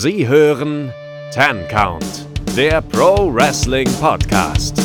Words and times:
Sie 0.00 0.28
hören 0.28 0.92
Ten 1.32 1.66
Count, 1.66 2.24
der 2.56 2.82
Pro 2.82 3.34
Wrestling 3.34 3.90
Podcast. 3.94 4.80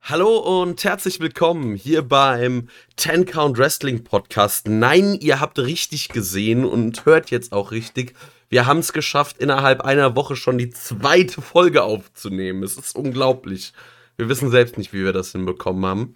Hallo 0.00 0.38
und 0.38 0.82
herzlich 0.84 1.20
willkommen 1.20 1.74
hier 1.74 2.00
beim 2.00 2.68
Ten 2.96 3.26
Count 3.26 3.58
Wrestling 3.58 4.04
Podcast. 4.04 4.68
Nein, 4.68 5.18
ihr 5.20 5.38
habt 5.38 5.58
richtig 5.58 6.08
gesehen 6.08 6.64
und 6.64 7.04
hört 7.04 7.30
jetzt 7.30 7.52
auch 7.52 7.72
richtig. 7.72 8.14
Wir 8.52 8.66
haben 8.66 8.80
es 8.80 8.92
geschafft, 8.92 9.38
innerhalb 9.38 9.80
einer 9.80 10.14
Woche 10.14 10.36
schon 10.36 10.58
die 10.58 10.68
zweite 10.68 11.40
Folge 11.40 11.84
aufzunehmen. 11.84 12.62
Es 12.62 12.76
ist 12.76 12.94
unglaublich. 12.94 13.72
Wir 14.18 14.28
wissen 14.28 14.50
selbst 14.50 14.76
nicht, 14.76 14.92
wie 14.92 15.04
wir 15.04 15.14
das 15.14 15.32
hinbekommen 15.32 15.86
haben. 15.86 16.14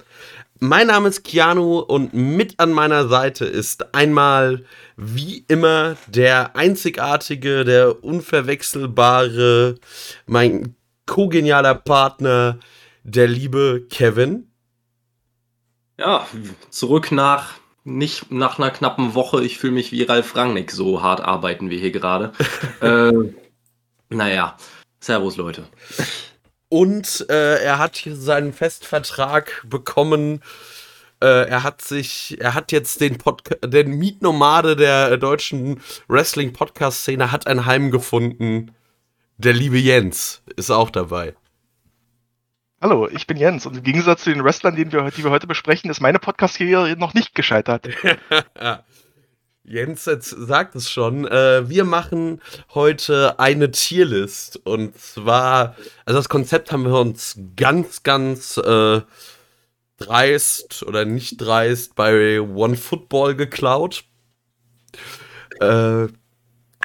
Mein 0.58 0.88
Name 0.88 1.08
ist 1.08 1.24
Keanu 1.24 1.78
und 1.78 2.12
mit 2.12 2.60
an 2.60 2.72
meiner 2.72 3.08
Seite 3.08 3.46
ist 3.46 3.94
einmal, 3.94 4.66
wie 4.98 5.46
immer, 5.48 5.96
der 6.08 6.56
einzigartige, 6.56 7.64
der 7.64 8.04
unverwechselbare, 8.04 9.76
mein 10.26 10.76
kogenialer 11.06 11.74
Partner, 11.74 12.58
der 13.02 13.28
liebe 13.28 13.86
Kevin. 13.88 14.50
Ja, 15.98 16.26
zurück 16.68 17.12
nach 17.12 17.54
nicht 17.86 18.30
nach 18.32 18.58
einer 18.58 18.70
knappen 18.70 19.14
Woche. 19.14 19.44
Ich 19.44 19.58
fühle 19.58 19.72
mich 19.72 19.92
wie 19.92 20.02
Ralf 20.02 20.34
Rangnick, 20.36 20.70
so 20.72 21.02
hart 21.02 21.20
arbeiten 21.20 21.70
wir 21.70 21.78
hier 21.78 21.92
gerade. 21.92 22.32
äh, 22.80 23.12
naja, 24.08 24.56
Servus 25.00 25.36
Leute. 25.36 25.64
Und 26.68 27.26
äh, 27.30 27.62
er 27.62 27.78
hat 27.78 28.02
seinen 28.04 28.52
Festvertrag 28.52 29.64
bekommen. 29.68 30.42
Äh, 31.22 31.48
er 31.48 31.62
hat 31.62 31.80
sich, 31.80 32.36
er 32.40 32.54
hat 32.54 32.72
jetzt 32.72 33.00
den, 33.00 33.18
Pod 33.18 33.42
den 33.64 33.92
Mietnomade 33.92 34.74
der 34.74 35.16
deutschen 35.16 35.80
Wrestling-Podcast-Szene 36.08 37.30
hat 37.30 37.46
ein 37.46 37.66
Heim 37.66 37.90
gefunden. 37.90 38.72
Der 39.38 39.52
liebe 39.52 39.78
Jens 39.78 40.42
ist 40.56 40.70
auch 40.70 40.90
dabei. 40.90 41.34
Hallo, 42.88 43.08
ich 43.08 43.26
bin 43.26 43.36
Jens 43.36 43.66
und 43.66 43.76
im 43.76 43.82
Gegensatz 43.82 44.22
zu 44.22 44.30
den 44.30 44.44
Wrestlern, 44.44 44.76
die 44.76 44.92
wir, 44.92 45.10
die 45.10 45.24
wir 45.24 45.32
heute 45.32 45.48
besprechen, 45.48 45.90
ist 45.90 46.00
meine 46.00 46.20
Podcast-Karriere 46.20 46.94
noch 46.96 47.14
nicht 47.14 47.34
gescheitert. 47.34 47.88
Jens 49.64 50.04
jetzt 50.04 50.30
sagt 50.30 50.76
es 50.76 50.88
schon. 50.88 51.26
Äh, 51.26 51.68
wir 51.68 51.82
machen 51.82 52.40
heute 52.74 53.40
eine 53.40 53.72
Tierlist. 53.72 54.60
Und 54.64 54.96
zwar, 55.00 55.74
also 56.04 56.20
das 56.20 56.28
Konzept 56.28 56.70
haben 56.70 56.84
wir 56.84 57.00
uns 57.00 57.36
ganz, 57.56 58.04
ganz 58.04 58.56
äh, 58.56 59.00
dreist 59.96 60.84
oder 60.84 61.04
nicht 61.04 61.40
dreist 61.40 61.96
bei 61.96 62.40
One 62.40 62.76
Football 62.76 63.34
geklaut. 63.34 64.04
Äh, 65.58 66.06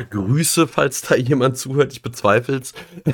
Grüße, 0.10 0.68
falls 0.68 1.02
da 1.02 1.16
jemand 1.16 1.58
zuhört, 1.58 1.94
ich 1.94 2.02
bezweifle 2.02 2.58
es. 2.58 2.74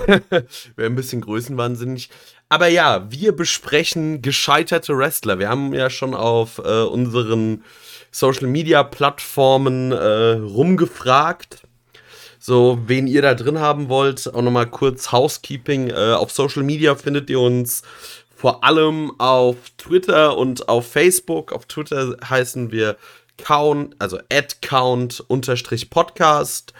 Wäre 0.75 0.89
ein 0.89 0.95
bisschen 0.95 1.21
größenwahnsinnig. 1.21 2.09
Aber 2.50 2.67
ja, 2.67 3.06
wir 3.09 3.36
besprechen 3.36 4.22
gescheiterte 4.22 4.98
Wrestler. 4.98 5.40
Wir 5.40 5.50
haben 5.50 5.73
ja 5.73 5.90
schon 5.90 6.14
auf 6.14 6.59
äh, 6.59 6.84
unseren 6.84 7.64
Social 8.12 8.48
Media 8.48 8.84
Plattformen 8.84 9.92
äh, 9.92 10.34
rumgefragt. 10.36 11.67
So, 12.39 12.80
wen 12.86 13.08
ihr 13.08 13.22
da 13.22 13.34
drin 13.34 13.59
haben 13.59 13.89
wollt, 13.89 14.34
auch 14.34 14.42
nochmal 14.42 14.67
kurz 14.67 15.12
Housekeeping. 15.12 15.89
Äh, 15.89 16.14
auf 16.14 16.31
Social 16.31 16.64
Media 16.64 16.95
findet 16.95 17.30
ihr 17.30 17.42
uns 17.42 17.84
vor 18.34 18.64
allem 18.64 19.20
auf 19.20 19.58
Twitter 19.78 20.38
und 20.38 20.70
auf 20.70 20.89
Facebook. 20.89 21.52
Auf 21.52 21.66
Twitter 21.66 22.16
heißen 22.23 22.71
wir 22.71 22.95
Count, 23.38 23.95
also 24.00 24.20
count 24.61 25.20
unterstrich 25.27 25.89
Podcast. 25.89 26.73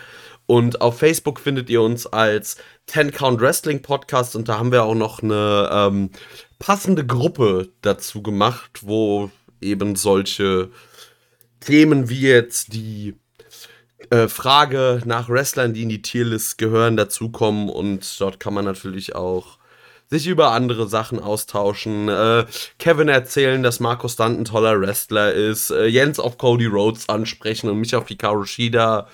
Und 0.46 0.80
auf 0.80 1.00
Facebook 1.00 1.42
findet 1.42 1.70
ihr 1.70 1.82
uns 1.82 2.08
als 2.08 2.56
10 2.88 3.12
Count 3.12 3.42
Wrestling 3.42 3.82
Podcast 3.82 4.36
und 4.36 4.48
da 4.48 4.58
haben 4.58 4.72
wir 4.72 4.84
auch 4.84 4.96
noch 4.96 5.22
eine 5.22 5.70
ähm, 5.72 6.10
passende 6.58 7.06
Gruppe 7.06 7.70
dazu 7.82 8.24
gemacht, 8.24 8.80
wo 8.82 9.30
eben 9.62 9.96
solche 9.96 10.70
Themen 11.60 12.10
wie 12.10 12.22
jetzt 12.22 12.74
die 12.74 13.16
äh, 14.10 14.28
Frage 14.28 15.02
nach 15.06 15.28
Wrestlern, 15.28 15.74
die 15.74 15.84
in 15.84 15.90
die 15.90 16.02
Tierlist 16.02 16.58
gehören, 16.58 16.96
dazukommen 16.96 17.70
und 17.70 18.20
dort 18.22 18.40
kann 18.40 18.54
man 18.54 18.64
natürlich 18.64 19.16
auch 19.16 19.58
sich 20.10 20.28
über 20.28 20.52
andere 20.52 20.88
Sachen 20.88 21.20
austauschen. 21.20 22.08
Äh, 22.08 22.46
Kevin 22.80 23.10
erzählen, 23.10 23.62
dass 23.64 23.82
Marco 23.82 24.08
Stunt 24.08 24.40
ein 24.40 24.46
toller 24.46 24.80
Wrestler 24.80 25.34
ist. 25.34 25.72
Äh, 25.72 25.88
Jens 25.88 26.20
auf 26.20 26.38
Cody 26.38 26.66
Rhodes 26.66 27.10
ansprechen 27.10 27.70
und 27.70 27.80
mich 27.80 27.94
auf 27.96 28.08
Hikaru 28.08 28.46
Shida. 28.46 29.10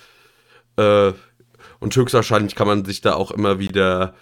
Äh, 0.76 1.12
und 1.80 1.94
höchstwahrscheinlich 1.94 2.54
kann 2.54 2.66
man 2.66 2.84
sich 2.84 3.00
da 3.00 3.14
auch 3.14 3.30
immer 3.30 3.58
wieder 3.58 4.14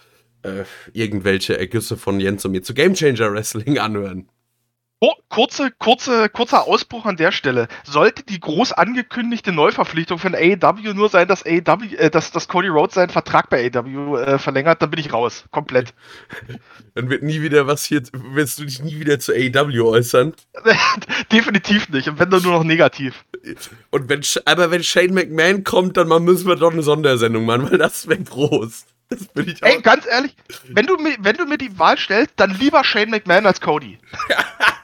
äh, 0.42 0.64
irgendwelche 0.92 1.58
Ergüsse 1.58 1.96
von 1.96 2.20
Jens 2.20 2.44
und 2.44 2.52
mir 2.52 2.62
zu 2.62 2.74
Game 2.74 2.94
Changer 2.94 3.32
Wrestling 3.32 3.78
anhören. 3.78 4.28
Oh, 5.04 5.14
kurze, 5.28 5.72
kurze, 5.80 6.28
kurzer 6.28 6.68
Ausbruch 6.68 7.06
an 7.06 7.16
der 7.16 7.32
Stelle. 7.32 7.66
Sollte 7.82 8.22
die 8.22 8.38
groß 8.38 8.70
angekündigte 8.70 9.50
Neuverpflichtung 9.50 10.20
von 10.20 10.32
AEW 10.32 10.94
nur 10.94 11.08
sein, 11.08 11.26
dass, 11.26 11.44
AEW, 11.44 11.96
äh, 11.96 12.08
dass, 12.08 12.30
dass 12.30 12.46
Cody 12.46 12.68
Rhodes 12.68 12.94
seinen 12.94 13.08
Vertrag 13.08 13.50
bei 13.50 13.68
AEW 13.68 14.16
äh, 14.18 14.38
verlängert, 14.38 14.80
dann 14.80 14.90
bin 14.90 15.00
ich 15.00 15.12
raus. 15.12 15.44
Komplett. 15.50 15.92
dann 16.94 17.10
wird 17.10 17.24
nie 17.24 17.42
wieder 17.42 17.66
was 17.66 17.84
hier, 17.84 18.04
wirst 18.12 18.60
du 18.60 18.64
dich 18.64 18.80
nie 18.80 19.00
wieder 19.00 19.18
zu 19.18 19.32
AEW 19.32 19.88
äußern? 19.88 20.34
Definitiv 21.32 21.88
nicht. 21.88 22.06
Und 22.06 22.20
wenn 22.20 22.30
dann 22.30 22.44
nur 22.44 22.52
noch 22.52 22.64
negativ. 22.64 23.24
Und 23.90 24.08
wenn, 24.08 24.22
aber 24.44 24.70
wenn 24.70 24.84
Shane 24.84 25.14
McMahon 25.14 25.64
kommt, 25.64 25.96
dann 25.96 26.06
müssen 26.22 26.46
wir 26.46 26.54
doch 26.54 26.70
eine 26.70 26.84
Sondersendung 26.84 27.44
machen, 27.44 27.72
weil 27.72 27.78
das 27.78 28.06
wäre 28.06 28.22
groß. 28.22 28.86
Das 29.08 29.24
bin 29.26 29.48
ich 29.48 29.60
auch. 29.64 29.66
Ey, 29.66 29.82
ganz 29.82 30.06
ehrlich, 30.06 30.36
wenn 30.68 30.86
du, 30.86 30.96
mir, 30.96 31.16
wenn 31.18 31.36
du 31.36 31.44
mir 31.46 31.58
die 31.58 31.76
Wahl 31.76 31.98
stellst, 31.98 32.34
dann 32.36 32.56
lieber 32.56 32.84
Shane 32.84 33.10
McMahon 33.10 33.46
als 33.46 33.60
Cody. 33.60 33.98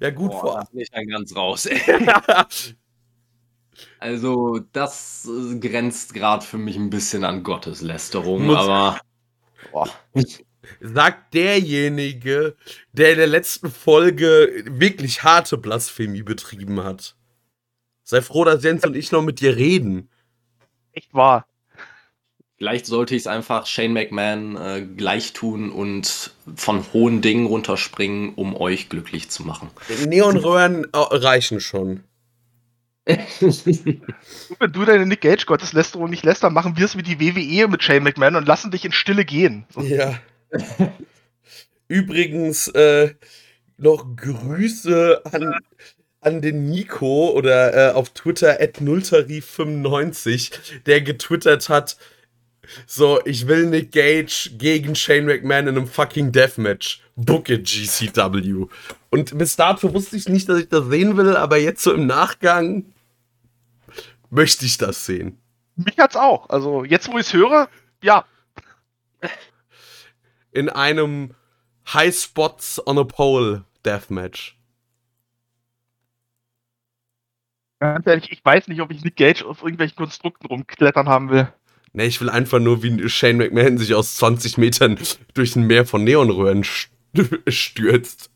Ja, 0.00 0.10
gut 0.10 0.30
Boah, 0.30 0.40
vor. 0.40 0.54
Da 0.54 0.64
bin 0.70 0.80
ich 0.80 0.90
dann 0.90 1.06
ganz 1.06 1.34
raus. 1.34 1.68
also, 3.98 4.60
das 4.72 5.28
äh, 5.28 5.58
grenzt 5.58 6.14
gerade 6.14 6.44
für 6.44 6.58
mich 6.58 6.76
ein 6.76 6.90
bisschen 6.90 7.24
an 7.24 7.42
Gotteslästerung, 7.42 8.46
Muss 8.46 8.56
aber. 8.56 9.00
Boah. 9.72 9.88
Sagt 10.80 11.34
derjenige, 11.34 12.56
der 12.92 13.12
in 13.12 13.18
der 13.18 13.26
letzten 13.26 13.70
Folge 13.70 14.64
wirklich 14.66 15.22
harte 15.22 15.58
Blasphemie 15.58 16.22
betrieben 16.22 16.82
hat. 16.82 17.16
Sei 18.02 18.20
froh, 18.20 18.44
dass 18.44 18.64
Jens 18.64 18.84
und 18.84 18.96
ich 18.96 19.12
noch 19.12 19.22
mit 19.22 19.40
dir 19.40 19.56
reden. 19.56 20.10
Echt 20.92 21.12
wahr. 21.14 21.46
Vielleicht 22.58 22.86
sollte 22.86 23.14
ich 23.14 23.22
es 23.22 23.26
einfach 23.26 23.66
Shane 23.66 23.92
McMahon 23.92 24.56
äh, 24.56 24.86
gleich 24.96 25.34
tun 25.34 25.70
und 25.70 26.30
von 26.54 26.84
hohen 26.94 27.20
Dingen 27.20 27.46
runterspringen, 27.46 28.32
um 28.34 28.56
euch 28.56 28.88
glücklich 28.88 29.28
zu 29.28 29.42
machen. 29.42 29.68
Neonröhren 30.06 30.84
äh, 30.84 30.88
reichen 30.92 31.60
schon. 31.60 32.04
Wenn 33.04 34.72
du 34.72 34.84
deine 34.84 35.06
Nick 35.06 35.20
Gage 35.20 35.44
Gotteslästerung 35.46 36.10
nicht 36.10 36.24
lässt, 36.24 36.42
dann 36.42 36.54
machen 36.54 36.76
wir 36.76 36.86
es 36.86 36.96
wie 36.96 37.02
die 37.02 37.20
WWE 37.20 37.68
mit 37.68 37.82
Shane 37.82 38.02
McMahon 38.02 38.36
und 38.36 38.48
lassen 38.48 38.70
dich 38.70 38.84
in 38.84 38.92
Stille 38.92 39.24
gehen. 39.24 39.64
Ja. 39.80 40.18
Übrigens 41.88 42.68
äh, 42.68 43.14
noch 43.76 44.16
Grüße 44.16 45.20
an, 45.24 45.54
an 46.20 46.40
den 46.40 46.70
Nico 46.70 47.30
oder 47.30 47.90
äh, 47.90 47.92
auf 47.92 48.10
Twitter 48.10 48.60
at 48.60 48.80
nulltarif95, 48.80 50.82
der 50.86 51.02
getwittert 51.02 51.68
hat, 51.68 51.96
so, 52.86 53.20
ich 53.24 53.46
will 53.46 53.66
Nick 53.66 53.92
Gage 53.92 54.50
gegen 54.56 54.94
Shane 54.94 55.26
McMahon 55.26 55.68
in 55.68 55.76
einem 55.76 55.86
fucking 55.86 56.32
Deathmatch. 56.32 57.02
Book 57.16 57.48
it, 57.48 57.64
GCW. 57.64 58.66
Und 59.10 59.38
bis 59.38 59.56
dato 59.56 59.92
wusste 59.94 60.16
ich 60.16 60.28
nicht, 60.28 60.48
dass 60.48 60.60
ich 60.60 60.68
das 60.68 60.86
sehen 60.86 61.16
will, 61.16 61.36
aber 61.36 61.56
jetzt 61.56 61.82
so 61.82 61.92
im 61.92 62.06
Nachgang 62.06 62.92
möchte 64.30 64.66
ich 64.66 64.78
das 64.78 65.06
sehen. 65.06 65.38
Mich 65.76 65.98
hat's 65.98 66.16
auch. 66.16 66.48
Also, 66.50 66.84
jetzt, 66.84 67.10
wo 67.10 67.18
ich 67.18 67.26
es 67.26 67.32
höre, 67.32 67.68
ja. 68.02 68.24
In 70.52 70.68
einem 70.68 71.34
High 71.92 72.14
Spots 72.14 72.84
on 72.86 72.98
a 72.98 73.04
Pole 73.04 73.64
Deathmatch. 73.84 74.56
Ganz 77.78 78.06
ehrlich, 78.06 78.32
ich 78.32 78.42
weiß 78.44 78.68
nicht, 78.68 78.80
ob 78.80 78.90
ich 78.90 79.04
Nick 79.04 79.16
Gage 79.16 79.44
auf 79.44 79.62
irgendwelchen 79.62 79.96
Konstrukten 79.96 80.46
rumklettern 80.46 81.08
haben 81.08 81.28
will. 81.30 81.52
Ne, 81.96 82.04
ich 82.04 82.20
will 82.20 82.28
einfach 82.28 82.58
nur, 82.58 82.82
wie 82.82 83.08
Shane 83.08 83.38
McMahon 83.38 83.78
sich 83.78 83.94
aus 83.94 84.16
20 84.16 84.58
Metern 84.58 84.98
durch 85.32 85.56
ein 85.56 85.62
Meer 85.66 85.86
von 85.86 86.04
Neonröhren 86.04 86.62
stürzt. 87.48 88.30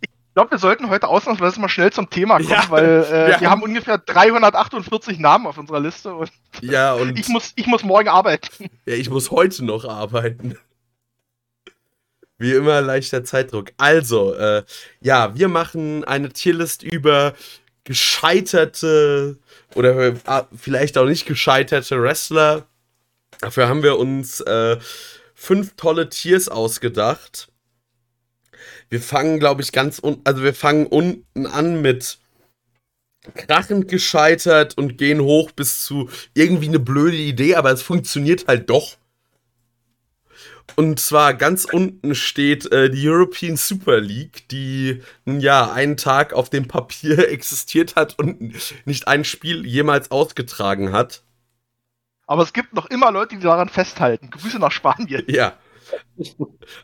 Ich 0.00 0.08
glaube, 0.34 0.50
wir 0.50 0.58
sollten 0.58 0.90
heute 0.90 1.06
ausnahmsweise 1.08 1.60
mal 1.60 1.68
schnell 1.68 1.92
zum 1.92 2.10
Thema 2.10 2.38
kommen, 2.38 2.48
Ja, 2.48 2.64
weil 2.68 2.84
äh, 2.84 2.88
wir 3.10 3.26
wir, 3.28 3.34
haben- 3.36 3.46
haben 3.50 3.62
ungefähr 3.62 3.98
348 3.98 5.18
Namen 5.20 5.46
auf 5.46 5.58
unserer 5.58 5.80
Liste 5.80 6.14
und 6.14 6.30
Ja, 6.60 6.94
und 6.94 7.18
ich 7.18 7.28
muss, 7.28 7.52
ich 7.54 7.66
muss 7.66 7.84
morgen 7.84 8.08
arbeiten. 8.08 8.70
ja, 8.86 8.94
ich 8.94 9.10
muss 9.10 9.30
heute 9.30 9.64
noch 9.64 9.84
arbeiten. 9.84 10.56
Wie 12.44 12.52
immer 12.52 12.82
leichter 12.82 13.24
Zeitdruck. 13.24 13.72
Also, 13.78 14.34
äh, 14.34 14.64
ja, 15.00 15.34
wir 15.34 15.48
machen 15.48 16.04
eine 16.04 16.28
Tierlist 16.28 16.82
über 16.82 17.32
gescheiterte 17.84 19.38
oder 19.74 19.98
äh, 19.98 20.44
vielleicht 20.54 20.98
auch 20.98 21.06
nicht 21.06 21.24
gescheiterte 21.24 22.02
Wrestler. 22.02 22.66
Dafür 23.40 23.68
haben 23.68 23.82
wir 23.82 23.98
uns 23.98 24.40
äh, 24.40 24.76
fünf 25.34 25.74
tolle 25.76 26.10
Tiers 26.10 26.50
ausgedacht. 26.50 27.48
Wir 28.90 29.00
fangen, 29.00 29.40
glaube 29.40 29.62
ich, 29.62 29.72
ganz 29.72 29.98
un 29.98 30.20
also 30.24 30.42
wir 30.42 30.52
fangen 30.52 30.86
unten 30.86 31.46
an 31.46 31.80
mit 31.80 32.18
krachend 33.34 33.88
gescheitert 33.88 34.76
und 34.76 34.98
gehen 34.98 35.22
hoch 35.22 35.50
bis 35.52 35.82
zu 35.82 36.10
irgendwie 36.34 36.68
eine 36.68 36.78
blöde 36.78 37.16
Idee, 37.16 37.54
aber 37.54 37.72
es 37.72 37.80
funktioniert 37.80 38.48
halt 38.48 38.68
doch. 38.68 38.98
Und 40.76 40.98
zwar 40.98 41.34
ganz 41.34 41.64
unten 41.64 42.14
steht 42.14 42.70
äh, 42.72 42.90
die 42.90 43.08
European 43.08 43.56
Super 43.56 44.00
League, 44.00 44.48
die 44.48 45.02
ja 45.24 45.70
einen 45.70 45.96
Tag 45.96 46.32
auf 46.32 46.50
dem 46.50 46.66
Papier 46.66 47.28
existiert 47.30 47.96
hat 47.96 48.18
und 48.18 48.54
nicht 48.86 49.06
ein 49.06 49.24
Spiel 49.24 49.64
jemals 49.66 50.10
ausgetragen 50.10 50.92
hat. 50.92 51.22
Aber 52.26 52.42
es 52.42 52.52
gibt 52.52 52.72
noch 52.72 52.86
immer 52.86 53.12
Leute, 53.12 53.36
die 53.36 53.42
daran 53.42 53.68
festhalten. 53.68 54.30
Grüße 54.30 54.58
nach 54.58 54.72
Spanien. 54.72 55.24
Ja. 55.28 55.58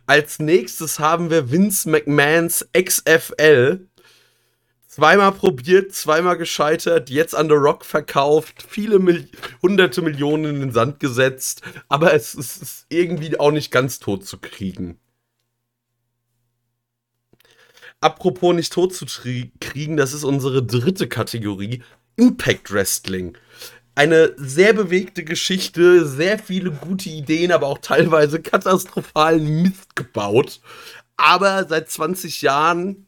Als 0.07 0.39
nächstes 0.41 0.99
haben 0.99 1.31
wir 1.31 1.51
Vince 1.51 1.89
McMahons 1.89 2.69
XFL. 2.77 3.89
Zweimal 5.01 5.33
probiert, 5.33 5.95
zweimal 5.95 6.37
gescheitert, 6.37 7.09
jetzt 7.09 7.35
an 7.35 7.49
The 7.49 7.55
Rock 7.55 7.87
verkauft, 7.87 8.63
viele 8.69 8.99
Mil 8.99 9.31
hunderte 9.63 10.03
Millionen 10.03 10.57
in 10.57 10.61
den 10.61 10.73
Sand 10.73 11.01
gesetzt, 11.01 11.63
aber 11.89 12.13
es 12.13 12.35
ist, 12.35 12.61
ist 12.61 12.87
irgendwie 12.91 13.41
auch 13.41 13.51
nicht 13.51 13.71
ganz 13.71 13.99
tot 13.99 14.27
zu 14.27 14.37
kriegen. 14.37 15.01
Apropos 18.03 18.55
nicht 18.55 18.75
tot 18.75 18.95
zu 18.95 19.07
kriegen, 19.59 19.97
das 19.97 20.13
ist 20.13 20.23
unsere 20.23 20.63
dritte 20.63 21.09
Kategorie, 21.09 21.83
Impact 22.17 22.71
Wrestling. 22.71 23.39
Eine 23.95 24.35
sehr 24.37 24.75
bewegte 24.75 25.25
Geschichte, 25.25 26.05
sehr 26.07 26.39
viele 26.39 26.73
gute 26.73 27.09
Ideen, 27.09 27.53
aber 27.53 27.69
auch 27.69 27.79
teilweise 27.79 28.43
katastrophalen 28.43 29.63
Mist 29.63 29.97
gebaut. 29.97 30.61
Aber 31.17 31.67
seit 31.67 31.89
20 31.89 32.43
Jahren 32.43 33.07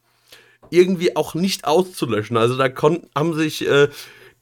irgendwie 0.73 1.17
auch 1.17 1.35
nicht 1.35 1.65
auszulöschen. 1.65 2.37
Also 2.37 2.57
da 2.57 2.69
konnten, 2.69 3.09
haben 3.15 3.35
sich 3.35 3.67
äh, 3.69 3.89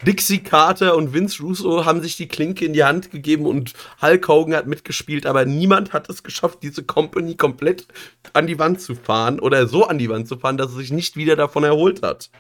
Dixie 0.07 0.39
Carter 0.43 0.97
und 0.97 1.13
Vince 1.13 1.43
Russo 1.43 1.85
haben 1.85 2.01
sich 2.01 2.17
die 2.17 2.29
Klinke 2.29 2.65
in 2.65 2.73
die 2.73 2.85
Hand 2.85 3.11
gegeben 3.11 3.45
und 3.45 3.75
Hulk 4.01 4.29
Hogan 4.29 4.55
hat 4.55 4.67
mitgespielt, 4.67 5.27
aber 5.27 5.45
niemand 5.45 5.93
hat 5.93 6.09
es 6.09 6.23
geschafft, 6.23 6.61
diese 6.63 6.85
Company 6.85 7.35
komplett 7.35 7.87
an 8.33 8.47
die 8.47 8.59
Wand 8.59 8.81
zu 8.81 8.95
fahren 8.95 9.41
oder 9.41 9.67
so 9.67 9.85
an 9.87 9.99
die 9.99 10.09
Wand 10.09 10.27
zu 10.27 10.39
fahren, 10.39 10.57
dass 10.57 10.71
es 10.71 10.77
sich 10.77 10.91
nicht 10.91 11.17
wieder 11.17 11.37
davon 11.37 11.65
erholt 11.65 12.03
hat. 12.03 12.31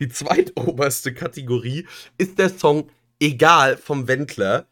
Die 0.00 0.08
zweitoberste 0.08 1.12
Kategorie 1.12 1.86
ist 2.16 2.38
der 2.38 2.48
Song 2.48 2.88
Egal 3.20 3.76
vom 3.76 4.08
Wendler. 4.08 4.66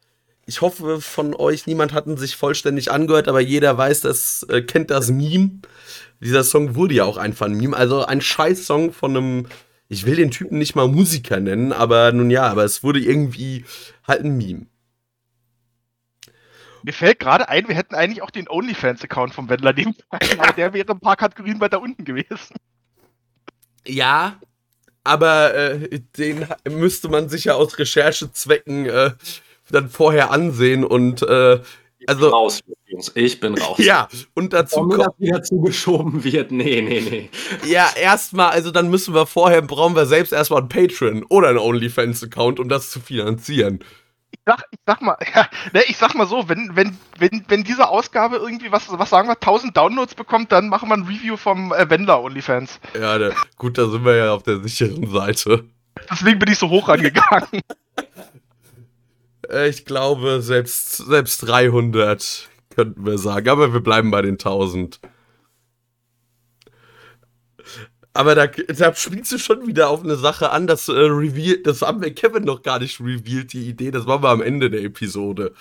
Ich 0.45 0.61
hoffe, 0.61 1.01
von 1.01 1.35
euch 1.35 1.67
niemand 1.67 1.93
hat 1.93 2.07
ihn 2.07 2.17
sich 2.17 2.37
vollständig 2.37 2.91
angehört, 2.91 3.29
aber 3.29 3.41
jeder 3.41 3.79
weiß, 3.79 4.01
das 4.01 4.45
äh, 4.49 4.63
kennt 4.63 4.91
das 4.91 5.11
Meme. 5.11 5.61
Dieser 6.21 6.43
Song 6.43 6.75
wurde 6.75 6.95
ja 6.95 7.05
auch 7.05 7.17
einfach 7.17 7.47
ein 7.47 7.57
Meme. 7.57 7.77
Also 7.77 8.05
ein 8.05 8.21
Scheiß-Song 8.21 8.93
von 8.93 9.17
einem, 9.17 9.47
ich 9.89 10.05
will 10.05 10.17
den 10.17 10.31
Typen 10.31 10.59
nicht 10.59 10.75
mal 10.75 10.89
Musiker 10.89 11.39
nennen, 11.39 11.73
aber 11.73 12.13
nun 12.13 12.31
ja, 12.31 12.45
aber 12.45 12.65
es 12.65 12.83
wurde 12.83 12.99
irgendwie 12.99 13.65
halt 14.07 14.25
ein 14.25 14.37
Meme. 14.37 14.67
Mir 16.85 16.93
fällt 16.93 17.21
gerade 17.21 17.49
ein, 17.49 17.69
wir 17.69 17.77
hätten 17.77 17.95
eigentlich 17.95 18.23
auch 18.23 18.31
den 18.31 18.49
OnlyFans-Account 18.49 19.35
vom 19.35 19.49
Wendler 19.49 19.73
nehmen 19.73 19.95
können, 20.11 20.41
aber 20.41 20.53
der 20.53 20.73
wäre 20.73 20.91
ein 20.91 21.01
paar 21.01 21.17
Kategorien 21.17 21.61
weiter 21.61 21.81
unten 21.81 22.05
gewesen. 22.05 22.57
Ja, 23.87 24.41
aber 25.05 25.55
äh, 25.55 26.01
den 26.17 26.47
müsste 26.69 27.09
man 27.09 27.29
sich 27.29 27.45
ja 27.45 27.55
aus 27.55 27.79
Recherchezwecken 27.79 28.87
äh, 28.87 29.11
dann 29.71 29.89
vorher 29.89 30.31
ansehen 30.31 30.85
und 30.85 31.23
äh, 31.23 31.61
also 32.07 32.29
raus, 32.31 32.61
Jungs. 32.87 33.13
Ich 33.15 33.39
bin 33.41 33.57
raus. 33.57 33.79
ja 33.81 34.09
und 34.35 34.53
dazu 34.53 34.77
Warum 34.77 34.89
mir 34.89 34.97
kommt 34.97 35.09
das 35.09 35.21
wieder 35.21 35.43
zugeschoben 35.43 36.25
wird? 36.25 36.51
Nee, 36.51 36.83
nee, 36.83 37.01
nee. 37.01 37.31
ja 37.71 37.89
erstmal 37.97 38.51
also 38.51 38.71
dann 38.71 38.91
müssen 38.91 39.15
wir 39.15 39.27
vorher 39.27 39.63
brauchen 39.63 39.95
wir 39.95 40.07
selbst 40.07 40.33
erstmal 40.33 40.61
einen 40.61 40.69
Patreon 40.69 41.25
oder 41.29 41.49
einen 41.49 41.59
OnlyFans 41.59 42.23
Account 42.25 42.59
um 42.59 42.69
das 42.69 42.91
zu 42.91 43.01
finanzieren. 43.01 43.81
Ich 44.33 44.41
sag, 44.47 44.65
ich 44.71 44.79
sag 44.87 45.03
mal, 45.03 45.17
ja, 45.35 45.47
ne, 45.73 45.83
ich 45.87 45.97
sag 45.97 46.15
mal 46.15 46.27
so, 46.27 46.49
wenn, 46.49 46.75
wenn, 46.75 46.97
wenn, 47.19 47.45
wenn 47.49 47.65
diese 47.65 47.89
Ausgabe 47.89 48.37
irgendwie, 48.37 48.73
was, 48.73 48.87
was 48.91 49.11
sagen 49.11 49.29
wir, 49.29 49.35
1000 49.35 49.77
Downloads 49.77 50.15
bekommt, 50.15 50.51
dann 50.51 50.69
machen 50.69 50.89
wir 50.89 50.97
ein 50.97 51.03
Review 51.03 51.37
vom 51.37 51.73
äh, 51.73 51.89
Wendler 51.89 52.23
OnlyFans. 52.23 52.81
Ja, 52.99 53.19
da, 53.19 53.31
gut, 53.57 53.79
da 53.79 53.89
sind 53.89 54.05
wir 54.05 54.17
ja 54.17 54.33
auf 54.33 54.43
der 54.43 54.61
sicheren 54.61 55.09
Seite. 55.11 55.65
Deswegen 56.11 56.39
bin 56.39 56.51
ich 56.51 56.59
so 56.59 56.69
hoch 56.69 56.89
rangegangen. 56.89 57.61
Äh, 59.53 59.69
ich 59.69 59.85
glaube 59.85 60.43
selbst 60.43 60.97
selbst 60.97 61.47
300 61.47 62.49
könnten 62.75 63.05
wir 63.05 63.19
sagen, 63.19 63.49
aber 63.49 63.73
wir 63.73 63.81
bleiben 63.81 64.11
bei 64.11 64.23
den 64.23 64.35
1000. 64.35 65.01
Aber 68.15 68.35
da, 68.35 68.47
da 68.47 68.95
spielst 68.95 69.33
du 69.33 69.39
schon 69.39 69.67
wieder 69.67 69.89
auf 69.89 70.05
eine 70.05 70.17
Sache 70.17 70.51
an, 70.51 70.67
das 70.67 70.89
äh, 70.89 70.93
Reveal, 70.93 71.59
das 71.63 71.81
haben 71.83 72.03
wir 72.03 72.15
Kevin 72.15 72.45
noch 72.45 72.63
gar 72.63 72.79
nicht 72.79 73.01
revealed, 73.01 73.53
die 73.53 73.69
Idee, 73.69 73.91
das 73.91 74.05
machen 74.05 74.23
wir 74.23 74.29
am 74.29 74.43
Ende 74.43 74.69
der 74.69 74.83
Episode. 74.83 75.55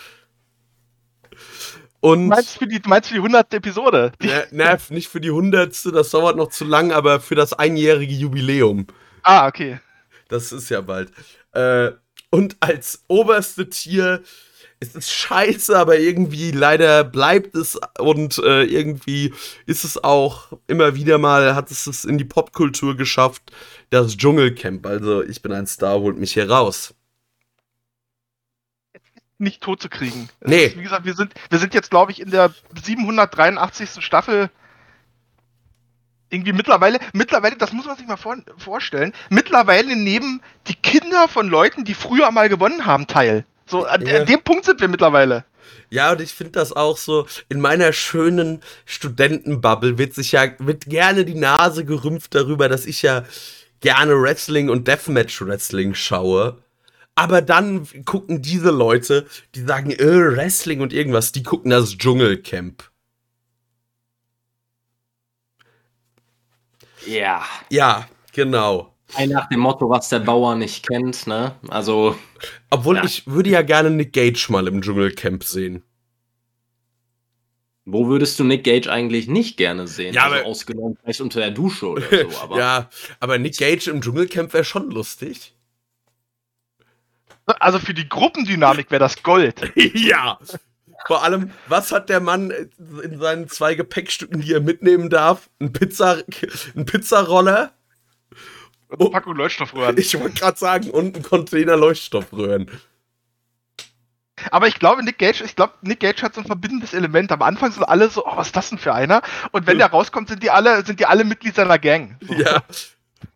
Und 2.01 2.23
Du 2.29 2.35
meinst 2.35 2.57
für 2.57 2.67
die, 2.67 2.81
du 2.81 2.89
meinst 2.89 3.07
für 3.09 3.13
die 3.13 3.19
100. 3.19 3.53
Episode? 3.53 4.11
Na, 4.21 4.43
na, 4.51 4.77
nicht 4.89 5.07
für 5.07 5.21
die 5.21 5.31
hundertste, 5.31 5.91
das 5.91 6.09
dauert 6.09 6.35
noch 6.35 6.49
zu 6.49 6.65
lang, 6.65 6.91
aber 6.91 7.21
für 7.21 7.35
das 7.35 7.53
einjährige 7.53 8.13
Jubiläum. 8.13 8.87
ah, 9.23 9.47
okay. 9.47 9.79
Das 10.27 10.51
ist 10.51 10.69
ja 10.69 10.81
bald. 10.81 11.11
Äh, 11.53 11.91
und 12.31 12.57
als 12.59 13.03
oberste 13.07 13.69
Tier 13.69 14.23
ist 14.79 14.95
es 14.95 15.11
scheiße, 15.11 15.77
aber 15.77 15.99
irgendwie 15.99 16.49
leider 16.51 17.03
bleibt 17.03 17.55
es 17.55 17.79
und 17.99 18.39
äh, 18.39 18.63
irgendwie 18.63 19.31
ist 19.67 19.83
es 19.83 20.03
auch 20.03 20.51
immer 20.65 20.95
wieder 20.95 21.19
mal, 21.19 21.53
hat 21.53 21.69
es 21.69 21.85
es 21.85 22.03
in 22.03 22.17
die 22.17 22.25
Popkultur 22.25 22.97
geschafft, 22.97 23.51
das 23.91 24.17
Dschungelcamp. 24.17 24.87
Also 24.87 25.23
ich 25.23 25.43
bin 25.43 25.51
ein 25.51 25.67
Star, 25.67 25.99
holt 25.99 26.17
mich 26.17 26.33
hier 26.33 26.49
raus. 26.49 26.95
Nicht 29.37 29.61
tot 29.61 29.81
zu 29.81 29.89
kriegen. 29.89 30.29
Nee. 30.43 30.65
Ist, 30.65 30.77
wie 30.77 30.83
gesagt, 30.83 31.05
wir 31.05 31.15
sind, 31.15 31.33
wir 31.49 31.59
sind 31.59 31.73
jetzt, 31.75 31.91
glaube 31.91 32.11
ich, 32.11 32.19
in 32.19 32.31
der 32.31 32.53
783. 32.83 34.03
Staffel. 34.03 34.49
Irgendwie 36.31 36.53
mittlerweile, 36.53 36.99
mittlerweile, 37.13 37.57
das 37.57 37.73
muss 37.73 37.85
man 37.85 37.97
sich 37.97 38.07
mal 38.07 38.17
vor, 38.17 38.37
vorstellen, 38.57 39.13
mittlerweile 39.29 39.95
nehmen 39.95 40.41
die 40.67 40.75
Kinder 40.75 41.27
von 41.27 41.47
Leuten, 41.49 41.83
die 41.83 41.93
früher 41.93 42.31
mal 42.31 42.49
gewonnen 42.49 42.85
haben, 42.85 43.05
teil. 43.05 43.45
So, 43.67 43.85
an, 43.85 44.05
Ja. 44.05 44.21
an 44.21 44.25
dem 44.25 44.41
Punkt 44.41 44.65
sind 44.65 44.79
wir 44.81 44.87
mittlerweile. 44.87 45.45
Ja, 45.89 46.13
und 46.13 46.21
ich 46.21 46.33
finde 46.33 46.53
das 46.53 46.71
auch 46.73 46.97
so, 46.97 47.27
in 47.49 47.59
meiner 47.59 47.91
schönen 47.91 48.61
Studentenbubble 48.85 49.97
wird 49.97 50.13
sich 50.13 50.31
ja, 50.31 50.47
wird 50.59 50.85
gerne 50.85 51.25
die 51.25 51.35
Nase 51.35 51.83
gerümpft 51.83 52.33
darüber, 52.33 52.69
dass 52.69 52.85
ich 52.85 53.01
ja 53.01 53.25
gerne 53.81 54.21
Wrestling 54.21 54.69
und 54.69 54.87
Deathmatch 54.87 55.41
Wrestling 55.41 55.93
schaue. 55.93 56.59
Aber 57.15 57.41
dann 57.41 57.87
gucken 58.05 58.41
diese 58.41 58.71
Leute, 58.71 59.27
die 59.53 59.61
sagen, 59.61 59.91
äh, 59.91 60.35
Wrestling 60.35 60.79
und 60.79 60.93
irgendwas, 60.93 61.33
die 61.33 61.43
gucken 61.43 61.71
das 61.71 61.97
Dschungelcamp. 61.97 62.89
Ja. 67.05 67.43
Ja, 67.69 68.07
genau. 68.33 68.93
Ein 69.15 69.29
nach 69.29 69.49
dem 69.49 69.59
Motto, 69.59 69.89
was 69.89 70.07
der 70.09 70.19
Bauer 70.19 70.55
nicht 70.55 70.87
kennt, 70.87 71.27
ne? 71.27 71.55
Also, 71.67 72.15
Obwohl 72.69 72.95
Ja. 72.97 73.03
ich 73.03 73.27
würde 73.27 73.49
ja 73.49 73.61
gerne 73.61 73.89
Nick 73.91 74.13
Gage 74.13 74.45
mal 74.49 74.67
im 74.67 74.81
Dschungelcamp 74.81 75.43
sehen. 75.43 75.83
wo 77.85 78.07
würdest 78.07 78.39
du 78.39 78.43
Nick 78.45 78.63
Gage 78.63 78.89
eigentlich 78.89 79.27
nicht 79.27 79.57
gerne 79.57 79.87
sehen? 79.87 80.13
Ja, 80.13 80.23
also 80.25 80.35
aber- 80.37 80.45
ausgenommen 80.45 80.97
vielleicht 81.01 81.19
unter 81.21 81.39
der 81.41 81.51
Dusche 81.51 81.87
oder 81.89 82.01
so, 82.31 82.39
aber. 82.39 82.57
ja, 82.57 82.89
aber 83.19 83.37
Nick 83.37 83.57
Gage 83.57 83.89
im 83.91 84.01
Dschungelcamp 84.01 84.53
wäre 84.53 84.63
schon 84.63 84.89
lustig. 84.91 85.53
Also 87.45 87.79
für 87.79 87.93
die 87.93 88.07
Gruppendynamik 88.07 88.91
wäre 88.91 88.99
das 88.99 89.21
Gold. 89.23 89.73
ja. 89.75 90.39
Vor 91.07 91.23
allem, 91.23 91.51
was 91.67 91.91
hat 91.91 92.09
der 92.09 92.19
Mann 92.19 92.51
in 93.03 93.19
seinen 93.19 93.49
zwei 93.49 93.75
Gepäckstücken, 93.75 94.41
die 94.41 94.53
er 94.53 94.61
mitnehmen 94.61 95.09
darf? 95.09 95.49
Ein 95.59 95.73
Pizza, 95.73 96.17
ein 96.75 96.85
Pizzaroller? 96.85 97.71
Und 98.89 99.01
eine 99.01 99.09
Packung 99.09 99.35
Leuchtstoffröhren. 99.35 99.97
Ich 99.97 100.19
wollte 100.19 100.39
gerade 100.39 100.57
sagen, 100.57 100.89
und 100.89 101.15
ein 101.15 101.23
Container 101.23 101.77
Leuchtstoffröhren. 101.77 102.69
Aber 104.49 104.67
ich 104.67 104.79
glaube, 104.79 105.03
Nick 105.03 105.19
Gage, 105.19 105.43
ich 105.43 105.55
glaube, 105.55 105.73
Nick 105.81 105.99
Gage 105.99 106.21
hat 106.23 106.33
so 106.33 106.41
ein 106.41 106.47
verbindendes 106.47 106.93
Element. 106.93 107.31
Am 107.31 107.41
Anfang 107.41 107.71
sind 107.71 107.83
alle 107.83 108.09
so, 108.09 108.25
oh, 108.25 108.37
was 108.37 108.47
ist 108.47 108.55
das 108.55 108.69
denn 108.69 108.79
für 108.79 108.93
einer? 108.93 109.21
Und 109.51 109.67
wenn 109.67 109.77
der 109.77 109.91
rauskommt, 109.91 110.29
sind 110.29 110.41
die 110.41 110.49
alle, 110.49 110.83
sind 110.85 110.99
die 110.99 111.05
alle 111.05 111.23
Mitglied 111.23 111.55
seiner 111.55 111.77
Gang. 111.77 112.17
So. 112.21 112.33
Ja. 112.33 112.63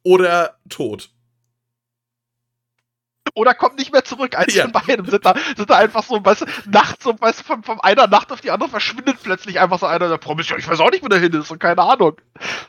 Oder 0.04 0.58
tot. 0.70 1.12
Oder 3.36 3.54
kommt 3.54 3.78
nicht 3.78 3.92
mehr 3.92 4.04
zurück. 4.06 4.38
Eins 4.38 4.56
Ja. 4.56 4.64
von 4.64 4.72
beiden 4.72 5.06
sind 5.10 5.26
da, 5.26 5.36
sind 5.58 5.70
da 5.70 5.76
einfach 5.78 6.04
so, 6.04 6.24
weißt 6.24 6.42
du, 6.42 6.46
nachts 6.72 7.04
so, 7.04 7.20
weißt 7.20 7.42
du, 7.42 7.44
von, 7.44 7.64
von 7.64 7.82
einer 7.82 8.08
Nacht 8.08 8.32
auf 8.32 8.40
die 8.40 8.50
andere 8.50 8.70
verschwindet 8.70 9.18
plötzlich 9.22 9.60
einfach 9.60 9.78
so 9.78 9.86
einer 9.86 10.08
der 10.08 10.18
Promis. 10.18 10.48
Ja, 10.50 10.58
ich 10.58 10.66
weiß 10.68 10.80
auch 10.80 10.90
nicht, 10.90 11.04
wo 11.04 11.10
der 11.10 11.20
hin 11.20 11.34
ist 11.34 11.52
und 11.52 11.60
keine 11.60 11.82
Ahnung. 11.82 12.16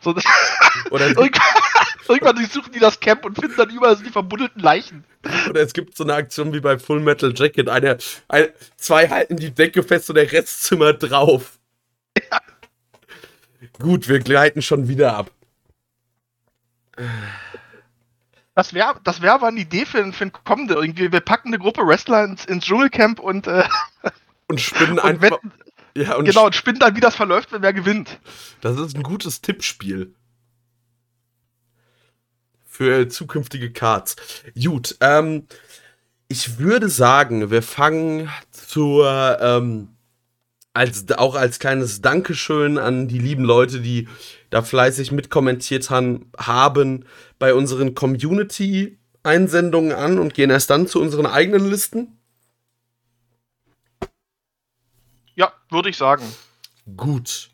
So, 0.01 0.11
Oder, 0.91 1.07
irgendwann, 1.07 2.47
suchen 2.47 2.73
die 2.73 2.81
das 2.81 2.99
Camp 2.99 3.25
und 3.25 3.37
finden 3.39 3.55
dann 3.57 3.71
überall 3.71 3.97
so 3.97 4.03
die 4.03 4.11
verbuddelten 4.11 4.61
Leichen. 4.61 5.05
oder 5.49 5.61
es 5.61 5.73
gibt 5.73 5.97
so 5.97 6.03
eine 6.03 6.15
Aktion 6.15 6.53
wie 6.53 6.61
bei 6.61 6.79
Full 6.79 6.99
Metal 7.01 7.33
Jacket. 7.35 7.69
Eine, 7.69 7.99
ein, 8.29 8.49
zwei 8.77 9.09
halten 9.09 9.37
die 9.37 9.53
Decke 9.53 9.85
fest 9.85 10.09
und 10.11 10.17
der 10.17 10.31
Rest 10.33 10.65
zimmert 10.65 11.01
drauf. 11.01 11.59
Gut, 13.79 14.09
wir 14.09 14.19
gleiten 14.19 14.63
schon 14.63 14.89
wieder 14.89 15.17
ab. 15.17 15.31
Das 18.57 18.73
wäre 18.73 18.99
das 19.05 19.21
wär 19.21 19.35
aber 19.35 19.49
eine 19.49 19.61
Idee 19.61 19.85
für, 19.85 20.13
für 20.15 20.25
ein 20.25 20.33
kommende. 20.33 20.75
Irgendwie, 20.75 21.13
wir 21.13 21.21
packen 21.21 21.49
eine 21.49 21.59
Gruppe 21.59 21.87
Wrestler 21.87 22.25
ins, 22.25 22.47
ins 22.47 22.65
Dschungelcamp 22.65 23.21
und, 23.21 23.47
äh, 23.47 23.69
Und 24.49 24.61
spinnen 24.61 24.99
einfach. 24.99 25.33
wetten, 25.33 25.53
ja, 25.97 26.15
und 26.15 26.25
genau, 26.25 26.47
und 26.47 26.55
spinnen 26.55 26.79
dann, 26.79 26.97
wie 26.97 27.01
das 27.01 27.17
verläuft, 27.17 27.53
wenn 27.53 27.63
wer 27.63 27.73
gewinnt. 27.73 28.19
Das 28.61 28.79
ist 28.79 28.97
ein 28.97 29.03
gutes 29.03 29.41
Tippspiel. 29.41 30.15
Für 32.65 33.09
zukünftige 33.09 33.73
Cards. 33.73 34.17
Gut, 34.63 34.97
ähm, 35.01 35.47
ich 36.29 36.59
würde 36.59 36.89
sagen, 36.89 37.51
wir 37.51 37.63
fangen 37.63 38.31
zur, 38.53 39.39
ähm, 39.41 39.89
als, 40.73 41.11
auch 41.13 41.35
als 41.35 41.59
kleines 41.59 42.01
Dankeschön 42.03 42.79
an 42.79 43.09
die 43.09 43.19
lieben 43.19 43.45
Leute, 43.45 43.81
die 43.81 44.09
da 44.51 44.63
fleißig 44.63 45.13
mitkommentiert 45.13 45.91
han, 45.91 46.27
haben, 46.39 47.05
bei 47.39 47.55
unseren 47.55 47.95
Community-Einsendungen 47.95 49.93
an 49.93 50.19
und 50.19 50.35
gehen 50.35 50.51
erst 50.51 50.71
dann 50.71 50.87
zu 50.87 51.01
unseren 51.01 51.27
eigenen 51.27 51.69
Listen. 51.69 52.19
Ja, 55.35 55.53
würde 55.71 55.91
ich 55.91 55.97
sagen. 55.97 56.25
Gut. 56.97 57.51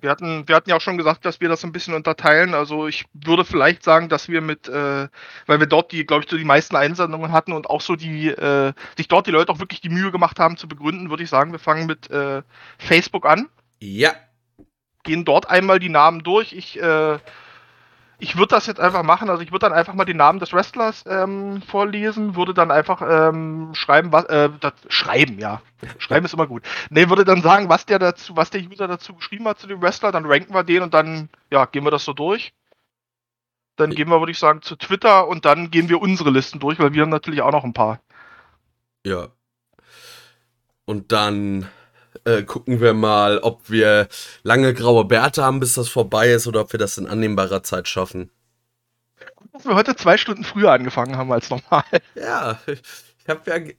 Wir 0.00 0.10
hatten, 0.10 0.46
wir 0.46 0.54
hatten 0.54 0.70
ja 0.70 0.76
auch 0.76 0.80
schon 0.80 0.96
gesagt, 0.96 1.24
dass 1.24 1.40
wir 1.40 1.48
das 1.48 1.64
ein 1.64 1.72
bisschen 1.72 1.94
unterteilen. 1.94 2.54
Also 2.54 2.86
ich 2.86 3.06
würde 3.12 3.44
vielleicht 3.44 3.82
sagen, 3.82 4.08
dass 4.08 4.28
wir 4.28 4.40
mit, 4.40 4.68
äh, 4.68 5.08
weil 5.46 5.58
wir 5.58 5.66
dort 5.66 5.90
die, 5.90 6.06
glaube 6.06 6.22
ich, 6.22 6.30
so 6.30 6.36
die 6.36 6.44
meisten 6.44 6.76
Einsendungen 6.76 7.32
hatten 7.32 7.52
und 7.52 7.68
auch 7.68 7.80
so 7.80 7.96
die, 7.96 8.28
äh, 8.28 8.72
sich 8.96 9.08
dort 9.08 9.26
die 9.26 9.32
Leute 9.32 9.50
auch 9.50 9.58
wirklich 9.58 9.80
die 9.80 9.88
Mühe 9.88 10.12
gemacht 10.12 10.38
haben 10.38 10.56
zu 10.56 10.68
begründen, 10.68 11.10
würde 11.10 11.24
ich 11.24 11.30
sagen, 11.30 11.50
wir 11.50 11.58
fangen 11.58 11.86
mit 11.86 12.08
äh, 12.12 12.42
Facebook 12.78 13.26
an, 13.26 13.48
Ja. 13.80 14.12
gehen 15.02 15.24
dort 15.24 15.50
einmal 15.50 15.80
die 15.80 15.88
Namen 15.88 16.22
durch. 16.22 16.52
Ich, 16.52 16.80
äh, 16.80 17.18
ich 18.20 18.36
würde 18.36 18.54
das 18.54 18.66
jetzt 18.66 18.80
einfach 18.80 19.02
machen. 19.04 19.30
Also 19.30 19.42
ich 19.42 19.52
würde 19.52 19.66
dann 19.66 19.72
einfach 19.72 19.94
mal 19.94 20.04
den 20.04 20.16
Namen 20.16 20.40
des 20.40 20.52
Wrestlers 20.52 21.04
ähm, 21.06 21.62
vorlesen, 21.62 22.34
würde 22.34 22.52
dann 22.52 22.70
einfach 22.70 23.00
ähm, 23.02 23.70
schreiben, 23.74 24.12
was, 24.12 24.24
äh, 24.24 24.50
das, 24.60 24.72
schreiben, 24.88 25.38
ja. 25.38 25.62
Schreiben 25.98 26.26
ist 26.26 26.34
immer 26.34 26.48
gut. 26.48 26.64
Ne, 26.90 27.08
würde 27.08 27.24
dann 27.24 27.42
sagen, 27.42 27.68
was 27.68 27.86
der 27.86 28.00
dazu, 28.00 28.36
was 28.36 28.50
der 28.50 28.62
User 28.62 28.88
dazu 28.88 29.14
geschrieben 29.14 29.46
hat 29.46 29.60
zu 29.60 29.68
dem 29.68 29.80
Wrestler, 29.80 30.10
dann 30.10 30.26
ranken 30.26 30.52
wir 30.52 30.64
den 30.64 30.82
und 30.82 30.94
dann, 30.94 31.28
ja, 31.50 31.64
gehen 31.66 31.84
wir 31.84 31.92
das 31.92 32.04
so 32.04 32.12
durch. 32.12 32.52
Dann 33.76 33.90
gehen 33.90 34.08
wir, 34.08 34.18
würde 34.18 34.32
ich 34.32 34.38
sagen, 34.40 34.62
zu 34.62 34.74
Twitter 34.74 35.28
und 35.28 35.44
dann 35.44 35.70
gehen 35.70 35.88
wir 35.88 36.00
unsere 36.00 36.30
Listen 36.30 36.58
durch, 36.58 36.80
weil 36.80 36.92
wir 36.92 37.02
haben 37.02 37.10
natürlich 37.10 37.42
auch 37.42 37.52
noch 37.52 37.62
ein 37.62 37.74
paar. 37.74 38.00
Ja. 39.06 39.28
Und 40.84 41.12
dann 41.12 41.68
äh, 42.28 42.42
gucken 42.42 42.80
wir 42.80 42.94
mal, 42.94 43.38
ob 43.38 43.70
wir 43.70 44.08
lange 44.42 44.74
graue 44.74 45.04
Bärte 45.04 45.42
haben, 45.42 45.60
bis 45.60 45.74
das 45.74 45.88
vorbei 45.88 46.30
ist, 46.30 46.46
oder 46.46 46.60
ob 46.60 46.72
wir 46.72 46.78
das 46.78 46.98
in 46.98 47.06
annehmbarer 47.06 47.62
Zeit 47.62 47.88
schaffen. 47.88 48.30
Dass 49.52 49.64
wir 49.64 49.74
heute 49.74 49.96
zwei 49.96 50.16
Stunden 50.16 50.44
früher 50.44 50.70
angefangen 50.70 51.16
haben 51.16 51.32
als 51.32 51.50
normal. 51.50 51.84
Ja, 52.14 52.60
ich 52.66 53.28
habe 53.28 53.50
ja, 53.50 53.74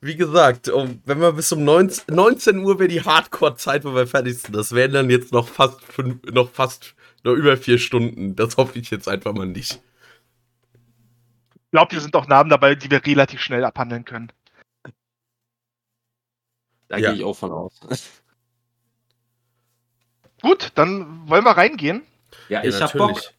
wie 0.00 0.16
gesagt, 0.16 0.68
um, 0.68 1.00
wenn 1.04 1.20
wir 1.20 1.32
bis 1.32 1.50
um 1.52 1.64
19, 1.64 2.14
19 2.14 2.58
Uhr 2.58 2.78
wäre 2.78 2.88
die 2.88 3.02
Hardcore-Zeit, 3.02 3.84
wo 3.84 3.94
wir 3.94 4.06
fertig 4.06 4.38
sind. 4.38 4.54
Das 4.54 4.72
wären 4.72 4.92
dann 4.92 5.10
jetzt 5.10 5.32
noch 5.32 5.48
fast 5.48 5.82
fünf, 5.82 6.22
noch 6.30 6.50
fast 6.50 6.94
noch 7.22 7.32
über 7.32 7.56
vier 7.56 7.78
Stunden. 7.78 8.36
Das 8.36 8.56
hoffe 8.56 8.78
ich 8.78 8.90
jetzt 8.90 9.08
einfach 9.08 9.32
mal 9.32 9.46
nicht. 9.46 9.80
Ich 11.54 11.70
glaube, 11.70 11.90
hier 11.90 12.00
sind 12.00 12.14
auch 12.14 12.28
Namen 12.28 12.50
dabei, 12.50 12.74
die 12.74 12.90
wir 12.90 13.04
relativ 13.04 13.40
schnell 13.40 13.64
abhandeln 13.64 14.04
können. 14.04 14.30
Da 16.94 17.00
Ja. 17.00 17.10
gehe 17.10 17.18
ich 17.20 17.24
auch 17.24 17.34
von 17.36 17.52
aus. 17.52 17.80
Gut, 20.42 20.72
dann 20.74 21.28
wollen 21.28 21.44
wir 21.44 21.52
reingehen. 21.56 22.02
Ja, 22.48 22.62
ich 22.62 22.80
hab 22.80 22.92
Bock. 22.92 23.20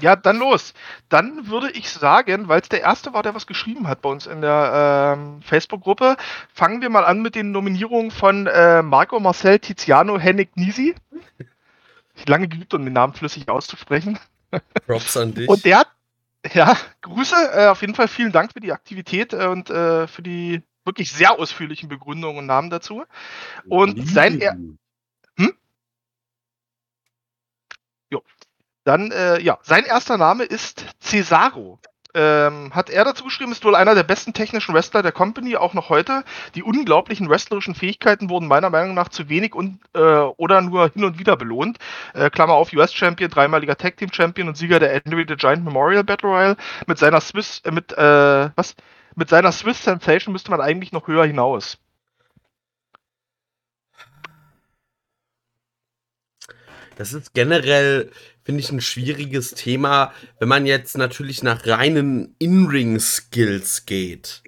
Ja, 0.00 0.16
dann 0.16 0.38
los. 0.38 0.72
Dann 1.10 1.48
würde 1.48 1.70
ich 1.72 1.90
sagen, 1.90 2.48
weil 2.48 2.62
es 2.62 2.70
der 2.70 2.80
erste 2.80 3.12
war, 3.12 3.22
der 3.22 3.34
was 3.34 3.46
geschrieben 3.46 3.86
hat 3.86 4.00
bei 4.00 4.08
uns 4.08 4.26
in 4.26 4.40
der 4.40 5.14
ähm, 5.18 5.42
Facebook-Gruppe, 5.42 6.16
fangen 6.54 6.80
wir 6.80 6.88
mal 6.88 7.04
an 7.04 7.20
mit 7.20 7.34
den 7.34 7.50
Nominierungen 7.50 8.10
von 8.10 8.46
äh, 8.46 8.80
Marco 8.80 9.20
Marcel 9.20 9.58
Tiziano 9.58 10.18
Hennig 10.18 10.56
Nisi. 10.56 10.94
Ich 12.14 12.26
lange 12.26 12.48
geübt, 12.48 12.72
um 12.72 12.82
den 12.82 12.94
Namen 12.94 13.12
flüssig 13.12 13.50
auszusprechen. 13.50 14.18
Props 14.86 15.18
an 15.18 15.34
dich. 15.34 15.50
Und 15.50 15.62
der 15.66 15.80
hat, 15.80 15.88
ja, 16.54 16.74
Grüße, 17.02 17.36
äh, 17.52 17.66
auf 17.66 17.82
jeden 17.82 17.94
Fall 17.94 18.08
vielen 18.08 18.32
Dank 18.32 18.54
für 18.54 18.60
die 18.60 18.72
Aktivität 18.72 19.34
äh, 19.34 19.48
und 19.48 19.68
äh, 19.68 20.06
für 20.08 20.22
die 20.22 20.62
wirklich 20.88 21.12
sehr 21.12 21.38
ausführlichen 21.38 21.88
Begründungen 21.88 22.38
und 22.38 22.46
Namen 22.46 22.70
dazu. 22.70 23.04
Und 23.68 24.08
sein, 24.08 24.40
er 24.40 24.56
Dann, 28.88 29.10
äh, 29.10 29.38
ja, 29.42 29.58
sein 29.60 29.84
erster 29.84 30.16
Name 30.16 30.44
ist 30.44 30.82
Cesaro. 30.98 31.78
Ähm, 32.14 32.74
hat 32.74 32.88
er 32.88 33.04
dazu 33.04 33.22
geschrieben, 33.22 33.52
ist 33.52 33.62
wohl 33.62 33.74
einer 33.74 33.94
der 33.94 34.02
besten 34.02 34.32
technischen 34.32 34.74
Wrestler 34.74 35.02
der 35.02 35.12
Company, 35.12 35.56
auch 35.56 35.74
noch 35.74 35.90
heute. 35.90 36.24
Die 36.54 36.62
unglaublichen 36.62 37.28
wrestlerischen 37.28 37.74
Fähigkeiten 37.74 38.30
wurden 38.30 38.48
meiner 38.48 38.70
Meinung 38.70 38.94
nach 38.94 39.10
zu 39.10 39.28
wenig 39.28 39.54
und, 39.54 39.78
äh, 39.92 40.00
oder 40.00 40.62
nur 40.62 40.88
hin 40.88 41.04
und 41.04 41.18
wieder 41.18 41.36
belohnt. 41.36 41.76
Äh, 42.14 42.30
Klammer 42.30 42.54
auf, 42.54 42.72
US-Champion, 42.72 43.30
dreimaliger 43.30 43.76
Tag-Team-Champion 43.76 44.48
und 44.48 44.56
Sieger 44.56 44.80
der 44.80 45.02
Andre 45.04 45.26
the 45.28 45.36
Giant 45.36 45.66
Memorial 45.66 46.02
Battle 46.02 46.30
Royale. 46.30 46.56
Mit 46.86 46.96
seiner 46.96 47.20
Swiss, 47.20 47.60
äh, 47.66 47.70
mit, 47.70 47.92
äh, 47.92 48.48
was? 48.56 48.74
Mit 49.18 49.30
seiner 49.30 49.50
Swiss 49.50 49.82
Sensation 49.82 50.32
müsste 50.32 50.52
man 50.52 50.60
eigentlich 50.60 50.92
noch 50.92 51.08
höher 51.08 51.26
hinaus. 51.26 51.78
Das 56.94 57.12
ist 57.12 57.34
generell, 57.34 58.12
finde 58.44 58.60
ich, 58.60 58.70
ein 58.70 58.80
schwieriges 58.80 59.54
Thema, 59.54 60.12
wenn 60.38 60.46
man 60.46 60.66
jetzt 60.66 60.96
natürlich 60.96 61.42
nach 61.42 61.66
reinen 61.66 62.36
In-Ring-Skills 62.38 63.86
geht. 63.86 64.44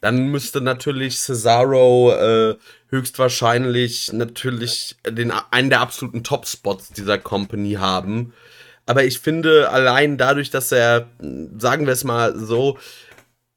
Dann 0.00 0.28
müsste 0.28 0.60
natürlich 0.60 1.18
Cesaro 1.18 2.12
äh, 2.12 2.56
höchstwahrscheinlich 2.90 4.12
natürlich 4.12 4.94
den, 5.04 5.32
einen 5.50 5.70
der 5.70 5.80
absoluten 5.80 6.22
Top-Spots 6.22 6.90
dieser 6.90 7.18
Company 7.18 7.72
haben. 7.72 8.32
Aber 8.86 9.02
ich 9.02 9.18
finde, 9.18 9.70
allein 9.70 10.18
dadurch, 10.18 10.50
dass 10.50 10.70
er, 10.70 11.08
sagen 11.58 11.86
wir 11.86 11.94
es 11.94 12.04
mal 12.04 12.38
so, 12.38 12.78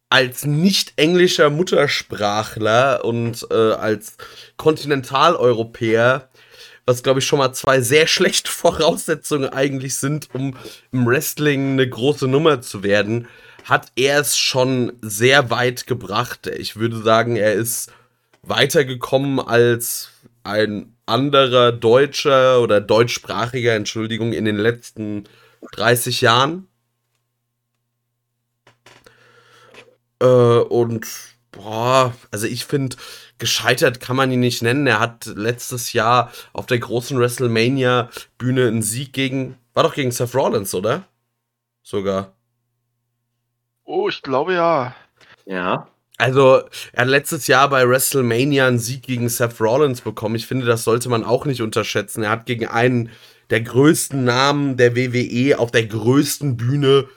als 0.10 0.46
nicht 0.46 0.94
englischer 0.96 1.50
Muttersprachler 1.50 3.04
und 3.04 3.46
äh, 3.52 3.74
als 3.74 4.16
Kontinentaleuropäer 4.56 6.30
was 6.88 7.04
glaube 7.04 7.20
ich 7.20 7.28
schon 7.28 7.40
mal 7.40 7.54
zwei 7.54 7.82
sehr 7.82 8.08
schlechte 8.08 8.50
Voraussetzungen 8.52 9.50
eigentlich 9.50 9.98
sind, 9.98 10.30
um 10.34 10.58
im 10.92 11.06
Wrestling 11.06 11.74
eine 11.74 11.88
große 11.88 12.28
Nummer 12.28 12.62
zu 12.62 12.82
werden, 12.82 13.28
hat 13.66 13.92
er 13.96 14.22
es 14.22 14.38
schon 14.38 14.94
sehr 15.02 15.52
weit 15.52 15.86
gebracht. 15.86 16.48
Ich 16.48 16.78
würde 16.78 17.04
sagen, 17.04 17.36
er 17.36 17.54
ist 17.54 17.92
weitergekommen 18.42 19.42
als 19.42 20.12
ein 20.44 20.96
anderer 21.06 21.74
Deutscher 21.74 22.62
oder 22.62 22.80
deutschsprachiger, 22.80 23.76
Entschuldigung, 23.76 24.32
in 24.32 24.46
den 24.46 24.56
letzten 24.56 25.26
30 25.74 26.22
Jahren. 26.22 26.68
Äh, 30.22 30.26
und 30.26 31.08
boah, 31.52 32.14
also 32.32 32.48
ich 32.48 32.66
finde, 32.66 32.98
gescheitert 33.38 34.00
kann 34.00 34.16
man 34.16 34.32
ihn 34.32 34.40
nicht 34.40 34.62
nennen. 34.62 34.88
Er 34.88 35.00
hat 35.00 35.26
letztes 35.26 35.94
Jahr 35.94 36.32
auf 36.54 36.66
der 36.66 36.80
großen 36.80 37.20
WrestleMania-Bühne 37.20 38.68
einen 38.68 38.82
Sieg 38.82 39.14
gegen, 39.14 39.58
war 39.74 39.84
doch 39.84 39.94
gegen 39.94 40.12
Seth 40.12 40.36
Rollins, 40.36 40.74
oder? 40.74 41.04
Sogar. 41.84 42.34
Oh, 43.84 44.10
ich 44.10 44.22
glaube 44.22 44.54
ja. 44.54 44.96
Ja. 45.46 45.88
Also, 46.18 46.64
er 46.94 47.02
hat 47.04 47.08
letztes 47.08 47.46
Jahr 47.48 47.70
bei 47.70 47.88
WrestleMania 47.88 48.68
einen 48.68 48.80
Sieg 48.80 49.04
gegen 49.04 49.30
Seth 49.30 49.62
Rollins 49.62 50.02
bekommen. 50.02 50.36
Ich 50.36 50.48
finde, 50.48 50.66
das 50.66 50.84
sollte 50.84 51.10
man 51.10 51.24
auch 51.24 51.46
nicht 51.46 51.62
unterschätzen. 51.62 52.24
Er 52.24 52.32
hat 52.32 52.48
gegen 52.48 52.66
einen 52.66 53.12
der 53.52 53.62
größten 53.62 54.24
Namen 54.24 54.78
der 54.78 54.96
WWE 54.96 55.60
auf 55.60 55.72
der 55.72 55.86
größten 55.86 56.58
Bühne 56.58 57.08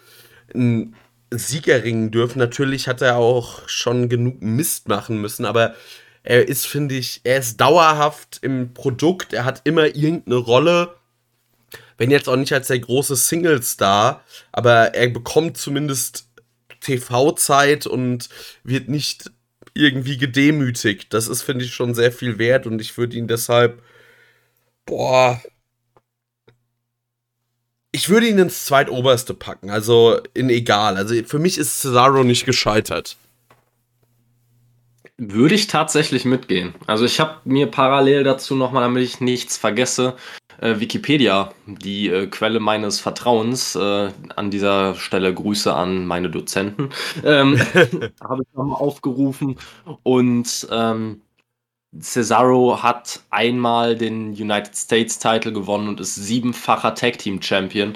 einen 0.55 0.95
Sieger 1.31 1.85
ringen 1.85 2.11
dürfen. 2.11 2.39
Natürlich 2.39 2.89
hat 2.89 3.03
er 3.03 3.17
auch 3.17 3.69
schon 3.69 4.09
genug 4.09 4.43
Mist 4.43 4.89
machen 4.89 5.21
müssen, 5.21 5.45
aber 5.45 5.75
er 6.23 6.49
ist, 6.49 6.67
finde 6.67 6.97
ich, 6.97 7.21
er 7.25 7.39
ist 7.39 7.61
dauerhaft 7.61 8.39
im 8.43 8.75
Produkt. 8.75 9.33
Er 9.33 9.45
hat 9.45 9.63
immer 9.65 9.87
irgendeine 9.87 10.37
Rolle. 10.37 10.95
Wenn 11.97 12.11
jetzt 12.11 12.29
auch 12.29 12.37
nicht 12.37 12.53
als 12.53 12.69
der 12.69 12.79
große 12.79 13.17
Single-Star, 13.17 14.25
aber 14.53 14.95
er 14.95 15.09
bekommt 15.09 15.57
zumindest 15.57 16.27
TV-Zeit 16.81 17.87
und 17.87 18.29
wird 18.65 18.89
nicht 18.89 19.31
irgendwie 19.75 20.17
gedemütigt. 20.17 21.13
Das 21.13 21.29
ist, 21.29 21.43
finde 21.43 21.65
ich, 21.65 21.75
schon 21.75 21.95
sehr 21.95 22.13
viel 22.13 22.39
wert 22.39 22.67
und 22.67 22.81
ich 22.81 22.97
würde 22.99 23.17
ihn 23.17 23.29
deshalb, 23.29 23.83
boah, 24.87 25.41
ich 27.93 28.09
würde 28.09 28.29
ihn 28.29 28.39
ins 28.39 28.65
zweitoberste 28.67 29.35
packen, 29.35 29.71
also 29.71 30.19
in 30.35 30.49
egal. 30.49 30.97
Also 30.97 31.15
für 31.25 31.39
mich 31.39 31.59
ist 31.59 31.81
Cesaro 31.81 32.23
nicht 32.25 32.47
gescheitert. 32.47 33.17
Würde 35.19 35.55
ich 35.55 35.67
tatsächlich 35.67 36.25
mitgehen. 36.25 36.75
Also 36.87 37.05
ich 37.05 37.21
habe 37.21 37.41
mir 37.45 37.67
parallel 37.67 38.25
dazu 38.25 38.55
nochmal, 38.55 38.85
damit 38.85 39.03
ich 39.03 39.21
nichts 39.21 39.59
vergesse, 39.59 40.17
äh, 40.61 40.81
Wikipedia, 40.81 41.53
die 41.67 42.09
äh, 42.09 42.27
Quelle 42.27 42.61
meines 42.61 43.01
Vertrauens. 43.01 43.75
Äh, 43.77 44.11
an 44.37 44.51
dieser 44.51 44.95
Stelle 44.95 45.35
Grüße 45.35 45.75
an 45.75 46.07
meine 46.07 46.31
Dozenten. 46.31 46.91
Ähm, 47.25 47.59
habe 48.23 48.43
ich 48.43 48.55
nochmal 48.55 48.81
aufgerufen. 48.81 49.57
Und 50.03 50.67
ähm, 50.71 51.21
Cesaro 51.99 52.83
hat 52.83 53.21
einmal 53.31 53.97
den 53.97 54.31
United 54.31 54.77
States 54.77 55.19
Title 55.19 55.53
gewonnen 55.53 55.89
und 55.89 56.01
ist 56.01 56.15
siebenfacher 56.15 56.95
Tag 56.95 57.19
Team 57.19 57.43
Champion. 57.43 57.95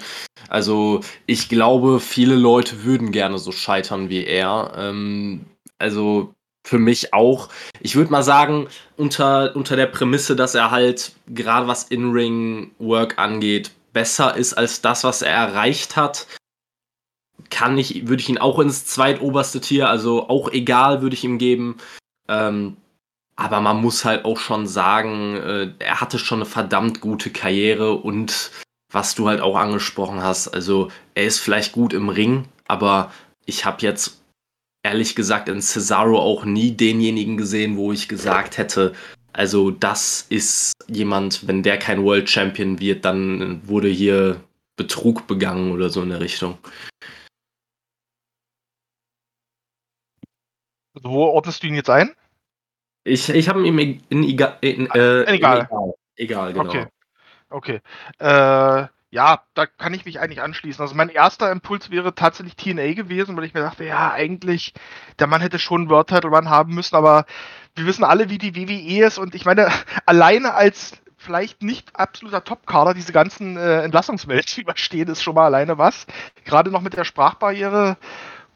Also 0.48 1.00
ich 1.26 1.48
glaube, 1.48 2.00
viele 2.00 2.34
Leute 2.34 2.84
würden 2.84 3.12
gerne 3.12 3.38
so 3.38 3.52
scheitern 3.52 4.08
wie 4.08 4.24
er. 4.24 4.72
Ähm, 4.76 5.46
also 5.78 6.34
für 6.66 6.78
mich 6.78 7.12
auch. 7.12 7.50
Ich 7.80 7.94
würde 7.94 8.10
mal 8.10 8.22
sagen, 8.22 8.68
unter, 8.96 9.54
unter 9.54 9.76
der 9.76 9.86
Prämisse, 9.86 10.34
dass 10.34 10.54
er 10.54 10.70
halt 10.70 11.12
gerade 11.28 11.68
was 11.68 11.84
In-Ring-Work 11.84 13.18
angeht, 13.18 13.70
besser 13.92 14.36
ist 14.36 14.54
als 14.54 14.80
das, 14.80 15.04
was 15.04 15.22
er 15.22 15.32
erreicht 15.32 15.94
hat, 15.94 16.26
kann 17.50 17.78
ich, 17.78 18.08
würde 18.08 18.22
ich 18.22 18.28
ihn 18.28 18.38
auch 18.38 18.58
ins 18.58 18.86
zweitoberste 18.86 19.60
Tier, 19.60 19.88
also 19.88 20.28
auch 20.28 20.50
egal, 20.50 21.02
würde 21.02 21.14
ich 21.14 21.24
ihm 21.24 21.38
geben. 21.38 21.76
Ähm, 22.28 22.78
aber 23.36 23.60
man 23.60 23.80
muss 23.80 24.04
halt 24.04 24.24
auch 24.24 24.38
schon 24.38 24.66
sagen, 24.66 25.36
äh, 25.36 25.72
er 25.78 26.00
hatte 26.00 26.18
schon 26.18 26.38
eine 26.38 26.46
verdammt 26.46 27.00
gute 27.00 27.30
Karriere 27.30 27.92
und 27.94 28.50
was 28.92 29.14
du 29.14 29.28
halt 29.28 29.40
auch 29.40 29.56
angesprochen 29.56 30.22
hast, 30.22 30.48
also 30.48 30.90
er 31.14 31.24
ist 31.24 31.40
vielleicht 31.40 31.72
gut 31.72 31.92
im 31.92 32.08
Ring, 32.08 32.46
aber 32.68 33.12
ich 33.44 33.64
habe 33.64 33.82
jetzt 33.82 34.22
ehrlich 34.84 35.16
gesagt 35.16 35.48
in 35.48 35.60
Cesaro 35.60 36.18
auch 36.18 36.44
nie 36.44 36.72
denjenigen 36.72 37.36
gesehen, 37.36 37.76
wo 37.76 37.92
ich 37.92 38.08
gesagt 38.08 38.58
hätte, 38.58 38.92
also 39.32 39.72
das 39.72 40.26
ist 40.28 40.74
jemand, 40.86 41.48
wenn 41.48 41.64
der 41.64 41.78
kein 41.78 42.04
World 42.04 42.30
Champion 42.30 42.78
wird, 42.78 43.04
dann 43.04 43.66
wurde 43.66 43.88
hier 43.88 44.40
Betrug 44.76 45.26
begangen 45.26 45.72
oder 45.72 45.90
so 45.90 46.02
in 46.02 46.10
der 46.10 46.20
Richtung. 46.20 46.58
Wo 51.02 51.24
ordnest 51.24 51.62
du 51.62 51.66
ihn 51.66 51.74
jetzt 51.74 51.90
ein? 51.90 52.14
Ich, 53.04 53.28
ich 53.28 53.48
habe 53.48 53.66
ihm 53.66 53.78
in, 53.78 54.02
in, 54.08 54.24
in, 54.24 54.38
in, 54.60 54.90
äh, 54.90 55.22
egal. 55.34 55.68
egal. 55.68 55.94
Egal, 56.16 56.52
genau. 56.52 56.68
Okay. 56.68 56.86
Okay. 57.50 57.80
Äh, 58.18 58.86
ja, 59.10 59.42
da 59.54 59.66
kann 59.66 59.94
ich 59.94 60.04
mich 60.04 60.18
eigentlich 60.18 60.42
anschließen. 60.42 60.82
Also 60.82 60.96
mein 60.96 61.08
erster 61.08 61.52
Impuls 61.52 61.90
wäre 61.90 62.16
tatsächlich 62.16 62.56
TNA 62.56 62.94
gewesen, 62.94 63.36
weil 63.36 63.44
ich 63.44 63.54
mir 63.54 63.60
dachte, 63.60 63.84
ja, 63.84 64.10
eigentlich, 64.10 64.74
der 65.20 65.28
Mann 65.28 65.40
hätte 65.40 65.60
schon 65.60 65.82
einen 65.82 65.90
World 65.90 66.08
Title 66.08 66.30
Run 66.30 66.50
haben 66.50 66.74
müssen, 66.74 66.96
aber 66.96 67.24
wir 67.76 67.86
wissen 67.86 68.02
alle, 68.02 68.28
wie 68.28 68.38
die 68.38 68.56
WWE 68.56 69.06
ist 69.06 69.18
und 69.18 69.36
ich 69.36 69.44
meine, 69.44 69.68
alleine 70.06 70.54
als 70.54 71.00
vielleicht 71.16 71.62
nicht 71.62 71.94
absoluter 71.94 72.42
Top-Kader 72.42 72.92
diese 72.92 73.12
ganzen 73.12 73.56
äh, 73.56 73.82
Entlassungswellen 73.82 74.44
überstehen, 74.56 75.08
ist 75.08 75.22
schon 75.22 75.36
mal 75.36 75.46
alleine 75.46 75.78
was. 75.78 76.06
Gerade 76.44 76.70
noch 76.70 76.80
mit 76.80 76.94
der 76.94 77.04
Sprachbarriere 77.04 77.96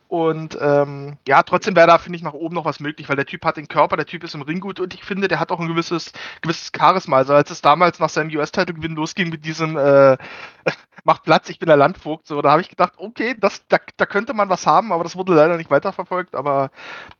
und 0.08 0.56
ähm, 0.58 1.18
ja, 1.28 1.42
trotzdem 1.42 1.76
wäre 1.76 1.86
da, 1.86 1.98
finde 1.98 2.16
ich, 2.16 2.22
nach 2.22 2.32
oben 2.32 2.54
noch 2.54 2.64
was 2.64 2.80
möglich, 2.80 3.10
weil 3.10 3.16
der 3.16 3.26
Typ 3.26 3.44
hat 3.44 3.58
den 3.58 3.68
Körper, 3.68 3.94
der 3.96 4.06
Typ 4.06 4.24
ist 4.24 4.34
im 4.34 4.40
Ring 4.40 4.58
gut 4.58 4.80
und 4.80 4.94
ich 4.94 5.04
finde, 5.04 5.28
der 5.28 5.38
hat 5.38 5.52
auch 5.52 5.60
ein 5.60 5.68
gewisses, 5.68 6.12
gewisses 6.40 6.72
Charisma. 6.74 7.18
Also 7.18 7.34
als 7.34 7.50
es 7.50 7.60
damals 7.60 7.98
nach 7.98 8.08
seinem 8.08 8.34
US-Title-Gewinn 8.34 8.94
losging 8.94 9.28
mit 9.28 9.44
diesem 9.44 9.76
äh, 9.76 10.16
Macht 11.04 11.24
Platz, 11.24 11.50
ich 11.50 11.58
bin 11.58 11.66
der 11.66 11.76
Landvogt, 11.76 12.26
so, 12.26 12.40
da 12.40 12.50
habe 12.50 12.62
ich 12.62 12.70
gedacht, 12.70 12.94
okay, 12.96 13.36
das, 13.38 13.66
da, 13.68 13.76
da 13.98 14.06
könnte 14.06 14.32
man 14.32 14.48
was 14.48 14.66
haben, 14.66 14.92
aber 14.92 15.04
das 15.04 15.14
wurde 15.14 15.34
leider 15.34 15.58
nicht 15.58 15.70
weiterverfolgt, 15.70 16.34
aber 16.34 16.70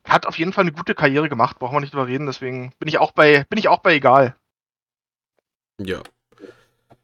hat 0.05 0.25
auf 0.25 0.39
jeden 0.39 0.55
Fall 0.55 0.63
eine 0.63 0.73
gute 0.73 0.95
Karriere 0.95 1.29
gemacht, 1.29 1.59
brauchen 1.59 1.77
wir 1.77 1.81
nicht 1.81 1.93
drüber 1.93 2.07
reden, 2.07 2.27
deswegen 2.27 2.73
bin 2.79 2.89
ich 2.89 2.99
auch 2.99 3.13
bei, 3.13 3.45
bin 3.51 3.59
ich 3.59 3.69
auch 3.69 3.81
bei 3.81 3.95
egal. 3.95 4.35
Ja. 5.79 6.01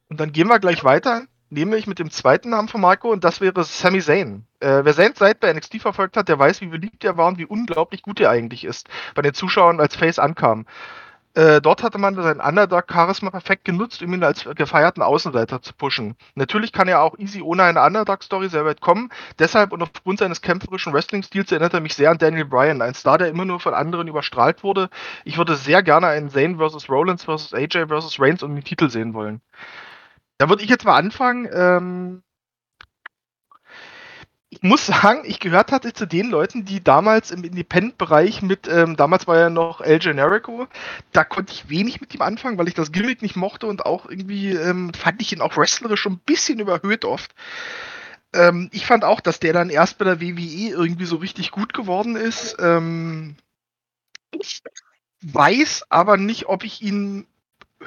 Und 0.09 0.19
dann 0.19 0.33
gehen 0.33 0.49
wir 0.49 0.59
gleich 0.61 0.83
weiter 0.83 1.27
nämlich 1.55 1.87
mit 1.87 1.99
dem 1.99 2.11
zweiten 2.11 2.51
Namen 2.51 2.69
von 2.69 2.81
Marco 2.81 3.11
und 3.11 3.25
das 3.25 3.41
wäre 3.41 3.65
Sami 3.65 4.01
Zayn. 4.01 4.47
Äh, 4.61 4.85
wer 4.85 4.95
Zayn 4.95 5.15
Zeit 5.15 5.41
bei 5.41 5.53
NXT 5.53 5.81
verfolgt 5.81 6.17
hat, 6.17 6.29
der 6.29 6.39
weiß, 6.39 6.61
wie 6.61 6.67
beliebt 6.67 7.03
er 7.05 7.17
war 7.17 7.29
und 7.29 7.39
wie 7.39 7.47
unglaublich 7.47 8.03
gut 8.03 8.21
er 8.21 8.31
eigentlich 8.31 8.65
ist, 8.65 8.89
bei 9.15 9.23
den 9.23 9.35
Zuschauern 9.35 9.81
als 9.81 9.97
Face 9.97 10.19
ankam. 10.19 10.67
Äh, 11.37 11.61
dort 11.61 11.83
hatte 11.83 11.99
man 11.99 12.15
sein 12.15 12.41
Underdog-Charisma 12.41 13.31
perfekt 13.31 13.65
genutzt, 13.65 14.03
um 14.03 14.15
ihn 14.15 14.23
als 14.23 14.45
gefeierten 14.55 15.03
Außenseiter 15.03 15.61
zu 15.63 15.73
pushen. 15.75 16.15
Natürlich 16.37 16.73
kann 16.73 16.87
er 16.87 17.03
auch 17.03 17.19
easy 17.19 17.43
ohne 17.43 17.65
eine 17.65 17.83
Underdog-Story 17.83 18.49
sehr 18.49 18.65
weit 18.65 18.81
kommen. 18.81 19.11
Deshalb 19.41 19.73
und 19.73 19.83
aufgrund 19.83 20.21
seines 20.21 20.43
kämpferischen 20.43 20.93
Wrestling-Stils 20.93 21.51
erinnert 21.51 21.75
er 21.75 21.81
mich 21.81 21.97
sehr 21.97 22.13
an 22.13 22.19
Daniel 22.19 22.45
Bryan, 22.45 22.83
ein 22.83 22.95
Star, 22.95 23.19
der 23.19 23.29
immer 23.29 23.45
nur 23.45 23.59
von 23.59 23.75
anderen 23.75 24.07
überstrahlt 24.07 24.63
wurde. 24.63 24.91
Ich 25.25 25.37
würde 25.37 25.57
sehr 25.57 25.83
gerne 25.83 26.07
einen 26.07 26.31
Zayn 26.31 26.59
vs. 26.59 26.89
Rollins 26.89 27.25
vs. 27.25 27.53
AJ 27.53 27.87
vs. 27.89 28.21
Reigns 28.21 28.45
um 28.45 28.55
den 28.55 28.63
Titel 28.63 28.89
sehen 28.89 29.13
wollen. 29.13 29.41
Da 30.39 30.49
würde 30.49 30.63
ich 30.63 30.71
jetzt 30.71 30.85
mal 30.85 30.97
anfangen. 30.97 31.49
Ähm, 31.53 32.23
ich 34.55 34.63
muss 34.63 34.87
sagen, 34.87 35.23
ich 35.25 35.41
gehört 35.41 35.73
hatte 35.73 35.93
zu 35.93 36.07
den 36.07 36.31
Leuten, 36.31 36.65
die 36.65 36.83
damals 36.83 37.31
im 37.31 37.45
Independent-Bereich 37.45 38.43
mit, 38.43 38.69
ähm, 38.69 38.97
damals 38.97 39.27
war 39.27 39.39
ja 39.39 39.51
noch 39.51 39.81
El 39.81 39.99
Generico, 39.99 40.69
da 41.13 41.25
konnte 41.25 41.53
ich 41.53 41.69
wenig 41.69 42.01
mit 42.01 42.15
ihm 42.15 42.23
anfangen, 42.23 42.59
weil 42.59 42.69
ich 42.69 42.75
das 42.75 42.93
Gimmick 42.93 43.23
nicht 43.23 43.37
mochte 43.37 43.67
und 43.67 43.85
auch 43.85 44.09
irgendwie 44.09 44.51
ähm, 44.51 44.93
fand 44.95 45.21
ich 45.21 45.33
ihn 45.33 45.41
auch 45.41 45.57
wrestlerisch 45.57 46.01
schon 46.01 46.15
ein 46.15 46.23
bisschen 46.25 46.61
überhöht 46.61 47.05
oft. 47.05 47.35
Ähm, 48.33 48.69
ich 48.73 48.87
fand 48.87 49.05
auch, 49.05 49.21
dass 49.21 49.41
der 49.41 49.53
dann 49.53 49.71
erst 49.71 49.99
bei 49.99 50.05
der 50.05 50.21
WWE 50.21 50.71
irgendwie 50.71 51.07
so 51.07 51.17
richtig 51.17 51.51
gut 51.51 51.73
geworden 51.73 52.17
ist. 52.17 52.57
Ähm, 52.59 53.37
ich 54.33 54.63
weiß 55.23 55.87
aber 55.89 56.17
nicht, 56.17 56.47
ob 56.47 56.65
ich 56.65 56.83
ihn 56.83 57.27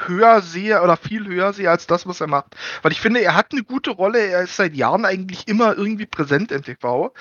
höher 0.05 0.41
sehe 0.41 0.81
oder 0.81 0.97
viel 0.97 1.25
höher 1.27 1.53
sehe 1.53 1.69
als 1.69 1.87
das, 1.87 2.07
was 2.07 2.21
er 2.21 2.27
macht. 2.27 2.55
Weil 2.81 2.91
ich 2.91 3.01
finde, 3.01 3.21
er 3.21 3.35
hat 3.35 3.51
eine 3.51 3.63
gute 3.63 3.91
Rolle, 3.91 4.19
er 4.19 4.43
ist 4.43 4.55
seit 4.55 4.75
Jahren 4.75 5.05
eigentlich 5.05 5.47
immer 5.47 5.75
irgendwie 5.75 6.05
präsent 6.05 6.51
in 6.51 6.63
TV. 6.63 7.13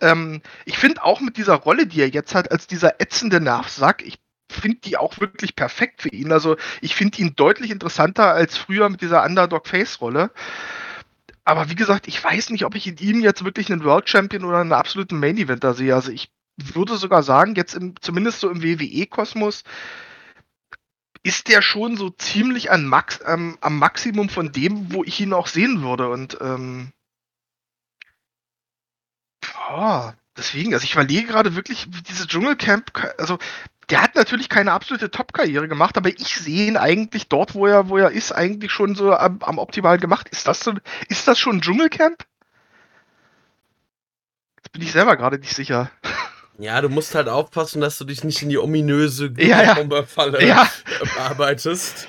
Ähm, 0.00 0.42
ich 0.64 0.78
finde 0.78 1.04
auch 1.04 1.20
mit 1.20 1.36
dieser 1.36 1.54
Rolle, 1.54 1.86
die 1.86 2.00
er 2.00 2.08
jetzt 2.08 2.34
hat, 2.34 2.50
als 2.50 2.66
dieser 2.66 3.00
ätzende 3.00 3.40
Nervsack, 3.40 4.02
ich 4.06 4.18
finde 4.50 4.78
die 4.78 4.96
auch 4.96 5.20
wirklich 5.20 5.56
perfekt 5.56 6.02
für 6.02 6.08
ihn. 6.08 6.32
Also 6.32 6.56
ich 6.80 6.94
finde 6.94 7.18
ihn 7.18 7.34
deutlich 7.36 7.70
interessanter 7.70 8.32
als 8.32 8.56
früher 8.56 8.88
mit 8.88 9.00
dieser 9.00 9.24
Underdog-Face-Rolle. 9.24 10.30
Aber 11.44 11.70
wie 11.70 11.74
gesagt, 11.74 12.06
ich 12.08 12.22
weiß 12.22 12.50
nicht, 12.50 12.64
ob 12.64 12.74
ich 12.74 12.86
in 12.86 12.96
ihm 12.98 13.20
jetzt 13.20 13.44
wirklich 13.44 13.72
einen 13.72 13.84
World 13.84 14.08
Champion 14.08 14.44
oder 14.44 14.58
einen 14.58 14.72
absoluten 14.72 15.18
Main 15.18 15.38
Eventer 15.38 15.74
sehe. 15.74 15.94
Also 15.94 16.12
ich 16.12 16.30
würde 16.56 16.96
sogar 16.96 17.22
sagen, 17.22 17.54
jetzt 17.54 17.74
im, 17.74 17.94
zumindest 18.00 18.40
so 18.40 18.50
im 18.50 18.62
WWE-Kosmos, 18.62 19.62
ist 21.22 21.48
der 21.48 21.62
schon 21.62 21.96
so 21.96 22.10
ziemlich 22.10 22.70
an 22.70 22.86
Max, 22.86 23.20
ähm, 23.26 23.58
am 23.60 23.78
Maximum 23.78 24.28
von 24.28 24.52
dem, 24.52 24.92
wo 24.92 25.04
ich 25.04 25.20
ihn 25.20 25.32
auch 25.32 25.46
sehen 25.46 25.82
würde. 25.82 26.08
Und 26.08 26.38
ähm, 26.40 26.92
boah, 29.40 30.16
deswegen, 30.36 30.72
also 30.72 30.84
ich 30.84 30.94
überlege 30.94 31.28
gerade 31.28 31.56
wirklich, 31.56 31.86
diese 32.08 32.26
Dschungelcamp, 32.26 32.92
also 33.18 33.38
der 33.90 34.02
hat 34.02 34.14
natürlich 34.14 34.48
keine 34.48 34.72
absolute 34.72 35.10
Top-Karriere 35.10 35.68
gemacht, 35.68 35.96
aber 35.96 36.08
ich 36.10 36.36
sehe 36.36 36.68
ihn 36.68 36.76
eigentlich 36.76 37.28
dort, 37.28 37.54
wo 37.54 37.66
er, 37.66 37.88
wo 37.88 37.98
er 37.98 38.12
ist, 38.12 38.32
eigentlich 38.32 38.70
schon 38.72 38.94
so 38.94 39.12
am, 39.12 39.42
am 39.42 39.58
optimal 39.58 39.98
gemacht. 39.98 40.28
Ist 40.28 40.46
das 40.46 40.60
so, 40.60 40.74
ist 41.08 41.26
das 41.28 41.38
schon 41.38 41.60
Dschungelcamp? 41.60 42.24
Jetzt 44.58 44.72
bin 44.72 44.82
ich 44.82 44.92
selber 44.92 45.16
gerade 45.16 45.38
nicht 45.38 45.54
sicher. 45.54 45.90
Ja, 46.60 46.82
du 46.82 46.90
musst 46.90 47.14
halt 47.14 47.28
aufpassen, 47.28 47.80
dass 47.80 47.96
du 47.96 48.04
dich 48.04 48.22
nicht 48.22 48.42
in 48.42 48.50
die 48.50 48.58
ominöse 48.58 49.32
ja, 49.38 49.62
ja. 49.62 49.74
Bomberfalle 49.74 50.46
ja. 50.46 50.68
arbeitest. 51.18 52.06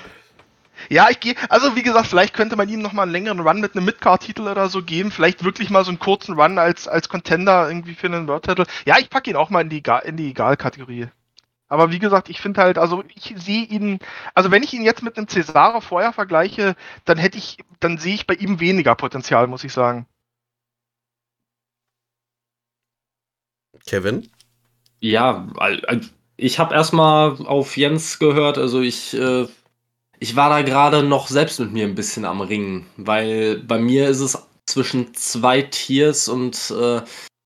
Ja, 0.90 1.08
ich 1.08 1.20
gehe, 1.20 1.34
also 1.48 1.74
wie 1.74 1.82
gesagt, 1.82 2.08
vielleicht 2.08 2.34
könnte 2.34 2.56
man 2.56 2.68
ihm 2.68 2.82
nochmal 2.82 3.04
einen 3.04 3.12
längeren 3.12 3.40
Run 3.40 3.60
mit 3.60 3.74
einem 3.74 3.86
Midcard-Titel 3.86 4.42
oder 4.42 4.68
so 4.68 4.82
geben. 4.82 5.10
Vielleicht 5.10 5.42
wirklich 5.42 5.70
mal 5.70 5.84
so 5.84 5.90
einen 5.90 5.98
kurzen 5.98 6.38
Run 6.38 6.58
als, 6.58 6.86
als 6.86 7.08
Contender 7.08 7.66
irgendwie 7.66 7.94
für 7.94 8.08
einen 8.08 8.28
World-Titel. 8.28 8.64
Ja, 8.84 8.98
ich 8.98 9.08
packe 9.08 9.30
ihn 9.30 9.36
auch 9.36 9.48
mal 9.48 9.62
in 9.62 9.70
die, 9.70 9.82
in 10.04 10.18
die 10.18 10.30
Egal-Kategorie. 10.30 11.08
Aber 11.68 11.90
wie 11.90 11.98
gesagt, 11.98 12.28
ich 12.28 12.42
finde 12.42 12.60
halt, 12.60 12.76
also 12.76 13.02
ich 13.14 13.32
sehe 13.36 13.64
ihn, 13.64 14.00
also 14.34 14.50
wenn 14.50 14.62
ich 14.62 14.74
ihn 14.74 14.82
jetzt 14.82 15.02
mit 15.02 15.16
einem 15.16 15.28
Cesaro 15.28 15.80
vorher 15.80 16.12
vergleiche, 16.12 16.76
dann 17.06 17.16
hätte 17.16 17.38
ich, 17.38 17.56
dann 17.80 17.96
sehe 17.96 18.14
ich 18.14 18.26
bei 18.26 18.34
ihm 18.34 18.60
weniger 18.60 18.94
Potenzial, 18.94 19.46
muss 19.46 19.64
ich 19.64 19.72
sagen. 19.72 20.06
Kevin? 23.86 24.30
Ja, 25.02 25.48
ich 26.36 26.60
habe 26.60 26.74
erstmal 26.74 27.36
auf 27.46 27.76
Jens 27.76 28.20
gehört, 28.20 28.56
also 28.56 28.80
ich, 28.80 29.14
äh, 29.14 29.48
ich 30.20 30.36
war 30.36 30.48
da 30.48 30.62
gerade 30.62 31.02
noch 31.02 31.26
selbst 31.26 31.58
mit 31.58 31.72
mir 31.72 31.86
ein 31.86 31.96
bisschen 31.96 32.24
am 32.24 32.40
Ringen, 32.40 32.86
weil 32.96 33.58
bei 33.58 33.80
mir 33.80 34.08
ist 34.08 34.20
es 34.20 34.46
zwischen 34.64 35.12
zwei 35.14 35.62
Tiers 35.62 36.28
und 36.28 36.72
äh, 36.80 37.00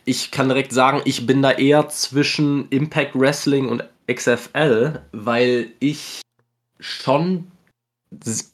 ich 0.04 0.30
kann 0.30 0.50
direkt 0.50 0.72
sagen, 0.72 1.00
ich 1.06 1.26
bin 1.26 1.40
da 1.40 1.50
eher 1.50 1.88
zwischen 1.88 2.68
Impact 2.68 3.18
Wrestling 3.18 3.70
und 3.70 3.84
XFL, 4.06 5.00
weil 5.12 5.72
ich 5.80 6.20
schon 6.78 7.50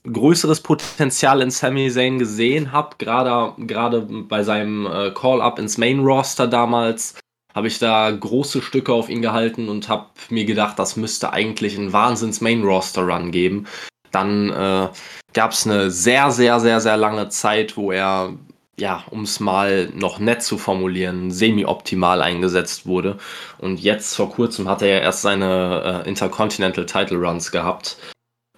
größeres 0.04 0.60
Potenzial 0.60 1.42
in 1.42 1.50
Sami 1.50 1.90
Zayn 1.90 2.20
gesehen 2.20 2.70
habe, 2.70 2.96
gerade 2.98 4.06
bei 4.28 4.44
seinem 4.44 4.86
äh, 4.86 5.10
Call-up 5.10 5.58
ins 5.58 5.76
Main 5.76 5.98
Roster 5.98 6.46
damals 6.46 7.16
habe 7.54 7.68
ich 7.68 7.78
da 7.78 8.10
große 8.10 8.62
Stücke 8.62 8.92
auf 8.92 9.08
ihn 9.08 9.22
gehalten 9.22 9.68
und 9.68 9.88
habe 9.88 10.06
mir 10.30 10.44
gedacht, 10.44 10.78
das 10.78 10.96
müsste 10.96 11.32
eigentlich 11.32 11.76
ein 11.76 11.92
Wahnsinns 11.92 12.40
Main 12.40 12.62
Roster 12.62 13.02
Run 13.02 13.30
geben. 13.30 13.66
Dann 14.10 14.50
äh, 14.50 14.88
gab 15.32 15.52
es 15.52 15.66
eine 15.66 15.90
sehr, 15.90 16.30
sehr, 16.30 16.60
sehr, 16.60 16.80
sehr 16.80 16.96
lange 16.96 17.28
Zeit, 17.28 17.76
wo 17.76 17.92
er 17.92 18.34
ja, 18.78 19.04
um 19.10 19.22
es 19.22 19.38
mal 19.38 19.90
noch 19.94 20.18
nett 20.18 20.42
zu 20.42 20.58
formulieren, 20.58 21.30
semi-optimal 21.30 22.22
eingesetzt 22.22 22.86
wurde. 22.86 23.18
Und 23.58 23.80
jetzt 23.80 24.16
vor 24.16 24.30
kurzem 24.30 24.68
hat 24.68 24.82
er 24.82 24.88
ja 24.88 24.98
erst 24.98 25.22
seine 25.22 26.02
äh, 26.04 26.08
Intercontinental 26.08 26.86
Title 26.86 27.18
Runs 27.18 27.52
gehabt. 27.52 27.98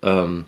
Ähm, 0.03 0.47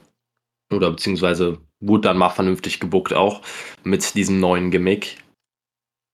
oder 0.72 0.90
beziehungsweise 0.90 1.58
wurde 1.80 2.08
dann 2.08 2.18
mal 2.18 2.30
vernünftig 2.30 2.80
gebuckt 2.80 3.12
auch 3.12 3.42
mit 3.82 4.14
diesem 4.14 4.40
neuen 4.40 4.70
Gimmick. 4.70 5.18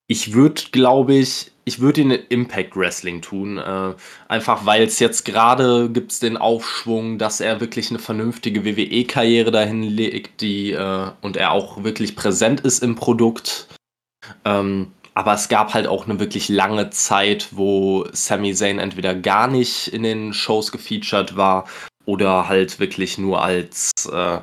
Ich 0.08 0.34
würde, 0.34 0.62
glaube 0.72 1.14
ich, 1.14 1.52
ich 1.64 1.80
würde 1.80 2.00
ihn 2.00 2.10
in 2.10 2.26
Impact 2.28 2.76
Wrestling 2.76 3.22
tun. 3.22 3.58
Äh, 3.58 3.94
einfach 4.28 4.66
weil 4.66 4.82
es 4.82 4.98
jetzt 4.98 5.24
gerade 5.24 5.90
gibt 5.90 6.12
es 6.12 6.20
den 6.20 6.36
Aufschwung, 6.36 7.18
dass 7.18 7.40
er 7.40 7.60
wirklich 7.60 7.90
eine 7.90 7.98
vernünftige 7.98 8.64
WWE-Karriere 8.64 9.50
dahin 9.50 9.82
legt, 9.82 10.40
die 10.40 10.72
äh, 10.72 11.10
und 11.20 11.36
er 11.36 11.52
auch 11.52 11.84
wirklich 11.84 12.16
präsent 12.16 12.60
ist 12.60 12.82
im 12.82 12.94
Produkt. 12.96 13.68
Ähm, 14.44 14.92
aber 15.14 15.34
es 15.34 15.48
gab 15.48 15.74
halt 15.74 15.86
auch 15.86 16.06
eine 16.06 16.18
wirklich 16.18 16.48
lange 16.48 16.90
Zeit, 16.90 17.48
wo 17.52 18.06
Sami 18.12 18.54
Zayn 18.54 18.78
entweder 18.78 19.14
gar 19.14 19.46
nicht 19.46 19.88
in 19.88 20.02
den 20.02 20.32
Shows 20.32 20.72
gefeatured 20.72 21.36
war 21.36 21.68
oder 22.06 22.48
halt 22.48 22.80
wirklich 22.80 23.18
nur 23.18 23.42
als 23.42 23.92
äh, 24.10 24.38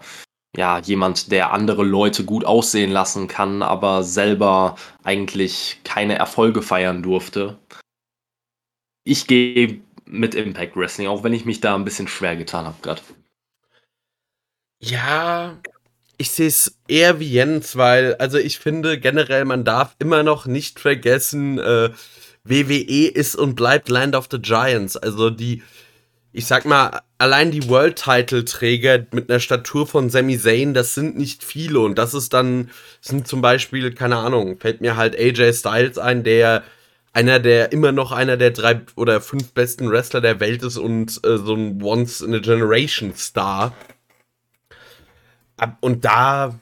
ja, 0.55 0.79
jemand, 0.79 1.31
der 1.31 1.53
andere 1.53 1.83
Leute 1.83 2.25
gut 2.25 2.43
aussehen 2.43 2.91
lassen 2.91 3.27
kann, 3.27 3.61
aber 3.61 4.03
selber 4.03 4.75
eigentlich 5.03 5.79
keine 5.83 6.15
Erfolge 6.15 6.61
feiern 6.61 7.03
durfte. 7.03 7.57
Ich 9.03 9.27
gehe 9.27 9.81
mit 10.05 10.35
Impact 10.35 10.75
Wrestling, 10.75 11.07
auch 11.07 11.23
wenn 11.23 11.33
ich 11.33 11.45
mich 11.45 11.61
da 11.61 11.75
ein 11.75 11.85
bisschen 11.85 12.07
schwer 12.07 12.35
getan 12.35 12.65
habe 12.65 12.77
gerade. 12.81 13.01
Ja, 14.81 15.57
ich 16.17 16.31
sehe 16.31 16.47
es 16.47 16.77
eher 16.87 17.19
wie 17.19 17.31
Jens, 17.31 17.75
weil, 17.75 18.15
also 18.15 18.37
ich 18.37 18.59
finde 18.59 18.99
generell, 18.99 19.45
man 19.45 19.63
darf 19.63 19.95
immer 19.99 20.23
noch 20.23 20.45
nicht 20.45 20.79
vergessen, 20.79 21.59
äh, 21.59 21.91
WWE 22.43 23.07
ist 23.07 23.35
und 23.35 23.55
bleibt 23.55 23.89
Land 23.89 24.15
of 24.15 24.27
the 24.31 24.39
Giants. 24.41 24.97
Also 24.97 25.29
die, 25.29 25.63
ich 26.31 26.45
sag 26.45 26.65
mal, 26.65 27.01
allein 27.17 27.51
die 27.51 27.67
World-Title-Träger 27.67 29.07
mit 29.11 29.29
einer 29.29 29.39
Statur 29.39 29.87
von 29.87 30.09
Sami 30.09 30.37
Zayn, 30.37 30.73
das 30.73 30.93
sind 30.93 31.17
nicht 31.17 31.43
viele. 31.43 31.79
Und 31.79 31.97
das 31.97 32.13
ist 32.13 32.33
dann, 32.33 32.69
sind 33.01 33.27
zum 33.27 33.41
Beispiel, 33.41 33.93
keine 33.93 34.17
Ahnung, 34.17 34.59
fällt 34.59 34.81
mir 34.81 34.95
halt 34.95 35.17
AJ 35.17 35.53
Styles 35.53 35.97
ein, 35.97 36.23
der 36.23 36.63
einer 37.13 37.39
der, 37.39 37.71
immer 37.71 37.91
noch 37.91 38.11
einer 38.11 38.37
der 38.37 38.51
drei 38.51 38.81
oder 38.95 39.19
fünf 39.21 39.53
besten 39.53 39.89
Wrestler 39.89 40.21
der 40.21 40.39
Welt 40.39 40.61
ist 40.61 40.77
und 40.77 41.19
äh, 41.25 41.37
so 41.37 41.55
ein 41.55 41.81
Once-in-a-Generation-Star. 41.81 43.73
Und 45.81 46.05
da, 46.05 46.59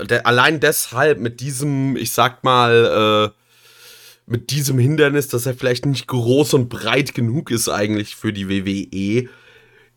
der, 0.00 0.26
allein 0.26 0.60
deshalb 0.60 1.18
mit 1.18 1.40
diesem, 1.40 1.96
ich 1.96 2.12
sag 2.12 2.44
mal, 2.44 3.32
äh, 3.34 3.43
mit 4.26 4.50
diesem 4.50 4.78
Hindernis, 4.78 5.28
dass 5.28 5.46
er 5.46 5.54
vielleicht 5.54 5.86
nicht 5.86 6.06
groß 6.06 6.54
und 6.54 6.68
breit 6.68 7.14
genug 7.14 7.50
ist 7.50 7.68
eigentlich 7.68 8.16
für 8.16 8.32
die 8.32 8.48
WWE, 8.48 9.28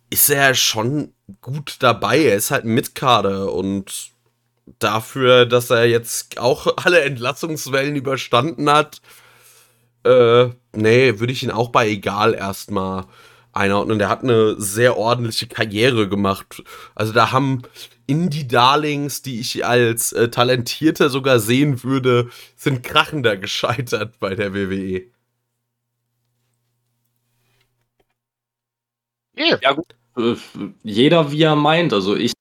ist 0.09 0.29
er 0.29 0.53
schon 0.53 1.13
gut 1.41 1.77
dabei. 1.79 2.19
Er 2.19 2.35
ist 2.35 2.51
halt 2.51 2.65
Mitkader 2.65 3.53
und 3.53 4.11
dafür, 4.79 5.45
dass 5.45 5.69
er 5.69 5.85
jetzt 5.85 6.37
auch 6.37 6.77
alle 6.83 7.01
Entlassungswellen 7.01 7.95
überstanden 7.95 8.69
hat, 8.69 9.01
äh, 10.03 10.49
nee, 10.73 11.19
würde 11.19 11.33
ich 11.33 11.43
ihn 11.43 11.51
auch 11.51 11.69
bei 11.69 11.87
egal 11.89 12.33
erstmal 12.33 13.05
einordnen. 13.57 13.99
Der 13.99 14.09
hat 14.09 14.23
eine 14.23 14.55
sehr 14.59 14.97
ordentliche 14.97 15.47
Karriere 15.47 16.07
gemacht. 16.07 16.63
Also 16.95 17.13
da 17.13 17.31
haben 17.31 17.63
Indie-Darlings, 18.07 19.21
die 19.21 19.39
ich 19.39 19.65
als 19.65 20.13
äh, 20.13 20.29
talentierter 20.29 21.09
sogar 21.09 21.39
sehen 21.39 21.83
würde, 21.83 22.29
sind 22.55 22.83
krachender 22.83 23.37
gescheitert 23.37 24.19
bei 24.19 24.35
der 24.35 24.53
WWE. 24.53 25.03
Ja, 29.35 29.73
gut. 29.73 29.95
Äh, 30.17 30.35
jeder 30.83 31.31
wie 31.31 31.43
er 31.43 31.55
meint. 31.55 31.93
Also 31.93 32.15
ich 32.15 32.33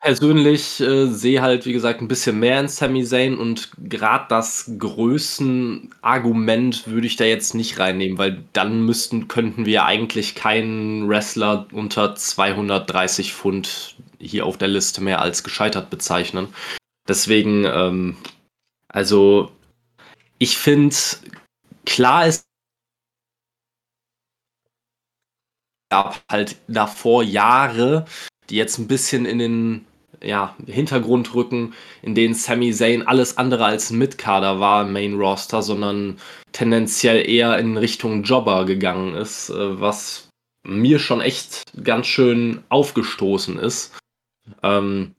persönlich 0.00 0.80
äh, 0.80 1.06
sehe 1.06 1.40
halt, 1.42 1.64
wie 1.66 1.72
gesagt, 1.72 2.00
ein 2.00 2.08
bisschen 2.08 2.38
mehr 2.38 2.60
in 2.60 2.68
Sami 2.68 3.04
Zayn 3.04 3.36
und 3.38 3.70
gerade 3.78 4.26
das 4.28 4.70
Größenargument 4.78 6.86
würde 6.88 7.06
ich 7.06 7.16
da 7.16 7.24
jetzt 7.24 7.54
nicht 7.54 7.78
reinnehmen, 7.78 8.18
weil 8.18 8.42
dann 8.52 8.84
müssten, 8.84 9.28
könnten 9.28 9.66
wir 9.66 9.84
eigentlich 9.84 10.34
keinen 10.34 11.08
Wrestler 11.08 11.66
unter 11.72 12.14
230 12.16 13.32
Pfund 13.34 13.96
hier 14.18 14.46
auf 14.46 14.58
der 14.58 14.68
Liste 14.68 15.00
mehr 15.00 15.20
als 15.20 15.44
gescheitert 15.44 15.90
bezeichnen. 15.90 16.48
Deswegen, 17.06 17.64
ähm, 17.64 18.16
also 18.88 19.52
ich 20.38 20.58
finde, 20.58 20.94
klar 21.86 22.26
ist 22.26 22.44
gab 25.90 26.22
halt 26.30 26.56
davor 26.68 27.22
Jahre, 27.22 28.04
die 28.50 28.56
jetzt 28.56 28.78
ein 28.78 28.88
bisschen 28.88 29.24
in 29.24 29.38
den 29.38 29.86
ja, 30.22 30.56
Hintergrund 30.66 31.34
rücken, 31.34 31.74
in 32.02 32.14
denen 32.14 32.34
Sami 32.34 32.72
Zayn 32.72 33.06
alles 33.06 33.38
andere 33.38 33.64
als 33.64 33.90
ein 33.90 33.98
Mitkader 33.98 34.60
war 34.60 34.82
im 34.82 34.92
Main 34.92 35.14
Roster, 35.14 35.62
sondern 35.62 36.18
tendenziell 36.52 37.28
eher 37.28 37.58
in 37.58 37.76
Richtung 37.76 38.22
Jobber 38.22 38.64
gegangen 38.64 39.14
ist, 39.14 39.50
äh, 39.50 39.80
was 39.80 40.28
mir 40.66 40.98
schon 40.98 41.20
echt 41.20 41.62
ganz 41.82 42.06
schön 42.06 42.64
aufgestoßen 42.68 43.58
ist. 43.58 43.96
Ähm, 44.62 45.14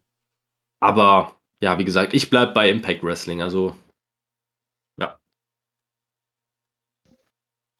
aber 0.81 1.35
ja, 1.61 1.77
wie 1.77 1.85
gesagt, 1.85 2.13
ich 2.13 2.29
bleibe 2.29 2.53
bei 2.53 2.69
Impact 2.69 3.03
Wrestling, 3.03 3.41
also 3.41 3.75
ja. 4.99 5.17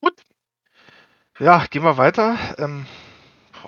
Gut. 0.01 0.23
Ja, 1.39 1.65
gehen 1.67 1.83
wir 1.83 1.97
weiter. 1.97 2.37
Ähm, 2.57 2.85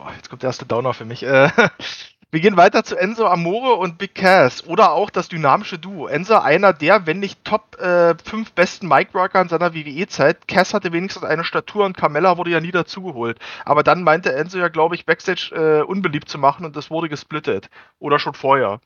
boah, 0.01 0.11
jetzt 0.15 0.29
kommt 0.29 0.41
der 0.41 0.49
erste 0.49 0.65
Downer 0.65 0.93
für 0.93 1.05
mich. 1.05 1.23
Äh, 1.23 1.49
wir 2.31 2.39
gehen 2.39 2.57
weiter 2.57 2.83
zu 2.83 2.97
Enzo 2.97 3.27
Amore 3.27 3.75
und 3.75 3.97
Big 3.97 4.15
Cass 4.15 4.65
oder 4.65 4.93
auch 4.93 5.09
das 5.09 5.29
dynamische 5.29 5.77
Duo. 5.77 6.07
Enzo 6.07 6.37
einer 6.39 6.73
der, 6.73 7.05
wenn 7.05 7.19
nicht 7.19 7.43
Top 7.45 7.79
äh, 7.79 8.15
5 8.23 8.53
besten 8.53 8.87
Mic-Worker 8.87 9.41
in 9.41 9.49
seiner 9.49 9.73
WWE-Zeit. 9.73 10.47
Cass 10.47 10.73
hatte 10.73 10.91
wenigstens 10.91 11.23
eine 11.23 11.43
Statur 11.43 11.85
und 11.85 11.97
Carmella 11.97 12.37
wurde 12.37 12.51
ja 12.51 12.59
nie 12.59 12.71
dazugeholt. 12.71 13.37
Aber 13.63 13.83
dann 13.83 14.03
meinte 14.03 14.33
Enzo 14.33 14.57
ja, 14.57 14.69
glaube 14.69 14.95
ich, 14.95 15.05
Backstage 15.05 15.51
äh, 15.53 15.83
unbeliebt 15.83 16.29
zu 16.29 16.37
machen 16.37 16.65
und 16.65 16.75
das 16.75 16.89
wurde 16.89 17.09
gesplittet. 17.09 17.69
Oder 17.99 18.17
schon 18.17 18.33
vorher. 18.33 18.81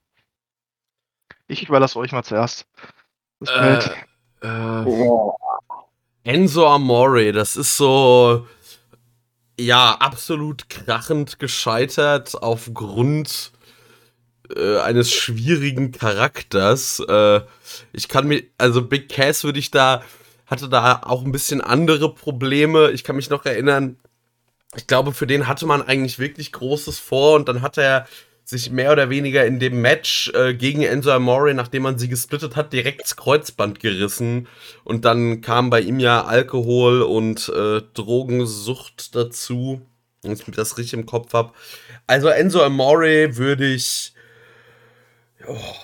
Ich 1.47 1.67
überlasse 1.67 1.97
euch 1.99 2.11
mal 2.11 2.23
zuerst. 2.23 2.67
Äh, 3.47 3.79
äh, 4.41 4.85
Enzo 6.23 6.67
Amore, 6.67 7.31
das 7.31 7.55
ist 7.55 7.77
so 7.77 8.47
ja, 9.59 9.93
absolut 9.93 10.69
krachend 10.69 11.39
gescheitert 11.39 12.35
aufgrund 12.41 13.51
äh, 14.55 14.79
eines 14.79 15.11
schwierigen 15.11 15.91
Charakters. 15.91 16.99
Äh, 16.99 17.41
ich 17.93 18.07
kann 18.07 18.27
mir, 18.27 18.43
also 18.57 18.81
Big 18.81 19.09
Cass 19.09 19.43
würde 19.43 19.59
ich 19.59 19.71
da, 19.71 20.03
hatte 20.45 20.69
da 20.69 21.01
auch 21.03 21.23
ein 21.23 21.31
bisschen 21.31 21.61
andere 21.61 22.13
Probleme. 22.13 22.91
Ich 22.91 23.03
kann 23.03 23.15
mich 23.15 23.29
noch 23.29 23.45
erinnern, 23.45 23.97
ich 24.75 24.87
glaube, 24.87 25.13
für 25.13 25.27
den 25.27 25.47
hatte 25.47 25.65
man 25.65 25.81
eigentlich 25.81 26.19
wirklich 26.19 26.51
Großes 26.51 26.99
vor 26.99 27.35
und 27.35 27.47
dann 27.47 27.61
hat 27.61 27.77
er 27.77 28.07
sich 28.45 28.69
mehr 28.69 28.91
oder 28.91 29.09
weniger 29.09 29.45
in 29.45 29.59
dem 29.59 29.81
Match 29.81 30.31
äh, 30.35 30.53
gegen 30.53 30.83
Enzo 30.83 31.11
Amore, 31.11 31.53
nachdem 31.53 31.83
man 31.83 31.97
sie 31.97 32.07
gesplittet 32.07 32.55
hat, 32.55 32.71
direkt 32.73 33.01
das 33.01 33.15
Kreuzband 33.15 33.79
gerissen. 33.79 34.47
Und 34.83 35.03
dann 35.03 35.41
kam 35.41 35.69
bei 35.69 35.81
ihm 35.81 35.99
ja 35.99 36.23
Alkohol 36.23 37.01
und 37.01 37.49
äh, 37.49 37.81
Drogensucht 37.93 39.15
dazu. 39.15 39.81
Wenn 40.21 40.33
ich 40.33 40.43
das 40.55 40.77
richtig 40.77 40.93
im 40.93 41.05
Kopf 41.05 41.33
habe. 41.33 41.53
Also 42.07 42.27
Enzo 42.27 42.61
Amore 42.63 43.35
würde 43.35 43.65
ich. 43.65 44.13
Oh, 45.47 45.75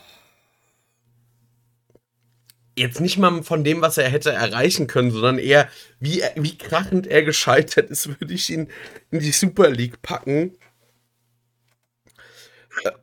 jetzt 2.75 3.01
nicht 3.01 3.17
mal 3.17 3.43
von 3.43 3.63
dem, 3.63 3.81
was 3.81 3.97
er 3.97 4.09
hätte 4.09 4.31
erreichen 4.31 4.87
können, 4.87 5.11
sondern 5.11 5.39
eher, 5.39 5.67
wie, 5.99 6.23
wie 6.35 6.57
krachend 6.57 7.07
er 7.07 7.23
gescheitert 7.23 7.89
ist, 7.89 8.07
würde 8.19 8.33
ich 8.33 8.49
ihn 8.49 8.69
in 9.11 9.19
die 9.19 9.31
Super 9.31 9.69
League 9.69 10.01
packen. 10.01 10.57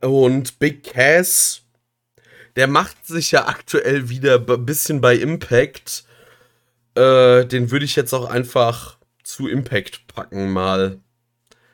Und 0.00 0.58
Big 0.58 0.84
Cass, 0.84 1.62
der 2.56 2.66
macht 2.66 3.06
sich 3.06 3.30
ja 3.30 3.46
aktuell 3.46 4.08
wieder 4.08 4.44
ein 4.48 4.66
bisschen 4.66 5.00
bei 5.00 5.14
Impact. 5.14 6.04
Äh, 6.94 7.44
den 7.46 7.70
würde 7.70 7.84
ich 7.84 7.96
jetzt 7.96 8.12
auch 8.12 8.28
einfach 8.28 8.98
zu 9.22 9.46
Impact 9.46 10.06
packen 10.08 10.50
mal. 10.50 10.98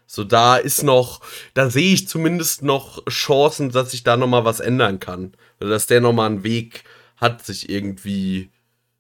So, 0.06 0.24
da 0.24 0.56
ist 0.56 0.82
noch, 0.82 1.20
da 1.54 1.70
sehe 1.70 1.94
ich 1.94 2.08
zumindest 2.08 2.62
noch 2.62 3.04
Chancen, 3.06 3.70
dass 3.70 3.92
sich 3.92 4.04
da 4.04 4.16
nochmal 4.16 4.44
was 4.44 4.60
ändern 4.60 5.00
kann. 5.00 5.32
Oder 5.60 5.70
dass 5.70 5.86
der 5.86 6.00
nochmal 6.00 6.26
einen 6.30 6.44
Weg 6.44 6.84
hat, 7.16 7.44
sich 7.44 7.68
irgendwie 7.68 8.50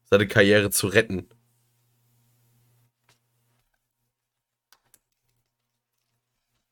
seine 0.08 0.26
Karriere 0.26 0.70
zu 0.70 0.86
retten. 0.86 1.28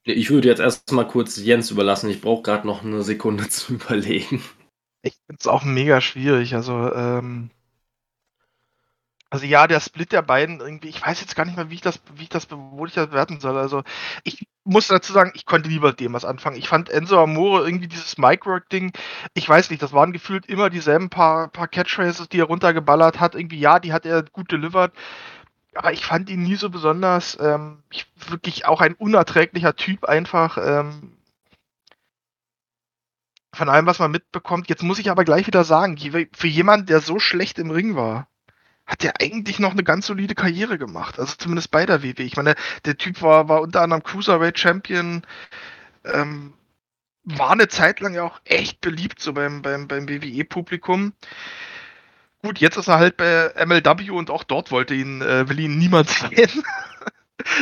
Ich 0.05 0.29
würde 0.29 0.49
jetzt 0.49 0.59
erstmal 0.59 1.07
kurz 1.07 1.37
Jens 1.37 1.71
überlassen. 1.71 2.09
Ich 2.09 2.21
brauche 2.21 2.43
gerade 2.43 2.67
noch 2.67 2.83
eine 2.83 3.03
Sekunde 3.03 3.47
zu 3.49 3.73
überlegen. 3.75 4.43
Ich 5.01 5.15
finde 5.25 5.39
es 5.39 5.47
auch 5.47 5.63
mega 5.63 6.01
schwierig. 6.01 6.55
Also, 6.55 6.93
ähm, 6.93 7.49
also 9.33 9.47
ja, 9.47 9.65
der 9.65 9.79
Split 9.79 10.11
der 10.11 10.21
beiden 10.21 10.59
irgendwie, 10.59 10.89
ich 10.89 11.03
weiß 11.03 11.19
jetzt 11.21 11.35
gar 11.35 11.43
nicht 11.45 11.57
mehr, 11.57 11.71
wie 11.71 11.73
ich 11.73 11.81
das, 11.81 11.99
wie 12.13 12.23
ich 12.23 12.29
das, 12.29 12.47
wo 12.51 12.85
ich 12.85 12.93
das 12.93 13.07
bewerten 13.07 13.39
soll. 13.39 13.57
Also 13.57 13.81
ich 14.23 14.45
muss 14.63 14.87
dazu 14.87 15.11
sagen, 15.11 15.31
ich 15.33 15.47
konnte 15.47 15.69
lieber 15.69 15.91
dem 15.91 16.13
was 16.13 16.23
anfangen. 16.23 16.55
Ich 16.55 16.67
fand 16.69 16.89
Enzo 16.89 17.19
Amore 17.21 17.65
irgendwie 17.65 17.87
dieses 17.87 18.19
Micro-Ding, 18.19 18.91
ich 19.33 19.49
weiß 19.49 19.71
nicht, 19.71 19.81
das 19.81 19.91
waren 19.91 20.13
gefühlt 20.13 20.45
immer 20.45 20.69
dieselben 20.69 21.09
paar, 21.09 21.47
paar 21.47 21.67
Catchphrases, 21.67 22.29
die 22.29 22.39
er 22.39 22.45
runtergeballert 22.45 23.19
hat. 23.19 23.33
Irgendwie, 23.33 23.59
ja, 23.59 23.79
die 23.79 23.91
hat 23.91 24.05
er 24.05 24.21
gut 24.23 24.51
delivered. 24.51 24.93
Aber 25.75 25.93
ich 25.93 26.05
fand 26.05 26.29
ihn 26.29 26.43
nie 26.43 26.55
so 26.55 26.69
besonders, 26.69 27.37
ähm, 27.39 27.83
ich, 27.91 28.07
wirklich 28.27 28.65
auch 28.65 28.81
ein 28.81 28.93
unerträglicher 28.93 29.75
Typ 29.75 30.05
einfach. 30.05 30.57
Ähm, 30.57 31.13
von 33.53 33.69
allem, 33.69 33.85
was 33.85 33.99
man 33.99 34.11
mitbekommt. 34.11 34.67
Jetzt 34.67 34.83
muss 34.83 34.99
ich 34.99 35.11
aber 35.11 35.23
gleich 35.23 35.45
wieder 35.45 35.63
sagen, 35.63 35.97
für 36.33 36.47
jemanden, 36.47 36.87
der 36.87 37.01
so 37.01 37.19
schlecht 37.19 37.59
im 37.59 37.69
Ring 37.69 37.95
war, 37.95 38.27
hat 38.85 39.03
der 39.03 39.21
eigentlich 39.21 39.59
noch 39.59 39.71
eine 39.71 39.83
ganz 39.83 40.07
solide 40.07 40.35
Karriere 40.35 40.77
gemacht. 40.77 41.19
Also 41.19 41.35
zumindest 41.37 41.71
bei 41.71 41.85
der 41.85 42.03
WW. 42.03 42.23
Ich 42.23 42.35
meine, 42.35 42.55
der 42.85 42.97
Typ 42.97 43.21
war, 43.21 43.47
war 43.49 43.61
unter 43.61 43.81
anderem 43.81 44.03
Cruiserweight 44.03 44.59
Champion, 44.59 45.21
ähm, 46.03 46.53
war 47.23 47.51
eine 47.51 47.69
Zeit 47.69 48.01
lang 48.01 48.13
ja 48.13 48.23
auch 48.23 48.41
echt 48.43 48.81
beliebt, 48.81 49.21
so 49.21 49.33
beim, 49.33 49.61
beim, 49.61 49.87
beim 49.87 50.09
WWE-Publikum. 50.09 51.13
Gut, 52.43 52.59
jetzt 52.59 52.75
ist 52.75 52.89
er 52.89 52.99
halt 52.99 53.15
bei 53.15 53.53
MLW 53.65 54.09
und 54.09 54.29
auch 54.29 54.43
dort 54.43 54.69
wollte 54.69 54.93
ihn, 54.93 55.21
äh, 55.21 55.47
will 55.47 55.61
ihn 55.61 55.77
niemand 55.77 56.09
sehen. 56.09 56.63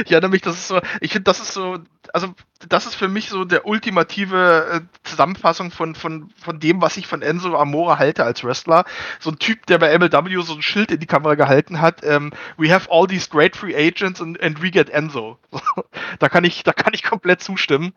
ich 0.03 0.11
erinnere 0.11 0.31
mich, 0.31 0.41
das 0.41 0.55
ist 0.55 0.67
so, 0.69 0.81
ich 1.01 1.11
finde, 1.11 1.25
das 1.25 1.39
ist 1.39 1.53
so, 1.53 1.77
also 2.13 2.33
das 2.67 2.87
ist 2.87 2.95
für 2.95 3.07
mich 3.07 3.29
so 3.29 3.45
der 3.45 3.67
ultimative 3.67 4.81
äh, 4.81 5.07
Zusammenfassung 5.07 5.69
von, 5.69 5.93
von, 5.93 6.31
von 6.35 6.59
dem, 6.59 6.81
was 6.81 6.97
ich 6.97 7.05
von 7.05 7.21
Enzo 7.21 7.55
Amore 7.55 7.99
halte 7.99 8.23
als 8.23 8.43
Wrestler. 8.43 8.85
So 9.19 9.29
ein 9.29 9.37
Typ, 9.37 9.67
der 9.67 9.77
bei 9.77 9.95
MLW 9.95 10.41
so 10.41 10.55
ein 10.55 10.63
Schild 10.63 10.89
in 10.89 10.99
die 10.99 11.05
Kamera 11.05 11.35
gehalten 11.35 11.79
hat, 11.79 12.03
ähm, 12.03 12.31
we 12.57 12.73
have 12.73 12.89
all 12.89 13.05
these 13.05 13.29
great 13.29 13.55
free 13.55 13.75
agents 13.75 14.19
and, 14.19 14.41
and 14.41 14.63
we 14.63 14.71
get 14.71 14.89
Enzo. 14.89 15.37
da 16.19 16.27
kann 16.27 16.43
ich, 16.43 16.63
da 16.63 16.73
kann 16.73 16.95
ich 16.95 17.03
komplett 17.03 17.43
zustimmen. 17.43 17.93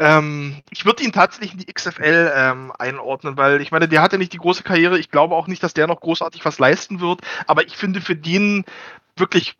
Ähm, 0.00 0.62
ich 0.70 0.86
würde 0.86 1.04
ihn 1.04 1.12
tatsächlich 1.12 1.52
in 1.52 1.58
die 1.58 1.70
XFL 1.70 2.32
ähm, 2.34 2.72
einordnen, 2.78 3.36
weil 3.36 3.60
ich 3.60 3.70
meine, 3.70 3.86
der 3.86 4.00
hatte 4.00 4.16
nicht 4.16 4.32
die 4.32 4.38
große 4.38 4.62
Karriere. 4.62 4.98
Ich 4.98 5.10
glaube 5.10 5.34
auch 5.34 5.46
nicht, 5.46 5.62
dass 5.62 5.74
der 5.74 5.86
noch 5.86 6.00
großartig 6.00 6.42
was 6.46 6.58
leisten 6.58 7.00
wird. 7.00 7.20
Aber 7.46 7.66
ich 7.66 7.76
finde, 7.76 8.00
für 8.00 8.16
den 8.16 8.64
wirklich 9.16 9.56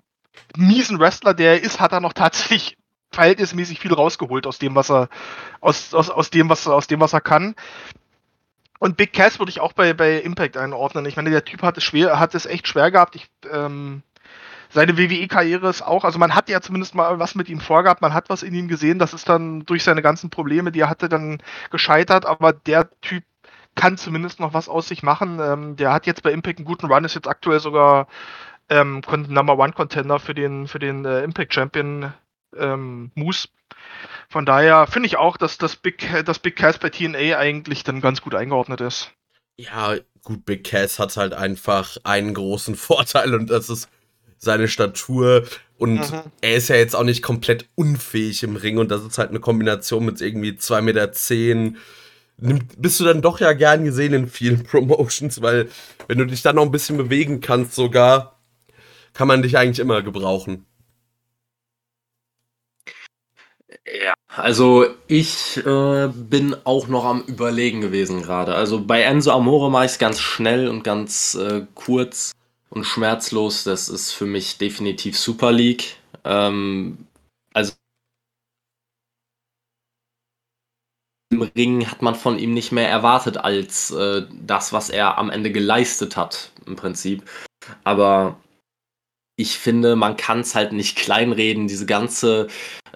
miesen 0.57 0.99
Wrestler, 0.99 1.35
der 1.35 1.53
er 1.53 1.63
ist, 1.63 1.79
hat 1.79 1.93
er 1.93 2.01
noch 2.01 2.15
tatsächlich 2.15 2.79
verhältnismäßig 3.13 3.81
viel 3.81 3.93
rausgeholt 3.93 4.47
aus 4.47 4.59
dem, 4.59 4.75
was 4.75 4.91
er, 4.91 5.11
aus, 5.61 5.93
aus, 5.93 6.09
aus 6.09 6.31
dem, 6.31 6.49
was, 6.49 6.67
aus 6.67 6.87
dem, 6.87 7.01
was 7.01 7.13
er 7.13 7.21
kann. 7.21 7.55
Und 8.79 8.97
Big 8.97 9.13
Cass 9.13 9.39
würde 9.39 9.51
ich 9.51 9.61
auch 9.61 9.75
bei, 9.75 9.93
bei 9.93 10.23
Impact 10.23 10.57
einordnen. 10.57 11.05
Ich 11.05 11.17
meine, 11.17 11.29
der 11.29 11.45
Typ 11.45 11.61
hat 11.61 11.77
es 11.77 11.85
schwer, 11.85 12.19
hat 12.19 12.35
es 12.35 12.47
echt 12.47 12.67
schwer 12.67 12.91
gehabt. 12.91 13.15
Ich, 13.15 13.29
ähm, 13.53 14.03
seine 14.73 14.97
WWE-Karriere 14.97 15.69
ist 15.69 15.83
auch, 15.83 16.05
also 16.05 16.19
man 16.19 16.35
hat 16.35 16.49
ja 16.49 16.61
zumindest 16.61 16.95
mal 16.95 17.19
was 17.19 17.35
mit 17.35 17.49
ihm 17.49 17.61
vorgehabt, 17.61 18.03
man 18.03 18.15
hat 18.15 18.31
was 18.31 18.43
in 18.43 18.55
ihm 18.55 18.69
gesehen, 18.69 18.99
das 18.99 19.13
ist 19.13 19.29
dann 19.29 19.65
durch 19.67 19.83
seine 19.85 20.03
ganzen 20.03 20.31
Probleme, 20.31 20.73
die 20.73 20.81
er 20.81 20.89
hatte, 20.89 21.09
dann 21.09 21.43
gescheitert, 21.71 22.25
aber 22.25 22.53
der 22.53 22.89
Typ 23.01 23.25
kann 23.75 23.97
zumindest 23.97 24.41
noch 24.41 24.55
was 24.55 24.69
aus 24.69 24.89
sich 24.89 25.03
machen. 25.03 25.41
Ähm, 25.41 25.77
der 25.77 25.93
hat 25.93 26.07
jetzt 26.07 26.23
bei 26.23 26.33
Impact 26.33 26.59
einen 26.59 26.67
guten 26.67 26.87
Run, 26.87 27.05
ist 27.05 27.15
jetzt 27.15 27.29
aktuell 27.29 27.61
sogar 27.61 28.09
ähm, 28.69 29.03
Number 29.29 29.59
One 29.59 29.73
Contender 29.73 30.19
für 30.19 30.35
den, 30.35 30.69
für 30.69 30.79
den 30.79 31.05
äh, 31.05 31.23
Impact 31.23 31.55
Champion 31.55 32.13
ähm, 32.57 33.11
Moose. 33.15 33.49
Von 34.29 34.47
daher 34.47 34.87
finde 34.87 35.07
ich 35.07 35.17
auch, 35.17 35.37
dass 35.37 35.59
das 35.59 35.77
Big, 35.77 36.09
das 36.25 36.39
Big 36.39 36.57
Cass 36.57 36.79
bei 36.79 36.91
TNA 36.91 37.37
eigentlich 37.37 37.85
dann 37.85 38.01
ganz 38.01 38.23
gut 38.23 38.35
eingeordnet 38.35 38.81
ist. 38.81 39.11
Ja, 39.57 39.97
gut, 40.23 40.45
Big 40.45 40.65
Cass 40.65 40.99
hat 40.99 41.17
halt 41.17 41.35
einfach 41.35 41.97
einen 42.05 42.35
großen 42.35 42.75
Vorteil 42.77 43.35
und 43.35 43.51
das 43.51 43.69
ist 43.69 43.89
seine 44.41 44.67
Statur. 44.67 45.45
Und 45.79 46.11
mhm. 46.11 46.23
er 46.41 46.57
ist 46.57 46.69
ja 46.69 46.77
jetzt 46.77 46.97
auch 46.97 47.05
nicht 47.05 47.23
komplett 47.23 47.67
unfähig 47.77 48.43
im 48.43 48.57
Ring 48.57 48.79
und 48.79 48.91
das 48.91 49.05
ist 49.05 49.19
halt 49.19 49.31
eine 49.31 49.41
Kombination 49.41 50.05
mit 50.05 50.21
irgendwie 50.21 50.53
2,10 50.53 50.83
Meter. 50.83 51.13
Zehn. 51.13 51.77
Bist 52.37 52.99
du 52.99 53.05
dann 53.05 53.23
doch 53.23 53.39
ja 53.39 53.53
gern 53.53 53.85
gesehen 53.85 54.15
in 54.15 54.29
vielen 54.29 54.65
Promotions, 54.65 55.41
weil 55.43 55.69
wenn 56.09 56.19
du 56.19 56.27
dich 56.27 56.43
dann 56.43 56.57
noch 56.57 56.65
ein 56.65 56.71
bisschen 56.71 56.97
bewegen 56.97 57.41
kannst, 57.41 57.75
sogar, 57.75 58.41
kann 59.13 59.29
man 59.29 59.43
dich 59.43 59.57
eigentlich 59.57 59.79
immer 59.79 60.03
gebrauchen. 60.03 60.67
Ja, 63.87 64.15
also 64.29 64.87
ich 65.09 65.57
äh, 65.67 66.09
bin 66.09 66.55
auch 66.65 66.87
noch 66.89 67.05
am 67.05 67.23
Überlegen 67.23 67.81
gewesen 67.81 68.23
gerade. 68.23 68.55
Also 68.55 68.85
bei 68.85 69.03
Enzo 69.03 69.33
Amore 69.33 69.71
mache 69.71 69.87
ich 69.87 69.93
es 69.93 69.99
ganz 69.99 70.21
schnell 70.21 70.69
und 70.69 70.85
ganz 70.85 71.35
äh, 71.35 71.67
kurz 71.75 72.33
und 72.71 72.85
schmerzlos. 72.85 73.65
Das 73.65 73.89
ist 73.89 74.13
für 74.13 74.27
mich 74.27 74.59
definitiv 74.59 75.19
Super 75.19 75.53
League. 75.53 75.97
Ähm, 76.25 77.07
also 77.53 77.75
im 81.33 81.43
Ring 81.43 81.87
hat 81.89 82.03
man 82.03 82.15
von 82.15 82.39
ihm 82.39 82.55
nicht 82.55 82.73
mehr 82.73 82.89
erwartet 82.89 83.37
als 83.37 83.91
äh, 83.91 84.27
das, 84.33 84.73
was 84.73 84.91
er 84.91 85.19
am 85.19 85.31
Ende 85.31 85.53
geleistet 85.53 86.17
hat, 86.17 86.53
im 86.67 86.77
Prinzip. 86.77 87.29
Aber 87.85 88.41
ich 89.41 89.59
finde, 89.59 89.97
man 89.97 90.17
kann 90.17 90.41
es 90.41 90.55
halt 90.55 90.73
nicht 90.73 90.97
kleinreden, 90.97 91.67
diese 91.67 91.87
ganze, 91.87 92.49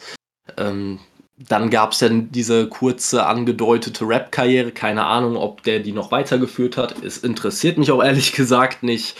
Ähm, 0.57 0.99
dann 1.47 1.69
gab 1.69 1.93
es 1.93 1.99
dann 1.99 2.31
diese 2.31 2.67
kurze 2.67 3.25
angedeutete 3.25 4.05
Rap-Karriere. 4.05 4.71
Keine 4.71 5.05
Ahnung, 5.05 5.37
ob 5.37 5.63
der 5.63 5.79
die 5.79 5.93
noch 5.93 6.11
weitergeführt 6.11 6.77
hat. 6.77 7.01
Es 7.03 7.19
interessiert 7.19 7.77
mich 7.77 7.91
auch 7.91 8.03
ehrlich 8.03 8.33
gesagt 8.33 8.83
nicht. 8.83 9.15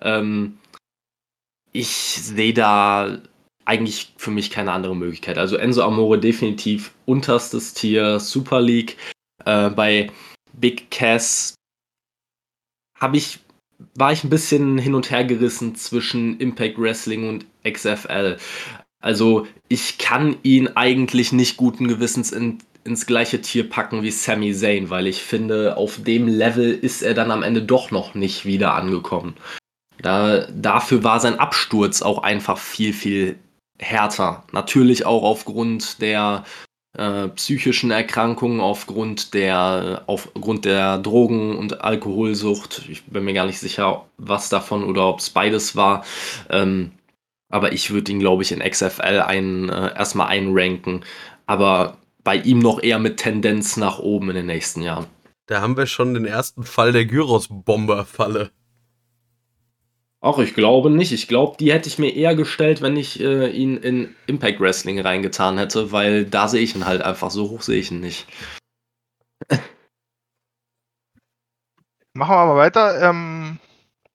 Ähm, 0.00 0.58
ich 1.72 1.88
sehe 1.88 2.54
da 2.54 3.18
eigentlich 3.64 4.12
für 4.16 4.30
mich 4.30 4.50
keine 4.50 4.72
andere 4.72 4.94
Möglichkeit. 4.94 5.38
Also 5.38 5.56
Enzo 5.56 5.82
Amore 5.82 6.18
definitiv 6.18 6.92
unterstes 7.06 7.74
Tier, 7.74 8.20
Super 8.20 8.60
League. 8.60 8.96
Äh, 9.44 9.70
bei 9.70 10.10
Big 10.52 10.90
Cass 10.90 11.54
habe 13.00 13.16
ich 13.16 13.40
war 13.94 14.12
ich 14.12 14.24
ein 14.24 14.30
bisschen 14.30 14.78
hin 14.78 14.94
und 14.94 15.10
her 15.10 15.24
gerissen 15.24 15.74
zwischen 15.74 16.38
Impact 16.38 16.78
Wrestling 16.78 17.28
und 17.28 17.46
XFL. 17.68 18.38
Also 19.00 19.46
ich 19.68 19.98
kann 19.98 20.36
ihn 20.42 20.68
eigentlich 20.68 21.32
nicht 21.32 21.56
guten 21.56 21.88
Gewissens 21.88 22.32
in, 22.32 22.58
ins 22.84 23.06
gleiche 23.06 23.40
Tier 23.40 23.68
packen 23.68 24.02
wie 24.02 24.10
Sami 24.10 24.54
Zayn, 24.54 24.90
weil 24.90 25.06
ich 25.06 25.22
finde, 25.22 25.76
auf 25.76 26.02
dem 26.02 26.26
Level 26.26 26.72
ist 26.72 27.02
er 27.02 27.14
dann 27.14 27.30
am 27.30 27.42
Ende 27.42 27.62
doch 27.62 27.90
noch 27.90 28.14
nicht 28.14 28.46
wieder 28.46 28.74
angekommen. 28.74 29.34
Da, 29.98 30.46
dafür 30.50 31.04
war 31.04 31.20
sein 31.20 31.38
Absturz 31.38 32.02
auch 32.02 32.22
einfach 32.22 32.58
viel, 32.58 32.92
viel 32.92 33.36
härter. 33.78 34.44
Natürlich 34.52 35.06
auch 35.06 35.22
aufgrund 35.22 36.00
der 36.00 36.44
äh, 36.96 37.28
psychischen 37.28 37.90
Erkrankungen 37.90 38.60
aufgrund 38.60 39.34
der, 39.34 40.02
aufgrund 40.06 40.64
der 40.64 40.98
Drogen- 40.98 41.56
und 41.56 41.80
Alkoholsucht. 41.82 42.84
Ich 42.88 43.04
bin 43.04 43.24
mir 43.24 43.34
gar 43.34 43.46
nicht 43.46 43.58
sicher, 43.58 44.06
was 44.16 44.48
davon 44.48 44.84
oder 44.84 45.08
ob 45.08 45.18
es 45.18 45.30
beides 45.30 45.76
war. 45.76 46.04
Ähm, 46.50 46.92
aber 47.48 47.72
ich 47.72 47.90
würde 47.90 48.12
ihn, 48.12 48.20
glaube 48.20 48.42
ich, 48.42 48.52
in 48.52 48.60
XFL 48.60 49.22
ein, 49.26 49.68
äh, 49.68 49.94
erstmal 49.94 50.28
einranken. 50.28 51.04
Aber 51.46 51.98
bei 52.22 52.36
ihm 52.36 52.58
noch 52.58 52.82
eher 52.82 52.98
mit 52.98 53.18
Tendenz 53.18 53.76
nach 53.76 53.98
oben 53.98 54.30
in 54.30 54.36
den 54.36 54.46
nächsten 54.46 54.82
Jahren. 54.82 55.06
Da 55.46 55.60
haben 55.60 55.76
wir 55.76 55.86
schon 55.86 56.14
den 56.14 56.24
ersten 56.24 56.64
Fall 56.64 56.92
der 56.92 57.04
Gyros-Bomber-Falle. 57.04 58.50
Auch 60.24 60.38
ich 60.38 60.54
glaube 60.54 60.88
nicht. 60.88 61.12
Ich 61.12 61.28
glaube, 61.28 61.58
die 61.60 61.70
hätte 61.70 61.86
ich 61.86 61.98
mir 61.98 62.08
eher 62.08 62.34
gestellt, 62.34 62.80
wenn 62.80 62.96
ich 62.96 63.20
äh, 63.20 63.50
ihn 63.50 63.76
in 63.76 64.16
Impact 64.26 64.58
Wrestling 64.58 64.98
reingetan 64.98 65.58
hätte, 65.58 65.92
weil 65.92 66.24
da 66.24 66.48
sehe 66.48 66.62
ich 66.62 66.74
ihn 66.74 66.86
halt 66.86 67.02
einfach. 67.02 67.30
So 67.30 67.50
hoch 67.50 67.60
sehe 67.60 67.78
ich 67.78 67.90
ihn 67.90 68.00
nicht. 68.00 68.26
Machen 72.14 72.36
wir 72.36 72.46
mal 72.46 72.56
weiter. 72.56 73.02
Ähm, 73.02 73.43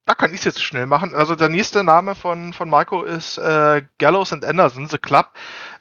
da 0.10 0.15
kann 0.15 0.34
ich 0.34 0.39
es 0.39 0.45
jetzt 0.45 0.63
schnell 0.63 0.88
machen. 0.88 1.13
Also 1.13 1.36
der 1.36 1.50
nächste 1.50 1.84
Name 1.84 2.15
von, 2.15 2.52
von 2.52 2.67
Marco 2.67 3.04
ist 3.04 3.38
äh, 3.38 3.84
Gallows 4.00 4.34
and 4.34 4.43
Anderson, 4.43 4.88
The 4.88 4.98
Club. 4.98 5.28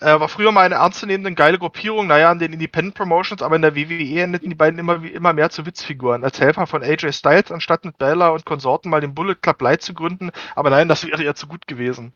Äh, 0.01 0.21
war 0.21 0.29
früher 0.29 0.53
mal 0.53 0.67
eine 0.67 0.75
ernstzunehmende, 0.75 1.33
geile 1.33 1.59
Gruppierung, 1.59 2.09
naja, 2.09 2.31
an 2.31 2.38
den 2.38 2.53
Independent 2.53 2.95
Promotions, 2.95 3.41
aber 3.41 3.57
in 3.57 3.62
der 3.62 3.75
WWE 3.75 4.21
endeten 4.21 4.51
die 4.51 4.55
beiden 4.55 4.79
immer, 4.79 5.03
immer 5.03 5.33
mehr 5.33 5.49
zu 5.49 5.64
Witzfiguren. 5.64 6.25
Als 6.25 6.38
Helfer 6.38 6.67
von 6.67 6.83
AJ 6.83 7.12
Styles, 7.12 7.51
anstatt 7.51 7.87
mit 7.87 7.97
Bella 7.97 8.29
und 8.29 8.45
Konsorten 8.45 8.91
mal 8.91 9.01
den 9.01 9.14
Bullet 9.14 9.37
Club 9.37 9.62
Light 9.62 9.81
zu 9.81 9.95
gründen, 9.95 10.31
aber 10.55 10.69
nein, 10.69 10.88
das 10.88 11.07
wäre 11.07 11.25
ja 11.25 11.35
zu 11.35 11.47
gut 11.47 11.67
gewesen. 11.67 12.12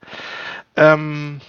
Ähm, 0.76 1.40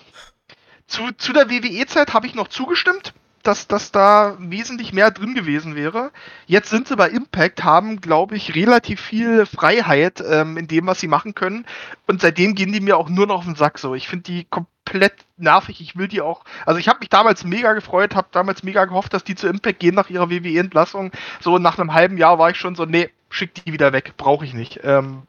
zu, 0.87 1.11
zu 1.17 1.33
der 1.33 1.49
WWE-Zeit 1.49 2.13
habe 2.13 2.25
ich 2.25 2.35
noch 2.35 2.47
zugestimmt 2.47 3.13
dass, 3.43 3.67
dass 3.67 3.91
da 3.91 4.35
wesentlich 4.39 4.93
mehr 4.93 5.11
drin 5.11 5.35
gewesen 5.35 5.75
wäre. 5.75 6.11
Jetzt 6.47 6.69
sind 6.69 6.87
sie 6.87 6.95
bei 6.95 7.09
Impact, 7.09 7.63
haben, 7.63 8.01
glaube 8.01 8.35
ich, 8.35 8.55
relativ 8.55 9.01
viel 9.01 9.45
Freiheit 9.45 10.23
ähm, 10.27 10.57
in 10.57 10.67
dem, 10.67 10.87
was 10.87 10.99
sie 10.99 11.07
machen 11.07 11.35
können. 11.35 11.65
Und 12.07 12.21
seitdem 12.21 12.55
gehen 12.55 12.71
die 12.71 12.79
mir 12.79 12.97
auch 12.97 13.09
nur 13.09 13.27
noch 13.27 13.39
auf 13.39 13.45
den 13.45 13.55
Sack 13.55 13.79
so. 13.79 13.93
Ich 13.95 14.07
finde 14.07 14.23
die 14.23 14.45
komplett 14.45 15.13
nervig. 15.37 15.81
Ich 15.81 15.95
will 15.97 16.07
die 16.07 16.21
auch. 16.21 16.43
Also 16.65 16.79
ich 16.79 16.87
habe 16.87 16.99
mich 16.99 17.09
damals 17.09 17.43
mega 17.43 17.73
gefreut, 17.73 18.15
habe 18.15 18.29
damals 18.31 18.63
mega 18.63 18.85
gehofft, 18.85 19.13
dass 19.13 19.23
die 19.23 19.35
zu 19.35 19.47
Impact 19.47 19.79
gehen 19.79 19.95
nach 19.95 20.09
ihrer 20.09 20.29
WWE-Entlassung. 20.29 21.11
So 21.41 21.57
nach 21.59 21.77
einem 21.77 21.93
halben 21.93 22.17
Jahr 22.17 22.39
war 22.39 22.49
ich 22.49 22.57
schon 22.57 22.75
so, 22.75 22.85
nee, 22.85 23.09
schick 23.29 23.53
die 23.53 23.73
wieder 23.73 23.93
weg, 23.93 24.13
brauche 24.17 24.45
ich 24.45 24.53
nicht. 24.53 24.79
Ähm, 24.83 25.23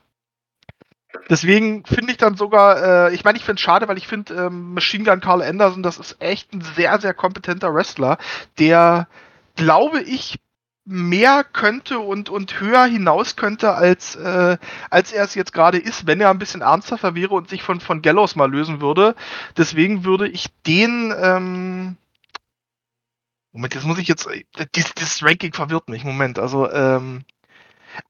Deswegen 1.29 1.85
finde 1.87 2.13
ich 2.13 2.19
dann 2.19 2.37
sogar, 2.37 3.09
äh, 3.09 3.15
ich 3.15 3.25
meine, 3.25 3.39
ich 3.39 3.45
finde 3.45 3.59
es 3.59 3.63
schade, 3.63 3.89
weil 3.89 3.99
ich 3.99 4.07
finde, 4.07 4.35
ähm, 4.35 4.75
Machine 4.75 5.05
Gun 5.05 5.21
Carl 5.21 5.43
Anderson, 5.43 5.83
das 5.83 5.99
ist 5.99 6.17
echt 6.21 6.53
ein 6.53 6.61
sehr, 6.61 7.01
sehr 7.01 7.15
kompetenter 7.15 7.75
Wrestler, 7.75 8.19
der, 8.59 9.09
glaube 9.57 10.01
ich, 10.03 10.39
mehr 10.85 11.45
könnte 11.45 11.99
und, 11.99 12.29
und 12.29 12.61
höher 12.61 12.85
hinaus 12.85 13.37
könnte, 13.37 13.75
als, 13.75 14.17
äh, 14.17 14.59
als 14.91 15.13
er 15.13 15.25
es 15.25 15.35
jetzt 15.35 15.53
gerade 15.53 15.79
ist, 15.79 16.07
wenn 16.07 16.21
er 16.21 16.31
ein 16.31 16.39
bisschen 16.39 16.61
ernsthafter 16.61 17.15
wäre 17.15 17.35
und 17.35 17.49
sich 17.49 17.63
von, 17.63 17.81
von 17.81 18.03
Gallows 18.03 18.37
mal 18.37 18.51
lösen 18.51 18.81
würde. 18.81 19.15
Deswegen 19.57 20.05
würde 20.05 20.29
ich 20.29 20.49
den, 20.67 21.15
ähm, 21.19 21.97
Moment, 23.53 23.75
jetzt 23.75 23.87
muss 23.87 23.99
ich 23.99 24.09
jetzt, 24.09 24.27
äh, 24.27 24.45
dieses, 24.75 24.95
dieses 24.95 25.23
Ranking 25.23 25.55
verwirrt 25.55 25.89
mich, 25.89 26.05
Moment, 26.05 26.39
also, 26.39 26.71
ähm, 26.71 27.25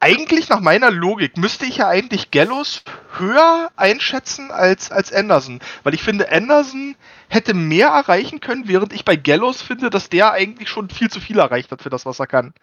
eigentlich 0.01 0.49
nach 0.49 0.61
meiner 0.61 0.91
Logik 0.91 1.37
müsste 1.37 1.67
ich 1.67 1.79
ja 1.79 1.89
eigentlich 1.89 2.31
Gallows 2.31 2.83
höher 3.19 3.71
einschätzen 3.77 4.51
als, 4.51 4.91
als 4.91 5.13
Anderson. 5.13 5.61
Weil 5.83 5.95
ich 5.95 6.03
finde, 6.03 6.31
Anderson 6.31 6.97
hätte 7.29 7.55
mehr 7.55 7.89
erreichen 7.89 8.41
können, 8.41 8.69
während 8.69 8.93
ich 8.93 9.05
bei 9.05 9.17
Gallows 9.17 9.63
finde, 9.63 9.91
dass 9.91 10.09
der 10.09 10.33
eigentlich 10.33 10.69
schon 10.69 10.91
viel 10.91 11.11
zu 11.11 11.21
viel 11.21 11.39
erreicht 11.39 11.71
hat 11.71 11.83
für 11.83 11.91
das, 11.91 12.07
was 12.07 12.19
er 12.19 12.27
kann. 12.27 12.55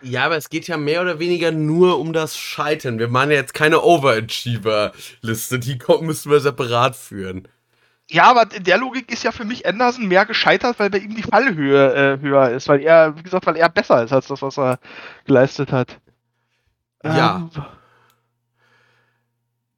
Ja, 0.00 0.26
aber 0.26 0.36
es 0.36 0.48
geht 0.48 0.68
ja 0.68 0.76
mehr 0.76 1.02
oder 1.02 1.18
weniger 1.18 1.50
nur 1.50 1.98
um 1.98 2.12
das 2.12 2.36
Scheitern. 2.36 2.98
Wir 2.98 3.08
machen 3.08 3.30
ja 3.30 3.36
jetzt 3.36 3.54
keine 3.54 3.82
Overachiever-Liste, 3.82 5.58
die 5.58 5.78
müssen 6.00 6.30
wir 6.30 6.40
separat 6.40 6.94
führen. 6.94 7.48
Ja, 8.10 8.30
aber 8.30 8.46
in 8.54 8.64
der 8.64 8.78
Logik 8.78 9.12
ist 9.12 9.24
ja 9.24 9.32
für 9.32 9.44
mich 9.44 9.66
Anderson 9.66 10.06
mehr 10.06 10.24
gescheitert, 10.24 10.78
weil 10.78 10.88
bei 10.88 10.98
ihm 10.98 11.14
die 11.14 11.22
Fallhöhe 11.22 11.94
äh, 11.94 12.20
höher 12.20 12.50
ist, 12.50 12.68
weil 12.68 12.80
er, 12.80 13.16
wie 13.18 13.22
gesagt, 13.22 13.46
weil 13.46 13.56
er 13.56 13.68
besser 13.68 14.02
ist 14.02 14.12
als 14.12 14.28
das, 14.28 14.40
was 14.40 14.58
er 14.58 14.78
geleistet 15.26 15.72
hat. 15.72 15.98
Ja. 17.16 17.36
Ähm, 17.36 17.50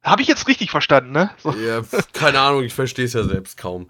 Habe 0.03 0.21
ich 0.21 0.27
jetzt 0.27 0.47
richtig 0.47 0.71
verstanden, 0.71 1.11
ne? 1.11 1.31
So. 1.37 1.51
Ja, 1.51 1.81
keine 2.13 2.39
Ahnung, 2.39 2.63
ich 2.63 2.73
verstehe 2.73 3.05
es 3.05 3.13
ja 3.13 3.23
selbst 3.23 3.57
kaum. 3.57 3.89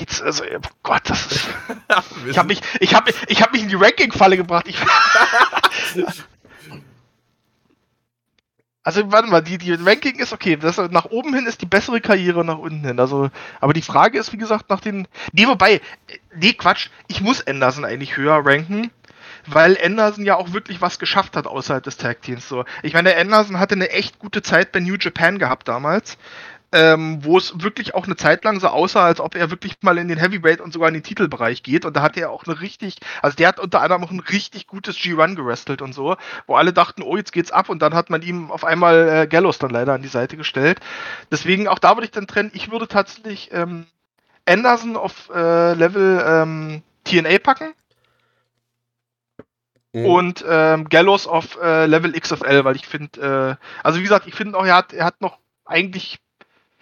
Jetzt, 0.00 0.22
also, 0.22 0.44
oh 0.44 0.60
Gott, 0.82 1.02
das 1.04 1.26
ist. 1.30 1.48
ich 2.26 2.38
habe 2.38 2.48
mich, 2.48 2.62
ich 2.80 2.94
habe, 2.94 3.12
ich 3.28 3.42
habe 3.42 3.52
mich 3.52 3.62
in 3.62 3.68
die 3.68 3.74
Ranking-Falle 3.74 4.38
gebracht. 4.38 4.66
Ich, 4.66 4.78
also, 8.82 9.12
warte 9.12 9.28
mal, 9.28 9.42
die, 9.42 9.58
die 9.58 9.74
Ranking 9.74 10.18
ist 10.18 10.32
okay. 10.32 10.56
Das, 10.56 10.78
nach 10.78 11.04
oben 11.04 11.34
hin 11.34 11.44
ist 11.46 11.60
die 11.60 11.66
bessere 11.66 12.00
Karriere 12.00 12.46
nach 12.46 12.56
unten 12.56 12.82
hin. 12.86 12.98
Also, 12.98 13.28
aber 13.60 13.74
die 13.74 13.82
Frage 13.82 14.18
ist, 14.18 14.32
wie 14.32 14.38
gesagt, 14.38 14.70
nach 14.70 14.80
den. 14.80 15.06
Nee, 15.32 15.46
wobei, 15.46 15.82
nee, 16.34 16.54
Quatsch, 16.54 16.88
ich 17.08 17.20
muss 17.20 17.46
Anderson 17.46 17.84
eigentlich 17.84 18.16
höher 18.16 18.40
ranken 18.42 18.90
weil 19.46 19.78
Anderson 19.82 20.24
ja 20.24 20.36
auch 20.36 20.52
wirklich 20.52 20.80
was 20.80 20.98
geschafft 20.98 21.36
hat 21.36 21.46
außerhalb 21.46 21.82
des 21.82 21.96
Tag 21.96 22.22
Teams. 22.22 22.48
So, 22.48 22.64
ich 22.82 22.94
meine, 22.94 23.16
Anderson 23.16 23.58
hatte 23.58 23.74
eine 23.74 23.90
echt 23.90 24.18
gute 24.18 24.42
Zeit 24.42 24.72
bei 24.72 24.80
New 24.80 24.96
Japan 24.98 25.38
gehabt 25.38 25.68
damals. 25.68 26.18
Ähm, 26.72 27.24
wo 27.24 27.36
es 27.36 27.52
wirklich 27.64 27.96
auch 27.96 28.06
eine 28.06 28.14
Zeit 28.14 28.44
lang 28.44 28.60
so 28.60 28.68
aussah, 28.68 29.04
als 29.04 29.18
ob 29.18 29.34
er 29.34 29.50
wirklich 29.50 29.74
mal 29.80 29.98
in 29.98 30.06
den 30.06 30.18
Heavyweight 30.18 30.60
und 30.60 30.72
sogar 30.72 30.86
in 30.86 30.94
den 30.94 31.02
Titelbereich 31.02 31.64
geht. 31.64 31.84
Und 31.84 31.96
da 31.96 32.02
hat 32.02 32.16
er 32.16 32.30
auch 32.30 32.44
eine 32.46 32.60
richtig, 32.60 32.98
also 33.22 33.34
der 33.34 33.48
hat 33.48 33.58
unter 33.58 33.82
anderem 33.82 34.04
auch 34.04 34.12
ein 34.12 34.20
richtig 34.20 34.68
gutes 34.68 34.96
G-Run 34.96 35.34
gerestelt 35.34 35.82
und 35.82 35.92
so, 35.92 36.16
wo 36.46 36.54
alle 36.54 36.72
dachten, 36.72 37.02
oh, 37.02 37.16
jetzt 37.16 37.32
geht's 37.32 37.50
ab 37.50 37.70
und 37.70 37.82
dann 37.82 37.94
hat 37.94 38.08
man 38.08 38.22
ihm 38.22 38.52
auf 38.52 38.64
einmal 38.64 39.08
äh, 39.08 39.26
Gallows 39.26 39.58
dann 39.58 39.70
leider 39.70 39.94
an 39.94 40.02
die 40.02 40.06
Seite 40.06 40.36
gestellt. 40.36 40.78
Deswegen 41.32 41.66
auch 41.66 41.80
da 41.80 41.96
würde 41.96 42.04
ich 42.04 42.12
dann 42.12 42.28
trennen, 42.28 42.52
ich 42.54 42.70
würde 42.70 42.86
tatsächlich 42.86 43.50
ähm, 43.50 43.86
Anderson 44.46 44.96
auf 44.96 45.28
äh, 45.34 45.74
Level 45.74 46.22
ähm, 46.24 46.82
TNA 47.02 47.38
packen 47.38 47.74
Mhm. 49.92 50.06
Und 50.06 50.44
ähm, 50.48 50.88
Gallows 50.88 51.26
auf 51.26 51.58
äh, 51.60 51.86
Level 51.86 52.12
XFL, 52.12 52.64
weil 52.64 52.76
ich 52.76 52.86
finde, 52.86 53.58
äh, 53.60 53.84
also 53.84 53.98
wie 53.98 54.04
gesagt, 54.04 54.26
ich 54.26 54.34
finde 54.34 54.58
auch, 54.58 54.64
er 54.64 54.76
hat, 54.76 54.92
er 54.92 55.04
hat 55.04 55.20
noch 55.20 55.38
eigentlich. 55.64 56.18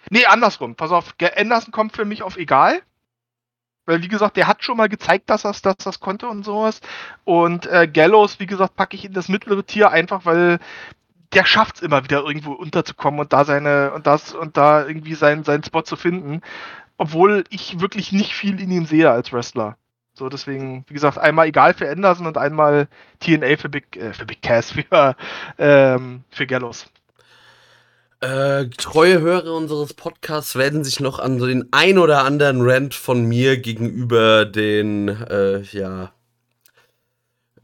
Nee, 0.09 0.25
andersrum. 0.25 0.75
Pass 0.75 0.91
auf, 0.91 1.15
Anderson 1.35 1.71
kommt 1.71 1.95
für 1.95 2.05
mich 2.05 2.23
auf 2.23 2.37
egal. 2.37 2.81
Weil, 3.89 4.03
wie 4.03 4.07
gesagt, 4.07 4.37
der 4.37 4.45
hat 4.45 4.63
schon 4.63 4.77
mal 4.77 4.87
gezeigt, 4.87 5.31
dass 5.31 5.45
er 5.45 5.53
dass 5.53 5.77
das 5.77 5.99
konnte 5.99 6.27
und 6.27 6.43
sowas. 6.43 6.79
Und 7.23 7.65
äh, 7.65 7.87
Gallows, 7.87 8.39
wie 8.39 8.45
gesagt, 8.45 8.75
packe 8.75 8.95
ich 8.95 9.03
in 9.03 9.13
das 9.13 9.29
mittlere 9.29 9.63
Tier 9.63 9.89
einfach, 9.89 10.25
weil 10.25 10.59
der 11.33 11.43
schafft 11.43 11.77
es 11.77 11.81
immer 11.81 12.03
wieder 12.03 12.23
irgendwo 12.23 12.51
unterzukommen 12.51 13.19
und 13.19 13.33
da 13.33 13.45
seine 13.45 13.91
und 13.93 14.05
das 14.05 14.33
und 14.35 14.57
da 14.57 14.85
irgendwie 14.85 15.15
seinen, 15.15 15.43
seinen 15.43 15.63
Spot 15.63 15.81
zu 15.81 15.95
finden. 15.95 16.41
Obwohl 16.97 17.45
ich 17.49 17.79
wirklich 17.79 18.11
nicht 18.11 18.35
viel 18.35 18.61
in 18.61 18.69
ihm 18.69 18.85
sehe 18.85 19.09
als 19.09 19.33
Wrestler. 19.33 19.78
So, 20.19 20.27
deswegen, 20.27 20.83
wie 20.89 20.95
gesagt, 20.95 21.17
einmal 21.17 21.47
egal 21.47 21.73
für 21.73 21.89
Anderson 21.89 22.27
und 22.27 22.37
einmal 22.37 22.89
TNA 23.21 23.55
für 23.55 23.69
Big, 23.69 23.95
äh, 23.95 24.11
für 24.11 24.25
Big 24.25 24.41
Cass, 24.41 24.71
für, 24.89 25.15
ähm, 25.57 26.25
für 26.29 26.45
Gallows. 26.45 26.87
Äh, 28.19 28.65
treue 28.77 29.21
Hörer 29.21 29.53
unseres 29.53 29.93
Podcasts 29.93 30.57
werden 30.57 30.83
sich 30.83 30.99
noch 30.99 31.19
an 31.19 31.39
so 31.39 31.47
den 31.47 31.69
ein 31.71 31.97
oder 31.97 32.25
anderen 32.25 32.59
Rant 32.61 32.93
von 32.93 33.23
mir 33.23 33.59
gegenüber 33.59 34.43
den, 34.43 35.07
äh, 35.07 35.61
ja, 35.61 36.11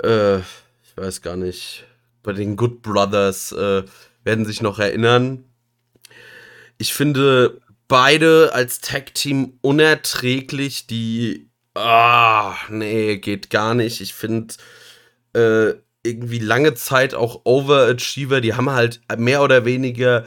äh, 0.02 0.38
ich 0.38 0.96
weiß 0.96 1.22
gar 1.22 1.36
nicht, 1.36 1.84
bei 2.24 2.32
den 2.32 2.56
Good 2.56 2.82
Brothers, 2.82 3.52
äh, 3.52 3.84
werden 4.24 4.46
sich 4.46 4.62
noch 4.62 4.80
erinnern. 4.80 5.44
Ich 6.78 6.94
finde 6.94 7.60
beide 7.89 8.52
als 8.54 8.80
Tag-Team 8.80 9.60
unerträglich, 9.62 10.88
die 10.88 11.50
Ah, 11.75 12.55
nee, 12.69 13.17
geht 13.17 13.49
gar 13.49 13.73
nicht. 13.73 13.99
Ich 13.99 14.13
finde 14.13 14.55
äh, 15.33 15.73
irgendwie 16.03 16.39
lange 16.39 16.73
Zeit 16.73 17.13
auch 17.13 17.41
Overachiever, 17.43 18.39
die 18.39 18.53
haben 18.53 18.69
halt 18.69 19.01
mehr 19.17 19.41
oder 19.41 19.65
weniger, 19.65 20.25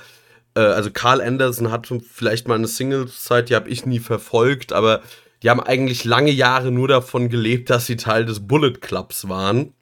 äh, 0.55 0.61
also 0.61 0.91
Carl 0.91 1.23
Anderson 1.23 1.71
hat 1.71 1.89
vielleicht 2.11 2.49
mal 2.49 2.57
eine 2.57 2.69
Single-Zeit, 2.69 3.49
die 3.49 3.55
habe 3.55 3.71
ich 3.71 3.87
nie 3.87 4.01
verfolgt, 4.01 4.73
aber 4.73 5.03
die 5.43 5.49
haben 5.49 5.61
eigentlich 5.61 6.05
lange 6.05 6.33
Jahre 6.33 6.71
nur 6.71 6.89
davon 6.89 7.31
gelebt, 7.31 7.71
dass 7.71 7.87
sie 7.87 7.97
Teil 7.97 8.27
des 8.27 8.47
Bullet 8.47 8.75
Clubs 8.81 9.29
waren. 9.29 9.73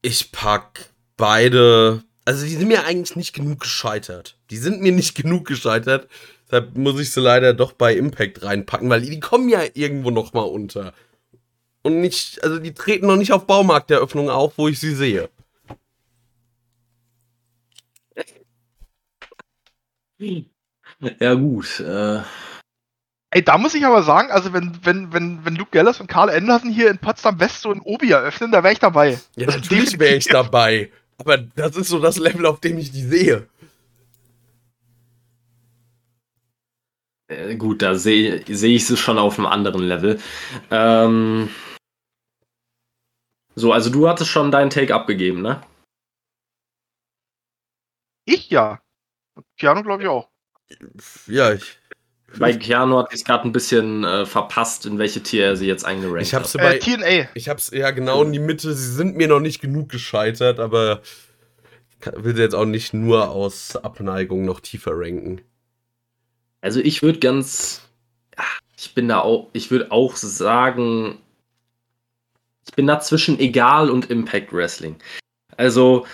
Ich 0.00 0.30
pack 0.30 0.90
beide, 1.16 2.04
also 2.24 2.44
die 2.44 2.54
sind 2.54 2.68
mir 2.68 2.84
eigentlich 2.84 3.16
nicht 3.16 3.32
genug 3.32 3.60
gescheitert. 3.60 4.38
Die 4.50 4.58
sind 4.58 4.80
mir 4.80 4.92
nicht 4.92 5.16
genug 5.16 5.46
gescheitert. 5.46 6.08
Deshalb 6.50 6.76
muss 6.76 6.98
ich 7.00 7.12
sie 7.12 7.20
leider 7.20 7.52
doch 7.52 7.72
bei 7.72 7.94
Impact 7.94 8.42
reinpacken, 8.42 8.88
weil 8.88 9.02
die 9.02 9.20
kommen 9.20 9.48
ja 9.48 9.60
irgendwo 9.74 10.10
noch 10.10 10.32
mal 10.32 10.42
unter. 10.42 10.94
Und 11.82 12.00
nicht, 12.00 12.42
also 12.42 12.58
die 12.58 12.74
treten 12.74 13.06
noch 13.06 13.16
nicht 13.16 13.32
auf 13.32 13.46
Baumarkteröffnung 13.46 14.30
auf, 14.30 14.56
wo 14.56 14.68
ich 14.68 14.80
sie 14.80 14.94
sehe. 14.94 15.28
Ja, 21.20 21.34
gut. 21.34 21.80
Äh, 21.80 22.22
Ey, 23.30 23.44
da 23.44 23.58
muss 23.58 23.74
ich 23.74 23.84
aber 23.84 24.02
sagen, 24.02 24.30
also 24.30 24.54
wenn, 24.54 24.78
wenn, 24.84 25.12
wenn, 25.12 25.44
wenn 25.44 25.54
Luke 25.54 25.70
Gallows 25.70 26.00
und 26.00 26.06
Carl 26.06 26.30
Anderson 26.30 26.70
hier 26.70 26.90
in 26.90 26.98
Potsdam 26.98 27.38
West 27.38 27.60
so 27.60 27.70
ein 27.70 27.80
Obi 27.82 28.10
eröffnen, 28.10 28.50
da 28.50 28.62
wäre 28.62 28.72
ich 28.72 28.78
dabei. 28.78 29.20
Ja, 29.36 29.46
natürlich 29.46 29.98
wäre 29.98 30.16
ich 30.16 30.24
dabei. 30.24 30.90
Aber 31.18 31.36
das 31.36 31.76
ist 31.76 31.88
so 31.88 31.98
das 31.98 32.16
Level, 32.18 32.46
auf 32.46 32.60
dem 32.60 32.78
ich 32.78 32.90
die 32.90 33.02
sehe. 33.02 33.46
Äh, 37.28 37.56
gut, 37.56 37.82
da 37.82 37.94
sehe 37.94 38.42
seh 38.48 38.74
ich 38.74 38.86
sie 38.86 38.96
schon 38.96 39.18
auf 39.18 39.38
einem 39.38 39.46
anderen 39.46 39.82
Level. 39.82 40.20
Ähm, 40.70 41.50
so, 43.54 43.72
also 43.72 43.90
du 43.90 44.08
hattest 44.08 44.30
schon 44.30 44.50
deinen 44.50 44.70
Take 44.70 44.94
abgegeben, 44.94 45.42
ne? 45.42 45.60
Ich 48.24 48.50
ja. 48.50 48.80
Und 49.34 49.46
Keanu 49.58 49.82
glaube 49.82 50.02
ich 50.02 50.08
auch. 50.08 50.28
Ja, 51.26 51.52
ich, 51.54 51.78
Bei 52.38 52.52
Keanu 52.52 52.98
hat 52.98 53.12
es 53.12 53.24
gerade 53.24 53.44
ein 53.48 53.52
bisschen 53.52 54.04
äh, 54.04 54.26
verpasst, 54.26 54.84
in 54.84 54.98
welche 54.98 55.22
Tier 55.22 55.46
er 55.46 55.56
sie 55.56 55.66
jetzt 55.66 55.84
eingerankt 55.84 56.22
ich 56.22 56.34
hab's 56.34 56.54
hat. 56.54 56.60
bei. 56.60 56.76
Äh, 56.76 56.78
TNA. 56.78 57.28
Ich 57.34 57.48
hab's 57.48 57.70
ja 57.70 57.90
genau 57.90 58.22
in 58.22 58.32
die 58.32 58.38
Mitte. 58.38 58.74
Sie 58.74 58.92
sind 58.92 59.16
mir 59.16 59.28
noch 59.28 59.40
nicht 59.40 59.60
genug 59.60 59.88
gescheitert, 59.88 60.60
aber 60.60 61.02
ich 62.00 62.06
will 62.24 62.36
sie 62.36 62.42
jetzt 62.42 62.54
auch 62.54 62.66
nicht 62.66 62.92
nur 62.94 63.30
aus 63.30 63.76
Abneigung 63.76 64.44
noch 64.44 64.60
tiefer 64.60 64.92
ranken. 64.94 65.40
Also 66.60 66.80
ich 66.80 67.02
würde 67.02 67.18
ganz, 67.18 67.82
ich 68.76 68.94
bin 68.94 69.08
da 69.08 69.20
auch, 69.20 69.48
ich 69.52 69.70
würde 69.70 69.92
auch 69.92 70.16
sagen, 70.16 71.18
ich 72.66 72.74
bin 72.74 72.86
da 72.86 73.00
zwischen 73.00 73.38
Egal 73.38 73.90
und 73.90 74.10
Impact 74.10 74.52
Wrestling. 74.52 74.96
Also 75.56 76.06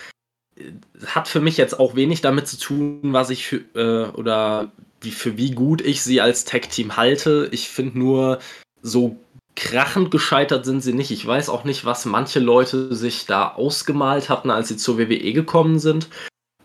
äh, 0.57 0.73
hat 1.07 1.29
für 1.29 1.41
mich 1.41 1.57
jetzt 1.57 1.79
auch 1.79 1.97
wenig 1.97 2.21
damit 2.21 2.47
zu 2.49 2.59
tun, 2.59 3.01
was 3.13 3.31
ich 3.31 3.47
für, 3.47 3.65
äh, 3.75 4.11
oder 4.13 4.71
wie, 5.01 5.11
für 5.11 5.37
wie 5.37 5.51
gut 5.51 5.81
ich 5.81 6.03
sie 6.03 6.21
als 6.21 6.45
Tag-Team 6.45 6.97
halte. 6.97 7.49
Ich 7.53 7.69
finde 7.69 7.99
nur, 7.99 8.39
so 8.83 9.19
krachend 9.57 10.11
gescheitert 10.11 10.65
sind 10.65 10.81
sie 10.81 10.93
nicht. 10.93 11.11
Ich 11.11 11.27
weiß 11.27 11.49
auch 11.49 11.65
nicht, 11.65 11.85
was 11.85 12.05
manche 12.05 12.41
Leute 12.41 12.95
sich 12.95 13.27
da 13.27 13.55
ausgemalt 13.55 14.29
hatten, 14.29 14.51
als 14.51 14.69
sie 14.69 14.77
zur 14.77 14.99
WWE 14.99 15.33
gekommen 15.33 15.79
sind. 15.79 16.09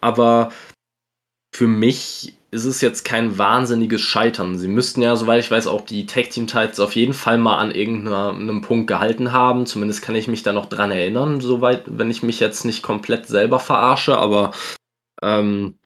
Aber 0.01 0.51
für 1.53 1.67
mich 1.67 2.35
ist 2.51 2.65
es 2.65 2.81
jetzt 2.81 3.05
kein 3.05 3.37
wahnsinniges 3.37 4.01
Scheitern. 4.01 4.57
Sie 4.57 4.67
müssten 4.67 5.01
ja, 5.01 5.15
soweit 5.15 5.39
ich 5.43 5.51
weiß, 5.51 5.67
auch 5.67 5.81
die 5.81 6.05
Tag 6.05 6.31
Team 6.31 6.47
Titles 6.47 6.79
auf 6.79 6.95
jeden 6.95 7.13
Fall 7.13 7.37
mal 7.37 7.57
an 7.57 7.71
irgendeinem 7.71 8.61
Punkt 8.61 8.87
gehalten 8.87 9.31
haben. 9.31 9.65
Zumindest 9.65 10.01
kann 10.01 10.15
ich 10.15 10.27
mich 10.27 10.43
da 10.43 10.53
noch 10.53 10.65
dran 10.65 10.91
erinnern, 10.91 11.41
soweit, 11.41 11.83
wenn 11.85 12.09
ich 12.09 12.23
mich 12.23 12.39
jetzt 12.39 12.65
nicht 12.65 12.81
komplett 12.81 13.27
selber 13.27 13.59
verarsche. 13.59 14.17
Aber 14.17 14.51
ähm, 15.21 15.77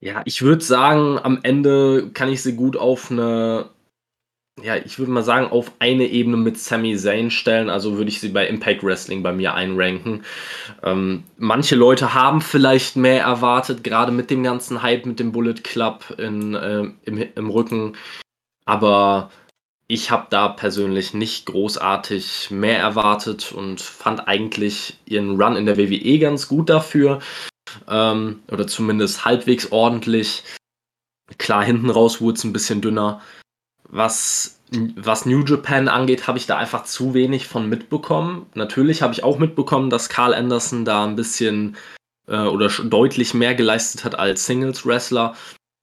ja, 0.00 0.22
ich 0.24 0.42
würde 0.42 0.64
sagen, 0.64 1.18
am 1.18 1.40
Ende 1.42 2.10
kann 2.12 2.30
ich 2.30 2.42
sie 2.42 2.54
gut 2.54 2.76
auf 2.76 3.10
eine, 3.10 3.70
ja, 4.62 4.76
ich 4.76 4.98
würde 4.98 5.12
mal 5.12 5.22
sagen, 5.22 5.46
auf 5.48 5.72
eine 5.78 6.06
Ebene 6.06 6.36
mit 6.36 6.58
Sami 6.58 6.96
Zayn 6.96 7.30
stellen. 7.30 7.70
Also 7.70 7.96
würde 7.96 8.10
ich 8.10 8.20
sie 8.20 8.28
bei 8.28 8.46
Impact 8.46 8.82
Wrestling 8.82 9.22
bei 9.22 9.32
mir 9.32 9.54
einranken. 9.54 10.24
Ähm, 10.82 11.24
manche 11.36 11.76
Leute 11.76 12.14
haben 12.14 12.40
vielleicht 12.40 12.96
mehr 12.96 13.22
erwartet, 13.22 13.84
gerade 13.84 14.12
mit 14.12 14.30
dem 14.30 14.42
ganzen 14.42 14.82
Hype 14.82 15.06
mit 15.06 15.20
dem 15.20 15.32
Bullet 15.32 15.54
Club 15.62 16.14
in, 16.18 16.54
äh, 16.54 16.84
im, 17.04 17.24
im 17.34 17.50
Rücken. 17.50 17.96
Aber 18.64 19.30
ich 19.86 20.10
habe 20.10 20.26
da 20.30 20.48
persönlich 20.48 21.14
nicht 21.14 21.46
großartig 21.46 22.50
mehr 22.50 22.78
erwartet 22.78 23.52
und 23.52 23.80
fand 23.80 24.28
eigentlich 24.28 24.98
ihren 25.06 25.40
Run 25.40 25.56
in 25.56 25.66
der 25.66 25.78
WWE 25.78 26.18
ganz 26.18 26.48
gut 26.48 26.68
dafür. 26.68 27.20
Ähm, 27.88 28.40
oder 28.50 28.66
zumindest 28.66 29.24
halbwegs 29.24 29.72
ordentlich. 29.72 30.44
Klar, 31.38 31.64
hinten 31.64 31.90
raus 31.90 32.20
wurde 32.20 32.36
es 32.36 32.44
ein 32.44 32.52
bisschen 32.52 32.80
dünner. 32.80 33.22
Was, 33.88 34.60
was 34.70 35.26
New 35.26 35.44
Japan 35.44 35.88
angeht, 35.88 36.26
habe 36.26 36.38
ich 36.38 36.46
da 36.46 36.58
einfach 36.58 36.84
zu 36.84 37.14
wenig 37.14 37.46
von 37.46 37.68
mitbekommen. 37.68 38.46
Natürlich 38.54 39.02
habe 39.02 39.14
ich 39.14 39.24
auch 39.24 39.38
mitbekommen, 39.38 39.90
dass 39.90 40.08
Carl 40.08 40.34
Anderson 40.34 40.84
da 40.84 41.04
ein 41.04 41.16
bisschen 41.16 41.76
äh, 42.26 42.42
oder 42.42 42.68
deutlich 42.68 43.34
mehr 43.34 43.54
geleistet 43.54 44.04
hat 44.04 44.18
als 44.18 44.46
Singles-Wrestler. 44.46 45.34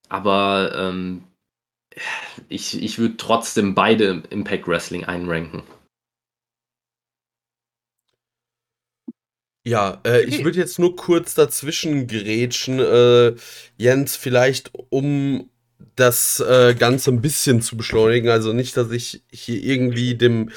Aber 0.08 0.72
ähm, 0.76 1.24
ich, 2.48 2.82
ich 2.82 3.00
würde 3.00 3.18
trotzdem 3.18 3.74
beide 3.74 4.06
im 4.06 4.24
Impact 4.30 4.68
Wrestling 4.68 5.06
einranken. 5.06 5.64
Ja, 9.68 10.00
äh, 10.06 10.24
ich 10.26 10.44
würde 10.44 10.60
jetzt 10.60 10.78
nur 10.78 10.96
kurz 10.96 11.34
dazwischen 11.34 12.06
grätschen, 12.06 12.80
äh, 12.80 13.34
Jens, 13.78 14.16
vielleicht 14.16 14.72
um 14.90 15.50
das 15.96 16.40
äh, 16.40 16.76
Ganze 16.78 17.12
ein 17.12 17.22
bisschen 17.22 17.62
zu 17.62 17.78
beschleunigen. 17.78 18.30
Also 18.30 18.54
nicht, 18.54 18.76
dass 18.78 18.92
ich 18.92 19.24
hier 19.32 19.64
irgendwie 19.64 20.16
dem 20.16 20.52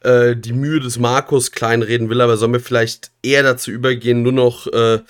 äh, 0.00 0.36
die 0.36 0.52
Mühe 0.52 0.80
des 0.80 0.98
Markus 0.98 1.52
kleinreden 1.52 2.08
will, 2.08 2.20
aber 2.20 2.36
sollen 2.36 2.52
wir 2.52 2.60
vielleicht 2.60 3.12
eher 3.22 3.42
dazu 3.42 3.70
übergehen, 3.70 4.22
nur 4.22 4.32
noch 4.32 4.66
äh, 4.68 5.00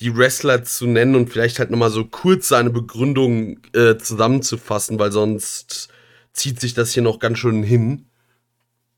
die 0.00 0.16
Wrestler 0.16 0.64
zu 0.64 0.86
nennen 0.86 1.14
und 1.14 1.30
vielleicht 1.30 1.58
halt 1.58 1.70
nochmal 1.70 1.90
so 1.90 2.04
kurz 2.04 2.48
seine 2.48 2.70
Begründung 2.70 3.60
äh, 3.74 3.96
zusammenzufassen, 3.98 4.98
weil 4.98 5.12
sonst 5.12 5.88
zieht 6.32 6.60
sich 6.60 6.74
das 6.74 6.92
hier 6.92 7.02
noch 7.02 7.18
ganz 7.18 7.38
schön 7.38 7.62
hin. 7.62 8.06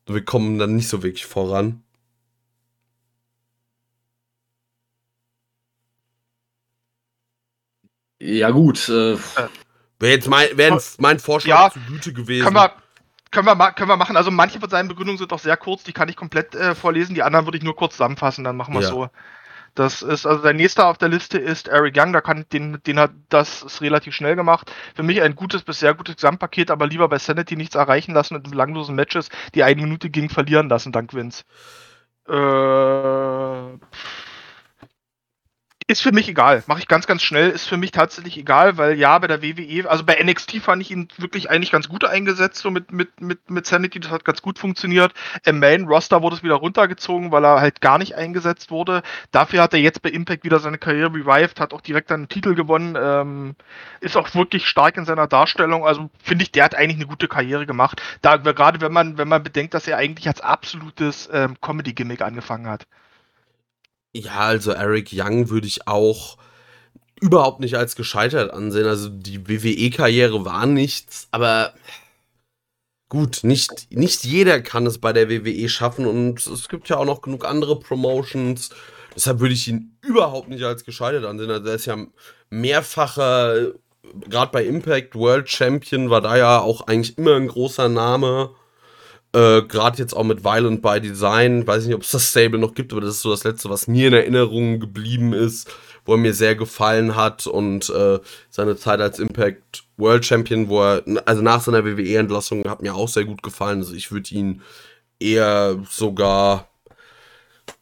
Wir 0.06 0.24
kommen 0.24 0.58
dann 0.58 0.76
nicht 0.76 0.88
so 0.88 1.02
wirklich 1.02 1.26
voran. 1.26 1.82
Ja, 8.20 8.50
gut. 8.50 8.88
Äh, 8.88 9.16
Wäre 10.00 10.12
jetzt 10.14 10.28
mein, 10.28 10.48
wär 10.56 10.80
mein 10.98 11.18
Vorschlag 11.18 11.64
Ja, 11.66 11.70
zu 11.70 11.80
Güte 11.80 12.12
gewesen. 12.12 12.44
Können 12.44 12.56
wir, 12.56 12.72
können, 13.30 13.46
wir, 13.46 13.72
können 13.72 13.88
wir 13.88 13.96
machen. 13.96 14.16
Also 14.16 14.30
manche 14.30 14.60
von 14.60 14.70
seinen 14.70 14.88
Begründungen 14.88 15.18
sind 15.18 15.32
auch 15.32 15.38
sehr 15.38 15.56
kurz, 15.56 15.84
die 15.84 15.92
kann 15.92 16.08
ich 16.08 16.16
komplett 16.16 16.54
äh, 16.54 16.74
vorlesen, 16.74 17.14
die 17.14 17.22
anderen 17.22 17.46
würde 17.46 17.58
ich 17.58 17.64
nur 17.64 17.76
kurz 17.76 17.92
zusammenfassen, 17.94 18.44
dann 18.44 18.56
machen 18.56 18.74
wir 18.74 18.80
es 18.80 18.86
Ja. 18.86 18.92
so. 18.92 19.08
Das 19.74 20.02
ist, 20.02 20.24
also 20.24 20.40
der 20.40 20.52
nächste 20.52 20.84
auf 20.86 20.98
der 20.98 21.08
Liste 21.08 21.36
ist 21.36 21.66
Eric 21.66 21.96
Young, 21.98 22.12
da 22.12 22.20
kann 22.20 22.44
den, 22.52 22.80
den 22.86 22.98
hat 23.00 23.10
das 23.28 23.64
ist 23.64 23.80
relativ 23.80 24.14
schnell 24.14 24.36
gemacht. 24.36 24.70
Für 24.94 25.02
mich 25.02 25.20
ein 25.20 25.34
gutes 25.34 25.62
bis 25.64 25.80
sehr 25.80 25.94
gutes 25.94 26.14
Gesamtpaket, 26.14 26.70
aber 26.70 26.86
lieber 26.86 27.08
bei 27.08 27.18
Sanity 27.18 27.56
nichts 27.56 27.74
erreichen 27.74 28.14
lassen 28.14 28.36
und 28.36 28.44
in 28.44 28.52
belanglosen 28.52 28.94
Matches, 28.94 29.30
die 29.54 29.64
eine 29.64 29.82
Minute 29.82 30.10
ging, 30.10 30.30
verlieren 30.30 30.68
lassen, 30.68 30.92
dank 30.92 31.12
Vince. 31.12 31.42
Äh, 32.28 33.78
ist 35.86 36.00
für 36.00 36.12
mich 36.12 36.28
egal. 36.28 36.64
Mache 36.66 36.78
ich 36.78 36.88
ganz, 36.88 37.06
ganz 37.06 37.22
schnell. 37.22 37.50
Ist 37.50 37.68
für 37.68 37.76
mich 37.76 37.90
tatsächlich 37.90 38.38
egal, 38.38 38.78
weil 38.78 38.98
ja, 38.98 39.18
bei 39.18 39.26
der 39.26 39.42
WWE, 39.42 39.88
also 39.88 40.02
bei 40.02 40.18
NXT 40.22 40.56
fand 40.62 40.80
ich 40.80 40.90
ihn 40.90 41.08
wirklich 41.18 41.50
eigentlich 41.50 41.70
ganz 41.70 41.88
gut 41.88 42.04
eingesetzt, 42.06 42.62
so 42.62 42.70
mit, 42.70 42.90
mit, 42.90 43.20
mit, 43.20 43.50
mit 43.50 43.66
Sanity. 43.66 44.00
Das 44.00 44.10
hat 44.10 44.24
ganz 44.24 44.40
gut 44.40 44.58
funktioniert. 44.58 45.12
Im 45.44 45.58
Main 45.58 45.84
Roster 45.84 46.22
wurde 46.22 46.36
es 46.36 46.42
wieder 46.42 46.54
runtergezogen, 46.54 47.32
weil 47.32 47.44
er 47.44 47.60
halt 47.60 47.82
gar 47.82 47.98
nicht 47.98 48.14
eingesetzt 48.14 48.70
wurde. 48.70 49.02
Dafür 49.30 49.62
hat 49.62 49.74
er 49.74 49.80
jetzt 49.80 50.00
bei 50.00 50.08
Impact 50.08 50.44
wieder 50.44 50.58
seine 50.58 50.78
Karriere 50.78 51.12
revived, 51.12 51.60
hat 51.60 51.74
auch 51.74 51.82
direkt 51.82 52.10
einen 52.10 52.28
Titel 52.28 52.54
gewonnen. 52.54 52.96
Ähm, 52.98 53.54
ist 54.00 54.16
auch 54.16 54.34
wirklich 54.34 54.66
stark 54.66 54.96
in 54.96 55.04
seiner 55.04 55.26
Darstellung. 55.26 55.84
Also 55.84 56.08
finde 56.22 56.44
ich, 56.44 56.52
der 56.52 56.64
hat 56.64 56.74
eigentlich 56.74 56.96
eine 56.96 57.06
gute 57.06 57.28
Karriere 57.28 57.66
gemacht. 57.66 58.00
Da, 58.22 58.38
gerade 58.38 58.80
wenn 58.80 58.92
man, 58.92 59.18
wenn 59.18 59.28
man 59.28 59.42
bedenkt, 59.42 59.74
dass 59.74 59.86
er 59.86 59.98
eigentlich 59.98 60.28
als 60.28 60.40
absolutes 60.40 61.28
ähm, 61.30 61.56
Comedy-Gimmick 61.60 62.22
angefangen 62.22 62.68
hat. 62.68 62.86
Ja, 64.14 64.38
also 64.38 64.70
Eric 64.70 65.10
Young 65.12 65.50
würde 65.50 65.66
ich 65.66 65.88
auch 65.88 66.38
überhaupt 67.20 67.60
nicht 67.60 67.76
als 67.76 67.96
gescheitert 67.96 68.52
ansehen. 68.52 68.86
Also 68.86 69.08
die 69.08 69.48
WWE-Karriere 69.48 70.44
war 70.44 70.66
nichts, 70.66 71.28
aber 71.32 71.74
gut, 73.08 73.40
nicht, 73.42 73.88
nicht 73.90 74.24
jeder 74.24 74.60
kann 74.60 74.86
es 74.86 74.98
bei 74.98 75.12
der 75.12 75.28
WWE 75.28 75.68
schaffen 75.68 76.06
und 76.06 76.46
es 76.46 76.68
gibt 76.68 76.88
ja 76.88 76.96
auch 76.96 77.04
noch 77.04 77.22
genug 77.22 77.44
andere 77.44 77.78
Promotions. 77.78 78.70
Deshalb 79.16 79.40
würde 79.40 79.54
ich 79.54 79.68
ihn 79.68 79.96
überhaupt 80.02 80.48
nicht 80.48 80.64
als 80.64 80.84
gescheitert 80.84 81.24
ansehen. 81.24 81.50
Also 81.50 81.68
er 81.68 81.74
ist 81.74 81.86
ja 81.86 81.96
mehrfacher, 82.50 83.72
gerade 84.28 84.52
bei 84.52 84.64
Impact 84.64 85.14
World 85.14 85.48
Champion, 85.48 86.10
war 86.10 86.20
da 86.20 86.36
ja 86.36 86.60
auch 86.60 86.86
eigentlich 86.86 87.16
immer 87.18 87.36
ein 87.36 87.48
großer 87.48 87.88
Name. 87.88 88.50
Äh, 89.34 89.62
Gerade 89.62 89.98
jetzt 89.98 90.14
auch 90.14 90.22
mit 90.22 90.44
Violent 90.44 90.80
by 90.80 91.00
Design, 91.00 91.66
weiß 91.66 91.86
nicht, 91.86 91.94
ob 91.94 92.02
es 92.02 92.12
das 92.12 92.30
Stable 92.30 92.58
noch 92.58 92.74
gibt, 92.74 92.92
aber 92.92 93.00
das 93.00 93.16
ist 93.16 93.22
so 93.22 93.30
das 93.30 93.42
letzte, 93.42 93.68
was 93.68 93.88
mir 93.88 94.08
in 94.08 94.14
Erinnerung 94.14 94.78
geblieben 94.78 95.32
ist, 95.32 95.68
wo 96.04 96.12
er 96.12 96.18
mir 96.18 96.34
sehr 96.34 96.54
gefallen 96.54 97.16
hat 97.16 97.46
und 97.48 97.90
äh, 97.90 98.20
seine 98.50 98.76
Zeit 98.76 99.00
als 99.00 99.18
Impact 99.18 99.84
World 99.96 100.24
Champion, 100.24 100.68
wo 100.68 100.82
er, 100.82 101.02
also 101.24 101.42
nach 101.42 101.60
seiner 101.62 101.84
WWE-Entlassung, 101.84 102.68
hat 102.68 102.82
mir 102.82 102.94
auch 102.94 103.08
sehr 103.08 103.24
gut 103.24 103.42
gefallen. 103.42 103.78
Also 103.78 103.94
ich 103.94 104.12
würde 104.12 104.32
ihn 104.34 104.62
eher 105.18 105.82
sogar 105.90 106.68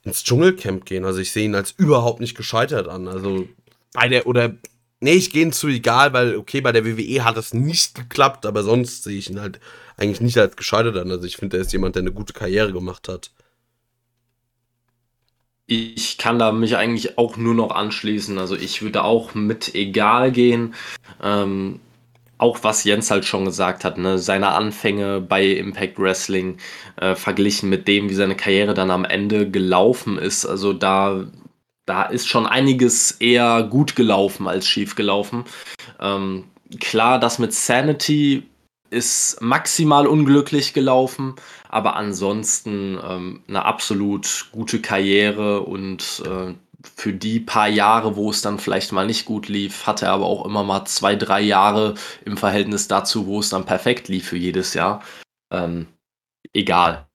ins 0.04 0.24
Dschungelcamp 0.24 0.86
gehen. 0.86 1.04
Also 1.04 1.20
ich 1.20 1.32
sehe 1.32 1.44
ihn 1.44 1.54
als 1.54 1.72
überhaupt 1.72 2.20
nicht 2.20 2.36
gescheitert 2.36 2.88
an. 2.88 3.08
Also 3.08 3.46
bei 3.92 4.08
der, 4.08 4.26
oder, 4.26 4.54
nee, 5.00 5.12
ich 5.12 5.30
gehe 5.30 5.42
ihn 5.42 5.52
zu 5.52 5.68
egal, 5.68 6.12
weil, 6.12 6.36
okay, 6.36 6.60
bei 6.60 6.72
der 6.72 6.86
WWE 6.86 7.24
hat 7.24 7.36
es 7.36 7.52
nicht 7.52 7.94
geklappt, 7.94 8.46
aber 8.46 8.62
sonst 8.62 9.04
sehe 9.04 9.18
ich 9.18 9.28
ihn 9.28 9.40
halt 9.40 9.60
eigentlich 10.02 10.20
nicht 10.20 10.38
als 10.38 10.56
gescheitert 10.56 10.96
an. 10.96 11.10
Also 11.10 11.26
ich 11.26 11.36
finde, 11.36 11.56
er 11.56 11.62
ist 11.62 11.72
jemand, 11.72 11.94
der 11.94 12.02
eine 12.02 12.12
gute 12.12 12.32
Karriere 12.32 12.72
gemacht 12.72 13.08
hat. 13.08 13.30
Ich 15.66 16.18
kann 16.18 16.38
da 16.38 16.52
mich 16.52 16.76
eigentlich 16.76 17.16
auch 17.16 17.36
nur 17.36 17.54
noch 17.54 17.70
anschließen. 17.70 18.36
Also 18.38 18.56
ich 18.56 18.82
würde 18.82 19.04
auch 19.04 19.34
mit 19.34 19.74
egal 19.74 20.32
gehen. 20.32 20.74
Ähm, 21.22 21.80
auch 22.42 22.58
was 22.62 22.82
Jens 22.82 23.10
halt 23.10 23.24
schon 23.24 23.44
gesagt 23.44 23.84
hat, 23.84 23.98
ne, 23.98 24.18
seine 24.18 24.48
Anfänge 24.48 25.20
bei 25.20 25.46
Impact 25.46 25.98
Wrestling 25.98 26.58
äh, 26.96 27.14
verglichen 27.14 27.70
mit 27.70 27.86
dem, 27.86 28.10
wie 28.10 28.14
seine 28.14 28.34
Karriere 28.34 28.74
dann 28.74 28.90
am 28.90 29.04
Ende 29.04 29.48
gelaufen 29.48 30.18
ist. 30.18 30.44
Also 30.44 30.72
da, 30.72 31.24
da 31.86 32.02
ist 32.02 32.26
schon 32.26 32.46
einiges 32.46 33.12
eher 33.12 33.62
gut 33.62 33.94
gelaufen 33.94 34.48
als 34.48 34.66
schief 34.66 34.96
gelaufen. 34.96 35.44
Ähm, 36.00 36.44
klar, 36.80 37.20
das 37.20 37.38
mit 37.38 37.54
Sanity 37.54 38.42
ist 38.92 39.40
maximal 39.40 40.06
unglücklich 40.06 40.74
gelaufen, 40.74 41.34
aber 41.68 41.96
ansonsten 41.96 42.98
ähm, 43.02 43.42
eine 43.48 43.64
absolut 43.64 44.48
gute 44.52 44.80
Karriere 44.80 45.62
und 45.62 46.22
äh, 46.26 46.54
für 46.96 47.12
die 47.12 47.40
paar 47.40 47.68
Jahre, 47.68 48.16
wo 48.16 48.30
es 48.30 48.42
dann 48.42 48.58
vielleicht 48.58 48.92
mal 48.92 49.06
nicht 49.06 49.24
gut 49.24 49.48
lief, 49.48 49.86
hatte 49.86 50.06
er 50.06 50.12
aber 50.12 50.26
auch 50.26 50.44
immer 50.44 50.64
mal 50.64 50.84
zwei, 50.84 51.16
drei 51.16 51.40
Jahre 51.40 51.94
im 52.24 52.36
Verhältnis 52.36 52.88
dazu, 52.88 53.26
wo 53.26 53.40
es 53.40 53.48
dann 53.48 53.66
perfekt 53.66 54.08
lief 54.08 54.28
für 54.28 54.36
jedes 54.36 54.74
Jahr. 54.74 55.02
Ähm, 55.52 55.86
egal. 56.52 57.06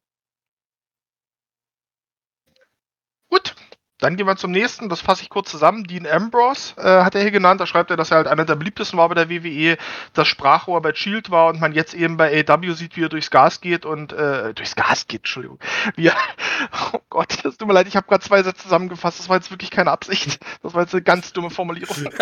Gut, 3.29 3.55
dann 3.99 4.15
gehen 4.15 4.27
wir 4.27 4.35
zum 4.35 4.51
nächsten, 4.51 4.89
das 4.89 5.01
fasse 5.01 5.23
ich 5.23 5.29
kurz 5.29 5.49
zusammen. 5.49 5.83
Dean 5.83 6.05
Ambrose 6.05 6.75
äh, 6.77 7.03
hat 7.03 7.15
er 7.15 7.21
hier 7.21 7.31
genannt. 7.31 7.59
Da 7.59 7.65
schreibt 7.65 7.89
er, 7.89 7.97
dass 7.97 8.11
er 8.11 8.17
halt 8.17 8.27
einer 8.27 8.45
der 8.45 8.55
beliebtesten 8.55 8.99
war 8.99 9.09
bei 9.09 9.15
der 9.15 9.29
WWE, 9.29 9.77
das 10.13 10.27
Sprachrohr 10.27 10.81
bei 10.81 10.93
Shield 10.93 11.31
war 11.31 11.47
und 11.47 11.59
man 11.59 11.73
jetzt 11.73 11.95
eben 11.95 12.15
bei 12.15 12.45
AW 12.47 12.73
sieht, 12.73 12.95
wie 12.95 13.05
er 13.05 13.09
durchs 13.09 13.31
Gas 13.31 13.59
geht 13.59 13.85
und 13.85 14.13
äh, 14.13 14.53
durchs 14.53 14.75
Gas 14.75 15.07
geht, 15.07 15.21
Entschuldigung. 15.21 15.59
Wie 15.95 16.07
er, 16.07 16.15
oh 16.93 16.99
Gott, 17.09 17.39
das 17.43 17.57
tut 17.57 17.67
mir 17.67 17.73
leid, 17.73 17.87
ich 17.87 17.95
habe 17.95 18.07
gerade 18.07 18.23
zwei 18.23 18.43
Sätze 18.43 18.63
zusammengefasst. 18.63 19.19
Das 19.19 19.29
war 19.29 19.37
jetzt 19.37 19.49
wirklich 19.49 19.71
keine 19.71 19.89
Absicht. 19.89 20.39
Das 20.61 20.75
war 20.75 20.83
jetzt 20.83 20.93
eine 20.93 21.01
ganz 21.01 21.33
dumme 21.33 21.49
Formulierung. 21.49 21.97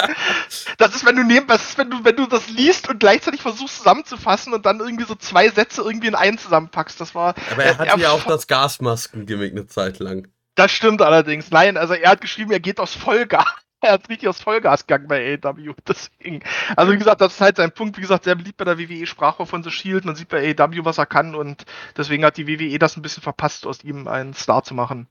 Das 0.78 0.94
ist, 0.96 1.06
wenn 1.06 1.16
du 1.16 1.24
neben, 1.24 1.48
das 1.48 1.70
ist, 1.70 1.78
wenn 1.78 1.90
du, 1.90 2.04
wenn 2.04 2.16
du 2.16 2.26
das 2.26 2.50
liest 2.50 2.90
und 2.90 3.00
gleichzeitig 3.00 3.42
versuchst 3.42 3.78
zusammenzufassen 3.78 4.54
und 4.54 4.66
dann 4.66 4.80
irgendwie 4.80 5.06
so 5.06 5.16
zwei 5.16 5.50
Sätze 5.50 5.82
irgendwie 5.82 6.08
in 6.08 6.16
einen 6.16 6.38
zusammenpackst. 6.38 7.00
Das 7.00 7.16
war. 7.16 7.34
Aber 7.52 7.64
er 7.64 7.78
hatte 7.78 8.00
ja 8.00 8.12
auch 8.12 8.24
das 8.24 8.48
Gasmasken-Gimmick 8.48 9.52
eine 9.52 9.68
Zeit 9.68 10.00
lang. 10.00 10.28
Das 10.56 10.72
stimmt 10.72 11.02
allerdings. 11.02 11.52
Nein, 11.52 11.78
also 11.78 11.94
er 11.94 12.12
hat 12.12 12.22
geschrieben, 12.22 12.52
er 12.52 12.60
geht 12.60 12.80
aus 12.80 12.94
Vollgas. 12.94 13.46
Er 13.82 13.92
hat 13.92 14.10
richtig 14.10 14.28
aus 14.28 14.42
Vollgas 14.42 14.88
gegangen 14.88 15.08
bei 15.08 15.38
AEW. 15.44 15.74
Deswegen. 15.88 16.42
Also 16.76 16.92
wie 16.92 16.98
gesagt, 16.98 17.22
das 17.22 17.34
ist 17.34 17.42
halt 17.42 17.58
sein 17.58 17.72
Punkt. 17.72 17.98
Wie 17.98 18.02
gesagt, 18.02 18.24
sehr 18.24 18.34
beliebt 18.34 18.58
bei 18.58 18.66
der 18.66 18.80
WWE 18.80 19.06
Sprachrohr 19.06 19.46
von 19.46 19.62
The 19.62 19.70
Shield. 19.70 20.06
Man 20.06 20.16
sieht 20.16 20.30
bei 20.30 20.56
AEW, 20.58 20.86
was 20.86 20.98
er 20.98 21.06
kann 21.06 21.36
und 21.36 21.66
deswegen 21.96 22.26
hat 22.26 22.38
die 22.38 22.48
WWE 22.48 22.80
das 22.80 22.98
ein 22.98 23.04
bisschen 23.04 23.22
verpasst, 23.22 23.68
aus 23.68 23.84
ihm 23.84 24.08
einen 24.08 24.34
Star 24.34 24.64
zu 24.64 24.74
machen. 24.74 25.08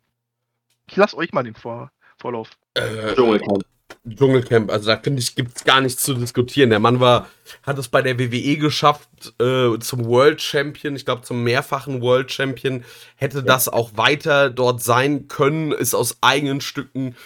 Ich 0.88 0.96
lasse 0.96 1.16
euch 1.16 1.32
mal 1.32 1.44
den 1.44 1.54
Vor 1.54 1.92
Vorlauf. 2.16 2.50
Äh, 2.72 3.14
Dschungelcamp. 3.14 3.64
Dschungelcamp, 4.08 4.70
also 4.70 4.86
da 4.86 4.98
finde 4.98 5.20
ich, 5.20 5.34
gibt 5.34 5.56
es 5.56 5.64
gar 5.64 5.80
nichts 5.80 6.02
zu 6.02 6.14
diskutieren. 6.14 6.70
Der 6.70 6.78
Mann 6.78 7.00
war, 7.00 7.28
hat 7.62 7.78
es 7.78 7.88
bei 7.88 8.02
der 8.02 8.18
WWE 8.18 8.56
geschafft 8.56 9.08
äh, 9.40 9.78
zum 9.78 10.04
World 10.06 10.40
Champion, 10.40 10.96
ich 10.96 11.04
glaube 11.04 11.22
zum 11.22 11.42
mehrfachen 11.42 12.00
World 12.00 12.30
Champion, 12.30 12.84
hätte 13.16 13.38
ja. 13.38 13.44
das 13.44 13.68
auch 13.68 13.96
weiter 13.96 14.50
dort 14.50 14.82
sein 14.82 15.28
können, 15.28 15.72
ist 15.72 15.94
aus 15.94 16.18
eigenen 16.20 16.60
Stücken 16.60 17.16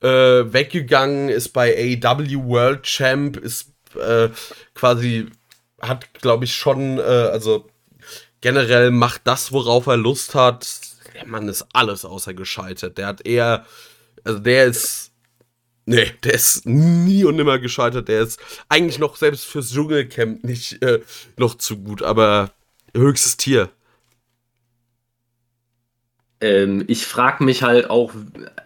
äh, 0.00 0.08
weggegangen, 0.52 1.28
ist 1.28 1.52
bei 1.52 1.98
AEW 2.02 2.44
World 2.48 2.82
Champ, 2.84 3.36
ist 3.36 3.72
äh, 3.96 4.28
quasi, 4.74 5.26
hat 5.80 6.12
glaube 6.14 6.44
ich 6.44 6.54
schon, 6.54 6.98
äh, 6.98 7.02
also 7.02 7.66
generell 8.40 8.90
macht 8.90 9.22
das, 9.24 9.52
worauf 9.52 9.86
er 9.86 9.96
Lust 9.96 10.34
hat. 10.34 10.68
Der 11.14 11.26
Mann 11.26 11.48
ist 11.48 11.66
alles 11.72 12.04
außer 12.04 12.34
gescheitert. 12.34 12.98
Der 12.98 13.06
hat 13.06 13.26
eher, 13.26 13.64
also 14.24 14.38
der 14.38 14.66
ist 14.66 15.13
Nee, 15.86 16.12
der 16.22 16.34
ist 16.34 16.66
nie 16.66 17.24
und 17.24 17.36
nimmer 17.36 17.58
gescheitert. 17.58 18.08
Der 18.08 18.22
ist 18.22 18.40
eigentlich 18.68 18.98
noch 18.98 19.16
selbst 19.16 19.44
fürs 19.44 19.70
Dschungelcamp 19.70 20.42
nicht 20.44 20.82
äh, 20.82 21.00
noch 21.36 21.56
zu 21.56 21.78
gut, 21.78 22.02
aber 22.02 22.52
höchstes 22.96 23.36
Tier. 23.36 23.70
Ähm, 26.40 26.84
ich 26.88 27.06
frage 27.06 27.44
mich 27.44 27.62
halt 27.62 27.88
auch, 27.88 28.12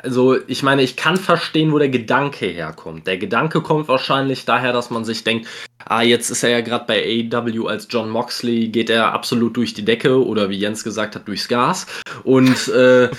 also 0.03 0.37
ich 0.47 0.63
meine, 0.63 0.83
ich 0.83 0.97
kann 0.97 1.17
verstehen, 1.17 1.73
wo 1.73 1.79
der 1.79 1.89
Gedanke 1.89 2.47
herkommt. 2.47 3.07
Der 3.07 3.19
Gedanke 3.19 3.63
kommt 3.63 3.89
wahrscheinlich 3.89 4.45
daher, 4.45 4.73
dass 4.73 4.91
man 4.91 5.05
sich 5.05 5.23
denkt, 5.23 5.47
ah, 5.85 6.03
jetzt 6.03 6.31
ist 6.31 6.43
er 6.43 6.51
ja 6.51 6.61
gerade 6.61 6.87
bei 6.87 7.29
AEW 7.33 7.67
als 7.67 7.87
John 7.91 8.11
Moxley, 8.11 8.69
geht 8.69 8.91
er 8.91 9.13
absolut 9.13 9.57
durch 9.57 9.75
die 9.75 9.85
Decke 9.85 10.25
oder 10.25 10.51
wie 10.51 10.59
Jens 10.59 10.83
gesagt 10.83 11.15
hat, 11.15 11.29
durchs 11.29 11.49
Gas. 11.49 11.87
Und 12.25 12.69
äh, 12.69 13.11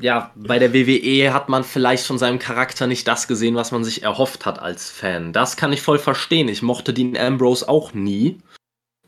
ja, 0.00 0.30
bei 0.34 0.58
der 0.58 0.72
WWE 0.72 1.32
hat 1.32 1.48
man 1.48 1.64
vielleicht 1.64 2.06
von 2.06 2.18
seinem 2.18 2.38
Charakter 2.38 2.86
nicht 2.86 3.06
das 3.08 3.28
gesehen, 3.28 3.54
was 3.54 3.72
man 3.72 3.84
sich 3.84 4.02
erhofft 4.02 4.46
hat 4.46 4.58
als 4.58 4.90
Fan. 4.90 5.32
Das 5.32 5.56
kann 5.56 5.72
ich 5.72 5.82
voll 5.82 5.98
verstehen. 5.98 6.48
Ich 6.48 6.62
mochte 6.62 6.92
Dean 6.92 7.16
Ambrose 7.16 7.68
auch 7.68 7.94
nie, 7.94 8.38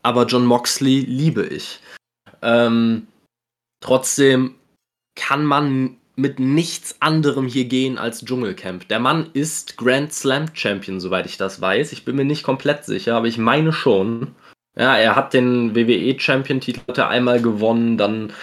aber 0.01 0.25
John 0.25 0.45
Moxley 0.45 1.01
liebe 1.01 1.45
ich. 1.45 1.79
Ähm, 2.41 3.07
trotzdem 3.81 4.55
kann 5.15 5.45
man 5.45 5.97
mit 6.15 6.39
nichts 6.39 6.97
anderem 6.99 7.47
hier 7.47 7.65
gehen 7.65 7.97
als 7.97 8.25
Dschungelcamp. 8.25 8.87
Der 8.89 8.99
Mann 8.99 9.29
ist 9.33 9.77
Grand 9.77 10.13
Slam 10.13 10.47
Champion, 10.53 10.99
soweit 10.99 11.25
ich 11.25 11.37
das 11.37 11.61
weiß. 11.61 11.93
Ich 11.93 12.03
bin 12.03 12.17
mir 12.17 12.25
nicht 12.25 12.43
komplett 12.43 12.85
sicher, 12.85 13.15
aber 13.15 13.27
ich 13.27 13.37
meine 13.37 13.71
schon. 13.71 14.35
Ja, 14.77 14.97
er 14.97 15.15
hat 15.15 15.33
den 15.33 15.75
WWE 15.75 16.19
Champion 16.19 16.59
Titel 16.59 17.01
einmal 17.01 17.41
gewonnen, 17.41 17.97
dann 17.97 18.33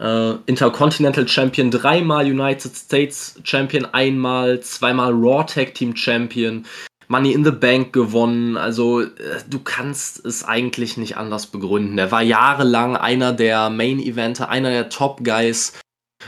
äh, 0.00 0.34
Intercontinental 0.46 1.28
Champion, 1.28 1.70
dreimal 1.70 2.26
United 2.26 2.74
States 2.74 3.38
Champion, 3.44 3.84
einmal, 3.86 4.60
zweimal 4.60 5.12
Raw 5.12 5.44
Tag 5.44 5.74
Team 5.74 5.94
Champion, 5.94 6.66
Money 7.08 7.32
in 7.32 7.44
the 7.44 7.50
Bank 7.50 7.92
gewonnen. 7.92 8.56
Also 8.56 9.02
äh, 9.02 9.08
du 9.48 9.60
kannst 9.60 10.24
es 10.24 10.44
eigentlich 10.44 10.96
nicht 10.96 11.16
anders 11.16 11.46
begründen. 11.46 11.98
Er 11.98 12.10
war 12.10 12.22
jahrelang 12.22 12.96
einer 12.96 13.32
der 13.32 13.68
Main 13.70 14.00
Eventer, 14.00 14.48
einer 14.48 14.70
der 14.70 14.88
Top 14.88 15.22
Guys, 15.22 15.78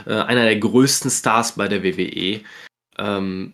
äh, 0.05 0.13
einer 0.13 0.43
der 0.43 0.57
größten 0.57 1.09
Stars 1.09 1.53
bei 1.53 1.67
der 1.67 1.83
WWE. 1.83 2.41
Ähm, 2.97 3.53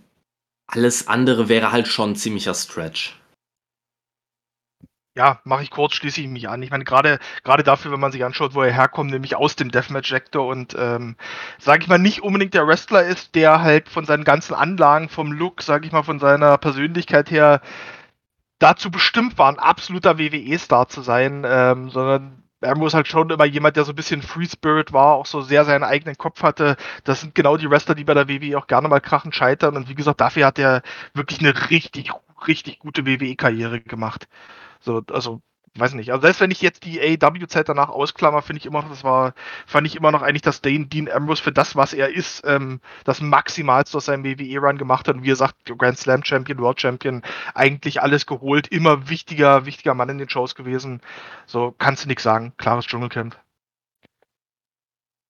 alles 0.67 1.07
andere 1.07 1.49
wäre 1.49 1.71
halt 1.71 1.87
schon 1.87 2.11
ein 2.11 2.15
ziemlicher 2.15 2.53
Stretch 2.53 3.18
ja, 5.15 5.39
mache 5.43 5.63
ich 5.63 5.71
kurz, 5.71 5.95
schließe 5.95 6.21
ich 6.21 6.27
mich 6.27 6.49
an. 6.49 6.61
Ich 6.61 6.71
meine, 6.71 6.83
gerade 6.83 7.19
gerade 7.43 7.63
dafür, 7.63 7.91
wenn 7.91 7.99
man 7.99 8.11
sich 8.11 8.23
anschaut, 8.23 8.53
wo 8.53 8.61
er 8.61 8.71
herkommt, 8.71 9.11
nämlich 9.11 9.35
aus 9.35 9.55
dem 9.55 9.71
Deathmatch-Sektor 9.71 10.45
und 10.47 10.75
ähm, 10.77 11.15
sage 11.57 11.83
ich 11.83 11.89
mal, 11.89 11.99
nicht 11.99 12.21
unbedingt 12.23 12.53
der 12.53 12.67
Wrestler 12.67 13.03
ist, 13.03 13.35
der 13.35 13.61
halt 13.61 13.89
von 13.89 14.05
seinen 14.05 14.23
ganzen 14.23 14.53
Anlagen, 14.53 15.09
vom 15.09 15.31
Look, 15.31 15.61
sage 15.61 15.85
ich 15.87 15.91
mal, 15.91 16.03
von 16.03 16.19
seiner 16.19 16.57
Persönlichkeit 16.57 17.31
her 17.31 17.61
dazu 18.59 18.91
bestimmt 18.91 19.37
war, 19.37 19.49
ein 19.49 19.59
absoluter 19.59 20.19
WWE-Star 20.19 20.87
zu 20.89 21.01
sein, 21.01 21.43
ähm, 21.47 21.89
sondern 21.89 22.43
er 22.61 22.77
muss 22.77 22.93
halt 22.93 23.07
schon 23.07 23.29
immer 23.29 23.45
jemand, 23.45 23.77
der 23.77 23.85
so 23.85 23.93
ein 23.93 23.95
bisschen 23.95 24.21
Free 24.21 24.45
Spirit 24.45 24.91
war, 24.93 25.15
auch 25.15 25.25
so 25.25 25.41
sehr 25.41 25.65
seinen 25.65 25.83
eigenen 25.83 26.17
Kopf 26.17 26.43
hatte. 26.43 26.75
Das 27.05 27.21
sind 27.21 27.35
genau 27.35 27.57
die 27.57 27.69
Wrestler, 27.69 27.95
die 27.95 28.03
bei 28.03 28.13
der 28.13 28.27
WWE 28.27 28.57
auch 28.57 28.67
gerne 28.67 28.89
mal 28.89 28.99
krachen 28.99 29.31
scheitern. 29.31 29.77
Und 29.77 29.89
wie 29.89 29.95
gesagt, 29.95 30.19
dafür 30.21 30.45
hat 30.45 30.59
er 30.59 30.81
wirklich 31.13 31.39
eine 31.39 31.69
richtig, 31.69 32.11
richtig 32.47 32.79
gute 32.79 33.05
WWE-Karriere 33.05 33.79
gemacht. 33.81 34.27
So, 34.79 35.01
also, 35.11 35.41
weiß 35.75 35.93
nicht. 35.93 36.11
Also 36.11 36.21
selbst 36.21 36.41
wenn 36.41 36.51
ich 36.51 36.61
jetzt 36.61 36.85
die 36.85 36.99
AEW-Zeit 36.99 37.69
danach 37.69 37.89
ausklammer, 37.89 38.41
finde 38.41 38.59
ich 38.59 38.65
immer 38.65 38.81
noch, 38.81 38.89
das 38.89 39.03
war, 39.03 39.33
fand 39.65 39.87
ich 39.87 39.95
immer 39.95 40.11
noch 40.11 40.21
eigentlich, 40.21 40.41
dass 40.41 40.61
Dean, 40.61 40.89
Dean 40.89 41.09
Ambrose 41.09 41.41
für 41.41 41.51
das, 41.51 41.75
was 41.75 41.93
er 41.93 42.09
ist, 42.09 42.43
ähm, 42.45 42.81
das 43.03 43.21
Maximalste 43.21 43.97
aus 43.97 44.05
seinem 44.05 44.23
WWE-Run 44.25 44.77
gemacht 44.77 45.07
hat. 45.07 45.15
Und 45.15 45.23
wie 45.23 45.31
er 45.31 45.35
sagt, 45.35 45.55
Grand 45.77 45.97
Slam 45.97 46.23
Champion, 46.23 46.59
World 46.59 46.81
Champion, 46.81 47.21
eigentlich 47.53 48.01
alles 48.01 48.25
geholt, 48.25 48.67
immer 48.67 49.09
wichtiger, 49.09 49.65
wichtiger 49.65 49.93
Mann 49.93 50.09
in 50.09 50.17
den 50.17 50.29
Shows 50.29 50.55
gewesen. 50.55 51.01
So, 51.45 51.73
kannst 51.77 52.03
du 52.03 52.07
nichts 52.07 52.23
sagen. 52.23 52.53
Klares 52.57 52.85
Dschungelcamp. 52.85 53.37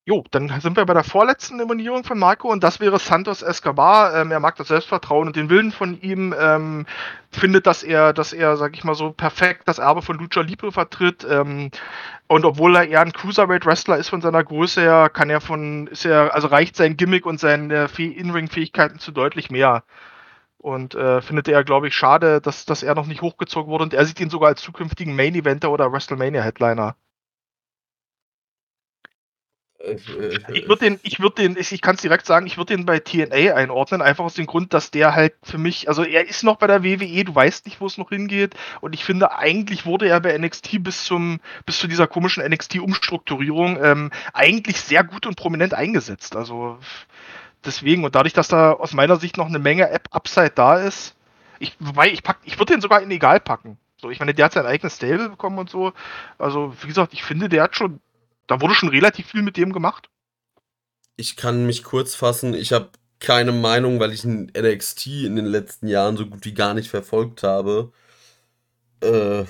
Jo, 0.10 0.24
dann 0.32 0.50
sind 0.60 0.76
wir 0.76 0.88
bei 0.88 0.96
der 0.96 1.04
vorletzten 1.04 1.58
Nominierung 1.58 2.04
von 2.04 2.18
Marco 2.18 2.50
und 2.52 2.64
das 2.64 2.80
wäre 2.80 2.98
Santos 2.98 3.44
Escobar. 3.44 4.16
Ähm, 4.16 4.32
er 4.32 4.40
mag 4.40 4.56
das 4.56 4.70
Selbstvertrauen 4.70 5.28
und 5.28 5.36
den 5.36 5.52
Willen 5.52 5.72
von 5.72 6.02
ihm, 6.02 6.34
ähm, 6.36 6.88
findet, 7.30 7.68
dass 7.68 7.84
er, 7.84 8.12
dass 8.12 8.34
er, 8.34 8.58
sag 8.58 8.76
ich 8.76 8.84
mal 8.84 8.96
so, 8.96 9.12
perfekt 9.12 9.68
das 9.68 9.78
Erbe 9.78 10.02
von 10.02 10.18
Lucha 10.18 10.42
Libre 10.42 10.72
vertritt. 10.72 11.28
Ähm, 11.30 11.70
und 12.28 12.44
obwohl 12.44 12.76
er 12.76 12.88
eher 12.88 13.02
ein 13.02 13.14
Cruiserweight-Wrestler 13.14 13.98
ist 13.98 14.10
von 14.10 14.22
seiner 14.22 14.44
Größe 14.44 14.82
her, 14.82 15.12
kann 15.14 15.30
er 15.30 15.42
von, 15.42 15.86
ist 15.86 16.06
er, 16.06 16.34
also 16.34 16.48
reicht 16.48 16.76
sein 16.76 16.98
Gimmick 16.98 17.28
und 17.28 17.40
seine 17.40 17.88
In-Ring-Fähigkeiten 17.96 18.98
zu 18.98 19.12
deutlich 19.12 19.52
mehr. 19.52 19.84
Und 20.58 20.96
äh, 20.96 21.22
findet 21.22 21.48
er, 21.50 21.64
glaube 21.64 21.88
ich, 21.88 21.96
schade, 21.96 22.42
dass, 22.42 22.66
dass 22.66 22.82
er 22.82 22.96
noch 22.96 23.06
nicht 23.06 23.22
hochgezogen 23.22 23.72
wurde 23.72 23.84
und 23.84 23.94
er 23.94 24.06
sieht 24.06 24.20
ihn 24.20 24.32
sogar 24.32 24.50
als 24.50 24.62
zukünftigen 24.64 25.16
Main-Eventer 25.16 25.70
oder 25.70 25.92
WrestleMania-Headliner. 25.92 26.96
Äh, 29.80 29.98
ich 30.54 30.68
würde 30.68 30.86
den, 30.86 31.00
ich 31.04 31.20
würde 31.20 31.42
den, 31.42 31.58
ich 31.58 31.82
kann 31.82 31.96
es 31.96 32.02
direkt 32.02 32.26
sagen, 32.26 32.48
ich 32.48 32.58
würde 32.58 32.76
den 32.76 32.86
bei 32.86 33.00
TNA 33.00 33.56
einordnen, 33.56 34.02
einfach 34.02 34.26
aus 34.26 34.34
dem 34.34 34.46
Grund, 34.46 34.74
dass 34.74 34.92
der 34.92 35.16
halt 35.16 35.34
für 35.44 35.58
mich, 35.58 35.88
also 35.88 36.04
er 36.04 36.28
ist 36.28 36.44
noch 36.44 36.58
bei 36.58 36.68
der 36.68 36.84
WWE, 36.84 37.24
du 37.24 37.34
weißt 37.34 37.66
nicht, 37.66 37.82
wo 37.82 37.86
es 37.86 37.98
noch 37.98 38.10
hingeht, 38.10 38.56
und 38.82 38.94
ich 38.94 39.04
finde, 39.04 39.32
eigentlich 39.32 39.86
wurde 39.86 40.08
er 40.08 40.20
bei 40.20 40.38
NXT 40.38 40.84
bis 40.84 41.04
zum, 41.06 41.40
bis 41.66 41.80
zu 41.80 41.88
dieser 41.88 42.08
komischen 42.08 42.44
NXT-Umstrukturierung 42.44 43.78
ähm, 43.82 44.12
eigentlich 44.34 44.82
sehr 44.82 45.04
gut 45.04 45.26
und 45.26 45.36
prominent 45.36 45.74
eingesetzt. 45.74 46.36
Also 46.36 46.78
deswegen, 47.66 48.04
und 48.04 48.16
dadurch, 48.16 48.34
dass 48.34 48.48
da 48.48 48.72
aus 48.74 48.94
meiner 48.94 49.18
Sicht 49.18 49.38
noch 49.38 49.48
eine 49.48 49.60
Menge 49.60 49.90
App-Upside 49.90 50.52
da 50.56 50.78
ist, 50.78 51.16
ich, 51.60 51.76
wobei, 51.80 52.10
ich 52.10 52.24
pack, 52.24 52.38
ich 52.46 52.58
würde 52.58 52.74
den 52.74 52.82
sogar 52.82 53.02
in 53.02 53.12
egal 53.12 53.40
packen. 53.40 53.78
So, 53.98 54.10
ich 54.10 54.20
meine, 54.20 54.34
der 54.34 54.46
hat 54.46 54.54
sein 54.54 54.66
eigenes 54.66 54.96
Stable 54.96 55.30
bekommen 55.30 55.58
und 55.60 55.70
so. 55.70 55.92
Also, 56.38 56.74
wie 56.82 56.88
gesagt, 56.88 57.12
ich 57.12 57.24
finde, 57.24 57.50
der 57.50 57.64
hat 57.64 57.76
schon, 57.76 58.00
da 58.50 58.60
wurde 58.60 58.74
schon 58.74 58.90
relativ 58.90 59.28
viel 59.28 59.44
mit 59.44 59.58
dem 59.58 59.72
gemacht. 59.72 60.10
Ich 61.16 61.36
kann 61.36 61.66
mich 61.66 61.84
kurz 61.84 62.16
fassen, 62.16 62.54
ich 62.54 62.74
habe 62.74 62.90
keine 63.20 63.52
Meinung, 63.52 64.00
weil 64.00 64.12
ich 64.12 64.24
NXT 64.24 65.08
in 65.08 65.36
den 65.36 65.46
letzten 65.46 65.88
Jahren 65.88 66.18
so 66.18 66.26
gut 66.26 66.46
wie 66.46 66.54
gar 66.54 66.74
nicht 66.74 66.90
verfolgt 66.90 67.44
habe. 67.44 67.92
Äh, 69.02 69.44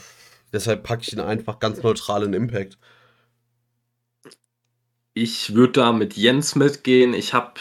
deshalb 0.51 0.83
packe 0.83 1.03
ich 1.03 1.13
ihn 1.13 1.19
einfach 1.21 1.59
ganz 1.59 1.81
neutral 1.81 2.23
in 2.23 2.33
Impact. 2.33 2.77
Ich 5.13 5.53
würde 5.53 5.73
da 5.73 5.91
mit 5.93 6.17
Jens 6.17 6.55
mitgehen. 6.55 7.13
Ich 7.13 7.33
habe 7.33 7.53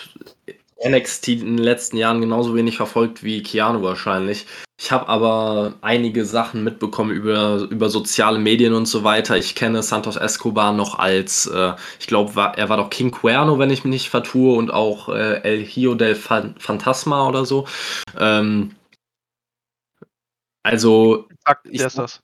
NXT 0.85 1.29
in 1.29 1.57
den 1.57 1.59
letzten 1.59 1.99
Jahren 1.99 2.21
genauso 2.21 2.55
wenig 2.55 2.77
verfolgt 2.77 3.23
wie 3.23 3.43
Keanu 3.43 3.83
wahrscheinlich. 3.83 4.47
Ich 4.81 4.93
habe 4.93 5.09
aber 5.09 5.75
einige 5.81 6.25
Sachen 6.25 6.63
mitbekommen 6.63 7.11
über, 7.11 7.67
über 7.69 7.89
soziale 7.91 8.39
Medien 8.39 8.75
und 8.75 8.87
so 8.87 9.03
weiter. 9.03 9.37
Ich 9.37 9.57
kenne 9.57 9.83
Santos 9.83 10.15
Escobar 10.15 10.73
noch 10.73 11.01
als, 11.01 11.47
äh, 11.47 11.75
ich 11.99 12.07
glaube, 12.07 12.41
er 12.55 12.69
war 12.69 12.77
doch 12.77 12.89
King 12.89 13.11
Cuerno, 13.11 13.59
wenn 13.59 13.71
ich 13.71 13.83
mich 13.83 13.91
nicht 13.91 14.09
vertue, 14.09 14.57
und 14.57 14.71
auch 14.71 15.09
äh, 15.09 15.41
El 15.43 15.65
Hio 15.65 15.97
del 15.97 16.15
Fantasma 16.15 17.29
oder 17.29 17.45
so. 17.45 17.67
Ähm, 18.17 18.77
also. 20.63 21.27
Exakt, 21.29 21.67
der 21.67 21.87
ist 21.87 21.99
das. 21.99 22.23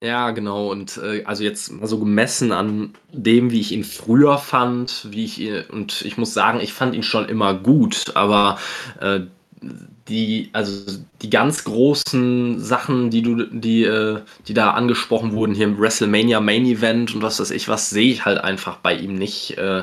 Ja, 0.00 0.30
genau. 0.30 0.70
Und 0.70 0.98
äh, 0.98 1.24
also 1.24 1.42
jetzt 1.42 1.72
mal 1.72 1.88
so 1.88 1.98
gemessen 1.98 2.52
an 2.52 2.94
dem, 3.12 3.50
wie 3.50 3.58
ich 3.58 3.72
ihn 3.72 3.82
früher 3.82 4.38
fand, 4.38 5.08
wie 5.10 5.24
ich 5.24 5.40
ihn, 5.40 5.64
und 5.72 6.02
ich 6.02 6.16
muss 6.16 6.32
sagen, 6.32 6.60
ich 6.60 6.72
fand 6.72 6.94
ihn 6.94 7.02
schon 7.02 7.28
immer 7.28 7.54
gut, 7.54 8.12
aber 8.14 8.60
äh, 9.00 9.22
die, 9.60 10.50
also 10.52 11.00
die 11.22 11.30
ganz 11.30 11.64
großen 11.64 12.60
Sachen, 12.60 13.10
die 13.10 13.22
du, 13.22 13.44
die, 13.46 13.84
äh, 13.84 14.20
die 14.46 14.54
da 14.54 14.72
angesprochen 14.72 15.32
wurden, 15.32 15.54
hier 15.54 15.66
im 15.66 15.78
WrestleMania 15.78 16.40
Main 16.40 16.66
Event 16.66 17.14
und 17.14 17.22
was 17.22 17.40
weiß 17.40 17.50
ich, 17.50 17.68
was 17.68 17.90
sehe 17.90 18.12
ich 18.12 18.24
halt 18.24 18.38
einfach 18.38 18.76
bei 18.78 18.94
ihm 18.94 19.14
nicht. 19.14 19.58
Äh, 19.58 19.82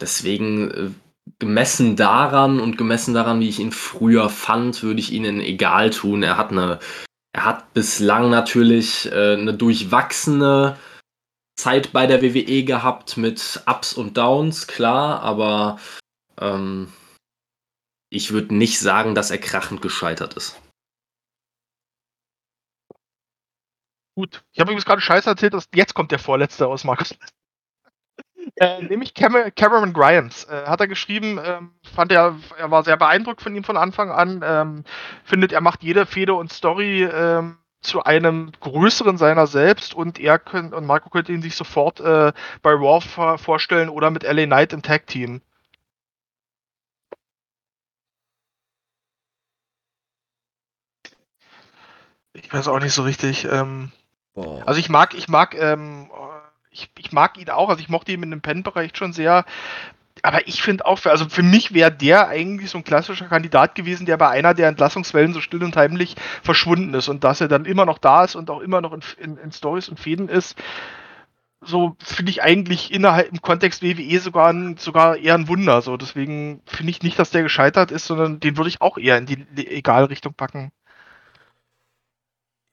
deswegen 0.00 0.70
äh, 0.70 0.90
gemessen 1.38 1.96
daran 1.96 2.60
und 2.60 2.78
gemessen 2.78 3.14
daran, 3.14 3.40
wie 3.40 3.48
ich 3.48 3.60
ihn 3.60 3.72
früher 3.72 4.28
fand, 4.28 4.82
würde 4.82 5.00
ich 5.00 5.12
ihnen 5.12 5.40
egal 5.40 5.90
tun. 5.90 6.22
Er 6.22 6.36
hat 6.36 6.52
eine 6.52 6.78
er 7.32 7.46
hat 7.46 7.74
bislang 7.74 8.30
natürlich 8.30 9.12
eine 9.12 9.54
durchwachsene 9.54 10.76
Zeit 11.56 11.92
bei 11.92 12.06
der 12.06 12.22
WWE 12.22 12.62
gehabt 12.62 13.16
mit 13.16 13.62
Ups 13.66 13.92
und 13.92 14.16
Downs, 14.16 14.68
klar, 14.68 15.20
aber 15.22 15.80
ähm, 16.40 16.92
ich 18.14 18.32
würde 18.32 18.54
nicht 18.54 18.78
sagen, 18.78 19.14
dass 19.14 19.30
er 19.30 19.38
krachend 19.38 19.82
gescheitert 19.82 20.34
ist. 20.34 20.60
Gut. 24.16 24.44
Ich 24.52 24.60
habe 24.60 24.70
übrigens 24.70 24.84
gerade 24.84 25.00
Scheiße 25.00 25.28
erzählt, 25.28 25.54
dass 25.54 25.68
jetzt 25.74 25.94
kommt 25.94 26.12
der 26.12 26.20
vorletzte 26.20 26.68
aus 26.68 26.84
Markus 26.84 27.16
äh, 28.56 28.82
nämlich 28.82 29.14
Cam 29.14 29.34
Cameron 29.56 29.92
Grimes. 29.92 30.44
Äh, 30.44 30.66
hat 30.66 30.80
er 30.80 30.86
geschrieben, 30.86 31.40
ähm, 31.44 31.72
fand 31.82 32.12
er, 32.12 32.36
er 32.56 32.70
war 32.70 32.84
sehr 32.84 32.96
beeindruckt 32.96 33.42
von 33.42 33.56
ihm 33.56 33.64
von 33.64 33.76
Anfang 33.76 34.12
an, 34.12 34.42
ähm, 34.44 34.84
findet, 35.24 35.50
er 35.50 35.60
macht 35.60 35.82
jede 35.82 36.06
Fehde 36.06 36.34
und 36.34 36.52
Story 36.52 37.02
ähm, 37.02 37.58
zu 37.80 38.04
einem 38.04 38.52
größeren 38.60 39.18
seiner 39.18 39.48
selbst 39.48 39.92
und 39.92 40.20
er 40.20 40.38
könnte, 40.38 40.76
und 40.76 40.86
Marco 40.86 41.10
könnte 41.10 41.32
ihn 41.32 41.42
sich 41.42 41.56
sofort 41.56 41.98
äh, 42.00 42.32
bei 42.62 42.70
Raw 42.70 43.00
vorstellen 43.36 43.88
oder 43.88 44.10
mit 44.10 44.22
LA 44.22 44.46
Knight 44.46 44.72
im 44.72 44.82
Tag 44.82 45.08
Team. 45.08 45.42
Ich 52.34 52.52
weiß 52.52 52.68
auch 52.68 52.80
nicht 52.80 52.92
so 52.92 53.02
richtig. 53.02 53.46
Ähm, 53.50 53.90
also 54.34 54.78
ich 54.78 54.88
mag, 54.88 55.14
ich 55.14 55.28
mag 55.28 55.54
ähm, 55.54 56.10
ich, 56.74 56.90
ich 56.98 57.12
mag 57.12 57.38
ihn 57.38 57.48
auch, 57.50 57.70
also 57.70 57.80
ich 57.80 57.88
mochte 57.88 58.12
ihn 58.12 58.22
in 58.22 58.30
dem 58.30 58.42
Pen-Bereich 58.42 58.90
schon 58.94 59.12
sehr. 59.12 59.44
Aber 60.22 60.46
ich 60.46 60.62
finde 60.62 60.86
auch, 60.86 61.04
also 61.06 61.28
für 61.28 61.42
mich 61.42 61.74
wäre 61.74 61.92
der 61.92 62.28
eigentlich 62.28 62.70
so 62.70 62.78
ein 62.78 62.84
klassischer 62.84 63.26
Kandidat 63.26 63.74
gewesen, 63.74 64.06
der 64.06 64.16
bei 64.16 64.28
einer 64.28 64.54
der 64.54 64.68
Entlassungswellen 64.68 65.32
so 65.32 65.40
still 65.40 65.62
und 65.62 65.76
heimlich 65.76 66.16
verschwunden 66.42 66.94
ist 66.94 67.08
und 67.08 67.24
dass 67.24 67.40
er 67.40 67.48
dann 67.48 67.64
immer 67.64 67.84
noch 67.84 67.98
da 67.98 68.24
ist 68.24 68.34
und 68.34 68.50
auch 68.50 68.60
immer 68.60 68.80
noch 68.80 68.92
in, 68.92 69.02
in, 69.18 69.36
in 69.36 69.52
Stories 69.52 69.88
und 69.88 70.00
Fäden 70.00 70.28
ist. 70.28 70.56
So 71.60 71.96
finde 72.02 72.30
ich 72.30 72.42
eigentlich 72.42 72.92
innerhalb 72.92 73.30
im 73.30 73.40
Kontext 73.40 73.82
WWE 73.82 74.20
sogar, 74.20 74.52
ein, 74.52 74.76
sogar 74.76 75.16
eher 75.16 75.34
ein 75.34 75.48
Wunder. 75.48 75.82
So 75.82 75.96
deswegen 75.96 76.62
finde 76.66 76.90
ich 76.90 77.02
nicht, 77.02 77.18
dass 77.18 77.30
der 77.30 77.42
gescheitert 77.42 77.90
ist, 77.90 78.06
sondern 78.06 78.40
den 78.40 78.56
würde 78.56 78.68
ich 78.68 78.80
auch 78.80 78.98
eher 78.98 79.18
in 79.18 79.26
die 79.26 79.66
Egal-Richtung 79.66 80.34
packen. 80.34 80.72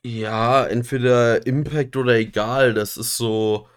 Ja, 0.04 0.66
entweder 0.66 1.46
Impact 1.46 1.96
oder 1.96 2.16
egal. 2.16 2.74
Das 2.74 2.98
ist 2.98 3.18
so 3.18 3.68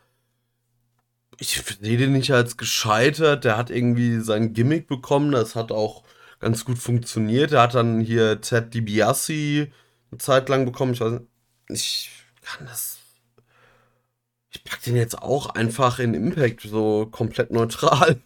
ich 1.41 1.63
sehe 1.81 1.99
den 1.99 2.13
nicht 2.13 2.33
als 2.33 2.57
gescheitert. 2.57 3.45
Der 3.45 3.57
hat 3.57 3.71
irgendwie 3.71 4.21
sein 4.21 4.53
Gimmick 4.53 4.87
bekommen. 4.87 5.33
Das 5.33 5.55
hat 5.55 5.73
auch 5.73 6.05
ganz 6.41 6.65
gut 6.65 6.79
funktioniert. 6.79 7.53
Er 7.53 7.63
hat 7.63 7.75
dann 7.75 8.01
hier 8.01 8.41
Ted 8.41 8.75
DiBiase 8.75 9.69
eine 10.11 10.19
Zeit 10.19 10.49
lang 10.49 10.65
bekommen. 10.65 10.93
Ich 10.93 11.01
weiß 11.01 11.21
nicht, 11.69 12.11
ich 12.41 12.43
kann 12.43 12.67
das. 12.67 12.99
Ich 14.51 14.63
pack 14.63 14.83
den 14.83 14.97
jetzt 14.97 15.21
auch 15.21 15.51
einfach 15.51 15.99
in 15.99 16.15
Impact 16.15 16.63
so 16.63 17.07
komplett 17.11 17.51
neutral. 17.51 18.21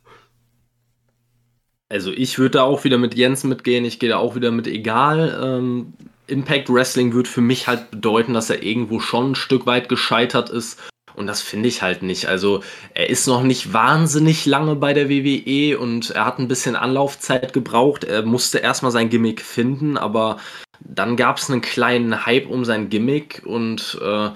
Also 1.89 2.13
ich 2.13 2.39
würde 2.39 2.59
da 2.59 2.63
auch 2.65 2.85
wieder 2.85 2.99
mit 2.99 3.15
Jens 3.15 3.45
mitgehen. 3.45 3.87
Ich 3.87 3.99
gehe 3.99 4.11
da 4.11 4.19
auch 4.19 4.35
wieder 4.35 4.51
mit 4.51 4.67
egal. 4.67 5.41
Ähm, 5.43 5.95
Impact 6.29 6.69
Wrestling 6.69 7.13
würde 7.13 7.29
für 7.29 7.41
mich 7.41 7.67
halt 7.67 7.91
bedeuten, 7.91 8.35
dass 8.35 8.51
er 8.51 8.63
irgendwo 8.63 9.01
schon 9.01 9.33
ein 9.33 9.35
Stück 9.35 9.67
weit 9.67 9.89
gescheitert 9.89 10.51
ist 10.51 10.79
und 11.19 11.27
das 11.27 11.43
finde 11.43 11.69
ich 11.69 11.83
halt 11.83 12.03
nicht. 12.03 12.27
Also 12.27 12.63
er 12.95 13.11
ist 13.11 13.27
noch 13.27 13.43
nicht 13.43 13.73
wahnsinnig 13.73 14.47
lange 14.47 14.77
bei 14.77 14.95
der 14.95 15.11
WWE 15.11 15.77
und 15.77 16.11
er 16.11 16.25
hat 16.25 16.39
ein 16.39 16.47
bisschen 16.47 16.77
Anlaufzeit 16.77 17.53
gebraucht. 17.53 18.05
Er 18.05 18.23
musste 18.23 18.59
erstmal 18.59 18.93
sein 18.93 19.11
Gimmick 19.11 19.41
finden, 19.41 19.99
aber 19.99 20.39
dann 20.79 21.17
gab 21.17 21.39
es 21.39 21.51
einen 21.51 21.61
kleinen 21.61 22.25
Hype 22.25 22.49
um 22.49 22.65
sein 22.65 22.89
Gimmick 22.89 23.43
und 23.45 23.99
äh, 24.01 24.31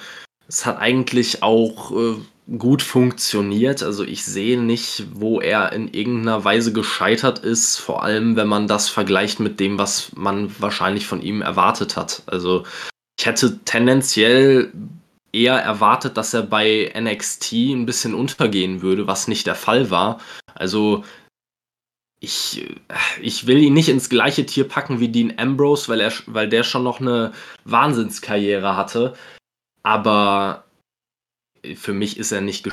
es 0.49 0.67
hat 0.67 0.79
eigentlich 0.79 1.45
auch 1.45 1.93
äh, 1.93 2.17
gut 2.59 2.83
funktioniert. 2.83 3.83
Also 3.83 4.05
ich 4.05 4.25
sehe 4.25 4.61
nicht, 4.61 5.05
wo 5.13 5.41
er 5.41 5.73
in 5.73 5.93
irgendeiner 5.93 6.45
Weise 6.45 6.73
gescheitert 6.73 7.39
ist, 7.39 7.79
vor 7.79 8.03
allem 8.03 8.37
wenn 8.37 8.49
man 8.49 8.67
das 8.67 8.89
vergleicht 8.89 9.41
mit 9.41 9.61
dem, 9.61 9.79
was 9.79 10.13
man 10.17 10.55
wahrscheinlich 10.61 11.07
von 11.07 11.23
ihm 11.23 11.43
erwartet 11.43 11.97
hat. 11.97 12.23
Also 12.27 12.65
ich 13.19 13.27
hätte 13.27 13.61
tendenziell 13.65 14.73
eher 15.33 15.57
erwartet, 15.57 16.17
dass 16.17 16.35
er 16.35 16.43
bei 16.43 16.93
NXT 16.99 17.53
ein 17.53 17.87
bisschen 17.87 18.15
untergehen 18.15 18.83
würde, 18.83 19.07
was 19.07 19.29
nicht 19.29 19.47
der 19.47 19.55
Fall 19.55 19.91
war. 19.91 20.21
Also 20.55 21.05
ich, 22.21 22.69
ich 23.21 23.47
will 23.47 23.59
ihn 23.59 23.75
nicht 23.75 23.89
ins 23.89 24.09
gleiche 24.09 24.47
Tier 24.47 24.69
packen 24.69 25.01
wie 25.01 25.09
Dean 25.09 25.35
Ambrose, 25.39 25.89
weil, 25.89 26.01
er, 26.01 26.13
weil 26.27 26.49
der 26.49 26.63
schon 26.63 26.85
noch 26.85 27.01
eine 27.01 27.33
Wahnsinnskarriere 27.65 28.77
hatte. 28.77 29.15
Aber 29.83 30.65
für 31.75 31.93
mich 31.93 32.17
ist 32.17 32.33
er 32.33 32.41
nicht 32.41 32.69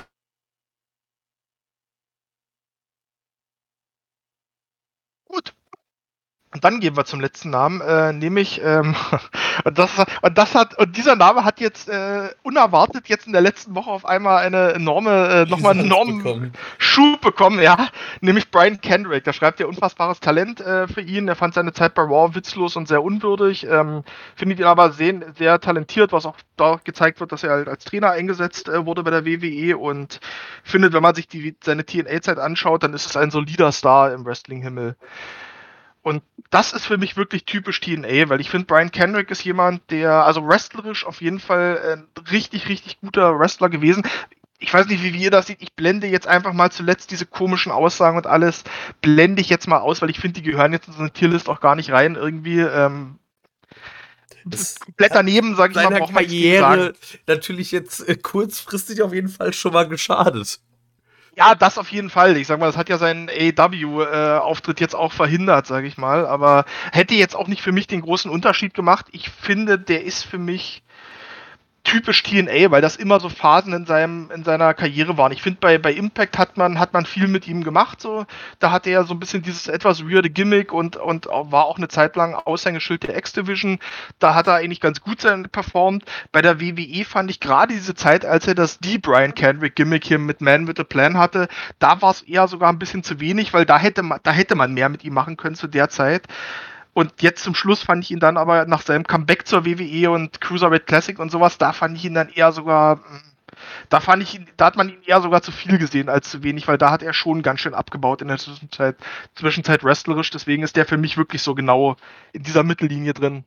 Und 6.60 6.66
dann 6.66 6.82
gehen 6.82 6.98
wir 6.98 7.06
zum 7.06 7.22
letzten 7.22 7.52
Namen, 7.52 7.80
äh, 7.80 8.12
nämlich 8.12 8.60
ähm, 8.62 8.94
und 9.64 9.78
das 9.78 9.92
und 10.22 10.38
das 10.38 10.56
hat 10.56 10.78
und 10.78 10.98
dieser 10.98 11.16
Name 11.16 11.46
hat 11.46 11.62
jetzt 11.62 11.88
äh, 11.88 12.32
unerwartet 12.44 13.08
jetzt 13.08 13.28
in 13.28 13.32
der 13.32 13.42
letzten 13.42 13.76
Woche 13.76 13.90
auf 13.90 14.06
einmal 14.06 14.40
eine 14.40 14.74
enorme 14.74 15.30
äh, 15.30 15.46
nochmal 15.50 15.72
einen 15.72 15.86
enormen 15.86 16.18
bekommen. 16.18 16.54
Schub 16.78 17.22
bekommen, 17.22 17.62
ja, 17.62 17.88
nämlich 18.20 18.52
Brian 18.52 18.82
Kendrick. 18.82 19.24
Der 19.24 19.32
schreibt 19.32 19.62
ja 19.62 19.68
unfassbares 19.68 20.20
Talent 20.20 20.60
äh, 20.60 20.90
für 20.90 21.00
ihn. 21.00 21.30
Er 21.30 21.38
fand 21.38 21.54
seine 21.54 21.72
Zeit 21.72 21.94
bei 21.94 22.02
Raw 22.02 22.36
witzlos 22.36 22.76
und 22.76 22.90
sehr 22.90 23.02
unwürdig. 23.02 23.66
Ähm, 23.66 24.04
findet 24.36 24.60
ihn 24.60 24.66
aber 24.66 24.92
sehr, 24.92 25.16
sehr 25.38 25.62
talentiert, 25.62 26.12
was 26.12 26.26
auch 26.26 26.36
da 26.58 26.82
gezeigt 26.84 27.22
wird, 27.22 27.32
dass 27.32 27.44
er 27.46 27.52
halt 27.52 27.70
als 27.70 27.86
Trainer 27.86 28.12
eingesetzt 28.12 28.68
äh, 28.68 28.86
wurde 28.86 29.04
bei 29.04 29.12
der 29.12 29.26
WWE 29.26 29.78
und 29.78 30.20
findet, 30.66 30.92
wenn 30.92 31.04
man 31.04 31.16
sich 31.16 31.30
die, 31.30 31.56
seine 31.64 31.86
TNA-Zeit 31.86 32.38
anschaut, 32.38 32.84
dann 32.84 32.94
ist 32.94 33.06
es 33.06 33.16
ein 33.16 33.32
solider 33.32 33.72
Star 33.72 34.12
im 34.12 34.26
Wrestling-Himmel. 34.26 34.98
Und 36.02 36.24
das 36.50 36.74
ist 36.74 36.86
für 36.86 36.98
mich 36.98 37.18
wirklich 37.18 37.46
typisch 37.46 37.82
TNA, 37.82 38.30
weil 38.30 38.40
ich 38.40 38.50
finde, 38.50 38.66
Brian 38.66 38.92
Kendrick 38.92 39.30
ist 39.32 39.44
jemand, 39.44 39.82
der, 39.92 40.26
also 40.26 40.48
wrestlerisch 40.48 41.06
auf 41.06 41.22
jeden 41.22 41.40
Fall 41.40 42.06
ein 42.16 42.24
richtig, 42.32 42.70
richtig 42.70 43.00
guter 43.02 43.38
Wrestler 43.38 43.70
gewesen. 43.70 44.04
Ich 44.60 44.74
weiß 44.74 44.88
nicht, 44.88 45.04
wie 45.04 45.10
ihr 45.10 45.32
das 45.32 45.48
seht. 45.48 45.62
Ich 45.62 45.74
blende 45.74 46.08
jetzt 46.08 46.28
einfach 46.28 46.54
mal 46.54 46.72
zuletzt 46.72 47.12
diese 47.12 47.26
komischen 47.26 47.72
Aussagen 47.72 48.18
und 48.18 48.28
alles, 48.28 48.64
blende 49.02 49.42
ich 49.42 49.50
jetzt 49.50 49.68
mal 49.68 49.80
aus, 49.80 50.02
weil 50.02 50.10
ich 50.10 50.20
finde, 50.20 50.42
die 50.42 50.50
gehören 50.50 50.74
jetzt 50.74 50.88
in 50.88 50.94
so 50.94 51.00
eine 51.00 51.12
Tierlist 51.12 51.48
auch 51.50 51.60
gar 51.60 51.76
nicht 51.76 51.92
rein 51.92 52.16
irgendwie. 52.16 52.60
Ähm, 52.60 53.20
das 54.46 54.80
komplett 54.80 55.14
daneben, 55.14 55.56
sage 55.56 55.72
ich 55.72 55.76
mal, 55.76 56.00
braucht 56.00 56.14
man 56.14 56.24
Karriere 56.24 56.94
natürlich 57.28 57.72
jetzt 57.72 58.08
äh, 58.08 58.16
kurzfristig 58.16 59.02
auf 59.02 59.14
jeden 59.14 59.30
Fall 59.30 59.54
schon 59.54 59.74
mal 59.74 59.88
geschadet. 59.88 60.60
Ja, 61.36 61.56
das 61.56 61.78
auf 61.78 61.92
jeden 61.92 62.10
Fall. 62.10 62.38
Ich 62.38 62.48
sag 62.48 62.60
mal, 62.60 62.66
das 62.66 62.78
hat 62.78 62.90
ja 62.90 62.98
seinen 62.98 63.30
AEW-Auftritt 63.30 64.80
äh, 64.80 64.84
jetzt 64.84 64.96
auch 64.96 65.14
verhindert, 65.14 65.68
sage 65.68 65.88
ich 65.88 65.98
mal. 65.98 66.26
Aber 66.26 66.66
hätte 66.92 67.14
jetzt 67.14 67.36
auch 67.36 67.48
nicht 67.48 67.62
für 67.62 67.72
mich 67.72 67.88
den 67.88 68.02
großen 68.02 68.30
Unterschied 68.30 68.74
gemacht. 68.74 69.08
Ich 69.12 69.30
finde, 69.30 69.80
der 69.80 70.04
ist 70.04 70.24
für 70.24 70.40
mich 70.40 70.84
typisch 71.84 72.24
TNA, 72.24 72.72
weil 72.72 72.82
das 72.82 72.96
immer 72.96 73.20
so 73.20 73.30
Phasen 73.30 73.74
in 73.74 73.86
seinem 73.86 74.30
in 74.32 74.44
seiner 74.44 74.74
Karriere 74.74 75.18
waren. 75.18 75.32
Ich 75.32 75.42
finde 75.42 75.60
bei, 75.60 75.78
bei 75.78 75.94
Impact 75.94 76.38
hat 76.38 76.58
man 76.58 76.80
hat 76.80 76.94
man 76.94 77.06
viel 77.06 77.28
mit 77.28 77.48
ihm 77.48 77.64
gemacht 77.64 78.02
so. 78.02 78.26
Da 78.60 78.72
hatte 78.72 78.90
er 78.90 79.04
so 79.04 79.14
ein 79.14 79.20
bisschen 79.20 79.42
dieses 79.42 79.68
etwas 79.68 80.04
weirde 80.04 80.30
Gimmick 80.30 80.72
und 80.74 80.98
und 80.98 81.26
war 81.28 81.66
auch 81.66 81.78
eine 81.78 81.88
Zeit 81.88 82.16
lang 82.16 82.36
Aushängeschild 82.36 83.04
der 83.04 83.18
X 83.18 83.34
Division. 83.34 83.80
Da 84.20 84.36
hat 84.36 84.48
er 84.48 84.56
eigentlich 84.56 84.82
ganz 84.82 85.02
gut 85.02 85.22
sein 85.22 85.50
performt. 85.50 86.04
Bei 86.32 86.42
der 86.42 86.60
WWE 86.60 87.06
fand 87.06 87.32
ich 87.32 87.40
gerade 87.40 87.74
diese 87.74 87.96
Zeit, 87.96 88.26
als 88.26 88.48
er 88.48 88.56
das 88.56 88.80
die 88.80 88.98
Brian 88.98 89.34
Kendrick 89.34 89.76
Gimmick 89.76 90.06
hier 90.06 90.20
mit 90.20 90.42
Man 90.42 90.68
with 90.68 90.80
a 90.80 90.84
Plan 90.84 91.18
hatte, 91.18 91.48
da 91.80 92.02
war 92.02 92.12
es 92.12 92.22
eher 92.22 92.48
sogar 92.48 92.70
ein 92.70 92.80
bisschen 92.80 93.04
zu 93.04 93.20
wenig, 93.20 93.54
weil 93.54 93.66
da 93.66 93.80
hätte 93.80 94.04
man 94.04 94.20
da 94.24 94.32
hätte 94.32 94.56
man 94.56 94.74
mehr 94.74 94.90
mit 94.90 95.04
ihm 95.04 95.14
machen 95.14 95.38
können 95.38 95.56
zu 95.56 95.68
der 95.68 95.90
Zeit. 95.90 96.28
Und 97.00 97.22
jetzt 97.22 97.44
zum 97.46 97.56
Schluss 97.56 97.82
fand 97.82 98.04
ich 98.04 98.12
ihn 98.12 98.20
dann 98.20 98.36
aber 98.36 98.66
nach 98.66 98.82
seinem 98.82 99.06
Comeback 99.06 99.48
zur 99.48 99.64
WWE 99.66 100.12
und 100.12 100.42
Cruiserweight 100.42 100.86
Classic 100.86 101.18
und 101.18 101.32
sowas, 101.32 101.58
da 101.58 101.72
fand 101.72 101.96
ich 101.96 102.04
ihn 102.04 102.14
dann 102.14 102.28
eher 102.28 102.52
sogar, 102.52 103.02
da 103.88 104.02
fand 104.02 104.22
ich 104.22 104.36
ihn, 104.36 104.50
da 104.58 104.66
hat 104.66 104.76
man 104.76 104.90
ihn 104.90 105.02
eher 105.06 105.22
sogar 105.22 105.42
zu 105.42 105.54
viel 105.54 105.78
gesehen 105.78 106.10
als 106.10 106.30
zu 106.30 106.44
wenig, 106.44 106.68
weil 106.68 106.78
da 106.78 106.92
hat 106.92 107.02
er 107.02 107.14
schon 107.14 107.42
ganz 107.42 107.62
schön 107.62 107.74
abgebaut 107.74 108.22
in 108.22 108.28
der 108.28 108.38
Zwischenzeit, 108.38 108.98
Zwischenzeit 109.34 109.82
wrestlerisch. 109.86 110.30
Deswegen 110.30 110.62
ist 110.62 110.76
der 110.76 110.86
für 110.86 110.98
mich 110.98 111.16
wirklich 111.16 111.42
so 111.42 111.56
genau 111.56 111.96
in 112.34 112.44
dieser 112.44 112.64
Mittellinie 112.64 113.14
drin. 113.14 113.46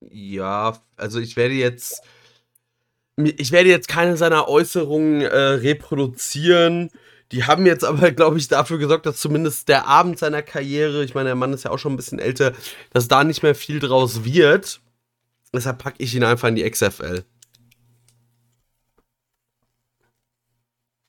Ja, 0.00 0.78
also 0.96 1.20
ich 1.20 1.36
werde 1.36 1.52
jetzt, 1.52 2.02
ich 3.16 3.52
werde 3.52 3.68
jetzt 3.68 3.88
keine 3.88 4.16
seiner 4.16 4.48
Äußerungen 4.48 5.20
äh, 5.20 5.36
reproduzieren. 5.36 6.88
Die 7.32 7.44
haben 7.44 7.66
jetzt 7.66 7.84
aber, 7.84 8.10
glaube 8.12 8.38
ich, 8.38 8.48
dafür 8.48 8.78
gesorgt, 8.78 9.06
dass 9.06 9.18
zumindest 9.18 9.68
der 9.68 9.86
Abend 9.86 10.18
seiner 10.18 10.42
Karriere, 10.42 11.04
ich 11.04 11.14
meine, 11.14 11.30
der 11.30 11.36
Mann 11.36 11.52
ist 11.52 11.64
ja 11.64 11.70
auch 11.70 11.78
schon 11.78 11.92
ein 11.92 11.96
bisschen 11.96 12.18
älter, 12.18 12.52
dass 12.92 13.08
da 13.08 13.24
nicht 13.24 13.42
mehr 13.42 13.54
viel 13.54 13.80
draus 13.80 14.24
wird. 14.24 14.80
Deshalb 15.52 15.78
packe 15.78 16.02
ich 16.02 16.14
ihn 16.14 16.24
einfach 16.24 16.48
in 16.48 16.56
die 16.56 16.68
XFL. 16.68 17.24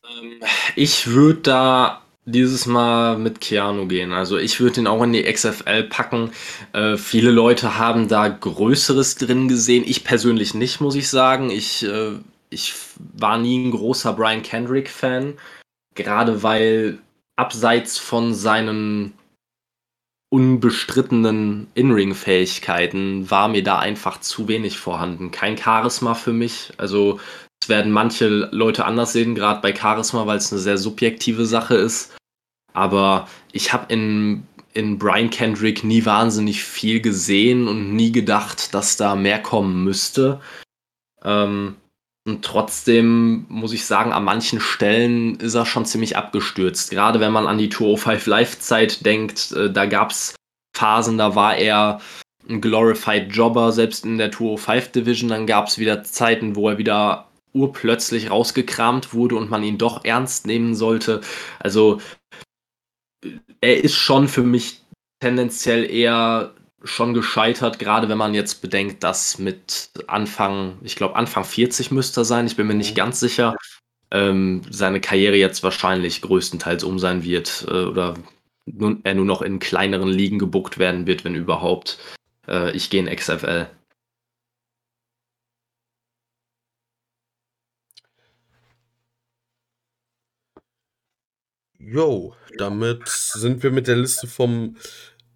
Ähm, 0.03 0.39
ich 0.75 1.07
würde 1.07 1.41
da 1.41 2.01
dieses 2.25 2.65
Mal 2.65 3.17
mit 3.17 3.41
Keanu 3.41 3.87
gehen. 3.87 4.13
Also 4.13 4.37
ich 4.37 4.59
würde 4.59 4.81
ihn 4.81 4.87
auch 4.87 5.01
in 5.03 5.13
die 5.13 5.23
XFL 5.23 5.83
packen. 5.83 6.31
Äh, 6.73 6.97
viele 6.97 7.31
Leute 7.31 7.77
haben 7.77 8.07
da 8.07 8.27
Größeres 8.27 9.15
drin 9.15 9.47
gesehen. 9.47 9.83
Ich 9.85 10.03
persönlich 10.03 10.53
nicht, 10.53 10.79
muss 10.79 10.95
ich 10.95 11.09
sagen. 11.09 11.49
Ich, 11.49 11.83
äh, 11.83 12.11
ich 12.49 12.73
war 12.97 13.37
nie 13.37 13.57
ein 13.57 13.71
großer 13.71 14.13
Brian 14.13 14.43
Kendrick-Fan. 14.43 15.37
Gerade 15.99 16.43
weil 16.43 16.99
abseits 17.35 17.97
von 17.97 18.33
seinen 18.33 19.13
unbestrittenen 20.29 21.67
In-Ring-Fähigkeiten 21.73 23.29
war 23.29 23.49
mir 23.49 23.63
da 23.63 23.79
einfach 23.79 24.21
zu 24.21 24.47
wenig 24.47 24.77
vorhanden. 24.77 25.31
Kein 25.31 25.57
Charisma 25.57 26.13
für 26.13 26.31
mich. 26.31 26.71
Also 26.77 27.19
es 27.61 27.67
werden 27.67 27.91
manche 27.91 28.29
Leute 28.29 28.85
anders 28.85 29.11
sehen, 29.11 29.35
gerade 29.35 29.59
bei 29.59 29.75
Charisma, 29.75 30.25
weil 30.25 30.37
es 30.37 30.53
eine 30.53 30.61
sehr 30.61 30.77
subjektive 30.77 31.45
Sache 31.45 31.75
ist. 31.75 32.15
Aber 32.71 33.27
ich 33.51 33.73
habe 33.73 33.91
in, 33.91 34.47
in 34.71 34.97
Brian 34.99 35.29
Kendrick 35.29 35.83
nie 35.83 36.05
wahnsinnig 36.05 36.63
viel 36.63 37.01
gesehen 37.01 37.67
und 37.67 37.93
nie 37.93 38.13
gedacht, 38.13 38.73
dass 38.73 38.95
da 38.95 39.15
mehr 39.15 39.41
kommen 39.41 39.83
müsste. 39.83 40.39
Ähm, 41.25 41.75
und 42.27 42.43
trotzdem 42.43 43.45
muss 43.49 43.73
ich 43.73 43.85
sagen, 43.85 44.11
an 44.11 44.23
manchen 44.23 44.59
Stellen 44.59 45.39
ist 45.39 45.55
er 45.55 45.65
schon 45.65 45.85
ziemlich 45.85 46.17
abgestürzt. 46.17 46.91
Gerade 46.91 47.19
wenn 47.19 47.31
man 47.31 47.47
an 47.47 47.57
die 47.57 47.69
205 47.69 48.25
Live-Zeit 48.27 49.05
denkt, 49.05 49.51
äh, 49.53 49.71
da 49.71 49.85
gab 49.85 50.11
es 50.11 50.35
Phasen, 50.75 51.17
da 51.17 51.35
war 51.35 51.55
er 51.55 52.01
ein 52.47 52.61
glorified 52.61 53.33
Jobber, 53.33 53.71
selbst 53.71 54.05
in 54.05 54.17
der 54.17 54.31
205 54.31 54.91
Division. 54.91 55.29
Dann 55.29 55.47
gab 55.47 55.67
es 55.67 55.77
wieder 55.77 56.03
Zeiten, 56.03 56.55
wo 56.55 56.69
er 56.69 56.77
wieder 56.77 57.29
urplötzlich 57.53 58.29
rausgekramt 58.29 59.13
wurde 59.13 59.35
und 59.35 59.49
man 59.49 59.63
ihn 59.63 59.77
doch 59.77 60.05
ernst 60.05 60.45
nehmen 60.45 60.75
sollte. 60.75 61.21
Also 61.59 61.99
er 63.61 63.83
ist 63.83 63.95
schon 63.95 64.27
für 64.27 64.43
mich 64.43 64.81
tendenziell 65.19 65.89
eher 65.89 66.53
schon 66.83 67.13
gescheitert, 67.13 67.79
gerade 67.79 68.09
wenn 68.09 68.17
man 68.17 68.33
jetzt 68.33 68.61
bedenkt, 68.61 69.03
dass 69.03 69.37
mit 69.37 69.91
Anfang, 70.07 70.77
ich 70.83 70.95
glaube 70.95 71.15
Anfang 71.15 71.43
40 71.43 71.91
müsste 71.91 72.21
er 72.21 72.25
sein, 72.25 72.47
ich 72.47 72.55
bin 72.55 72.67
mir 72.67 72.73
nicht 72.73 72.91
mhm. 72.91 72.97
ganz 72.97 73.19
sicher, 73.19 73.55
ähm, 74.11 74.61
seine 74.69 75.01
Karriere 75.01 75.35
jetzt 75.35 75.63
wahrscheinlich 75.63 76.21
größtenteils 76.21 76.83
um 76.83 76.99
sein 76.99 77.23
wird 77.23 77.65
äh, 77.67 77.83
oder 77.83 78.15
nun, 78.65 79.01
er 79.03 79.15
nur 79.15 79.25
noch 79.25 79.41
in 79.41 79.59
kleineren 79.59 80.09
Ligen 80.09 80.39
gebuckt 80.39 80.77
werden 80.77 81.07
wird, 81.07 81.23
wenn 81.23 81.35
überhaupt. 81.35 81.99
Äh, 82.47 82.71
ich 82.71 82.89
gehe 82.89 83.01
in 83.01 83.15
XFL. 83.15 83.67
Jo, 91.81 92.35
damit 92.57 93.07
sind 93.07 93.63
wir 93.63 93.71
mit 93.71 93.87
der 93.87 93.95
Liste 93.95 94.27
vom 94.27 94.75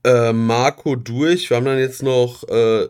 äh, 0.04 0.34
Marco 0.34 0.95
durch. 0.95 1.49
Wir 1.49 1.58
haben 1.58 1.66
dann 1.66 1.80
jetzt 1.80 2.04
noch 2.04 2.43
äh, 2.47 2.88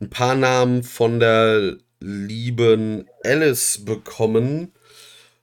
ein 0.00 0.10
paar 0.10 0.34
Namen 0.34 0.82
von 0.82 1.20
der 1.20 1.76
lieben 2.00 3.08
Alice 3.24 3.84
bekommen. 3.84 4.72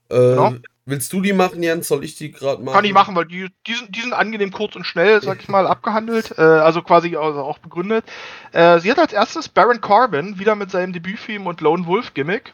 Äh, 0.10 0.16
genau. 0.16 0.54
Willst 0.86 1.14
du 1.14 1.22
die 1.22 1.32
machen, 1.32 1.64
Jens? 1.64 1.88
Soll 1.88 2.04
ich 2.04 2.16
die 2.16 2.32
gerade 2.32 2.62
machen? 2.62 2.76
Kann 2.76 2.84
ich 2.84 2.92
machen, 2.92 3.16
weil 3.16 3.26
die, 3.26 3.48
die, 3.66 3.74
sind, 3.74 3.96
die 3.96 4.02
sind 4.02 4.12
angenehm 4.12 4.52
kurz 4.52 4.76
und 4.76 4.86
schnell, 4.86 5.22
sag 5.24 5.42
ich 5.42 5.48
mal, 5.48 5.66
abgehandelt. 5.66 6.38
Äh, 6.38 6.42
also 6.42 6.82
quasi 6.82 7.16
also 7.16 7.42
auch 7.42 7.58
begründet. 7.60 8.04
Äh, 8.52 8.80
sie 8.80 8.92
hat 8.92 9.00
als 9.00 9.14
erstes 9.14 9.48
Baron 9.48 9.80
Corbin, 9.80 10.40
wieder 10.40 10.56
mit 10.56 10.72
seinem 10.72 10.92
Debütfilm 10.92 11.48
und 11.48 11.62
Lone 11.62 11.86
Wolf 11.86 12.14
Gimmick. 12.14 12.54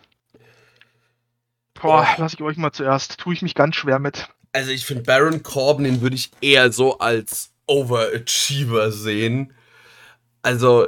Boah, 1.82 2.07
oh. 2.07 2.22
lass 2.22 2.36
ich 2.36 2.41
euch 2.41 2.57
mal 2.57 2.72
zuerst. 2.72 3.17
Tue 3.17 3.34
ich 3.34 3.41
mich 3.41 3.55
ganz 3.55 3.76
schwer 3.76 3.97
mit. 3.97 4.28
Also 4.53 4.72
ich 4.72 4.86
finde 4.86 5.03
Baron 5.03 5.41
Corbin, 5.41 5.86
den 5.86 6.01
würde 6.01 6.15
ich 6.15 6.32
eher 6.39 6.72
so 6.72 6.99
als 6.99 7.51
Overachiever 7.70 8.91
sehen. 8.91 9.53
Also 10.41 10.88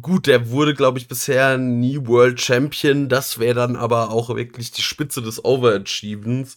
gut, 0.00 0.26
der 0.26 0.50
wurde, 0.50 0.74
glaube 0.74 0.98
ich, 0.98 1.08
bisher 1.08 1.58
nie 1.58 2.06
World 2.06 2.40
Champion. 2.40 3.08
Das 3.08 3.38
wäre 3.38 3.54
dann 3.54 3.76
aber 3.76 4.10
auch 4.10 4.34
wirklich 4.34 4.70
die 4.70 4.82
Spitze 4.82 5.20
des 5.22 5.44
Overachievens. 5.44 6.56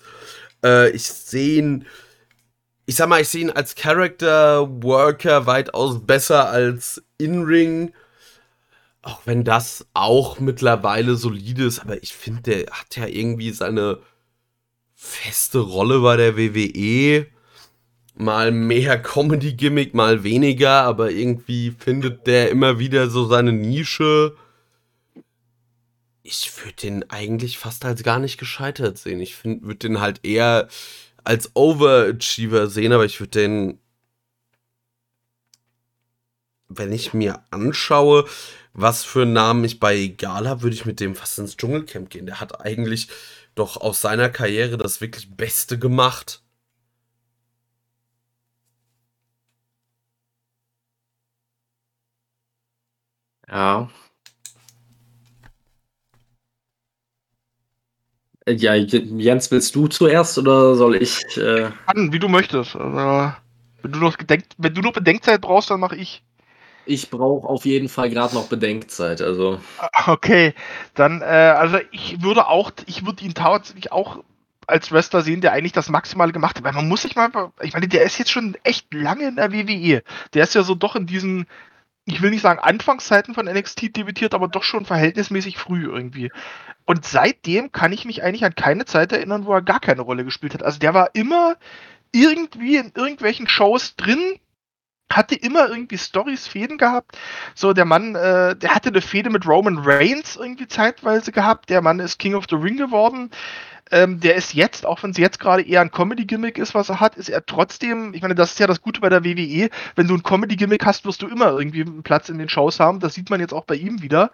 Äh, 0.63 0.91
ich 0.91 1.03
sehe 1.03 1.57
ihn, 1.57 1.86
ich 2.86 2.95
sag 2.95 3.09
mal, 3.09 3.22
ich 3.22 3.30
sehe 3.30 3.41
ihn 3.41 3.51
als 3.51 3.76
Character 3.76 4.68
Worker 4.84 5.47
weitaus 5.47 6.05
besser 6.05 6.49
als 6.49 7.03
In-Ring. 7.18 7.91
Auch 9.01 9.22
wenn 9.26 9.43
das 9.43 9.86
auch 9.93 10.39
mittlerweile 10.39 11.16
solide 11.16 11.66
ist, 11.66 11.80
aber 11.80 12.01
ich 12.01 12.13
finde, 12.13 12.41
der 12.41 12.72
hat 12.72 12.95
ja 12.95 13.05
irgendwie 13.05 13.51
seine 13.51 13.99
feste 14.95 15.59
Rolle 15.59 15.99
bei 15.99 16.18
der 16.18 16.38
WWE 16.38 17.28
mal 18.16 18.51
mehr 18.51 19.01
Comedy-Gimmick, 19.01 19.93
mal 19.93 20.24
weniger, 20.24 20.84
aber 20.84 21.11
irgendwie 21.11 21.72
findet 21.72 22.28
der 22.28 22.49
immer 22.49 22.80
wieder 22.80 23.09
so 23.09 23.26
seine 23.28 23.51
Nische. 23.51 24.36
Ich 26.24 26.51
würde 26.63 26.76
den 26.76 27.09
eigentlich 27.09 27.57
fast 27.57 27.86
als 27.86 28.03
gar 28.03 28.20
nicht 28.20 28.38
gescheitert 28.38 28.97
sehen. 28.97 29.20
Ich 29.20 29.43
würde 29.43 29.76
den 29.76 29.99
halt 29.99 30.26
eher 30.26 30.70
als 31.24 31.51
Overachiever 31.55 32.68
sehen, 32.68 32.93
aber 32.93 33.05
ich 33.05 33.20
würde 33.20 33.41
den, 33.41 33.80
wenn 36.68 36.91
ich 36.93 37.13
mir 37.13 37.43
anschaue, 37.51 38.26
was 38.74 39.03
für 39.03 39.26
Namen 39.26 39.63
ich 39.63 39.80
bei 39.80 39.95
Egal 39.95 40.47
habe, 40.47 40.63
würde 40.63 40.76
ich 40.76 40.86
mit 40.86 40.99
dem 40.99 41.16
fast 41.16 41.39
ins 41.39 41.57
Dschungelcamp 41.57 42.09
gehen. 42.09 42.26
Der 42.26 42.39
hat 42.39 42.61
eigentlich 42.61 43.07
doch 43.55 43.78
aus 43.78 44.01
seiner 44.01 44.30
Karriere 44.30 44.78
das 44.78 44.99
wirklich 45.01 45.36
Beste 45.36 45.80
gemacht. 45.80 46.41
Ja. 53.50 53.89
Ja, 58.48 58.76
Jens, 58.76 59.50
willst 59.50 59.76
du 59.76 59.88
zuerst 59.88 60.38
oder 60.38 60.76
soll 60.76 60.96
ich? 60.98 61.20
Äh... 61.38 61.72
Kann, 61.88 62.14
wie 62.14 62.20
du 62.20 62.28
möchtest. 62.28 62.76
Also, 62.76 63.34
wenn, 63.82 63.91
du 63.91 64.00
noch 64.00 64.18
Gedenk 64.18 64.46
wenn 64.58 64.74
du 64.74 64.82
noch 64.82 64.93
Bedenkzeit 64.93 65.41
brauchst, 65.41 65.72
dann 65.72 65.80
mache 65.80 65.96
ich. 65.96 66.24
Ich 66.86 67.10
brauche 67.10 67.48
auf 67.48 67.66
jeden 67.66 67.89
Fall 67.89 68.12
gerade 68.12 68.36
noch 68.36 68.48
Bedenkzeit. 68.48 69.22
Also. 69.22 69.60
Ah, 69.80 70.12
okay, 70.12 70.54
dann, 70.93 71.22
äh, 71.22 71.26
also 71.26 71.80
ich 71.91 72.22
würde 72.22 72.48
auch, 72.48 72.72
ich 72.86 73.04
würde 73.04 73.26
ihn 73.26 73.34
tatsächlich 73.34 73.91
auch 73.91 74.24
als 74.68 74.91
Wrestler 74.91 75.22
sehen, 75.22 75.41
der 75.41 75.52
eigentlich 75.52 75.72
das 75.72 75.89
Maximale 75.89 76.32
gemacht 76.32 76.58
hat. 76.58 76.64
Weil 76.64 76.74
man 76.74 76.88
muss 76.88 77.02
sich 77.02 77.16
mal, 77.16 77.32
ich 77.62 77.74
meine, 77.74 77.88
der 77.88 78.04
ist 78.04 78.20
jetzt 78.20 78.32
schon 78.32 78.56
echt 78.64 78.93
lange 78.93 79.28
in 79.28 79.38
der 79.38 79.52
WWE. 79.52 80.04
Der 80.36 80.43
ist 80.43 80.54
ja 80.54 80.62
so 80.62 80.76
doch 80.76 80.96
in 80.96 81.08
diesen 81.08 81.48
ich 82.06 82.22
will 82.22 82.30
nicht 82.30 82.41
sagen 82.41 82.60
Anfangszeiten 82.60 83.34
von 83.34 83.47
NXT 83.47 83.95
debütiert, 83.95 84.34
aber 84.34 84.47
doch 84.47 84.64
schon 84.64 84.86
verhältnismäßig 84.86 85.58
früh 85.58 85.86
irgendwie. 85.86 86.32
Und 86.86 87.06
seitdem 87.06 87.72
kann 87.72 87.91
ich 87.91 88.06
mich 88.06 88.24
eigentlich 88.24 88.45
an 88.45 88.56
keine 88.56 88.86
Zeit 88.86 89.12
erinnern, 89.12 89.45
wo 89.45 89.53
er 89.53 89.64
gar 89.64 89.80
keine 89.80 90.01
Rolle 90.01 90.24
gespielt 90.24 90.53
hat. 90.53 90.64
Also 90.64 90.80
der 90.80 90.93
war 90.93 91.10
immer 91.14 91.56
irgendwie 92.12 92.78
in 92.78 92.91
irgendwelchen 92.95 93.47
Shows 93.47 93.95
drin 93.95 94.39
hatte 95.12 95.36
immer 95.36 95.70
irgendwie 95.70 95.97
Stories, 95.97 96.47
Fäden 96.47 96.78
gehabt. 96.78 97.18
So, 97.53 97.74
der 97.74 97.86
Mann, 97.86 98.16
äh, 98.16 98.56
der 98.56 98.74
hatte 98.74 98.89
eine 98.89 99.01
Fehde 99.01 99.30
mit 99.30 99.47
Roman 99.47 99.78
Reigns 99.78 100.36
irgendwie 100.36 100.68
zeitweise 100.68 101.32
gehabt. 101.32 101.70
Der 101.70 101.82
Mann 101.82 101.99
ist 101.99 102.18
King 102.18 102.36
of 102.36 102.45
the 102.49 102.56
Ring 102.56 102.78
geworden. 102.78 103.32
Ähm, 103.92 104.20
der 104.20 104.36
ist 104.36 104.54
jetzt, 104.54 104.86
auch 104.86 105.04
wenn 105.04 105.12
es 105.12 105.18
jetzt 105.18 105.40
gerade 105.40 105.62
eher 105.62 105.82
ein 105.82 105.92
Comedy-Gimmick 105.92 106.58
ist, 106.58 106.74
was 106.74 106.90
er 106.90 107.00
hat, 107.00 107.16
ist 107.16 107.30
er 107.30 107.46
trotzdem, 107.46 108.14
ich 108.14 108.22
meine, 108.22 108.36
das 108.36 108.52
ist 108.52 108.60
ja 108.60 108.68
das 108.68 108.82
Gute 108.82 109.00
bei 109.00 109.10
der 109.10 109.24
WWE, 109.24 109.70
wenn 109.96 110.08
du 110.08 110.16
ein 110.16 110.24
Comedy-Gimmick 110.24 110.86
hast, 110.86 111.06
wirst 111.06 111.22
du 111.22 111.28
immer 111.28 111.58
irgendwie 111.58 111.82
einen 111.82 112.04
Platz 112.04 112.30
in 112.30 112.40
den 112.40 112.50
Shows 112.50 112.80
haben. 112.80 113.00
Das 113.00 113.14
sieht 113.14 113.30
man 113.30 113.40
jetzt 113.40 113.54
auch 113.54 113.66
bei 113.66 113.76
ihm 113.76 114.02
wieder 114.02 114.32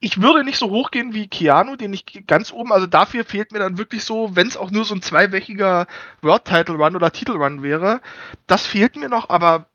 ich 0.00 0.20
würde 0.22 0.44
nicht 0.44 0.58
so 0.58 0.70
hoch 0.70 0.90
gehen 0.90 1.12
wie 1.12 1.28
Keanu, 1.28 1.76
den 1.76 1.92
ich 1.92 2.04
ganz 2.26 2.52
oben, 2.52 2.72
also 2.72 2.86
dafür 2.86 3.24
fehlt 3.24 3.52
mir 3.52 3.58
dann 3.58 3.78
wirklich 3.78 4.04
so, 4.04 4.36
wenn 4.36 4.46
es 4.46 4.56
auch 4.56 4.70
nur 4.70 4.84
so 4.84 4.94
ein 4.94 5.02
zweiwöchiger 5.02 5.86
World 6.22 6.44
Title 6.44 6.76
Run 6.76 6.94
oder 6.94 7.10
Titel 7.10 7.32
Run 7.32 7.62
wäre, 7.62 8.00
das 8.46 8.66
fehlt 8.66 8.96
mir 8.96 9.08
noch, 9.08 9.28
aber 9.28 9.66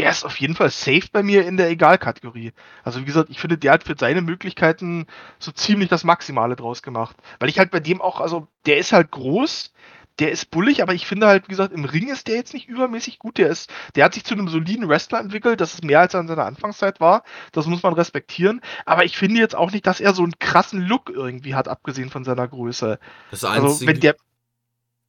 der 0.00 0.10
ist 0.10 0.24
auf 0.24 0.40
jeden 0.40 0.54
Fall 0.54 0.70
safe 0.70 1.08
bei 1.12 1.22
mir 1.22 1.46
in 1.46 1.58
der 1.58 1.68
Egal-Kategorie. 1.68 2.52
Also 2.84 3.00
wie 3.00 3.04
gesagt, 3.04 3.28
ich 3.28 3.38
finde, 3.38 3.58
der 3.58 3.72
hat 3.72 3.84
für 3.84 3.94
seine 3.98 4.22
Möglichkeiten 4.22 5.06
so 5.38 5.52
ziemlich 5.52 5.90
das 5.90 6.04
Maximale 6.04 6.56
draus 6.56 6.82
gemacht. 6.82 7.16
Weil 7.38 7.50
ich 7.50 7.58
halt 7.58 7.70
bei 7.70 7.80
dem 7.80 8.00
auch, 8.00 8.18
also 8.18 8.48
der 8.64 8.78
ist 8.78 8.92
halt 8.92 9.10
groß, 9.10 9.74
der 10.18 10.32
ist 10.32 10.50
bullig, 10.50 10.82
aber 10.82 10.94
ich 10.94 11.06
finde 11.06 11.26
halt, 11.26 11.48
wie 11.48 11.50
gesagt, 11.50 11.74
im 11.74 11.84
Ring 11.84 12.08
ist 12.08 12.28
der 12.28 12.36
jetzt 12.36 12.54
nicht 12.54 12.66
übermäßig 12.66 13.18
gut. 13.18 13.36
Der 13.36 13.50
ist, 13.50 13.70
der 13.94 14.06
hat 14.06 14.14
sich 14.14 14.24
zu 14.24 14.32
einem 14.32 14.48
soliden 14.48 14.88
Wrestler 14.88 15.20
entwickelt. 15.20 15.60
Das 15.60 15.74
ist 15.74 15.84
mehr 15.84 16.00
als 16.00 16.14
er 16.14 16.20
in 16.20 16.28
seiner 16.28 16.46
Anfangszeit 16.46 16.98
war. 16.98 17.22
Das 17.52 17.66
muss 17.66 17.82
man 17.82 17.92
respektieren. 17.92 18.62
Aber 18.86 19.04
ich 19.04 19.18
finde 19.18 19.38
jetzt 19.38 19.54
auch 19.54 19.70
nicht, 19.70 19.86
dass 19.86 20.00
er 20.00 20.14
so 20.14 20.22
einen 20.22 20.38
krassen 20.38 20.80
Look 20.80 21.10
irgendwie 21.10 21.54
hat, 21.54 21.68
abgesehen 21.68 22.08
von 22.08 22.24
seiner 22.24 22.48
Größe. 22.48 22.98
Das 23.30 23.44
Einzige, 23.44 23.66
also, 23.66 23.86
wenn 23.86 24.00
der, 24.00 24.16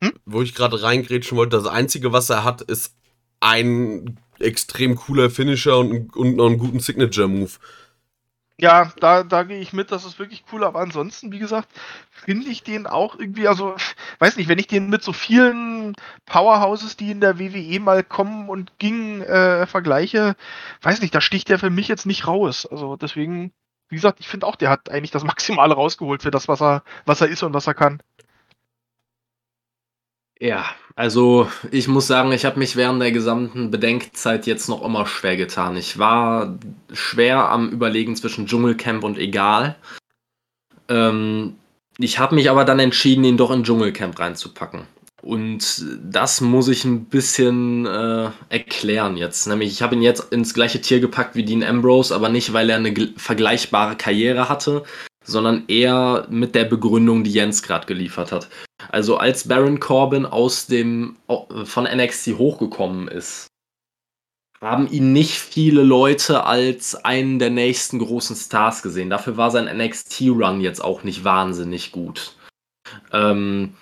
hm? 0.04 0.12
wo 0.26 0.42
ich 0.42 0.54
gerade 0.54 0.84
reingrätschen 0.84 1.38
wollte, 1.38 1.56
das 1.56 1.68
Einzige, 1.68 2.12
was 2.12 2.30
er 2.30 2.44
hat, 2.44 2.62
ist 2.62 2.98
ein 3.42 4.18
extrem 4.40 4.96
cooler 4.96 5.30
Finisher 5.30 5.78
und, 5.78 6.16
und 6.16 6.38
noch 6.38 6.48
einen 6.48 6.58
guten 6.58 6.80
Signature-Move. 6.80 7.52
Ja, 8.62 8.94
da, 9.00 9.24
da 9.24 9.42
gehe 9.42 9.60
ich 9.60 9.74
mit, 9.74 9.92
das 9.92 10.06
ist 10.06 10.20
wirklich 10.20 10.44
cool, 10.52 10.64
aber 10.64 10.82
ansonsten, 10.82 11.32
wie 11.32 11.40
gesagt, 11.40 11.68
finde 12.12 12.48
ich 12.48 12.62
den 12.62 12.86
auch 12.86 13.18
irgendwie, 13.18 13.48
also, 13.48 13.76
weiß 14.20 14.38
nicht, 14.38 14.50
wenn 14.50 14.60
ich 14.60 14.68
den 14.68 14.88
mit 14.88 15.02
so 15.02 15.14
vielen 15.14 15.96
Powerhouses, 16.28 16.96
die 16.96 17.10
in 17.10 17.22
der 17.22 17.40
WWE 17.40 17.80
mal 17.80 18.04
kommen 18.04 18.50
und 18.50 18.78
gingen, 18.78 19.24
äh, 19.24 19.66
vergleiche, 19.66 20.36
weiß 20.84 21.02
nicht, 21.02 21.16
da 21.16 21.22
sticht 21.22 21.50
der 21.50 21.58
für 21.58 21.72
mich 21.72 21.88
jetzt 21.88 22.06
nicht 22.06 22.28
raus. 22.28 22.68
Also 22.68 22.98
deswegen, 22.98 23.52
wie 23.90 23.96
gesagt, 23.96 24.20
ich 24.20 24.28
finde 24.28 24.46
auch, 24.46 24.56
der 24.56 24.70
hat 24.70 24.92
eigentlich 24.92 25.12
das 25.12 25.24
Maximale 25.24 25.74
rausgeholt 25.74 26.22
für 26.22 26.32
das, 26.32 26.48
was 26.48 26.62
er, 26.62 26.84
was 27.06 27.22
er 27.22 27.30
ist 27.30 27.42
und 27.42 27.56
was 27.56 27.66
er 27.66 27.74
kann. 27.74 28.04
Ja, 30.42 30.66
also 30.96 31.48
ich 31.70 31.88
muss 31.88 32.08
sagen, 32.08 32.32
ich 32.32 32.46
habe 32.46 32.58
mich 32.58 32.76
während 32.76 33.00
der 33.00 33.12
gesamten 33.12 33.70
Bedenkzeit 33.70 34.48
jetzt 34.48 34.70
noch 34.70 34.84
immer 34.84 35.06
schwer 35.06 35.38
getan. 35.38 35.78
Ich 35.78 36.00
war 36.00 36.58
schwer 36.92 37.52
am 37.52 37.70
Überlegen 37.70 38.16
zwischen 38.16 38.48
Dschungelcamp 38.48 39.04
und 39.04 39.20
Egal. 39.20 39.76
Ähm, 40.90 41.58
ich 42.00 42.18
habe 42.18 42.34
mich 42.34 42.50
aber 42.50 42.66
dann 42.66 42.80
entschieden, 42.80 43.24
ihn 43.24 43.38
doch 43.38 43.52
in 43.52 43.64
Dschungelcamp 43.64 44.18
reinzupacken. 44.18 44.88
Und 45.22 45.86
das 46.04 46.42
muss 46.42 46.70
ich 46.70 46.86
ein 46.86 47.06
bisschen 47.06 47.86
äh, 47.86 48.32
erklären 48.50 49.18
jetzt. 49.18 49.46
Nämlich, 49.46 49.72
ich 49.72 49.84
habe 49.84 49.94
ihn 49.94 50.02
jetzt 50.02 50.34
ins 50.34 50.56
gleiche 50.56 50.82
Tier 50.82 51.00
gepackt 51.00 51.36
wie 51.36 51.46
Dean 51.46 51.64
Ambrose, 51.64 52.16
aber 52.16 52.30
nicht, 52.30 52.52
weil 52.52 52.72
er 52.72 52.78
eine 52.78 53.14
vergleichbare 53.16 53.96
Karriere 53.96 54.50
hatte, 54.50 54.82
sondern 55.24 55.66
eher 55.68 56.26
mit 56.32 56.56
der 56.56 56.66
Begründung, 56.66 57.24
die 57.24 57.32
Jens 57.32 57.62
gerade 57.62 57.86
geliefert 57.86 58.32
hat. 58.32 58.50
Also 58.90 59.18
als 59.18 59.48
Baron 59.48 59.80
Corbin 59.80 60.26
aus 60.26 60.68
dem 60.68 61.18
von 61.64 61.84
NXT 61.86 62.38
hochgekommen 62.38 63.08
ist, 63.08 63.48
haben 64.62 64.88
ihn 64.88 65.12
nicht 65.12 65.40
viele 65.40 65.84
Leute 65.84 66.46
als 66.46 66.96
einen 66.96 67.40
der 67.40 67.50
nächsten 67.50 67.98
großen 67.98 68.36
Stars 68.36 68.84
gesehen. 68.84 69.10
Dafür 69.10 69.36
war 69.36 69.50
sein 69.50 69.66
NXT-Run 69.66 70.62
jetzt 70.62 70.84
auch 70.84 71.04
nicht 71.04 71.24
wahnsinnig 71.24 71.92
gut. 71.92 72.36
Ähm, 73.12 73.76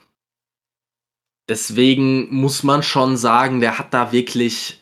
deswegen 1.50 2.34
muss 2.34 2.64
man 2.64 2.82
schon 2.82 3.18
sagen, 3.18 3.60
der 3.60 3.78
hat 3.78 3.94
da 3.94 4.14
wirklich 4.14 4.82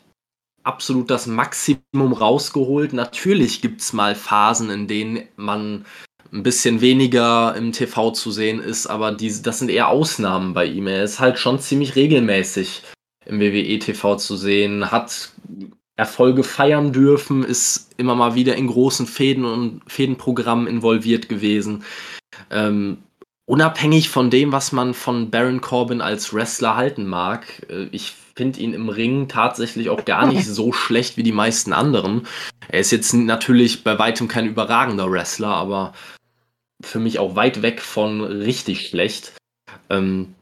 absolut 0.62 1.10
das 1.10 1.26
Maximum 1.26 2.12
rausgeholt. 2.12 2.92
Natürlich 2.92 3.60
gibt 3.60 3.80
es 3.80 3.92
mal 3.92 4.14
Phasen, 4.14 4.70
in 4.70 4.86
denen 4.86 5.26
man 5.34 5.84
ein 6.32 6.42
bisschen 6.42 6.80
weniger 6.80 7.54
im 7.56 7.72
TV 7.72 8.10
zu 8.10 8.30
sehen 8.30 8.60
ist, 8.60 8.86
aber 8.86 9.12
die, 9.12 9.32
das 9.42 9.58
sind 9.58 9.70
eher 9.70 9.88
Ausnahmen 9.88 10.54
bei 10.54 10.66
ihm. 10.66 10.86
Er 10.86 11.04
ist 11.04 11.20
halt 11.20 11.38
schon 11.38 11.58
ziemlich 11.58 11.96
regelmäßig 11.96 12.82
im 13.24 13.40
WWE 13.40 13.78
TV 13.78 14.16
zu 14.16 14.36
sehen, 14.36 14.90
hat 14.90 15.30
Erfolge 15.96 16.44
feiern 16.44 16.92
dürfen, 16.92 17.44
ist 17.44 17.90
immer 17.96 18.14
mal 18.14 18.34
wieder 18.34 18.56
in 18.56 18.68
großen 18.68 19.06
Fäden 19.06 19.44
und 19.44 19.82
Fädenprogrammen 19.86 20.66
involviert 20.66 21.28
gewesen. 21.28 21.82
Ähm, 22.50 22.98
unabhängig 23.46 24.08
von 24.08 24.30
dem, 24.30 24.52
was 24.52 24.72
man 24.72 24.94
von 24.94 25.30
Baron 25.30 25.60
Corbin 25.60 26.00
als 26.00 26.32
Wrestler 26.32 26.76
halten 26.76 27.06
mag, 27.06 27.66
äh, 27.68 27.88
ich 27.90 28.14
finde 28.36 28.60
ihn 28.60 28.74
im 28.74 28.88
Ring 28.88 29.26
tatsächlich 29.26 29.90
auch 29.90 30.04
gar 30.04 30.26
nicht 30.26 30.46
so 30.46 30.72
schlecht 30.72 31.16
wie 31.16 31.24
die 31.24 31.32
meisten 31.32 31.72
anderen. 31.72 32.28
Er 32.68 32.78
ist 32.78 32.92
jetzt 32.92 33.12
natürlich 33.12 33.82
bei 33.82 33.98
weitem 33.98 34.28
kein 34.28 34.46
überragender 34.46 35.10
Wrestler, 35.10 35.48
aber 35.48 35.92
für 36.82 36.98
mich 36.98 37.18
auch 37.18 37.36
weit 37.36 37.62
weg 37.62 37.80
von 37.80 38.22
richtig 38.22 38.86
schlecht. 38.86 39.32
Ähm, 39.90 40.34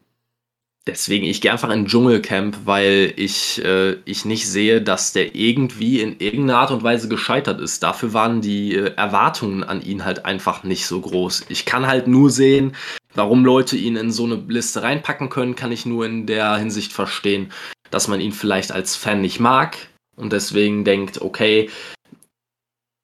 deswegen, 0.86 1.26
ich 1.26 1.40
gehe 1.40 1.52
einfach 1.52 1.70
in 1.70 1.86
Dschungelcamp, 1.86 2.58
weil 2.64 3.12
ich, 3.16 3.62
äh, 3.64 3.96
ich 4.04 4.24
nicht 4.24 4.48
sehe, 4.48 4.82
dass 4.82 5.12
der 5.12 5.34
irgendwie 5.34 6.00
in 6.00 6.18
irgendeiner 6.18 6.58
Art 6.58 6.70
und 6.70 6.82
Weise 6.82 7.08
gescheitert 7.08 7.60
ist. 7.60 7.82
Dafür 7.82 8.12
waren 8.12 8.40
die 8.40 8.74
äh, 8.74 8.94
Erwartungen 8.96 9.64
an 9.64 9.82
ihn 9.82 10.04
halt 10.04 10.24
einfach 10.24 10.62
nicht 10.62 10.86
so 10.86 11.00
groß. 11.00 11.46
Ich 11.48 11.64
kann 11.64 11.86
halt 11.86 12.06
nur 12.06 12.30
sehen, 12.30 12.76
warum 13.14 13.44
Leute 13.44 13.76
ihn 13.76 13.96
in 13.96 14.10
so 14.10 14.24
eine 14.24 14.42
Liste 14.48 14.82
reinpacken 14.82 15.28
können, 15.28 15.56
kann 15.56 15.72
ich 15.72 15.86
nur 15.86 16.06
in 16.06 16.26
der 16.26 16.56
Hinsicht 16.56 16.92
verstehen, 16.92 17.52
dass 17.90 18.08
man 18.08 18.20
ihn 18.20 18.32
vielleicht 18.32 18.72
als 18.72 18.94
Fan 18.96 19.20
nicht 19.20 19.40
mag 19.40 19.76
und 20.16 20.32
deswegen 20.32 20.84
denkt, 20.84 21.20
okay, 21.20 21.70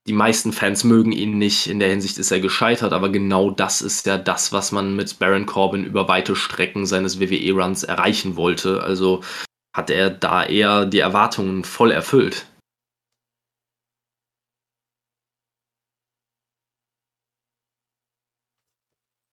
die 0.09 0.12
meisten 0.12 0.53
Fans 0.53 0.84
mögen 0.84 1.12
ihn 1.12 1.38
nicht, 1.38 1.68
in 1.68 1.78
der 1.78 1.88
Hinsicht 1.90 2.18
ist 2.18 2.32
er 2.32 2.40
gescheitert, 2.40 2.92
aber 2.92 3.11
genau 3.11 3.50
das 3.50 3.82
ist 3.82 4.07
ja 4.07 4.18
das, 4.18 4.53
was 4.53 4.72
man 4.72 4.96
mit 4.96 5.18
Baron 5.18 5.46
Corbin 5.46 5.84
über 5.84 6.09
weite 6.09 6.34
Strecken 6.34 6.86
seines 6.86 7.20
WWE-Runs 7.20 7.84
erreichen 7.84 8.36
wollte. 8.36 8.82
Also 8.82 9.22
hat 9.74 9.90
er 9.90 10.11
da 10.11 10.44
eher 10.44 10.86
die 10.86 10.98
Erwartungen 10.98 11.64
voll 11.64 11.92
erfüllt. 11.92 12.46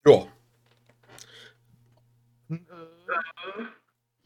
Ja. 0.05 0.38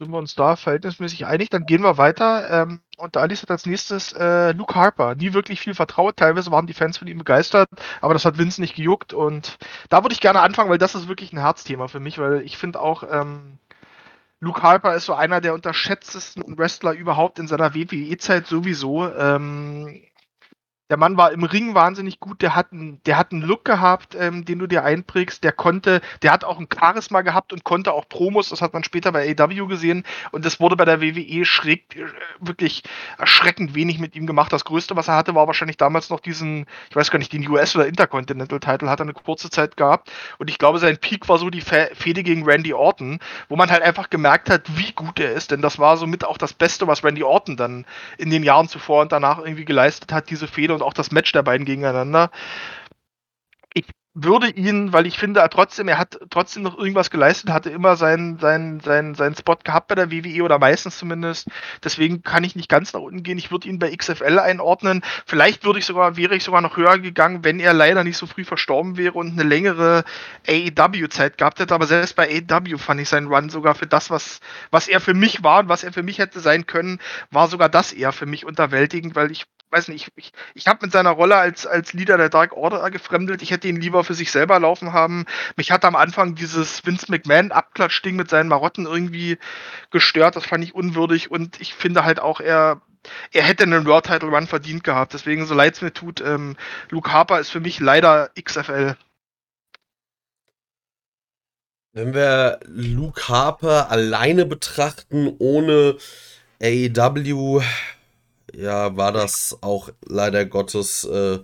Sind 0.04 0.12
wir 0.12 0.18
uns 0.18 0.34
da 0.34 0.56
verhältnismäßig 0.56 1.24
einig? 1.24 1.48
Dann 1.48 1.64
gehen 1.64 1.82
wir 1.82 1.96
weiter. 1.96 2.50
Ähm, 2.50 2.80
und 2.98 3.16
da 3.16 3.24
ist 3.24 3.50
als 3.50 3.64
nächstes 3.64 4.12
äh, 4.12 4.52
Luke 4.52 4.74
Harper. 4.74 5.14
Nie 5.14 5.32
wirklich 5.32 5.62
viel 5.62 5.72
vertraut. 5.72 6.18
Teilweise 6.18 6.50
waren 6.50 6.66
die 6.66 6.74
Fans 6.74 6.98
von 6.98 7.08
ihm 7.08 7.16
begeistert, 7.16 7.70
aber 8.02 8.12
das 8.12 8.26
hat 8.26 8.36
Vince 8.36 8.60
nicht 8.60 8.74
gejuckt. 8.74 9.14
Und 9.14 9.56
da 9.88 10.04
würde 10.04 10.12
ich 10.12 10.20
gerne 10.20 10.40
anfangen, 10.40 10.68
weil 10.68 10.76
das 10.76 10.94
ist 10.94 11.08
wirklich 11.08 11.32
ein 11.32 11.38
Herzthema 11.38 11.88
für 11.88 12.00
mich, 12.00 12.18
weil 12.18 12.42
ich 12.42 12.58
finde 12.58 12.80
auch, 12.80 13.02
ähm, 13.10 13.58
Luke 14.40 14.62
Harper 14.62 14.94
ist 14.94 15.06
so 15.06 15.14
einer 15.14 15.40
der 15.40 15.54
unterschätztesten 15.54 16.58
Wrestler 16.58 16.92
überhaupt 16.92 17.38
in 17.38 17.48
seiner 17.48 17.74
WWE-Zeit 17.74 18.46
sowieso. 18.46 19.10
Ähm, 19.10 20.02
der 20.90 20.98
Mann 20.98 21.16
war 21.16 21.32
im 21.32 21.44
Ring 21.44 21.74
wahnsinnig 21.74 22.20
gut, 22.20 22.42
der 22.42 22.54
hat, 22.54 22.72
einen, 22.72 23.00
der 23.04 23.16
hat 23.16 23.32
einen 23.32 23.40
Look 23.40 23.64
gehabt, 23.64 24.14
ähm, 24.18 24.44
den 24.44 24.58
du 24.58 24.66
dir 24.66 24.84
einprägst, 24.84 25.42
der 25.42 25.52
konnte, 25.52 26.02
der 26.22 26.30
hat 26.30 26.44
auch 26.44 26.58
ein 26.58 26.68
Charisma 26.72 27.22
gehabt 27.22 27.52
und 27.54 27.64
konnte 27.64 27.92
auch 27.92 28.06
Promos, 28.08 28.50
das 28.50 28.60
hat 28.60 28.74
man 28.74 28.84
später 28.84 29.10
bei 29.10 29.34
AW 29.38 29.66
gesehen 29.66 30.04
und 30.30 30.44
das 30.44 30.60
wurde 30.60 30.76
bei 30.76 30.84
der 30.84 31.00
WWE 31.00 31.44
schräg, 31.46 31.96
äh, 31.96 32.04
wirklich 32.38 32.82
erschreckend 33.18 33.74
wenig 33.74 33.98
mit 33.98 34.14
ihm 34.14 34.26
gemacht. 34.26 34.52
Das 34.52 34.64
Größte, 34.66 34.94
was 34.94 35.08
er 35.08 35.16
hatte, 35.16 35.34
war 35.34 35.46
wahrscheinlich 35.46 35.78
damals 35.78 36.10
noch 36.10 36.20
diesen, 36.20 36.66
ich 36.90 36.96
weiß 36.96 37.10
gar 37.10 37.18
nicht, 37.18 37.32
den 37.32 37.48
US- 37.48 37.74
oder 37.74 37.86
Intercontinental-Title 37.86 38.90
hat 38.90 39.00
er 39.00 39.04
eine 39.04 39.14
kurze 39.14 39.48
Zeit 39.48 39.78
gehabt. 39.78 40.10
Und 40.38 40.50
ich 40.50 40.58
glaube, 40.58 40.78
sein 40.78 40.98
Peak 40.98 41.28
war 41.28 41.38
so 41.38 41.48
die 41.48 41.62
Fehde 41.62 42.22
gegen 42.22 42.44
Randy 42.44 42.74
Orton, 42.74 43.20
wo 43.48 43.56
man 43.56 43.70
halt 43.70 43.82
einfach 43.82 44.10
gemerkt 44.10 44.50
hat, 44.50 44.76
wie 44.76 44.92
gut 44.92 45.18
er 45.18 45.32
ist, 45.32 45.50
denn 45.50 45.62
das 45.62 45.78
war 45.78 45.96
somit 45.96 46.24
auch 46.24 46.36
das 46.36 46.52
Beste, 46.52 46.86
was 46.86 47.02
Randy 47.02 47.22
Orton 47.22 47.56
dann 47.56 47.86
in 48.18 48.28
den 48.28 48.42
Jahren 48.42 48.68
zuvor 48.68 49.00
und 49.00 49.12
danach 49.12 49.38
irgendwie 49.38 49.64
geleistet 49.64 50.12
hat, 50.12 50.28
diese 50.28 50.46
Fehde 50.46 50.73
und 50.74 50.82
auch 50.82 50.92
das 50.92 51.10
Match 51.10 51.32
der 51.32 51.42
beiden 51.42 51.66
gegeneinander. 51.66 52.30
Ich 53.72 53.86
würde 54.14 54.48
ihn, 54.48 54.92
weil 54.92 55.06
ich 55.06 55.18
finde, 55.18 55.40
er 55.40 55.50
trotzdem, 55.50 55.88
er 55.88 55.98
hat 55.98 56.20
trotzdem 56.30 56.62
noch 56.62 56.78
irgendwas 56.78 57.10
geleistet, 57.10 57.50
hatte 57.50 57.70
immer 57.70 57.96
seinen, 57.96 58.38
seinen, 58.38 58.78
seinen, 58.78 59.16
seinen 59.16 59.34
Spot 59.34 59.56
gehabt 59.56 59.88
bei 59.88 59.96
der 59.96 60.12
WWE 60.12 60.44
oder 60.44 60.60
meistens 60.60 60.98
zumindest. 60.98 61.48
Deswegen 61.82 62.22
kann 62.22 62.44
ich 62.44 62.54
nicht 62.54 62.68
ganz 62.68 62.92
nach 62.92 63.00
unten 63.00 63.24
gehen. 63.24 63.38
Ich 63.38 63.50
würde 63.50 63.68
ihn 63.68 63.80
bei 63.80 63.94
XFL 63.94 64.38
einordnen. 64.38 65.02
Vielleicht 65.26 65.64
würde 65.64 65.80
ich 65.80 65.84
sogar, 65.84 66.16
wäre 66.16 66.36
ich 66.36 66.44
sogar 66.44 66.60
noch 66.60 66.76
höher 66.76 66.98
gegangen, 67.00 67.42
wenn 67.42 67.58
er 67.58 67.72
leider 67.74 68.04
nicht 68.04 68.16
so 68.16 68.26
früh 68.26 68.44
verstorben 68.44 68.96
wäre 68.96 69.14
und 69.14 69.32
eine 69.32 69.42
längere 69.42 70.04
AEW-Zeit 70.46 71.36
gehabt 71.36 71.58
hätte. 71.58 71.74
Aber 71.74 71.88
selbst 71.88 72.14
bei 72.14 72.28
AEW 72.28 72.78
fand 72.78 73.00
ich 73.00 73.08
seinen 73.08 73.26
Run 73.26 73.50
sogar 73.50 73.74
für 73.74 73.88
das, 73.88 74.10
was, 74.10 74.38
was 74.70 74.86
er 74.86 75.00
für 75.00 75.14
mich 75.14 75.42
war 75.42 75.58
und 75.58 75.68
was 75.68 75.82
er 75.82 75.92
für 75.92 76.04
mich 76.04 76.18
hätte 76.18 76.38
sein 76.38 76.66
können, 76.66 77.00
war 77.32 77.48
sogar 77.48 77.68
das 77.68 77.92
eher 77.92 78.12
für 78.12 78.26
mich 78.26 78.46
unterwältigend, 78.46 79.16
weil 79.16 79.32
ich 79.32 79.46
weiß 79.70 79.88
nicht, 79.88 80.10
ich, 80.16 80.32
ich, 80.54 80.66
habe 80.66 80.80
mit 80.82 80.92
seiner 80.92 81.10
Rolle 81.10 81.36
als, 81.36 81.66
als 81.66 81.92
Leader 81.92 82.16
der 82.16 82.28
Dark 82.28 82.52
Order 82.52 82.90
gefremdelt. 82.90 83.42
Ich 83.42 83.50
hätte 83.50 83.68
ihn 83.68 83.80
lieber 83.80 84.04
für 84.04 84.14
sich 84.14 84.30
selber 84.30 84.58
laufen 84.60 84.92
haben. 84.92 85.26
Mich 85.56 85.70
hat 85.70 85.84
am 85.84 85.96
Anfang 85.96 86.34
dieses 86.34 86.86
Vince 86.86 87.10
McMahon-Abklatschding 87.10 88.16
mit 88.16 88.30
seinen 88.30 88.48
Marotten 88.48 88.86
irgendwie 88.86 89.38
gestört. 89.90 90.36
Das 90.36 90.46
fand 90.46 90.62
ich 90.64 90.74
unwürdig 90.74 91.30
und 91.30 91.60
ich 91.60 91.74
finde 91.74 92.04
halt 92.04 92.20
auch, 92.20 92.40
er, 92.40 92.80
er 93.32 93.42
hätte 93.42 93.64
einen 93.64 93.86
World 93.86 94.06
Title 94.06 94.28
Run 94.28 94.46
verdient 94.46 94.84
gehabt. 94.84 95.12
Deswegen, 95.12 95.46
so 95.46 95.54
leid 95.54 95.74
es 95.74 95.82
mir 95.82 95.92
tut, 95.92 96.20
ähm, 96.20 96.56
Luke 96.90 97.12
Harper 97.12 97.40
ist 97.40 97.50
für 97.50 97.60
mich 97.60 97.80
leider 97.80 98.30
XFL. 98.40 98.96
Wenn 101.96 102.12
wir 102.12 102.58
Luke 102.66 103.28
Harper 103.28 103.88
alleine 103.88 104.46
betrachten, 104.46 105.32
ohne 105.38 105.96
AEW, 106.60 107.62
ja, 108.56 108.96
war 108.96 109.12
das 109.12 109.58
auch 109.60 109.90
leider 110.06 110.44
Gottes 110.44 111.04
äh, 111.04 111.38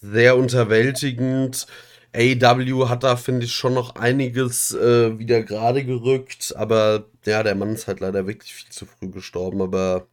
sehr 0.00 0.36
unterwältigend. 0.36 1.66
AEW 2.14 2.88
hat 2.88 3.02
da, 3.02 3.16
finde 3.16 3.46
ich, 3.46 3.54
schon 3.54 3.74
noch 3.74 3.96
einiges 3.96 4.72
äh, 4.74 5.18
wieder 5.18 5.42
gerade 5.42 5.84
gerückt, 5.84 6.54
aber 6.56 7.06
ja, 7.24 7.42
der 7.42 7.54
Mann 7.56 7.74
ist 7.74 7.88
halt 7.88 8.00
leider 8.00 8.26
wirklich 8.26 8.54
viel 8.54 8.70
zu 8.70 8.86
früh 8.86 9.08
gestorben, 9.10 9.60
aber 9.62 10.06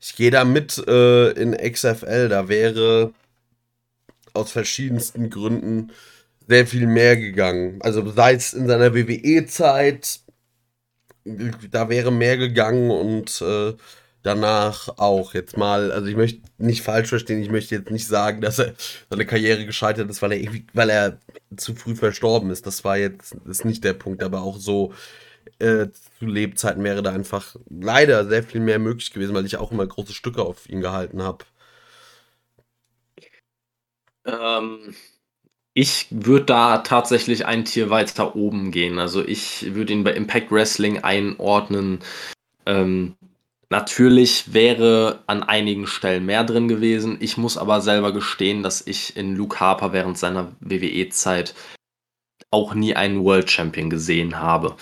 ich 0.00 0.14
gehe 0.16 0.30
da 0.30 0.44
mit 0.44 0.78
äh, 0.86 1.30
in 1.32 1.52
XFL, 1.56 2.28
da 2.28 2.48
wäre 2.48 3.12
aus 4.34 4.52
verschiedensten 4.52 5.30
Gründen 5.30 5.92
sehr 6.48 6.66
viel 6.66 6.86
mehr 6.86 7.16
gegangen. 7.16 7.80
Also 7.82 8.08
sei 8.10 8.34
es 8.34 8.52
in 8.52 8.66
seiner 8.66 8.94
WWE-Zeit, 8.94 10.20
da 11.24 11.88
wäre 11.88 12.10
mehr 12.12 12.36
gegangen 12.36 12.90
und 12.90 13.40
äh, 13.42 13.74
danach 14.22 14.88
auch. 14.98 15.34
Jetzt 15.34 15.56
mal, 15.56 15.92
also 15.92 16.06
ich 16.06 16.16
möchte 16.16 16.42
nicht 16.58 16.82
falsch 16.82 17.08
verstehen, 17.08 17.42
ich 17.42 17.50
möchte 17.50 17.74
jetzt 17.74 17.90
nicht 17.90 18.06
sagen, 18.06 18.40
dass 18.40 18.58
er 18.58 18.74
seine 19.10 19.26
Karriere 19.26 19.66
gescheitert 19.66 20.10
ist, 20.10 20.22
weil 20.22 20.32
er 20.32 20.40
irgendwie, 20.40 20.66
weil 20.72 20.90
er 20.90 21.18
zu 21.56 21.74
früh 21.74 21.96
verstorben 21.96 22.50
ist. 22.50 22.66
Das 22.66 22.84
war 22.84 22.98
jetzt 22.98 23.34
ist 23.46 23.64
nicht 23.64 23.84
der 23.84 23.94
Punkt, 23.94 24.22
aber 24.22 24.42
auch 24.42 24.58
so 24.58 24.92
äh, 25.58 25.88
zu 26.18 26.26
Lebzeiten 26.26 26.84
wäre 26.84 27.02
da 27.02 27.12
einfach 27.12 27.56
leider 27.68 28.28
sehr 28.28 28.42
viel 28.42 28.60
mehr 28.60 28.78
möglich 28.78 29.12
gewesen, 29.12 29.34
weil 29.34 29.46
ich 29.46 29.56
auch 29.56 29.72
immer 29.72 29.86
große 29.86 30.14
Stücke 30.14 30.42
auf 30.42 30.68
ihn 30.68 30.80
gehalten 30.80 31.22
habe. 31.22 31.44
Ähm, 34.24 34.94
ich 35.74 36.08
würde 36.10 36.44
da 36.46 36.78
tatsächlich 36.78 37.46
ein 37.46 37.64
Tier 37.64 37.90
weiter 37.90 38.36
oben 38.36 38.70
gehen. 38.70 38.98
Also 38.98 39.24
ich 39.26 39.74
würde 39.74 39.92
ihn 39.92 40.04
bei 40.04 40.12
Impact 40.12 40.50
Wrestling 40.50 40.98
einordnen. 41.02 42.00
Ähm, 42.66 43.16
Natürlich 43.72 44.52
wäre 44.52 45.22
an 45.26 45.42
einigen 45.42 45.86
Stellen 45.86 46.26
mehr 46.26 46.44
drin 46.44 46.68
gewesen. 46.68 47.16
Ich 47.20 47.38
muss 47.38 47.56
aber 47.56 47.80
selber 47.80 48.12
gestehen, 48.12 48.62
dass 48.62 48.86
ich 48.86 49.16
in 49.16 49.34
Luke 49.34 49.60
Harper 49.60 49.94
während 49.94 50.18
seiner 50.18 50.52
WWE-Zeit 50.60 51.54
auch 52.50 52.74
nie 52.74 52.94
einen 52.94 53.24
World 53.24 53.50
Champion 53.50 53.88
gesehen 53.88 54.38
habe. 54.38 54.76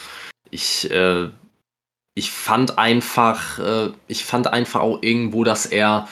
Ich, 0.50 0.90
äh, 0.90 1.28
ich 2.16 2.32
fand 2.32 2.78
einfach, 2.78 3.60
äh, 3.60 3.92
ich 4.08 4.24
fand 4.24 4.48
einfach 4.48 4.80
auch 4.80 5.00
irgendwo, 5.04 5.44
dass 5.44 5.66
er 5.66 6.08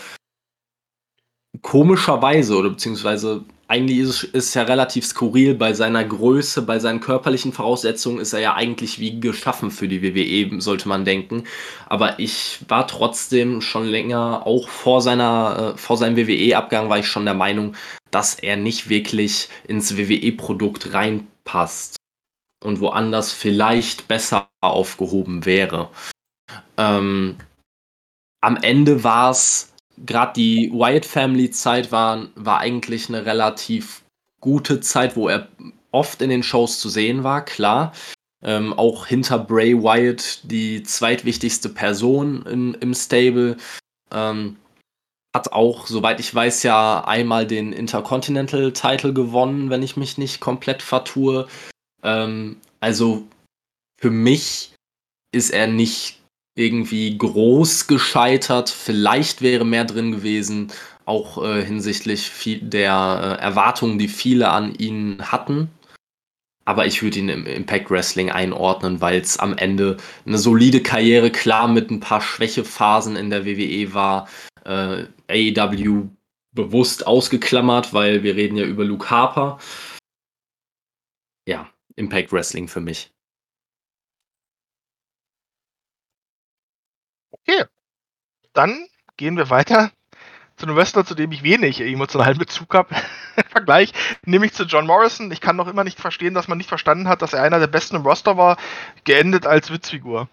komischerweise 1.63 2.57
oder 2.57 2.71
beziehungsweise 2.71 3.45
eigentlich 3.69 3.99
ist 4.01 4.35
es 4.35 4.55
ja 4.55 4.63
relativ 4.63 5.05
skurril. 5.05 5.55
Bei 5.55 5.75
seiner 5.75 6.03
Größe, 6.03 6.63
bei 6.63 6.79
seinen 6.79 7.01
körperlichen 7.01 7.53
Voraussetzungen 7.53 8.19
ist 8.19 8.33
er 8.33 8.41
ja 8.41 8.55
eigentlich 8.55 8.99
wie 8.99 9.21
geschaffen 9.21 9.71
für 9.71 9.89
die 9.89 10.03
WWE, 10.03 10.61
sollte 10.61 10.89
man 10.89 11.05
denken. 11.05 11.45
Aber 11.87 12.19
ich 12.19 12.61
war 12.67 12.87
trotzdem 12.87 13.61
schon 13.61 13.87
länger, 13.87 14.47
auch 14.47 14.69
vor, 14.69 15.03
seiner, 15.03 15.75
äh, 15.75 15.79
vor 15.79 15.99
seinem 15.99 16.17
WWE-Abgang, 16.17 16.89
war 16.89 16.99
ich 16.99 17.07
schon 17.07 17.27
der 17.27 17.35
Meinung, 17.35 17.77
dass 18.11 18.35
er 18.35 18.57
nicht 18.57 18.89
wirklich 18.89 19.49
ins 19.67 19.99
WWE-Produkt 19.99 20.95
reinpasst 20.95 21.97
und 22.65 22.81
woanders 22.81 23.33
vielleicht 23.33 24.09
besser 24.09 24.49
aufgehoben 24.63 25.45
wäre. 25.45 25.91
Ähm, 26.79 27.37
am 28.41 28.57
Ende 28.57 29.05
war 29.05 29.31
es 29.31 29.75
gerade 30.07 30.33
die 30.35 30.71
Wyatt 30.73 31.05
Family 31.05 31.51
Zeit 31.51 31.93
war, 31.93 32.29
war 32.35 32.59
eigentlich 32.59 33.09
eine 33.09 33.27
relativ 33.27 34.03
gute 34.41 34.81
Zeit, 34.81 35.17
wo 35.17 35.29
er 35.29 35.49
oft 35.91 36.23
in 36.23 36.31
den 36.31 36.43
Shows 36.43 36.81
zu 36.81 36.89
sehen 36.89 37.25
war, 37.25 37.45
klar. 37.45 37.93
Ähm, 38.43 38.73
auch 38.73 39.07
hinter 39.07 39.39
Bray 39.39 39.75
Wyatt 39.75 40.41
die 40.45 40.83
zweitwichtigste 40.83 41.69
Person 41.69 42.47
in, 42.47 42.75
im 42.75 42.95
Stable. 42.95 43.57
Ähm, 44.13 44.57
hat 45.35 45.53
auch, 45.53 45.87
soweit 45.87 46.21
ich 46.21 46.35
weiß, 46.35 46.63
ja 46.63 47.05
einmal 47.05 47.47
den 47.47 47.73
Intercontinental 47.73 48.73
Title 48.73 49.13
gewonnen, 49.13 49.71
wenn 49.71 49.83
ich 49.83 49.97
mich 49.97 50.19
nicht 50.19 50.41
komplett 50.41 50.83
vertue. 50.83 51.49
Ähm, 52.03 52.57
also 52.81 53.27
für 54.01 54.11
mich 54.11 54.73
ist 55.33 55.51
er 55.51 55.67
nicht 55.67 56.18
irgendwie 56.59 57.17
groß 57.17 57.87
gescheitert. 57.87 58.69
Vielleicht 58.69 59.41
wäre 59.43 59.65
mehr 59.65 59.85
drin 59.85 60.11
gewesen, 60.13 60.73
auch 61.05 61.43
äh, 61.43 61.65
hinsichtlich 61.65 62.31
der 62.63 63.39
äh, 63.39 63.43
Erwartungen, 63.43 63.99
die 63.99 64.09
viele 64.09 64.51
an 64.51 64.75
ihn 64.75 65.19
hatten. 65.23 65.71
Aber 66.65 66.85
ich 66.85 67.03
würde 67.03 67.21
ihn 67.21 67.31
im 67.31 67.47
Impact 67.47 67.91
Wrestling 67.91 68.31
einordnen, 68.31 69.01
weil 69.01 69.21
es 69.21 69.39
am 69.39 69.57
Ende 69.57 69.97
eine 70.27 70.37
solide 70.37 70.83
Karriere, 70.83 71.31
klar 71.31 71.69
mit 71.69 71.91
ein 71.91 72.01
paar 72.01 72.21
Schwächephasen 72.21 73.17
in 73.17 73.31
der 73.31 73.47
WWE 73.47 73.95
war. 73.95 74.29
Äh, 74.65 75.07
AEW 75.31 76.09
bewusst 76.53 77.07
ausgeklammert, 77.07 77.95
weil 77.95 78.23
wir 78.23 78.35
reden 78.35 78.57
ja 78.57 78.65
über 78.65 78.85
Luke 78.85 79.09
Harper. 79.09 79.59
Ja, 81.47 81.71
Impact 81.97 82.33
Wrestling 82.33 82.69
für 82.69 82.81
mich. 82.81 83.13
Okay. 87.49 87.65
Dann 88.53 88.87
gehen 89.17 89.37
wir 89.37 89.51
weiter 89.51 89.91
zu 90.57 90.67
einem 90.67 90.77
Wrestler, 90.77 91.07
zu 91.07 91.15
dem 91.15 91.33
ich 91.33 91.43
wenig 91.43 91.81
emotionalen 91.81 92.37
Bezug 92.37 92.75
habe 92.75 92.95
Vergleich, 93.51 93.93
nämlich 94.25 94.53
zu 94.53 94.65
John 94.65 94.87
Morrison. 94.87 95.31
Ich 95.31 95.41
kann 95.41 95.57
noch 95.57 95.69
immer 95.69 95.85
nicht 95.85 96.01
verstehen, 96.01 96.35
dass 96.35 96.49
man 96.49 96.59
nicht 96.59 96.69
verstanden 96.69 97.09
hat, 97.09 97.23
dass 97.23 97.33
er 97.33 97.43
einer 97.43 97.61
der 97.61 97.69
besten 97.69 97.97
im 97.97 98.03
Roster 98.03 98.37
war, 98.37 98.59
geendet 99.05 99.47
als 99.47 99.71
Witzfigur. 99.71 100.29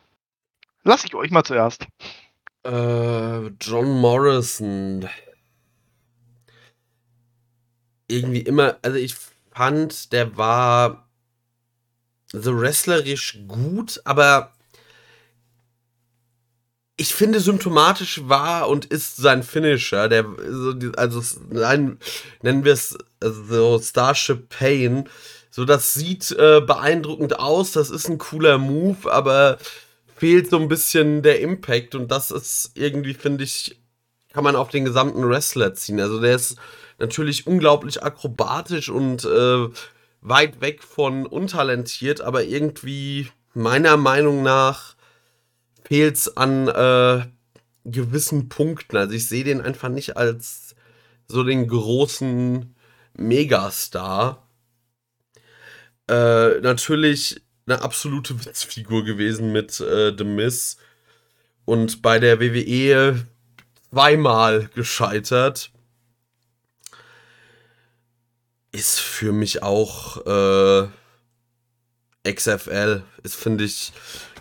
Lass 0.83 1.05
ich 1.05 1.13
euch 1.15 1.31
mal 1.31 1.43
zuerst. 1.43 1.87
Äh, 2.63 3.47
John 3.61 3.99
Morrison. 3.99 5.07
Irgendwie 8.07 8.41
immer, 8.41 8.77
also 8.81 8.97
ich 8.97 9.15
fand, 9.51 10.11
der 10.11 10.35
war 10.37 11.07
so 12.31 12.59
wrestlerisch 12.59 13.39
gut, 13.47 14.01
aber 14.03 14.54
ich 16.97 17.13
finde, 17.13 17.39
symptomatisch 17.39 18.21
war 18.27 18.69
und 18.69 18.85
ist 18.85 19.17
sein 19.17 19.43
Finisher, 19.43 20.07
der, 20.07 20.25
also, 20.95 21.21
nein, 21.49 21.99
nennen 22.41 22.63
wir 22.63 22.73
es 22.73 22.97
so 23.19 23.79
Starship 23.79 24.49
Pain. 24.49 25.09
So, 25.51 25.65
das 25.65 25.93
sieht 25.93 26.31
äh, 26.31 26.61
beeindruckend 26.61 27.39
aus, 27.39 27.73
das 27.73 27.89
ist 27.89 28.09
ein 28.09 28.17
cooler 28.17 28.57
Move, 28.57 29.11
aber 29.11 29.57
fehlt 30.15 30.49
so 30.49 30.57
ein 30.57 30.69
bisschen 30.69 31.21
der 31.21 31.41
Impact 31.41 31.95
und 31.95 32.11
das 32.11 32.31
ist 32.31 32.71
irgendwie, 32.75 33.13
finde 33.13 33.43
ich, 33.43 33.77
kann 34.33 34.43
man 34.43 34.55
auf 34.55 34.69
den 34.69 34.85
gesamten 34.85 35.27
Wrestler 35.27 35.73
ziehen. 35.73 35.99
Also, 35.99 36.21
der 36.21 36.35
ist 36.35 36.55
natürlich 36.97 37.45
unglaublich 37.45 38.03
akrobatisch 38.03 38.89
und 38.89 39.25
äh, 39.25 39.67
weit 40.21 40.61
weg 40.61 40.81
von 40.81 41.25
untalentiert, 41.25 42.21
aber 42.21 42.43
irgendwie 42.45 43.29
meiner 43.53 43.97
Meinung 43.97 44.43
nach 44.43 44.94
fehlt 45.85 46.15
es 46.15 46.37
an 46.37 46.67
äh, 46.67 47.25
gewissen 47.85 48.49
Punkten. 48.49 48.97
Also 48.97 49.13
ich 49.13 49.27
sehe 49.27 49.43
den 49.43 49.61
einfach 49.61 49.89
nicht 49.89 50.17
als 50.17 50.75
so 51.27 51.43
den 51.43 51.67
großen 51.67 52.75
Megastar. 53.13 54.47
Äh, 56.09 56.59
natürlich 56.61 57.41
eine 57.65 57.81
absolute 57.81 58.39
Witzfigur 58.45 59.03
gewesen 59.03 59.51
mit 59.51 59.79
äh, 59.79 60.13
The 60.17 60.23
Miss 60.23 60.77
und 61.65 62.01
bei 62.01 62.19
der 62.19 62.39
WWE 62.39 63.25
zweimal 63.91 64.69
gescheitert. 64.75 65.71
ist 68.75 68.99
für 68.99 69.31
mich 69.31 69.63
auch 69.63 70.17
äh, 70.25 70.89
XFL. 72.25 73.03
Ist, 73.23 73.35
finde 73.35 73.63
ich, 73.63 73.93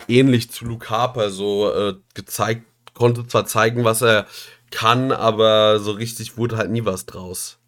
ähnlich 0.07 0.51
zu 0.51 0.65
Luke 0.65 0.89
Harper 0.89 1.31
so 1.31 1.71
äh, 1.71 1.95
gezeigt, 2.13 2.65
konnte 2.93 3.27
zwar 3.27 3.45
zeigen, 3.45 3.83
was 3.83 4.01
er 4.01 4.27
kann, 4.71 5.11
aber 5.11 5.79
so 5.79 5.91
richtig 5.91 6.37
wurde 6.37 6.57
halt 6.57 6.71
nie 6.71 6.85
was 6.85 7.05
draus. 7.05 7.59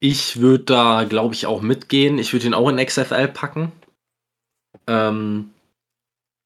Ich 0.00 0.38
würde 0.38 0.64
da, 0.64 1.04
glaube 1.04 1.34
ich, 1.34 1.46
auch 1.46 1.62
mitgehen. 1.62 2.18
Ich 2.18 2.32
würde 2.32 2.46
ihn 2.46 2.54
auch 2.54 2.68
in 2.68 2.76
XFL 2.76 3.28
packen. 3.28 3.72
Ähm, 4.86 5.50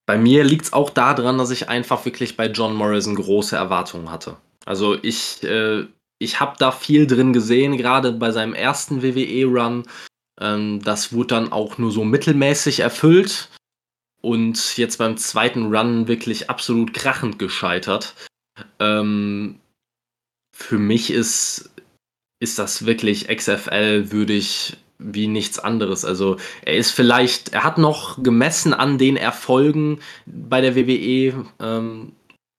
bei 0.06 0.16
mir 0.16 0.44
liegt 0.44 0.66
es 0.66 0.72
auch 0.72 0.90
daran, 0.90 1.38
dass 1.38 1.50
ich 1.50 1.68
einfach 1.68 2.04
wirklich 2.04 2.36
bei 2.36 2.46
John 2.46 2.74
Morrison 2.74 3.16
große 3.16 3.56
Erwartungen 3.56 4.10
hatte. 4.10 4.36
Also 4.68 4.98
ich, 5.02 5.42
äh, 5.44 5.86
ich 6.18 6.40
habe 6.40 6.56
da 6.58 6.72
viel 6.72 7.06
drin 7.06 7.32
gesehen, 7.32 7.78
gerade 7.78 8.12
bei 8.12 8.32
seinem 8.32 8.52
ersten 8.52 9.02
WWE-Run. 9.02 9.84
Ähm, 10.38 10.82
das 10.84 11.14
wurde 11.14 11.28
dann 11.28 11.52
auch 11.52 11.78
nur 11.78 11.90
so 11.90 12.04
mittelmäßig 12.04 12.80
erfüllt 12.80 13.48
und 14.20 14.76
jetzt 14.76 14.98
beim 14.98 15.16
zweiten 15.16 15.74
Run 15.74 16.06
wirklich 16.06 16.50
absolut 16.50 16.92
krachend 16.92 17.38
gescheitert. 17.38 18.14
Ähm, 18.78 19.58
für 20.54 20.78
mich 20.78 21.12
ist, 21.12 21.70
ist 22.38 22.58
das 22.58 22.84
wirklich 22.84 23.28
XFL 23.28 24.12
würdig 24.12 24.76
wie 24.98 25.28
nichts 25.28 25.58
anderes. 25.58 26.04
Also 26.04 26.36
er 26.60 26.76
ist 26.76 26.90
vielleicht, 26.90 27.54
er 27.54 27.64
hat 27.64 27.78
noch 27.78 28.22
gemessen 28.22 28.74
an 28.74 28.98
den 28.98 29.16
Erfolgen 29.16 30.00
bei 30.26 30.60
der 30.60 30.76
WWE, 30.76 31.46
ähm, 31.58 32.12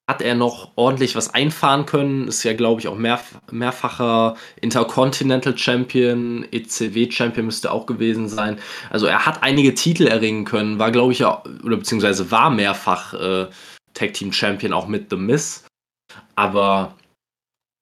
hat 0.10 0.24
er 0.24 0.34
noch 0.34 0.72
ordentlich 0.76 1.16
was 1.16 1.36
einfahren 1.36 1.86
können. 1.86 2.28
Ist 2.28 2.44
ja, 2.44 2.54
glaube 2.54 2.82
ich, 2.82 2.88
auch 2.88 2.98
mehr, 2.98 3.20
mehrfacher 3.52 4.36
Intercontinental 4.60 5.56
Champion, 5.56 6.48
ECW 6.52 7.12
Champion 7.12 7.46
müsste 7.46 7.72
auch 7.72 7.86
gewesen 7.86 8.28
sein. 8.28 8.58
Also 8.90 9.06
er 9.06 9.28
hat 9.28 9.44
einige 9.44 9.76
Titel 9.76 10.08
erringen 10.08 10.46
können, 10.46 10.80
war, 10.80 10.90
glaube 10.90 11.14
ich, 11.14 11.20
ja, 11.20 11.44
oder 11.64 11.78
beziehungsweise 11.78 12.32
war 12.32 12.50
mehrfach 12.50 13.14
äh, 13.14 13.48
Tag 13.94 14.14
Team 14.14 14.34
Champion 14.34 14.74
auch 14.74 14.88
mit 14.88 15.12
The 15.12 15.16
Miz. 15.16 15.66
Aber 16.34 16.96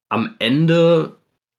am 0.09 0.35
Ende 0.39 1.15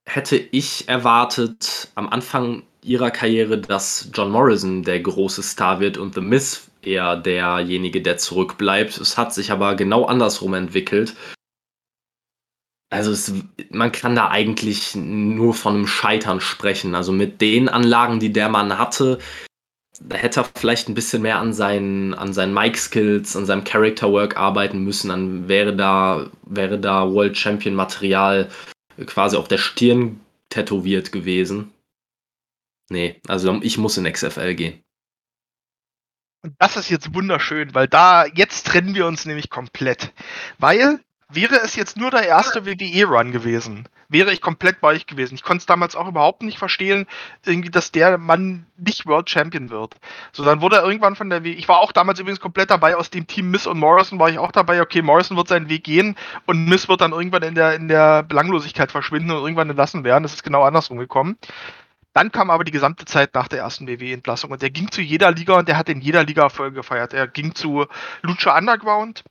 hätte 0.06 0.36
ich 0.36 0.86
erwartet, 0.86 1.88
am 1.94 2.10
Anfang 2.10 2.62
ihrer 2.82 3.10
Karriere, 3.10 3.56
dass 3.56 4.10
John 4.12 4.30
Morrison 4.30 4.82
der 4.82 5.00
große 5.00 5.42
Star 5.42 5.80
wird 5.80 5.96
und 5.96 6.14
The 6.14 6.20
Miz 6.20 6.68
eher 6.82 7.16
derjenige, 7.16 8.02
der 8.02 8.18
zurückbleibt. 8.18 8.98
Es 8.98 9.16
hat 9.16 9.34
sich 9.34 9.50
aber 9.50 9.74
genau 9.76 10.04
andersrum 10.04 10.54
entwickelt. 10.54 11.14
Also 12.90 13.10
es, 13.12 13.32
man 13.70 13.92
kann 13.92 14.14
da 14.14 14.28
eigentlich 14.28 14.94
nur 14.94 15.52
von 15.54 15.74
einem 15.74 15.86
Scheitern 15.86 16.40
sprechen. 16.40 16.94
Also 16.94 17.12
mit 17.12 17.40
den 17.40 17.68
Anlagen, 17.68 18.18
die 18.18 18.32
der 18.32 18.48
Mann 18.48 18.78
hatte, 18.78 19.18
da 20.00 20.16
hätte 20.16 20.40
er 20.40 20.50
vielleicht 20.56 20.88
ein 20.88 20.94
bisschen 20.94 21.22
mehr 21.22 21.38
an 21.38 21.52
seinen, 21.52 22.14
an 22.14 22.32
seinen 22.32 22.54
Mic-Skills, 22.54 23.36
an 23.36 23.46
seinem 23.46 23.64
Character-Work 23.64 24.36
arbeiten 24.36 24.84
müssen. 24.84 25.08
Dann 25.08 25.48
wäre 25.48 25.74
da, 25.74 26.30
wäre 26.42 26.78
da 26.78 27.10
World 27.10 27.36
Champion-Material 27.36 28.48
quasi 29.06 29.36
auf 29.36 29.48
der 29.48 29.58
Stirn 29.58 30.20
tätowiert 30.48 31.12
gewesen. 31.12 31.72
Nee, 32.90 33.20
also 33.26 33.58
ich 33.62 33.76
muss 33.76 33.98
in 33.98 34.10
XFL 34.10 34.54
gehen. 34.54 34.82
Und 36.42 36.54
das 36.58 36.76
ist 36.76 36.88
jetzt 36.88 37.14
wunderschön, 37.14 37.74
weil 37.74 37.88
da, 37.88 38.26
jetzt 38.26 38.66
trennen 38.66 38.94
wir 38.94 39.06
uns 39.06 39.26
nämlich 39.26 39.50
komplett. 39.50 40.12
Weil, 40.58 41.00
wäre 41.28 41.56
es 41.56 41.74
jetzt 41.74 41.96
nur 41.96 42.10
der 42.10 42.26
erste 42.26 42.64
WWE-Run 42.64 43.32
gewesen, 43.32 43.88
wäre 44.08 44.32
ich 44.32 44.40
komplett 44.40 44.80
bei 44.80 44.88
euch 44.88 45.06
gewesen. 45.06 45.34
Ich 45.34 45.42
konnte 45.42 45.62
es 45.62 45.66
damals 45.66 45.96
auch 45.96 46.08
überhaupt 46.08 46.42
nicht 46.42 46.58
verstehen, 46.58 47.06
irgendwie, 47.44 47.70
dass 47.70 47.90
der 47.90 48.18
Mann 48.18 48.66
nicht 48.76 49.04
World 49.06 49.28
Champion 49.28 49.68
wird. 49.68 49.96
So, 50.32 50.44
dann 50.44 50.60
wurde 50.60 50.76
er 50.76 50.84
irgendwann 50.84 51.16
von 51.16 51.28
der 51.28 51.44
WWE, 51.44 51.50
ich 51.50 51.68
war 51.68 51.80
auch 51.80 51.92
damals 51.92 52.20
übrigens 52.20 52.40
komplett 52.40 52.70
dabei, 52.70 52.96
aus 52.96 53.10
dem 53.10 53.26
Team 53.26 53.50
Miss 53.50 53.66
und 53.66 53.78
Morrison 53.78 54.18
war 54.20 54.30
ich 54.30 54.38
auch 54.38 54.52
dabei, 54.52 54.80
okay, 54.80 55.02
Morrison 55.02 55.36
wird 55.36 55.48
seinen 55.48 55.68
Weg 55.68 55.84
gehen 55.84 56.16
und 56.46 56.66
Miss 56.66 56.88
wird 56.88 57.00
dann 57.00 57.12
irgendwann 57.12 57.42
in 57.42 57.56
der, 57.56 57.74
in 57.74 57.88
der 57.88 58.22
Belanglosigkeit 58.22 58.92
verschwinden 58.92 59.32
und 59.32 59.38
irgendwann 59.42 59.68
entlassen 59.68 60.04
werden. 60.04 60.22
Das 60.22 60.34
ist 60.34 60.44
genau 60.44 60.62
andersrum 60.62 60.98
gekommen. 60.98 61.36
Dann 62.12 62.32
kam 62.32 62.50
aber 62.50 62.64
die 62.64 62.72
gesamte 62.72 63.04
Zeit 63.04 63.34
nach 63.34 63.48
der 63.48 63.60
ersten 63.60 63.86
WWE-Entlassung 63.86 64.50
und 64.50 64.62
der 64.62 64.70
ging 64.70 64.90
zu 64.90 65.00
jeder 65.00 65.30
Liga 65.30 65.54
und 65.58 65.68
der 65.68 65.76
hat 65.76 65.88
in 65.88 66.00
jeder 66.00 66.24
Liga 66.24 66.42
Erfolge 66.42 66.76
gefeiert. 66.76 67.12
Er 67.12 67.28
ging 67.28 67.54
zu 67.54 67.86
Lucha 68.22 68.56
Underground, 68.56 69.24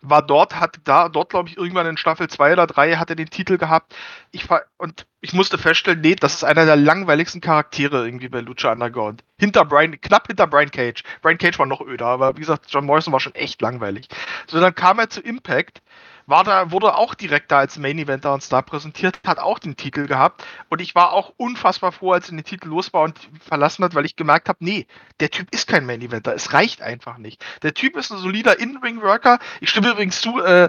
war 0.00 0.22
dort, 0.22 0.58
hat 0.60 0.78
da, 0.84 1.08
dort 1.08 1.30
glaube 1.30 1.48
ich 1.48 1.56
irgendwann 1.56 1.86
in 1.86 1.96
Staffel 1.96 2.28
2 2.28 2.52
oder 2.52 2.66
3 2.66 2.96
hat 2.96 3.10
er 3.10 3.16
den 3.16 3.30
Titel 3.30 3.58
gehabt. 3.58 3.94
Ich 4.30 4.48
war, 4.48 4.62
und 4.76 5.06
ich 5.20 5.32
musste 5.32 5.58
feststellen, 5.58 6.00
nee, 6.00 6.14
das 6.14 6.34
ist 6.34 6.44
einer 6.44 6.66
der 6.66 6.76
langweiligsten 6.76 7.40
Charaktere 7.40 8.04
irgendwie 8.04 8.28
bei 8.28 8.40
Lucha 8.40 8.72
Underground. 8.72 9.24
Hinter 9.38 9.64
Brian, 9.64 10.00
knapp 10.00 10.28
hinter 10.28 10.46
Brian 10.46 10.70
Cage. 10.70 11.02
Brian 11.22 11.38
Cage 11.38 11.58
war 11.58 11.66
noch 11.66 11.80
öder, 11.80 12.06
aber 12.06 12.36
wie 12.36 12.40
gesagt, 12.40 12.66
John 12.68 12.86
Morrison 12.86 13.12
war 13.12 13.20
schon 13.20 13.34
echt 13.34 13.60
langweilig. 13.60 14.08
So, 14.46 14.60
dann 14.60 14.74
kam 14.74 14.98
er 14.98 15.10
zu 15.10 15.20
Impact 15.20 15.82
war 16.28 16.44
da, 16.44 16.70
wurde 16.70 16.94
auch 16.94 17.14
direkt 17.14 17.50
da 17.50 17.58
als 17.58 17.78
Main 17.78 17.98
Eventer 17.98 18.34
und 18.34 18.42
Star 18.42 18.62
präsentiert, 18.62 19.18
hat 19.26 19.38
auch 19.38 19.58
den 19.58 19.76
Titel 19.76 20.06
gehabt. 20.06 20.44
Und 20.68 20.82
ich 20.82 20.94
war 20.94 21.12
auch 21.12 21.32
unfassbar 21.38 21.90
froh, 21.90 22.12
als 22.12 22.28
er 22.28 22.36
den 22.36 22.44
Titel 22.44 22.68
los 22.68 22.92
war 22.92 23.02
und 23.02 23.18
verlassen 23.40 23.82
hat, 23.82 23.94
weil 23.94 24.04
ich 24.04 24.14
gemerkt 24.14 24.50
habe, 24.50 24.58
nee, 24.60 24.86
der 25.20 25.30
Typ 25.30 25.48
ist 25.52 25.66
kein 25.66 25.86
Main 25.86 26.02
Eventer. 26.02 26.34
Es 26.34 26.52
reicht 26.52 26.82
einfach 26.82 27.16
nicht. 27.16 27.42
Der 27.62 27.72
Typ 27.72 27.96
ist 27.96 28.10
ein 28.10 28.18
solider 28.18 28.60
In-Ring-Worker. 28.60 29.38
Ich 29.60 29.70
stimme 29.70 29.90
übrigens 29.90 30.20
zu, 30.20 30.38
äh, 30.42 30.68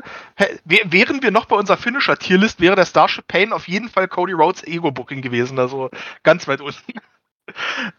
wären 0.64 1.22
wir 1.22 1.32
noch 1.32 1.45
bei 1.45 1.57
unserer 1.57 1.78
Finisher-Tierlist, 1.78 2.62
wäre 2.62 2.78
der 2.78 2.86
Starship 2.86 3.28
Pain 3.28 3.51
auf 3.51 3.68
jeden 3.68 3.89
Fall 3.89 4.07
Cody 4.07 4.34
Rhodes 4.34 4.64
Ego-Booking 4.64 5.22
gewesen. 5.22 5.60
Also 5.60 5.89
ganz 6.24 6.47
weit 6.47 6.62
unten 6.62 6.93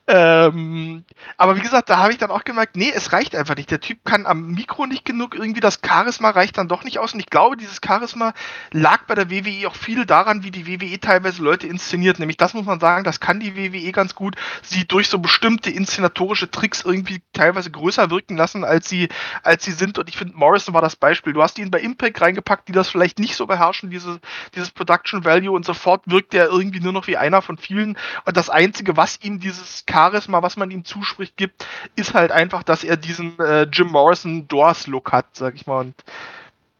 ähm, 0.06 1.04
aber 1.36 1.56
wie 1.56 1.60
gesagt, 1.60 1.90
da 1.90 1.98
habe 1.98 2.12
ich 2.12 2.18
dann 2.18 2.30
auch 2.30 2.44
gemerkt, 2.44 2.76
nee, 2.76 2.92
es 2.94 3.12
reicht 3.12 3.34
einfach 3.34 3.56
nicht. 3.56 3.70
Der 3.70 3.80
Typ 3.80 4.04
kann 4.04 4.26
am 4.26 4.52
Mikro 4.52 4.86
nicht 4.86 5.04
genug, 5.04 5.34
irgendwie 5.34 5.60
das 5.60 5.80
Charisma 5.84 6.30
reicht 6.30 6.58
dann 6.58 6.68
doch 6.68 6.84
nicht 6.84 6.98
aus. 6.98 7.14
Und 7.14 7.20
ich 7.20 7.30
glaube, 7.30 7.56
dieses 7.56 7.80
Charisma 7.84 8.34
lag 8.72 9.04
bei 9.06 9.14
der 9.14 9.30
WWE 9.30 9.68
auch 9.68 9.74
viel 9.74 10.06
daran, 10.06 10.42
wie 10.42 10.50
die 10.50 10.66
WWE 10.66 11.00
teilweise 11.00 11.42
Leute 11.42 11.66
inszeniert. 11.66 12.18
Nämlich, 12.18 12.36
das 12.36 12.54
muss 12.54 12.66
man 12.66 12.80
sagen, 12.80 13.04
das 13.04 13.20
kann 13.20 13.40
die 13.40 13.56
WWE 13.56 13.92
ganz 13.92 14.14
gut, 14.14 14.36
sie 14.62 14.86
durch 14.86 15.08
so 15.08 15.18
bestimmte 15.18 15.70
inszenatorische 15.70 16.50
Tricks 16.50 16.82
irgendwie 16.84 17.22
teilweise 17.32 17.70
größer 17.70 18.10
wirken 18.10 18.36
lassen, 18.36 18.64
als 18.64 18.88
sie, 18.88 19.08
als 19.42 19.64
sie 19.64 19.72
sind. 19.72 19.98
Und 19.98 20.08
ich 20.08 20.16
finde, 20.16 20.36
Morrison 20.36 20.74
war 20.74 20.82
das 20.82 20.96
Beispiel. 20.96 21.32
Du 21.32 21.42
hast 21.42 21.58
ihn 21.58 21.70
bei 21.70 21.80
Impact 21.80 22.20
reingepackt, 22.20 22.68
die 22.68 22.72
das 22.72 22.88
vielleicht 22.88 23.18
nicht 23.18 23.36
so 23.36 23.46
beherrschen, 23.46 23.90
diese, 23.90 24.20
dieses 24.54 24.70
Production 24.70 25.24
Value 25.24 25.52
und 25.52 25.64
sofort 25.64 26.02
wirkt 26.06 26.34
er 26.34 26.48
irgendwie 26.48 26.80
nur 26.80 26.92
noch 26.92 27.06
wie 27.06 27.16
einer 27.16 27.42
von 27.42 27.58
vielen. 27.58 27.96
Und 28.24 28.36
das 28.36 28.50
Einzige, 28.50 28.96
was 28.96 29.18
ihm 29.22 29.39
dieses 29.40 29.84
Charisma, 29.88 30.42
was 30.42 30.56
man 30.56 30.70
ihm 30.70 30.84
zuspricht, 30.84 31.36
gibt, 31.36 31.66
ist 31.96 32.14
halt 32.14 32.30
einfach, 32.32 32.62
dass 32.62 32.84
er 32.84 32.96
diesen 32.96 33.38
äh, 33.38 33.62
Jim 33.62 33.88
Morrison 33.88 34.46
Doors-Look 34.46 35.12
hat, 35.12 35.26
sag 35.32 35.54
ich 35.54 35.66
mal. 35.66 35.80
Und 35.80 36.04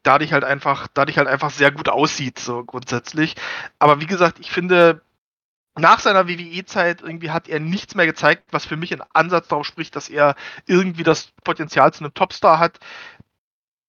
dadurch 0.02 0.32
halt 0.32 0.44
einfach, 0.44 0.88
dadurch 0.92 1.18
halt 1.18 1.28
einfach 1.28 1.50
sehr 1.50 1.70
gut 1.70 1.88
aussieht, 1.88 2.38
so 2.38 2.64
grundsätzlich. 2.64 3.34
Aber 3.78 4.00
wie 4.00 4.06
gesagt, 4.06 4.38
ich 4.40 4.50
finde, 4.50 5.02
nach 5.78 6.00
seiner 6.00 6.28
WWE-Zeit 6.28 7.00
irgendwie 7.02 7.30
hat 7.30 7.48
er 7.48 7.61
nichts 7.61 7.94
mehr 7.94 8.06
gezeigt, 8.06 8.44
was 8.50 8.66
für 8.66 8.76
mich 8.76 8.92
ein 8.92 9.02
Ansatz 9.12 9.48
darauf 9.48 9.66
spricht, 9.66 9.96
dass 9.96 10.08
er 10.08 10.34
irgendwie 10.66 11.02
das 11.02 11.32
Potenzial 11.44 11.92
zu 11.92 12.04
einem 12.04 12.14
Topstar 12.14 12.58
hat. 12.58 12.78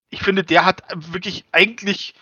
Ich 0.09 0.21
finde, 0.21 0.43
der 0.43 0.65
hat 0.65 0.83
wirklich 0.93 1.45
eigentlich 1.51 2.13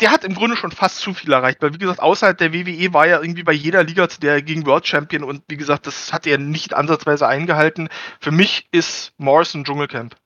der 0.00 0.10
hat 0.10 0.24
im 0.24 0.34
Grunde 0.34 0.56
schon 0.56 0.72
fast 0.72 0.98
zu 0.98 1.14
viel 1.14 1.32
erreicht, 1.32 1.62
weil 1.62 1.72
wie 1.74 1.78
gesagt, 1.78 2.00
außerhalb 2.00 2.36
der 2.36 2.52
WWE 2.52 2.92
war 2.92 3.06
er 3.06 3.22
irgendwie 3.22 3.42
bei 3.44 3.52
jeder 3.52 3.82
Liga 3.82 4.06
der 4.06 4.42
gegen 4.42 4.66
World 4.66 4.86
Champion 4.86 5.24
und 5.24 5.42
wie 5.48 5.56
gesagt, 5.56 5.86
das 5.86 6.12
hat 6.12 6.26
er 6.26 6.38
nicht 6.38 6.74
ansatzweise 6.74 7.26
eingehalten. 7.26 7.88
Für 8.20 8.30
mich 8.30 8.68
ist 8.72 9.12
Morrison 9.18 9.64
Dschungelcamp. 9.64 10.16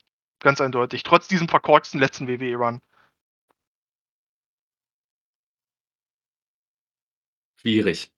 Ganz 0.41 0.61
eindeutig. 0.61 1.03
Trotz 1.03 1.29
diesem 1.29 1.49
verkorksten 1.49 2.01
letzten 2.01 2.27
WWE-Run. 2.29 2.81
Schwierig. 7.61 8.11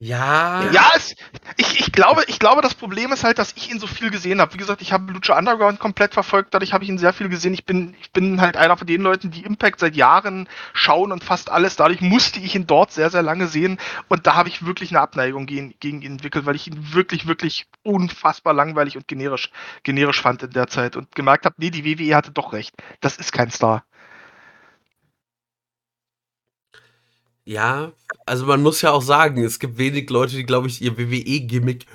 Ja. 0.00 0.70
Ja, 0.70 0.90
es, 0.96 1.14
ich, 1.56 1.80
ich, 1.80 1.92
glaube, 1.92 2.24
ich 2.26 2.38
glaube, 2.38 2.60
das 2.60 2.74
Problem 2.74 3.12
ist 3.12 3.24
halt, 3.24 3.38
dass 3.38 3.52
ich 3.56 3.70
ihn 3.70 3.78
so 3.78 3.86
viel 3.86 4.10
gesehen 4.10 4.40
habe. 4.40 4.52
Wie 4.52 4.58
gesagt, 4.58 4.82
ich 4.82 4.92
habe 4.92 5.12
Lucha 5.12 5.38
Underground 5.38 5.78
komplett 5.78 6.14
verfolgt, 6.14 6.52
dadurch 6.52 6.72
habe 6.72 6.84
ich 6.84 6.90
ihn 6.90 6.98
sehr 6.98 7.12
viel 7.12 7.28
gesehen. 7.28 7.54
Ich 7.54 7.64
bin, 7.64 7.94
ich 8.02 8.12
bin 8.12 8.40
halt 8.40 8.56
einer 8.56 8.76
von 8.76 8.86
den 8.86 9.02
Leuten, 9.02 9.30
die 9.30 9.44
Impact 9.44 9.80
seit 9.80 9.96
Jahren 9.96 10.48
schauen 10.72 11.12
und 11.12 11.22
fast 11.24 11.48
alles. 11.48 11.76
Dadurch 11.76 12.00
musste 12.00 12.40
ich 12.40 12.54
ihn 12.54 12.66
dort 12.66 12.92
sehr, 12.92 13.08
sehr 13.08 13.22
lange 13.22 13.46
sehen 13.46 13.78
und 14.08 14.26
da 14.26 14.34
habe 14.34 14.48
ich 14.48 14.66
wirklich 14.66 14.90
eine 14.90 15.00
Abneigung 15.00 15.46
gegen, 15.46 15.74
gegen 15.80 16.02
ihn 16.02 16.12
entwickelt, 16.12 16.44
weil 16.44 16.56
ich 16.56 16.66
ihn 16.66 16.92
wirklich, 16.92 17.26
wirklich 17.26 17.66
unfassbar 17.82 18.52
langweilig 18.52 18.96
und 18.96 19.08
generisch, 19.08 19.50
generisch 19.84 20.20
fand 20.20 20.42
in 20.42 20.50
der 20.50 20.66
Zeit 20.66 20.96
und 20.96 21.14
gemerkt 21.14 21.46
habe, 21.46 21.54
nee, 21.58 21.70
die 21.70 21.84
WWE 21.84 22.16
hatte 22.16 22.32
doch 22.32 22.52
recht. 22.52 22.74
Das 23.00 23.16
ist 23.16 23.32
kein 23.32 23.50
Star. 23.50 23.84
Ja, 27.44 27.92
also 28.24 28.46
man 28.46 28.62
muss 28.62 28.80
ja 28.80 28.92
auch 28.92 29.02
sagen, 29.02 29.44
es 29.44 29.58
gibt 29.58 29.76
wenig 29.76 30.08
Leute, 30.08 30.36
die, 30.36 30.46
glaube 30.46 30.68
ich, 30.68 30.80
ihr 30.80 30.96
WWE-Gimmick, 30.96 31.86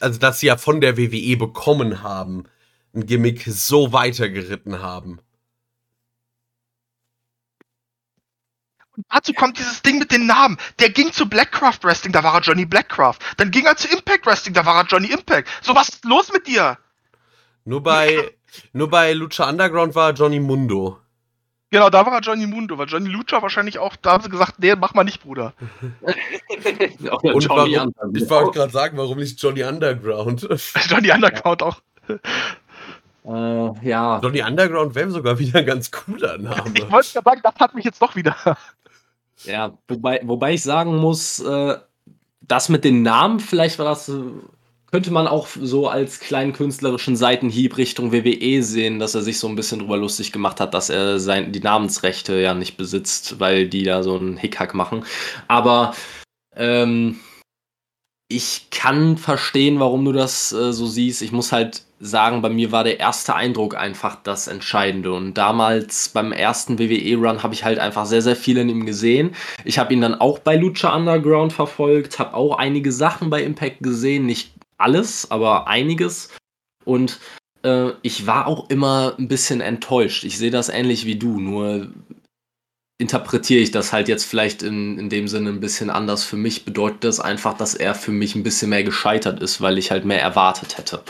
also 0.00 0.18
das 0.20 0.38
sie 0.40 0.46
ja 0.46 0.56
von 0.56 0.80
der 0.80 0.96
WWE 0.96 1.36
bekommen 1.36 2.02
haben, 2.02 2.44
ein 2.94 3.06
Gimmick 3.06 3.42
so 3.46 3.92
weitergeritten 3.92 4.80
haben. 4.80 5.20
Und 8.96 9.04
dazu 9.10 9.32
kommt 9.32 9.58
dieses 9.58 9.82
Ding 9.82 9.98
mit 9.98 10.10
den 10.12 10.26
Namen. 10.26 10.58
Der 10.78 10.90
ging 10.90 11.12
zu 11.12 11.28
Blackcraft 11.28 11.78
Wrestling, 11.82 12.12
da 12.12 12.22
war 12.22 12.34
er 12.34 12.40
Johnny 12.40 12.64
Blackcraft. 12.64 13.18
Dann 13.36 13.50
ging 13.50 13.64
er 13.66 13.76
zu 13.76 13.88
Impact 13.88 14.26
Wrestling, 14.26 14.54
da 14.54 14.64
war 14.64 14.76
er 14.76 14.86
Johnny 14.86 15.08
Impact. 15.12 15.48
So, 15.62 15.74
was 15.74 15.88
ist 15.88 16.04
los 16.04 16.32
mit 16.32 16.46
dir? 16.46 16.78
Nur 17.64 17.82
bei, 17.82 18.32
nur 18.72 18.90
bei 18.90 19.12
Lucha 19.12 19.48
Underground 19.48 19.94
war 19.94 20.10
er 20.10 20.14
Johnny 20.14 20.40
Mundo. 20.40 20.98
Genau, 21.70 21.90
da 21.90 22.06
war 22.06 22.14
er 22.14 22.20
Johnny 22.20 22.46
Mundo, 22.46 22.78
weil 22.78 22.86
Johnny 22.86 23.10
Lucha 23.10 23.42
wahrscheinlich 23.42 23.78
auch, 23.78 23.94
da 23.96 24.12
haben 24.12 24.22
sie 24.22 24.30
gesagt, 24.30 24.54
nee, 24.58 24.74
mach 24.74 24.94
mal 24.94 25.04
nicht, 25.04 25.22
Bruder. 25.22 25.52
Und 26.00 27.44
Johnny 27.44 27.48
warum, 27.48 27.72
Underground. 27.72 28.16
ich 28.16 28.30
wollte 28.30 28.50
gerade 28.52 28.72
sagen, 28.72 28.96
warum 28.96 29.18
nicht 29.18 29.40
Johnny 29.42 29.62
Underground? 29.62 30.48
Johnny 30.88 31.10
Underground 31.10 31.62
auch. 31.62 31.80
Äh, 32.08 33.86
ja. 33.86 34.18
Johnny 34.22 34.42
Underground 34.42 34.94
wäre 34.94 35.10
sogar 35.10 35.38
wieder 35.38 35.58
ein 35.58 35.66
ganz 35.66 35.90
cooler 35.90 36.38
Name. 36.38 36.72
Ich 36.72 36.90
wollte 36.90 37.08
ja 37.14 37.22
sagen, 37.22 37.40
das 37.42 37.54
hat 37.58 37.74
mich 37.74 37.84
jetzt 37.84 38.00
doch 38.00 38.16
wieder. 38.16 38.34
Ja, 39.44 39.76
wobei, 39.86 40.20
wobei 40.24 40.54
ich 40.54 40.62
sagen 40.62 40.96
muss, 40.96 41.38
äh, 41.40 41.76
das 42.40 42.70
mit 42.70 42.84
den 42.84 43.02
Namen, 43.02 43.40
vielleicht 43.40 43.78
war 43.78 43.84
das, 43.84 44.08
äh, 44.08 44.22
könnte 44.90 45.10
man 45.10 45.26
auch 45.26 45.48
so 45.48 45.88
als 45.88 46.20
kleinen 46.20 46.52
künstlerischen 46.52 47.16
Seitenhieb 47.16 47.76
Richtung 47.76 48.12
WWE 48.12 48.62
sehen, 48.62 48.98
dass 48.98 49.14
er 49.14 49.22
sich 49.22 49.38
so 49.38 49.48
ein 49.48 49.56
bisschen 49.56 49.80
drüber 49.80 49.98
lustig 49.98 50.32
gemacht 50.32 50.60
hat, 50.60 50.72
dass 50.72 50.88
er 50.88 51.20
sein, 51.20 51.52
die 51.52 51.60
Namensrechte 51.60 52.34
ja 52.36 52.54
nicht 52.54 52.76
besitzt, 52.76 53.38
weil 53.38 53.68
die 53.68 53.84
da 53.84 54.02
so 54.02 54.16
einen 54.16 54.36
Hickhack 54.38 54.74
machen. 54.74 55.04
Aber 55.46 55.94
ähm, 56.56 57.20
ich 58.28 58.68
kann 58.70 59.16
verstehen, 59.16 59.80
warum 59.80 60.04
du 60.04 60.12
das 60.12 60.52
äh, 60.52 60.72
so 60.72 60.86
siehst. 60.86 61.22
Ich 61.22 61.32
muss 61.32 61.52
halt 61.52 61.82
sagen, 62.00 62.42
bei 62.42 62.50
mir 62.50 62.72
war 62.72 62.84
der 62.84 63.00
erste 63.00 63.34
Eindruck 63.34 63.74
einfach 63.76 64.16
das 64.22 64.48
Entscheidende. 64.48 65.12
Und 65.12 65.34
damals 65.34 66.10
beim 66.10 66.32
ersten 66.32 66.78
WWE-Run 66.78 67.42
habe 67.42 67.54
ich 67.54 67.64
halt 67.64 67.78
einfach 67.78 68.06
sehr, 68.06 68.22
sehr 68.22 68.36
viel 68.36 68.58
in 68.58 68.68
ihm 68.68 68.86
gesehen. 68.86 69.34
Ich 69.64 69.78
habe 69.78 69.92
ihn 69.92 70.00
dann 70.00 70.14
auch 70.14 70.38
bei 70.38 70.56
Lucha 70.56 70.94
Underground 70.94 71.52
verfolgt, 71.52 72.18
habe 72.18 72.34
auch 72.34 72.58
einige 72.58 72.92
Sachen 72.92 73.30
bei 73.30 73.42
Impact 73.42 73.82
gesehen. 73.82 74.26
Nicht 74.26 74.57
alles, 74.78 75.30
aber 75.30 75.66
einiges. 75.66 76.30
Und 76.84 77.20
äh, 77.62 77.90
ich 78.02 78.26
war 78.26 78.46
auch 78.46 78.70
immer 78.70 79.14
ein 79.18 79.28
bisschen 79.28 79.60
enttäuscht. 79.60 80.24
Ich 80.24 80.38
sehe 80.38 80.50
das 80.50 80.68
ähnlich 80.68 81.04
wie 81.04 81.16
du, 81.16 81.38
nur 81.38 81.88
interpretiere 83.00 83.60
ich 83.60 83.70
das 83.70 83.92
halt 83.92 84.08
jetzt 84.08 84.24
vielleicht 84.24 84.62
in, 84.62 84.98
in 84.98 85.08
dem 85.08 85.28
Sinne 85.28 85.50
ein 85.50 85.60
bisschen 85.60 85.88
anders. 85.88 86.24
Für 86.24 86.36
mich 86.36 86.64
bedeutet 86.64 87.04
das 87.04 87.20
einfach, 87.20 87.56
dass 87.56 87.74
er 87.74 87.94
für 87.94 88.10
mich 88.10 88.34
ein 88.34 88.42
bisschen 88.42 88.70
mehr 88.70 88.82
gescheitert 88.82 89.40
ist, 89.40 89.60
weil 89.60 89.78
ich 89.78 89.92
halt 89.92 90.04
mehr 90.04 90.20
erwartet 90.20 90.78
hätte. 90.78 91.02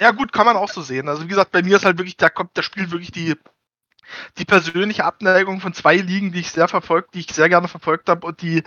Ja, 0.00 0.12
gut, 0.12 0.32
kann 0.32 0.46
man 0.46 0.56
auch 0.56 0.70
so 0.70 0.80
sehen. 0.80 1.08
Also, 1.08 1.24
wie 1.24 1.28
gesagt, 1.28 1.52
bei 1.52 1.62
mir 1.62 1.76
ist 1.76 1.84
halt 1.84 1.98
wirklich, 1.98 2.16
da 2.16 2.30
kommt, 2.30 2.56
da 2.56 2.62
spielt 2.62 2.90
wirklich 2.90 3.10
die, 3.12 3.34
die 4.38 4.46
persönliche 4.46 5.04
Abneigung 5.04 5.60
von 5.60 5.74
zwei 5.74 5.96
Ligen, 5.96 6.32
die 6.32 6.40
ich 6.40 6.52
sehr 6.52 6.68
verfolgt, 6.68 7.14
die 7.14 7.20
ich 7.20 7.32
sehr 7.32 7.50
gerne 7.50 7.68
verfolgt 7.68 8.08
habe 8.08 8.26
und 8.26 8.40
die, 8.40 8.62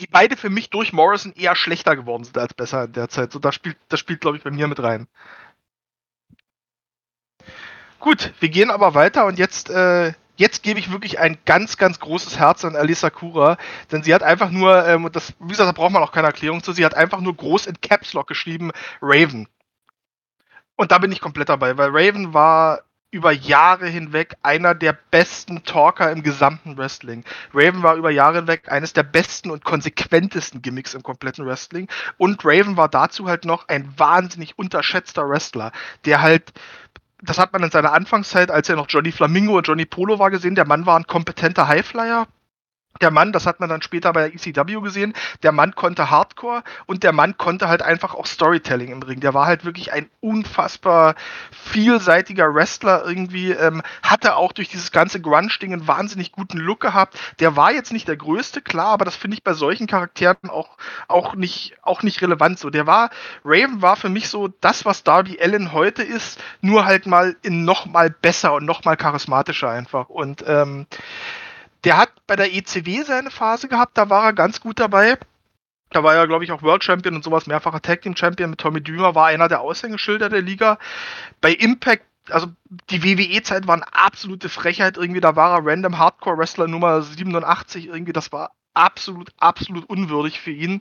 die 0.00 0.06
beide 0.06 0.36
für 0.36 0.50
mich 0.50 0.70
durch 0.70 0.92
Morrison 0.92 1.32
eher 1.32 1.56
schlechter 1.56 1.96
geworden 1.96 2.24
sind 2.24 2.38
als 2.38 2.54
besser 2.54 2.84
in 2.84 2.92
der 2.92 3.08
Zeit. 3.08 3.32
So, 3.32 3.38
das 3.38 3.54
spielt, 3.54 3.76
das 3.88 4.00
spielt, 4.00 4.20
glaube 4.20 4.36
ich, 4.36 4.42
bei 4.42 4.50
mir 4.50 4.68
mit 4.68 4.82
rein. 4.82 5.08
Gut, 7.98 8.32
wir 8.40 8.48
gehen 8.48 8.70
aber 8.70 8.94
weiter 8.94 9.26
und 9.26 9.38
jetzt, 9.38 9.70
äh, 9.70 10.12
jetzt 10.36 10.62
gebe 10.62 10.80
ich 10.80 10.90
wirklich 10.90 11.20
ein 11.20 11.38
ganz, 11.44 11.76
ganz 11.76 12.00
großes 12.00 12.38
Herz 12.38 12.64
an 12.64 12.74
Alisa 12.74 13.10
Kura, 13.10 13.58
denn 13.92 14.02
sie 14.02 14.12
hat 14.12 14.24
einfach 14.24 14.50
nur, 14.50 14.86
ähm, 14.86 15.04
und 15.04 15.14
das, 15.14 15.34
wie 15.38 15.48
gesagt, 15.48 15.68
da 15.68 15.72
braucht 15.72 15.92
man 15.92 16.02
auch 16.02 16.12
keine 16.12 16.26
Erklärung 16.26 16.62
zu, 16.62 16.72
sie 16.72 16.84
hat 16.84 16.94
einfach 16.94 17.20
nur 17.20 17.36
groß 17.36 17.66
in 17.66 17.80
Caps 17.80 18.12
Lock 18.12 18.26
geschrieben, 18.26 18.72
Raven. 19.00 19.46
Und 20.74 20.90
da 20.90 20.98
bin 20.98 21.12
ich 21.12 21.20
komplett 21.20 21.48
dabei, 21.48 21.78
weil 21.78 21.90
Raven 21.92 22.34
war 22.34 22.80
über 23.12 23.30
Jahre 23.30 23.86
hinweg 23.86 24.34
einer 24.42 24.74
der 24.74 24.98
besten 25.10 25.62
Talker 25.64 26.10
im 26.10 26.22
gesamten 26.22 26.76
Wrestling. 26.78 27.24
Raven 27.54 27.82
war 27.82 27.94
über 27.96 28.10
Jahre 28.10 28.38
hinweg 28.38 28.72
eines 28.72 28.94
der 28.94 29.02
besten 29.02 29.50
und 29.50 29.64
konsequentesten 29.64 30.62
Gimmicks 30.62 30.94
im 30.94 31.02
kompletten 31.02 31.46
Wrestling. 31.46 31.88
Und 32.16 32.44
Raven 32.44 32.76
war 32.76 32.88
dazu 32.88 33.28
halt 33.28 33.44
noch 33.44 33.68
ein 33.68 33.92
wahnsinnig 33.98 34.58
unterschätzter 34.58 35.28
Wrestler, 35.28 35.72
der 36.06 36.22
halt 36.22 36.52
das 37.24 37.38
hat 37.38 37.52
man 37.52 37.62
in 37.62 37.70
seiner 37.70 37.92
Anfangszeit, 37.92 38.50
als 38.50 38.68
er 38.68 38.74
noch 38.74 38.86
Johnny 38.88 39.12
Flamingo 39.12 39.56
und 39.56 39.68
Johnny 39.68 39.84
Polo 39.84 40.18
war, 40.18 40.32
gesehen. 40.32 40.56
Der 40.56 40.66
Mann 40.66 40.86
war 40.86 40.98
ein 40.98 41.06
kompetenter 41.06 41.68
Highflyer. 41.68 42.26
Der 43.00 43.10
Mann, 43.10 43.32
das 43.32 43.46
hat 43.46 43.58
man 43.58 43.68
dann 43.68 43.82
später 43.82 44.12
bei 44.12 44.28
der 44.28 44.34
ECW 44.34 44.80
gesehen, 44.80 45.14
der 45.42 45.50
Mann 45.52 45.74
konnte 45.74 46.10
Hardcore 46.10 46.62
und 46.86 47.02
der 47.02 47.12
Mann 47.12 47.36
konnte 47.36 47.68
halt 47.68 47.82
einfach 47.82 48.14
auch 48.14 48.26
Storytelling 48.26 48.92
im 48.92 49.02
Ring. 49.02 49.20
Der 49.20 49.34
war 49.34 49.46
halt 49.46 49.64
wirklich 49.64 49.92
ein 49.92 50.08
unfassbar 50.20 51.14
vielseitiger 51.50 52.54
Wrestler 52.54 53.04
irgendwie, 53.06 53.50
ähm, 53.50 53.82
hatte 54.02 54.36
auch 54.36 54.52
durch 54.52 54.68
dieses 54.68 54.92
ganze 54.92 55.20
Grunge-Ding 55.20 55.72
einen 55.72 55.88
wahnsinnig 55.88 56.32
guten 56.32 56.58
Look 56.58 56.80
gehabt. 56.80 57.18
Der 57.40 57.56
war 57.56 57.72
jetzt 57.72 57.92
nicht 57.92 58.08
der 58.08 58.16
größte, 58.16 58.60
klar, 58.60 58.88
aber 58.88 59.04
das 59.04 59.16
finde 59.16 59.36
ich 59.36 59.42
bei 59.42 59.54
solchen 59.54 59.86
Charakteren 59.86 60.50
auch, 60.50 60.76
auch, 61.08 61.34
nicht, 61.34 61.74
auch 61.82 62.02
nicht 62.02 62.20
relevant 62.22 62.58
so. 62.58 62.70
Der 62.70 62.86
war, 62.86 63.10
Raven 63.44 63.82
war 63.82 63.96
für 63.96 64.10
mich 64.10 64.28
so 64.28 64.48
das, 64.60 64.84
was 64.84 65.02
Darby 65.02 65.38
Allen 65.40 65.72
heute 65.72 66.02
ist, 66.02 66.40
nur 66.60 66.84
halt 66.84 67.06
mal 67.06 67.36
in 67.42 67.64
noch 67.64 67.86
mal 67.86 68.10
besser 68.10 68.54
und 68.54 68.64
noch 68.64 68.84
mal 68.84 68.96
charismatischer 68.96 69.70
einfach. 69.70 70.08
Und 70.08 70.44
ähm, 70.46 70.86
der 71.84 71.96
hat 71.96 72.10
bei 72.32 72.36
der 72.36 72.54
ECW 72.54 73.02
seine 73.02 73.30
Phase 73.30 73.68
gehabt, 73.68 73.98
da 73.98 74.08
war 74.08 74.24
er 74.24 74.32
ganz 74.32 74.62
gut 74.62 74.80
dabei. 74.80 75.18
Da 75.90 76.02
war 76.02 76.14
er, 76.14 76.26
glaube 76.26 76.44
ich, 76.44 76.50
auch 76.50 76.62
World 76.62 76.82
Champion 76.82 77.14
und 77.14 77.22
sowas, 77.22 77.46
mehrfacher 77.46 77.82
Tag 77.82 78.00
Team 78.00 78.16
Champion 78.16 78.48
mit 78.48 78.58
Tommy 78.58 78.80
Dümer, 78.80 79.14
war 79.14 79.26
einer 79.26 79.48
der 79.48 79.60
Aushängeschilder 79.60 80.30
der 80.30 80.40
Liga. 80.40 80.78
Bei 81.42 81.52
Impact, 81.52 82.06
also 82.30 82.46
die 82.88 83.04
WWE-Zeit 83.04 83.66
war 83.66 83.74
eine 83.74 83.92
absolute 83.92 84.48
Frechheit 84.48 84.96
irgendwie, 84.96 85.20
da 85.20 85.36
war 85.36 85.58
er 85.58 85.66
Random 85.66 85.98
Hardcore 85.98 86.38
Wrestler 86.38 86.68
Nummer 86.68 87.02
87 87.02 87.88
irgendwie, 87.88 88.14
das 88.14 88.32
war 88.32 88.52
absolut, 88.72 89.30
absolut 89.36 89.84
unwürdig 89.84 90.40
für 90.40 90.52
ihn. 90.52 90.80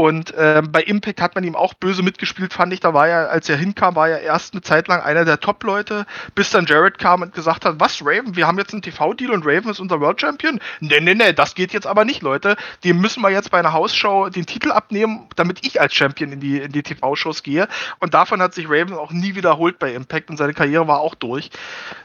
Und 0.00 0.32
ähm, 0.34 0.72
bei 0.72 0.82
Impact 0.82 1.20
hat 1.20 1.34
man 1.34 1.44
ihm 1.44 1.54
auch 1.54 1.74
böse 1.74 2.02
mitgespielt, 2.02 2.54
fand 2.54 2.72
ich. 2.72 2.80
Da 2.80 2.94
war 2.94 3.06
er, 3.06 3.30
als 3.30 3.50
er 3.50 3.58
hinkam, 3.58 3.96
war 3.96 4.08
er 4.08 4.20
erst 4.22 4.54
eine 4.54 4.62
Zeit 4.62 4.88
lang 4.88 5.02
einer 5.02 5.26
der 5.26 5.40
Top-Leute, 5.40 6.06
bis 6.34 6.48
dann 6.48 6.64
Jared 6.64 6.98
kam 6.98 7.20
und 7.20 7.34
gesagt 7.34 7.66
hat, 7.66 7.80
was, 7.80 8.00
Raven, 8.02 8.34
wir 8.34 8.46
haben 8.46 8.56
jetzt 8.56 8.72
einen 8.72 8.80
TV-Deal 8.80 9.30
und 9.30 9.44
Raven 9.44 9.70
ist 9.70 9.78
unser 9.78 10.00
World 10.00 10.18
Champion? 10.18 10.58
Nee, 10.80 11.00
nee, 11.00 11.14
nee, 11.14 11.34
das 11.34 11.54
geht 11.54 11.74
jetzt 11.74 11.86
aber 11.86 12.06
nicht, 12.06 12.22
Leute. 12.22 12.56
Dem 12.82 12.98
müssen 12.98 13.20
wir 13.20 13.28
jetzt 13.28 13.50
bei 13.50 13.58
einer 13.58 13.74
Hausshow 13.74 14.30
den 14.30 14.46
Titel 14.46 14.72
abnehmen, 14.72 15.28
damit 15.36 15.66
ich 15.66 15.80
als 15.82 15.92
Champion 15.92 16.32
in 16.32 16.40
die, 16.40 16.58
in 16.58 16.72
die 16.72 16.82
TV-Shows 16.82 17.42
gehe. 17.42 17.68
Und 17.98 18.14
davon 18.14 18.40
hat 18.40 18.54
sich 18.54 18.70
Raven 18.70 18.94
auch 18.94 19.12
nie 19.12 19.34
wiederholt 19.34 19.78
bei 19.78 19.92
Impact 19.92 20.30
und 20.30 20.38
seine 20.38 20.54
Karriere 20.54 20.88
war 20.88 21.00
auch 21.00 21.14
durch. 21.14 21.50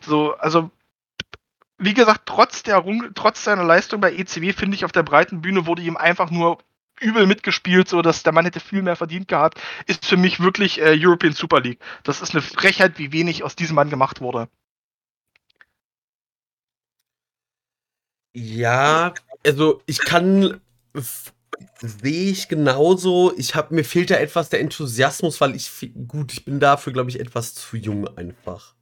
So, 0.01 0.35
also 0.35 0.69
wie 1.77 1.93
gesagt, 1.93 2.23
trotz, 2.26 2.63
der, 2.63 2.84
trotz 3.15 3.45
seiner 3.45 3.63
Leistung 3.63 4.01
bei 4.01 4.13
ECW, 4.13 4.51
finde 4.51 4.76
ich, 4.76 4.84
auf 4.84 4.91
der 4.91 5.03
breiten 5.03 5.41
Bühne 5.41 5.65
wurde 5.65 5.81
ihm 5.81 5.95
einfach 5.95 6.30
nur 6.30 6.57
übel 6.99 7.26
mitgespielt, 7.27 7.89
so 7.89 8.01
dass 8.01 8.23
der 8.23 8.34
Mann 8.34 8.45
hätte 8.45 8.59
viel 8.59 8.81
mehr 8.81 8.95
verdient 8.95 9.27
gehabt, 9.27 9.59
ist 9.88 10.05
für 10.05 10.17
mich 10.17 10.39
wirklich 10.39 10.81
äh, 10.81 10.95
European 10.97 11.34
Super 11.34 11.59
League. 11.61 11.80
Das 12.03 12.22
ist 12.22 12.34
eine 12.34 12.41
Frechheit, 12.41 12.97
wie 12.97 13.11
wenig 13.11 13.43
aus 13.43 13.55
diesem 13.55 13.76
Mann 13.76 13.89
gemacht 13.89 14.22
wurde. 14.22 14.47
Ja, 18.34 19.13
also 19.45 19.81
ich 19.85 19.99
kann 19.99 20.59
sehe 21.80 22.31
ich 22.31 22.47
genauso. 22.47 23.34
Ich 23.38 23.55
habe 23.55 23.73
mir 23.76 23.84
fehlt 23.84 24.11
da 24.11 24.15
etwas 24.15 24.49
der 24.49 24.59
Enthusiasmus, 24.61 25.39
weil 25.41 25.55
ich 25.55 25.72
gut, 26.07 26.34
ich 26.34 26.45
bin 26.45 26.59
dafür 26.59 26.93
glaube 26.93 27.09
ich 27.09 27.19
etwas 27.19 27.53
zu 27.53 27.77
jung 27.77 28.07
einfach. 28.17 28.76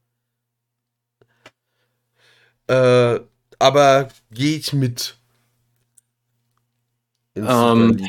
Äh, 2.68 3.20
aber 3.60 4.10
gehe 4.32 4.58
ich 4.58 4.74
mit. 4.74 5.18
Ähm, 7.36 8.08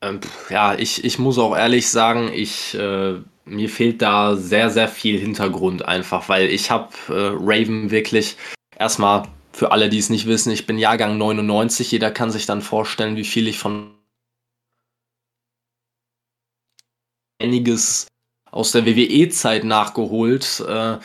ähm, 0.00 0.20
ja, 0.50 0.74
ich, 0.74 1.04
ich 1.04 1.18
muss 1.18 1.38
auch 1.38 1.56
ehrlich 1.56 1.88
sagen, 1.88 2.30
ich, 2.32 2.74
äh, 2.74 3.20
mir 3.44 3.68
fehlt 3.68 4.02
da 4.02 4.36
sehr, 4.36 4.70
sehr 4.70 4.88
viel 4.88 5.18
Hintergrund 5.18 5.84
einfach, 5.84 6.28
weil 6.28 6.48
ich 6.48 6.70
habe 6.70 6.90
äh, 7.08 7.32
Raven 7.34 7.90
wirklich 7.90 8.36
erstmal 8.76 9.28
für 9.52 9.70
alle, 9.70 9.88
die 9.88 9.98
es 9.98 10.10
nicht 10.10 10.26
wissen, 10.26 10.50
ich 10.50 10.66
bin 10.66 10.78
Jahrgang 10.78 11.16
99, 11.16 11.92
jeder 11.92 12.10
kann 12.10 12.30
sich 12.30 12.46
dann 12.46 12.60
vorstellen, 12.60 13.16
wie 13.16 13.24
viel 13.24 13.46
ich 13.46 13.58
von 13.58 13.94
einiges 17.40 18.08
aus 18.50 18.72
der 18.72 18.86
WWE-Zeit 18.86 19.64
nachgeholt. 19.64 20.60
Äh, 20.66 20.98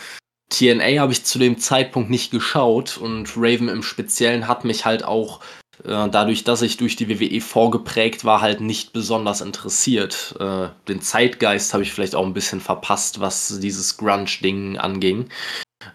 TNA 0.50 1.00
habe 1.00 1.12
ich 1.12 1.26
zu 1.26 1.38
dem 1.38 1.60
Zeitpunkt 1.60 2.10
nicht 2.10 2.32
geschaut 2.32 2.98
und 2.98 3.34
Raven 3.38 3.70
im 3.70 3.84
Speziellen 3.84 4.48
hat 4.48 4.66
mich 4.66 4.86
halt 4.86 5.04
auch 5.04 5.42
dadurch, 5.84 6.44
dass 6.44 6.62
ich 6.62 6.78
durch 6.78 6.96
die 6.96 7.10
WWE 7.10 7.42
vorgeprägt 7.42 8.26
war, 8.26 8.42
halt 8.42 8.62
nicht 8.62 8.94
besonders 8.94 9.42
interessiert. 9.42 10.36
Äh, 10.40 10.70
den 10.88 11.02
Zeitgeist 11.02 11.74
habe 11.74 11.84
ich 11.84 11.94
vielleicht 11.94 12.16
auch 12.16 12.26
ein 12.26 12.34
bisschen 12.34 12.62
verpasst, 12.62 13.20
was 13.20 13.60
dieses 13.60 13.98
Grunge-Ding 13.98 14.78
anging. 14.78 15.30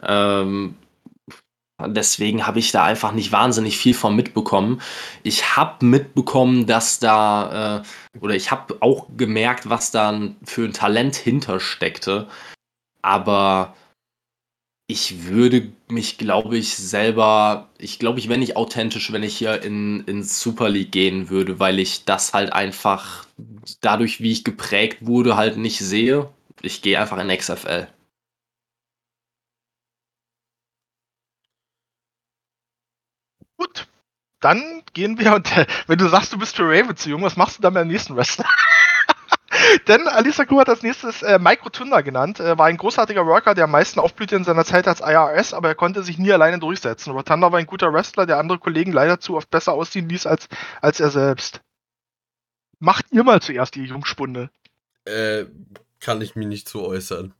Ähm, 0.02 0.76
Deswegen 1.82 2.46
habe 2.46 2.60
ich 2.60 2.70
da 2.70 2.84
einfach 2.84 3.12
nicht 3.12 3.32
wahnsinnig 3.32 3.76
viel 3.76 3.94
von 3.94 4.14
mitbekommen. 4.14 4.80
Ich 5.24 5.56
habe 5.56 5.84
mitbekommen, 5.84 6.66
dass 6.66 7.00
da, 7.00 7.82
äh, 8.14 8.18
oder 8.20 8.34
ich 8.36 8.52
habe 8.52 8.76
auch 8.80 9.08
gemerkt, 9.16 9.68
was 9.68 9.90
da 9.90 10.20
für 10.44 10.64
ein 10.64 10.72
Talent 10.72 11.16
hintersteckte. 11.16 12.28
Aber 13.02 13.74
ich 14.86 15.24
würde 15.24 15.72
mich, 15.88 16.18
glaube 16.18 16.58
ich, 16.58 16.76
selber, 16.76 17.70
ich 17.78 17.98
glaube, 17.98 18.18
ich 18.18 18.28
wäre 18.28 18.38
nicht 18.38 18.56
authentisch, 18.56 19.12
wenn 19.12 19.22
ich 19.22 19.36
hier 19.36 19.62
in, 19.62 20.04
in 20.04 20.22
Super 20.22 20.68
League 20.68 20.92
gehen 20.92 21.30
würde, 21.30 21.58
weil 21.58 21.78
ich 21.78 22.04
das 22.04 22.32
halt 22.34 22.52
einfach 22.52 23.26
dadurch, 23.80 24.20
wie 24.20 24.32
ich 24.32 24.44
geprägt 24.44 24.98
wurde, 25.06 25.36
halt 25.36 25.56
nicht 25.56 25.78
sehe. 25.78 26.28
Ich 26.62 26.82
gehe 26.82 27.00
einfach 27.00 27.18
in 27.18 27.30
XFL. 27.30 27.88
Gut, 33.56 33.88
dann 34.40 34.82
gehen 34.94 35.18
wir 35.18 35.34
und 35.34 35.48
wenn 35.88 35.98
du 35.98 36.08
sagst, 36.08 36.32
du 36.32 36.38
bist 36.38 36.56
für 36.56 36.64
Raven 36.68 36.96
zu 36.96 37.10
jung, 37.10 37.22
was 37.22 37.36
machst 37.36 37.58
du 37.58 37.62
dann 37.62 37.74
beim 37.74 37.88
nächsten 37.88 38.16
Wrestler? 38.16 38.46
Denn 39.88 40.08
Alisa 40.08 40.44
Crew 40.44 40.58
hat 40.60 40.68
als 40.68 40.82
nächstes 40.82 41.22
äh, 41.22 41.38
Mike 41.38 41.62
Rotunda 41.62 42.00
genannt, 42.00 42.40
äh, 42.40 42.56
war 42.58 42.66
ein 42.66 42.76
großartiger 42.76 43.26
Worker, 43.26 43.54
der 43.54 43.64
am 43.64 43.70
meisten 43.70 44.00
aufblühte 44.00 44.36
in 44.36 44.44
seiner 44.44 44.64
Zeit 44.64 44.88
als 44.88 45.00
IRS, 45.00 45.54
aber 45.54 45.68
er 45.68 45.74
konnte 45.74 46.02
sich 46.02 46.18
nie 46.18 46.32
alleine 46.32 46.58
durchsetzen. 46.58 47.12
Rotunda 47.12 47.52
war 47.52 47.58
ein 47.58 47.66
guter 47.66 47.92
Wrestler, 47.92 48.26
der 48.26 48.38
andere 48.38 48.58
Kollegen 48.58 48.92
leider 48.92 49.20
zu 49.20 49.36
oft 49.36 49.50
besser 49.50 49.72
aussehen 49.72 50.08
ließ 50.08 50.26
als, 50.26 50.48
als 50.80 51.00
er 51.00 51.10
selbst. 51.10 51.60
Macht 52.78 53.06
ihr 53.10 53.24
mal 53.24 53.40
zuerst 53.40 53.74
die 53.74 53.84
Jungspunde. 53.84 54.50
Äh, 55.04 55.46
kann 56.00 56.20
ich 56.20 56.36
mich 56.36 56.46
nicht 56.46 56.68
zu 56.68 56.82
äußern. 56.82 57.34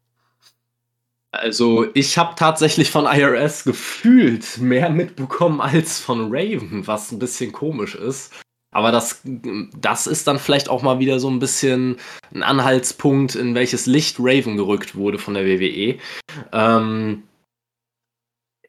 Also 1.32 1.86
ich 1.94 2.16
habe 2.16 2.36
tatsächlich 2.36 2.90
von 2.90 3.06
IRS 3.06 3.64
gefühlt 3.64 4.58
mehr 4.58 4.88
mitbekommen 4.88 5.60
als 5.60 5.98
von 5.98 6.28
Raven, 6.30 6.86
was 6.86 7.10
ein 7.10 7.18
bisschen 7.18 7.50
komisch 7.50 7.96
ist. 7.96 8.32
Aber 8.74 8.90
das, 8.90 9.22
das 9.24 10.06
ist 10.08 10.26
dann 10.26 10.40
vielleicht 10.40 10.68
auch 10.68 10.82
mal 10.82 10.98
wieder 10.98 11.20
so 11.20 11.30
ein 11.30 11.38
bisschen 11.38 11.96
ein 12.34 12.42
Anhaltspunkt, 12.42 13.36
in 13.36 13.54
welches 13.54 13.86
Licht 13.86 14.16
Raven 14.18 14.56
gerückt 14.56 14.96
wurde 14.96 15.18
von 15.18 15.34
der 15.34 15.46
WWE. 15.46 15.98
Ähm, 16.52 17.22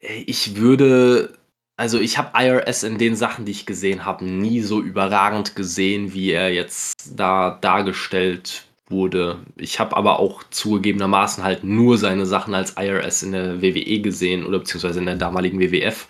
ich 0.00 0.54
würde, 0.54 1.36
also 1.76 1.98
ich 1.98 2.18
habe 2.18 2.38
IRS 2.40 2.84
in 2.84 2.98
den 2.98 3.16
Sachen, 3.16 3.44
die 3.44 3.52
ich 3.52 3.66
gesehen 3.66 4.04
habe, 4.04 4.24
nie 4.24 4.60
so 4.60 4.80
überragend 4.80 5.56
gesehen, 5.56 6.14
wie 6.14 6.30
er 6.30 6.54
jetzt 6.54 7.18
da 7.18 7.58
dargestellt 7.60 8.64
wurde. 8.88 9.40
Ich 9.56 9.80
habe 9.80 9.96
aber 9.96 10.20
auch 10.20 10.44
zugegebenermaßen 10.50 11.42
halt 11.42 11.64
nur 11.64 11.98
seine 11.98 12.26
Sachen 12.26 12.54
als 12.54 12.76
IRS 12.78 13.24
in 13.24 13.32
der 13.32 13.60
WWE 13.60 14.00
gesehen 14.00 14.46
oder 14.46 14.60
beziehungsweise 14.60 15.00
in 15.00 15.06
der 15.06 15.16
damaligen 15.16 15.58
WWF, 15.58 16.06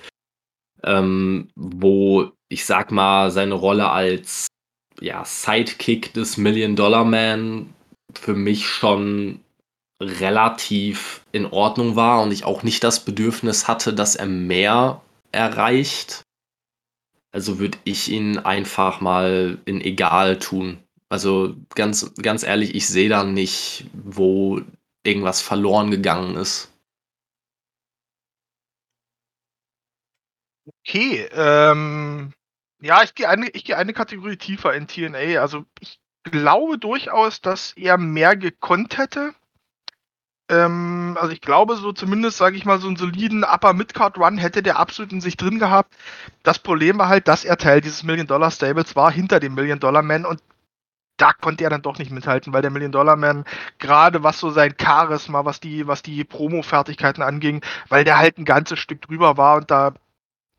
ähm, 0.85 1.49
wo 1.57 2.36
ich 2.49 2.65
sag 2.65 2.91
mal 2.91 3.31
seine 3.31 3.55
Rolle 3.55 3.91
als 3.91 4.47
ja, 5.01 5.25
Sidekick 5.25 6.15
des 6.15 6.37
Million 6.37 6.77
Dollar 6.77 7.05
Man 7.05 7.75
für 8.15 8.35
mich 8.35 8.67
schon 8.67 9.41
relativ 10.01 11.25
in 11.33 11.47
Ordnung 11.47 11.97
war 11.97 12.23
und 12.23 12.33
ich 12.33 12.45
auch 12.45 12.63
nicht 12.63 12.85
das 12.85 13.05
Bedürfnis 13.05 13.67
hatte, 13.67 13.95
dass 13.95 14.15
er 14.15 14.27
mehr 14.27 15.01
erreicht. 15.33 16.23
Also 17.33 17.59
würde 17.59 17.79
ich 17.85 18.11
ihn 18.11 18.39
einfach 18.39 19.01
mal 19.01 19.59
in 19.65 19.81
egal 19.81 20.39
tun. 20.39 20.79
Also 21.09 21.55
ganz, 21.75 22.13
ganz 22.21 22.43
ehrlich, 22.43 22.75
ich 22.75 22.89
sehe 22.89 23.09
da 23.09 23.25
nicht, 23.25 23.87
wo 23.93 24.61
irgendwas 25.05 25.41
verloren 25.41 25.91
gegangen 25.91 26.37
ist. 26.37 26.73
Okay, 30.67 31.29
ähm, 31.33 32.33
ja, 32.81 33.03
ich 33.03 33.15
gehe 33.15 33.29
eine, 33.29 33.51
gehe 33.51 33.77
eine 33.77 33.93
Kategorie 33.93 34.37
tiefer 34.37 34.75
in 34.75 34.89
TNA. 34.89 35.41
Also 35.41 35.65
ich 35.81 36.01
glaube 36.25 36.79
durchaus, 36.79 37.41
dass 37.41 37.73
er 37.77 37.99
mehr 37.99 38.37
gekonnt 38.37 38.99
hätte. 38.99 39.33
Ähm, 40.49 41.17
also 41.21 41.33
ich 41.33 41.41
glaube 41.41 41.77
so 41.77 41.93
zumindest, 41.93 42.37
sage 42.39 42.57
ich 42.57 42.65
mal, 42.65 42.79
so 42.81 42.87
einen 42.89 42.97
soliden 42.97 43.45
Upper 43.45 43.73
Midcard 43.73 44.19
Run 44.19 44.39
hätte 44.39 44.63
der 44.63 44.79
absolut 44.79 45.13
in 45.13 45.21
sich 45.21 45.37
drin 45.37 45.59
gehabt. 45.59 45.95
Das 46.43 46.59
Problem 46.59 46.99
war 46.99 47.09
halt, 47.09 47.29
dass 47.29 47.45
er 47.45 47.57
Teil 47.57 47.81
dieses 47.81 48.03
Million 48.05 48.27
Dollar 48.27 48.51
Stables 48.51 48.97
war 48.97 49.11
hinter 49.11 49.41
dem 49.41 49.55
Million 49.55 49.81
Dollar 49.81 50.03
Man 50.03 50.25
und 50.25 50.41
da 51.17 51.33
konnte 51.33 51.65
er 51.65 51.71
dann 51.71 51.83
doch 51.83 51.99
nicht 51.99 52.11
mithalten, 52.11 52.53
weil 52.53 52.63
der 52.63 52.71
Million 52.71 52.93
Dollar 52.93 53.17
Man, 53.17 53.45
gerade 53.79 54.23
was 54.23 54.39
so 54.39 54.51
sein 54.51 54.75
Charisma, 54.81 55.45
was 55.45 55.61
die, 55.61 55.87
was 55.87 56.03
die 56.03 56.25
Promo-Fertigkeiten 56.25 57.23
anging, 57.23 57.63
weil 57.89 58.05
der 58.05 58.19
halt 58.19 58.39
ein 58.39 58.45
ganzes 58.45 58.79
Stück 58.81 59.03
drüber 59.03 59.37
war 59.37 59.57
und 59.57 59.71
da 59.71 59.95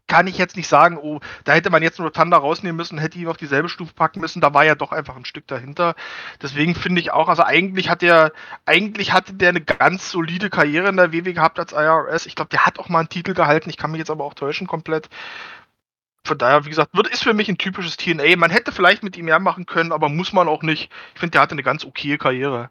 kann 0.08 0.28
ich 0.28 0.38
jetzt 0.38 0.56
nicht 0.56 0.68
sagen, 0.68 0.98
oh, 0.98 1.20
da 1.44 1.54
hätte 1.54 1.70
man 1.70 1.84
jetzt 1.84 2.00
nur 2.00 2.12
Thunder 2.12 2.38
rausnehmen 2.38 2.78
müssen, 2.78 2.98
hätte 2.98 3.20
ihn 3.20 3.28
auf 3.28 3.38
dieselbe 3.38 3.70
Stufe 3.70 3.94
packen 3.94 4.22
müssen, 4.22 4.42
da 4.42 4.54
war 4.54 4.66
ja 4.66 4.76
doch 4.76 4.92
einfach 4.92 5.16
ein 5.16 5.26
Stück 5.26 5.48
dahinter. 5.48 5.96
Deswegen 6.42 6.76
finde 6.76 7.02
ich 7.02 7.12
auch, 7.12 7.30
also 7.30 7.44
eigentlich 7.44 7.90
hat 7.90 8.02
der, 8.02 8.32
eigentlich 8.66 9.14
hatte 9.14 9.34
der 9.34 9.50
eine 9.50 9.62
ganz 9.62 10.10
solide 10.12 10.50
Karriere 10.50 10.90
in 10.90 10.98
der 10.98 11.12
WW 11.12 11.34
gehabt 11.34 11.60
als 11.60 11.74
IRS. 11.74 12.26
Ich 12.26 12.36
glaube, 12.36 12.50
der 12.50 12.66
hat 12.66 12.80
auch 12.80 12.90
mal 12.90 13.00
einen 13.00 13.10
Titel 13.10 13.34
gehalten, 13.34 13.70
ich 13.70 13.78
kann 13.78 13.92
mich 13.92 14.00
jetzt 14.00 14.12
aber 14.12 14.24
auch 14.24 14.34
täuschen 14.34 14.68
komplett 14.68 15.10
von 16.28 16.38
daher, 16.38 16.66
wie 16.66 16.70
gesagt, 16.70 16.94
wird, 16.94 17.08
ist 17.08 17.24
für 17.24 17.34
mich 17.34 17.48
ein 17.48 17.58
typisches 17.58 17.96
TNA. 17.98 18.36
Man 18.36 18.52
hätte 18.52 18.74
vielleicht 18.74 19.02
mit 19.02 19.18
ihm 19.18 19.26
mehr 19.26 19.40
machen 19.40 19.66
können, 19.66 19.94
aber 19.94 20.10
muss 20.10 20.34
man 20.34 20.50
auch 20.50 20.62
nicht. 20.62 20.92
Ich 21.14 21.20
finde, 21.22 21.32
der 21.32 21.42
hatte 21.42 21.54
eine 21.54 21.64
ganz 21.64 21.86
okaye 21.86 22.18
Karriere. 22.18 22.70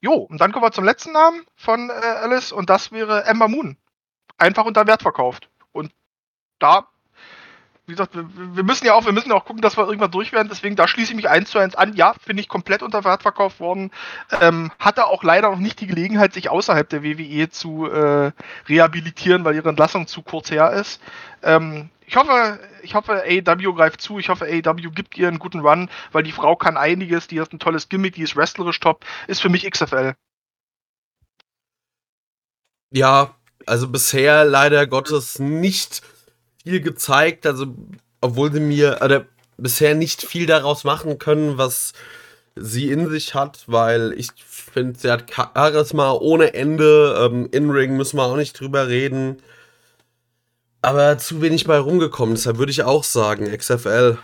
Jo, 0.00 0.14
und 0.14 0.40
dann 0.40 0.52
kommen 0.52 0.64
wir 0.64 0.72
zum 0.72 0.84
letzten 0.84 1.12
Namen 1.12 1.44
von 1.56 1.90
äh, 1.90 1.92
Alice 1.92 2.52
und 2.52 2.70
das 2.70 2.92
wäre 2.92 3.24
Ember 3.24 3.48
Moon. 3.48 3.76
Einfach 4.36 4.64
unter 4.64 4.86
Wert 4.86 5.02
verkauft. 5.02 5.50
Und 5.72 5.92
da 6.60 6.88
wie 7.88 7.92
gesagt, 7.92 8.14
wir, 8.14 8.64
müssen 8.64 8.84
ja 8.84 8.92
auch, 8.92 9.06
wir 9.06 9.12
müssen 9.12 9.32
auch 9.32 9.46
gucken, 9.46 9.62
dass 9.62 9.78
wir 9.78 9.86
irgendwann 9.86 10.10
durch 10.10 10.32
werden. 10.32 10.48
Deswegen, 10.50 10.76
da 10.76 10.86
schließe 10.86 11.12
ich 11.12 11.16
mich 11.16 11.30
eins 11.30 11.50
zu 11.50 11.58
eins 11.58 11.74
an. 11.74 11.94
Ja, 11.96 12.14
finde 12.22 12.42
ich 12.42 12.48
komplett 12.48 12.82
unter 12.82 13.02
Wert 13.02 13.22
verkauft 13.22 13.60
worden. 13.60 13.90
Ähm, 14.42 14.70
hatte 14.78 15.06
auch 15.06 15.22
leider 15.22 15.50
noch 15.50 15.58
nicht 15.58 15.80
die 15.80 15.86
Gelegenheit, 15.86 16.34
sich 16.34 16.50
außerhalb 16.50 16.86
der 16.86 17.02
WWE 17.02 17.48
zu 17.48 17.86
äh, 17.90 18.32
rehabilitieren, 18.68 19.42
weil 19.46 19.54
ihre 19.54 19.70
Entlassung 19.70 20.06
zu 20.06 20.20
kurz 20.20 20.50
her 20.50 20.70
ist. 20.72 21.00
Ähm, 21.42 21.88
ich 22.06 22.16
hoffe, 22.16 22.60
ich 22.82 22.94
hoffe, 22.94 23.22
AEW 23.22 23.72
greift 23.72 24.02
zu. 24.02 24.18
Ich 24.18 24.28
hoffe, 24.28 24.44
AEW 24.44 24.90
gibt 24.90 25.16
ihr 25.16 25.28
einen 25.28 25.38
guten 25.38 25.60
Run, 25.60 25.88
weil 26.12 26.24
die 26.24 26.32
Frau 26.32 26.56
kann 26.56 26.76
einiges. 26.76 27.26
Die 27.26 27.40
hat 27.40 27.54
ein 27.54 27.58
tolles 27.58 27.88
Gimmick, 27.88 28.16
die 28.16 28.22
ist 28.22 28.36
wrestlerisch 28.36 28.80
top. 28.80 29.06
Ist 29.28 29.40
für 29.40 29.48
mich 29.48 29.68
XFL. 29.68 30.12
Ja, 32.90 33.34
also 33.64 33.88
bisher 33.88 34.44
leider 34.44 34.86
Gottes 34.86 35.38
nicht 35.38 36.02
viel 36.62 36.80
gezeigt, 36.80 37.46
also 37.46 37.66
obwohl 38.20 38.52
sie 38.52 38.60
mir 38.60 39.00
oder 39.02 39.26
bisher 39.56 39.94
nicht 39.94 40.22
viel 40.22 40.46
daraus 40.46 40.84
machen 40.84 41.18
können, 41.18 41.58
was 41.58 41.92
sie 42.56 42.90
in 42.90 43.08
sich 43.08 43.34
hat, 43.34 43.64
weil 43.66 44.12
ich 44.16 44.28
finde, 44.44 44.98
sie 44.98 45.10
hat 45.10 45.30
Charisma 45.32 46.12
ohne 46.12 46.54
Ende. 46.54 47.16
Ähm, 47.20 47.48
In-Ring 47.52 47.96
müssen 47.96 48.16
wir 48.16 48.24
auch 48.24 48.36
nicht 48.36 48.58
drüber 48.58 48.88
reden. 48.88 49.38
Aber 50.82 51.18
zu 51.18 51.42
wenig 51.42 51.66
bei 51.66 51.78
rumgekommen, 51.78 52.36
deshalb 52.36 52.58
würde 52.58 52.70
ich 52.70 52.84
auch 52.84 53.04
sagen, 53.04 53.50
XFL. 53.56 54.18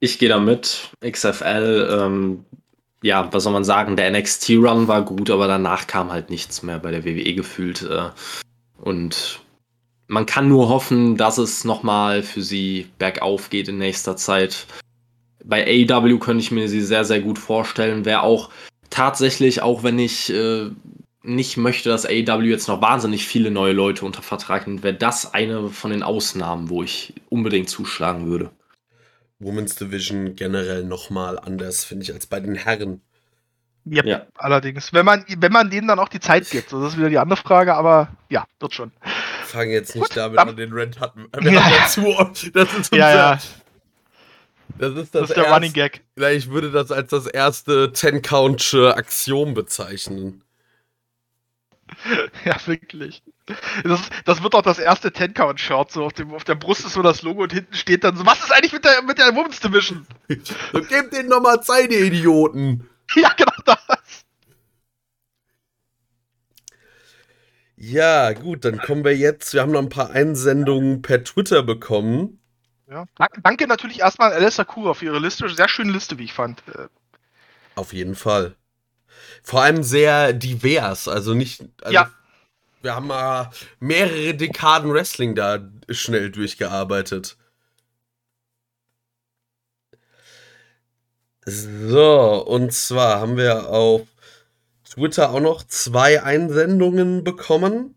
Ich 0.00 0.18
gehe 0.18 0.28
damit. 0.28 0.90
XFL, 1.04 1.88
ähm, 1.90 2.44
ja, 3.02 3.28
was 3.32 3.42
soll 3.42 3.52
man 3.52 3.64
sagen, 3.64 3.96
der 3.96 4.10
NXT-Run 4.10 4.86
war 4.86 5.04
gut, 5.04 5.30
aber 5.30 5.48
danach 5.48 5.88
kam 5.88 6.12
halt 6.12 6.30
nichts 6.30 6.62
mehr 6.62 6.78
bei 6.78 6.92
der 6.92 7.04
WWE 7.04 7.34
gefühlt. 7.34 7.82
Äh, 7.82 8.10
und 8.80 9.40
man 10.08 10.26
kann 10.26 10.48
nur 10.48 10.68
hoffen, 10.68 11.16
dass 11.16 11.38
es 11.38 11.64
nochmal 11.64 12.22
für 12.22 12.42
sie 12.42 12.88
bergauf 12.98 13.50
geht 13.50 13.68
in 13.68 13.78
nächster 13.78 14.16
Zeit. 14.16 14.66
Bei 15.44 15.64
AEW 15.64 16.18
könnte 16.18 16.42
ich 16.42 16.50
mir 16.50 16.68
sie 16.68 16.80
sehr, 16.80 17.04
sehr 17.04 17.20
gut 17.20 17.38
vorstellen. 17.38 18.04
Wäre 18.04 18.22
auch 18.22 18.50
tatsächlich, 18.90 19.62
auch 19.62 19.82
wenn 19.82 19.98
ich 19.98 20.32
äh, 20.32 20.70
nicht 21.22 21.58
möchte, 21.58 21.90
dass 21.90 22.06
AEW 22.06 22.44
jetzt 22.44 22.68
noch 22.68 22.80
wahnsinnig 22.80 23.26
viele 23.26 23.50
neue 23.50 23.74
Leute 23.74 24.04
unter 24.06 24.22
Vertrag 24.22 24.66
nimmt, 24.66 24.82
wäre 24.82 24.94
das 24.94 25.34
eine 25.34 25.68
von 25.68 25.90
den 25.90 26.02
Ausnahmen, 26.02 26.70
wo 26.70 26.82
ich 26.82 27.12
unbedingt 27.28 27.68
zuschlagen 27.68 28.26
würde. 28.26 28.50
Women's 29.38 29.76
Division 29.76 30.34
generell 30.34 30.84
nochmal 30.84 31.38
anders, 31.38 31.84
finde 31.84 32.04
ich, 32.04 32.12
als 32.12 32.26
bei 32.26 32.40
den 32.40 32.54
Herren. 32.54 33.02
Yep, 33.90 34.04
ja, 34.04 34.26
allerdings. 34.34 34.92
Wenn 34.92 35.04
man, 35.06 35.24
wenn 35.36 35.52
man 35.52 35.70
denen 35.70 35.88
dann 35.88 35.98
auch 35.98 36.08
die 36.08 36.20
Zeit 36.20 36.50
gibt. 36.50 36.72
Das 36.72 36.92
ist 36.92 36.98
wieder 36.98 37.08
die 37.08 37.18
andere 37.18 37.38
Frage, 37.38 37.74
aber 37.74 38.08
ja, 38.28 38.44
wird 38.58 38.74
schon. 38.74 38.90
Fangen 39.48 39.70
jetzt 39.70 39.94
nicht 39.94 40.08
Gut, 40.08 40.16
damit 40.16 40.38
an, 40.38 40.56
den 40.56 40.72
Rent 40.72 41.00
hatten. 41.00 41.26
Wir 41.40 41.52
ja. 41.52 41.70
dazu, 41.80 42.14
das 42.52 42.72
ist 42.72 42.92
unser, 42.92 42.96
ja, 42.96 43.14
ja. 43.14 43.38
Das 44.78 44.90
ist, 44.90 44.96
das, 44.96 45.10
das 45.10 45.30
ist 45.30 45.36
der 45.36 45.44
erst, 45.44 45.56
Running 45.56 45.72
Gag. 45.72 46.02
Ich 46.16 46.50
würde 46.50 46.70
das 46.70 46.92
als 46.92 47.10
das 47.10 47.26
erste 47.26 47.92
Ten-Count 47.92 48.74
Aktion 48.74 49.54
bezeichnen. 49.54 50.42
Ja, 52.44 52.56
wirklich. 52.66 53.22
Das, 53.82 54.00
das 54.24 54.42
wird 54.42 54.54
auch 54.54 54.62
das 54.62 54.78
erste 54.78 55.10
Ten-Count-Shirt. 55.10 55.90
So 55.90 56.04
auf, 56.04 56.12
dem, 56.12 56.34
auf 56.34 56.44
der 56.44 56.54
Brust 56.54 56.84
ist 56.84 56.92
so 56.92 57.02
das 57.02 57.22
Logo 57.22 57.42
und 57.42 57.52
hinten 57.52 57.74
steht 57.74 58.04
dann 58.04 58.16
so: 58.16 58.26
Was 58.26 58.40
ist 58.40 58.52
eigentlich 58.52 58.74
mit 58.74 58.84
der, 58.84 59.02
mit 59.02 59.18
der 59.18 59.34
Women's 59.34 59.60
Division? 59.60 60.06
so, 60.72 60.82
gebt 60.82 61.14
denen 61.14 61.28
nochmal 61.28 61.62
Zeit, 61.62 61.90
ihr 61.90 62.04
Idioten. 62.04 62.88
Ja, 63.16 63.32
genau 63.38 63.54
das. 63.64 63.78
Ja, 67.80 68.32
gut, 68.32 68.64
dann 68.64 68.78
kommen 68.78 69.04
wir 69.04 69.16
jetzt. 69.16 69.54
Wir 69.54 69.62
haben 69.62 69.70
noch 69.70 69.80
ein 69.82 69.88
paar 69.88 70.10
Einsendungen 70.10 71.00
per 71.00 71.22
Twitter 71.22 71.62
bekommen. 71.62 72.40
Ja. 72.90 73.06
Danke 73.44 73.68
natürlich 73.68 74.00
erstmal 74.00 74.32
an 74.32 74.38
Alistair 74.42 74.64
Kura 74.64 74.94
für 74.94 75.04
ihre 75.04 75.20
Liste. 75.20 75.48
Sehr 75.48 75.68
schöne 75.68 75.92
Liste, 75.92 76.18
wie 76.18 76.24
ich 76.24 76.32
fand. 76.32 76.62
Auf 77.76 77.92
jeden 77.92 78.16
Fall. 78.16 78.56
Vor 79.44 79.62
allem 79.62 79.84
sehr 79.84 80.32
divers. 80.32 81.06
Also 81.06 81.34
nicht. 81.34 81.62
Also 81.82 81.94
Ja. 81.94 82.10
Wir 82.82 82.94
haben 82.94 83.08
mal 83.08 83.50
mehrere 83.80 84.34
Dekaden 84.34 84.92
Wrestling 84.92 85.34
da 85.34 85.58
schnell 85.88 86.30
durchgearbeitet. 86.30 87.36
So, 91.44 92.44
und 92.46 92.72
zwar 92.72 93.20
haben 93.20 93.36
wir 93.36 93.68
auf 93.68 94.02
Twitter 94.98 95.30
auch 95.30 95.40
noch 95.40 95.62
zwei 95.66 96.22
Einsendungen 96.22 97.24
bekommen. 97.24 97.94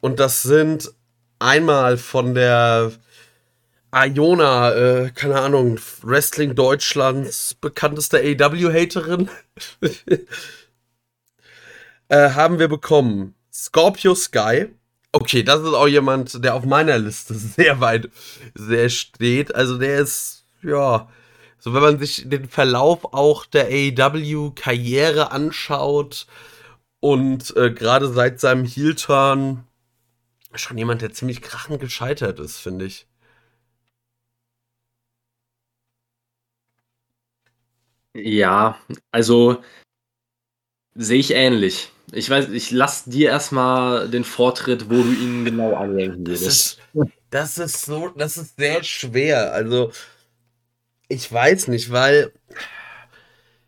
Und 0.00 0.18
das 0.18 0.42
sind 0.42 0.90
einmal 1.38 1.98
von 1.98 2.34
der 2.34 2.92
Iona, 3.94 4.72
äh, 4.74 5.10
keine 5.10 5.40
Ahnung, 5.40 5.78
Wrestling 6.02 6.54
Deutschlands 6.54 7.54
bekannteste 7.54 8.18
AW-Haterin. 8.18 9.28
äh, 12.08 12.30
haben 12.30 12.58
wir 12.58 12.68
bekommen 12.68 13.34
Scorpio 13.52 14.14
Sky. 14.14 14.68
Okay, 15.12 15.42
das 15.42 15.60
ist 15.60 15.74
auch 15.74 15.88
jemand, 15.88 16.44
der 16.44 16.54
auf 16.54 16.64
meiner 16.64 16.98
Liste 16.98 17.34
sehr 17.34 17.80
weit 17.80 18.10
sehr 18.54 18.88
steht. 18.88 19.54
Also 19.54 19.78
der 19.78 20.00
ist, 20.00 20.44
ja, 20.62 21.08
so 21.58 21.74
wenn 21.74 21.82
man 21.82 21.98
sich 21.98 22.28
den 22.28 22.48
Verlauf 22.48 23.04
auch 23.14 23.46
der 23.46 23.66
AEW-Karriere 23.66 25.30
anschaut 25.32 26.26
und 27.00 27.56
äh, 27.56 27.70
gerade 27.72 28.08
seit 28.12 28.40
seinem 28.40 28.64
Heel-Turn 28.64 29.64
schon 30.54 30.78
jemand, 30.78 31.02
der 31.02 31.12
ziemlich 31.12 31.42
krachend 31.42 31.80
gescheitert 31.80 32.40
ist, 32.40 32.58
finde 32.58 32.86
ich. 32.86 33.06
Ja, 38.14 38.78
also 39.12 39.62
sehe 40.94 41.18
ich 41.20 41.30
ähnlich. 41.32 41.90
Ich 42.12 42.30
weiß, 42.30 42.48
ich 42.50 42.70
lass 42.70 43.04
dir 43.04 43.28
erstmal 43.30 44.08
den 44.08 44.24
Vortritt, 44.24 44.88
wo 44.88 44.94
du 44.94 45.12
ihn 45.12 45.44
genau 45.44 45.74
anlenken 45.74 46.24
Das 46.24 46.40
würdest. 46.40 46.80
ist, 46.94 47.12
das 47.30 47.58
ist 47.58 47.84
so, 47.84 48.08
das 48.16 48.36
ist 48.38 48.56
sehr 48.56 48.82
schwer. 48.82 49.52
Also, 49.52 49.92
ich 51.08 51.32
weiß 51.32 51.68
nicht, 51.68 51.90
weil 51.90 52.32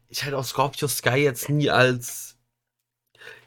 ich 0.09 0.25
halt 0.25 0.35
auch 0.35 0.45
Scorpio 0.45 0.89
Sky 0.89 1.17
jetzt 1.17 1.49
nie 1.49 1.71
als 1.71 2.37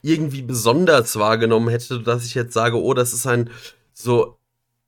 irgendwie 0.02 0.42
besonders 0.42 1.16
wahrgenommen 1.18 1.70
hätte, 1.70 2.02
dass 2.02 2.26
ich 2.26 2.34
jetzt 2.34 2.54
sage, 2.54 2.82
oh, 2.82 2.94
das 2.94 3.14
ist 3.14 3.26
ein 3.26 3.50
so, 3.94 4.38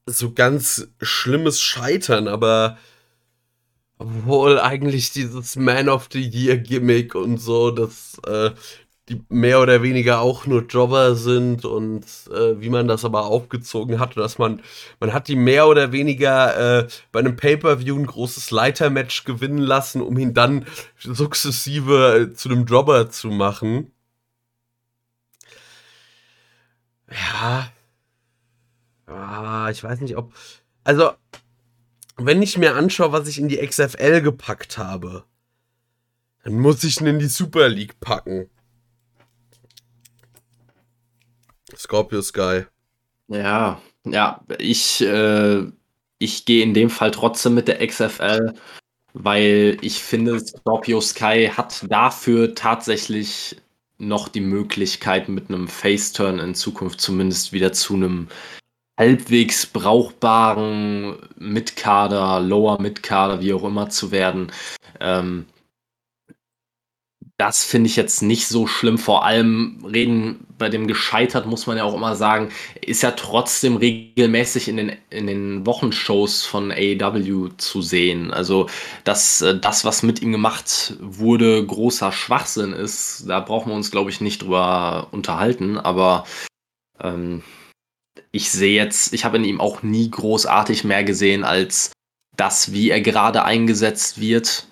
so 0.05 0.33
ganz 0.33 0.87
schlimmes 1.01 1.61
Scheitern, 1.61 2.27
aber 2.27 2.77
obwohl 3.97 4.59
eigentlich 4.59 5.11
dieses 5.11 5.55
Man 5.55 5.87
of 5.87 6.09
the 6.11 6.21
Year 6.21 6.57
Gimmick 6.57 7.15
und 7.15 7.37
so, 7.37 7.71
dass 7.71 8.17
äh, 8.27 8.51
die 9.09 9.23
mehr 9.29 9.61
oder 9.61 9.83
weniger 9.83 10.19
auch 10.19 10.47
nur 10.47 10.65
Jobber 10.65 11.15
sind 11.15 11.63
und 11.63 12.03
äh, 12.31 12.59
wie 12.59 12.69
man 12.69 12.87
das 12.87 13.05
aber 13.05 13.25
aufgezogen 13.25 13.99
hat, 13.99 14.17
dass 14.17 14.39
man 14.39 14.61
man 14.99 15.13
hat 15.13 15.27
die 15.27 15.35
mehr 15.35 15.67
oder 15.67 15.91
weniger 15.91 16.79
äh, 16.79 16.87
bei 17.11 17.19
einem 17.19 17.35
Pay-per-View 17.35 17.97
ein 17.97 18.07
großes 18.07 18.49
Leitermatch 18.49 19.23
gewinnen 19.25 19.59
lassen, 19.59 20.01
um 20.01 20.17
ihn 20.17 20.33
dann 20.33 20.65
sukzessive 20.97 22.29
äh, 22.31 22.33
zu 22.33 22.49
einem 22.49 22.65
Jobber 22.65 23.09
zu 23.11 23.27
machen. 23.27 23.91
Ja. 27.11 27.69
Ah, 29.07 29.69
ich 29.69 29.83
weiß 29.83 30.01
nicht, 30.01 30.17
ob. 30.17 30.33
Also, 30.83 31.11
wenn 32.17 32.41
ich 32.41 32.57
mir 32.57 32.75
anschaue, 32.75 33.11
was 33.11 33.27
ich 33.27 33.37
in 33.37 33.49
die 33.49 33.57
XFL 33.57 34.21
gepackt 34.21 34.77
habe, 34.77 35.25
dann 36.43 36.59
muss 36.59 36.83
ich 36.83 36.99
ihn 37.01 37.07
in 37.07 37.19
die 37.19 37.27
Super 37.27 37.69
League 37.69 37.99
packen. 37.99 38.49
Scorpio 41.85 42.21
Sky. 42.21 42.65
Ja, 43.27 43.79
ja, 44.05 44.41
ich, 44.57 45.01
äh, 45.01 45.63
ich 46.17 46.45
gehe 46.45 46.63
in 46.63 46.73
dem 46.73 46.89
Fall 46.89 47.11
trotzdem 47.11 47.53
mit 47.53 47.67
der 47.67 47.85
XFL, 47.85 48.55
weil 49.13 49.77
ich 49.81 50.01
finde, 50.01 50.39
Scorpio 50.39 50.99
Sky 50.99 51.51
hat 51.55 51.85
dafür 51.89 52.55
tatsächlich 52.55 53.57
noch 53.97 54.27
die 54.27 54.41
Möglichkeit, 54.41 55.29
mit 55.29 55.49
einem 55.49 55.67
Face-Turn 55.67 56.39
in 56.39 56.55
Zukunft 56.55 56.99
zumindest 56.99 57.53
wieder 57.53 57.71
zu 57.71 57.93
einem 57.93 58.27
halbwegs 58.97 59.67
brauchbaren 59.67 61.17
Mitkader, 61.37 62.39
Lower 62.39 62.81
Mitkader, 62.81 63.41
wie 63.41 63.53
auch 63.53 63.63
immer 63.63 63.89
zu 63.89 64.11
werden. 64.11 64.51
Ähm, 64.99 65.45
das 67.37 67.63
finde 67.63 67.89
ich 67.89 67.95
jetzt 67.95 68.21
nicht 68.21 68.47
so 68.47 68.65
schlimm. 68.65 68.97
Vor 68.97 69.25
allem 69.25 69.85
reden 69.85 70.44
bei 70.57 70.69
dem 70.69 70.87
gescheitert, 70.87 71.45
muss 71.45 71.67
man 71.67 71.77
ja 71.77 71.83
auch 71.83 71.93
immer 71.93 72.15
sagen, 72.15 72.51
ist 72.81 73.03
ja 73.03 73.11
trotzdem 73.11 73.77
regelmäßig 73.77 74.67
in 74.67 74.77
den, 74.77 74.91
in 75.09 75.27
den 75.27 75.65
Wochenshows 75.65 76.45
von 76.45 76.71
AEW 76.71 77.49
zu 77.57 77.81
sehen. 77.81 78.31
Also, 78.31 78.67
dass 79.03 79.41
äh, 79.41 79.59
das, 79.59 79.85
was 79.85 80.03
mit 80.03 80.21
ihm 80.21 80.31
gemacht 80.31 80.95
wurde, 80.99 81.65
großer 81.65 82.11
Schwachsinn 82.11 82.73
ist, 82.73 83.25
da 83.27 83.39
brauchen 83.39 83.71
wir 83.71 83.75
uns, 83.75 83.91
glaube 83.91 84.09
ich, 84.09 84.21
nicht 84.21 84.41
drüber 84.41 85.07
unterhalten. 85.11 85.77
Aber 85.77 86.25
ähm, 87.01 87.43
ich 88.31 88.49
sehe 88.49 88.75
jetzt, 88.75 89.13
ich 89.13 89.25
habe 89.25 89.37
in 89.37 89.45
ihm 89.45 89.61
auch 89.61 89.83
nie 89.83 90.09
großartig 90.09 90.83
mehr 90.83 91.03
gesehen 91.03 91.43
als 91.43 91.91
das, 92.35 92.71
wie 92.71 92.89
er 92.89 93.01
gerade 93.01 93.43
eingesetzt 93.43 94.19
wird. 94.19 94.67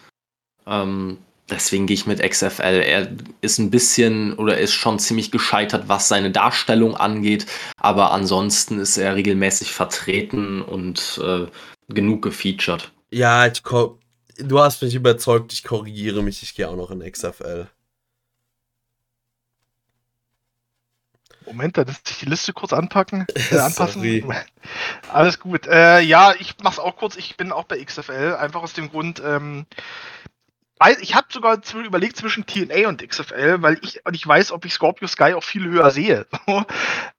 Ähm, 0.66 1.18
deswegen 1.50 1.88
gehe 1.88 1.96
ich 1.96 2.06
mit 2.06 2.22
XFL. 2.22 2.82
Er 2.86 3.12
ist 3.42 3.60
ein 3.60 3.70
bisschen 3.70 4.34
oder 4.34 4.58
ist 4.58 4.74
schon 4.74 5.00
ziemlich 5.00 5.32
gescheitert, 5.32 5.88
was 5.88 6.08
seine 6.08 6.32
Darstellung 6.32 6.96
angeht, 6.96 7.46
aber 7.78 8.12
ansonsten 8.12 8.80
ist 8.80 8.98
er 8.98 9.16
regelmäßig 9.16 9.72
vertreten 9.72 10.62
und 10.62 11.20
äh, 11.24 11.48
genug 11.90 12.22
gefeatured. 12.24 12.92
Ja, 13.12 13.46
ich 13.46 13.62
du 13.62 14.60
hast 14.60 14.82
mich 14.82 14.96
überzeugt, 14.96 15.54
ich 15.54 15.64
korrigiere 15.64 16.24
mich, 16.24 16.42
ich 16.44 16.56
gehe 16.56 16.68
auch 16.68 16.76
noch 16.76 16.92
in 16.92 17.00
XFL. 17.00 17.68
Moment, 21.46 21.78
da 21.78 21.82
lässt 21.82 22.08
sich 22.08 22.20
die 22.20 22.26
Liste 22.26 22.54
kurz 22.54 22.74
anpacken, 22.74 23.28
äh, 23.52 23.58
anpassen. 23.58 24.02
Sorry. 24.02 24.26
Alles 25.12 25.40
gut. 25.40 25.68
Äh, 25.68 26.02
ja, 26.02 26.34
ich 26.40 26.56
mach's 26.64 26.80
auch 26.80 26.96
kurz. 26.96 27.16
Ich 27.16 27.38
bin 27.38 27.52
auch 27.52 27.66
bei 27.66 27.84
XFL, 27.84 28.36
einfach 28.40 28.64
aus 28.64 28.74
dem 28.74 28.90
Grund, 28.90 29.22
ähm, 29.24 29.66
weil 30.84 30.98
ich 31.00 31.16
habe 31.16 31.28
sogar 31.30 31.62
überlegt 31.86 32.18
zwischen 32.18 32.46
TNA 32.46 32.90
und 32.90 33.08
XFL, 33.08 33.62
weil 33.62 33.78
ich 33.82 34.06
und 34.06 34.28
weiß, 34.28 34.52
ob 34.52 34.66
ich 34.66 34.74
Scorpio 34.74 35.08
Sky 35.08 35.34
auch 35.34 35.44
viel 35.44 35.64
höher 35.64 35.92
sehe. 35.92 36.26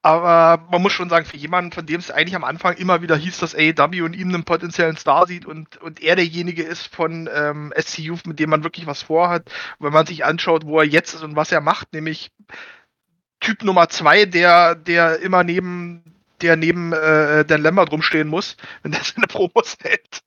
Aber 0.03 0.67
man 0.71 0.83
muss 0.83 0.93
schon 0.93 1.09
sagen, 1.09 1.25
für 1.25 1.39
jemanden, 1.39 1.73
von 1.73 1.87
dem 1.87 1.99
es 1.99 2.11
eigentlich 2.11 2.37
am 2.37 2.45
Anfang 2.45 2.77
immer 2.77 3.01
wieder 3.01 3.17
hieß, 3.17 3.39
dass 3.39 3.55
AEW 3.55 4.05
und 4.05 4.15
ihm 4.15 4.29
einen 4.29 4.45
potenziellen 4.45 4.99
Star 4.99 5.27
sieht 5.27 5.47
und, 5.47 5.79
und 5.79 6.03
er 6.03 6.15
derjenige 6.15 6.63
ist 6.63 6.95
von 6.95 7.27
ähm, 7.33 7.73
SCU, 7.81 8.19
mit 8.27 8.39
dem 8.39 8.51
man 8.51 8.65
wirklich 8.65 8.87
was 8.87 9.01
vorhat, 9.01 9.51
wenn 9.79 9.95
man 9.95 10.05
sich 10.05 10.27
anschaut, 10.27 10.67
wo 10.67 10.81
er 10.81 10.87
jetzt 10.87 11.15
ist 11.15 11.23
und 11.23 11.35
was 11.35 11.51
er 11.51 11.63
macht, 11.63 11.95
nämlich 11.95 12.33
Typ 13.41 13.63
Nummer 13.63 13.89
zwei, 13.89 14.27
der, 14.27 14.75
der 14.75 15.21
immer 15.21 15.43
neben 15.43 16.14
der 16.45 16.57
neben 16.57 16.93
äh, 16.93 17.43
Dan 17.47 17.63
Lambert 17.63 17.91
rumstehen 17.91 18.29
muss, 18.29 18.57
wenn 18.83 18.93
der 18.93 19.03
seine 19.03 19.27
Promos 19.27 19.77
hält, 19.81 20.23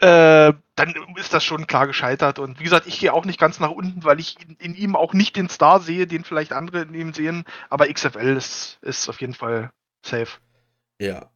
äh, 0.00 0.52
dann 0.74 0.94
ist 1.16 1.32
das 1.32 1.42
schon 1.42 1.66
klar 1.66 1.86
gescheitert. 1.86 2.38
Und 2.38 2.60
wie 2.60 2.64
gesagt, 2.64 2.86
ich 2.86 3.00
gehe 3.00 3.12
auch 3.12 3.24
nicht 3.24 3.40
ganz 3.40 3.58
nach 3.58 3.70
unten, 3.70 4.04
weil 4.04 4.20
ich 4.20 4.36
in, 4.46 4.56
in 4.56 4.74
ihm 4.74 4.94
auch 4.94 5.14
nicht 5.14 5.34
den 5.34 5.48
Star 5.48 5.80
sehe, 5.80 6.06
den 6.06 6.24
vielleicht 6.24 6.52
andere 6.52 6.82
in 6.82 6.94
ihm 6.94 7.14
sehen. 7.14 7.44
Aber 7.70 7.90
XFL 7.90 8.36
ist, 8.36 8.78
ist 8.82 9.08
auf 9.08 9.20
jeden 9.22 9.32
Fall 9.32 9.70
safe. 10.04 10.38
Ja. 11.00 11.30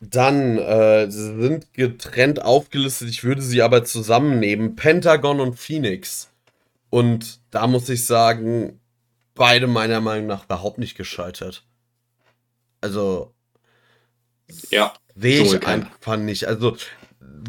Dann 0.00 0.58
äh, 0.58 1.10
sind 1.10 1.72
getrennt 1.72 2.42
aufgelistet, 2.42 3.08
ich 3.08 3.24
würde 3.24 3.42
sie 3.42 3.62
aber 3.62 3.84
zusammennehmen. 3.84 4.76
Pentagon 4.76 5.40
und 5.40 5.58
Phoenix. 5.58 6.30
Und 6.90 7.40
da 7.50 7.66
muss 7.66 7.88
ich 7.88 8.06
sagen, 8.06 8.80
beide 9.34 9.66
meiner 9.66 10.00
Meinung 10.00 10.26
nach 10.26 10.44
überhaupt 10.44 10.78
nicht 10.78 10.96
gescheitert. 10.96 11.64
Also 12.80 13.34
Ja. 14.70 14.92
sehe 15.14 15.42
ich 15.42 15.66
einfach 15.66 16.16
nicht. 16.16 16.46
Also 16.46 16.76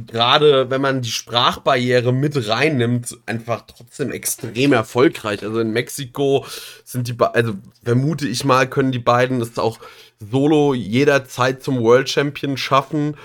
gerade 0.07 0.69
wenn 0.69 0.81
man 0.81 1.01
die 1.01 1.11
Sprachbarriere 1.11 2.13
mit 2.13 2.47
reinnimmt, 2.47 3.17
einfach 3.25 3.63
trotzdem 3.67 4.11
extrem 4.11 4.73
erfolgreich. 4.73 5.43
Also 5.43 5.59
in 5.59 5.71
Mexiko 5.71 6.45
sind 6.83 7.07
die, 7.07 7.15
also 7.19 7.53
vermute 7.83 8.27
ich 8.27 8.43
mal, 8.43 8.69
können 8.69 8.91
die 8.91 8.99
beiden 8.99 9.41
es 9.41 9.57
auch 9.57 9.79
solo 10.19 10.73
jederzeit 10.73 11.63
zum 11.63 11.81
World 11.81 12.09
Champion 12.09 12.57
schaffen. 12.57 13.15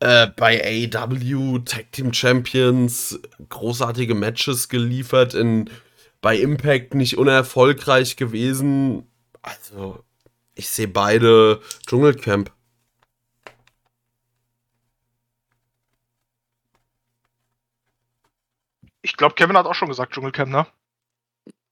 Äh, 0.00 0.28
bei 0.36 0.90
AEW 0.92 1.60
Tag 1.60 1.92
Team 1.92 2.12
Champions 2.12 3.20
großartige 3.48 4.14
Matches 4.14 4.68
geliefert 4.68 5.34
in 5.34 5.70
bei 6.20 6.36
Impact 6.36 6.94
nicht 6.94 7.18
unerfolgreich 7.18 8.16
gewesen. 8.16 9.06
Also, 9.42 10.04
ich 10.54 10.68
sehe 10.68 10.88
beide 10.88 11.60
Dschungelcamp. 11.86 12.52
Ich 19.02 19.16
glaube, 19.16 19.34
Kevin 19.34 19.56
hat 19.56 19.66
auch 19.66 19.74
schon 19.74 19.88
gesagt 19.88 20.14
Dschungelcamp, 20.14 20.50
ne? 20.50 20.66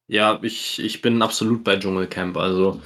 Ja, 0.09 0.41
ich, 0.43 0.81
ich 0.81 1.03
bin 1.03 1.23
absolut 1.23 1.63
bei 1.63 1.77
Dschungelcamp. 1.77 2.37
Also 2.37 2.83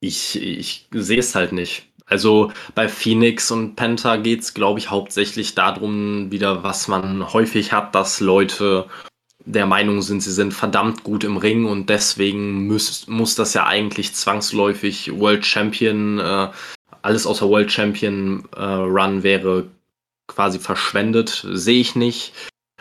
ich, 0.00 0.40
ich 0.40 0.88
sehe 0.92 1.18
es 1.18 1.34
halt 1.34 1.52
nicht. 1.52 1.88
Also 2.06 2.52
bei 2.74 2.88
Phoenix 2.88 3.50
und 3.50 3.76
Penta 3.76 4.16
geht 4.16 4.40
es, 4.40 4.54
glaube 4.54 4.78
ich, 4.78 4.90
hauptsächlich 4.90 5.54
darum, 5.54 6.30
wieder, 6.30 6.62
was 6.62 6.88
man 6.88 7.32
häufig 7.32 7.72
hat, 7.72 7.94
dass 7.94 8.20
Leute 8.20 8.88
der 9.52 9.66
Meinung 9.66 10.02
sind, 10.02 10.22
sie 10.22 10.32
sind 10.32 10.52
verdammt 10.52 11.04
gut 11.04 11.24
im 11.24 11.36
Ring 11.36 11.64
und 11.64 11.88
deswegen 11.88 12.66
muss, 12.66 13.06
muss 13.08 13.34
das 13.34 13.54
ja 13.54 13.66
eigentlich 13.66 14.14
zwangsläufig 14.14 15.18
World 15.18 15.46
Champion, 15.46 16.18
äh, 16.18 16.48
alles 17.02 17.26
außer 17.26 17.48
World 17.48 17.72
Champion 17.72 18.44
äh, 18.54 18.62
Run 18.62 19.22
wäre 19.22 19.68
quasi 20.26 20.58
verschwendet. 20.58 21.46
Sehe 21.50 21.80
ich 21.80 21.96
nicht. 21.96 22.32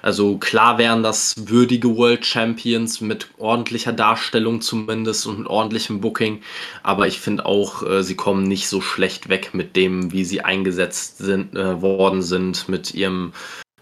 Also 0.02 0.38
klar 0.38 0.78
wären 0.78 1.02
das 1.02 1.34
würdige 1.38 1.96
World 1.96 2.26
Champions 2.26 3.02
mit 3.02 3.30
ordentlicher 3.38 3.94
Darstellung 3.94 4.62
zumindest 4.62 5.26
und 5.26 5.48
ordentlichem 5.48 6.02
Booking, 6.02 6.42
aber 6.84 7.08
ich 7.08 7.20
finde 7.20 7.46
auch, 7.46 7.82
äh, 7.84 8.04
sie 8.04 8.16
kommen 8.16 8.44
nicht 8.44 8.68
so 8.68 8.80
schlecht 8.80 9.28
weg 9.28 9.54
mit 9.54 9.76
dem, 9.76 10.12
wie 10.12 10.24
sie 10.24 10.42
eingesetzt 10.42 11.18
sind, 11.18 11.56
äh, 11.56 11.82
worden 11.82 12.22
sind, 12.22 12.70
mit 12.70 12.94
ihrem, 12.94 13.34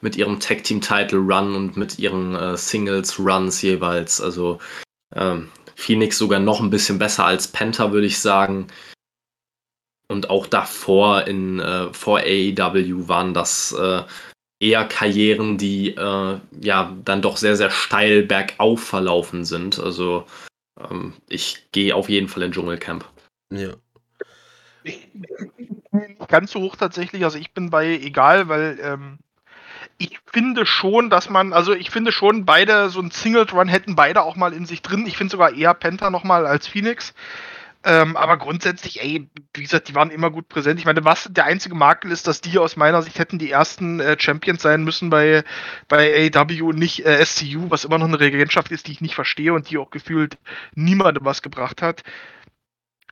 mit 0.06 0.16
ihrem 0.18 0.40
Tag 0.40 0.64
Team 0.64 0.82
Title 0.82 1.18
Run 1.18 1.56
und 1.56 1.78
mit 1.78 1.98
ihren 1.98 2.36
äh, 2.36 2.56
Singles 2.56 3.18
Runs 3.18 3.64
jeweils. 3.64 4.22
Also 4.22 4.60
ähm, 5.16 5.50
Phoenix 5.76 6.20
sogar 6.20 6.40
noch 6.40 6.62
ein 6.62 6.70
bisschen 6.70 7.00
besser 7.00 7.26
als 7.26 7.48
Penta, 7.48 7.92
würde 7.92 8.06
ich 8.06 8.20
sagen. 8.20 8.68
Und 10.08 10.30
auch 10.30 10.46
davor 10.46 11.26
in 11.26 11.60
äh, 11.60 11.92
vor 11.92 12.20
AEW 12.20 13.08
waren 13.08 13.34
das 13.34 13.72
äh, 13.74 14.04
eher 14.60 14.86
Karrieren, 14.86 15.58
die 15.58 15.96
äh, 15.96 16.40
ja 16.62 16.96
dann 17.04 17.24
doch 17.24 17.38
sehr, 17.38 17.56
sehr 17.56 17.72
steil 17.72 18.22
bergauf 18.22 18.84
verlaufen 18.84 19.44
sind. 19.44 19.80
Also 19.80 20.28
ähm, 20.80 21.14
ich 21.28 21.66
gehe 21.72 21.96
auf 21.96 22.10
jeden 22.10 22.28
Fall 22.28 22.44
in 22.44 22.52
Dschungelcamp. 22.52 23.06
Ja. 23.52 23.74
Nicht 24.84 26.28
ganz 26.28 26.52
so 26.52 26.62
hoch 26.62 26.76
tatsächlich. 26.76 27.24
Also 27.24 27.40
ich 27.40 27.56
bin 27.56 27.72
bei 27.72 27.88
egal, 27.88 28.48
weil 28.50 28.78
ähm, 28.84 29.18
ich 29.98 30.20
finde 30.26 30.66
schon, 30.66 31.10
dass 31.10 31.30
man, 31.30 31.54
also 31.54 31.74
ich 31.74 31.90
finde 31.90 32.12
schon, 32.12 32.46
beide, 32.46 32.90
so 32.90 33.02
ein 33.02 33.12
Single 33.12 33.48
Run 33.52 33.68
hätten 33.68 33.96
beide 33.96 34.24
auch 34.24 34.36
mal 34.36 34.54
in 34.54 34.66
sich 34.66 34.82
drin. 34.82 35.06
Ich 35.08 35.18
finde 35.18 35.32
sogar 35.32 35.54
eher 35.54 35.74
Penta 35.74 36.10
nochmal 36.10 36.46
als 36.46 36.68
Phoenix. 36.68 37.14
Ähm, 37.88 38.18
aber 38.18 38.38
grundsätzlich, 38.38 39.00
ey, 39.02 39.30
wie 39.54 39.62
gesagt, 39.62 39.88
die 39.88 39.96
waren 39.96 40.10
immer 40.10 40.32
gut 40.32 40.50
präsent. 40.50 40.80
Ich 40.80 40.88
meine, 40.88 41.06
was 41.06 41.30
der 41.32 41.46
einzige 41.46 41.76
Makel 41.76 42.12
ist, 42.12 42.26
dass 42.26 42.42
die 42.42 42.58
aus 42.58 42.78
meiner 42.78 43.04
Sicht 43.04 43.20
hätten 43.20 43.38
die 43.38 43.52
ersten 43.52 44.00
äh, 44.00 44.18
Champions 44.20 44.64
sein 44.64 44.84
müssen 44.84 45.12
bei, 45.12 45.44
bei 45.88 46.32
AW 46.34 46.62
und 46.64 46.80
nicht 46.80 47.06
äh, 47.06 47.24
SCU, 47.24 47.70
was 47.70 47.86
immer 47.86 48.00
noch 48.00 48.08
eine 48.08 48.20
Regentschaft 48.20 48.72
ist, 48.72 48.88
die 48.88 48.92
ich 48.92 49.02
nicht 49.02 49.14
verstehe 49.14 49.54
und 49.54 49.70
die 49.70 49.78
auch 49.78 49.92
gefühlt 49.92 50.40
niemandem 50.74 51.26
was 51.26 51.44
gebracht 51.44 51.84
hat. 51.84 52.02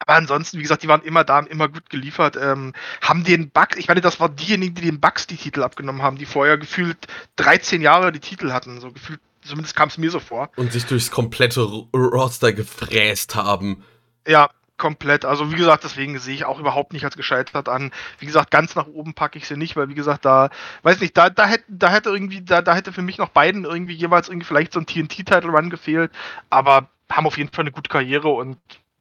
Aber 0.05 0.17
ansonsten, 0.17 0.57
wie 0.57 0.61
gesagt, 0.61 0.84
die 0.84 0.88
waren 0.88 1.01
immer 1.01 1.23
da 1.23 1.39
und 1.39 1.47
immer 1.47 1.69
gut 1.69 1.89
geliefert. 1.89 2.38
Ähm, 2.38 2.73
haben 3.01 3.23
den 3.23 3.49
Bugs, 3.49 3.77
ich 3.77 3.88
meine, 3.88 4.01
das 4.01 4.19
waren 4.19 4.35
diejenigen, 4.35 4.75
die 4.75 4.81
den 4.81 4.99
Bugs 4.99 5.27
die 5.27 5.38
Titel 5.38 5.63
abgenommen 5.63 6.01
haben, 6.01 6.17
die 6.17 6.25
vorher 6.25 6.57
gefühlt 6.57 6.97
13 7.38 7.81
Jahre 7.81 8.11
die 8.11 8.19
Titel 8.19 8.51
hatten. 8.51 8.80
So 8.80 8.91
gefühlt, 8.91 9.19
zumindest 9.41 9.75
kam 9.75 9.89
es 9.89 9.97
mir 9.97 10.11
so 10.11 10.19
vor. 10.19 10.49
Und 10.55 10.71
sich 10.71 10.85
durchs 10.85 11.11
komplette 11.11 11.61
Roster 11.93 12.53
gefräst 12.53 13.35
haben. 13.35 13.84
Ja, 14.27 14.49
komplett. 14.77 15.23
Also 15.23 15.51
wie 15.51 15.55
gesagt, 15.55 15.84
deswegen 15.84 16.19
sehe 16.19 16.35
ich 16.35 16.45
auch 16.45 16.59
überhaupt 16.59 16.93
nicht 16.93 17.05
als 17.05 17.15
gescheitert 17.15 17.69
an. 17.69 17.91
Wie 18.19 18.25
gesagt, 18.25 18.51
ganz 18.51 18.75
nach 18.75 18.88
oben 18.88 19.13
packe 19.13 19.38
ich 19.38 19.47
sie 19.47 19.57
nicht, 19.57 19.75
weil 19.75 19.89
wie 19.89 19.95
gesagt, 19.95 20.25
da, 20.25 20.49
weiß 20.81 20.99
nicht, 20.99 21.15
da, 21.15 21.30
da 21.30 21.45
hätte, 21.45 21.63
da 21.67 21.89
hätte 21.89 22.09
irgendwie, 22.09 22.41
da, 22.41 22.61
da 22.61 22.75
hätte 22.75 22.91
für 22.91 23.01
mich 23.01 23.17
noch 23.17 23.30
beiden 23.30 23.65
irgendwie 23.65 23.93
jeweils 23.93 24.27
irgendwie 24.27 24.47
vielleicht 24.47 24.73
so 24.73 24.80
ein 24.80 24.85
TNT-Title-Run 24.85 25.69
gefehlt, 25.69 26.11
aber 26.49 26.89
haben 27.09 27.27
auf 27.27 27.38
jeden 27.38 27.51
Fall 27.53 27.63
eine 27.63 27.71
gute 27.71 27.89
Karriere 27.89 28.30
und 28.30 28.57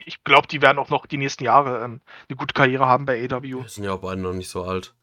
ich 0.07 0.25
glaube, 0.25 0.49
die 0.49 0.63
werden 0.63 0.79
auch 0.79 0.91
noch 0.91 1.07
die 1.07 1.17
nächsten 1.17 1.45
Jahre 1.45 1.85
ähm, 1.85 2.01
eine 2.29 2.37
gute 2.37 2.55
Karriere 2.55 2.87
haben 2.87 3.07
bei 3.07 3.23
AW. 3.25 3.43
Wir 3.43 3.69
sind 3.69 3.85
ja 3.85 3.93
auch 3.93 4.01
beide 4.01 4.21
noch 4.21 4.33
nicht 4.33 4.51
so 4.51 4.65
alt. 4.65 4.95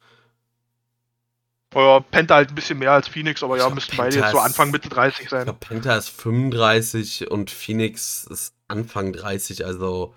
Oh 1.76 2.01
Penta 2.09 2.35
halt 2.35 2.49
ein 2.49 2.55
bisschen 2.55 2.80
mehr 2.80 2.93
als 2.93 3.07
Phoenix, 3.07 3.43
aber 3.43 3.57
Ich 3.57 3.61
ja, 3.63 3.69
müssten 3.69 3.95
beide 3.95 4.15
jetzt 4.17 4.31
so 4.31 4.39
Anfang 4.39 4.71
Mitte 4.71 4.89
30 4.89 5.26
Ich 5.26 5.30
sein. 5.30 5.43
glaube, 5.43 5.59
Penta 5.59 5.95
ist 5.95 6.09
35 6.09 7.30
und 7.30 7.51
Phoenix 7.51 8.23
ist 8.26 8.55
Anfang 8.67 9.13
30, 9.13 9.65
also 9.65 10.15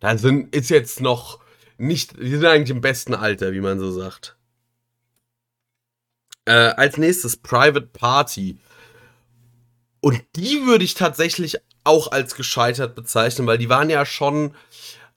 da 0.00 0.18
sind, 0.18 0.54
ist 0.54 0.68
jetzt 0.68 1.00
noch 1.00 1.40
nicht, 1.78 2.18
die 2.18 2.30
sind 2.30 2.44
eigentlich 2.44 2.70
im 2.70 2.80
besten 2.82 3.14
Alter, 3.14 3.52
wie 3.52 3.60
man 3.60 3.78
so 3.78 3.90
sagt. 3.90 4.36
Äh, 6.44 6.52
als 6.52 6.98
nächstes 6.98 7.36
Private 7.36 7.86
Party. 7.86 8.58
Und 10.00 10.20
die 10.36 10.66
würde 10.66 10.84
ich 10.84 10.94
tatsächlich 10.94 11.58
auch 11.84 12.12
als 12.12 12.34
gescheitert 12.34 12.94
bezeichnen, 12.94 13.46
weil 13.46 13.58
die 13.58 13.68
waren 13.68 13.90
ja 13.90 14.04
schon 14.06 14.54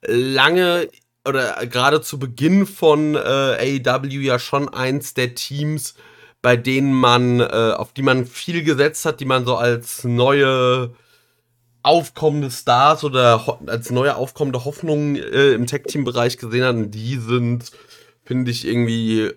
lange 0.02 0.88
oder 1.26 1.66
gerade 1.66 2.00
zu 2.00 2.18
Beginn 2.18 2.66
von 2.66 3.14
äh, 3.14 3.80
AEW 3.84 4.20
ja 4.20 4.38
schon 4.38 4.68
eins 4.68 5.14
der 5.14 5.34
Teams, 5.34 5.94
bei 6.40 6.56
denen 6.56 6.92
man, 6.92 7.40
äh, 7.40 7.72
auf 7.76 7.92
die 7.92 8.02
man 8.02 8.26
viel 8.26 8.62
gesetzt 8.62 9.04
hat, 9.04 9.20
die 9.20 9.24
man 9.24 9.44
so 9.44 9.56
als 9.56 10.04
neue 10.04 10.94
aufkommende 11.82 12.50
Stars 12.50 13.04
oder 13.04 13.58
als 13.66 13.90
neue 13.90 14.16
aufkommende 14.16 14.64
Hoffnungen 14.64 15.16
äh, 15.16 15.52
im 15.52 15.66
Tech-Team-Bereich 15.66 16.38
gesehen 16.38 16.64
hat. 16.64 16.76
Und 16.76 16.90
die 16.90 17.16
sind, 17.16 17.70
finde 18.24 18.50
ich, 18.50 18.66
irgendwie 18.66 19.30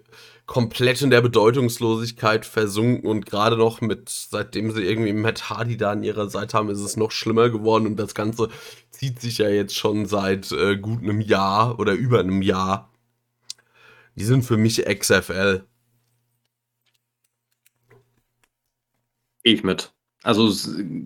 komplett 0.49 1.03
in 1.03 1.11
der 1.11 1.21
Bedeutungslosigkeit 1.21 2.43
versunken 2.43 3.07
und 3.07 3.27
gerade 3.27 3.55
noch 3.55 3.81
mit, 3.81 4.09
seitdem 4.09 4.71
sie 4.71 4.81
irgendwie 4.81 5.13
Matt 5.13 5.51
Hardy 5.51 5.77
da 5.77 5.91
an 5.91 6.01
ihrer 6.01 6.27
Seite 6.27 6.57
haben, 6.57 6.71
ist 6.71 6.79
es 6.79 6.97
noch 6.97 7.11
schlimmer 7.11 7.51
geworden 7.51 7.85
und 7.85 7.97
das 7.97 8.15
Ganze 8.15 8.49
zieht 8.89 9.21
sich 9.21 9.37
ja 9.37 9.47
jetzt 9.47 9.75
schon 9.75 10.07
seit 10.07 10.51
äh, 10.51 10.75
gut 10.75 11.03
einem 11.03 11.21
Jahr 11.21 11.79
oder 11.79 11.93
über 11.93 12.19
einem 12.19 12.41
Jahr. 12.41 12.91
Die 14.15 14.23
sind 14.23 14.41
für 14.41 14.57
mich 14.57 14.83
XFL. 14.83 15.67
Gehe 19.43 19.53
ich 19.53 19.63
mit. 19.63 19.91
Also 20.23 20.51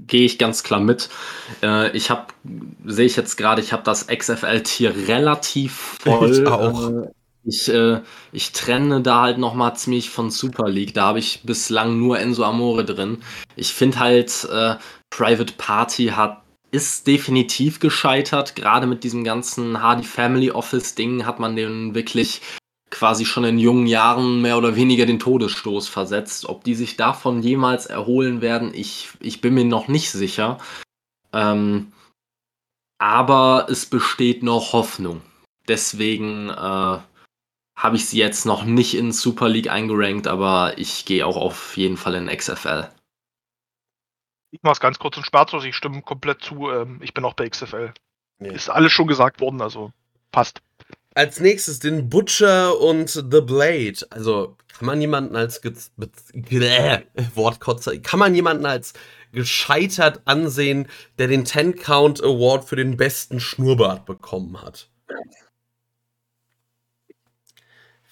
gehe 0.08 0.24
ich 0.24 0.40
ganz 0.40 0.64
klar 0.64 0.80
mit. 0.80 1.10
Äh, 1.62 1.92
ich 1.98 2.10
habe, 2.10 2.28
sehe 2.86 3.08
ich 3.08 3.18
jetzt 3.18 3.36
gerade, 3.36 3.62
ich 3.62 3.74
habe 3.74 3.84
das 3.84 4.08
XFL-Tier 4.08 5.10
relativ 5.10 5.74
voll. 6.00 6.32
Ich 6.32 6.48
auch. 6.48 6.90
Äh, 6.90 7.23
ich, 7.46 7.70
äh, 7.70 8.02
ich 8.32 8.52
trenne 8.52 9.02
da 9.02 9.22
halt 9.22 9.38
nochmal 9.38 9.76
ziemlich 9.76 10.10
von 10.10 10.32
Super 10.32 10.70
League. 10.70 10.94
Da 10.94 11.08
habe 11.08 11.20
ich 11.20 11.42
bislang 11.44 12.00
nur 12.00 12.20
Enzo 12.20 12.44
Amore 12.44 12.86
drin. 12.86 13.24
Ich 13.56 13.74
finde 13.74 14.00
halt, 14.00 14.48
äh, 14.52 14.76
Private 15.10 15.54
Party 15.58 16.08
hat 16.08 16.44
ist 16.72 17.06
definitiv 17.06 17.80
gescheitert. 17.80 18.56
Gerade 18.56 18.88
mit 18.88 19.04
diesem 19.04 19.24
ganzen 19.24 19.80
Hardy 19.82 20.04
Family 20.04 20.50
Office 20.50 20.96
Ding 20.96 21.24
hat 21.24 21.40
man 21.40 21.56
den 21.56 21.94
wirklich 21.94 22.42
quasi 22.90 23.26
schon 23.26 23.44
in 23.44 23.60
jungen 23.60 23.86
Jahren 23.86 24.42
mehr 24.42 24.58
oder 24.58 24.76
weniger 24.76 25.06
den 25.06 25.20
Todesstoß 25.20 25.88
versetzt. 25.88 26.50
Ob 26.50 26.64
die 26.64 26.74
sich 26.74 26.98
davon 26.98 27.44
jemals 27.44 27.86
erholen 27.86 28.42
werden, 28.42 28.72
ich, 28.74 29.10
ich 29.20 29.40
bin 29.40 29.54
mir 29.54 29.66
noch 29.66 29.88
nicht 29.88 30.10
sicher. 30.10 30.58
Ähm, 31.32 31.92
aber 32.98 33.68
es 33.70 33.86
besteht 33.86 34.42
noch 34.42 34.74
Hoffnung. 34.74 35.22
Deswegen 35.68 36.50
äh, 36.50 36.98
habe 37.76 37.96
ich 37.96 38.08
sie 38.08 38.20
jetzt 38.20 38.46
noch 38.46 38.64
nicht 38.66 38.96
in 38.96 39.12
Super 39.12 39.50
League 39.50 39.70
eingerankt, 39.70 40.28
aber 40.28 40.78
ich 40.78 41.06
gehe 41.06 41.26
auch 41.26 41.38
auf 41.38 41.76
jeden 41.78 41.98
Fall 41.98 42.16
in 42.16 42.28
XFL. 42.28 42.90
Ich 44.52 44.60
mach's 44.62 44.80
ganz 44.80 45.00
kurz 45.00 45.18
und 45.18 45.26
schmerzlos, 45.26 45.66
ich 45.66 45.76
stimme 45.76 46.02
komplett 46.04 46.44
zu. 46.44 46.70
Ähm, 46.70 47.00
ich 47.02 47.14
bin 47.14 47.26
auch 47.26 47.34
bei 47.34 47.50
XFL. 47.50 47.94
Ja. 48.40 48.52
Ist 48.52 48.70
alles 48.70 48.92
schon 48.92 49.08
gesagt 49.08 49.42
worden, 49.42 49.62
also 49.62 49.92
passt. 50.32 50.62
Als 51.16 51.40
nächstes 51.40 51.80
den 51.80 52.10
Butcher 52.10 52.80
und 52.80 53.10
The 53.10 53.42
Blade. 53.42 54.00
Also 54.10 54.58
kann 54.68 54.86
man 54.86 55.02
jemanden 55.02 55.36
als 55.36 55.58
äh, 55.64 57.02
Wortkotzer, 57.36 57.98
kann 58.00 58.20
man 58.20 58.36
jemanden 58.36 58.66
als 58.66 58.94
gescheitert 59.32 60.22
ansehen, 60.26 60.88
der 61.18 61.28
den 61.28 61.46
Ten 61.46 61.76
Count 61.76 62.24
Award 62.24 62.66
für 62.66 62.76
den 62.76 62.98
besten 62.98 63.40
Schnurrbart 63.40 64.06
bekommen 64.06 64.62
hat? 64.62 64.90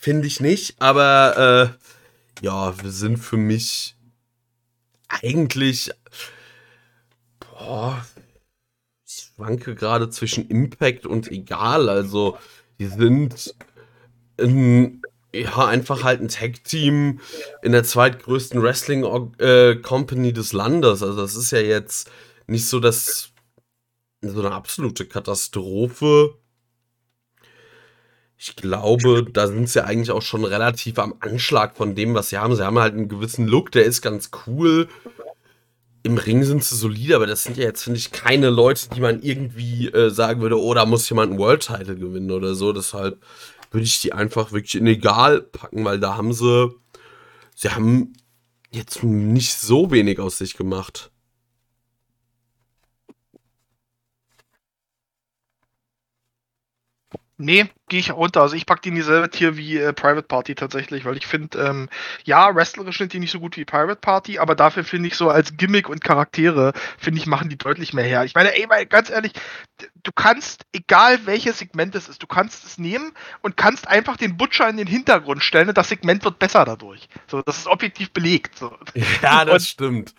Finde 0.04 0.26
ich 0.26 0.40
nicht, 0.40 0.82
aber 0.82 1.78
äh, 2.42 2.44
ja, 2.44 2.82
wir 2.82 2.90
sind 2.90 3.18
für 3.18 3.38
mich 3.38 3.96
eigentlich 5.08 5.92
boah, 7.40 8.04
ich 9.06 9.32
schwanke 9.36 9.76
gerade 9.76 10.10
zwischen 10.10 10.48
Impact 10.50 11.06
und 11.06 11.30
egal. 11.30 11.88
Also, 11.88 12.36
die 12.80 12.88
sind 12.88 13.54
ein, 14.40 15.04
ja, 15.36 15.68
einfach 15.68 16.04
halt 16.04 16.20
ein 16.22 16.30
Tag-Team 16.30 17.20
in 17.62 17.72
der 17.72 17.84
zweitgrößten 17.84 18.60
Wrestling-Company 18.60 20.34
des 20.34 20.54
Landes. 20.54 21.04
Also, 21.04 21.22
das 21.22 21.36
ist 21.36 21.52
ja 21.52 21.60
jetzt 21.60 22.10
nicht 22.48 22.68
so 22.68 22.80
das 22.80 23.34
so 24.22 24.40
eine 24.40 24.52
absolute 24.52 25.06
Katastrophe. 25.06 26.41
Ich 28.44 28.56
glaube, 28.56 29.24
da 29.32 29.46
sind 29.46 29.70
sie 29.70 29.86
eigentlich 29.86 30.10
auch 30.10 30.24
schon 30.24 30.44
relativ 30.46 30.98
am 30.98 31.14
Anschlag 31.20 31.78
von 31.78 31.94
dem, 31.94 32.16
was 32.16 32.30
sie 32.30 32.40
haben. 32.40 32.56
Sie 32.56 32.66
haben 32.66 32.80
halt 32.80 32.96
einen 32.96 33.08
gewissen 33.08 33.48
Look, 33.48 33.72
der 33.72 33.86
ist 33.86 34.02
ganz 34.02 34.32
cool. 34.48 34.88
Im 36.02 36.18
Ring 36.18 36.44
sind 36.44 36.64
sie 36.64 36.76
solide, 36.76 37.18
aber 37.18 37.28
das 37.28 37.44
sind 37.44 37.58
ja 37.58 37.66
jetzt, 37.66 37.84
finde 37.84 38.00
ich, 38.00 38.12
keine 38.12 38.50
Leute, 38.50 38.90
die 38.90 39.00
man 39.00 39.22
irgendwie 39.22 39.90
äh, 39.90 40.10
sagen 40.10 40.42
würde, 40.42 40.60
oh, 40.60 40.74
da 40.74 40.88
muss 40.88 41.08
jemand 41.08 41.30
einen 41.30 41.40
World 41.40 41.68
Title 41.68 41.96
gewinnen 41.96 42.32
oder 42.32 42.56
so. 42.56 42.74
Deshalb 42.74 43.24
würde 43.70 43.86
ich 43.86 44.02
die 44.02 44.12
einfach 44.12 44.52
wirklich 44.52 44.74
in 44.74 44.88
egal 44.88 45.42
packen, 45.44 45.86
weil 45.86 46.00
da 46.00 46.18
haben 46.18 46.34
sie, 46.34 46.72
sie 47.54 47.70
haben 47.70 48.14
jetzt 48.72 49.04
nicht 49.04 49.54
so 49.54 49.92
wenig 49.92 50.18
aus 50.20 50.40
sich 50.40 50.58
gemacht. 50.58 51.11
Nee, 57.42 57.70
gehe 57.90 58.00
ich 58.00 58.12
runter. 58.12 58.42
Also 58.42 58.56
ich 58.56 58.66
packe 58.66 58.82
die 58.82 58.90
in 58.90 58.96
dieselbe 58.96 59.30
Tier 59.30 59.58
wie 59.58 59.78
äh, 59.78 59.94
Private 59.94 60.24
Party 60.28 60.56
tatsächlich, 60.56 61.04
weil 61.06 61.18
ich 61.18 61.26
finde, 61.28 61.58
ähm, 61.60 61.90
ja, 62.24 62.54
wrestlerisch 62.56 62.98
sind 63.00 63.14
die 63.14 63.20
nicht 63.20 63.32
so 63.32 63.40
gut 63.40 63.58
wie 63.58 63.66
Private 63.66 63.96
Party, 64.00 64.40
aber 64.40 64.56
dafür 64.56 64.84
finde 64.84 65.08
ich 65.08 65.16
so 65.16 65.30
als 65.30 65.58
Gimmick 65.58 65.90
und 65.90 66.04
Charaktere, 66.04 66.74
finde 66.98 67.20
ich, 67.20 67.26
machen 67.26 67.50
die 67.50 67.58
deutlich 67.58 67.94
mehr 67.94 68.06
her. 68.06 68.24
Ich 68.24 68.36
meine, 68.36 68.56
ey, 68.56 68.68
mal 68.68 68.86
ganz 68.86 69.10
ehrlich, 69.10 69.34
du 70.04 70.12
kannst, 70.14 70.66
egal 70.74 71.26
welches 71.26 71.60
Segment 71.60 71.96
es 71.96 72.08
ist, 72.08 72.22
du 72.22 72.28
kannst 72.28 72.66
es 72.66 72.78
nehmen 72.78 73.12
und 73.42 73.58
kannst 73.58 73.88
einfach 73.88 74.18
den 74.18 74.38
Butcher 74.38 74.70
in 74.70 74.78
den 74.78 74.88
Hintergrund 74.88 75.44
stellen 75.44 75.70
und 75.70 75.78
das 75.78 75.90
Segment 75.90 76.24
wird 76.24 76.40
besser 76.40 76.64
dadurch. 76.66 77.10
So, 77.28 77.42
das 77.42 77.58
ist 77.58 77.68
objektiv 77.68 78.12
belegt. 78.12 78.58
So. 78.58 78.76
Ja, 79.22 79.46
das 79.46 79.64
Und- 79.64 79.68
stimmt. 79.68 80.14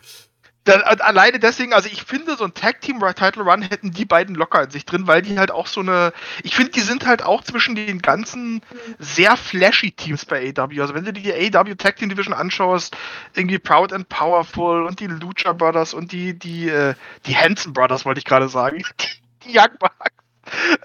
Da, 0.65 0.75
alleine 0.75 1.41
deswegen, 1.41 1.73
also 1.73 1.89
ich 1.91 2.05
finde, 2.05 2.37
so 2.37 2.45
ein 2.45 2.55
Tag 2.55 2.81
Team 2.81 3.01
Title 3.01 3.43
Run 3.43 3.63
hätten 3.63 3.91
die 3.91 4.05
beiden 4.05 4.37
locker 4.37 4.63
in 4.63 4.71
sich 4.71 4.85
drin, 4.85 5.09
weil 5.09 5.21
die 5.21 5.39
halt 5.39 5.51
auch 5.51 5.67
so 5.67 5.81
eine, 5.81 6.13
ich 6.45 6.55
finde, 6.55 6.71
die 6.71 6.83
sind 6.83 7.05
halt 7.05 7.25
auch 7.25 7.43
zwischen 7.43 7.75
den 7.75 8.01
ganzen 8.01 8.63
sehr 9.01 9.37
flashy 9.37 9.91
Teams 9.91 10.25
bei 10.25 10.53
AW. 10.57 10.81
Also 10.81 10.95
wenn 10.95 11.05
du 11.05 11.13
dir 11.13 11.35
die 11.35 11.57
AW 11.57 11.75
Tag 11.75 11.97
Team 11.97 12.11
Division 12.11 12.33
anschaust, 12.33 12.97
irgendwie 13.35 13.59
Proud 13.59 13.93
and 13.93 14.09
Powerful 14.09 14.85
und 14.85 15.01
die 15.01 15.09
Lucha 15.09 15.53
Brothers 15.53 15.95
und 15.95 16.13
die, 16.13 16.39
die, 16.39 16.69
äh, 16.69 16.95
die 17.27 17.37
Hanson 17.37 17.73
Brothers, 17.73 18.05
wollte 18.05 18.21
ich 18.21 18.25
gerade 18.25 18.49
sagen, 18.49 18.85
die, 19.01 19.49
die 19.49 19.59
Young 19.59 19.79
Bucks. 19.81 19.97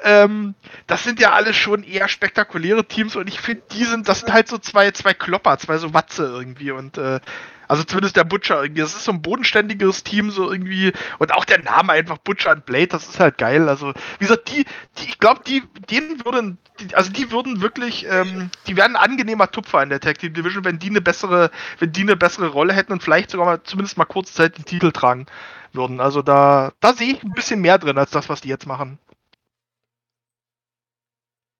Ähm, 0.03 0.55
das 0.85 1.03
sind 1.03 1.19
ja 1.19 1.33
alle 1.33 1.53
schon 1.53 1.83
eher 1.83 2.07
spektakuläre 2.07 2.85
Teams 2.85 3.15
und 3.15 3.27
ich 3.27 3.39
finde, 3.39 3.63
die 3.71 3.83
sind, 3.83 4.07
das 4.07 4.21
sind 4.21 4.31
halt 4.31 4.47
so 4.47 4.57
zwei, 4.57 4.91
zwei 4.91 5.13
Klopper, 5.13 5.57
zwei 5.57 5.77
so 5.77 5.93
Watze 5.93 6.23
irgendwie 6.23 6.71
und 6.71 6.97
äh, 6.97 7.19
also 7.67 7.83
zumindest 7.83 8.15
der 8.15 8.23
Butcher 8.23 8.61
irgendwie. 8.61 8.81
Das 8.81 8.95
ist 8.95 9.05
so 9.05 9.11
ein 9.11 9.21
bodenständigeres 9.21 10.03
Team, 10.03 10.31
so 10.31 10.51
irgendwie. 10.51 10.93
Und 11.19 11.33
auch 11.33 11.45
der 11.45 11.61
Name 11.61 11.93
einfach 11.93 12.17
Butcher 12.17 12.51
und 12.51 12.65
Blade, 12.65 12.87
das 12.87 13.07
ist 13.07 13.19
halt 13.19 13.37
geil. 13.37 13.67
Also, 13.69 13.93
wie 14.19 14.25
gesagt, 14.25 14.49
die, 14.49 14.65
die 14.97 15.05
ich 15.05 15.19
glaube, 15.19 15.41
die, 15.45 15.63
denen 15.89 16.23
würden, 16.25 16.57
die, 16.79 16.95
also 16.95 17.11
die 17.11 17.31
würden 17.31 17.61
wirklich, 17.61 18.05
ähm, 18.09 18.49
die 18.67 18.75
wären 18.75 18.95
ein 18.95 19.11
angenehmer 19.11 19.51
Tupfer 19.51 19.83
in 19.83 19.89
der 19.89 19.99
Tag 19.99 20.19
Team 20.19 20.33
Division, 20.33 20.63
wenn 20.65 20.79
die 20.79 20.89
eine 20.89 21.01
bessere, 21.01 21.51
wenn 21.79 21.91
die 21.91 22.01
eine 22.01 22.15
bessere 22.15 22.47
Rolle 22.47 22.73
hätten 22.73 22.93
und 22.93 23.03
vielleicht 23.03 23.31
sogar 23.31 23.45
mal 23.45 23.63
zumindest 23.63 23.97
mal 23.97 24.05
kurze 24.05 24.33
Zeit 24.33 24.57
den 24.57 24.65
Titel 24.65 24.91
tragen 24.91 25.25
würden. 25.73 25.99
Also 25.99 26.21
da, 26.21 26.73
da 26.79 26.93
sehe 26.93 27.13
ich 27.13 27.23
ein 27.23 27.33
bisschen 27.33 27.61
mehr 27.61 27.77
drin 27.77 27.97
als 27.97 28.11
das, 28.11 28.29
was 28.29 28.41
die 28.41 28.49
jetzt 28.49 28.67
machen. 28.67 28.99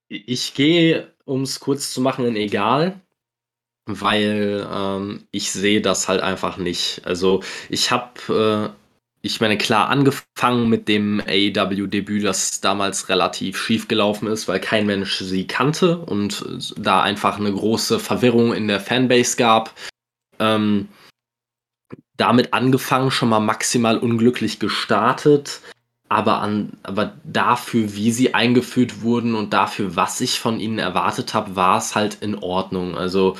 Ich 0.10 0.54
gehe, 0.54 1.14
um 1.26 1.42
es 1.42 1.60
kurz 1.60 1.94
zu 1.94 2.00
machen, 2.00 2.26
in 2.26 2.38
egal, 2.38 3.02
weil 3.88 4.68
ähm, 4.72 5.24
ich 5.32 5.52
sehe 5.52 5.82
das 5.82 6.08
halt 6.08 6.22
einfach 6.22 6.58
nicht. 6.58 7.02
Also 7.06 7.42
ich 7.70 7.92
habe, 7.92 8.74
äh, 8.74 8.80
ich 9.22 9.42
meine, 9.42 9.58
klar 9.58 9.90
angefangen 9.90 10.70
mit 10.70 10.88
dem 10.88 11.22
AEW-Debüt, 11.26 12.24
das 12.24 12.62
damals 12.62 13.10
relativ 13.10 13.58
schief 13.58 13.88
gelaufen 13.88 14.28
ist, 14.28 14.48
weil 14.48 14.60
kein 14.60 14.86
Mensch 14.86 15.18
sie 15.20 15.48
kannte 15.48 15.98
und 15.98 16.46
da 16.78 17.02
einfach 17.02 17.40
eine 17.40 17.52
große 17.52 18.00
Verwirrung 18.00 18.54
in 18.54 18.68
der 18.68 18.80
Fanbase 18.80 19.38
gab. 19.38 19.74
Ähm, 20.40 20.90
damit 22.18 22.54
angefangen, 22.54 23.12
schon 23.12 23.30
mal 23.30 23.40
maximal 23.40 23.98
unglücklich 23.98 24.60
gestartet 24.60 25.62
aber 26.10 26.40
an, 26.40 26.74
aber 26.84 27.14
dafür, 27.24 27.94
wie 27.94 28.12
sie 28.12 28.34
eingeführt 28.34 29.02
wurden 29.02 29.36
und 29.36 29.54
dafür, 29.54 29.96
was 29.96 30.22
ich 30.22 30.40
von 30.40 30.60
ihnen 30.60 30.80
erwartet 30.80 31.34
habe, 31.34 31.56
war 31.56 31.78
es 31.78 31.96
halt 31.96 32.16
in 32.22 32.36
Ordnung. 32.36 32.98
Also 32.98 33.36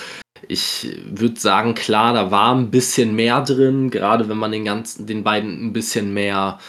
ich 0.48 1.00
würde 1.06 1.40
sagen, 1.40 1.76
klar, 1.76 2.14
da 2.14 2.32
war 2.32 2.54
ein 2.54 2.70
bisschen 2.72 3.16
mehr 3.16 3.42
drin, 3.42 3.90
gerade 3.90 4.30
wenn 4.30 4.38
man 4.38 4.52
den 4.52 4.66
ganzen, 4.66 5.08
den 5.08 5.24
beiden 5.24 5.68
ein 5.68 5.74
bisschen 5.74 6.14
mehr 6.14 6.60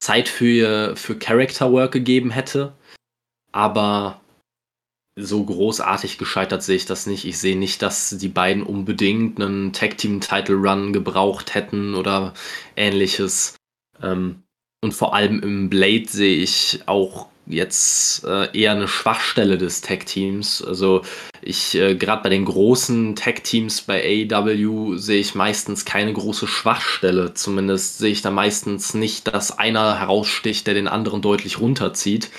Zeit 0.00 0.28
für, 0.28 0.96
für 0.96 1.16
Character 1.16 1.72
Work 1.72 1.92
gegeben 1.92 2.30
hätte. 2.30 2.74
Aber 3.52 4.20
so 5.16 5.44
großartig 5.44 6.18
gescheitert 6.18 6.62
sehe 6.62 6.76
ich 6.76 6.86
das 6.86 7.06
nicht. 7.06 7.24
Ich 7.26 7.38
sehe 7.38 7.56
nicht, 7.56 7.82
dass 7.82 8.10
die 8.10 8.28
beiden 8.28 8.62
unbedingt 8.62 9.40
einen 9.40 9.72
Tag 9.72 9.98
Team 9.98 10.20
Title 10.20 10.56
Run 10.56 10.92
gebraucht 10.92 11.54
hätten 11.54 11.94
oder 11.94 12.32
ähnliches. 12.76 13.56
Ähm, 14.02 14.41
und 14.82 14.92
vor 14.92 15.14
allem 15.14 15.40
im 15.40 15.70
Blade 15.70 16.06
sehe 16.08 16.36
ich 16.36 16.80
auch 16.86 17.28
jetzt 17.46 18.24
äh, 18.24 18.56
eher 18.56 18.72
eine 18.72 18.88
Schwachstelle 18.88 19.58
des 19.58 19.80
Tag-Teams. 19.80 20.62
Also 20.62 21.02
ich, 21.40 21.74
äh, 21.76 21.94
gerade 21.94 22.22
bei 22.22 22.28
den 22.28 22.44
großen 22.44 23.16
Tag-Teams 23.16 23.82
bei 23.82 24.28
AEW 24.30 24.96
sehe 24.96 25.20
ich 25.20 25.34
meistens 25.34 25.84
keine 25.84 26.12
große 26.12 26.46
Schwachstelle. 26.46 27.34
Zumindest 27.34 27.98
sehe 27.98 28.12
ich 28.12 28.22
da 28.22 28.30
meistens 28.30 28.94
nicht, 28.94 29.32
dass 29.32 29.58
einer 29.58 29.98
heraussticht, 29.98 30.66
der 30.66 30.74
den 30.74 30.88
anderen 30.88 31.22
deutlich 31.22 31.60
runterzieht. 31.60 32.30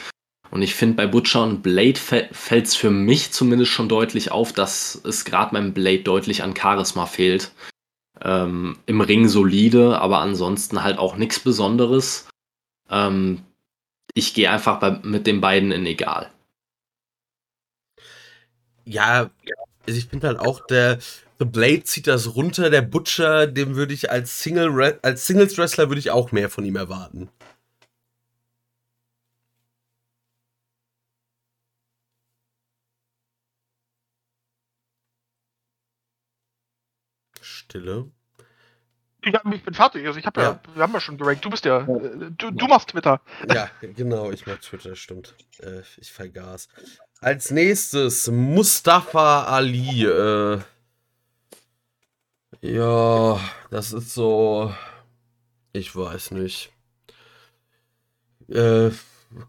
Und 0.51 0.61
ich 0.61 0.75
finde, 0.75 0.95
bei 0.95 1.07
Butcher 1.07 1.43
und 1.43 1.63
Blade 1.63 1.99
fällt 1.99 2.67
es 2.67 2.75
für 2.75 2.91
mich 2.91 3.31
zumindest 3.31 3.71
schon 3.71 3.89
deutlich 3.89 4.31
auf, 4.31 4.53
dass 4.53 5.01
es 5.03 5.25
gerade 5.25 5.53
beim 5.53 5.73
Blade 5.73 6.03
deutlich 6.03 6.43
an 6.43 6.55
Charisma 6.55 7.07
fehlt. 7.07 7.51
Ähm, 8.21 8.77
Im 8.85 9.01
Ring 9.01 9.27
solide, 9.27 9.99
aber 9.99 10.19
ansonsten 10.19 10.83
halt 10.83 10.99
auch 10.99 11.17
nichts 11.17 11.39
Besonderes. 11.39 12.27
Ähm, 12.93 13.43
ich 14.15 14.33
gehe 14.35 14.51
einfach 14.51 14.79
bei, 14.79 14.91
mit 15.03 15.27
den 15.27 15.41
beiden 15.41 15.71
in 15.71 15.85
egal. 15.87 16.31
Ja, 18.85 19.29
also 19.85 19.97
ich 19.99 20.05
finde 20.07 20.27
halt 20.27 20.39
auch, 20.39 20.65
der 20.67 20.99
The 21.39 21.45
Blade 21.45 21.83
zieht 21.83 22.07
das 22.07 22.35
runter, 22.35 22.69
der 22.69 22.81
Butcher, 22.81 23.47
dem 23.47 23.75
würde 23.75 23.93
ich 23.93 24.11
als 24.11 24.41
Single 24.43 24.99
als 25.01 25.27
Singles 25.27 25.57
Wrestler 25.57 25.89
würde 25.89 25.99
ich 25.99 26.11
auch 26.11 26.31
mehr 26.31 26.49
von 26.49 26.65
ihm 26.65 26.75
erwarten. 26.75 27.29
Stille. 37.41 38.11
Ja, 39.25 39.41
ich 39.51 39.63
bin 39.63 39.73
fertig. 39.73 40.05
Also 40.05 40.19
ich 40.19 40.25
habe 40.25 40.41
ja. 40.41 40.51
Ja. 40.51 40.59
wir 40.73 40.83
haben 40.83 40.93
ja 40.93 40.99
schon 40.99 41.17
gerankt. 41.17 41.45
Du 41.45 41.49
bist 41.49 41.65
ja, 41.65 41.81
äh, 41.81 42.31
du, 42.37 42.51
du 42.51 42.67
machst 42.67 42.89
Twitter. 42.89 43.21
Ja, 43.53 43.69
genau, 43.81 44.31
ich 44.31 44.45
mach 44.45 44.57
Twitter, 44.57 44.95
stimmt. 44.95 45.35
Äh, 45.59 45.81
ich 45.97 46.11
vergaß. 46.11 46.67
Als 47.21 47.51
nächstes 47.51 48.27
Mustafa 48.27 49.43
Ali. 49.45 50.05
Äh, 50.05 50.59
ja, 52.61 53.39
das 53.71 53.93
ist 53.93 54.13
so. 54.13 54.73
Ich 55.71 55.95
weiß 55.95 56.31
nicht. 56.31 56.71
Äh, 58.49 58.91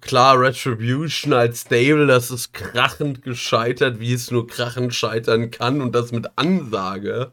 klar, 0.00 0.40
Retribution 0.40 1.32
als 1.32 1.62
Stable, 1.62 2.06
das 2.06 2.30
ist 2.30 2.54
krachend 2.54 3.22
gescheitert, 3.22 4.00
wie 4.00 4.12
es 4.12 4.30
nur 4.30 4.46
krachend 4.46 4.94
scheitern 4.94 5.50
kann 5.50 5.80
und 5.80 5.94
das 5.94 6.12
mit 6.12 6.26
Ansage. 6.36 7.32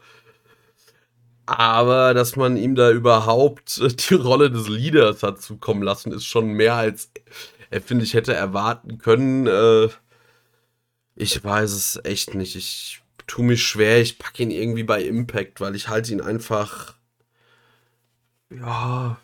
Aber 1.45 2.13
dass 2.13 2.35
man 2.35 2.55
ihm 2.57 2.75
da 2.75 2.91
überhaupt 2.91 3.79
äh, 3.79 3.89
die 3.89 4.15
Rolle 4.15 4.51
des 4.51 4.67
Leaders 4.67 5.23
hat 5.23 5.41
zukommen 5.41 5.83
lassen, 5.83 6.11
ist 6.11 6.25
schon 6.25 6.47
mehr 6.53 6.75
als 6.75 7.09
er, 7.71 7.81
finde 7.81 8.03
ich, 8.03 8.13
hätte 8.13 8.33
erwarten 8.33 8.97
können. 8.99 9.47
Äh, 9.47 9.89
ich 11.15 11.43
weiß 11.43 11.71
es 11.71 11.99
echt 12.03 12.35
nicht. 12.35 12.55
Ich 12.55 13.01
tue 13.27 13.45
mich 13.45 13.63
schwer. 13.63 14.01
Ich 14.01 14.19
packe 14.19 14.43
ihn 14.43 14.51
irgendwie 14.51 14.83
bei 14.83 15.01
Impact, 15.01 15.61
weil 15.61 15.75
ich 15.75 15.87
halte 15.87 16.11
ihn 16.11 16.21
einfach. 16.21 16.95
Ja. 18.49 19.17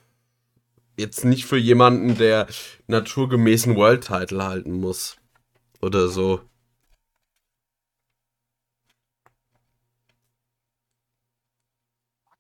Jetzt 0.98 1.26
nicht 1.26 1.46
für 1.46 1.58
jemanden, 1.58 2.18
der 2.18 2.48
naturgemäßen 2.88 3.76
World 3.76 4.08
Title 4.08 4.44
halten 4.44 4.74
muss. 4.74 5.18
Oder 5.82 6.08
so. 6.08 6.42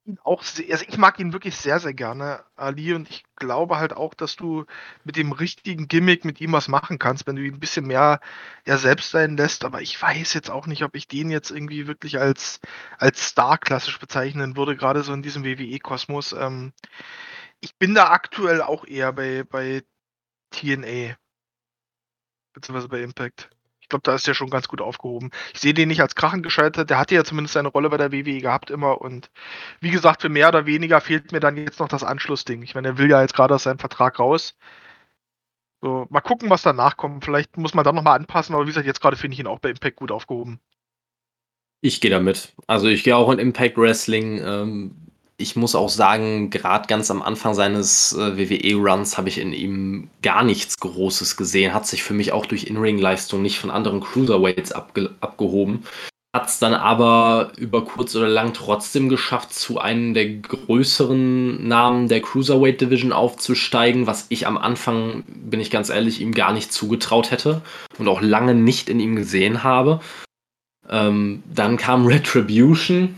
Ihn 0.07 0.19
auch 0.23 0.43
sehr, 0.43 0.71
also 0.71 0.85
ich 0.87 0.97
mag 0.97 1.19
ihn 1.19 1.33
wirklich 1.33 1.55
sehr, 1.57 1.79
sehr 1.79 1.93
gerne, 1.93 2.43
Ali, 2.55 2.93
und 2.93 3.09
ich 3.09 3.23
glaube 3.35 3.77
halt 3.77 3.93
auch, 3.93 4.13
dass 4.13 4.35
du 4.35 4.65
mit 5.03 5.15
dem 5.17 5.31
richtigen 5.31 5.87
Gimmick 5.87 6.25
mit 6.25 6.41
ihm 6.41 6.51
was 6.53 6.67
machen 6.67 6.99
kannst, 6.99 7.27
wenn 7.27 7.35
du 7.35 7.43
ihn 7.43 7.55
ein 7.55 7.59
bisschen 7.59 7.85
mehr 7.87 8.19
ja 8.65 8.77
selbst 8.77 9.11
sein 9.11 9.37
lässt, 9.37 9.65
aber 9.65 9.81
ich 9.81 10.01
weiß 10.01 10.33
jetzt 10.33 10.49
auch 10.49 10.67
nicht, 10.67 10.83
ob 10.83 10.95
ich 10.95 11.07
den 11.07 11.29
jetzt 11.29 11.51
irgendwie 11.51 11.87
wirklich 11.87 12.19
als, 12.19 12.59
als 12.97 13.27
Star 13.27 13.57
klassisch 13.57 13.99
bezeichnen 13.99 14.55
würde, 14.57 14.75
gerade 14.77 15.03
so 15.03 15.13
in 15.13 15.21
diesem 15.23 15.43
WWE-Kosmos. 15.43 16.33
Ähm, 16.33 16.73
Ich 17.59 17.77
bin 17.77 17.93
da 17.95 18.09
aktuell 18.11 18.61
auch 18.63 18.85
eher 18.85 19.13
bei, 19.13 19.43
bei 19.43 19.83
TNA. 20.51 21.17
Beziehungsweise 22.53 22.89
bei 22.89 23.01
Impact. 23.03 23.49
Ich 23.87 23.89
glaube, 23.89 24.03
da 24.03 24.15
ist 24.15 24.27
der 24.27 24.33
schon 24.33 24.49
ganz 24.49 24.67
gut 24.67 24.81
aufgehoben. 24.81 25.31
Ich 25.53 25.61
sehe 25.61 25.73
den 25.73 25.87
nicht 25.87 26.01
als 26.01 26.13
Krachen 26.13 26.43
gescheitert. 26.43 26.89
Der 26.89 26.97
hatte 26.97 27.15
ja 27.15 27.23
zumindest 27.23 27.53
seine 27.53 27.69
Rolle 27.69 27.89
bei 27.89 27.95
der 27.95 28.11
WWE 28.11 28.41
gehabt 28.41 28.69
immer. 28.69 28.99
Und 28.99 29.31
wie 29.79 29.91
gesagt, 29.91 30.21
für 30.23 30.27
mehr 30.27 30.49
oder 30.49 30.65
weniger 30.65 30.99
fehlt 30.99 31.31
mir 31.31 31.39
dann 31.39 31.55
jetzt 31.55 31.79
noch 31.79 31.87
das 31.87 32.03
Anschlussding. 32.03 32.61
Ich 32.63 32.75
meine, 32.75 32.89
er 32.89 32.97
will 32.97 33.09
ja 33.09 33.21
jetzt 33.21 33.33
gerade 33.33 33.55
aus 33.55 33.63
seinem 33.63 33.79
Vertrag 33.79 34.19
raus. 34.19 34.57
So, 35.81 36.05
mal 36.09 36.19
gucken, 36.19 36.49
was 36.49 36.63
danach 36.63 36.97
kommt. 36.97 37.23
Vielleicht 37.23 37.55
muss 37.55 37.73
man 37.73 37.85
dann 37.85 37.95
nochmal 37.95 38.17
anpassen, 38.19 38.55
aber 38.55 38.65
wie 38.65 38.71
gesagt, 38.71 38.85
jetzt 38.85 38.99
gerade 38.99 39.15
finde 39.15 39.35
ich 39.35 39.39
ihn 39.39 39.47
auch 39.47 39.59
bei 39.59 39.69
Impact 39.69 39.95
gut 39.95 40.11
aufgehoben. 40.11 40.59
Ich 41.79 42.01
gehe 42.01 42.11
damit. 42.11 42.55
Also 42.67 42.89
ich 42.89 43.05
gehe 43.05 43.15
auch 43.15 43.31
in 43.31 43.39
Impact 43.39 43.77
Wrestling. 43.77 44.41
Ähm, 44.43 45.06
ich 45.39 45.55
muss 45.55 45.75
auch 45.75 45.89
sagen, 45.89 46.49
gerade 46.49 46.87
ganz 46.87 47.11
am 47.11 47.21
Anfang 47.21 47.53
seines 47.53 48.13
äh, 48.13 48.37
WWE-Runs 48.37 49.17
habe 49.17 49.29
ich 49.29 49.37
in 49.37 49.53
ihm 49.53 50.09
gar 50.23 50.43
nichts 50.43 50.79
Großes 50.79 51.37
gesehen. 51.37 51.73
Hat 51.73 51.85
sich 51.85 52.01
für 52.01 52.15
mich 52.15 52.31
auch 52.31 52.47
durch 52.47 52.65
In-Ring-Leistung 52.65 53.43
nicht 53.43 53.59
von 53.59 53.69
anderen 53.69 54.01
Cruiserweights 54.01 54.71
abge 54.71 55.11
abgehoben. 55.21 55.83
Hat 56.35 56.47
es 56.47 56.59
dann 56.59 56.73
aber 56.73 57.51
über 57.57 57.85
kurz 57.85 58.15
oder 58.15 58.27
lang 58.27 58.53
trotzdem 58.53 59.09
geschafft, 59.09 59.53
zu 59.53 59.79
einem 59.79 60.15
der 60.15 60.27
größeren 60.27 61.67
Namen 61.67 62.07
der 62.07 62.21
Cruiserweight 62.21 62.81
Division 62.81 63.13
aufzusteigen, 63.13 64.07
was 64.07 64.25
ich 64.29 64.47
am 64.47 64.57
Anfang, 64.57 65.23
bin 65.27 65.59
ich 65.59 65.71
ganz 65.71 65.89
ehrlich, 65.89 66.19
ihm 66.19 66.33
gar 66.33 66.51
nicht 66.51 66.73
zugetraut 66.73 67.31
hätte 67.31 67.61
und 67.99 68.07
auch 68.07 68.21
lange 68.21 68.55
nicht 68.55 68.89
in 68.89 68.99
ihm 68.99 69.15
gesehen 69.15 69.63
habe. 69.63 70.01
Ähm, 70.89 71.43
dann 71.53 71.77
kam 71.77 72.07
Retribution, 72.07 73.15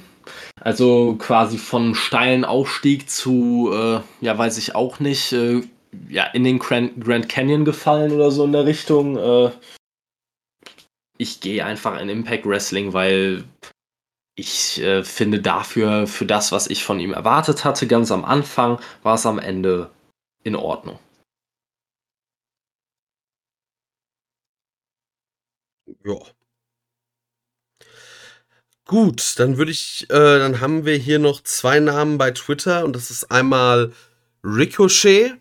also 0.61 1.15
quasi 1.17 1.57
von 1.57 1.95
steilen 1.95 2.45
Aufstieg 2.45 3.09
zu, 3.09 3.71
äh, 3.73 4.01
ja, 4.21 4.37
weiß 4.37 4.57
ich 4.57 4.75
auch 4.75 4.99
nicht, 4.99 5.31
äh, 5.33 5.61
ja, 6.07 6.25
in 6.25 6.43
den 6.43 6.59
Grand, 6.59 7.29
Canyon 7.29 7.65
gefallen 7.65 8.11
oder 8.11 8.31
so 8.31 8.45
in 8.45 8.51
der 8.51 8.65
Richtung. 8.65 9.17
Äh, 9.17 9.51
ich 11.17 11.41
gehe 11.41 11.65
einfach 11.65 11.99
in 11.99 12.09
Impact 12.09 12.45
Wrestling, 12.45 12.93
weil 12.93 13.43
ich 14.35 14.79
äh, 14.81 15.03
finde 15.03 15.41
dafür, 15.41 16.07
für 16.07 16.25
das, 16.25 16.51
was 16.51 16.67
ich 16.67 16.83
von 16.83 16.99
ihm 16.99 17.13
erwartet 17.13 17.65
hatte, 17.65 17.87
ganz 17.87 18.11
am 18.11 18.23
Anfang, 18.23 18.79
war 19.03 19.15
es 19.15 19.25
am 19.25 19.37
Ende 19.39 19.91
in 20.43 20.55
Ordnung. 20.55 20.97
Ja, 26.03 26.38
Gut, 28.89 29.37
dann 29.37 29.57
würde 29.57 29.69
ich, 29.69 30.09
äh, 30.09 30.39
dann 30.39 30.61
haben 30.61 30.83
wir 30.83 30.95
hier 30.95 31.19
noch 31.19 31.43
zwei 31.43 31.79
Namen 31.79 32.17
bei 32.17 32.31
Twitter 32.31 32.83
und 32.83 32.95
das 32.95 33.11
ist 33.11 33.29
einmal 33.29 33.93
Ricochet. 34.43 35.37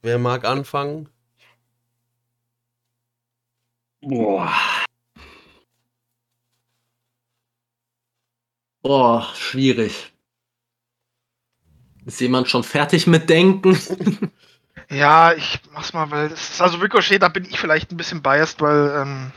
Wer 0.00 0.18
mag 0.18 0.46
anfangen? 0.46 1.10
Boah. 4.00 4.50
Boah, 8.80 9.30
schwierig. 9.34 10.10
Ist 12.06 12.22
jemand 12.22 12.48
schon 12.48 12.64
fertig 12.64 13.06
mit 13.06 13.28
Denken? 13.28 13.78
ja, 14.88 15.34
ich 15.34 15.60
mach's 15.70 15.92
mal, 15.92 16.10
weil 16.10 16.30
das 16.30 16.52
ist 16.52 16.62
also 16.62 16.78
Ricochet, 16.78 17.20
da 17.20 17.28
bin 17.28 17.44
ich 17.44 17.60
vielleicht 17.60 17.92
ein 17.92 17.98
bisschen 17.98 18.22
biased, 18.22 18.62
weil 18.62 19.02
ähm, 19.02 19.32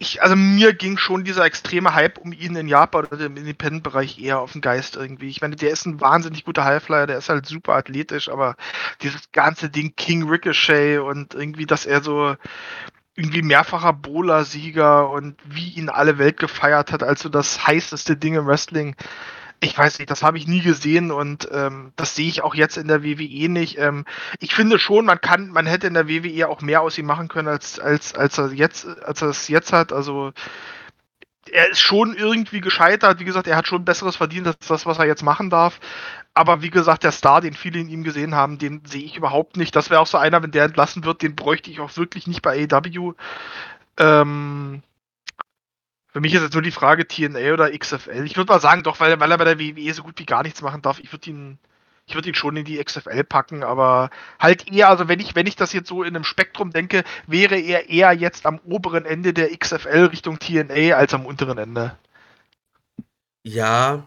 ich, 0.00 0.22
also 0.22 0.34
mir 0.34 0.72
ging 0.72 0.96
schon 0.96 1.24
dieser 1.24 1.44
extreme 1.44 1.94
Hype 1.94 2.16
um 2.16 2.32
ihn 2.32 2.56
in 2.56 2.68
Japan 2.68 3.04
oder 3.04 3.26
im 3.26 3.36
Independent-Bereich 3.36 4.18
eher 4.18 4.40
auf 4.40 4.52
den 4.52 4.62
Geist 4.62 4.96
irgendwie. 4.96 5.28
Ich 5.28 5.42
meine, 5.42 5.56
der 5.56 5.70
ist 5.70 5.84
ein 5.84 6.00
wahnsinnig 6.00 6.46
guter 6.46 6.64
Highflyer, 6.64 7.06
der 7.06 7.18
ist 7.18 7.28
halt 7.28 7.44
super 7.44 7.74
athletisch, 7.74 8.30
aber 8.30 8.56
dieses 9.02 9.30
ganze 9.32 9.68
Ding 9.68 9.92
King 9.96 10.26
Ricochet 10.26 11.00
und 11.00 11.34
irgendwie, 11.34 11.66
dass 11.66 11.84
er 11.84 12.02
so 12.02 12.34
irgendwie 13.14 13.42
mehrfacher 13.42 13.92
Bowler-Sieger 13.92 15.10
und 15.10 15.36
wie 15.44 15.68
ihn 15.68 15.90
alle 15.90 16.16
Welt 16.16 16.38
gefeiert 16.38 16.92
hat, 16.92 17.02
als 17.02 17.20
so 17.20 17.28
das 17.28 17.66
heißeste 17.66 18.16
Ding 18.16 18.36
im 18.36 18.46
Wrestling 18.46 18.96
ich 19.62 19.76
weiß 19.76 19.98
nicht, 19.98 20.10
das 20.10 20.22
habe 20.22 20.38
ich 20.38 20.46
nie 20.46 20.62
gesehen 20.62 21.10
und 21.10 21.48
ähm, 21.52 21.92
das 21.96 22.16
sehe 22.16 22.28
ich 22.28 22.42
auch 22.42 22.54
jetzt 22.54 22.78
in 22.78 22.88
der 22.88 23.04
WWE 23.04 23.48
nicht. 23.50 23.78
Ähm, 23.78 24.06
ich 24.38 24.54
finde 24.54 24.78
schon, 24.78 25.04
man 25.04 25.20
kann, 25.20 25.50
man 25.50 25.66
hätte 25.66 25.86
in 25.86 25.94
der 25.94 26.08
WWE 26.08 26.48
auch 26.48 26.62
mehr 26.62 26.80
aus 26.80 26.96
ihm 26.96 27.06
machen 27.06 27.28
können, 27.28 27.48
als, 27.48 27.78
als, 27.78 28.14
als 28.14 28.38
er 28.38 28.52
jetzt, 28.52 28.86
als 29.02 29.20
er 29.20 29.28
es 29.28 29.48
jetzt 29.48 29.72
hat. 29.74 29.92
Also 29.92 30.32
er 31.52 31.70
ist 31.70 31.80
schon 31.80 32.14
irgendwie 32.14 32.60
gescheitert. 32.62 33.20
Wie 33.20 33.24
gesagt, 33.24 33.46
er 33.46 33.56
hat 33.56 33.66
schon 33.66 33.84
Besseres 33.84 34.16
verdient 34.16 34.46
als 34.46 34.66
das, 34.66 34.86
was 34.86 34.98
er 34.98 35.06
jetzt 35.06 35.22
machen 35.22 35.50
darf. 35.50 35.78
Aber 36.32 36.62
wie 36.62 36.70
gesagt, 36.70 37.04
der 37.04 37.12
Star, 37.12 37.42
den 37.42 37.54
viele 37.54 37.80
in 37.80 37.90
ihm 37.90 38.02
gesehen 38.02 38.34
haben, 38.34 38.56
den 38.58 38.82
sehe 38.86 39.02
ich 39.02 39.16
überhaupt 39.16 39.58
nicht. 39.58 39.76
Das 39.76 39.90
wäre 39.90 40.00
auch 40.00 40.06
so 40.06 40.16
einer, 40.16 40.42
wenn 40.42 40.52
der 40.52 40.64
entlassen 40.64 41.04
wird, 41.04 41.22
den 41.22 41.36
bräuchte 41.36 41.70
ich 41.70 41.80
auch 41.80 41.96
wirklich 41.96 42.26
nicht 42.26 42.40
bei 42.40 42.66
AEW. 42.70 43.14
Ähm, 43.98 44.82
für 46.12 46.20
mich 46.20 46.34
ist 46.34 46.42
jetzt 46.42 46.54
nur 46.54 46.62
die 46.62 46.72
Frage 46.72 47.06
TNA 47.06 47.52
oder 47.52 47.76
XFL. 47.76 48.24
Ich 48.24 48.36
würde 48.36 48.52
mal 48.52 48.60
sagen, 48.60 48.82
doch, 48.82 48.98
weil, 49.00 49.18
weil 49.20 49.30
er 49.30 49.38
bei 49.38 49.44
der 49.44 49.58
WWE 49.58 49.94
so 49.94 50.02
gut 50.02 50.18
wie 50.18 50.26
gar 50.26 50.42
nichts 50.42 50.62
machen 50.62 50.82
darf. 50.82 50.98
Ich 50.98 51.12
würde 51.12 51.30
ihn, 51.30 51.58
ich 52.06 52.26
ihn 52.26 52.34
schon 52.34 52.56
in 52.56 52.64
die 52.64 52.82
XFL 52.82 53.22
packen, 53.22 53.62
aber 53.62 54.10
halt 54.38 54.70
eher, 54.70 54.88
also 54.88 55.06
wenn 55.06 55.20
ich, 55.20 55.36
wenn 55.36 55.46
ich 55.46 55.56
das 55.56 55.72
jetzt 55.72 55.88
so 55.88 56.02
in 56.02 56.16
einem 56.16 56.24
Spektrum 56.24 56.72
denke, 56.72 57.04
wäre 57.26 57.58
er 57.58 57.88
eher 57.88 58.12
jetzt 58.12 58.44
am 58.44 58.58
oberen 58.64 59.04
Ende 59.04 59.32
der 59.32 59.56
XFL 59.56 60.06
Richtung 60.10 60.38
TNA 60.38 60.96
als 60.96 61.14
am 61.14 61.26
unteren 61.26 61.58
Ende. 61.58 61.96
Ja, 63.42 64.06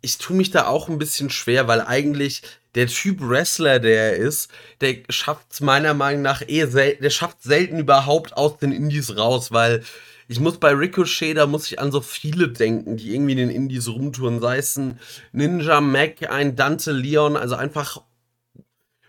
ich 0.00 0.18
tue 0.18 0.36
mich 0.36 0.50
da 0.50 0.66
auch 0.66 0.88
ein 0.88 0.98
bisschen 0.98 1.30
schwer, 1.30 1.66
weil 1.66 1.80
eigentlich 1.80 2.42
der 2.74 2.86
Typ 2.86 3.20
Wrestler, 3.20 3.78
der 3.78 4.12
er 4.12 4.16
ist, 4.16 4.50
der 4.80 4.98
schafft 5.08 5.46
es 5.50 5.60
meiner 5.60 5.94
Meinung 5.94 6.22
nach 6.22 6.42
eh 6.46 6.66
selten, 6.66 7.02
der 7.02 7.10
schafft 7.10 7.42
selten 7.42 7.78
überhaupt 7.78 8.36
aus 8.36 8.58
den 8.58 8.72
Indies 8.72 9.16
raus, 9.16 9.52
weil 9.52 9.82
ich 10.28 10.40
muss 10.40 10.58
bei 10.58 10.72
Ricochet, 10.72 11.34
da 11.34 11.46
muss 11.46 11.66
ich 11.66 11.78
an 11.78 11.92
so 11.92 12.00
viele 12.00 12.48
denken, 12.48 12.96
die 12.96 13.14
irgendwie 13.14 13.32
in 13.32 13.38
den 13.38 13.50
Indies 13.50 13.88
rumtouren. 13.88 14.40
Sei 14.40 14.58
es 14.58 14.76
ein 14.76 14.98
Ninja 15.32 15.80
Mac, 15.80 16.30
ein 16.30 16.56
Dante 16.56 16.92
Leon, 16.92 17.36
also 17.36 17.54
einfach 17.56 18.02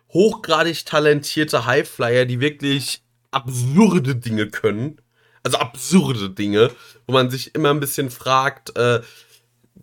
hochgradig 0.09 0.85
talentierte 0.85 1.65
Highflyer, 1.65 2.25
die 2.25 2.39
wirklich 2.39 3.03
absurde 3.31 4.15
Dinge 4.15 4.47
können. 4.47 5.01
Also 5.43 5.57
absurde 5.57 6.29
Dinge, 6.29 6.71
wo 7.05 7.13
man 7.13 7.29
sich 7.29 7.53
immer 7.53 7.69
ein 7.69 7.79
bisschen 7.79 8.09
fragt, 8.09 8.75
äh, 8.77 9.01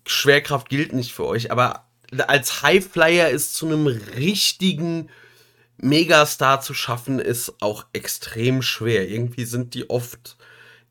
Schwerkraft 0.06 0.68
gilt 0.68 0.92
nicht 0.92 1.12
für 1.12 1.24
euch, 1.24 1.52
aber 1.52 1.86
als 2.26 2.62
Highflyer 2.62 3.30
ist 3.30 3.54
zu 3.54 3.66
einem 3.66 3.86
richtigen 3.86 5.09
Megastar 5.76 6.60
zu 6.60 6.74
schaffen, 6.74 7.18
ist 7.18 7.62
auch 7.62 7.86
extrem 7.92 8.62
schwer. 8.62 9.09
Irgendwie 9.09 9.44
sind 9.44 9.74
die 9.74 9.88
oft 9.88 10.36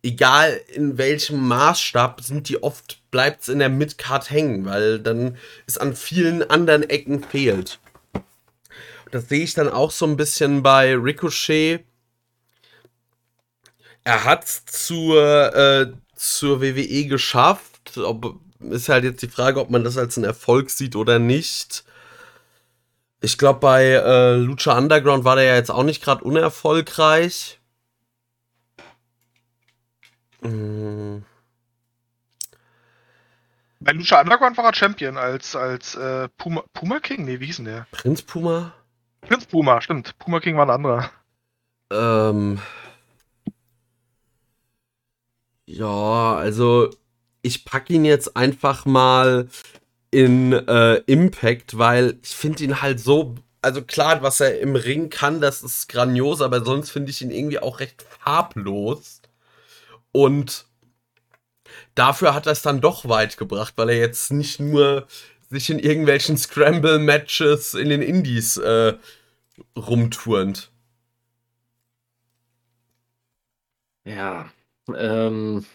egal 0.04 0.60
in 0.74 0.98
welchem 0.98 1.48
Maßstab, 1.48 2.22
sind 2.22 2.50
die 2.50 2.62
oft, 2.64 3.02
bleibt 3.12 3.44
es 3.44 3.50
in 3.50 3.60
der 3.60 3.70
Midcard 3.70 4.30
hängen, 4.30 4.66
weil 4.66 5.00
dann 5.00 5.38
es 5.68 5.78
an 5.78 5.96
vielen 5.96 6.50
anderen 6.50 6.90
Ecken 6.90 7.24
fehlt. 7.24 7.80
Das 9.12 9.28
sehe 9.28 9.44
ich 9.44 9.54
dann 9.54 9.70
auch 9.70 9.92
so 9.92 10.06
ein 10.06 10.18
bisschen 10.18 10.64
bei 10.64 10.96
Ricochet. 10.96 11.84
Er 14.04 14.24
hat 14.24 14.46
es 14.46 14.66
zur, 14.66 15.56
äh, 15.56 15.92
zur 16.16 16.62
WWE 16.62 17.06
geschafft. 17.06 17.98
Ob, 17.98 18.40
ist 18.62 18.90
halt 18.90 19.04
jetzt 19.04 19.22
die 19.22 19.28
Frage, 19.28 19.60
ob 19.60 19.70
man 19.70 19.84
das 19.84 19.98
als 19.98 20.18
einen 20.18 20.24
Erfolg 20.24 20.70
sieht 20.70 20.96
oder 20.96 21.20
nicht. 21.20 21.84
Ich 23.20 23.38
glaube, 23.38 23.60
bei 23.60 23.84
äh, 23.84 24.36
Lucha 24.38 24.76
Underground 24.78 25.26
war 25.26 25.36
der 25.36 25.46
ja 25.46 25.56
jetzt 25.56 25.70
auch 25.70 25.84
nicht 25.84 26.02
gerade 26.02 26.24
unerfolgreich. 26.24 27.61
Mhm. 30.42 31.24
Bei 33.80 33.94
Lucha 33.94 34.22
Underground 34.22 34.58
war 34.58 34.66
er 34.66 34.76
Champion 34.76 35.18
als, 35.18 35.56
als 35.56 35.96
äh, 35.96 36.30
Puma, 36.38 36.64
Puma 36.74 37.00
King? 37.00 37.26
Nee, 37.26 37.40
wie 37.40 37.48
hieß 37.48 37.58
denn 37.58 37.66
der? 37.66 37.88
Prinz 37.92 38.22
Puma? 38.22 38.74
Prinz 39.22 39.46
Puma, 39.48 39.82
stimmt. 39.82 40.18
Puma 40.20 40.40
King 40.40 40.56
war 40.56 40.68
ein 40.68 40.70
anderer. 40.70 41.10
Ähm. 41.92 42.60
Ja, 45.66 46.36
also 46.36 46.90
ich 47.42 47.66
packe 47.66 47.94
ihn 47.94 48.06
jetzt 48.06 48.36
einfach 48.36 48.86
mal 48.86 49.48
in 50.12 50.54
äh, 50.54 50.96
Impact, 51.08 51.78
weil 51.78 52.20
ich 52.24 52.36
finde 52.36 52.64
ihn 52.64 52.82
halt 52.82 53.00
so. 53.00 53.36
Also 53.64 53.84
klar, 53.84 54.24
was 54.24 54.40
er 54.40 54.60
im 54.60 54.76
Ring 54.76 55.10
kann, 55.10 55.40
das 55.40 55.62
ist 55.62 55.88
grandios, 55.88 56.42
aber 56.42 56.66
sonst 56.66 56.90
finde 56.90 57.12
ich 57.12 57.22
ihn 57.22 57.32
irgendwie 57.32 57.60
auch 57.60 57.80
recht 57.80 58.04
farblos. 58.04 59.21
Und 60.12 60.66
dafür 61.96 62.34
hat 62.34 62.46
er 62.46 62.54
es 62.54 62.62
dann 62.62 62.82
doch 62.82 63.08
weit 63.08 63.38
gebracht, 63.38 63.74
weil 63.78 63.90
er 63.90 63.98
jetzt 63.98 64.32
nicht 64.32 64.60
nur 64.60 65.08
sich 65.50 65.70
in 65.70 65.80
irgendwelchen 65.80 66.38
Scramble-Matches 66.38 67.74
in 67.74 67.90
den 67.90 68.02
Indies 68.02 68.58
äh, 68.58 68.98
rumturnt. 69.76 70.72
Ja, 74.06 74.52
ähm, 74.96 75.66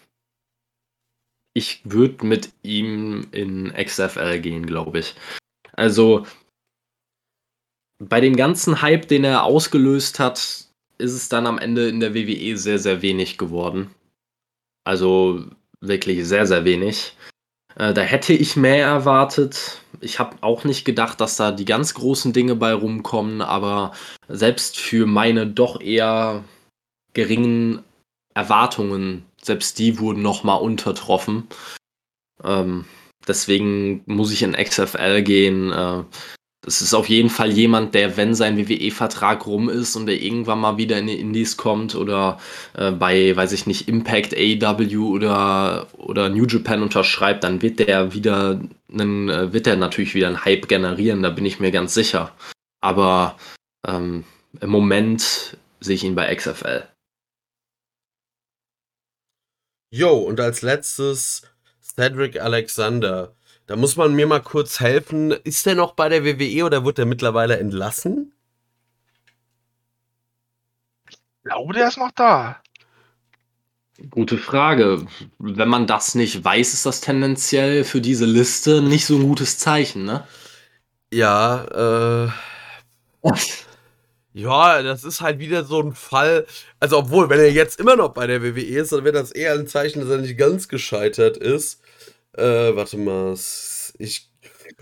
ich 1.53 1.81
würde 1.85 2.25
mit 2.25 2.51
ihm 2.63 3.27
in 3.31 3.73
XFL 3.73 4.39
gehen, 4.39 4.65
glaube 4.65 4.99
ich. 4.99 5.15
Also 5.73 6.25
bei 7.99 8.21
dem 8.21 8.35
ganzen 8.35 8.81
Hype, 8.81 9.07
den 9.07 9.23
er 9.23 9.43
ausgelöst 9.43 10.19
hat, 10.19 10.37
ist 10.97 11.13
es 11.13 11.29
dann 11.29 11.47
am 11.47 11.57
Ende 11.57 11.87
in 11.87 11.99
der 11.99 12.13
WWE 12.13 12.57
sehr, 12.57 12.79
sehr 12.79 13.01
wenig 13.01 13.37
geworden. 13.37 13.91
Also 14.87 15.43
wirklich 15.81 16.25
sehr, 16.25 16.47
sehr 16.47 16.63
wenig. 16.63 17.11
Äh, 17.75 17.93
da 17.93 18.01
hätte 18.03 18.31
ich 18.31 18.55
mehr 18.55 18.85
erwartet. 18.85 19.81
Ich 19.99 20.17
habe 20.17 20.37
auch 20.39 20.63
nicht 20.63 20.85
gedacht, 20.85 21.19
dass 21.19 21.35
da 21.35 21.51
die 21.51 21.65
ganz 21.65 21.93
großen 21.93 22.31
Dinge 22.31 22.55
bei 22.55 22.73
rumkommen, 22.73 23.41
aber 23.41 23.91
selbst 24.29 24.79
für 24.79 25.05
meine 25.05 25.45
doch 25.45 25.81
eher 25.81 26.45
geringen 27.11 27.83
Erwartungen, 28.33 29.25
selbst 29.41 29.77
die 29.77 29.99
wurden 29.99 30.21
nochmal 30.21 30.61
untertroffen. 30.61 31.49
Ähm, 32.45 32.85
deswegen 33.27 34.03
muss 34.05 34.31
ich 34.31 34.41
in 34.41 34.53
XFL 34.53 35.21
gehen. 35.21 35.73
Äh, 35.73 36.03
das 36.67 36.81
ist 36.81 36.93
auf 36.93 37.07
jeden 37.07 37.29
Fall 37.29 37.49
jemand, 37.49 37.95
der, 37.95 38.17
wenn 38.17 38.35
sein 38.35 38.57
WWE-Vertrag 38.57 39.47
rum 39.47 39.69
ist 39.69 39.95
und 39.95 40.05
der 40.05 40.21
irgendwann 40.21 40.59
mal 40.59 40.75
wieder 40.75 40.99
in 40.99 41.07
die 41.07 41.17
Indies 41.17 41.55
kommt 41.55 41.95
oder 41.95 42.41
äh, 42.73 42.91
bei, 42.91 43.33
weiß 43.33 43.53
ich 43.53 43.67
nicht, 43.67 43.87
Impact 43.87 44.35
AEW 44.35 45.07
oder, 45.07 45.87
oder 45.97 46.27
New 46.27 46.45
Japan 46.45 46.83
unterschreibt, 46.83 47.45
dann 47.45 47.61
wird 47.61 47.79
der 47.79 48.13
wieder 48.13 48.59
einen, 48.91 49.29
äh, 49.29 49.53
wird 49.53 49.65
der 49.65 49.77
natürlich 49.77 50.13
wieder 50.13 50.27
einen 50.27 50.43
Hype 50.43 50.67
generieren, 50.67 51.23
da 51.23 51.29
bin 51.29 51.45
ich 51.45 51.61
mir 51.61 51.71
ganz 51.71 51.93
sicher. 51.93 52.35
Aber 52.81 53.37
ähm, 53.87 54.25
im 54.59 54.69
Moment 54.69 55.55
sehe 55.79 55.95
ich 55.95 56.03
ihn 56.03 56.15
bei 56.15 56.35
XFL. 56.35 56.83
Jo, 59.89 60.17
und 60.17 60.41
als 60.41 60.63
letztes 60.63 61.43
Cedric 61.81 62.41
Alexander. 62.41 63.36
Da 63.67 63.75
muss 63.75 63.97
man 63.97 64.15
mir 64.15 64.27
mal 64.27 64.41
kurz 64.41 64.79
helfen. 64.79 65.31
Ist 65.31 65.65
der 65.65 65.75
noch 65.75 65.93
bei 65.93 66.07
der 66.09 66.23
WWE 66.23 66.65
oder 66.65 66.85
wird 66.85 66.97
der 66.97 67.05
mittlerweile 67.05 67.59
entlassen? 67.59 68.33
Ich 71.09 71.17
glaube, 71.43 71.73
der 71.73 71.89
ist 71.89 71.97
noch 71.97 72.11
da. 72.11 72.61
Gute 74.09 74.37
Frage. 74.37 75.05
Wenn 75.37 75.67
man 75.69 75.85
das 75.85 76.15
nicht 76.15 76.43
weiß, 76.43 76.73
ist 76.73 76.85
das 76.85 77.01
tendenziell 77.01 77.83
für 77.83 77.99
diese 77.99 78.25
Liste 78.25 78.81
nicht 78.81 79.05
so 79.05 79.15
ein 79.17 79.23
gutes 79.23 79.57
Zeichen, 79.57 80.05
ne? 80.05 80.25
Ja, 81.11 82.25
äh. 82.25 82.31
Ja, 84.33 84.83
das 84.83 85.03
ist 85.03 85.21
halt 85.21 85.39
wieder 85.39 85.65
so 85.65 85.81
ein 85.81 85.93
Fall. 85.93 86.45
Also, 86.79 86.99
obwohl, 86.99 87.29
wenn 87.29 87.39
er 87.39 87.51
jetzt 87.51 87.79
immer 87.79 87.95
noch 87.95 88.13
bei 88.13 88.27
der 88.27 88.43
WWE 88.43 88.61
ist, 88.61 88.91
dann 88.91 89.03
wäre 89.03 89.13
das 89.17 89.31
eher 89.31 89.53
ein 89.53 89.67
Zeichen, 89.67 89.99
dass 89.99 90.09
er 90.09 90.19
nicht 90.19 90.37
ganz 90.37 90.67
gescheitert 90.67 91.37
ist. 91.37 91.81
Äh, 92.37 92.75
warte 92.75 92.97
mal. 92.97 93.35
Ich 93.97 94.29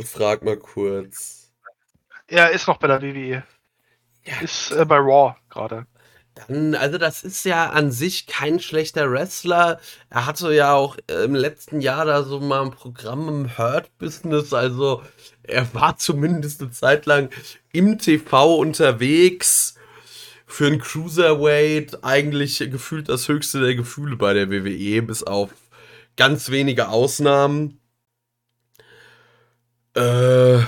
frag 0.04 0.44
mal 0.44 0.58
kurz. 0.58 1.54
Er 2.28 2.52
ist 2.52 2.68
noch 2.68 2.78
bei 2.78 2.88
der 2.88 3.02
WWE. 3.02 3.44
Ja. 4.26 4.42
Ist 4.42 4.72
äh, 4.72 4.86
bei 4.86 4.98
Raw 4.98 5.36
gerade. 5.50 5.86
Dann, 6.36 6.76
also 6.76 6.98
das 6.98 7.24
ist 7.24 7.46
ja 7.46 7.70
an 7.70 7.92
sich 7.92 8.28
kein 8.28 8.60
schlechter 8.60 9.10
Wrestler. 9.10 9.80
Er 10.10 10.26
hatte 10.26 10.54
ja 10.54 10.74
auch 10.74 10.98
im 11.08 11.34
letzten 11.34 11.80
Jahr 11.80 12.04
da 12.06 12.24
so 12.24 12.42
mal 12.42 12.62
ein 12.64 12.72
Programm 12.72 13.30
im 13.30 13.58
Hurt-Business. 13.58 14.52
Also 14.52 15.02
er 15.44 15.74
war 15.74 15.98
zumindest 15.98 16.62
eine 16.62 16.72
Zeit 16.72 17.06
lang 17.06 17.30
im 17.72 17.98
TV 17.98 18.56
unterwegs. 18.56 19.76
Für 20.46 20.68
einen 20.68 20.80
Cruiserweight 20.80 22.04
eigentlich 22.04 22.60
gefühlt 22.60 23.10
das 23.10 23.28
höchste 23.28 23.62
der 23.62 23.76
Gefühle 23.76 24.16
bei 24.16 24.34
der 24.34 24.52
WWE, 24.52 25.02
bis 25.02 25.24
auf 25.24 25.52
ganz 26.18 26.50
wenige 26.50 26.90
Ausnahmen. 26.90 27.80
Äh, 29.96 30.60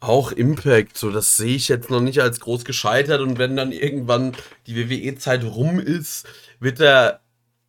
auch 0.00 0.32
Impact, 0.32 0.98
so 0.98 1.10
das 1.10 1.36
sehe 1.36 1.54
ich 1.54 1.68
jetzt 1.68 1.88
noch 1.88 2.00
nicht 2.00 2.20
als 2.20 2.40
groß 2.40 2.64
gescheitert 2.64 3.20
und 3.20 3.38
wenn 3.38 3.56
dann 3.56 3.70
irgendwann 3.70 4.32
die 4.66 4.76
WWE-Zeit 4.76 5.44
rum 5.44 5.78
ist, 5.78 6.26
wird 6.58 6.80
er 6.80 7.20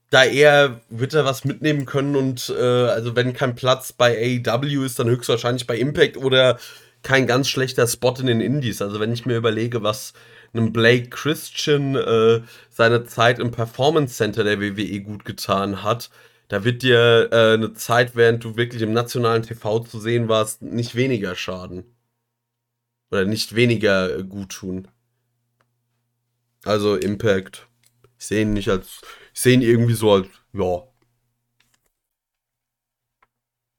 da 0.10 0.24
eher, 0.26 0.82
wird 0.90 1.14
er 1.14 1.26
was 1.26 1.46
mitnehmen 1.46 1.86
können 1.86 2.16
und 2.16 2.54
äh, 2.58 2.62
also 2.62 3.16
wenn 3.16 3.34
kein 3.34 3.56
Platz 3.56 3.94
bei 3.94 4.42
AEW 4.46 4.84
ist, 4.84 4.98
dann 4.98 5.10
höchstwahrscheinlich 5.10 5.68
bei 5.68 5.78
Impact 5.78 6.18
oder 6.18 6.58
kein 7.04 7.28
ganz 7.28 7.50
schlechter 7.50 7.88
Spot 7.88 8.16
in 8.20 8.28
den 8.28 8.42
Indies. 8.42 8.82
Also 8.82 9.00
wenn 9.00 9.12
ich 9.12 9.26
mir 9.26 9.38
überlege, 9.38 9.84
was 9.84 10.14
einem 10.54 10.72
Blake 10.72 11.10
Christian 11.10 11.96
äh, 11.96 12.42
seine 12.70 13.06
Zeit 13.06 13.40
im 13.40 13.52
Performance 13.52 14.16
Center 14.16 14.44
der 14.44 14.60
WWE 14.62 15.02
gut 15.02 15.26
getan 15.26 15.84
hat. 15.84 16.10
Da 16.48 16.64
wird 16.64 16.84
dir 16.84 17.30
äh, 17.32 17.54
eine 17.54 17.74
Zeit, 17.74 18.16
während 18.16 18.44
du 18.44 18.56
wirklich 18.56 18.82
im 18.82 18.94
nationalen 18.94 19.44
TV 19.44 19.80
zu 19.80 20.00
sehen 20.00 20.28
warst, 20.30 20.62
nicht 20.62 20.96
weniger 20.96 21.36
schaden. 21.36 21.84
Oder 23.12 23.26
nicht 23.26 23.56
weniger 23.56 24.20
äh, 24.20 24.24
gut 24.24 24.50
tun. 24.50 24.88
Also 26.64 26.96
Impact. 26.96 27.68
Ich 28.20 28.28
sehe 28.28 28.44
ihn 28.44 28.54
nicht 28.54 28.70
als. 28.70 29.02
Ich 29.34 29.42
sehe 29.42 29.54
ihn 29.54 29.62
irgendwie 29.62 29.94
so 29.94 30.12
als. 30.12 30.28
Ja, 30.54 30.84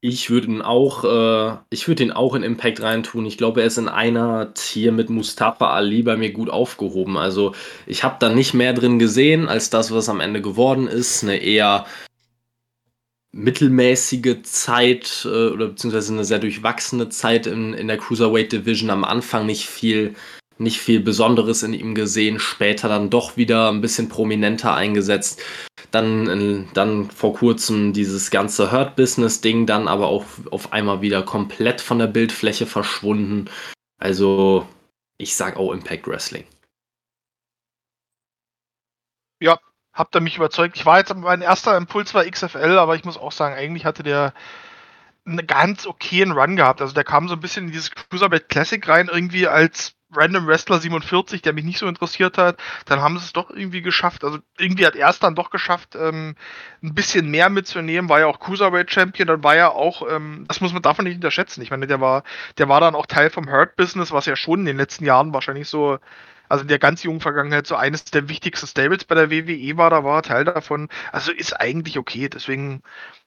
ich 0.01 0.29
würde 0.29 0.47
ihn 0.47 0.61
auch, 0.61 1.03
äh, 1.03 1.57
ich 1.69 1.87
würde 1.87 2.03
ihn 2.03 2.11
auch 2.11 2.35
in 2.35 2.43
Impact 2.43 2.81
reintun. 2.81 3.25
Ich 3.25 3.37
glaube, 3.37 3.61
er 3.61 3.67
ist 3.67 3.77
in 3.77 3.87
einer 3.87 4.53
Tier 4.53 4.91
mit 4.91 5.09
Mustafa 5.09 5.73
Ali 5.73 6.03
bei 6.03 6.15
mir 6.15 6.31
gut 6.31 6.49
aufgehoben. 6.49 7.17
Also 7.17 7.55
ich 7.87 8.03
habe 8.03 8.17
da 8.19 8.29
nicht 8.29 8.53
mehr 8.53 8.73
drin 8.73 8.99
gesehen 8.99 9.47
als 9.47 9.69
das, 9.69 9.91
was 9.91 10.09
am 10.09 10.19
Ende 10.19 10.41
geworden 10.41 10.87
ist. 10.87 11.23
Eine 11.23 11.37
eher 11.37 11.85
mittelmäßige 13.31 14.43
Zeit 14.43 15.23
äh, 15.25 15.47
oder 15.49 15.67
beziehungsweise 15.67 16.13
eine 16.13 16.23
sehr 16.23 16.39
durchwachsene 16.39 17.09
Zeit 17.09 17.47
in, 17.47 17.73
in 17.73 17.87
der 17.87 17.97
Cruiserweight 17.97 18.51
Division. 18.51 18.89
Am 18.89 19.03
Anfang 19.03 19.45
nicht 19.45 19.65
viel, 19.65 20.15
nicht 20.57 20.79
viel 20.79 20.99
Besonderes 20.99 21.63
in 21.63 21.73
ihm 21.73 21.95
gesehen. 21.95 22.39
Später 22.39 22.87
dann 22.87 23.09
doch 23.09 23.37
wieder 23.37 23.69
ein 23.69 23.81
bisschen 23.81 24.09
prominenter 24.09 24.73
eingesetzt. 24.73 25.41
Dann, 25.91 26.67
dann 26.73 27.09
vor 27.09 27.33
kurzem 27.33 27.93
dieses 27.93 28.31
ganze 28.31 28.71
Hurt-Business-Ding, 28.71 29.65
dann 29.65 29.87
aber 29.87 30.07
auch 30.07 30.25
auf 30.51 30.73
einmal 30.73 31.01
wieder 31.01 31.23
komplett 31.23 31.81
von 31.81 31.99
der 31.99 32.07
Bildfläche 32.07 32.65
verschwunden. 32.65 33.49
Also, 33.97 34.67
ich 35.17 35.35
sag 35.35 35.57
auch 35.57 35.71
Impact 35.71 36.07
Wrestling. 36.07 36.45
Ja, 39.39 39.59
habt 39.93 40.15
ihr 40.15 40.21
mich 40.21 40.37
überzeugt. 40.37 40.75
Ich 40.75 40.85
war 40.85 40.99
jetzt, 40.99 41.13
mein 41.15 41.41
erster 41.41 41.77
Impuls 41.77 42.13
war 42.13 42.25
XFL, 42.25 42.77
aber 42.77 42.95
ich 42.95 43.05
muss 43.05 43.17
auch 43.17 43.31
sagen, 43.31 43.55
eigentlich 43.55 43.85
hatte 43.85 44.03
der 44.03 44.33
einen 45.25 45.47
ganz 45.47 45.87
okayen 45.87 46.31
Run 46.31 46.55
gehabt. 46.55 46.81
Also 46.81 46.93
der 46.93 47.03
kam 47.03 47.27
so 47.27 47.33
ein 47.33 47.39
bisschen 47.39 47.65
in 47.65 47.71
dieses 47.71 47.91
Cruiserweight 47.91 48.49
Classic 48.49 48.87
rein, 48.87 49.09
irgendwie 49.11 49.47
als 49.47 49.95
Random 50.15 50.47
Wrestler 50.47 50.79
47, 50.79 51.41
der 51.41 51.53
mich 51.53 51.65
nicht 51.65 51.77
so 51.77 51.87
interessiert 51.87 52.37
hat. 52.37 52.57
Dann 52.85 53.01
haben 53.01 53.17
sie 53.17 53.25
es 53.25 53.33
doch 53.33 53.49
irgendwie 53.49 53.81
geschafft. 53.81 54.23
Also 54.23 54.39
irgendwie 54.57 54.85
hat 54.85 54.95
er 54.95 55.09
es 55.09 55.19
dann 55.19 55.35
doch 55.35 55.49
geschafft, 55.49 55.95
ähm, 55.95 56.35
ein 56.83 56.93
bisschen 56.93 57.29
mehr 57.29 57.49
mitzunehmen. 57.49 58.09
War 58.09 58.19
ja 58.19 58.27
auch 58.27 58.39
Cruiserweight 58.39 58.91
Champion. 58.91 59.27
Dann 59.27 59.43
war 59.43 59.55
ja 59.55 59.69
auch, 59.69 60.09
ähm, 60.09 60.45
das 60.47 60.61
muss 60.61 60.73
man 60.73 60.81
davon 60.81 61.05
nicht 61.05 61.15
unterschätzen. 61.15 61.61
Ich 61.61 61.71
meine, 61.71 61.87
der 61.87 62.01
war, 62.01 62.23
der 62.57 62.69
war 62.69 62.79
dann 62.81 62.95
auch 62.95 63.05
Teil 63.05 63.29
vom 63.29 63.49
Hurt 63.49 63.75
Business, 63.75 64.11
was 64.11 64.25
ja 64.25 64.35
schon 64.35 64.61
in 64.61 64.65
den 64.65 64.77
letzten 64.77 65.05
Jahren 65.05 65.33
wahrscheinlich 65.33 65.67
so 65.67 65.99
also 66.49 66.61
in 66.63 66.67
der 66.67 66.79
ganz 66.79 67.03
jungen 67.03 67.21
Vergangenheit 67.21 67.67
so 67.67 67.75
eines 67.75 68.05
der 68.05 68.29
wichtigsten 68.29 68.67
Stables 68.67 69.05
bei 69.05 69.15
der 69.15 69.31
WWE 69.31 69.77
war, 69.77 69.89
da 69.89 70.03
war 70.03 70.19
er 70.19 70.21
Teil 70.21 70.45
davon. 70.45 70.89
Also 71.11 71.31
ist 71.31 71.59
eigentlich 71.59 71.97
okay. 71.97 72.29
Deswegen, 72.29 72.81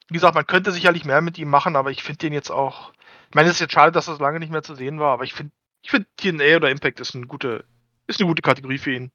wie 0.07 0.13
gesagt, 0.13 0.35
man 0.35 0.47
könnte 0.47 0.71
sicherlich 0.71 1.05
mehr 1.05 1.21
mit 1.21 1.37
ihm 1.37 1.49
machen, 1.49 1.75
aber 1.75 1.91
ich 1.91 2.03
finde 2.03 2.19
den 2.19 2.33
jetzt 2.33 2.51
auch. 2.51 2.93
Ich 3.29 3.35
meine, 3.35 3.49
es 3.49 3.55
ist 3.55 3.61
jetzt 3.61 3.73
schade, 3.73 3.91
dass 3.91 4.07
das 4.07 4.19
lange 4.19 4.39
nicht 4.39 4.51
mehr 4.51 4.63
zu 4.63 4.75
sehen 4.75 4.99
war, 4.99 5.13
aber 5.13 5.23
ich 5.23 5.33
finde 5.33 5.51
ich 5.81 5.91
finde 5.91 6.07
TNA 6.17 6.57
oder 6.57 6.69
Impact 6.69 6.99
ist 6.99 7.15
eine 7.15 7.27
gute, 7.27 7.65
ist 8.07 8.19
eine 8.19 8.27
gute 8.27 8.41
Kategorie 8.41 8.77
für 8.77 8.93
ihn. 8.93 9.11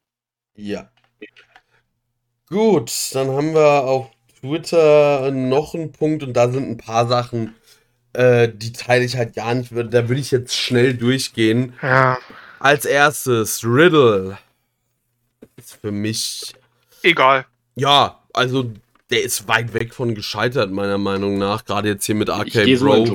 Ja. 0.56 0.90
Gut, 2.48 2.92
dann 3.12 3.30
haben 3.30 3.54
wir 3.54 3.84
auf 3.84 4.10
Twitter 4.40 5.30
noch 5.30 5.74
einen 5.74 5.92
Punkt 5.92 6.22
und 6.22 6.34
da 6.34 6.50
sind 6.50 6.68
ein 6.68 6.76
paar 6.76 7.08
Sachen, 7.08 7.54
äh, 8.12 8.48
die 8.52 8.72
teile 8.72 9.04
ich 9.04 9.16
halt 9.16 9.34
gar 9.34 9.54
nicht. 9.54 9.72
Da 9.72 10.08
würde 10.08 10.20
ich 10.20 10.30
jetzt 10.30 10.54
schnell 10.54 10.94
durchgehen. 10.94 11.74
Ja. 11.82 12.18
Als 12.60 12.84
erstes, 12.84 13.64
Riddle. 13.64 14.38
Ist 15.56 15.74
für 15.80 15.92
mich. 15.92 16.54
Egal. 17.02 17.46
Ja, 17.74 18.22
also 18.32 18.72
der 19.10 19.22
ist 19.22 19.48
weit 19.48 19.74
weg 19.74 19.94
von 19.94 20.14
gescheitert, 20.14 20.70
meiner 20.70 20.98
Meinung 20.98 21.38
nach. 21.38 21.64
Gerade 21.64 21.88
jetzt 21.88 22.06
hier 22.06 22.14
mit 22.14 22.30
Arcade 22.30 22.70
ich 22.70 22.80
Bro. 22.80 23.06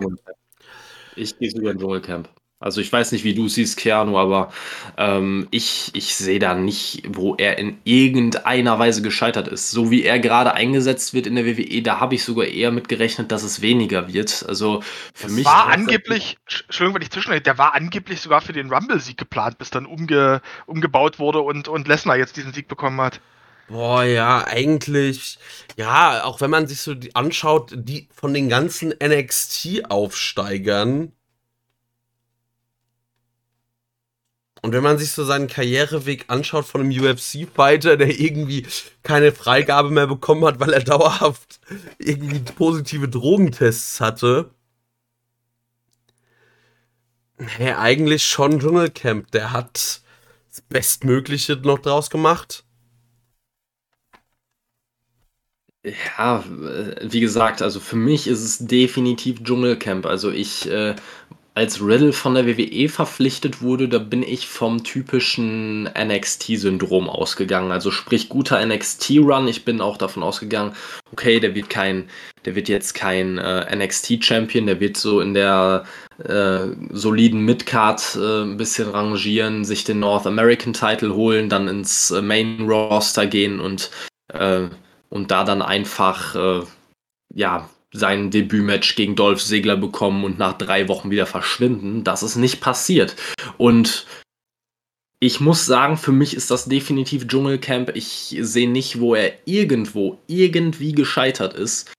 Ich 1.16 1.38
gehe 1.38 1.52
sogar 1.52 1.72
in 1.72 1.80
Dschungelcamp. 1.80 2.30
Also 2.62 2.82
ich 2.82 2.92
weiß 2.92 3.14
nicht, 3.14 3.24
wie 3.24 3.34
du 3.34 3.48
siehst, 3.48 3.78
Keanu, 3.78 4.18
aber 4.18 4.52
ähm, 4.98 5.48
ich, 5.50 5.92
ich 5.94 6.14
sehe 6.16 6.40
da 6.40 6.56
nicht, 6.56 7.04
wo 7.08 7.36
er 7.36 7.58
in 7.58 7.80
irgendeiner 7.86 8.78
Weise 8.78 9.02
gescheitert 9.02 9.48
ist. 9.48 9.72
So 9.72 9.92
wie 9.92 10.04
er 10.04 10.20
gerade 10.20 10.54
eingesetzt 10.54 11.14
wird 11.14 11.26
in 11.26 11.36
der 11.36 11.46
WWE, 11.46 11.82
da 11.82 12.02
habe 12.02 12.16
ich 12.16 12.24
sogar 12.26 12.48
eher 12.48 12.72
mit 12.72 12.90
gerechnet, 12.90 13.32
dass 13.32 13.44
es 13.44 13.62
weniger 13.62 14.12
wird. 14.12 14.44
Also 14.46 14.82
für 15.14 15.28
das 15.28 15.32
mich. 15.32 15.46
War 15.46 15.68
angeblich, 15.68 16.38
Entschuldigung, 16.46 16.96
wenn 16.96 17.04
ich 17.04 17.12
zwischenrede, 17.12 17.44
der 17.44 17.58
war 17.58 17.76
angeblich 17.76 18.20
sogar 18.20 18.42
für 18.42 18.52
den 18.52 18.74
Rumble-Sieg 18.74 19.18
geplant, 19.18 19.58
bis 19.58 19.70
dann 19.70 19.86
umge, 19.86 20.42
umgebaut 20.66 21.18
wurde 21.18 21.40
und, 21.40 21.70
und 21.70 21.88
Lesnar 21.88 22.18
jetzt 22.18 22.36
diesen 22.36 22.52
Sieg 22.52 22.68
bekommen 22.68 23.00
hat. 23.00 23.22
Boah, 23.70 24.04
ja, 24.04 24.46
eigentlich, 24.46 25.40
ja, 25.78 26.26
auch 26.26 26.42
wenn 26.42 26.50
man 26.50 26.68
sich 26.68 26.82
so 26.82 26.94
die 26.94 27.16
anschaut, 27.16 27.72
die 27.76 28.10
von 28.14 28.34
den 28.34 28.50
ganzen 28.50 28.94
NXT-Aufsteigern. 29.02 31.14
Und 34.62 34.74
wenn 34.74 34.84
man 34.84 34.98
sich 34.98 35.12
so 35.12 35.24
seinen 35.24 35.48
Karriereweg 35.48 36.26
anschaut 36.28 36.66
von 36.66 36.82
einem 36.82 36.92
UFC-Fighter, 36.92 37.98
der 37.98 38.20
irgendwie 38.20 38.66
keine 39.04 39.32
Freigabe 39.32 39.90
mehr 39.90 40.08
bekommen 40.08 40.46
hat, 40.46 40.60
weil 40.60 40.74
er 40.74 40.84
dauerhaft 40.84 41.62
irgendwie 41.98 42.40
positive 42.40 43.08
Drogentests 43.08 44.02
hatte. 44.02 44.52
Nee, 47.38 47.72
eigentlich 47.72 48.24
schon 48.24 48.60
Dschungelcamp. 48.60 49.32
Der 49.32 49.54
hat 49.54 50.02
das 50.50 50.62
Bestmögliche 50.68 51.56
noch 51.56 51.80
draus 51.80 52.10
gemacht. 52.10 52.66
Ja, 55.86 56.40
äh, 56.42 57.10
wie 57.10 57.22
gesagt, 57.22 57.62
also 57.62 57.80
für 57.80 57.96
mich 57.96 58.28
ist 58.28 58.44
es 58.44 58.58
definitiv 58.60 59.42
Dschungelcamp. 59.44 60.06
Also 60.06 60.30
ich, 60.30 60.70
äh, 60.70 60.96
als 61.60 61.82
Riddle 61.82 62.14
von 62.14 62.36
der 62.36 62.48
WWE 62.48 62.88
verpflichtet 62.88 63.62
wurde, 63.62 63.90
da 63.90 64.00
bin 64.00 64.24
ich 64.24 64.48
vom 64.48 64.82
typischen 64.82 65.90
NXT-Syndrom 65.94 67.10
ausgegangen. 67.10 67.74
Also 67.74 67.92
sprich 67.92 68.30
guter 68.30 68.66
NXT-Run. 68.66 69.46
Ich 69.50 69.66
bin 69.66 69.82
auch 69.82 69.98
davon 69.98 70.24
ausgegangen, 70.24 70.74
okay, 71.12 71.42
der 71.42 71.56
wird 71.56 71.70
kein, 71.70 72.10
der 72.46 72.56
wird 72.56 72.70
jetzt 72.70 72.94
kein 72.94 73.38
äh, 73.40 73.76
NXT-Champion, 73.76 74.68
der 74.68 74.80
wird 74.80 74.96
so 74.96 75.20
in 75.20 75.34
der 75.34 75.84
äh, 76.24 76.68
soliden 76.92 77.44
Midcard 77.44 78.16
äh, 78.16 78.44
ein 78.44 78.56
bisschen 78.56 78.90
rangieren, 78.90 79.66
sich 79.66 79.84
den 79.84 80.00
North 80.00 80.28
American 80.28 80.72
Title 80.72 81.14
holen, 81.14 81.50
dann 81.50 81.68
ins 81.68 82.10
äh, 82.12 82.22
Main 82.22 82.70
Roster 82.70 83.28
gehen 83.28 83.60
und 83.60 83.92
äh, 84.34 84.62
und 85.10 85.32
da 85.32 85.44
dann 85.44 85.62
einfach 85.62 86.36
äh, 86.36 86.62
ja 87.34 87.68
sein 87.92 88.30
Debütmatch 88.32 88.96
gegen 88.96 89.16
Dolph 89.16 89.42
Segler 89.42 89.78
bekommen 89.78 90.24
und 90.24 90.38
nach 90.38 90.58
drei 90.58 90.88
Wochen 90.88 91.10
wieder 91.10 91.26
verschwinden. 91.26 92.04
Das 92.04 92.24
ist 92.24 92.36
nicht 92.36 92.62
passiert. 92.62 93.16
Und 93.58 94.06
ich 95.20 95.40
muss 95.40 95.66
sagen, 95.66 95.98
für 95.98 96.12
mich 96.12 96.36
ist 96.36 96.50
das 96.52 96.66
definitiv 96.66 97.28
Dschungelcamp. 97.28 97.92
Ich 97.96 98.38
sehe 98.40 98.70
nicht, 98.70 99.00
wo 99.00 99.16
er 99.16 99.34
irgendwo 99.46 100.18
irgendwie 100.28 100.94
gescheitert 100.94 101.54
ist. 101.54 101.92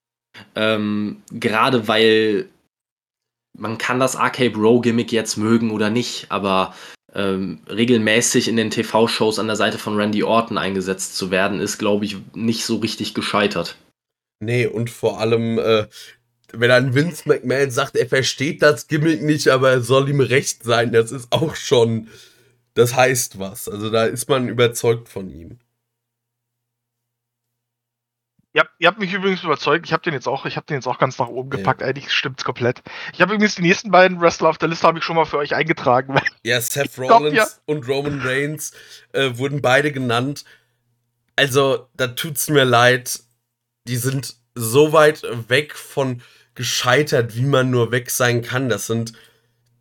Ähm, 0.54 1.22
Gerade 1.30 1.86
weil 1.88 2.48
man 3.58 3.78
kann 3.78 4.00
das 4.00 4.16
RK 4.16 4.50
Bro 4.50 4.80
Gimmick 4.80 5.12
jetzt 5.12 5.36
mögen 5.36 5.70
oder 5.70 5.90
nicht, 5.90 6.26
aber 6.30 6.74
ähm, 7.14 7.58
regelmäßig 7.68 8.48
in 8.48 8.56
den 8.56 8.70
TV-Shows 8.70 9.38
an 9.38 9.48
der 9.48 9.56
Seite 9.56 9.78
von 9.78 9.96
Randy 9.96 10.22
Orton 10.22 10.56
eingesetzt 10.56 11.16
zu 11.16 11.30
werden, 11.30 11.60
ist, 11.60 11.78
glaube 11.78 12.04
ich, 12.04 12.16
nicht 12.34 12.64
so 12.64 12.76
richtig 12.76 13.12
gescheitert. 13.14 13.76
Nee, 14.40 14.66
und 14.66 14.90
vor 14.90 15.20
allem, 15.20 15.58
äh, 15.58 15.86
wenn 16.52 16.68
dann 16.70 16.94
Vince 16.94 17.28
McMahon 17.28 17.70
sagt, 17.70 17.94
er 17.94 18.06
versteht 18.06 18.62
das 18.62 18.88
Gimmick 18.88 19.22
nicht, 19.22 19.48
aber 19.48 19.70
er 19.70 19.80
soll 19.82 20.08
ihm 20.08 20.20
recht 20.20 20.64
sein, 20.64 20.92
das 20.92 21.12
ist 21.12 21.28
auch 21.30 21.54
schon, 21.54 22.08
das 22.74 22.96
heißt 22.96 23.38
was. 23.38 23.68
Also 23.68 23.90
da 23.90 24.06
ist 24.06 24.28
man 24.28 24.48
überzeugt 24.48 25.08
von 25.08 25.28
ihm. 25.28 25.58
Ihr 28.52 28.62
habt, 28.62 28.72
ihr 28.78 28.88
habt 28.88 28.98
mich 28.98 29.12
übrigens 29.12 29.44
überzeugt. 29.44 29.86
Ich 29.86 29.92
habe 29.92 30.02
den 30.02 30.12
jetzt 30.12 30.26
auch, 30.26 30.44
ich 30.44 30.56
habe 30.56 30.66
den 30.66 30.74
jetzt 30.74 30.88
auch 30.88 30.98
ganz 30.98 31.18
nach 31.18 31.28
oben 31.28 31.50
gepackt. 31.50 31.82
Ja. 31.82 31.86
Eigentlich 31.86 32.10
stimmt's 32.10 32.42
komplett. 32.42 32.82
Ich 33.12 33.20
habe 33.20 33.34
übrigens 33.34 33.54
die 33.54 33.62
nächsten 33.62 33.92
beiden 33.92 34.20
Wrestler 34.20 34.48
auf 34.48 34.58
der 34.58 34.68
Liste 34.68 34.88
habe 34.88 34.98
ich 34.98 35.04
schon 35.04 35.14
mal 35.14 35.24
für 35.24 35.38
euch 35.38 35.54
eingetragen. 35.54 36.20
Ja, 36.42 36.58
Seth 36.60 36.98
Rollins 36.98 37.36
ja. 37.36 37.46
und 37.66 37.86
Roman 37.86 38.22
Reigns 38.22 38.72
äh, 39.12 39.32
wurden 39.34 39.60
beide 39.60 39.92
genannt. 39.92 40.46
Also, 41.36 41.86
da 41.94 42.08
tut's 42.08 42.48
mir 42.48 42.64
leid. 42.64 43.20
Die 43.86 43.96
sind 43.96 44.36
so 44.54 44.92
weit 44.92 45.22
weg 45.48 45.74
von 45.74 46.22
gescheitert, 46.54 47.36
wie 47.36 47.46
man 47.46 47.70
nur 47.70 47.90
weg 47.92 48.10
sein 48.10 48.42
kann. 48.42 48.68
Das 48.68 48.86
sind 48.86 49.12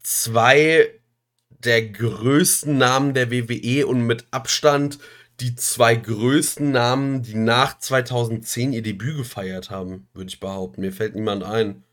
zwei 0.02 0.94
der 1.50 1.90
größten 1.90 2.78
Namen 2.78 3.14
der 3.14 3.32
WWE 3.32 3.86
und 3.86 4.02
mit 4.02 4.26
Abstand 4.32 5.00
die 5.40 5.56
zwei 5.56 5.96
größten 5.96 6.72
Namen, 6.72 7.24
die 7.24 7.36
nach 7.36 7.80
2010 7.80 8.74
ihr 8.74 8.82
Debüt 8.82 9.18
gefeiert 9.18 9.70
haben, 9.70 10.08
würde 10.14 10.30
ich 10.30 10.40
behaupten. 10.40 10.82
Mir 10.82 10.92
fällt 10.92 11.16
niemand 11.16 11.44
ein. 11.44 11.84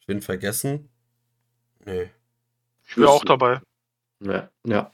Ich 0.00 0.06
bin 0.06 0.22
vergessen. 0.22 0.88
Nee. 1.84 2.10
Ich 2.86 2.94
bin 2.94 3.04
auch 3.04 3.24
dabei. 3.24 3.60
Ja, 4.20 4.50
ja. 4.66 4.90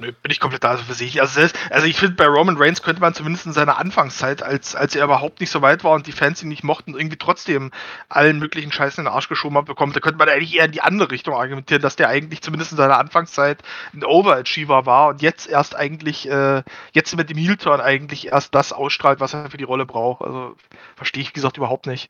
Nö, 0.00 0.12
bin 0.12 0.30
ich 0.30 0.38
komplett 0.38 0.62
da 0.62 0.70
also 0.70 0.84
für 0.84 0.94
sich. 0.94 1.20
Also, 1.20 1.40
selbst, 1.40 1.56
also 1.70 1.84
ich 1.88 1.98
finde, 1.98 2.14
bei 2.14 2.26
Roman 2.26 2.56
Reigns 2.56 2.82
könnte 2.82 3.00
man 3.00 3.14
zumindest 3.14 3.46
in 3.46 3.52
seiner 3.52 3.78
Anfangszeit, 3.78 4.44
als, 4.44 4.76
als 4.76 4.94
er 4.94 5.04
überhaupt 5.04 5.40
nicht 5.40 5.50
so 5.50 5.60
weit 5.60 5.82
war 5.82 5.90
und 5.90 6.06
die 6.06 6.12
Fans 6.12 6.40
ihn 6.40 6.48
nicht 6.48 6.62
mochten, 6.62 6.94
irgendwie 6.94 7.18
trotzdem 7.18 7.72
allen 8.08 8.38
möglichen 8.38 8.70
Scheiß 8.70 8.96
in 8.96 9.04
den 9.04 9.12
Arsch 9.12 9.28
geschoben 9.28 9.58
hat 9.58 9.64
bekommen, 9.64 9.92
da 9.92 9.98
könnte 9.98 10.18
man 10.18 10.28
eigentlich 10.28 10.54
eher 10.54 10.66
in 10.66 10.70
die 10.70 10.82
andere 10.82 11.10
Richtung 11.10 11.34
argumentieren, 11.34 11.82
dass 11.82 11.96
der 11.96 12.08
eigentlich 12.08 12.42
zumindest 12.42 12.70
in 12.70 12.78
seiner 12.78 12.96
Anfangszeit 12.96 13.60
ein 13.92 14.04
Overachiever 14.04 14.86
war 14.86 15.08
und 15.08 15.20
jetzt 15.20 15.48
erst 15.48 15.74
eigentlich, 15.74 16.30
äh, 16.30 16.62
jetzt 16.92 17.16
mit 17.16 17.28
dem 17.28 17.36
Heel-Turn 17.36 17.80
eigentlich 17.80 18.28
erst 18.28 18.54
das 18.54 18.72
ausstrahlt, 18.72 19.18
was 19.18 19.34
er 19.34 19.50
für 19.50 19.56
die 19.56 19.64
Rolle 19.64 19.84
braucht. 19.84 20.22
Also 20.22 20.54
verstehe 20.94 21.22
ich, 21.22 21.30
wie 21.30 21.34
gesagt, 21.34 21.56
überhaupt 21.56 21.86
nicht. 21.86 22.08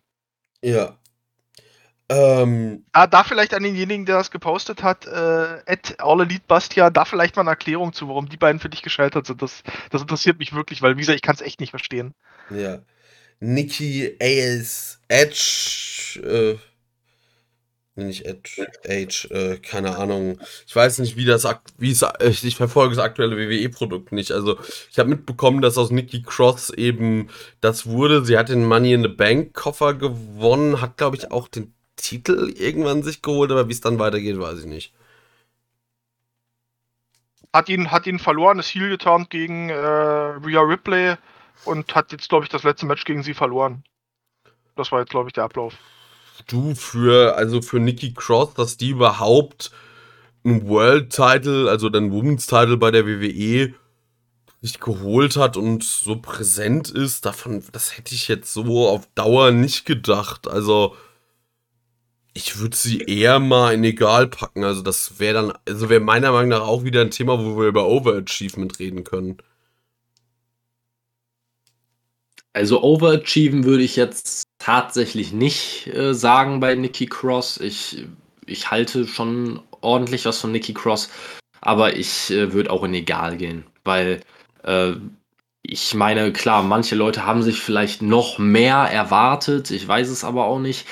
Ja, 0.62 0.94
ähm, 2.10 2.84
ah, 2.92 3.06
da 3.06 3.22
vielleicht 3.22 3.52
an 3.52 3.62
denjenigen, 3.62 4.06
der 4.06 4.16
das 4.16 4.30
gepostet 4.30 4.82
hat, 4.82 5.06
äh, 5.06 5.60
at 5.66 5.96
All 5.98 6.22
Elite 6.22 6.44
Bastia, 6.48 6.88
da 6.88 7.04
vielleicht 7.04 7.36
mal 7.36 7.42
eine 7.42 7.50
Erklärung 7.50 7.92
zu, 7.92 8.08
warum 8.08 8.28
die 8.28 8.38
beiden 8.38 8.60
für 8.60 8.70
dich 8.70 8.82
gescheitert 8.82 9.26
sind. 9.26 9.42
Das, 9.42 9.62
das 9.90 10.02
interessiert 10.02 10.38
mich 10.38 10.54
wirklich, 10.54 10.80
weil, 10.80 10.96
wie 10.96 11.00
gesagt, 11.00 11.16
ich 11.16 11.22
kann 11.22 11.34
es 11.34 11.42
echt 11.42 11.60
nicht 11.60 11.70
verstehen. 11.70 12.14
Ja. 12.50 12.78
Nikki 13.40 14.16
AS 14.20 15.00
Edge, 15.08 16.20
äh, 16.24 16.56
nicht 17.94 18.24
Edge, 18.24 18.66
Age, 18.88 19.28
äh, 19.30 19.58
keine 19.58 19.98
Ahnung. 19.98 20.38
Ich 20.66 20.74
weiß 20.74 21.00
nicht, 21.00 21.16
wie 21.16 21.26
das, 21.26 21.46
wie 21.76 21.90
es, 21.90 22.04
ich 22.42 22.56
verfolge 22.56 22.94
das 22.94 23.04
aktuelle 23.04 23.36
WWE-Produkt 23.36 24.12
nicht. 24.12 24.32
Also, 24.32 24.58
ich 24.90 24.98
habe 24.98 25.10
mitbekommen, 25.10 25.60
dass 25.60 25.76
aus 25.76 25.90
Nikki 25.90 26.22
Cross 26.22 26.70
eben 26.70 27.28
das 27.60 27.86
wurde. 27.86 28.24
Sie 28.24 28.38
hat 28.38 28.48
den 28.48 28.64
Money 28.64 28.94
in 28.94 29.02
the 29.02 29.08
Bank 29.08 29.52
Koffer 29.52 29.94
gewonnen, 29.94 30.80
hat, 30.80 30.96
glaube 30.96 31.16
ich, 31.16 31.30
auch 31.30 31.48
den 31.48 31.74
Titel 31.98 32.54
irgendwann 32.56 33.02
sich 33.02 33.20
geholt, 33.20 33.50
aber 33.50 33.68
wie 33.68 33.72
es 33.72 33.80
dann 33.80 33.98
weitergeht, 33.98 34.38
weiß 34.38 34.60
ich 34.60 34.66
nicht. 34.66 34.94
Hat 37.52 37.68
ihn, 37.68 37.90
hat 37.90 38.06
ihn 38.06 38.18
verloren, 38.18 38.58
ist 38.58 38.74
Heal 38.74 38.88
geturnt 38.88 39.30
gegen 39.30 39.70
äh, 39.70 39.74
Rhea 39.74 40.60
Ripley 40.60 41.16
und 41.64 41.94
hat 41.94 42.12
jetzt, 42.12 42.28
glaube 42.28 42.44
ich, 42.44 42.50
das 42.50 42.62
letzte 42.62 42.86
Match 42.86 43.04
gegen 43.04 43.22
sie 43.22 43.34
verloren. 43.34 43.84
Das 44.76 44.92
war 44.92 45.00
jetzt, 45.00 45.10
glaube 45.10 45.28
ich, 45.28 45.32
der 45.32 45.44
Ablauf. 45.44 45.74
Du 46.46 46.74
für, 46.74 47.36
also 47.36 47.60
für 47.60 47.80
Nikki 47.80 48.14
Cross, 48.14 48.54
dass 48.54 48.76
die 48.76 48.90
überhaupt 48.90 49.72
einen 50.44 50.68
World 50.68 51.10
Title, 51.10 51.68
also 51.68 51.88
den 51.88 52.12
Women's 52.12 52.46
Title 52.46 52.76
bei 52.76 52.90
der 52.90 53.06
WWE 53.06 53.74
sich 54.60 54.80
geholt 54.80 55.36
hat 55.36 55.56
und 55.56 55.84
so 55.84 56.16
präsent 56.16 56.90
ist, 56.90 57.24
davon, 57.24 57.62
das 57.72 57.96
hätte 57.96 58.14
ich 58.14 58.28
jetzt 58.28 58.52
so 58.52 58.88
auf 58.88 59.08
Dauer 59.14 59.52
nicht 59.52 59.84
gedacht. 59.84 60.48
Also, 60.48 60.96
ich 62.34 62.58
würde 62.58 62.76
sie 62.76 62.98
eher 62.98 63.38
mal 63.40 63.74
in 63.74 63.84
egal 63.84 64.28
packen. 64.28 64.64
Also 64.64 64.82
das 64.82 65.18
wäre 65.18 65.34
dann, 65.34 65.52
also 65.66 65.88
wäre 65.88 66.00
meiner 66.00 66.32
Meinung 66.32 66.50
nach 66.50 66.62
auch 66.62 66.84
wieder 66.84 67.00
ein 67.00 67.10
Thema, 67.10 67.38
wo 67.38 67.58
wir 67.58 67.68
über 67.68 67.88
Overachievement 67.88 68.78
reden 68.78 69.04
können. 69.04 69.38
Also 72.52 72.82
Overachieven 72.82 73.64
würde 73.64 73.84
ich 73.84 73.96
jetzt 73.96 74.44
tatsächlich 74.58 75.32
nicht 75.32 75.86
äh, 75.88 76.14
sagen 76.14 76.60
bei 76.60 76.74
Nikki 76.74 77.06
Cross. 77.06 77.58
Ich, 77.58 78.04
ich 78.46 78.70
halte 78.70 79.06
schon 79.06 79.60
ordentlich 79.80 80.24
was 80.24 80.40
von 80.40 80.52
Nikki 80.52 80.74
Cross, 80.74 81.08
aber 81.60 81.96
ich 81.96 82.30
äh, 82.30 82.52
würde 82.52 82.70
auch 82.70 82.82
in 82.84 82.94
egal 82.94 83.36
gehen, 83.36 83.64
weil 83.84 84.20
äh, 84.64 84.92
ich 85.62 85.94
meine, 85.94 86.32
klar, 86.32 86.62
manche 86.62 86.94
Leute 86.96 87.26
haben 87.26 87.42
sich 87.42 87.60
vielleicht 87.60 88.02
noch 88.02 88.38
mehr 88.38 88.76
erwartet, 88.76 89.70
ich 89.70 89.86
weiß 89.86 90.08
es 90.08 90.24
aber 90.24 90.46
auch 90.46 90.58
nicht. 90.58 90.86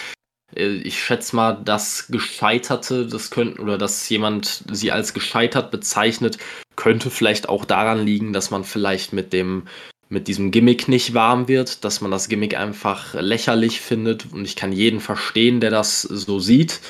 Äh, 0.57 0.77
ich 0.77 1.03
schätze 1.03 1.37
mal, 1.37 1.61
das 1.65 2.09
Gescheiterte, 2.09 3.07
das 3.07 3.31
könnten, 3.31 3.61
oder 3.61 3.79
dass 3.79 4.09
jemand 4.09 4.65
sie 4.71 4.93
als 4.93 5.15
gescheitert 5.15 5.71
bezeichnet, 5.71 6.39
könnte 6.77 7.11
vielleicht 7.11 7.49
auch 7.49 7.65
daran 7.65 8.05
liegen, 8.05 8.33
dass 8.33 8.51
man 8.51 8.65
vielleicht 8.65 9.13
mit 9.13 9.33
dem, 9.33 9.67
mit 10.09 10.29
diesem 10.29 10.51
Gimmick 10.51 10.89
nicht 10.89 11.15
warm 11.15 11.49
wird, 11.49 11.85
dass 11.85 12.01
man 12.01 12.11
das 12.11 12.29
Gimmick 12.29 12.57
einfach 12.57 13.15
lächerlich 13.15 13.81
findet. 13.81 14.33
Und 14.33 14.45
ich 14.45 14.57
kann 14.57 14.73
jeden 14.73 15.01
verstehen, 15.01 15.61
der 15.61 15.71
das 15.71 16.03
so 16.03 16.39
sieht. 16.39 16.81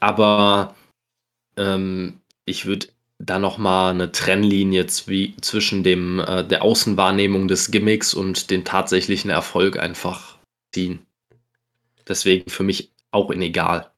Aber 0.00 0.74
ähm, 1.56 2.20
ich 2.44 2.66
würde 2.66 2.88
da 3.18 3.38
nochmal 3.38 3.92
eine 3.92 4.10
Trennlinie 4.10 4.86
zwischen 4.86 5.84
dem, 5.84 6.18
äh, 6.18 6.44
der 6.44 6.62
Außenwahrnehmung 6.62 7.46
des 7.46 7.70
Gimmicks 7.70 8.14
und 8.14 8.50
dem 8.50 8.64
tatsächlichen 8.64 9.30
Erfolg 9.30 9.78
einfach 9.78 10.36
ziehen. 10.74 11.06
Deswegen 12.08 12.50
für 12.50 12.62
mich 12.62 12.92
auch 13.10 13.30
in 13.30 13.42
egal. 13.42 13.92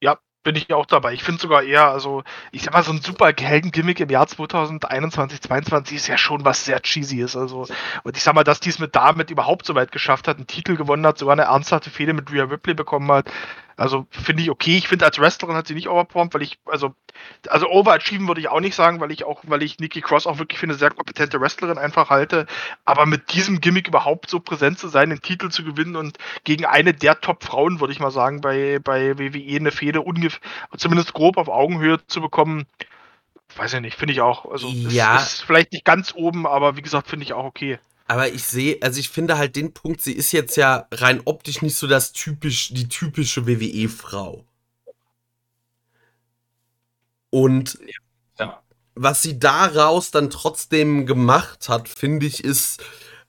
Ja, 0.00 0.18
bin 0.44 0.56
ich 0.56 0.72
auch 0.72 0.86
dabei. 0.86 1.12
Ich 1.12 1.22
finde 1.24 1.40
sogar 1.40 1.62
eher, 1.62 1.88
also, 1.88 2.22
ich 2.52 2.62
sag 2.62 2.72
mal, 2.72 2.82
so 2.82 2.92
ein 2.92 3.00
super 3.00 3.32
Helden-Gimmick 3.36 4.00
im 4.00 4.10
Jahr 4.10 4.26
2021, 4.26 5.40
2022 5.40 5.96
ist 5.96 6.06
ja 6.08 6.18
schon 6.18 6.44
was 6.44 6.64
sehr 6.64 6.80
cheesy 6.80 7.20
ist. 7.20 7.36
Also, 7.36 7.66
und 8.04 8.16
ich 8.16 8.22
sag 8.22 8.34
mal, 8.34 8.44
dass 8.44 8.60
die 8.60 8.70
es 8.70 8.78
mit 8.78 8.94
damit 8.96 9.30
überhaupt 9.30 9.66
so 9.66 9.74
weit 9.74 9.92
geschafft 9.92 10.28
hat, 10.28 10.36
einen 10.36 10.46
Titel 10.46 10.76
gewonnen 10.76 11.06
hat, 11.06 11.18
sogar 11.18 11.32
eine 11.32 11.42
ernsthafte 11.42 11.90
Fehde 11.90 12.14
mit 12.14 12.32
Rhea 12.32 12.44
Ripley 12.44 12.74
bekommen 12.74 13.10
hat, 13.12 13.30
also 13.78 14.08
finde 14.10 14.42
ich 14.42 14.50
okay. 14.50 14.76
Ich 14.76 14.88
finde 14.88 15.04
als 15.04 15.20
Wrestlerin 15.20 15.54
hat 15.54 15.68
sie 15.68 15.74
nicht 15.74 15.88
overperformed, 15.88 16.34
weil 16.34 16.42
ich, 16.42 16.58
also, 16.66 16.96
also 17.48 17.70
overachieven 17.70 18.26
würde 18.26 18.40
ich 18.40 18.48
auch 18.48 18.58
nicht 18.58 18.74
sagen, 18.74 18.98
weil 18.98 19.12
ich 19.12 19.22
auch, 19.22 19.42
weil 19.46 19.62
ich 19.62 19.78
Nikki 19.78 20.00
Cross 20.00 20.26
auch 20.26 20.38
wirklich 20.38 20.58
für 20.58 20.66
eine 20.66 20.74
sehr 20.74 20.90
kompetente 20.90 21.40
Wrestlerin 21.40 21.78
einfach 21.78 22.10
halte. 22.10 22.46
Aber 22.84 23.06
mit 23.06 23.32
diesem 23.32 23.60
Gimmick 23.60 23.86
überhaupt 23.86 24.30
so 24.30 24.40
präsent 24.40 24.80
zu 24.80 24.88
sein, 24.88 25.10
den 25.10 25.22
Titel 25.22 25.50
zu 25.50 25.62
gewinnen 25.62 25.94
und 25.94 26.18
gegen 26.42 26.66
eine 26.66 26.92
der 26.92 27.20
Top-Frauen, 27.20 27.78
würde 27.78 27.92
ich 27.92 28.00
mal 28.00 28.10
sagen, 28.10 28.40
bei, 28.40 28.80
bei 28.82 29.16
WWE 29.16 29.56
eine 29.56 29.70
Fehde 29.70 30.00
ungefähr, 30.00 30.40
zumindest 30.76 31.12
grob 31.12 31.36
auf 31.36 31.48
Augenhöhe 31.48 32.04
zu 32.08 32.20
bekommen, 32.20 32.66
weiß 33.56 33.74
ich 33.74 33.80
nicht, 33.80 33.96
finde 33.96 34.12
ich 34.12 34.20
auch. 34.20 34.50
Also 34.50 34.66
ja. 34.68 35.18
ist, 35.18 35.34
ist 35.34 35.42
vielleicht 35.44 35.72
nicht 35.72 35.84
ganz 35.84 36.12
oben, 36.16 36.48
aber 36.48 36.76
wie 36.76 36.82
gesagt, 36.82 37.06
finde 37.06 37.22
ich 37.22 37.32
auch 37.32 37.44
okay. 37.44 37.78
Aber 38.08 38.28
ich 38.32 38.44
sehe, 38.44 38.78
also 38.80 38.98
ich 38.98 39.10
finde 39.10 39.36
halt 39.36 39.54
den 39.54 39.74
Punkt, 39.74 40.00
sie 40.00 40.14
ist 40.14 40.32
jetzt 40.32 40.56
ja 40.56 40.88
rein 40.90 41.20
optisch 41.26 41.60
nicht 41.60 41.76
so 41.76 41.86
das 41.86 42.12
typisch, 42.12 42.70
die 42.72 42.88
typische 42.88 43.46
WWE-Frau. 43.46 44.46
Und 47.28 47.78
ja. 48.38 48.62
was 48.94 49.20
sie 49.20 49.38
daraus 49.38 50.10
dann 50.10 50.30
trotzdem 50.30 51.04
gemacht 51.04 51.68
hat, 51.68 51.86
finde 51.86 52.24
ich, 52.24 52.42
ist 52.42 52.82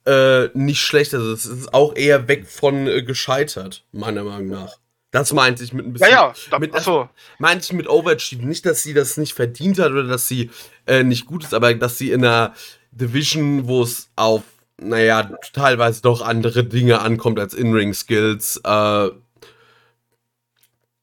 äh, 0.05 0.47
nicht 0.53 0.79
schlecht. 0.79 1.13
Also 1.13 1.33
es 1.33 1.45
ist 1.45 1.73
auch 1.73 1.93
eher 1.97 2.29
weg 2.29 2.47
von 2.47 2.87
äh, 2.87 3.03
gescheitert, 3.03 3.83
meiner 3.91 4.23
Meinung 4.23 4.47
nach. 4.47 4.77
Das 5.11 5.33
meinte 5.33 5.61
ich 5.63 5.73
mit 5.73 5.87
ein 5.87 5.93
bisschen. 5.93 6.09
Ja, 6.09 6.27
ja, 6.27 6.33
da, 6.51 6.59
mit, 6.59 6.73
achso. 6.73 7.09
Meinte 7.37 7.65
ich 7.65 7.73
mit 7.73 7.89
Overachieving. 7.89 8.47
Nicht, 8.47 8.65
dass 8.65 8.83
sie 8.83 8.93
das 8.93 9.17
nicht 9.17 9.33
verdient 9.33 9.79
hat 9.79 9.91
oder 9.91 10.03
dass 10.03 10.29
sie 10.29 10.51
äh, 10.85 11.03
nicht 11.03 11.25
gut 11.25 11.43
ist, 11.43 11.53
aber 11.53 11.73
dass 11.73 11.97
sie 11.97 12.11
in 12.11 12.23
einer 12.23 12.53
Division, 12.91 13.67
wo 13.67 13.83
es 13.83 14.09
auf 14.15 14.43
naja, 14.81 15.37
teilweise 15.53 16.01
doch 16.01 16.21
andere 16.21 16.63
Dinge 16.63 16.99
ankommt 16.99 17.39
als 17.39 17.53
In-Ring-Skills, 17.53 18.61
äh, 18.63 19.09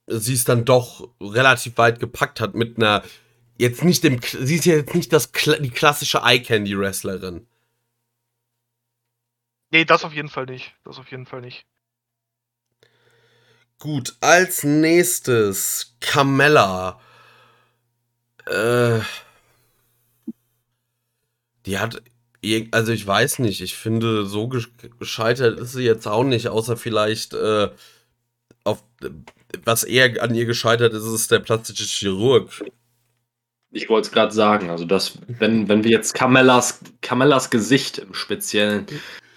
sie 0.07 0.33
es 0.33 0.43
dann 0.43 0.65
doch 0.65 1.09
relativ 1.19 1.77
weit 1.77 1.99
gepackt 1.99 2.39
hat 2.39 2.55
mit 2.55 2.77
einer, 2.77 3.03
jetzt 3.57 3.83
nicht 3.83 4.03
dem, 4.03 4.19
sie 4.21 4.55
ist 4.55 4.65
ja 4.65 4.75
jetzt 4.75 4.95
nicht 4.95 5.11
das, 5.13 5.31
die 5.31 5.69
klassische 5.69 6.19
Eye-Candy-Wrestlerin. 6.19 7.45
Nee, 9.69 9.85
das 9.85 10.05
auf 10.05 10.13
jeden 10.13 10.29
Fall 10.29 10.45
nicht. 10.45 10.73
Das 10.85 10.97
auf 10.97 11.11
jeden 11.11 11.25
Fall 11.25 11.41
nicht. 11.41 11.65
Gut, 13.79 14.15
als 14.21 14.63
nächstes 14.63 15.97
Carmella. 15.99 16.99
Äh, 18.45 19.01
die 21.65 21.77
hat 21.77 22.01
also 22.71 22.91
ich 22.91 23.05
weiß 23.05 23.39
nicht, 23.39 23.61
ich 23.61 23.75
finde, 23.75 24.25
so 24.25 24.47
gescheitert 24.47 25.59
ist 25.59 25.73
sie 25.73 25.83
jetzt 25.83 26.07
auch 26.07 26.23
nicht, 26.23 26.47
außer 26.47 26.77
vielleicht 26.77 27.33
äh, 27.33 27.69
auf 28.63 28.83
was 29.63 29.83
eher 29.83 30.21
an 30.21 30.35
ihr 30.35 30.45
gescheitert 30.45 30.93
ist, 30.93 31.05
ist 31.05 31.31
der 31.31 31.39
plastische 31.39 31.85
Chirurg. 31.85 32.49
Ich 33.71 33.89
wollte 33.89 34.07
es 34.07 34.11
gerade 34.11 34.33
sagen, 34.33 34.69
also 34.69 34.85
das, 34.85 35.19
wenn, 35.27 35.67
wenn 35.67 35.83
wir 35.83 35.91
jetzt 35.91 36.13
Camellas, 36.13 36.79
Camellas 37.01 37.49
Gesicht 37.49 37.97
im 37.97 38.13
Speziellen 38.13 38.87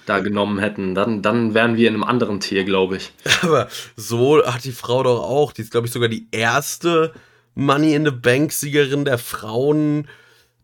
da 0.06 0.20
genommen 0.20 0.59
hätten, 0.59 0.94
dann, 0.94 1.22
dann 1.22 1.55
wären 1.55 1.77
wir 1.77 1.89
in 1.89 1.94
einem 1.94 2.05
anderen 2.05 2.40
Tier, 2.40 2.64
glaube 2.64 2.97
ich. 2.97 3.12
Aber 3.43 3.68
so 3.97 4.44
hat 4.44 4.64
die 4.64 4.72
Frau 4.72 5.02
doch 5.02 5.22
auch, 5.22 5.52
die 5.52 5.62
ist, 5.62 5.70
glaube 5.70 5.86
ich, 5.86 5.93
sogar 5.93 6.09
die 6.09 6.28
erste 6.31 7.12
Money 7.55 7.94
in 7.94 8.05
the 8.05 8.10
Bank-Siegerin 8.10 9.05
der 9.05 9.18
Frauen 9.18 10.09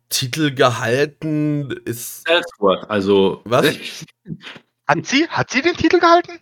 Titel 0.09 0.55
gehalten 0.55 1.71
ist. 1.85 2.29
Ellsworth, 2.29 2.89
also. 2.89 3.43
Was? 3.45 3.67
Hat 4.87 5.07
sie? 5.07 5.29
Hat 5.29 5.51
sie 5.51 5.63
den 5.63 5.77
Titel 5.77 5.99
gehalten? 5.99 6.39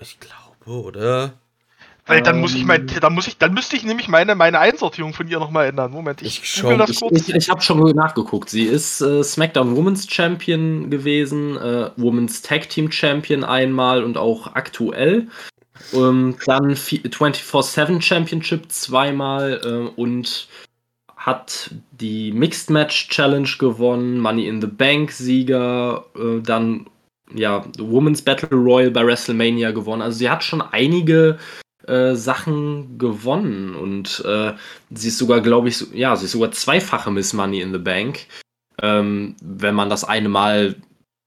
Ich 0.00 0.18
glaube, 0.20 0.80
oder? 0.80 1.34
Weil 2.06 2.20
dann 2.20 2.38
muss 2.38 2.54
ich 2.54 2.66
mein, 2.66 2.82
ähm. 2.82 3.00
dann 3.00 3.14
muss 3.14 3.26
ich, 3.26 3.38
dann 3.38 3.54
müsste 3.54 3.76
ich 3.76 3.84
nämlich 3.84 4.08
meine, 4.08 4.34
meine 4.34 4.58
Einsortierung 4.58 5.14
von 5.14 5.26
ihr 5.26 5.38
nochmal 5.38 5.68
ändern. 5.68 5.90
Moment, 5.90 6.20
ich, 6.20 6.42
ich 6.42 6.60
google 6.60 6.76
das 6.76 7.00
kurz. 7.00 7.18
Ich, 7.18 7.28
ich, 7.30 7.34
ich 7.34 7.48
habe 7.48 7.62
schon 7.62 7.80
nachgeguckt. 7.94 8.50
Sie 8.50 8.64
ist 8.64 9.00
äh, 9.00 9.24
SmackDown 9.24 9.74
Women's 9.74 10.10
Champion 10.10 10.90
gewesen, 10.90 11.56
äh, 11.56 11.90
Women's 11.96 12.42
Tag 12.42 12.68
Team 12.68 12.92
Champion 12.92 13.42
einmal 13.42 14.04
und 14.04 14.18
auch 14.18 14.54
aktuell. 14.54 15.28
Ähm, 15.94 16.36
dann 16.44 16.74
24-7 16.74 18.02
Championship 18.02 18.70
zweimal 18.70 19.60
äh, 19.64 20.00
und 20.00 20.48
hat 21.24 21.70
die 21.92 22.32
Mixed 22.32 22.68
Match 22.68 23.08
Challenge 23.08 23.48
gewonnen, 23.58 24.18
Money 24.20 24.46
in 24.46 24.60
the 24.60 24.66
Bank 24.66 25.10
Sieger, 25.10 26.04
äh, 26.14 26.42
dann 26.42 26.86
ja, 27.32 27.64
Women's 27.78 28.20
Battle 28.20 28.50
Royal 28.50 28.90
bei 28.90 29.06
WrestleMania 29.06 29.70
gewonnen. 29.70 30.02
Also 30.02 30.18
sie 30.18 30.28
hat 30.28 30.44
schon 30.44 30.60
einige 30.60 31.38
äh, 31.86 32.14
Sachen 32.14 32.98
gewonnen 32.98 33.74
und 33.74 34.22
äh, 34.26 34.52
sie 34.90 35.08
ist 35.08 35.16
sogar, 35.16 35.40
glaube 35.40 35.68
ich, 35.68 35.78
so, 35.78 35.86
ja, 35.94 36.14
sie 36.14 36.26
ist 36.26 36.32
sogar 36.32 36.52
zweifache 36.52 37.10
Miss 37.10 37.32
Money 37.32 37.62
in 37.62 37.72
the 37.72 37.78
Bank, 37.78 38.26
ähm, 38.82 39.34
wenn 39.42 39.74
man 39.74 39.88
das 39.88 40.04
eine 40.04 40.28
Mal 40.28 40.76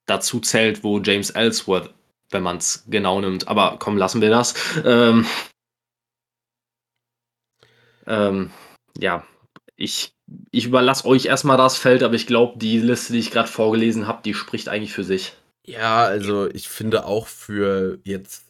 dazu 0.05 0.39
zählt, 0.39 0.83
wo 0.83 0.99
James 0.99 1.31
Ellsworth, 1.31 1.91
wenn 2.29 2.43
man 2.43 2.57
es 2.57 2.85
genau 2.87 3.19
nimmt. 3.19 3.47
Aber 3.47 3.77
komm, 3.79 3.97
lassen 3.97 4.21
wir 4.21 4.29
das. 4.29 4.53
Ähm, 4.85 5.25
ähm, 8.05 8.51
ja, 8.99 9.23
ich, 9.77 10.13
ich 10.51 10.65
überlasse 10.65 11.05
euch 11.05 11.25
erstmal 11.25 11.57
das 11.57 11.77
Feld, 11.77 12.03
aber 12.03 12.15
ich 12.15 12.27
glaube, 12.27 12.57
die 12.57 12.79
Liste, 12.79 13.13
die 13.13 13.19
ich 13.19 13.31
gerade 13.31 13.47
vorgelesen 13.47 14.07
habe, 14.07 14.21
die 14.25 14.33
spricht 14.33 14.67
eigentlich 14.67 14.93
für 14.93 15.03
sich. 15.03 15.33
Ja, 15.63 16.03
also 16.03 16.49
ich 16.49 16.67
finde 16.67 17.05
auch 17.05 17.27
für 17.27 17.99
jetzt, 18.03 18.45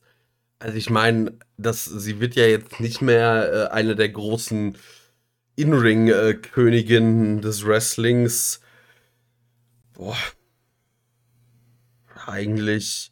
also 0.59 0.77
ich 0.77 0.89
meine, 0.89 1.33
dass 1.57 1.85
sie 1.85 2.19
wird 2.19 2.35
ja 2.35 2.45
jetzt 2.45 2.79
nicht 2.79 3.01
mehr 3.01 3.69
äh, 3.71 3.73
eine 3.73 3.95
der 3.95 4.09
großen 4.09 4.77
In-Ring-Königinnen 5.55 7.41
des 7.41 7.65
Wrestlings. 7.65 8.61
Boah. 9.93 10.17
Eigentlich 12.25 13.11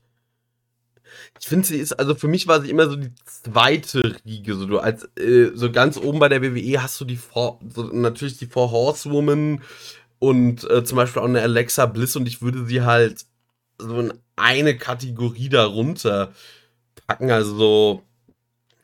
ich 1.39 1.47
finde, 1.47 1.67
sie 1.67 1.77
ist, 1.77 1.93
also 1.93 2.15
für 2.15 2.27
mich 2.27 2.47
war 2.47 2.61
sie 2.61 2.69
immer 2.69 2.89
so 2.89 2.95
die 2.95 3.13
zweite 3.25 4.15
Riege. 4.25 4.55
So, 4.55 4.65
du 4.65 4.79
als, 4.79 5.03
äh, 5.17 5.51
so 5.53 5.71
ganz 5.71 5.97
oben 5.97 6.19
bei 6.19 6.29
der 6.29 6.41
WWE 6.41 6.81
hast 6.81 6.99
du 7.01 7.05
die 7.05 7.17
Four, 7.17 7.59
so 7.73 7.83
natürlich 7.83 8.37
die 8.37 8.47
Four 8.47 8.71
Horsewoman 8.71 9.61
und 10.19 10.69
äh, 10.69 10.83
zum 10.83 10.95
Beispiel 10.95 11.21
auch 11.21 11.27
eine 11.27 11.41
Alexa 11.41 11.85
Bliss 11.85 12.15
und 12.15 12.27
ich 12.27 12.41
würde 12.41 12.65
sie 12.65 12.81
halt 12.81 13.25
so 13.77 13.99
in 13.99 14.13
eine 14.35 14.77
Kategorie 14.77 15.49
darunter 15.49 16.31
packen. 17.07 17.31
Also 17.31 17.55
so, 17.55 18.03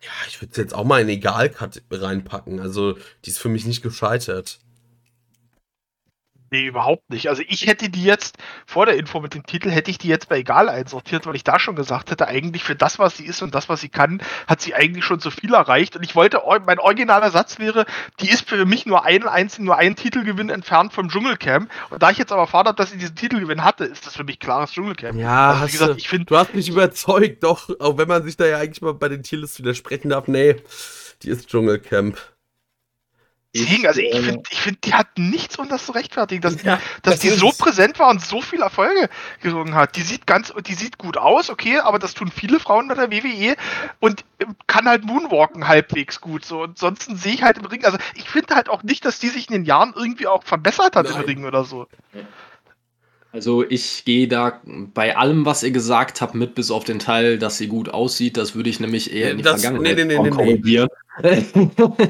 ja, 0.01 0.11
ich 0.27 0.41
würde 0.41 0.53
sie 0.53 0.61
jetzt 0.61 0.73
auch 0.73 0.83
mal 0.83 1.01
in 1.01 1.09
Egal 1.09 1.51
reinpacken. 1.91 2.59
Also 2.59 2.97
die 3.25 3.29
ist 3.29 3.39
für 3.39 3.49
mich 3.49 3.65
nicht 3.65 3.81
gescheitert. 3.81 4.59
Nee, 6.53 6.65
überhaupt 6.65 7.09
nicht. 7.09 7.29
Also 7.29 7.43
ich 7.47 7.65
hätte 7.65 7.87
die 7.87 8.03
jetzt, 8.03 8.37
vor 8.65 8.85
der 8.85 8.97
Info 8.97 9.21
mit 9.21 9.33
dem 9.33 9.45
Titel, 9.45 9.69
hätte 9.69 9.89
ich 9.89 9.97
die 9.97 10.09
jetzt 10.09 10.27
bei 10.27 10.39
egal 10.39 10.67
einsortiert, 10.67 11.25
weil 11.25 11.37
ich 11.37 11.45
da 11.45 11.59
schon 11.59 11.77
gesagt 11.77 12.11
hätte, 12.11 12.27
eigentlich 12.27 12.65
für 12.65 12.75
das, 12.75 12.99
was 12.99 13.15
sie 13.15 13.25
ist 13.25 13.41
und 13.41 13.55
das, 13.55 13.69
was 13.69 13.79
sie 13.79 13.87
kann, 13.87 14.21
hat 14.47 14.59
sie 14.59 14.75
eigentlich 14.75 15.05
schon 15.05 15.21
zu 15.21 15.31
viel 15.31 15.53
erreicht. 15.53 15.95
Und 15.95 16.03
ich 16.03 16.13
wollte, 16.13 16.41
mein 16.65 16.79
originaler 16.79 17.31
Satz 17.31 17.57
wäre, 17.57 17.85
die 18.19 18.29
ist 18.29 18.49
für 18.49 18.65
mich 18.65 18.85
nur 18.85 19.05
ein 19.05 19.25
einzigen, 19.25 19.63
nur 19.63 19.77
ein 19.77 19.95
Titelgewinn 19.95 20.49
entfernt 20.49 20.91
vom 20.91 21.07
Dschungelcamp. 21.07 21.71
Und 21.89 22.03
da 22.03 22.11
ich 22.11 22.17
jetzt 22.17 22.33
aber 22.33 22.41
erfahren 22.41 22.67
habe, 22.67 22.75
dass 22.75 22.91
sie 22.91 22.97
diesen 22.97 23.15
Titelgewinn 23.15 23.63
hatte, 23.63 23.85
ist 23.85 24.05
das 24.05 24.17
für 24.17 24.25
mich 24.25 24.39
klares 24.39 24.73
Dschungelcamp. 24.73 25.17
Ja, 25.17 25.51
also, 25.51 25.71
gesagt, 25.71 25.99
ich 25.99 26.09
finde. 26.09 26.25
Du 26.25 26.35
hast 26.35 26.53
mich 26.53 26.67
überzeugt, 26.67 27.45
doch, 27.45 27.69
auch 27.79 27.97
wenn 27.97 28.09
man 28.09 28.23
sich 28.23 28.35
da 28.35 28.45
ja 28.45 28.57
eigentlich 28.57 28.81
mal 28.81 28.93
bei 28.93 29.07
den 29.07 29.23
Tierlisten 29.23 29.63
widersprechen 29.63 30.09
darf, 30.09 30.27
nee, 30.27 30.57
die 31.23 31.29
ist 31.29 31.47
Dschungelcamp. 31.47 32.17
Deswegen, 33.53 33.85
also 33.85 33.99
ich 33.99 34.13
finde, 34.13 34.43
ich 34.49 34.61
find, 34.61 34.85
die 34.85 34.93
hat 34.93 35.17
nichts, 35.17 35.57
um 35.57 35.67
das 35.67 35.85
zu 35.85 35.91
rechtfertigen, 35.91 36.41
dass, 36.41 36.63
ja, 36.63 36.79
dass 37.03 37.15
das 37.15 37.19
die 37.19 37.29
so 37.29 37.51
präsent 37.51 37.99
war 37.99 38.09
und 38.09 38.23
so 38.23 38.41
viele 38.41 38.63
Erfolge 38.63 39.09
gesungen 39.41 39.75
hat. 39.75 39.97
Die 39.97 40.03
sieht 40.03 40.25
ganz, 40.25 40.53
die 40.65 40.73
sieht 40.73 40.97
gut 40.97 41.17
aus, 41.17 41.49
okay, 41.49 41.79
aber 41.79 41.99
das 41.99 42.13
tun 42.13 42.31
viele 42.33 42.61
Frauen 42.61 42.87
bei 42.87 42.95
der 42.95 43.11
WWE 43.11 43.57
und 43.99 44.23
kann 44.67 44.87
halt 44.87 45.03
Moonwalken 45.03 45.67
halbwegs 45.67 46.21
gut. 46.21 46.45
So, 46.45 46.63
und 46.63 46.77
sonst 46.77 47.09
sehe 47.17 47.33
ich 47.33 47.43
halt 47.43 47.57
im 47.57 47.65
Ring, 47.65 47.83
also 47.83 47.97
ich 48.15 48.29
finde 48.29 48.55
halt 48.55 48.69
auch 48.69 48.83
nicht, 48.83 49.03
dass 49.03 49.19
die 49.19 49.27
sich 49.27 49.49
in 49.49 49.53
den 49.53 49.65
Jahren 49.65 49.93
irgendwie 49.97 50.27
auch 50.27 50.43
verbessert 50.43 50.95
hat 50.95 51.07
Nein. 51.07 51.15
im 51.15 51.21
Ring 51.21 51.45
oder 51.45 51.65
so. 51.65 51.87
Also 53.33 53.63
ich 53.67 54.03
gehe 54.03 54.27
da 54.27 54.61
bei 54.93 55.15
allem, 55.15 55.45
was 55.45 55.63
ihr 55.63 55.71
gesagt 55.71 56.19
habt, 56.19 56.35
mit, 56.35 56.53
bis 56.53 56.69
auf 56.69 56.83
den 56.83 56.99
Teil, 56.99 57.37
dass 57.39 57.57
sie 57.57 57.67
gut 57.67 57.89
aussieht. 57.89 58.35
Das 58.35 58.55
würde 58.55 58.69
ich 58.69 58.79
nämlich 58.81 59.13
eher 59.13 59.31
in 59.31 59.37
die 59.37 59.43
das, 59.43 59.61
Vergangenheit 59.61 59.95
nee, 59.95 60.05
nee, 60.05 60.19
nee, 60.19 60.29
korrigieren. 60.29 60.89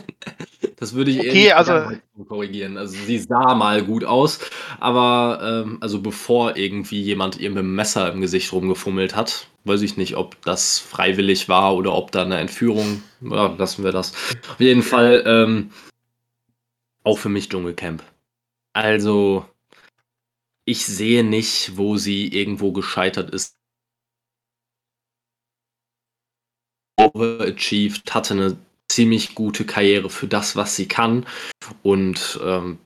Das 0.77 0.95
würde 0.95 1.11
ich 1.11 1.19
Okay, 1.19 1.45
eher 1.45 1.57
also- 1.57 1.95
korrigieren. 2.27 2.76
Also 2.77 2.95
sie 3.06 3.19
sah 3.19 3.53
mal 3.53 3.84
gut 3.84 4.03
aus, 4.03 4.39
aber 4.80 5.64
ähm, 5.65 5.77
also 5.80 6.02
bevor 6.02 6.57
irgendwie 6.57 6.99
jemand 7.02 7.39
ihr 7.39 7.49
mit 7.52 7.60
dem 7.60 7.76
Messer 7.76 8.11
im 8.11 8.19
Gesicht 8.22 8.52
rumgefummelt 8.52 9.15
hat, 9.15 9.48
weiß 9.65 9.84
ich 9.84 9.98
nicht, 9.98 10.15
ob 10.18 10.41
das 10.43 10.80
freiwillig 10.80 11.48
war 11.49 11.76
oder 11.76 11.93
ob 11.93 12.11
da 12.11 12.23
eine 12.23 12.38
Entführung. 12.39 13.03
Ja, 13.22 13.53
lassen 13.60 13.84
wir 13.84 13.91
das. 13.91 14.14
Auf 14.49 14.60
jeden 14.60 14.81
Fall 14.81 15.23
ähm, 15.27 15.69
auch 17.03 17.19
für 17.19 17.30
mich 17.30 17.49
Dschungelcamp. 17.49 18.02
Also 18.73 19.45
ich 20.72 20.85
sehe 20.85 21.23
nicht, 21.26 21.77
wo 21.77 21.98
sie 21.98 22.27
irgendwo 22.27 22.72
gescheitert 22.72 23.30
ist. 23.31 23.57
Overachieved, 26.98 28.14
hatte 28.14 28.34
eine 28.34 28.57
ziemlich 28.89 29.35
gute 29.35 29.65
Karriere 29.65 30.10
für 30.10 30.27
das, 30.27 30.56
was 30.56 30.76
sie 30.76 30.88
kann 30.88 31.26
und 31.84 32.39
ähm, 32.43 32.80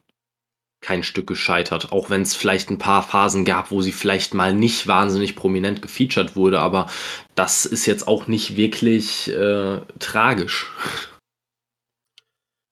kein 0.81 1.03
Stück 1.03 1.27
gescheitert. 1.27 1.91
Auch 1.91 2.09
wenn 2.09 2.23
es 2.23 2.35
vielleicht 2.35 2.71
ein 2.71 2.79
paar 2.79 3.03
Phasen 3.03 3.45
gab, 3.45 3.69
wo 3.69 3.81
sie 3.81 3.91
vielleicht 3.91 4.33
mal 4.33 4.53
nicht 4.53 4.87
wahnsinnig 4.87 5.35
prominent 5.35 5.81
gefeatured 5.81 6.35
wurde, 6.35 6.59
aber 6.59 6.89
das 7.35 7.65
ist 7.65 7.85
jetzt 7.85 8.07
auch 8.07 8.27
nicht 8.27 8.55
wirklich 8.55 9.27
äh, 9.29 9.81
tragisch. 9.99 10.71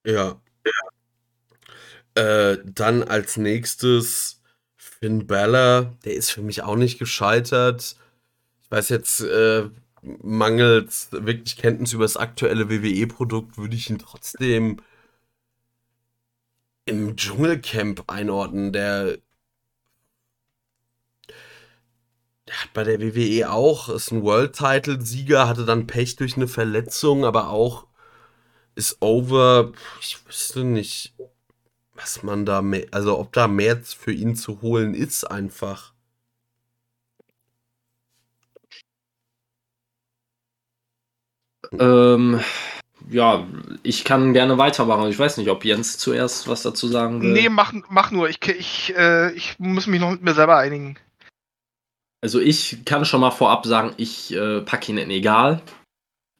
Ja. 0.05 0.41
Äh, 2.15 2.57
dann 2.65 3.03
als 3.03 3.37
nächstes 3.37 4.42
Finn 5.03 5.27
Balor, 5.27 5.97
der 6.05 6.13
ist 6.13 6.29
für 6.31 6.41
mich 6.41 6.63
auch 6.63 6.77
nicht 6.77 6.97
gescheitert. 6.97 7.97
Ich 8.61 8.71
weiß 8.71 8.87
jetzt, 8.87 9.19
äh, 9.19 9.69
mangels 10.01 11.09
wirklich 11.11 11.57
Kenntnis 11.57 11.91
über 11.91 12.05
das 12.05 12.15
aktuelle 12.15 12.69
WWE-Produkt, 12.69 13.57
würde 13.57 13.75
ich 13.75 13.89
ihn 13.89 13.99
trotzdem 13.99 14.77
im 16.85 17.17
Dschungelcamp 17.17 18.09
einordnen. 18.09 18.71
Der, 18.71 19.17
der 22.47 22.61
hat 22.61 22.71
bei 22.73 22.85
der 22.85 23.01
WWE 23.01 23.51
auch, 23.51 23.89
ist 23.89 24.11
ein 24.11 24.23
World-Title-Sieger, 24.23 25.49
hatte 25.49 25.65
dann 25.65 25.85
Pech 25.85 26.15
durch 26.15 26.37
eine 26.37 26.47
Verletzung, 26.47 27.25
aber 27.25 27.49
auch 27.49 27.87
ist 28.75 29.01
over. 29.01 29.73
Ich 29.99 30.25
wüsste 30.25 30.63
nicht, 30.63 31.13
was 32.03 32.21
man 32.21 32.45
da 32.45 32.61
mehr, 32.61 32.85
also 32.91 33.17
ob 33.17 33.31
da 33.31 33.47
mehr 33.47 33.77
für 33.77 34.11
ihn 34.11 34.35
zu 34.35 34.61
holen 34.61 34.93
ist, 34.93 35.23
einfach. 35.23 35.93
Ähm, 41.79 42.41
ja, 43.09 43.47
ich 43.83 44.03
kann 44.03 44.33
gerne 44.33 44.57
weitermachen. 44.57 45.09
Ich 45.09 45.17
weiß 45.17 45.37
nicht, 45.37 45.49
ob 45.49 45.63
Jens 45.63 45.97
zuerst 45.97 46.49
was 46.49 46.61
dazu 46.61 46.87
sagen 46.89 47.21
will. 47.21 47.31
Nee, 47.31 47.47
mach, 47.47 47.73
mach 47.89 48.11
nur. 48.11 48.27
Ich, 48.27 48.37
ich, 48.47 48.93
äh, 48.97 49.31
ich 49.31 49.57
muss 49.59 49.87
mich 49.87 50.01
noch 50.01 50.11
mit 50.11 50.23
mir 50.23 50.33
selber 50.33 50.57
einigen. 50.57 50.97
Also 52.21 52.39
ich 52.39 52.83
kann 52.83 53.05
schon 53.05 53.21
mal 53.21 53.31
vorab 53.31 53.65
sagen, 53.65 53.93
ich 53.95 54.33
äh, 54.33 54.59
packe 54.61 54.91
ihn 54.91 54.97
in 54.97 55.09
egal, 55.09 55.61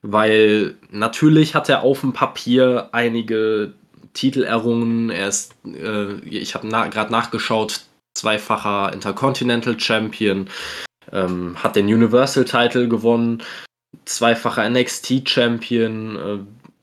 weil 0.01 0.75
natürlich 0.89 1.55
hat 1.55 1.69
er 1.69 1.83
auf 1.83 2.01
dem 2.01 2.11
Papier 2.11 2.89
einige 2.91 3.73
Titel 4.13 4.43
errungen. 4.43 5.09
Er 5.09 5.27
ist, 5.27 5.55
äh, 5.65 6.15
ich 6.27 6.55
habe 6.55 6.67
na, 6.67 6.87
gerade 6.87 7.11
nachgeschaut, 7.11 7.81
zweifacher 8.15 8.93
Intercontinental 8.93 9.79
Champion, 9.79 10.49
ähm, 11.11 11.55
hat 11.61 11.75
den 11.75 11.87
Universal 11.87 12.45
Title 12.45 12.87
gewonnen, 12.87 13.43
zweifacher 14.05 14.69
NXT 14.69 15.27
Champion 15.27 16.15
äh, 16.15 16.39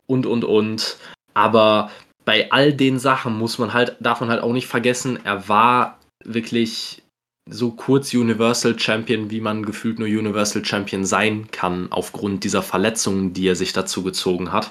und 0.06 0.26
und 0.26 0.44
und. 0.44 0.98
Aber 1.34 1.90
bei 2.24 2.50
all 2.50 2.72
den 2.72 2.98
Sachen 2.98 3.38
muss 3.38 3.58
man 3.58 3.72
halt, 3.72 3.96
darf 4.00 4.20
man 4.20 4.30
halt 4.30 4.42
auch 4.42 4.52
nicht 4.52 4.66
vergessen, 4.66 5.18
er 5.24 5.48
war 5.48 5.98
wirklich 6.24 7.02
so 7.48 7.70
kurz 7.72 8.14
Universal 8.14 8.78
Champion, 8.78 9.30
wie 9.30 9.40
man 9.40 9.64
gefühlt 9.64 9.98
nur 9.98 10.08
Universal 10.08 10.64
Champion 10.64 11.04
sein 11.04 11.48
kann, 11.50 11.90
aufgrund 11.90 12.44
dieser 12.44 12.62
Verletzungen, 12.62 13.32
die 13.32 13.48
er 13.48 13.56
sich 13.56 13.72
dazu 13.72 14.02
gezogen 14.02 14.52
hat. 14.52 14.70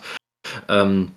Ähm, 0.68 1.12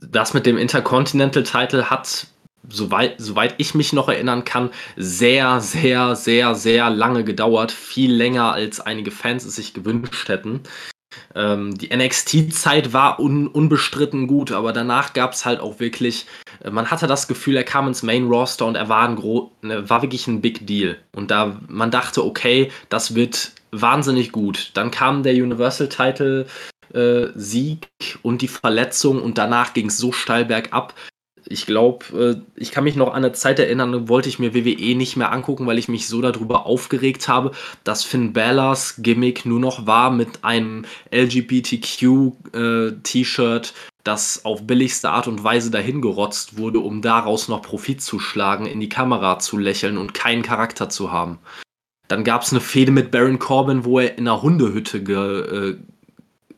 das 0.00 0.34
mit 0.34 0.46
dem 0.46 0.58
Intercontinental 0.58 1.42
Title 1.42 1.90
hat, 1.90 2.26
soweit, 2.68 3.14
soweit 3.18 3.54
ich 3.58 3.74
mich 3.74 3.92
noch 3.92 4.08
erinnern 4.08 4.44
kann, 4.44 4.70
sehr, 4.96 5.60
sehr, 5.60 6.16
sehr, 6.16 6.54
sehr 6.54 6.90
lange 6.90 7.24
gedauert. 7.24 7.72
Viel 7.72 8.12
länger, 8.12 8.52
als 8.52 8.80
einige 8.80 9.10
Fans 9.10 9.44
es 9.44 9.56
sich 9.56 9.74
gewünscht 9.74 10.28
hätten. 10.28 10.62
Ähm, 11.34 11.76
die 11.76 11.94
NXT-Zeit 11.94 12.92
war 12.92 13.18
un 13.18 13.48
unbestritten 13.48 14.26
gut, 14.26 14.52
aber 14.52 14.72
danach 14.72 15.12
gab 15.12 15.32
es 15.32 15.44
halt 15.44 15.58
auch 15.60 15.80
wirklich, 15.80 16.26
äh, 16.62 16.70
man 16.70 16.90
hatte 16.90 17.06
das 17.06 17.26
Gefühl, 17.26 17.56
er 17.56 17.64
kam 17.64 17.88
ins 17.88 18.02
Main 18.02 18.28
Roster 18.28 18.66
und 18.66 18.76
er 18.76 18.88
war, 18.88 19.08
ein 19.08 19.16
gro 19.16 19.50
ne, 19.62 19.88
war 19.90 20.02
wirklich 20.02 20.26
ein 20.28 20.40
Big 20.40 20.66
Deal. 20.66 20.96
Und 21.14 21.30
da 21.30 21.58
man 21.68 21.90
dachte, 21.90 22.24
okay, 22.24 22.70
das 22.88 23.14
wird 23.14 23.52
wahnsinnig 23.72 24.32
gut. 24.32 24.70
Dann 24.74 24.90
kam 24.90 25.22
der 25.22 25.34
Universal 25.34 25.88
Title 25.88 26.46
äh, 26.94 27.28
Sieg 27.34 27.88
und 28.22 28.42
die 28.42 28.48
Verletzung 28.48 29.22
und 29.22 29.38
danach 29.38 29.74
ging 29.74 29.86
es 29.86 29.98
so 29.98 30.12
steil 30.12 30.44
bergab. 30.44 30.94
Ich 31.46 31.66
glaube, 31.66 32.04
äh, 32.16 32.36
ich 32.54 32.70
kann 32.70 32.84
mich 32.84 32.94
noch 32.96 33.08
an 33.08 33.24
eine 33.24 33.32
Zeit 33.32 33.58
erinnern, 33.58 34.08
wollte 34.08 34.28
ich 34.28 34.38
mir 34.38 34.54
WWE 34.54 34.94
nicht 34.94 35.16
mehr 35.16 35.32
angucken, 35.32 35.66
weil 35.66 35.78
ich 35.78 35.88
mich 35.88 36.06
so 36.06 36.20
darüber 36.20 36.66
aufgeregt 36.66 37.28
habe, 37.28 37.52
dass 37.82 38.04
Finn 38.04 38.32
Balors 38.32 38.96
Gimmick 38.98 39.46
nur 39.46 39.60
noch 39.60 39.86
war 39.86 40.10
mit 40.10 40.44
einem 40.44 40.84
LGBTQ-T-Shirt, 41.12 43.74
das 44.04 44.44
auf 44.44 44.66
billigste 44.66 45.10
Art 45.10 45.28
und 45.28 45.44
Weise 45.44 45.70
dahingerotzt 45.70 46.58
wurde, 46.58 46.80
um 46.80 47.00
daraus 47.02 47.48
noch 47.48 47.62
Profit 47.62 48.02
zu 48.02 48.18
schlagen, 48.18 48.66
in 48.66 48.80
die 48.80 48.88
Kamera 48.88 49.38
zu 49.38 49.58
lächeln 49.58 49.98
und 49.98 50.14
keinen 50.14 50.42
Charakter 50.42 50.88
zu 50.88 51.12
haben. 51.12 51.38
Dann 52.08 52.24
gab 52.24 52.42
es 52.42 52.50
eine 52.50 52.60
Fehde 52.60 52.90
mit 52.90 53.12
Baron 53.12 53.38
Corbin, 53.38 53.84
wo 53.84 54.00
er 54.00 54.18
in 54.18 54.26
einer 54.26 54.42
Hundehütte 54.42 55.02
ge, 55.02 55.70
äh, 55.70 55.76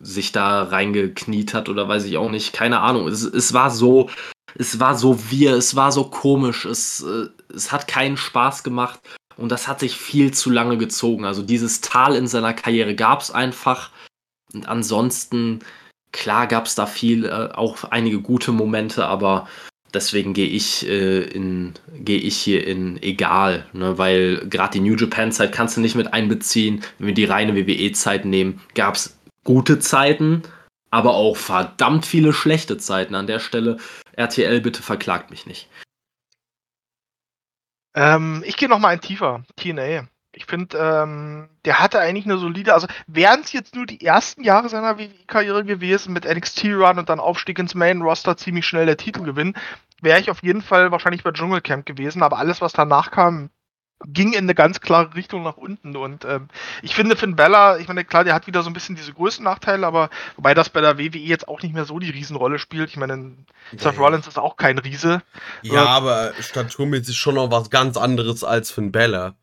sich 0.02 0.32
da 0.32 0.64
reingekniet 0.64 1.54
hat 1.54 1.68
oder 1.68 1.88
weiß 1.88 2.04
ich 2.04 2.16
auch 2.16 2.30
nicht, 2.30 2.52
keine 2.52 2.80
Ahnung. 2.80 3.08
Es, 3.08 3.22
es 3.22 3.52
war 3.52 3.70
so, 3.70 4.10
es 4.58 4.80
war 4.80 4.96
so 4.96 5.30
wir, 5.30 5.54
es 5.54 5.76
war 5.76 5.92
so 5.92 6.04
komisch, 6.04 6.64
es, 6.64 7.02
äh, 7.02 7.28
es 7.54 7.72
hat 7.72 7.88
keinen 7.88 8.16
Spaß 8.16 8.64
gemacht 8.64 9.00
und 9.36 9.50
das 9.50 9.68
hat 9.68 9.80
sich 9.80 9.96
viel 9.96 10.34
zu 10.34 10.50
lange 10.50 10.76
gezogen. 10.76 11.24
Also 11.24 11.42
dieses 11.42 11.80
Tal 11.80 12.16
in 12.16 12.26
seiner 12.26 12.52
Karriere 12.52 12.94
gab 12.94 13.20
es 13.20 13.30
einfach 13.30 13.90
und 14.52 14.68
ansonsten, 14.68 15.60
klar 16.12 16.46
gab 16.46 16.66
es 16.66 16.74
da 16.74 16.86
viel, 16.86 17.24
äh, 17.24 17.50
auch 17.54 17.84
einige 17.84 18.20
gute 18.20 18.52
Momente, 18.52 19.06
aber 19.06 19.48
deswegen 19.94 20.34
gehe 20.34 20.48
ich 20.48 20.86
äh, 20.86 21.22
in 21.22 21.74
ich 22.06 22.36
hier 22.36 22.66
in 22.66 23.00
egal, 23.02 23.66
ne? 23.72 23.98
weil 23.98 24.46
gerade 24.48 24.72
die 24.72 24.80
New 24.80 24.96
Japan 24.96 25.32
Zeit 25.32 25.52
kannst 25.52 25.76
du 25.76 25.80
nicht 25.80 25.94
mit 25.94 26.12
einbeziehen. 26.12 26.82
Wenn 26.98 27.08
wir 27.08 27.14
die 27.14 27.24
reine 27.24 27.54
WWE 27.54 27.92
Zeit 27.92 28.24
nehmen, 28.24 28.60
gab 28.74 28.96
es 28.96 29.18
gute 29.44 29.78
Zeiten, 29.78 30.43
aber 30.90 31.14
auch 31.14 31.36
verdammt 31.36 32.06
viele 32.06 32.32
schlechte 32.32 32.77
Zeiten 32.78 33.14
an 33.14 33.27
der 33.27 33.39
Stelle. 33.39 33.78
RTL, 34.12 34.60
bitte 34.60 34.82
verklagt 34.82 35.31
mich 35.31 35.47
nicht. 35.47 35.69
Ähm, 37.94 38.43
ich 38.47 38.56
gehe 38.56 38.69
noch 38.69 38.78
mal 38.78 38.89
ein 38.89 39.01
tiefer. 39.01 39.44
TNA. 39.56 40.09
Ich 40.35 40.47
finde, 40.47 40.78
ähm, 40.78 41.51
der 41.66 41.78
hatte 41.78 41.98
eigentlich 41.98 42.24
eine 42.24 42.39
solide, 42.39 42.73
also 42.73 42.86
wären 43.06 43.40
es 43.40 43.52
jetzt 43.52 43.74
nur 43.74 43.85
die 43.85 44.05
ersten 44.05 44.43
Jahre 44.43 44.70
seiner 44.70 44.98
WWE-Karriere 44.98 45.62
gewesen 45.62 46.14
mit 46.14 46.24
NXT-Run 46.24 46.98
und 46.98 47.10
dann 47.10 47.20
Aufstieg 47.20 47.59
ins 47.59 47.74
Main-Roster, 47.74 48.39
ziemlich 48.39 48.66
schnell 48.66 48.86
der 48.86 48.97
Titelgewinn, 48.97 49.55
wäre 50.01 50.20
ich 50.20 50.31
auf 50.31 50.43
jeden 50.43 50.62
Fall 50.62 50.90
wahrscheinlich 50.90 51.23
bei 51.23 51.32
Dschungelcamp 51.32 51.85
gewesen, 51.85 52.23
aber 52.23 52.39
alles, 52.39 52.62
was 52.62 52.73
danach 52.73 53.10
kam, 53.10 53.51
ging 54.06 54.32
in 54.32 54.40
eine 54.40 54.54
ganz 54.54 54.80
klare 54.80 55.14
Richtung 55.14 55.42
nach 55.42 55.56
unten 55.56 55.96
und 55.96 56.24
ähm, 56.24 56.48
ich 56.82 56.94
finde 56.94 57.16
Finn 57.16 57.36
Bella, 57.36 57.78
ich 57.78 57.88
meine, 57.88 58.04
klar, 58.04 58.24
der 58.24 58.34
hat 58.34 58.46
wieder 58.46 58.62
so 58.62 58.70
ein 58.70 58.72
bisschen 58.72 58.96
diese 58.96 59.12
Größennachteile, 59.12 59.86
aber 59.86 60.10
wobei 60.36 60.54
das 60.54 60.70
bei 60.70 60.80
der 60.80 60.98
WWE 60.98 61.18
jetzt 61.18 61.48
auch 61.48 61.62
nicht 61.62 61.74
mehr 61.74 61.84
so 61.84 61.98
die 61.98 62.10
Riesenrolle 62.10 62.58
spielt. 62.58 62.90
Ich 62.90 62.96
meine, 62.96 63.32
Seth 63.76 63.98
Rollins 63.98 64.26
ist 64.26 64.38
auch 64.38 64.56
kein 64.56 64.78
Riese. 64.78 65.22
Ja, 65.62 65.86
aber 65.86 66.32
staturmäßig 66.40 67.16
schon 67.16 67.36
noch 67.36 67.50
was 67.50 67.70
ganz 67.70 67.96
anderes 67.96 68.44
als 68.44 68.70
Finn 68.70 68.92
Balor. 68.92 69.34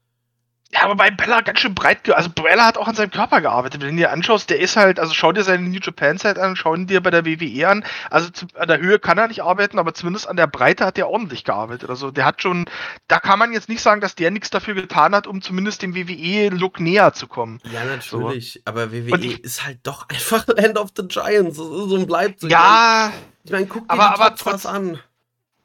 Ja, 0.71 0.83
aber 0.83 0.93
bei 0.95 1.09
Bella 1.09 1.41
ganz 1.41 1.59
schön 1.61 1.73
breit, 1.73 2.07
also 2.11 2.29
Bella 2.29 2.63
hat 2.63 2.77
auch 2.77 2.87
an 2.87 2.93
seinem 2.93 3.09
Körper 3.09 3.41
gearbeitet. 3.41 3.81
Wenn 3.81 3.95
du 3.95 4.03
dir 4.03 4.11
anschaust, 4.11 4.51
der 4.51 4.59
ist 4.59 4.75
halt, 4.77 4.99
also 4.99 5.15
schau 5.15 5.31
dir 5.31 5.43
seine 5.43 5.67
New 5.67 5.79
Japan 5.81 6.19
Zeit 6.19 6.37
an, 6.37 6.55
schau 6.55 6.75
ihn 6.75 6.85
dir 6.85 7.01
bei 7.01 7.09
der 7.09 7.25
WWE 7.25 7.67
an. 7.67 7.83
Also 8.11 8.29
zu, 8.29 8.45
an 8.53 8.67
der 8.67 8.77
Höhe 8.79 8.99
kann 8.99 9.17
er 9.17 9.27
nicht 9.27 9.41
arbeiten, 9.41 9.79
aber 9.79 9.95
zumindest 9.95 10.29
an 10.29 10.37
der 10.37 10.45
Breite 10.45 10.85
hat 10.85 10.99
er 10.99 11.09
ordentlich 11.09 11.43
gearbeitet. 11.43 11.89
Also 11.89 12.11
der 12.11 12.23
hat 12.25 12.43
schon, 12.43 12.65
da 13.07 13.19
kann 13.19 13.39
man 13.39 13.51
jetzt 13.51 13.67
nicht 13.67 13.81
sagen, 13.81 13.99
dass 13.99 14.13
der 14.13 14.29
nichts 14.29 14.51
dafür 14.51 14.75
getan 14.75 15.15
hat, 15.15 15.25
um 15.25 15.41
zumindest 15.41 15.81
dem 15.81 15.95
WWE-Look 15.95 16.79
näher 16.79 17.13
zu 17.13 17.25
kommen. 17.25 17.59
Ja, 17.71 17.83
natürlich. 17.85 18.61
Aber 18.65 18.91
WWE 18.91 19.17
ich- 19.25 19.43
ist 19.43 19.65
halt 19.65 19.79
doch 19.81 20.07
einfach 20.09 20.45
Land 20.47 20.77
of 20.77 20.89
the 20.95 21.07
Giants. 21.07 21.57
So 21.57 21.87
so 21.87 22.05
bleibt 22.05 22.41
so. 22.41 22.47
Ja, 22.47 23.11
Ich 23.43 23.51
meine, 23.51 23.65
guck 23.65 23.87
dir 23.87 23.93
aber- 23.99 24.13
die 24.15 24.21
aber 24.21 24.35
trotz- 24.35 24.67
an. 24.67 24.99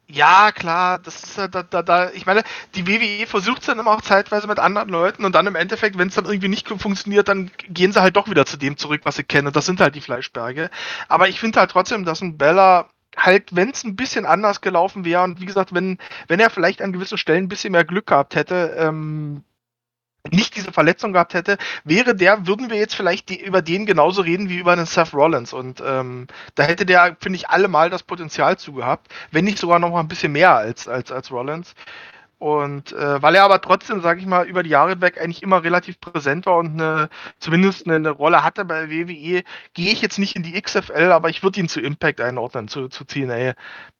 Ja, 0.07 0.51
klar, 0.51 0.99
das 0.99 1.23
ist 1.23 1.37
da, 1.37 1.47
da, 1.47 1.81
da, 1.81 2.11
ich 2.11 2.27
meine, 2.27 2.43
die 2.75 2.87
WWE 2.87 3.25
versucht 3.25 3.61
es 3.61 3.65
dann 3.65 3.79
immer 3.79 3.91
auch 3.91 4.01
zeitweise 4.01 4.45
mit 4.45 4.59
anderen 4.59 4.89
Leuten 4.89 5.25
und 5.25 5.33
dann 5.33 5.47
im 5.47 5.55
Endeffekt, 5.55 5.97
wenn 5.97 6.09
es 6.09 6.15
dann 6.15 6.25
irgendwie 6.25 6.47
nicht 6.47 6.67
funktioniert, 6.67 7.27
dann 7.27 7.49
gehen 7.69 7.91
sie 7.91 8.01
halt 8.01 8.15
doch 8.15 8.29
wieder 8.29 8.45
zu 8.45 8.57
dem 8.57 8.77
zurück, 8.77 9.01
was 9.03 9.15
sie 9.15 9.23
kennen. 9.23 9.47
Und 9.47 9.55
das 9.55 9.65
sind 9.65 9.79
halt 9.81 9.95
die 9.95 10.01
Fleischberge. 10.01 10.69
Aber 11.07 11.27
ich 11.27 11.39
finde 11.39 11.59
halt 11.59 11.71
trotzdem, 11.71 12.05
dass 12.05 12.21
ein 12.21 12.37
Bella 12.37 12.87
halt, 13.17 13.55
wenn 13.55 13.71
es 13.71 13.83
ein 13.83 13.95
bisschen 13.95 14.25
anders 14.27 14.61
gelaufen 14.61 15.05
wäre 15.05 15.23
und 15.23 15.41
wie 15.41 15.45
gesagt, 15.45 15.73
wenn, 15.73 15.97
wenn 16.27 16.39
er 16.39 16.49
vielleicht 16.51 16.81
an 16.81 16.93
gewissen 16.93 17.17
Stellen 17.17 17.45
ein 17.45 17.49
bisschen 17.49 17.71
mehr 17.71 17.85
Glück 17.85 18.07
gehabt 18.07 18.35
hätte, 18.35 18.75
ähm, 18.77 19.43
nicht 20.31 20.55
diese 20.55 20.71
Verletzung 20.71 21.13
gehabt 21.13 21.33
hätte, 21.33 21.57
wäre 21.83 22.15
der, 22.15 22.47
würden 22.47 22.69
wir 22.69 22.77
jetzt 22.77 22.95
vielleicht 22.95 23.29
die, 23.29 23.43
über 23.43 23.61
den 23.61 23.85
genauso 23.85 24.21
reden 24.21 24.49
wie 24.49 24.57
über 24.57 24.71
einen 24.73 24.85
Seth 24.85 25.13
Rollins. 25.13 25.53
Und 25.53 25.81
ähm, 25.85 26.27
da 26.55 26.63
hätte 26.63 26.85
der, 26.85 27.15
finde 27.19 27.37
ich, 27.37 27.49
allemal 27.49 27.89
das 27.89 28.03
Potenzial 28.03 28.57
zu 28.57 28.73
gehabt, 28.73 29.13
wenn 29.31 29.45
nicht 29.45 29.57
sogar 29.59 29.79
noch 29.79 29.91
mal 29.91 29.99
ein 29.99 30.07
bisschen 30.07 30.31
mehr 30.31 30.55
als, 30.55 30.87
als, 30.87 31.11
als 31.11 31.31
Rollins. 31.31 31.75
Und 32.37 32.91
äh, 32.91 33.21
weil 33.21 33.35
er 33.35 33.43
aber 33.43 33.61
trotzdem, 33.61 34.01
sage 34.01 34.19
ich 34.19 34.25
mal, 34.25 34.45
über 34.45 34.61
die 34.61 34.69
Jahre 34.69 34.99
weg 34.99 35.19
eigentlich 35.21 35.41
immer 35.41 35.63
relativ 35.63 35.99
präsent 36.01 36.45
war 36.45 36.57
und 36.57 36.79
eine, 36.79 37.09
zumindest 37.39 37.87
eine, 37.87 37.95
eine 37.95 38.09
Rolle 38.11 38.43
hatte 38.43 38.65
bei 38.65 38.89
WWE, 38.89 39.43
gehe 39.73 39.91
ich 39.91 40.01
jetzt 40.01 40.19
nicht 40.19 40.35
in 40.35 40.43
die 40.43 40.61
XFL, 40.61 41.11
aber 41.11 41.29
ich 41.29 41.43
würde 41.43 41.59
ihn 41.61 41.69
zu 41.69 41.79
Impact 41.79 42.19
einordnen, 42.21 42.67
zu, 42.67 42.89
zu 42.89 43.05
TNA. 43.05 43.53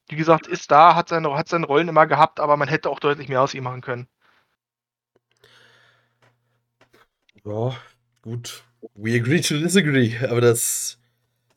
Wie 0.10 0.16
gesagt, 0.16 0.48
ist 0.48 0.70
da, 0.72 0.96
hat 0.96 1.10
seine, 1.10 1.34
hat 1.36 1.48
seine 1.48 1.66
Rollen 1.66 1.88
immer 1.88 2.08
gehabt, 2.08 2.40
aber 2.40 2.58
man 2.58 2.68
hätte 2.68 2.90
auch 2.90 3.00
deutlich 3.00 3.30
mehr 3.30 3.42
aus 3.42 3.54
ihm 3.54 3.64
machen 3.64 3.82
können. 3.82 4.08
Ja, 7.46 7.76
gut. 8.22 8.64
We 8.96 9.16
agree 9.16 9.42
to 9.42 9.58
disagree, 9.58 10.14
aber 10.28 10.42
das, 10.42 10.98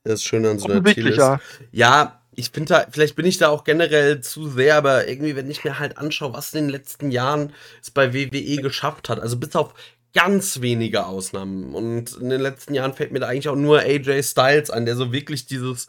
das 0.05 0.15
ist 0.15 0.25
schön 0.25 0.47
an 0.47 0.59
so 0.59 0.67
einer 0.67 0.81
Offensichtlich, 0.81 1.17
ja. 1.17 1.41
Ja, 1.73 2.23
ich 2.35 2.53
bin 2.53 2.65
da, 2.67 2.87
vielleicht 2.91 3.17
bin 3.17 3.27
ich 3.27 3.39
da 3.39 3.49
auch 3.49 3.65
generell 3.65 4.21
zu 4.21 4.49
sehr, 4.49 4.77
aber 4.77 5.09
irgendwie, 5.09 5.35
wenn 5.35 5.51
ich 5.51 5.65
mir 5.65 5.79
halt 5.79 5.99
anschaue, 5.99 6.33
was 6.33 6.55
in 6.55 6.65
den 6.65 6.71
letzten 6.71 7.11
Jahren 7.11 7.53
es 7.83 7.91
bei 7.91 8.15
WWE 8.15 8.63
geschafft 8.63 9.09
hat, 9.09 9.19
also 9.19 9.37
bis 9.37 9.57
auf 9.57 9.75
ganz 10.15 10.61
wenige 10.61 11.07
Ausnahmen. 11.07 11.75
Und 11.75 12.17
in 12.17 12.31
den 12.31 12.41
letzten 12.41 12.75
Jahren 12.75 12.95
fällt 12.95 13.13
mir 13.13 13.21
da 13.21 13.29
eigentlich 13.29 13.49
auch 13.49 13.57
nur 13.57 13.81
AJ 13.81 14.23
Styles 14.23 14.71
an, 14.71 14.87
der 14.87 14.97
so 14.97 15.13
wirklich 15.13 15.47
dieses, 15.47 15.89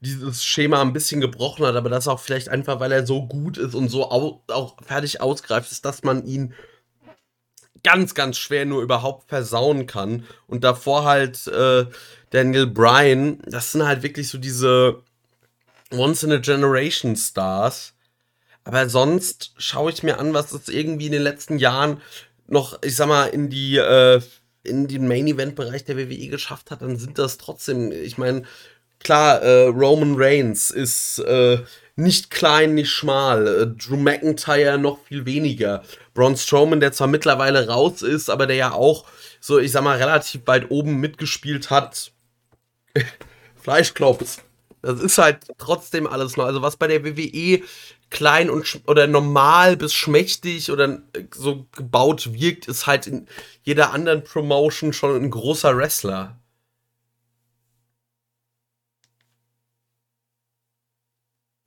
dieses 0.00 0.44
Schema 0.44 0.82
ein 0.82 0.92
bisschen 0.92 1.20
gebrochen 1.20 1.64
hat, 1.64 1.76
aber 1.76 1.88
das 1.88 2.08
auch 2.08 2.20
vielleicht 2.20 2.48
einfach, 2.48 2.80
weil 2.80 2.92
er 2.92 3.06
so 3.06 3.26
gut 3.26 3.56
ist 3.56 3.74
und 3.74 3.88
so 3.88 4.10
au 4.10 4.42
auch 4.48 4.76
fertig 4.84 5.20
ausgreift 5.20 5.70
ist, 5.72 5.84
dass 5.84 6.02
man 6.02 6.26
ihn 6.26 6.52
ganz, 7.86 8.14
ganz 8.14 8.36
schwer 8.36 8.66
nur 8.66 8.82
überhaupt 8.82 9.28
versauen 9.28 9.86
kann. 9.86 10.24
Und 10.48 10.64
davor 10.64 11.04
halt 11.04 11.46
äh, 11.46 11.86
Daniel 12.30 12.66
Bryan, 12.66 13.38
das 13.46 13.70
sind 13.70 13.86
halt 13.86 14.02
wirklich 14.02 14.28
so 14.28 14.38
diese 14.38 15.02
Once 15.92 16.24
in 16.24 16.32
a 16.32 16.38
Generation 16.38 17.14
Stars. 17.14 17.94
Aber 18.64 18.88
sonst 18.88 19.52
schaue 19.56 19.92
ich 19.92 20.02
mir 20.02 20.18
an, 20.18 20.34
was 20.34 20.50
es 20.50 20.68
irgendwie 20.68 21.06
in 21.06 21.12
den 21.12 21.22
letzten 21.22 21.60
Jahren 21.60 22.00
noch, 22.48 22.82
ich 22.82 22.96
sag 22.96 23.06
mal, 23.06 23.26
in 23.26 23.50
die, 23.50 23.76
äh, 23.76 24.20
in 24.64 24.88
den 24.88 25.06
Main 25.06 25.28
Event 25.28 25.54
Bereich 25.54 25.84
der 25.84 25.96
WWE 25.96 26.26
geschafft 26.26 26.72
hat, 26.72 26.82
dann 26.82 26.96
sind 26.96 27.20
das 27.20 27.38
trotzdem, 27.38 27.92
ich 27.92 28.18
meine, 28.18 28.42
klar, 28.98 29.40
äh, 29.42 29.66
Roman 29.68 30.16
Reigns 30.16 30.72
ist 30.72 31.20
äh, 31.20 31.58
nicht 31.96 32.30
klein, 32.30 32.74
nicht 32.74 32.90
schmal. 32.90 33.46
Äh, 33.46 33.66
Drew 33.66 33.96
McIntyre 33.96 34.78
noch 34.78 34.98
viel 35.04 35.24
weniger. 35.26 35.82
Braun 36.14 36.36
Strowman, 36.36 36.80
der 36.80 36.92
zwar 36.92 37.08
mittlerweile 37.08 37.66
raus 37.68 38.02
ist, 38.02 38.30
aber 38.30 38.46
der 38.46 38.56
ja 38.56 38.72
auch 38.72 39.06
so, 39.40 39.58
ich 39.58 39.72
sag 39.72 39.82
mal, 39.82 39.96
relativ 39.96 40.42
weit 40.46 40.70
oben 40.70 41.00
mitgespielt 41.00 41.70
hat. 41.70 42.12
Fleischklops. 43.56 44.42
Das 44.82 45.00
ist 45.00 45.18
halt 45.18 45.38
trotzdem 45.58 46.06
alles 46.06 46.36
noch. 46.36 46.44
Also 46.44 46.62
was 46.62 46.76
bei 46.76 46.86
der 46.86 47.04
WWE 47.04 47.62
klein 48.10 48.50
und 48.50 48.80
oder 48.86 49.06
normal 49.06 49.76
bis 49.76 49.92
schmächtig 49.92 50.70
oder 50.70 51.00
so 51.34 51.66
gebaut 51.72 52.32
wirkt, 52.32 52.68
ist 52.68 52.86
halt 52.86 53.06
in 53.06 53.26
jeder 53.62 53.92
anderen 53.92 54.22
Promotion 54.22 54.92
schon 54.92 55.16
ein 55.16 55.30
großer 55.30 55.76
Wrestler. 55.76 56.36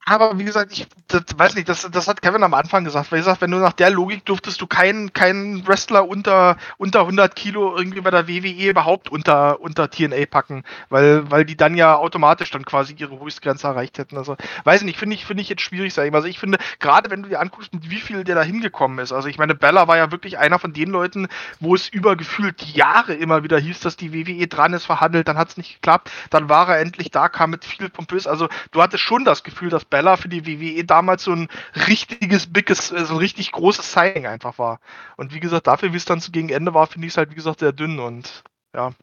Aber 0.10 0.40
wie 0.40 0.44
gesagt, 0.44 0.72
ich 0.72 0.88
das, 1.07 1.23
weiß 1.36 1.56
nicht, 1.56 1.69
das, 1.69 1.88
das 1.91 2.07
hat 2.07 2.22
Kevin 2.22 2.44
am 2.44 2.56
Anfang 2.56 2.84
gesagt. 2.84 3.11
Weil 3.11 3.19
gesagt, 3.19 3.41
wenn 3.41 3.52
du 3.52 3.57
nach 3.57 3.73
der 3.73 3.91
Logik 3.91 4.26
durftest 4.26 4.60
du 4.60 4.65
keinen 4.65 5.14
keinen 5.14 5.68
Wrestler 5.68 6.07
unter, 6.07 6.57
unter 6.77 7.02
100 7.02 7.36
Kilo 7.36 7.77
irgendwie 7.77 8.02
bei 8.02 8.10
der 8.10 8.27
WWE 8.27 8.69
überhaupt 8.69 9.10
unter, 9.10 9.61
unter 9.61 9.90
TNA 9.90 10.26
packen, 10.30 10.64
weil, 10.90 11.30
weil 11.30 11.45
die 11.45 11.56
dann 11.56 11.76
ja 11.76 11.95
automatisch 11.95 12.49
dann 12.49 12.65
quasi 12.65 12.95
ihre 12.98 13.19
Höchstgrenze 13.19 13.68
erreicht 13.68 13.99
hätten. 13.99 14.18
Also, 14.18 14.36
weiß 14.64 14.81
nicht, 14.81 14.98
finde 14.98 15.15
ich, 15.15 15.26
finde 15.26 15.41
ich 15.41 15.49
jetzt 15.49 15.61
schwierig, 15.61 15.94
sag 15.94 16.06
ich 16.06 16.11
mal. 16.11 16.18
Also 16.18 16.27
ich 16.27 16.40
finde, 16.40 16.57
gerade 16.80 17.11
wenn 17.11 17.23
du 17.23 17.30
dir 17.30 17.40
anguckst, 17.40 17.73
mit 17.73 17.90
wie 17.90 18.02
viel 18.02 18.23
der 18.23 18.36
da 18.36 18.41
hingekommen 18.41 18.99
ist. 18.99 19.11
Also 19.11 19.27
ich 19.27 19.38
meine, 19.38 19.53
Bella 19.53 19.88
war 19.88 19.98
ja 19.98 20.11
wirklich 20.11 20.40
einer 20.40 20.57
von 20.57 20.73
den 20.73 20.90
Leuten, 20.90 21.27
wo 21.60 21.76
es 21.76 21.88
über 21.88 22.15
gefühlt 22.15 22.64
Jahre 22.64 23.14
immer 23.14 23.44
wieder 23.44 23.60
hieß, 23.60 23.80
dass 23.81 23.95
die 23.95 24.11
WWE 24.11 24.48
dran 24.48 24.73
ist, 24.73 24.86
verhandelt, 24.86 25.27
dann 25.27 25.38
hat 25.38 25.49
es 25.49 25.57
nicht 25.57 25.76
geklappt, 25.76 26.10
dann 26.31 26.49
war 26.49 26.68
er 26.68 26.80
endlich 26.80 27.11
da, 27.11 27.30
kam 27.30 27.52
mit 27.52 27.64
viel 27.64 27.90
pompös. 27.90 28.27
Also 28.27 28.49
du 28.72 28.81
hattest 28.81 29.03
schon 29.03 29.23
das 29.23 29.44
Gefühl, 29.44 29.69
dass 29.69 29.86
Bella 29.86 29.98
Bella 29.99 30.15
für 30.15 30.30
die 30.30 30.45
WWE 30.45 30.85
damals 30.85 31.23
so 31.26 31.34
ein 31.34 31.49
richtiges, 31.88 32.47
biges, 32.47 32.89
äh, 32.91 33.03
so 33.03 33.15
ein 33.15 33.19
richtig 33.19 33.51
großes 33.51 33.91
Signing 33.91 34.26
einfach 34.27 34.57
war. 34.57 34.80
Und 35.17 35.34
wie 35.34 35.41
gesagt, 35.41 35.67
dafür, 35.67 35.91
wie 35.91 35.97
es 35.97 36.05
dann 36.05 36.21
gegen 36.31 36.47
Ende 36.47 36.73
war, 36.73 36.88
finde 36.88 37.05
ich 37.07 37.13
es 37.13 37.17
halt, 37.17 37.31
wie 37.31 37.35
gesagt, 37.35 37.59
sehr 37.59 37.73
dünn 37.73 37.99
und 37.99 38.43
ja. 38.73 38.93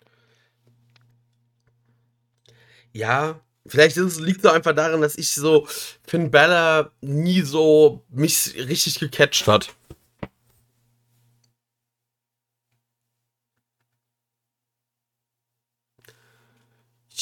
Ja, 2.92 3.38
vielleicht 3.66 3.96
liegt 3.96 4.42
es 4.42 4.50
einfach 4.50 4.74
daran, 4.74 5.02
dass 5.02 5.18
ich 5.18 5.34
so 5.34 5.68
Finn 6.06 6.30
Bella 6.30 6.90
nie 7.02 7.42
so 7.42 8.02
mich 8.08 8.54
richtig 8.56 8.98
gecatcht 8.98 9.46
hat. 9.46 9.74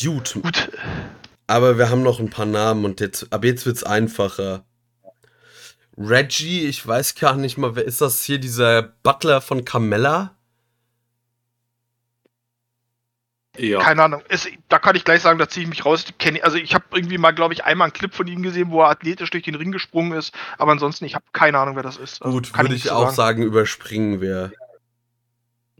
Gut. 0.01 0.34
Gut. 0.40 0.70
Aber 1.46 1.78
wir 1.78 1.90
haben 1.90 2.02
noch 2.02 2.20
ein 2.20 2.30
paar 2.30 2.46
Namen 2.46 2.84
und 2.84 3.00
jetzt, 3.00 3.32
ab 3.32 3.44
jetzt 3.44 3.66
wird 3.66 3.76
es 3.76 3.84
einfacher. 3.84 4.64
Reggie, 5.96 6.66
ich 6.66 6.86
weiß 6.86 7.14
gar 7.14 7.36
nicht 7.36 7.58
mal, 7.58 7.76
wer 7.76 7.84
ist 7.84 8.00
das 8.00 8.22
hier, 8.22 8.38
dieser 8.38 8.82
Butler 8.82 9.40
von 9.40 9.64
Carmella? 9.64 10.34
Ja. 13.56 13.78
Keine 13.80 14.02
Ahnung. 14.02 14.22
Es, 14.28 14.48
da 14.68 14.78
kann 14.80 14.96
ich 14.96 15.04
gleich 15.04 15.22
sagen, 15.22 15.38
da 15.38 15.48
ziehe 15.48 15.62
ich 15.62 15.70
mich 15.70 15.84
raus. 15.84 16.04
also 16.42 16.56
ich 16.56 16.74
habe 16.74 16.84
irgendwie 16.92 17.18
mal, 17.18 17.30
glaube 17.30 17.54
ich, 17.54 17.64
einmal 17.64 17.86
einen 17.86 17.92
Clip 17.92 18.12
von 18.12 18.26
ihm 18.26 18.42
gesehen, 18.42 18.70
wo 18.70 18.82
er 18.82 18.88
athletisch 18.88 19.30
durch 19.30 19.44
den 19.44 19.54
Ring 19.54 19.70
gesprungen 19.70 20.12
ist. 20.12 20.34
Aber 20.58 20.72
ansonsten, 20.72 21.04
ich 21.04 21.14
habe 21.14 21.24
keine 21.32 21.58
Ahnung, 21.58 21.76
wer 21.76 21.84
das 21.84 21.96
ist. 21.96 22.20
Also 22.22 22.36
Gut, 22.36 22.56
würde 22.58 22.74
ich, 22.74 22.86
ich 22.86 22.90
auch 22.90 23.10
sagen. 23.10 23.14
sagen, 23.14 23.42
überspringen 23.44 24.20
wir. 24.20 24.50
Ja, 24.52 24.64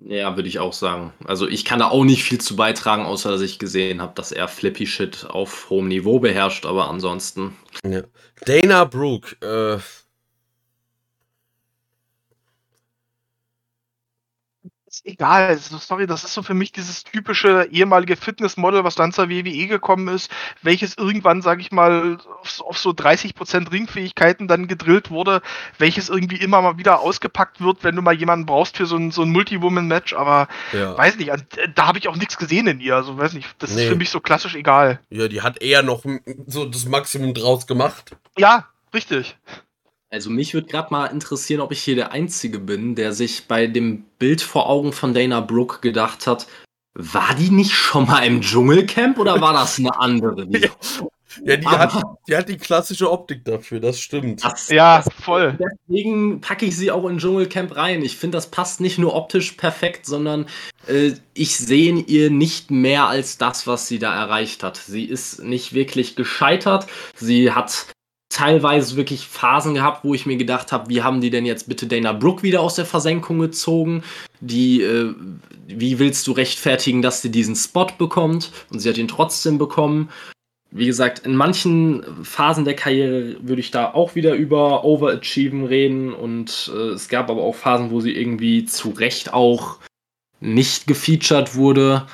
würde 0.09 0.49
ich 0.49 0.59
auch 0.59 0.73
sagen. 0.73 1.13
Also 1.25 1.49
ich 1.49 1.65
kann 1.65 1.79
da 1.79 1.89
auch 1.89 2.05
nicht 2.05 2.25
viel 2.25 2.41
zu 2.41 2.57
beitragen, 2.57 3.05
außer 3.05 3.31
dass 3.31 3.41
ich 3.41 3.59
gesehen 3.59 4.03
habe, 4.03 4.13
dass 4.15 4.33
er 4.33 4.49
Flippy 4.49 4.87
Shit 4.87 5.27
auf 5.29 5.71
hohem 5.71 5.89
Niveau 5.89 6.19
beherrscht, 6.19 6.67
aber 6.67 6.89
ansonsten. 6.89 7.57
Ja. 7.87 8.03
Dana 8.45 8.85
Brooke, 8.85 9.37
äh, 9.41 9.79
ist 14.95 15.07
egal. 15.07 15.49
Also, 15.49 15.79
sorry, 15.79 16.07
das 16.07 16.25
ist 16.25 16.35
so 16.35 16.43
für 16.43 16.55
mich 16.55 16.73
dieses 16.73 17.05
typische 17.05 17.69
ehemalige 17.71 18.17
Fitnessmodel, 18.17 18.85
was 18.85 18.95
dann 18.95 19.13
zur 19.13 19.29
WWE 19.29 19.67
gekommen 19.67 20.09
ist, 20.09 20.31
welches 20.63 20.97
irgendwann, 20.97 21.43
sage 21.43 21.61
ich 21.61 21.73
mal, 21.73 22.19
auf, 22.41 22.61
auf 22.61 22.79
so 22.79 22.91
30% 22.91 23.73
Ringfähigkeiten 23.73 24.49
dann 24.49 24.69
gedrillt 24.69 25.11
wurde, 25.11 25.43
welches 25.79 26.09
irgendwie 26.09 26.37
immer 26.37 26.63
mal 26.63 26.79
wieder 26.79 27.01
ausgepackt 27.01 27.61
wird, 27.61 27.83
wenn 27.83 27.97
du 27.97 28.03
mal 28.03 28.15
jemanden 28.15 28.47
brauchst 28.47 28.77
für 28.77 28.87
so 28.87 28.97
ein, 28.97 29.11
so 29.11 29.23
ein 29.23 29.31
Multi-Woman-Match, 29.31 30.15
aber 30.15 30.49
ja. 30.73 30.97
weiß 30.97 31.17
nicht, 31.17 31.31
da 31.75 31.87
habe 31.87 31.99
ich 31.99 32.09
auch 32.09 32.17
nichts 32.17 32.37
gesehen 32.37 32.67
in 32.67 32.81
ihr, 32.81 32.97
also 32.97 33.19
weiß 33.19 33.33
nicht, 33.33 33.49
das 33.59 33.75
nee. 33.75 33.83
ist 33.83 33.89
für 33.89 33.97
mich 33.97 34.11
so 34.11 34.21
klassisch 34.21 34.55
egal. 34.55 35.01
Ja, 35.11 35.29
die 35.29 35.43
hat 35.43 35.61
eher 35.61 35.83
noch 35.83 36.05
so 36.47 36.65
das 36.65 36.87
Maximum 36.87 37.35
draus 37.35 37.67
gemacht. 37.67 38.17
Ja, 38.39 38.69
richtig. 38.93 39.37
Also 40.15 40.31
mich 40.31 40.55
würde 40.55 40.69
gerade 40.69 40.93
mal 40.93 41.07
interessieren, 41.07 41.61
ob 41.61 41.73
ich 41.73 41.83
hier 41.83 41.97
der 41.97 42.13
Einzige 42.13 42.61
bin, 42.61 42.95
der 42.95 43.13
sich 43.13 43.49
bei 43.49 43.67
dem 43.67 44.05
Bild 44.21 44.43
vor 44.43 44.69
Augen 44.71 44.93
von 44.93 45.13
Dana 45.13 45.41
Brooke 45.41 45.81
gedacht 45.81 46.29
hat, 46.29 46.47
war 46.95 47.35
die 47.35 47.51
nicht 47.51 47.73
schon 47.73 48.07
mal 48.07 48.21
im 48.21 48.41
Dschungelcamp 48.41 49.19
oder 49.19 49.41
war 49.41 49.53
das 49.53 49.81
eine 49.81 49.99
andere? 49.99 50.47
ja. 50.51 50.69
ja, 51.45 51.57
die, 51.57 51.67
hat, 51.67 52.03
die 52.29 52.37
hat 52.37 52.49
die 52.49 52.59
klassische 52.59 53.11
Optik 53.11 53.45
dafür, 53.45 53.81
das 53.81 53.99
stimmt. 53.99 54.45
Das, 54.45 54.69
ja, 54.69 55.03
das, 55.03 55.13
voll. 55.21 55.59
Deswegen 55.59 56.41
packe 56.41 56.67
ich 56.67 56.77
sie 56.77 56.93
auch 56.93 57.09
in 57.09 57.19
Dschungelcamp 57.19 57.75
rein. 57.75 58.05
Ich 58.05 58.17
finde, 58.17 58.37
das 58.37 58.53
passt 58.53 58.81
nicht 58.81 58.99
nur 58.99 59.17
optisch 59.17 59.51
perfekt, 59.53 60.07
sondern 60.07 60.47
äh, 60.87 61.15
ich 61.33 61.57
sehe 61.57 61.91
in 61.91 62.07
ihr 62.07 62.31
nicht 62.31 62.71
mehr 62.71 63.09
als 63.09 63.37
das, 63.37 63.67
was 63.67 63.89
sie 63.89 63.99
da 63.99 64.15
erreicht 64.15 64.63
hat. 64.63 64.77
Sie 64.77 65.07
ist 65.07 65.43
nicht 65.43 65.73
wirklich 65.73 66.15
gescheitert. 66.15 66.87
Sie 67.17 67.51
hat 67.51 67.89
teilweise 68.35 68.97
wirklich 68.97 69.29
Phasen 69.29 69.75
gehabt, 69.75 70.05
wo 70.05 70.13
ich 70.13 70.27
mir 70.27 70.37
gedacht 70.37 70.73
habe, 70.73 70.89
wie 70.89 71.03
haben 71.03 71.21
die 71.21 71.31
denn 71.31 71.47
jetzt 71.47 71.69
bitte 71.69 71.87
Dana 71.87 72.13
Brooke 72.13 72.43
wieder 72.43 72.61
aus 72.61 72.75
der 72.75 72.85
Versenkung 72.85 73.39
gezogen? 73.39 74.03
Die, 74.41 74.83
äh, 74.83 75.15
wie 75.69 75.99
willst 76.01 76.27
du 76.27 76.33
rechtfertigen, 76.33 77.01
dass 77.01 77.23
sie 77.23 77.31
diesen 77.31 77.55
Spot 77.55 77.87
bekommt? 77.97 78.51
Und 78.71 78.81
sie 78.81 78.89
hat 78.89 78.99
ihn 78.99 79.09
trotzdem 79.09 79.57
bekommen. 79.57 80.11
Wie 80.73 80.87
gesagt, 80.87 81.21
in 81.21 81.37
manchen 81.37 82.05
Phasen 82.25 82.65
der 82.65 82.75
Karriere 82.75 83.37
würde 83.41 83.61
ich 83.61 83.71
da 83.71 83.95
auch 83.95 84.17
wieder 84.17 84.35
über 84.35 84.85
Overachieven 84.85 85.65
reden 85.65 86.13
und 86.13 86.73
äh, 86.75 86.95
es 86.95 87.09
gab 87.09 87.31
aber 87.31 87.43
auch 87.43 87.55
Phasen, 87.55 87.93
wo 87.93 88.01
sie 88.01 88.13
irgendwie 88.13 88.65
zu 88.65 88.91
Recht 88.91 89.33
auch 89.33 89.79
nicht 90.41 90.89
gefeatured 90.89 91.55
wurde. 91.55 92.07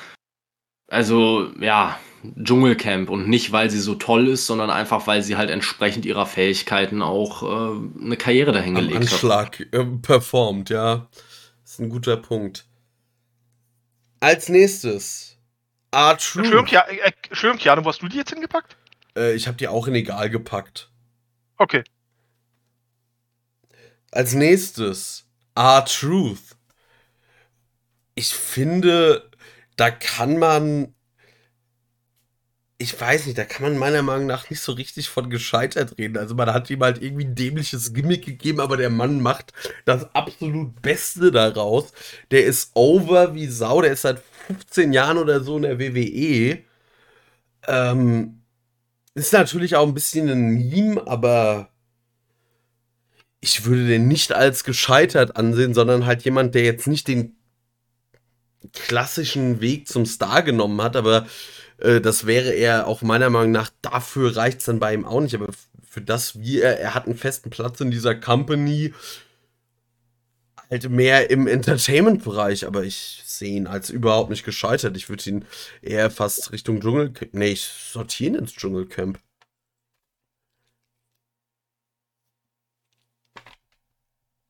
Also, 0.88 1.48
ja, 1.58 1.98
Dschungelcamp 2.42 3.08
und 3.08 3.28
nicht, 3.28 3.52
weil 3.52 3.70
sie 3.70 3.80
so 3.80 3.94
toll 3.94 4.28
ist, 4.28 4.46
sondern 4.46 4.70
einfach, 4.70 5.06
weil 5.06 5.22
sie 5.22 5.36
halt 5.36 5.50
entsprechend 5.50 6.04
ihrer 6.04 6.26
Fähigkeiten 6.26 7.02
auch 7.02 7.42
äh, 7.42 8.04
eine 8.04 8.16
Karriere 8.16 8.52
dahin 8.52 8.76
Am 8.76 8.82
gelegt 8.82 9.06
hat. 9.06 9.12
Anschlag 9.12 9.60
äh, 9.72 9.84
performt, 9.84 10.70
ja. 10.70 11.08
Das 11.62 11.72
ist 11.72 11.78
ein 11.80 11.88
guter 11.88 12.16
Punkt. 12.16 12.66
Als 14.20 14.48
nächstes. 14.48 15.38
Entschuldigung, 15.92 16.66
ja, 16.66 16.82
äh, 16.82 17.12
Entschuldigung, 17.28 17.84
wo 17.84 17.88
hast 17.88 18.02
du 18.02 18.08
die 18.08 18.18
jetzt 18.18 18.30
hingepackt? 18.30 18.76
Äh, 19.16 19.34
ich 19.34 19.46
habe 19.46 19.56
die 19.56 19.68
auch 19.68 19.86
in 19.86 19.94
egal 19.94 20.30
gepackt. 20.30 20.90
Okay. 21.56 21.84
Als 24.12 24.34
nächstes. 24.34 25.26
R-Truth. 25.54 26.56
Ich 28.14 28.34
finde, 28.34 29.30
da 29.76 29.90
kann 29.90 30.38
man. 30.38 30.94
Ich 32.82 32.98
weiß 32.98 33.26
nicht, 33.26 33.36
da 33.36 33.44
kann 33.44 33.62
man 33.62 33.76
meiner 33.76 34.00
Meinung 34.00 34.26
nach 34.26 34.48
nicht 34.48 34.62
so 34.62 34.72
richtig 34.72 35.10
von 35.10 35.28
gescheitert 35.28 35.98
reden. 35.98 36.16
Also 36.16 36.34
man 36.34 36.50
hat 36.50 36.70
ihm 36.70 36.80
halt 36.80 37.02
irgendwie 37.02 37.26
ein 37.26 37.34
dämliches 37.34 37.92
Gimmick 37.92 38.24
gegeben, 38.24 38.58
aber 38.58 38.78
der 38.78 38.88
Mann 38.88 39.20
macht 39.20 39.52
das 39.84 40.14
absolut 40.14 40.80
Beste 40.80 41.30
daraus. 41.30 41.92
Der 42.30 42.46
ist 42.46 42.70
over 42.72 43.34
wie 43.34 43.48
Sau, 43.48 43.82
der 43.82 43.92
ist 43.92 44.02
seit 44.02 44.22
15 44.46 44.94
Jahren 44.94 45.18
oder 45.18 45.40
so 45.40 45.58
in 45.58 45.64
der 45.64 45.78
WWE. 45.78 46.60
Ähm, 47.68 48.40
ist 49.14 49.34
natürlich 49.34 49.76
auch 49.76 49.86
ein 49.86 49.92
bisschen 49.92 50.30
ein 50.30 50.70
Meme, 50.70 51.06
aber 51.06 51.68
ich 53.42 53.66
würde 53.66 53.86
den 53.86 54.08
nicht 54.08 54.32
als 54.32 54.64
gescheitert 54.64 55.36
ansehen, 55.36 55.74
sondern 55.74 56.06
halt 56.06 56.22
jemand, 56.22 56.54
der 56.54 56.64
jetzt 56.64 56.86
nicht 56.86 57.08
den 57.08 57.36
klassischen 58.72 59.60
Weg 59.60 59.88
zum 59.88 60.06
Star 60.06 60.42
genommen 60.42 60.80
hat, 60.82 60.96
aber 60.96 61.26
äh, 61.80 62.00
das 62.00 62.26
wäre 62.26 62.50
er 62.52 62.86
auch 62.86 63.02
meiner 63.02 63.30
Meinung 63.30 63.52
nach, 63.52 63.70
dafür 63.82 64.36
reicht 64.36 64.60
es 64.60 64.66
dann 64.66 64.80
bei 64.80 64.94
ihm 64.94 65.04
auch 65.04 65.20
nicht, 65.20 65.34
aber 65.34 65.48
für 65.88 66.00
das, 66.00 66.38
wie 66.40 66.60
er, 66.60 66.78
er 66.78 66.94
hat 66.94 67.06
einen 67.06 67.16
festen 67.16 67.50
Platz 67.50 67.80
in 67.80 67.90
dieser 67.90 68.14
Company, 68.14 68.94
halt 70.70 70.88
mehr 70.88 71.30
im 71.30 71.46
Entertainment-Bereich, 71.46 72.66
aber 72.66 72.84
ich 72.84 73.22
sehe 73.24 73.56
ihn 73.56 73.66
als 73.66 73.90
überhaupt 73.90 74.30
nicht 74.30 74.44
gescheitert. 74.44 74.96
Ich 74.96 75.08
würde 75.08 75.28
ihn 75.28 75.44
eher 75.82 76.10
fast 76.10 76.52
Richtung 76.52 76.80
Dschungelcamp, 76.80 77.34
nee, 77.34 77.52
ich 77.52 77.64
sortiere 77.64 78.30
ihn 78.30 78.34
ins 78.36 78.54
Dschungelcamp. 78.54 79.18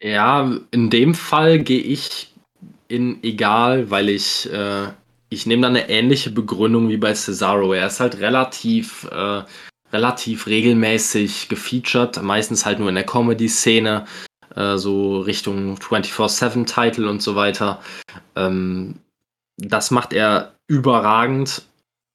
Ja, 0.03 0.59
in 0.71 0.91
dem 0.91 1.15
Fall 1.15 1.59
gehe 1.61 1.81
ich 1.81 2.35
in 2.89 3.23
egal, 3.23 3.91
weil 3.91 4.09
ich, 4.09 4.51
äh, 4.51 4.89
ich 5.31 5.47
nehme 5.47 5.63
da 5.63 5.69
eine 5.69 5.89
ähnliche 5.89 6.31
Begründung 6.31 6.89
wie 6.89 6.97
bei 6.97 7.15
Cesaro. 7.15 7.73
Er 7.73 7.87
ist 7.87 8.01
halt 8.01 8.19
relativ, 8.19 9.05
äh, 9.11 9.43
relativ 9.93 10.47
regelmäßig 10.47 11.49
gefeatured, 11.49 12.21
meistens 12.23 12.67
halt 12.67 12.81
nur 12.81 12.89
in 12.89 12.97
der 12.97 13.07
Comedy-Szene, 13.07 14.07
äh, 14.57 14.77
so 14.77 15.21
Richtung 15.21 15.79
24-7-Title 15.79 17.09
und 17.09 17.23
so 17.23 17.37
weiter. 17.37 17.81
Ähm, 18.35 18.97
das 19.57 19.93
macht 19.93 20.13
er 20.13 20.55
überragend 20.67 21.63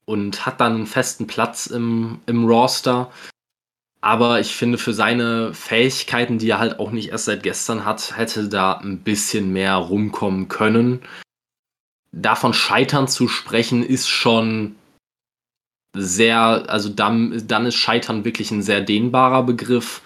und 0.06 0.46
hat 0.46 0.60
dann 0.60 0.76
einen 0.76 0.88
festen 0.88 1.26
Platz 1.26 1.68
im, 1.68 2.20
im 2.26 2.46
Roster. 2.46 3.12
Aber 4.02 4.40
ich 4.42 4.56
finde, 4.56 4.78
für 4.78 4.94
seine 4.94 5.54
Fähigkeiten, 5.54 6.38
die 6.38 6.50
er 6.50 6.60
halt 6.60 6.80
auch 6.80 6.92
nicht 6.92 7.10
erst 7.10 7.26
seit 7.26 7.44
gestern 7.44 7.86
hat, 7.86 8.18
hätte 8.18 8.50
da 8.50 8.74
ein 8.74 9.00
bisschen 9.00 9.54
mehr 9.54 9.76
rumkommen 9.76 10.48
können. 10.48 11.02
Davon 12.18 12.54
Scheitern 12.54 13.10
zu 13.10 13.28
sprechen, 13.28 13.84
ist 13.84 14.08
schon 14.08 14.76
sehr, 15.94 16.40
also 16.70 16.90
dann, 16.90 17.46
dann 17.46 17.66
ist 17.66 17.76
Scheitern 17.76 18.24
wirklich 18.24 18.52
ein 18.52 18.62
sehr 18.62 18.80
dehnbarer 18.80 19.44
Begriff. 19.44 20.02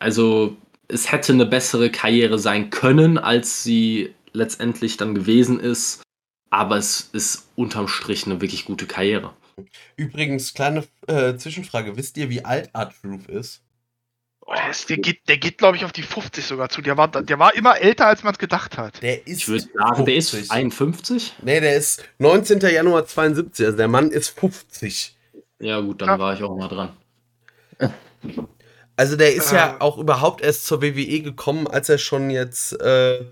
Also 0.00 0.56
es 0.88 1.12
hätte 1.12 1.32
eine 1.32 1.46
bessere 1.46 1.90
Karriere 1.90 2.38
sein 2.38 2.70
können, 2.70 3.16
als 3.16 3.62
sie 3.62 4.12
letztendlich 4.32 4.96
dann 4.96 5.14
gewesen 5.14 5.60
ist. 5.60 6.02
Aber 6.50 6.76
es 6.76 7.10
ist 7.12 7.48
unterm 7.56 7.88
Strich 7.88 8.26
eine 8.26 8.40
wirklich 8.40 8.64
gute 8.64 8.86
Karriere. 8.86 9.34
Übrigens, 9.96 10.52
kleine 10.52 10.84
äh, 11.06 11.36
Zwischenfrage. 11.36 11.96
Wisst 11.96 12.16
ihr, 12.16 12.28
wie 12.28 12.44
alt 12.44 12.70
R-Truth 12.74 13.28
ist? 13.28 13.62
Oh, 14.46 14.52
der, 14.54 14.70
ist, 14.70 14.90
der 14.90 14.98
geht, 14.98 15.26
der 15.28 15.38
geht 15.38 15.56
glaube 15.58 15.76
ich, 15.78 15.84
auf 15.86 15.92
die 15.92 16.02
50 16.02 16.44
sogar 16.44 16.68
zu. 16.68 16.82
Der 16.82 16.96
war, 16.98 17.08
der 17.08 17.38
war 17.38 17.54
immer 17.54 17.80
älter, 17.80 18.06
als 18.06 18.22
man 18.22 18.32
es 18.34 18.38
gedacht 18.38 18.76
hat. 18.76 19.00
Der 19.02 19.26
ist 19.26 19.38
Ich 19.42 19.48
würde 19.48 19.64
sagen, 19.74 20.04
der 20.04 20.14
ist 20.16 20.30
50. 20.30 20.50
51. 20.50 21.32
Nee, 21.42 21.60
der 21.60 21.76
ist 21.76 22.04
19. 22.18 22.60
Januar 22.60 23.06
72. 23.06 23.64
Also 23.64 23.78
der 23.78 23.88
Mann 23.88 24.10
ist 24.10 24.28
50. 24.38 25.16
Ja, 25.60 25.80
gut, 25.80 26.02
dann 26.02 26.08
Ja. 26.08 26.18
war 26.18 26.34
ich 26.34 26.42
auch 26.42 26.54
mal 26.56 26.68
dran. 26.68 26.90
Also 28.96 29.16
der 29.16 29.34
ist 29.34 29.50
ja 29.50 29.76
Äh. 29.76 29.80
auch 29.80 29.98
überhaupt 29.98 30.40
erst 30.42 30.66
zur 30.66 30.80
WWE 30.82 31.20
gekommen, 31.20 31.66
als 31.66 31.88
er 31.88 31.98
schon 31.98 32.30
jetzt. 32.30 32.72
Äh, 32.80 33.24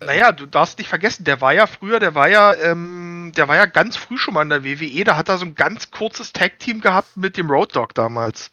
Naja, 0.00 0.32
du 0.32 0.46
darfst 0.46 0.78
nicht 0.78 0.88
vergessen, 0.88 1.24
der 1.24 1.40
war 1.40 1.52
ja 1.52 1.66
früher, 1.66 1.98
der 1.98 2.14
war 2.14 2.28
ja, 2.28 2.54
ähm, 2.54 3.32
der 3.36 3.48
war 3.48 3.56
ja 3.56 3.66
ganz 3.66 3.96
früh 3.96 4.16
schon 4.16 4.34
mal 4.34 4.42
in 4.42 4.48
der 4.48 4.64
WWE. 4.64 5.04
Da 5.04 5.16
hat 5.16 5.28
er 5.28 5.38
so 5.38 5.46
ein 5.46 5.54
ganz 5.54 5.90
kurzes 5.90 6.32
Tag-Team 6.32 6.80
gehabt 6.80 7.16
mit 7.16 7.36
dem 7.36 7.50
Road 7.50 7.74
Dog 7.74 7.94
damals. 7.94 8.50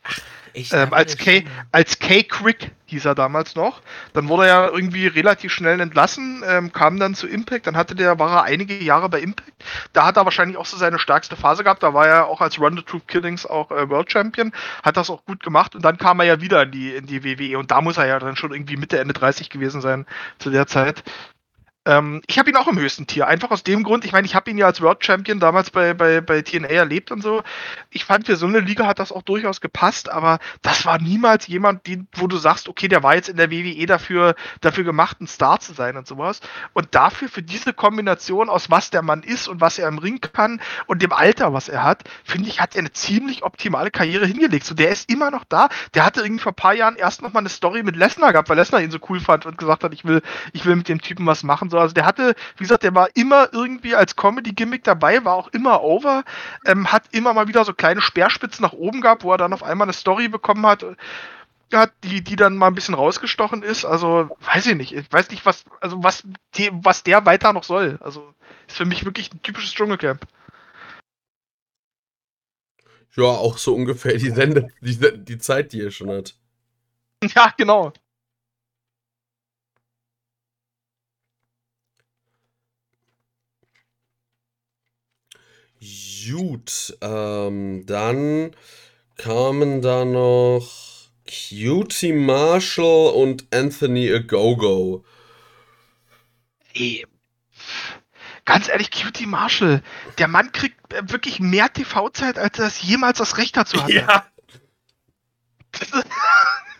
echt, 0.55 0.73
Ähm, 0.73 0.93
als 0.93 1.17
K, 1.17 1.45
als 1.71 1.99
K 1.99 2.23
Quick 2.23 2.71
hieß 2.87 3.05
er 3.05 3.15
damals 3.15 3.55
noch. 3.55 3.81
Dann 4.13 4.27
wurde 4.27 4.43
er 4.43 4.47
ja 4.47 4.69
irgendwie 4.69 5.07
relativ 5.07 5.51
schnell 5.51 5.79
entlassen, 5.79 6.43
ähm, 6.47 6.71
kam 6.71 6.99
dann 6.99 7.15
zu 7.15 7.27
Impact. 7.27 7.67
Dann 7.67 7.77
hatte 7.77 7.95
der, 7.95 8.19
war 8.19 8.31
er 8.31 8.43
einige 8.43 8.81
Jahre 8.81 9.09
bei 9.09 9.19
Impact. 9.19 9.51
Da 9.93 10.05
hat 10.05 10.17
er 10.17 10.25
wahrscheinlich 10.25 10.57
auch 10.57 10.65
so 10.65 10.77
seine 10.77 10.99
stärkste 10.99 11.35
Phase 11.35 11.63
gehabt. 11.63 11.83
Da 11.83 11.93
war 11.93 12.07
er 12.07 12.27
auch 12.27 12.41
als 12.41 12.59
Run 12.59 12.77
the 12.77 12.83
Truth 12.83 13.07
Killings 13.07 13.45
auch 13.45 13.71
äh, 13.71 13.89
World 13.89 14.11
Champion. 14.11 14.51
Hat 14.83 14.97
das 14.97 15.09
auch 15.09 15.25
gut 15.25 15.43
gemacht. 15.43 15.75
Und 15.75 15.83
dann 15.83 15.97
kam 15.97 16.19
er 16.19 16.25
ja 16.25 16.41
wieder 16.41 16.63
in 16.63 16.71
die, 16.71 16.95
in 16.95 17.05
die 17.05 17.23
WWE. 17.23 17.57
Und 17.57 17.71
da 17.71 17.81
muss 17.81 17.97
er 17.97 18.05
ja 18.05 18.19
dann 18.19 18.35
schon 18.35 18.53
irgendwie 18.53 18.77
Mitte, 18.77 18.99
Ende 18.99 19.13
30 19.13 19.49
gewesen 19.49 19.81
sein 19.81 20.05
zu 20.39 20.49
der 20.49 20.67
Zeit. 20.67 21.03
Ähm, 21.85 22.21
ich 22.27 22.39
habe 22.39 22.49
ihn 22.49 22.55
auch 22.55 22.67
im 22.67 22.79
höchsten 22.79 23.05
Tier. 23.05 23.27
Einfach 23.27 23.51
aus 23.51 23.63
dem 23.63 23.83
Grund, 23.83 24.05
ich 24.05 24.11
meine, 24.11 24.25
ich 24.25 24.33
habe 24.33 24.49
ihn 24.49 24.57
ja 24.57 24.65
als 24.65 24.81
World 24.81 25.05
Champion 25.05 25.39
damals 25.39 25.69
bei, 25.69 25.93
bei, 25.93 26.19
bei 26.21 26.41
TNA 26.41 26.67
erlebt 26.67 27.11
und 27.11 27.21
so. 27.21 27.43
Ich 27.91 28.05
fand, 28.05 28.25
für 28.25 28.35
so 28.35 28.47
eine 28.47 28.59
Liga 28.59 28.87
hat 28.87 28.99
das 28.99 29.11
auch 29.11 29.21
durchaus 29.21 29.61
gepasst, 29.61 30.09
aber 30.09 30.39
das 30.63 30.85
war 30.85 30.99
niemals 30.99 31.47
jemand, 31.47 31.85
den, 31.85 32.07
wo 32.15 32.25
du 32.27 32.37
sagst, 32.37 32.67
okay, 32.67 32.87
der 32.87 33.03
war 33.03 33.15
jetzt 33.15 33.29
in 33.29 33.37
der 33.37 33.51
WWE 33.51 33.85
dafür, 33.85 34.35
dafür 34.61 34.83
gemacht, 34.83 35.21
ein 35.21 35.27
Star 35.27 35.59
zu 35.59 35.73
sein 35.73 35.95
und 35.95 36.07
sowas. 36.07 36.41
Und 36.73 36.95
dafür, 36.95 37.29
für 37.29 37.43
diese 37.43 37.73
Kombination 37.73 38.49
aus 38.49 38.71
was 38.71 38.89
der 38.89 39.03
Mann 39.03 39.21
ist 39.21 39.47
und 39.47 39.61
was 39.61 39.77
er 39.77 39.87
im 39.87 39.99
Ring 39.99 40.21
kann 40.21 40.61
und 40.87 41.03
dem 41.03 41.13
Alter, 41.13 41.53
was 41.53 41.69
er 41.69 41.83
hat, 41.83 42.03
finde 42.23 42.49
ich, 42.49 42.59
hat 42.59 42.75
er 42.75 42.79
eine 42.79 42.91
ziemlich 42.91 43.43
optimale 43.43 43.91
Karriere 43.91 44.25
hingelegt. 44.25 44.65
So, 44.65 44.73
der 44.73 44.89
ist 44.89 45.11
immer 45.11 45.29
noch 45.29 45.43
da. 45.43 45.69
Der 45.93 46.03
hatte 46.03 46.21
irgendwie 46.21 46.41
vor 46.41 46.53
ein 46.53 46.55
paar 46.55 46.73
Jahren 46.73 46.95
erst 46.95 47.21
noch 47.21 47.33
mal 47.33 47.41
eine 47.41 47.49
Story 47.49 47.83
mit 47.83 47.95
Lesnar 47.95 48.31
gehabt, 48.31 48.49
weil 48.49 48.57
Lesnar 48.57 48.81
ihn 48.81 48.91
so 48.91 48.99
cool 49.09 49.19
fand 49.19 49.45
und 49.45 49.57
gesagt 49.57 49.83
hat, 49.83 49.93
ich 49.93 50.03
will, 50.05 50.21
ich 50.53 50.65
will 50.65 50.75
mit 50.75 50.89
dem 50.89 50.99
Typen 50.99 51.25
was 51.27 51.43
machen. 51.43 51.69
So, 51.69 51.74
also 51.79 51.93
der 51.93 52.05
hatte, 52.05 52.35
wie 52.57 52.63
gesagt, 52.63 52.83
der 52.83 52.95
war 52.95 53.09
immer 53.15 53.49
irgendwie 53.53 53.95
als 53.95 54.15
Comedy-Gimmick 54.15 54.83
dabei, 54.83 55.23
war 55.25 55.35
auch 55.35 55.47
immer 55.49 55.83
over, 55.83 56.23
ähm, 56.65 56.91
hat 56.91 57.03
immer 57.11 57.33
mal 57.33 57.47
wieder 57.47 57.65
so 57.65 57.73
kleine 57.73 58.01
Speerspitzen 58.01 58.63
nach 58.63 58.73
oben 58.73 59.01
gehabt, 59.01 59.23
wo 59.23 59.31
er 59.31 59.37
dann 59.37 59.53
auf 59.53 59.63
einmal 59.63 59.85
eine 59.85 59.93
Story 59.93 60.27
bekommen 60.27 60.65
hat, 60.65 60.85
hat 61.73 61.93
die, 62.03 62.23
die 62.23 62.35
dann 62.35 62.57
mal 62.57 62.67
ein 62.67 62.75
bisschen 62.75 62.95
rausgestochen 62.95 63.63
ist. 63.63 63.85
Also, 63.85 64.29
weiß 64.53 64.67
ich 64.67 64.75
nicht. 64.75 64.93
Ich 64.93 65.11
weiß 65.11 65.29
nicht, 65.29 65.45
was, 65.45 65.65
also 65.81 66.03
was, 66.03 66.23
die, 66.55 66.69
was 66.71 67.03
der 67.03 67.25
weiter 67.25 67.53
noch 67.53 67.63
soll. 67.63 67.97
Also, 68.01 68.33
ist 68.67 68.77
für 68.77 68.85
mich 68.85 69.05
wirklich 69.05 69.33
ein 69.33 69.41
typisches 69.41 69.73
Dschungelcamp. 69.73 70.25
Ja, 73.15 73.23
auch 73.23 73.57
so 73.57 73.73
ungefähr 73.73 74.17
die, 74.17 74.29
Sende, 74.29 74.67
die, 74.81 74.97
die 75.23 75.37
Zeit, 75.37 75.71
die 75.71 75.81
er 75.81 75.91
schon 75.91 76.09
hat. 76.09 76.35
Ja, 77.33 77.51
genau. 77.57 77.91
Gut, 85.85 86.97
ähm, 87.01 87.85
dann 87.85 88.55
kamen 89.17 89.81
da 89.81 90.03
noch 90.05 91.09
Cutie 91.27 92.13
Marshall 92.13 93.11
und 93.13 93.45
Anthony 93.53 94.11
Agogo. 94.11 95.05
Ey, 96.73 97.05
ganz 98.45 98.67
ehrlich, 98.67 98.89
Cutie 98.91 99.25
Marshall, 99.27 99.83
der 100.17 100.27
Mann 100.27 100.51
kriegt 100.51 100.93
äh, 100.93 101.09
wirklich 101.09 101.39
mehr 101.39 101.71
TV-Zeit, 101.71 102.37
als 102.37 102.57
er 102.59 102.67
es 102.67 102.81
jemals 102.81 103.17
das 103.19 103.37
Recht 103.37 103.55
dazu 103.57 103.83
hatte. 103.83 104.07
Ist- 105.79 105.93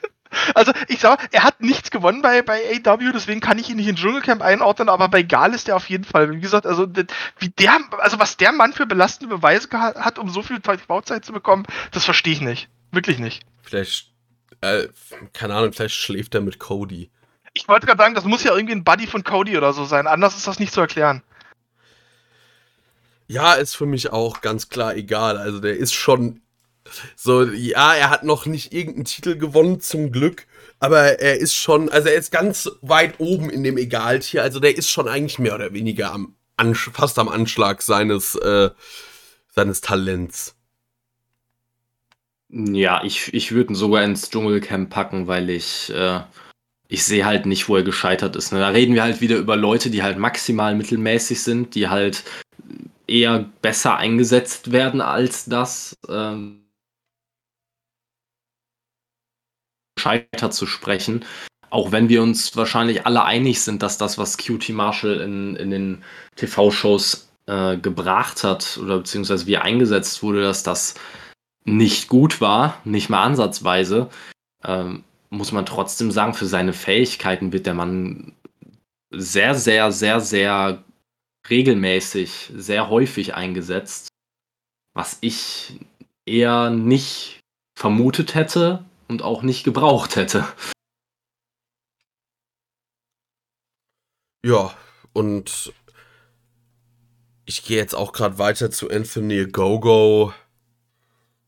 Also, 0.54 0.72
ich 0.88 1.00
sag, 1.00 1.28
er 1.32 1.44
hat 1.44 1.62
nichts 1.62 1.92
gewonnen 1.92 2.22
bei, 2.22 2.42
bei 2.42 2.82
AW, 2.84 3.12
deswegen 3.14 3.42
kann 3.42 3.60
ich 3.60 3.70
ihn 3.70 3.78
nicht 3.78 3.88
in 3.88 3.96
Dschungelcamp 3.96 4.42
einordnen, 4.42 4.90
aber 4.90 5.08
bei 5.08 5.24
Gal 5.24 5.54
ist 5.54 5.70
er 5.70 5.76
auf 5.76 5.90
jeden 5.90 6.04
Fall. 6.04 6.32
Wie 6.32 6.40
gesagt, 6.40 6.66
also, 6.66 6.88
wie 7.40 7.50
der, 7.50 7.80
also 8.00 8.20
was 8.20 8.38
der 8.38 8.52
Mann 8.52 8.74
für 8.74 8.86
belastende 8.86 9.36
Beweise 9.36 9.70
hat, 9.72 10.20
um 10.20 10.30
so 10.30 10.42
viel 10.42 10.60
TV-Zeit 10.60 11.26
zu 11.26 11.34
bekommen, 11.34 11.66
das 11.92 12.06
verstehe 12.06 12.34
ich 12.34 12.42
nicht. 12.42 12.70
Wirklich 12.92 13.20
nicht. 13.20 13.44
Vielleicht, 13.62 14.12
äh, 14.62 14.88
keine 15.34 15.56
Ahnung, 15.56 15.74
vielleicht 15.74 15.96
schläft 15.96 16.36
er 16.36 16.42
mit 16.42 16.60
Cody. 16.60 17.10
Ich 17.54 17.68
wollte 17.68 17.88
gerade 17.88 18.02
sagen, 18.02 18.16
das 18.16 18.26
muss 18.26 18.44
ja 18.44 18.54
irgendwie 18.54 18.76
ein 18.76 18.84
Buddy 18.84 19.08
von 19.08 19.24
Cody 19.24 19.58
oder 19.58 19.74
so 19.74 19.86
sein, 19.86 20.08
anders 20.08 20.36
ist 20.36 20.48
das 20.48 20.60
nicht 20.60 20.74
zu 20.74 20.82
erklären. 20.82 21.24
Ja, 23.28 23.54
ist 23.54 23.76
für 23.76 23.86
mich 23.86 24.12
auch 24.12 24.42
ganz 24.42 24.70
klar 24.70 24.96
egal. 24.96 25.38
Also 25.38 25.60
der 25.60 25.78
ist 25.78 25.94
schon 25.94 26.42
so, 27.16 27.44
ja, 27.44 27.96
er 27.96 28.10
hat 28.10 28.24
noch 28.24 28.46
nicht 28.46 28.74
irgendeinen 28.74 29.06
Titel 29.06 29.38
gewonnen, 29.38 29.80
zum 29.80 30.12
Glück. 30.12 30.48
Aber 30.80 31.20
er 31.20 31.38
ist 31.40 31.56
schon, 31.56 31.90
also 31.90 32.10
er 32.10 32.16
ist 32.16 32.32
ganz 32.32 32.70
weit 32.82 33.20
oben 33.20 33.50
in 33.50 33.64
dem 33.64 33.78
Egaltier. 33.78 34.44
Also 34.44 34.60
der 34.60 34.78
ist 34.78 34.90
schon 34.90 35.08
eigentlich 35.08 35.40
mehr 35.40 35.56
oder 35.56 35.74
weniger 35.74 36.12
am, 36.12 36.36
fast 36.74 37.18
am 37.18 37.30
Anschlag 37.30 37.82
seines, 37.82 38.36
äh, 38.36 38.70
seines 39.48 39.82
Talents. 39.82 40.56
Ja, 42.50 43.04
ich, 43.04 43.34
ich 43.34 43.52
würde 43.52 43.74
ihn 43.74 43.76
sogar 43.76 44.04
ins 44.04 44.30
Dschungelcamp 44.30 44.90
packen, 44.90 45.28
weil 45.28 45.50
ich, 45.50 45.92
äh, 45.94 46.22
ich 46.88 47.04
sehe 47.04 47.26
halt 47.26 47.46
nicht, 47.46 47.68
wo 47.68 47.78
er 47.78 47.84
gescheitert 47.84 48.36
ist. 48.36 48.54
Ne? 48.54 48.60
Da 48.60 48.70
reden 48.70 48.94
wir 48.94 49.04
halt 49.04 49.22
wieder 49.22 49.38
über 49.38 49.56
Leute, 49.56 49.90
die 49.90 50.04
halt 50.04 50.18
maximal 50.18 50.76
mittelmäßig 50.76 51.42
sind, 51.42 51.76
die 51.76 51.90
halt 51.90 52.24
eher 53.08 53.50
besser 53.62 53.98
eingesetzt 53.98 54.72
werden 54.72 55.02
als 55.02 55.46
das. 55.46 55.98
Ähm, 56.08 56.65
Scheiter 60.06 60.52
zu 60.52 60.68
sprechen. 60.68 61.26
Auch 61.72 61.92
wenn 61.92 62.10
wir 62.10 62.22
uns 62.22 62.56
wahrscheinlich 62.56 63.08
alle 63.08 63.26
einig 63.26 63.62
sind, 63.62 63.82
dass 63.82 63.98
das, 63.98 64.20
was 64.20 64.38
QT 64.38 64.70
Marshall 64.70 65.20
in, 65.20 65.56
in 65.56 65.72
den 65.72 66.04
TV-Shows 66.36 67.28
äh, 67.48 67.78
gebracht 67.78 68.44
hat 68.44 68.78
oder 68.82 69.00
beziehungsweise 69.00 69.48
wie 69.48 69.58
eingesetzt 69.58 70.22
wurde, 70.22 70.44
dass 70.44 70.62
das 70.62 70.94
nicht 71.66 72.08
gut 72.08 72.40
war, 72.40 72.80
nicht 72.86 73.10
mal 73.10 73.24
ansatzweise, 73.24 74.10
ähm, 74.64 75.04
muss 75.32 75.52
man 75.52 75.66
trotzdem 75.66 76.12
sagen, 76.12 76.36
für 76.36 76.46
seine 76.46 76.74
Fähigkeiten 76.74 77.52
wird 77.52 77.66
der 77.66 77.74
Mann 77.74 78.34
sehr, 79.10 79.56
sehr, 79.56 79.92
sehr, 79.92 80.22
sehr 80.22 80.84
regelmäßig, 81.50 82.52
sehr 82.56 82.90
häufig 82.90 83.34
eingesetzt, 83.34 84.08
was 84.94 85.18
ich 85.22 85.80
eher 86.28 86.70
nicht 86.70 87.40
vermutet 87.76 88.36
hätte 88.36 88.86
und 89.08 89.22
auch 89.22 89.42
nicht 89.42 89.64
gebraucht 89.64 90.16
hätte. 90.16 90.46
Ja, 94.46 94.74
und 95.14 95.74
ich 97.46 97.64
gehe 97.64 97.78
jetzt 97.78 97.96
auch 97.96 98.12
gerade 98.12 98.38
weiter 98.38 98.70
zu 98.70 98.90
Anthony 98.90 99.46
Gogo. 99.48 100.34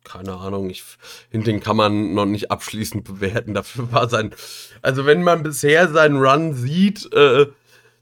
Keine 0.04 0.36
Ahnung, 0.36 0.70
ich 0.70 0.84
finde, 1.30 1.52
den 1.52 1.60
kann 1.60 1.76
man 1.76 2.14
noch 2.14 2.26
nicht 2.26 2.50
abschließend 2.50 3.04
bewerten. 3.04 3.54
Dafür 3.54 3.92
war 3.92 4.10
sein. 4.10 4.34
Also, 4.82 5.06
wenn 5.06 5.22
man 5.22 5.44
bisher 5.44 5.90
seinen 5.90 6.18
Run 6.18 6.54
sieht, 6.54 7.12
äh, 7.14 7.48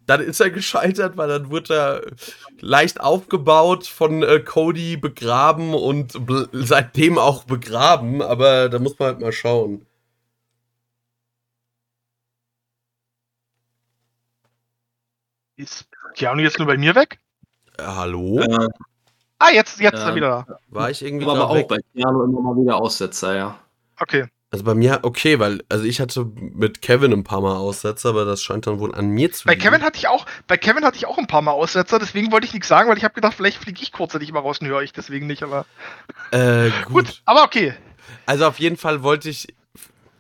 dann 0.07 0.21
ist 0.21 0.39
er 0.39 0.51
gescheitert, 0.51 1.17
weil 1.17 1.29
dann 1.29 1.51
wird 1.51 1.69
er 1.69 2.01
leicht 2.59 2.99
aufgebaut, 3.01 3.87
von 3.87 4.23
äh, 4.23 4.39
Cody 4.39 4.97
begraben 4.97 5.73
und 5.73 6.13
seitdem 6.51 7.17
auch 7.17 7.43
begraben. 7.43 8.21
Aber 8.21 8.69
da 8.69 8.79
muss 8.79 8.97
man 8.99 9.07
halt 9.07 9.21
mal 9.21 9.31
schauen. 9.31 9.85
Ist 15.57 15.87
Keanu 16.15 16.41
jetzt 16.41 16.59
nur 16.59 16.67
bei 16.67 16.77
mir 16.77 16.95
weg? 16.95 17.19
Äh, 17.77 17.83
hallo? 17.83 18.39
Äh, 18.39 18.67
ah, 19.39 19.49
jetzt, 19.51 19.79
jetzt 19.79 19.95
äh, 19.95 19.97
ist 19.97 20.03
er 20.03 20.15
wieder 20.15 20.45
da. 20.47 20.59
War 20.67 20.89
ich 20.89 21.01
irgendwie. 21.01 21.25
Aber 21.25 21.49
auch 21.49 21.55
weg? 21.55 21.67
bei 21.67 21.77
Keanu 21.93 22.23
immer 22.23 22.41
mal 22.41 22.61
wieder 22.61 22.75
Aussetzer, 22.75 23.35
ja. 23.35 23.59
Okay. 23.99 24.27
Also 24.55 24.63
bei 24.63 24.73
mir, 24.73 24.99
okay, 25.01 25.37
weil, 25.37 25.65
also 25.67 25.83
ich 25.83 25.99
hatte 25.99 26.31
mit 26.37 26.81
Kevin 26.81 27.11
ein 27.11 27.25
paar 27.25 27.41
Mal 27.41 27.57
Aussetzer, 27.57 28.07
aber 28.07 28.23
das 28.23 28.41
scheint 28.41 28.65
dann 28.67 28.79
wohl 28.79 28.95
an 28.95 29.09
mir 29.09 29.29
zu 29.29 29.45
liegen. 29.45 29.59
Bei 29.59 29.61
Kevin 29.61 29.83
hatte 29.83 29.97
ich 29.97 30.07
auch, 30.07 30.25
bei 30.47 30.55
Kevin 30.55 30.85
hatte 30.85 30.95
ich 30.95 31.07
auch 31.07 31.17
ein 31.17 31.27
paar 31.27 31.41
Mal 31.41 31.51
Aussetzer, 31.51 31.99
deswegen 31.99 32.31
wollte 32.31 32.47
ich 32.47 32.53
nichts 32.53 32.69
sagen, 32.69 32.89
weil 32.89 32.97
ich 32.97 33.03
habe 33.03 33.13
gedacht, 33.13 33.33
vielleicht 33.33 33.57
fliege 33.57 33.81
ich 33.83 33.91
kurzzeitig 33.91 34.31
mal 34.31 34.39
raus 34.39 34.59
und 34.61 34.67
höre 34.67 34.81
ich 34.81 34.93
deswegen 34.93 35.27
nicht, 35.27 35.43
aber. 35.43 35.65
Äh, 36.31 36.69
gut. 36.85 36.93
gut. 36.93 37.21
aber 37.25 37.43
okay. 37.43 37.73
Also 38.25 38.45
auf 38.45 38.57
jeden 38.57 38.77
Fall 38.77 39.03
wollte 39.03 39.29
ich. 39.29 39.53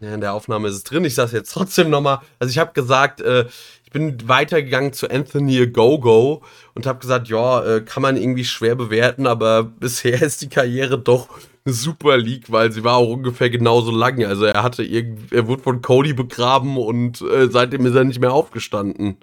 Ja, 0.01 0.13
in 0.13 0.19
der 0.19 0.33
Aufnahme 0.33 0.67
ist 0.67 0.75
es 0.75 0.83
drin, 0.83 1.05
ich 1.05 1.15
sage 1.15 1.31
jetzt 1.31 1.53
trotzdem 1.53 1.89
nochmal. 1.89 2.19
Also 2.37 2.51
ich 2.51 2.57
habe 2.57 2.73
gesagt, 2.73 3.21
äh, 3.21 3.45
ich 3.85 3.91
bin 3.91 4.27
weitergegangen 4.27 4.91
zu 4.91 5.09
Anthony 5.09 5.65
Gogo 5.67 6.43
und 6.73 6.85
habe 6.85 6.99
gesagt, 6.99 7.29
ja, 7.29 7.63
äh, 7.63 7.81
kann 7.83 8.03
man 8.03 8.17
irgendwie 8.17 8.43
schwer 8.43 8.75
bewerten, 8.75 9.27
aber 9.27 9.63
bisher 9.79 10.21
ist 10.21 10.41
die 10.41 10.49
Karriere 10.49 10.99
doch 10.99 11.29
Super 11.65 12.17
League, 12.17 12.51
weil 12.51 12.71
sie 12.71 12.83
war 12.83 12.97
auch 12.97 13.09
ungefähr 13.09 13.49
genauso 13.49 13.91
lang. 13.91 14.23
Also 14.23 14.45
er 14.45 14.61
hatte 14.63 14.83
irgend, 14.83 15.33
er 15.33 15.47
wurde 15.47 15.63
von 15.63 15.81
Cody 15.81 16.13
begraben 16.13 16.77
und 16.77 17.21
äh, 17.21 17.49
seitdem 17.49 17.85
ist 17.85 17.95
er 17.95 18.03
nicht 18.03 18.19
mehr 18.19 18.33
aufgestanden. 18.33 19.17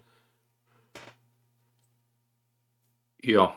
Ja. 3.23 3.57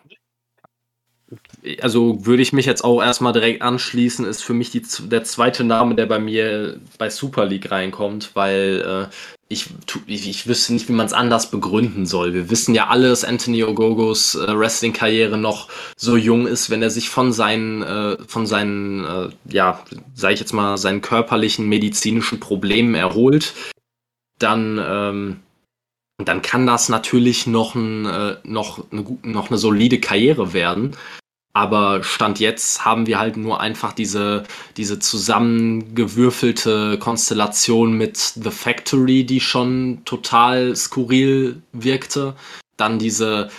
Also 1.82 2.26
würde 2.28 2.44
ich 2.44 2.53
mich 2.53 2.68
jetzt 2.68 2.84
auch 2.84 3.02
erstmal 3.02 3.34
direkt 3.34 3.64
anschließen, 3.64 4.26
ist 4.26 4.44
für 4.44 4.53
mich 4.53 4.70
die, 4.70 4.84
der 5.07 5.24
zweite 5.24 5.64
Name, 5.64 5.95
der 5.95 6.06
bei 6.06 6.20
mir 6.20 6.80
bei 6.99 7.10
Super 7.10 7.45
League 7.45 7.72
reinkommt, 7.72 8.36
weil 8.36 9.10
äh, 9.10 9.35
ich, 9.47 9.67
ich, 10.07 10.27
ich 10.27 10.47
wüsste 10.47 10.73
nicht, 10.73 10.89
wie 10.89 10.93
man 10.93 11.05
es 11.05 11.13
anders 11.13 11.51
begründen 11.51 12.07
soll. 12.07 12.34
Wir 12.34 12.49
wissen 12.49 12.73
ja 12.73 12.88
alle, 12.88 13.09
dass 13.09 13.23
Anthony 13.23 13.63
Ogogos 13.63 14.34
äh, 14.34 14.57
Wrestling-Karriere 14.57 15.38
noch 15.38 15.69
so 15.95 16.17
jung 16.17 16.47
ist, 16.47 16.72
wenn 16.72 16.81
er 16.81 16.89
sich 16.89 17.09
von 17.09 17.31
seinen, 17.31 17.84
äh, 17.84 18.17
von 18.27 18.47
seinen, 18.47 19.05
äh, 19.05 19.30
ja, 19.47 19.84
sag 20.15 20.34
ich 20.34 20.39
jetzt 20.39 20.53
mal, 20.53 20.77
seinen 20.77 21.01
körperlichen, 21.01 21.69
medizinischen 21.69 22.39
Problemen 22.39 22.95
erholt, 22.95 23.53
dann, 24.39 24.81
ähm, 24.84 25.39
dann 26.23 26.41
kann 26.41 26.65
das 26.65 26.89
natürlich 26.89 27.45
noch, 27.45 27.76
ein, 27.76 28.05
äh, 28.05 28.38
noch, 28.43 28.91
eine, 28.91 29.05
noch 29.22 29.49
eine 29.49 29.59
solide 29.59 29.99
Karriere 29.99 30.53
werden. 30.53 30.95
Aber 31.56 32.03
Stand 32.03 32.41
jetzt 32.41 32.84
haben 32.84 33.07
wir 33.07 33.18
halt 33.18 33.38
nur 33.38 33.61
einfach 33.61 33.94
diese, 33.94 34.44
diese 34.76 34.99
zusammengewürfelte 34.99 36.99
Konstellation 36.99 37.94
mit 37.94 38.18
The 38.18 38.52
Factory, 38.52 39.23
die 39.23 39.40
schon 39.40 40.02
total 40.03 40.76
skurril 40.76 41.61
wirkte. 41.72 42.36
Dann 42.76 42.99
diese 42.99 43.49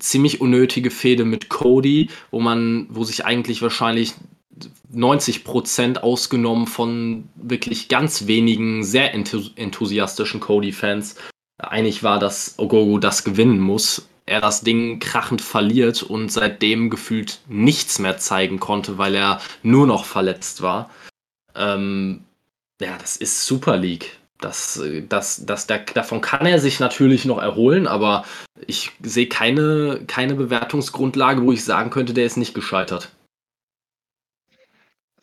ziemlich 0.00 0.40
unnötige 0.40 0.90
Fehde 0.90 1.24
mit 1.24 1.48
Cody, 1.48 2.10
wo 2.32 2.40
man, 2.40 2.88
wo 2.90 3.04
sich 3.04 3.24
eigentlich 3.24 3.62
wahrscheinlich 3.62 4.14
90 4.90 5.44
Prozent 5.44 6.02
ausgenommen 6.02 6.66
von 6.66 7.28
wirklich 7.36 7.86
ganz 7.86 8.26
wenigen 8.26 8.82
sehr 8.82 9.14
enthusiastischen 9.14 10.40
Cody-Fans 10.40 11.14
einig 11.56 12.02
war, 12.02 12.18
dass 12.18 12.58
Ogogo 12.58 12.98
das 12.98 13.22
gewinnen 13.22 13.60
muss 13.60 14.08
er 14.28 14.40
das 14.40 14.62
Ding 14.62 15.00
krachend 15.00 15.42
verliert 15.42 16.02
und 16.02 16.30
seitdem 16.30 16.90
gefühlt 16.90 17.40
nichts 17.48 17.98
mehr 17.98 18.18
zeigen 18.18 18.60
konnte, 18.60 18.98
weil 18.98 19.14
er 19.14 19.40
nur 19.62 19.86
noch 19.86 20.04
verletzt 20.04 20.62
war. 20.62 20.90
Ähm, 21.54 22.24
ja, 22.80 22.96
das 22.98 23.16
ist 23.16 23.46
Super 23.46 23.76
League. 23.76 24.18
Das, 24.40 24.80
das, 25.08 25.44
das, 25.44 25.66
der, 25.66 25.78
davon 25.80 26.20
kann 26.20 26.46
er 26.46 26.60
sich 26.60 26.78
natürlich 26.78 27.24
noch 27.24 27.38
erholen, 27.38 27.88
aber 27.88 28.24
ich 28.68 28.92
sehe 29.02 29.26
keine, 29.26 30.04
keine 30.06 30.36
Bewertungsgrundlage, 30.36 31.42
wo 31.42 31.50
ich 31.50 31.64
sagen 31.64 31.90
könnte, 31.90 32.14
der 32.14 32.26
ist 32.26 32.36
nicht 32.36 32.54
gescheitert. 32.54 33.10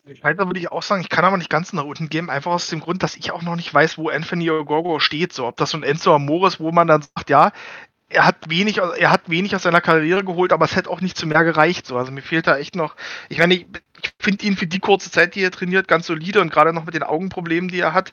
Gescheitert 0.04 0.46
würde 0.46 0.60
ich 0.60 0.70
auch 0.70 0.82
sagen, 0.82 1.00
ich 1.00 1.08
kann 1.08 1.24
aber 1.24 1.36
nicht 1.36 1.50
ganz 1.50 1.72
nach 1.72 1.84
unten 1.84 2.08
gehen, 2.08 2.30
einfach 2.30 2.52
aus 2.52 2.68
dem 2.68 2.78
Grund, 2.78 3.02
dass 3.02 3.16
ich 3.16 3.32
auch 3.32 3.42
noch 3.42 3.56
nicht 3.56 3.74
weiß, 3.74 3.98
wo 3.98 4.08
Anthony 4.08 4.48
Ogogo 4.50 5.00
steht. 5.00 5.32
So, 5.32 5.46
ob 5.46 5.56
das 5.56 5.70
so 5.70 5.78
ein 5.78 5.82
Enzo 5.82 6.14
Amore 6.14 6.46
ist, 6.46 6.60
wo 6.60 6.70
man 6.70 6.86
dann 6.86 7.02
sagt, 7.02 7.28
ja, 7.28 7.50
er 8.08 8.24
hat 8.24 8.48
wenig, 8.48 8.78
er 8.78 9.10
hat 9.10 9.28
wenig 9.28 9.56
aus 9.56 9.64
seiner 9.64 9.80
Karriere 9.80 10.22
geholt, 10.22 10.52
aber 10.52 10.64
es 10.64 10.76
hätte 10.76 10.90
auch 10.90 11.00
nicht 11.00 11.18
zu 11.18 11.26
mehr 11.26 11.42
gereicht. 11.42 11.86
So. 11.86 11.96
Also 11.96 12.12
mir 12.12 12.22
fehlt 12.22 12.46
da 12.46 12.56
echt 12.56 12.76
noch. 12.76 12.94
Ich 13.28 13.38
meine, 13.38 13.54
ich, 13.54 13.66
ich 14.00 14.12
finde 14.20 14.46
ihn 14.46 14.56
für 14.56 14.68
die 14.68 14.78
kurze 14.78 15.10
Zeit, 15.10 15.34
die 15.34 15.42
er 15.42 15.50
trainiert, 15.50 15.88
ganz 15.88 16.06
solide 16.06 16.40
und 16.40 16.52
gerade 16.52 16.72
noch 16.72 16.84
mit 16.84 16.94
den 16.94 17.02
Augenproblemen, 17.02 17.68
die 17.68 17.80
er 17.80 17.94
hat. 17.94 18.12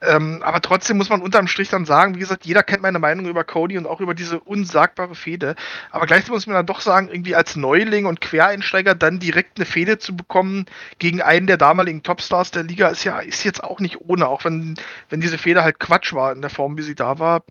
Ähm, 0.00 0.40
aber 0.44 0.60
trotzdem 0.60 0.98
muss 0.98 1.08
man 1.08 1.20
unterm 1.20 1.48
Strich 1.48 1.68
dann 1.68 1.84
sagen, 1.84 2.14
wie 2.14 2.20
gesagt, 2.20 2.46
jeder 2.46 2.62
kennt 2.62 2.82
meine 2.82 3.00
Meinung 3.00 3.26
über 3.26 3.42
Cody 3.42 3.76
und 3.76 3.86
auch 3.86 4.00
über 4.00 4.14
diese 4.14 4.38
unsagbare 4.38 5.16
Fehde. 5.16 5.56
Aber 5.90 6.06
gleichzeitig 6.06 6.32
muss 6.32 6.46
man 6.46 6.54
dann 6.54 6.66
doch 6.66 6.80
sagen, 6.80 7.08
irgendwie 7.08 7.34
als 7.34 7.56
Neuling 7.56 8.06
und 8.06 8.20
Quereinsteiger 8.20 8.94
dann 8.94 9.18
direkt 9.18 9.58
eine 9.58 9.66
Fehde 9.66 9.98
zu 9.98 10.14
bekommen 10.14 10.66
gegen 11.00 11.22
einen 11.22 11.48
der 11.48 11.56
damaligen 11.56 12.04
Topstars 12.04 12.52
der 12.52 12.62
Liga 12.62 12.88
ist 12.88 13.02
ja 13.02 13.18
ist 13.18 13.42
jetzt 13.42 13.64
auch 13.64 13.80
nicht 13.80 14.00
ohne, 14.00 14.28
auch 14.28 14.44
wenn, 14.44 14.76
wenn 15.08 15.20
diese 15.20 15.38
Fehde 15.38 15.64
halt 15.64 15.80
Quatsch 15.80 16.12
war 16.12 16.32
in 16.32 16.40
der 16.40 16.50
Form, 16.50 16.78
wie 16.78 16.82
sie 16.82 16.94
da 16.94 17.18
war 17.18 17.42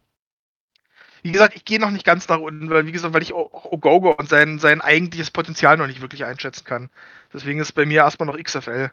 wie 1.24 1.32
gesagt, 1.32 1.56
ich 1.56 1.64
gehe 1.64 1.80
noch 1.80 1.90
nicht 1.90 2.06
ganz 2.06 2.28
nach 2.28 2.40
unten, 2.40 2.70
weil, 2.70 2.86
wie 2.86 2.92
gesagt, 2.92 3.14
weil 3.14 3.22
ich 3.22 3.34
Ogogo 3.34 4.12
und 4.12 4.28
sein, 4.28 4.60
sein 4.60 4.82
eigentliches 4.82 5.32
Potenzial 5.32 5.78
noch 5.78 5.88
nicht 5.88 6.02
wirklich 6.02 6.26
einschätzen 6.26 6.66
kann. 6.66 6.90
Deswegen 7.34 7.60
ist 7.60 7.72
bei 7.72 7.86
mir 7.86 8.02
erstmal 8.02 8.28
noch 8.28 8.38
XFL. 8.38 8.92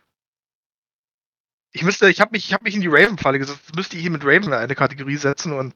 Ich 1.72 1.82
müsste, 1.82 2.08
ich 2.08 2.20
habe 2.20 2.30
mich, 2.32 2.46
ich 2.46 2.52
habe 2.52 2.64
mich 2.64 2.74
in 2.76 2.80
die 2.80 2.88
Raven-Falle 2.88 3.38
gesetzt. 3.40 3.74
Müsste 3.74 3.96
ich 3.96 4.02
hier 4.02 4.12
mit 4.12 4.24
Raven 4.24 4.44
in 4.44 4.52
eine 4.52 4.74
Kategorie 4.76 5.16
setzen 5.16 5.52
und 5.52 5.74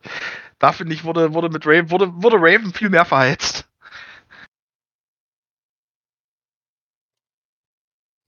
da 0.60 0.72
finde 0.72 0.94
ich, 0.94 1.04
wurde, 1.04 1.34
wurde 1.34 1.48
mit 1.50 1.66
Raven, 1.66 1.90
wurde, 1.90 2.10
wurde 2.22 2.36
Raven 2.38 2.72
viel 2.72 2.88
mehr 2.88 3.04
verheizt. 3.04 3.68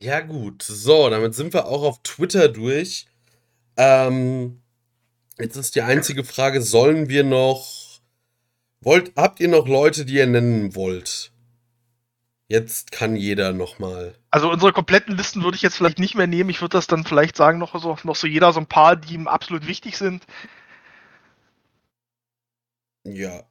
Ja, 0.03 0.21
gut. 0.21 0.63
So, 0.63 1.09
damit 1.11 1.35
sind 1.35 1.55
wir 1.55 1.67
auch 1.67 1.83
auf 1.83 2.03
Twitter 2.03 2.49
durch. 2.49 3.07
Ähm, 3.77 4.63
jetzt 5.39 5.57
ist 5.57 5.75
die 5.75 5.83
einzige 5.83 6.25
Frage, 6.25 6.63
sollen 6.63 7.09
wir 7.09 7.25
noch 7.25 7.86
Wollt, 8.87 9.15
habt 9.17 9.41
ihr 9.41 9.49
noch 9.49 9.67
Leute, 9.67 10.05
die 10.05 10.15
ihr 10.15 10.29
nennen 10.29 10.77
wollt? 10.77 11.33
Jetzt 12.47 12.93
kann 12.93 13.17
jeder 13.17 13.53
nochmal. 13.53 14.15
Also 14.31 14.49
unsere 14.49 14.73
kompletten 14.73 15.17
Listen 15.17 15.43
würde 15.43 15.57
ich 15.57 15.63
jetzt 15.63 15.77
vielleicht 15.77 15.99
nicht 15.99 16.15
mehr 16.15 16.29
nehmen. 16.29 16.51
Ich 16.51 16.61
würde 16.61 16.75
das 16.75 16.87
dann 16.87 17.03
vielleicht 17.03 17.37
sagen, 17.37 17.59
noch 17.59 17.77
so, 17.83 17.99
noch 18.05 18.15
so 18.15 18.29
jeder 18.29 18.53
so 18.53 18.61
ein 18.61 18.69
paar, 18.69 18.95
die 18.95 19.15
ihm 19.15 19.27
absolut 19.27 19.67
wichtig 19.67 19.97
sind. 19.97 20.25
Ja. 23.03 23.43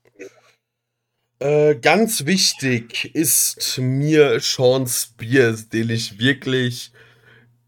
Äh, 1.39 1.75
ganz 1.75 2.25
wichtig 2.25 3.13
ist 3.13 3.77
mir 3.77 4.39
Sean 4.39 4.87
Spears, 4.87 5.67
den 5.67 5.89
ich 5.89 6.17
wirklich 6.17 6.93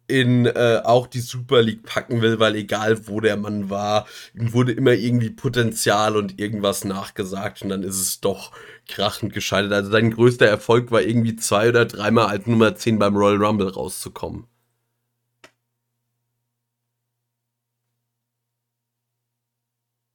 in 0.08 0.46
äh, 0.46 0.82
auch 0.84 1.08
die 1.08 1.20
Super 1.20 1.62
League 1.62 1.84
packen 1.84 2.22
will, 2.22 2.40
weil 2.40 2.56
egal 2.56 3.08
wo 3.08 3.20
der 3.22 3.38
Mann 3.38 3.70
war, 3.70 4.08
ihm 4.34 4.54
wurde 4.54 4.72
immer 4.72 4.94
irgendwie 4.94 5.30
Potenzial 5.30 6.16
und 6.16 6.40
irgendwas 6.40 6.86
nachgesagt 6.86 7.62
und 7.62 7.70
dann 7.70 7.84
ist 7.84 8.00
es 8.00 8.22
doch 8.22 8.52
krachend 8.88 9.34
gescheitert. 9.34 9.74
Also 9.74 9.92
sein 9.92 10.12
größter 10.12 10.48
Erfolg 10.48 10.92
war 10.92 11.02
irgendwie 11.02 11.36
zwei 11.36 11.70
oder 11.70 11.86
dreimal 11.86 12.28
als 12.28 12.48
Nummer 12.48 12.76
10 12.76 13.00
beim 13.00 13.16
Royal 13.18 13.44
Rumble 13.44 13.70
rauszukommen. 13.70 14.48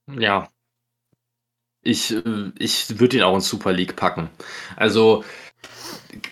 Ja. 0.06 0.48
Ich, 1.84 2.12
äh, 2.12 2.52
ich 2.58 2.98
würde 3.00 3.16
ihn 3.16 3.22
auch 3.22 3.34
in 3.34 3.40
Super 3.40 3.72
League 3.72 3.96
packen. 3.96 4.30
Also 4.76 5.24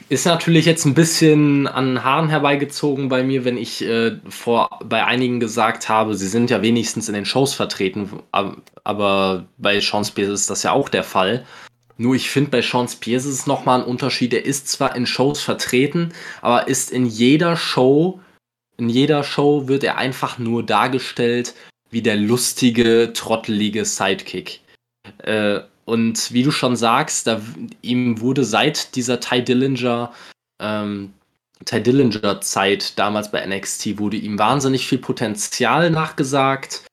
ist 0.08 0.26
natürlich 0.26 0.66
jetzt 0.66 0.84
ein 0.84 0.94
bisschen 0.94 1.66
an 1.66 2.02
Haaren 2.04 2.28
herbeigezogen 2.28 3.08
bei 3.08 3.22
mir, 3.22 3.44
wenn 3.44 3.56
ich 3.56 3.82
äh, 3.82 4.16
vor 4.28 4.80
bei 4.84 5.04
einigen 5.04 5.40
gesagt 5.40 5.88
habe, 5.88 6.14
sie 6.14 6.26
sind 6.26 6.50
ja 6.50 6.62
wenigstens 6.62 7.08
in 7.08 7.14
den 7.14 7.24
Shows 7.24 7.54
vertreten, 7.54 8.10
aber 8.32 9.46
bei 9.56 9.80
Sean 9.80 10.04
Spears 10.04 10.32
ist 10.32 10.50
das 10.50 10.62
ja 10.62 10.72
auch 10.72 10.88
der 10.88 11.04
Fall. 11.04 11.46
Nur 11.96 12.14
ich 12.14 12.30
finde, 12.30 12.50
bei 12.50 12.62
Sean 12.62 12.88
Spears 12.88 13.24
ist 13.24 13.34
es 13.40 13.46
nochmal 13.46 13.80
ein 13.80 13.86
Unterschied. 13.86 14.32
Er 14.32 14.44
ist 14.44 14.68
zwar 14.68 14.96
in 14.96 15.06
Shows 15.06 15.42
vertreten, 15.42 16.12
aber 16.40 16.66
ist 16.66 16.90
in 16.90 17.06
jeder 17.06 17.56
Show, 17.56 18.20
in 18.78 18.88
jeder 18.88 19.22
Show 19.22 19.68
wird 19.68 19.84
er 19.84 19.98
einfach 19.98 20.38
nur 20.38 20.64
dargestellt 20.64 21.54
wie 21.90 22.02
der 22.02 22.16
lustige, 22.16 23.12
trottelige 23.12 23.84
Sidekick. 23.84 24.60
Äh, 25.18 25.60
und 25.84 26.32
wie 26.32 26.42
du 26.42 26.50
schon 26.50 26.76
sagst, 26.76 27.26
da, 27.26 27.40
ihm 27.82 28.20
wurde 28.20 28.44
seit 28.44 28.94
dieser 28.96 29.20
Ty 29.20 29.42
Dillinger, 29.42 30.12
ähm, 30.60 31.12
Ty 31.64 31.82
Dillinger 31.82 32.40
Zeit 32.40 32.98
damals 32.98 33.30
bei 33.30 33.44
NXT, 33.44 33.98
wurde 33.98 34.16
ihm 34.16 34.38
wahnsinnig 34.38 34.86
viel 34.86 34.98
Potenzial 34.98 35.90
nachgesagt. 35.90 36.84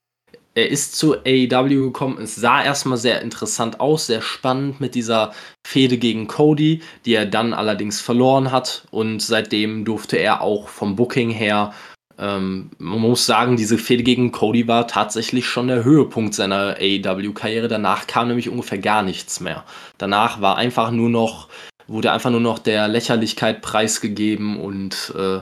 Er 0.55 0.71
ist 0.71 0.95
zu 0.95 1.17
AEW 1.19 1.85
gekommen, 1.85 2.17
es 2.19 2.35
sah 2.35 2.63
erstmal 2.63 2.97
sehr 2.97 3.21
interessant 3.21 3.79
aus, 3.79 4.07
sehr 4.07 4.23
spannend 4.23 4.81
mit 4.81 4.95
dieser 4.95 5.33
Fehde 5.67 5.99
gegen 5.99 6.27
Cody, 6.27 6.81
die 7.05 7.13
er 7.13 7.27
dann 7.27 7.53
allerdings 7.53 8.01
verloren 8.01 8.51
hat. 8.51 8.87
Und 8.89 9.21
seitdem 9.21 9.85
durfte 9.85 10.17
er 10.17 10.41
auch 10.41 10.67
vom 10.67 10.95
Booking 10.95 11.29
her 11.29 11.75
ähm, 12.19 12.71
man 12.79 12.99
muss 12.99 13.25
sagen, 13.25 13.57
diese 13.57 13.77
Fehde 13.77 14.03
gegen 14.03 14.31
Cody 14.31 14.67
war 14.67 14.87
tatsächlich 14.87 15.45
schon 15.45 15.67
der 15.67 15.83
Höhepunkt 15.83 16.33
seiner 16.33 16.77
AEW-Karriere. 16.79 17.67
Danach 17.67 18.07
kam 18.07 18.27
nämlich 18.27 18.49
ungefähr 18.49 18.79
gar 18.79 19.03
nichts 19.03 19.39
mehr. 19.39 19.63
Danach 19.97 20.41
war 20.41 20.57
einfach 20.57 20.91
nur 20.91 21.09
noch, 21.09 21.49
wurde 21.87 22.11
einfach 22.11 22.31
nur 22.31 22.39
noch 22.39 22.59
der 22.59 22.87
Lächerlichkeit 22.87 23.61
preisgegeben 23.61 24.59
und 24.59 25.13
äh, 25.15 25.41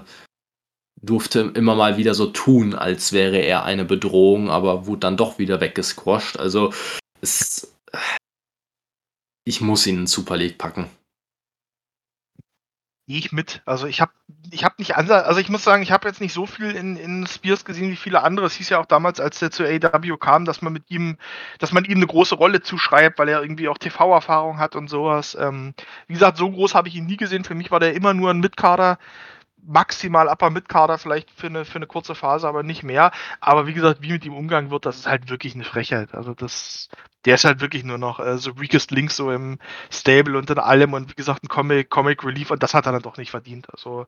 durfte 1.01 1.51
immer 1.55 1.75
mal 1.75 1.97
wieder 1.97 2.13
so 2.13 2.25
tun, 2.27 2.73
als 2.73 3.13
wäre 3.13 3.37
er 3.37 3.63
eine 3.63 3.85
Bedrohung, 3.85 4.49
aber 4.49 4.85
wurde 4.85 5.01
dann 5.01 5.17
doch 5.17 5.39
wieder 5.39 5.61
weggesquasht. 5.61 6.37
Also 6.37 6.73
es, 7.21 7.73
ich 9.45 9.61
muss 9.61 9.87
ihn 9.87 9.99
in 9.99 10.07
Super 10.07 10.35
League 10.35 10.57
packen 10.57 10.89
gehe 13.07 13.17
ich 13.19 13.31
mit. 13.31 13.61
Also 13.65 13.87
ich 13.87 14.01
habe 14.01 14.11
ich 14.51 14.63
hab 14.63 14.79
nicht 14.79 14.95
ansatz, 14.95 15.27
also 15.27 15.39
ich 15.39 15.49
muss 15.49 15.63
sagen, 15.63 15.83
ich 15.83 15.91
habe 15.91 16.07
jetzt 16.07 16.21
nicht 16.21 16.33
so 16.33 16.45
viel 16.45 16.71
in, 16.71 16.97
in 16.97 17.27
Spears 17.27 17.65
gesehen 17.65 17.91
wie 17.91 17.95
viele 17.95 18.23
andere. 18.23 18.45
Es 18.45 18.55
hieß 18.55 18.69
ja 18.69 18.79
auch 18.79 18.85
damals, 18.85 19.19
als 19.19 19.39
der 19.39 19.51
zu 19.51 19.63
AW 19.63 20.17
kam, 20.17 20.45
dass 20.45 20.61
man 20.61 20.73
mit 20.73 20.89
ihm, 20.89 21.17
dass 21.59 21.71
man 21.71 21.85
ihm 21.85 21.97
eine 21.97 22.07
große 22.07 22.35
Rolle 22.35 22.61
zuschreibt, 22.61 23.19
weil 23.19 23.29
er 23.29 23.41
irgendwie 23.41 23.69
auch 23.69 23.77
TV-Erfahrung 23.77 24.57
hat 24.57 24.75
und 24.75 24.89
sowas. 24.89 25.37
Ähm, 25.39 25.73
wie 26.07 26.13
gesagt, 26.13 26.37
so 26.37 26.49
groß 26.49 26.73
habe 26.73 26.87
ich 26.87 26.95
ihn 26.95 27.05
nie 27.05 27.17
gesehen. 27.17 27.43
Für 27.43 27.55
mich 27.55 27.71
war 27.71 27.79
der 27.79 27.93
immer 27.93 28.13
nur 28.13 28.31
ein 28.31 28.39
Mitkader 28.39 28.97
maximal 29.67 30.27
Upper 30.27 30.51
Mid-Kader 30.51 30.97
vielleicht 30.97 31.31
für 31.31 31.47
eine, 31.47 31.65
für 31.65 31.77
eine 31.77 31.87
kurze 31.87 32.15
Phase, 32.15 32.47
aber 32.47 32.63
nicht 32.63 32.83
mehr. 32.83 33.11
Aber 33.39 33.67
wie 33.67 33.73
gesagt, 33.73 34.01
wie 34.01 34.11
mit 34.11 34.25
ihm 34.25 34.35
umgegangen 34.35 34.71
wird, 34.71 34.85
das 34.85 34.97
ist 34.97 35.07
halt 35.07 35.29
wirklich 35.29 35.55
eine 35.55 35.63
Frechheit. 35.63 36.13
Also 36.13 36.33
das, 36.33 36.89
der 37.25 37.35
ist 37.35 37.45
halt 37.45 37.59
wirklich 37.59 37.83
nur 37.83 37.97
noch 37.97 38.19
äh, 38.19 38.37
so 38.37 38.59
weakest 38.59 38.91
Link 38.91 39.11
so 39.11 39.31
im 39.31 39.59
Stable 39.91 40.37
und 40.37 40.49
in 40.49 40.59
allem 40.59 40.93
und 40.93 41.09
wie 41.09 41.15
gesagt 41.15 41.43
ein 41.43 41.47
Comic, 41.47 41.89
Comic 41.89 42.23
Relief 42.23 42.51
und 42.51 42.63
das 42.63 42.73
hat 42.73 42.85
er 42.85 42.91
dann 42.91 43.01
doch 43.01 43.17
nicht 43.17 43.31
verdient. 43.31 43.67
Also 43.71 44.07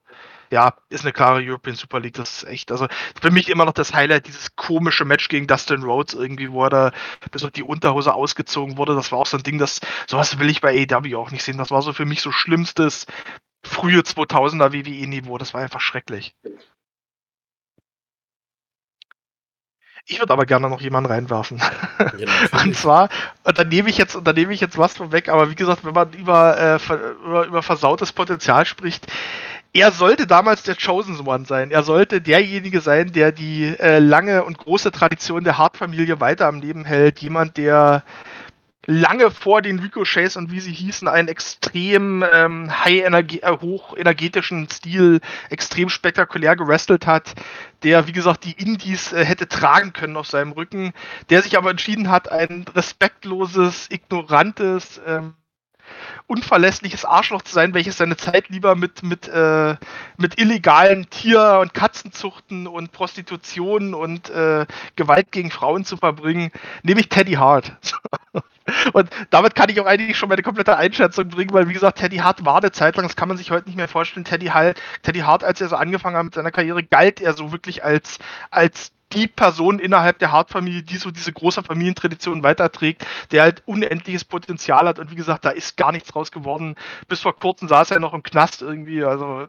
ja, 0.51 0.73
ist 0.89 1.03
eine 1.03 1.13
klare 1.13 1.41
European 1.43 1.75
Super 1.75 1.99
League, 1.99 2.13
das 2.15 2.43
ist 2.43 2.49
echt, 2.49 2.71
also 2.71 2.87
für 3.21 3.31
mich 3.31 3.49
immer 3.49 3.65
noch 3.65 3.73
das 3.73 3.93
Highlight, 3.93 4.27
dieses 4.27 4.55
komische 4.55 5.05
Match 5.05 5.27
gegen 5.27 5.47
Dustin 5.47 5.83
Rhodes 5.83 6.13
irgendwie, 6.13 6.51
wo 6.51 6.63
er 6.63 6.69
da 6.69 6.91
bis 7.31 7.43
auf 7.43 7.51
die 7.51 7.63
Unterhose 7.63 8.13
ausgezogen 8.13 8.77
wurde, 8.77 8.95
das 8.95 9.11
war 9.11 9.19
auch 9.19 9.25
so 9.25 9.37
ein 9.37 9.43
Ding, 9.43 9.57
das, 9.57 9.81
sowas 10.07 10.39
will 10.39 10.49
ich 10.49 10.61
bei 10.61 10.87
AEW 10.89 11.17
auch 11.17 11.31
nicht 11.31 11.43
sehen, 11.43 11.57
das 11.57 11.71
war 11.71 11.81
so 11.81 11.93
für 11.93 12.05
mich 12.05 12.21
so 12.21 12.31
schlimmstes 12.31 13.07
frühe 13.67 13.99
2000er 14.01 14.71
WWE-Niveau. 14.73 15.37
Das 15.37 15.53
war 15.53 15.61
einfach 15.61 15.81
schrecklich. 15.81 16.35
Ich 20.09 20.19
würde 20.19 20.31
aber 20.31 20.45
gerne 20.45 20.69
noch 20.69 20.79
jemanden 20.79 21.11
reinwerfen. 21.11 21.61
Ja, 22.17 22.27
und 22.63 22.75
zwar, 22.75 23.09
und 23.43 23.59
dann 23.59 23.67
nehme 23.67 23.89
ich 23.89 23.97
jetzt, 23.97 24.15
und 24.15 24.25
dann 24.25 24.35
nehme 24.35 24.53
ich 24.53 24.61
jetzt 24.61 24.77
was 24.77 24.95
vorweg, 24.95 25.27
aber 25.27 25.51
wie 25.51 25.55
gesagt, 25.55 25.83
wenn 25.83 25.93
man 25.93 26.13
über, 26.13 26.57
äh, 26.57 26.79
über, 27.25 27.45
über 27.45 27.61
versautes 27.61 28.13
Potenzial 28.13 28.65
spricht, 28.65 29.07
er 29.73 29.91
sollte 29.91 30.25
damals 30.25 30.63
der 30.63 30.75
Chosen 30.75 31.19
One 31.27 31.45
sein. 31.45 31.71
Er 31.71 31.83
sollte 31.83 32.21
derjenige 32.21 32.79
sein, 32.79 33.11
der 33.11 33.33
die 33.33 33.65
äh, 33.79 33.99
lange 33.99 34.45
und 34.45 34.57
große 34.57 34.91
Tradition 34.91 35.43
der 35.43 35.57
Hart-Familie 35.57 36.21
weiter 36.21 36.47
am 36.47 36.61
Leben 36.61 36.85
hält. 36.85 37.19
Jemand, 37.19 37.57
der 37.57 38.03
lange 38.87 39.31
vor 39.31 39.61
den 39.61 39.79
Ricochets 39.79 40.37
und 40.37 40.49
wie 40.49 40.61
sie 40.61 40.71
hießen, 40.71 41.07
einen 41.07 41.27
extrem 41.27 42.23
ähm, 42.33 42.71
high 42.83 43.05
-energie 43.05 43.43
äh, 43.43 43.57
hochenergetischen 43.59 44.67
Stil 44.69 45.19
extrem 45.49 45.89
spektakulär 45.89 46.55
gewrestelt 46.55 47.05
hat, 47.05 47.35
der, 47.83 48.07
wie 48.07 48.13
gesagt, 48.13 48.45
die 48.45 48.53
Indies 48.53 49.11
äh, 49.11 49.23
hätte 49.23 49.47
tragen 49.47 49.93
können 49.93 50.15
auf 50.15 50.27
seinem 50.27 50.53
Rücken, 50.53 50.93
der 51.29 51.41
sich 51.43 51.57
aber 51.57 51.69
entschieden 51.69 52.09
hat, 52.09 52.31
ein 52.31 52.65
respektloses, 52.73 53.89
ignorantes, 53.91 55.01
ähm, 55.05 55.35
unverlässliches 56.27 57.05
Arschloch 57.05 57.41
zu 57.41 57.53
sein, 57.53 57.73
welches 57.73 57.97
seine 57.97 58.17
Zeit 58.17 58.49
lieber 58.49 58.75
mit, 58.75 59.03
mit, 59.03 59.27
äh, 59.27 59.75
mit 60.17 60.39
illegalen 60.39 61.09
Tier- 61.09 61.59
und 61.61 61.73
Katzenzuchten 61.73 62.67
und 62.67 62.91
Prostitution 62.91 63.93
und 63.93 64.29
äh, 64.29 64.65
Gewalt 64.95 65.31
gegen 65.31 65.51
Frauen 65.51 65.85
zu 65.85 65.97
verbringen, 65.97 66.51
nämlich 66.83 67.09
Teddy 67.09 67.33
Hart. 67.33 67.77
und 68.93 69.09
damit 69.29 69.55
kann 69.55 69.69
ich 69.69 69.79
auch 69.79 69.85
eigentlich 69.85 70.17
schon 70.17 70.29
meine 70.29 70.43
komplette 70.43 70.77
Einschätzung 70.77 71.29
bringen, 71.29 71.53
weil 71.53 71.69
wie 71.69 71.73
gesagt, 71.73 71.99
Teddy 71.99 72.17
Hart 72.17 72.45
war 72.45 72.57
eine 72.57 72.71
Zeit 72.71 72.95
lang, 72.97 73.07
das 73.07 73.15
kann 73.15 73.29
man 73.29 73.37
sich 73.37 73.51
heute 73.51 73.67
nicht 73.67 73.77
mehr 73.77 73.87
vorstellen, 73.87 74.25
Teddy 74.25 74.47
Hart, 74.47 74.81
Teddy 75.03 75.19
Hart, 75.19 75.43
als 75.43 75.61
er 75.61 75.69
so 75.69 75.75
angefangen 75.75 76.17
hat 76.17 76.25
mit 76.25 76.33
seiner 76.33 76.51
Karriere, 76.51 76.83
galt 76.83 77.21
er 77.21 77.33
so 77.33 77.51
wirklich 77.51 77.83
als, 77.83 78.19
als 78.51 78.91
die 79.13 79.27
Person 79.27 79.79
innerhalb 79.79 80.19
der 80.19 80.31
Hart-Familie, 80.31 80.83
die 80.83 80.97
so 80.97 81.11
diese 81.11 81.31
große 81.31 81.63
Familientradition 81.63 82.43
weiterträgt, 82.43 83.05
der 83.31 83.43
halt 83.43 83.63
unendliches 83.65 84.25
Potenzial 84.25 84.87
hat 84.87 84.99
und 84.99 85.11
wie 85.11 85.15
gesagt, 85.15 85.45
da 85.45 85.49
ist 85.49 85.77
gar 85.77 85.91
nichts 85.91 86.09
draus 86.09 86.31
geworden. 86.31 86.75
Bis 87.07 87.21
vor 87.21 87.37
kurzem 87.37 87.67
saß 87.67 87.91
er 87.91 87.99
noch 87.99 88.13
im 88.13 88.23
Knast 88.23 88.61
irgendwie, 88.61 89.03
also 89.03 89.47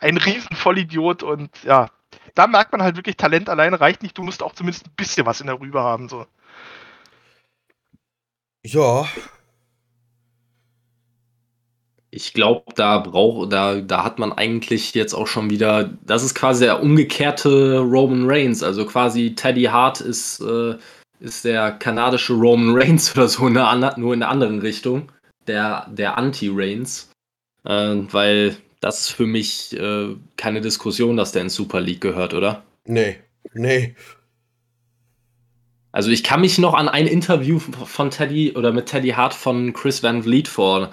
ein 0.00 0.16
riesen 0.16 0.54
Vollidiot 0.54 1.22
und 1.22 1.50
ja, 1.64 1.88
da 2.34 2.46
merkt 2.46 2.72
man 2.72 2.82
halt 2.82 2.96
wirklich, 2.96 3.16
Talent 3.16 3.48
alleine 3.48 3.80
reicht 3.80 4.02
nicht, 4.02 4.16
du 4.16 4.22
musst 4.22 4.42
auch 4.42 4.54
zumindest 4.54 4.86
ein 4.86 4.94
bisschen 4.96 5.26
was 5.26 5.40
in 5.40 5.48
der 5.48 5.60
Rübe 5.60 5.82
haben, 5.82 6.08
so. 6.08 6.26
Ja, 8.62 9.08
ich 12.10 12.32
glaube, 12.32 12.64
da 12.74 12.98
braucht, 12.98 13.52
da, 13.52 13.80
da 13.80 14.04
hat 14.04 14.18
man 14.18 14.32
eigentlich 14.32 14.94
jetzt 14.94 15.14
auch 15.14 15.26
schon 15.26 15.50
wieder, 15.50 15.90
das 16.04 16.24
ist 16.24 16.34
quasi 16.34 16.64
der 16.64 16.82
umgekehrte 16.82 17.78
Roman 17.78 18.28
Reigns. 18.28 18.62
Also 18.62 18.84
quasi 18.84 19.34
Teddy 19.34 19.64
Hart 19.64 20.00
ist, 20.00 20.40
äh, 20.40 20.76
ist 21.20 21.44
der 21.44 21.72
kanadische 21.72 22.32
Roman 22.32 22.76
Reigns 22.76 23.16
oder 23.16 23.28
so, 23.28 23.46
in 23.46 23.54
der, 23.54 23.94
nur 23.96 24.14
in 24.14 24.20
der 24.20 24.28
anderen 24.28 24.60
Richtung. 24.60 25.12
Der, 25.46 25.86
der 25.90 26.18
Anti-Reigns. 26.18 27.10
Äh, 27.64 27.96
weil 28.10 28.56
das 28.80 29.00
ist 29.00 29.10
für 29.10 29.26
mich 29.26 29.78
äh, 29.78 30.16
keine 30.36 30.60
Diskussion, 30.60 31.16
dass 31.16 31.32
der 31.32 31.42
in 31.42 31.50
Super 31.50 31.80
League 31.80 32.00
gehört, 32.00 32.34
oder? 32.34 32.64
Nee, 32.86 33.18
nee. 33.52 33.94
Also 35.92 36.10
ich 36.10 36.24
kann 36.24 36.40
mich 36.40 36.58
noch 36.58 36.74
an 36.74 36.88
ein 36.88 37.06
Interview 37.06 37.58
von 37.58 38.10
Teddy 38.10 38.52
oder 38.56 38.72
mit 38.72 38.86
Teddy 38.86 39.10
Hart 39.10 39.34
von 39.34 39.72
Chris 39.72 40.02
Van 40.02 40.22
Vliet 40.22 40.48
vor 40.48 40.90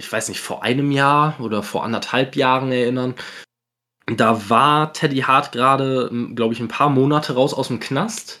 ich 0.00 0.10
weiß 0.10 0.28
nicht, 0.30 0.40
vor 0.40 0.62
einem 0.62 0.90
Jahr 0.90 1.36
oder 1.40 1.62
vor 1.62 1.84
anderthalb 1.84 2.34
Jahren 2.34 2.72
erinnern. 2.72 3.14
Da 4.06 4.48
war 4.50 4.92
Teddy 4.92 5.20
Hart 5.20 5.52
gerade, 5.52 6.10
glaube 6.34 6.54
ich, 6.54 6.60
ein 6.60 6.68
paar 6.68 6.90
Monate 6.90 7.34
raus 7.34 7.54
aus 7.54 7.68
dem 7.68 7.80
Knast. 7.80 8.40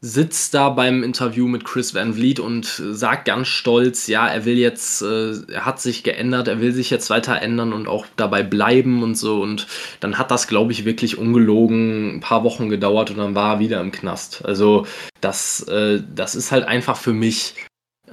sitzt 0.00 0.54
da 0.54 0.68
beim 0.68 1.02
Interview 1.02 1.48
mit 1.48 1.64
Chris 1.64 1.92
Van 1.92 2.14
Vliet 2.14 2.38
und 2.38 2.66
sagt 2.66 3.24
ganz 3.24 3.48
stolz, 3.48 4.06
ja, 4.06 4.28
er 4.28 4.44
will 4.44 4.56
jetzt, 4.56 5.02
äh, 5.02 5.32
er 5.50 5.64
hat 5.64 5.80
sich 5.80 6.04
geändert, 6.04 6.46
er 6.46 6.60
will 6.60 6.72
sich 6.72 6.88
jetzt 6.90 7.10
weiter 7.10 7.42
ändern 7.42 7.72
und 7.72 7.88
auch 7.88 8.06
dabei 8.16 8.44
bleiben 8.44 9.02
und 9.02 9.16
so. 9.16 9.42
Und 9.42 9.66
dann 9.98 10.16
hat 10.18 10.30
das, 10.30 10.46
glaube 10.46 10.70
ich, 10.70 10.84
wirklich 10.84 11.18
ungelogen 11.18 12.16
ein 12.16 12.20
paar 12.20 12.44
Wochen 12.44 12.68
gedauert 12.68 13.10
und 13.10 13.18
dann 13.18 13.34
war 13.34 13.54
er 13.54 13.58
wieder 13.60 13.80
im 13.80 13.90
Knast. 13.90 14.44
Also 14.44 14.86
das, 15.20 15.62
äh, 15.62 16.00
das 16.14 16.36
ist 16.36 16.52
halt 16.52 16.64
einfach 16.64 16.96
für 16.96 17.12
mich, 17.12 17.54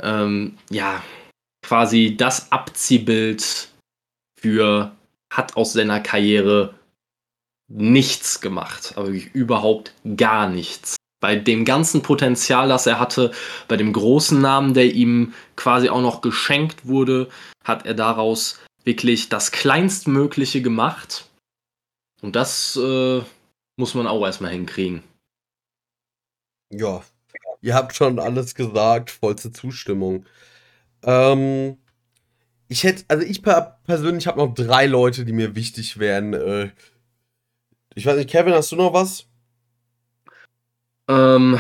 ähm, 0.01 0.58
ja, 0.72 1.03
quasi 1.66 2.16
das 2.16 2.52
Abziehbild 2.52 3.69
für, 4.40 4.92
hat 5.32 5.58
aus 5.58 5.74
seiner 5.74 6.00
Karriere 6.00 6.76
nichts 7.68 8.42
gemacht, 8.42 8.94
aber 8.95 9.08
überhaupt 9.08 9.94
gar 10.16 10.48
nichts 10.48 10.98
bei 11.26 11.35
dem 11.35 11.66
ganzen 11.66 12.03
Potenzial, 12.03 12.69
das 12.69 12.85
er 12.85 13.00
hatte, 13.00 13.32
bei 13.68 13.77
dem 13.77 13.94
großen 13.94 14.40
Namen, 14.40 14.76
der 14.76 14.94
ihm 14.94 15.34
quasi 15.56 15.90
auch 15.90 16.02
noch 16.02 16.22
geschenkt 16.22 16.85
wurde, 16.85 17.30
hat 17.64 17.88
er 17.88 17.95
daraus 17.95 18.60
wirklich 18.84 19.27
das 19.27 19.52
Kleinstmögliche 19.52 20.61
gemacht. 20.61 21.27
Und 22.22 22.35
das 22.35 22.76
äh, 22.76 23.24
muss 23.76 23.95
man 23.95 24.06
auch 24.06 24.24
erstmal 24.24 24.52
hinkriegen. 24.52 25.02
Ja, 26.72 27.02
ihr 27.61 27.74
habt 27.74 27.95
schon 27.95 28.19
alles 28.19 28.53
gesagt, 28.53 29.10
vollste 29.10 29.52
Zustimmung. 29.52 30.27
Ähm, 31.06 31.77
ich 32.67 32.84
hätte, 32.84 33.06
also 33.08 33.24
ich 33.25 33.42
persönlich 33.42 34.27
habe 34.27 34.40
noch 34.40 34.53
drei 34.53 34.88
Leute, 34.88 35.24
die 35.24 35.34
mir 35.34 35.56
wichtig 35.56 36.00
wären. 36.00 36.34
Äh, 36.34 36.72
ich 37.93 38.06
weiß 38.06 38.17
nicht, 38.17 38.30
Kevin, 38.30 38.53
hast 38.53 38.72
du 38.72 38.75
noch 38.75 38.93
was? 38.93 39.27
Ähm, 41.08 41.59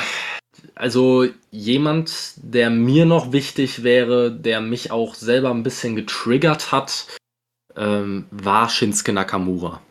also 0.73 1.27
jemand, 1.51 2.33
der 2.37 2.69
mir 2.69 3.05
noch 3.05 3.31
wichtig 3.31 3.83
wäre, 3.83 4.31
der 4.31 4.61
mich 4.61 4.91
auch 4.91 5.13
selber 5.13 5.51
ein 5.51 5.63
bisschen 5.63 5.95
getriggert 5.95 6.71
hat, 6.71 7.07
ähm, 7.75 8.25
war 8.31 8.69
Shinsuke 8.69 9.13
Nakamura. 9.13 9.81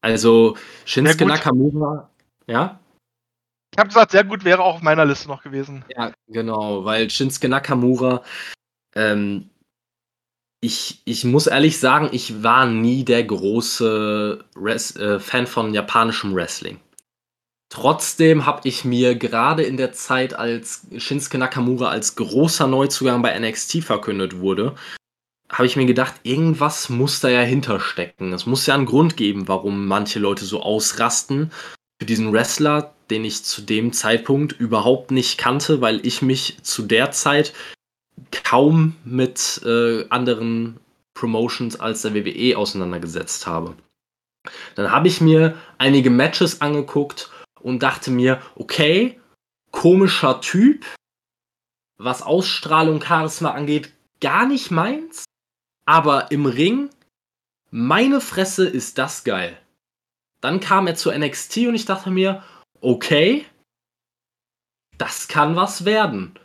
Also 0.00 0.56
Shinsuke 0.84 1.26
Nakamura, 1.26 2.10
ja? 2.46 2.80
Ich 3.76 3.78
habe 3.78 3.88
gesagt, 3.88 4.12
sehr 4.12 4.24
gut 4.24 4.42
wäre 4.42 4.62
auch 4.62 4.76
auf 4.76 4.82
meiner 4.82 5.04
Liste 5.04 5.28
noch 5.28 5.42
gewesen. 5.42 5.84
Ja, 5.94 6.10
genau, 6.28 6.86
weil 6.86 7.10
Shinsuke 7.10 7.46
Nakamura, 7.46 8.22
ähm, 8.94 9.50
ich, 10.62 11.02
ich 11.04 11.26
muss 11.26 11.46
ehrlich 11.46 11.78
sagen, 11.78 12.08
ich 12.10 12.42
war 12.42 12.64
nie 12.64 13.04
der 13.04 13.22
große 13.22 14.42
Res 14.56 14.96
äh, 14.96 15.20
Fan 15.20 15.46
von 15.46 15.74
japanischem 15.74 16.34
Wrestling. 16.34 16.80
Trotzdem 17.68 18.46
habe 18.46 18.66
ich 18.66 18.86
mir 18.86 19.14
gerade 19.14 19.62
in 19.62 19.76
der 19.76 19.92
Zeit, 19.92 20.32
als 20.32 20.86
Shinsuke 20.96 21.36
Nakamura 21.36 21.90
als 21.90 22.16
großer 22.16 22.66
Neuzugang 22.66 23.20
bei 23.20 23.38
NXT 23.38 23.84
verkündet 23.84 24.38
wurde, 24.38 24.74
habe 25.50 25.66
ich 25.66 25.76
mir 25.76 25.84
gedacht, 25.84 26.14
irgendwas 26.22 26.88
muss 26.88 27.20
da 27.20 27.28
ja 27.28 27.42
hinterstecken. 27.42 28.32
Es 28.32 28.46
muss 28.46 28.64
ja 28.64 28.74
einen 28.74 28.86
Grund 28.86 29.18
geben, 29.18 29.48
warum 29.48 29.86
manche 29.86 30.18
Leute 30.18 30.46
so 30.46 30.62
ausrasten 30.62 31.52
für 31.98 32.06
diesen 32.06 32.32
Wrestler, 32.32 32.94
den 33.10 33.24
ich 33.24 33.44
zu 33.44 33.62
dem 33.62 33.92
Zeitpunkt 33.92 34.52
überhaupt 34.52 35.10
nicht 35.10 35.38
kannte, 35.38 35.80
weil 35.80 36.04
ich 36.06 36.22
mich 36.22 36.58
zu 36.62 36.82
der 36.82 37.10
Zeit 37.10 37.52
kaum 38.44 38.96
mit 39.04 39.60
äh, 39.64 40.08
anderen 40.08 40.80
Promotions 41.14 41.78
als 41.78 42.02
der 42.02 42.14
WWE 42.14 42.56
auseinandergesetzt 42.56 43.46
habe. 43.46 43.76
Dann 44.74 44.90
habe 44.90 45.08
ich 45.08 45.20
mir 45.20 45.56
einige 45.78 46.10
Matches 46.10 46.60
angeguckt 46.60 47.30
und 47.60 47.82
dachte 47.82 48.10
mir, 48.10 48.40
okay, 48.54 49.18
komischer 49.72 50.40
Typ, 50.40 50.84
was 51.98 52.22
Ausstrahlung, 52.22 53.02
Charisma 53.02 53.52
angeht, 53.52 53.92
gar 54.20 54.46
nicht 54.46 54.70
meins, 54.70 55.24
aber 55.86 56.30
im 56.30 56.46
Ring, 56.46 56.90
meine 57.70 58.20
Fresse 58.20 58.66
ist 58.66 58.98
das 58.98 59.24
geil. 59.24 59.58
Dann 60.46 60.60
kam 60.60 60.86
er 60.86 60.94
zu 60.94 61.10
NXT 61.10 61.56
und 61.66 61.74
ich 61.74 61.86
dachte 61.86 62.08
mir, 62.08 62.40
okay, 62.80 63.44
das 64.96 65.26
kann 65.26 65.56
was 65.56 65.84
werden. 65.84 66.38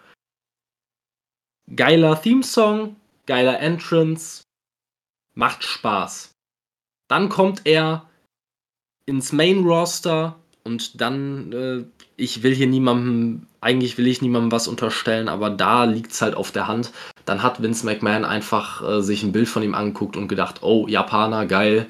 Geiler 1.76 2.20
Themesong, 2.20 2.96
geiler 3.28 3.60
Entrance, 3.60 4.42
macht 5.36 5.64
Spaß. 5.64 6.32
Dann 7.10 7.30
kommt 7.30 7.62
er 7.66 8.10
ins 9.06 9.34
Main 9.34 9.64
Roster, 9.64 10.36
und 10.64 11.00
dann, 11.00 11.52
äh, 11.52 11.86
ich 12.18 12.42
will 12.42 12.56
hier 12.56 12.68
niemandem, 12.68 13.46
eigentlich 13.62 14.00
will 14.00 14.08
ich 14.08 14.24
niemandem 14.24 14.52
was 14.52 14.68
unterstellen, 14.68 15.28
aber 15.30 15.52
da 15.52 15.84
liegt 15.86 16.12
es 16.12 16.24
halt 16.24 16.36
auf 16.36 16.52
der 16.52 16.68
Hand. 16.68 16.92
Dann 17.26 17.44
hat 17.44 17.62
Vince 17.62 17.86
McMahon 17.86 18.26
einfach 18.26 18.82
äh, 18.88 19.02
sich 19.02 19.22
ein 19.22 19.32
Bild 19.32 19.48
von 19.48 19.62
ihm 19.64 19.76
angeguckt 19.76 20.18
und 20.18 20.28
gedacht, 20.28 20.64
oh, 20.64 20.88
Japaner, 20.88 21.46
geil, 21.46 21.88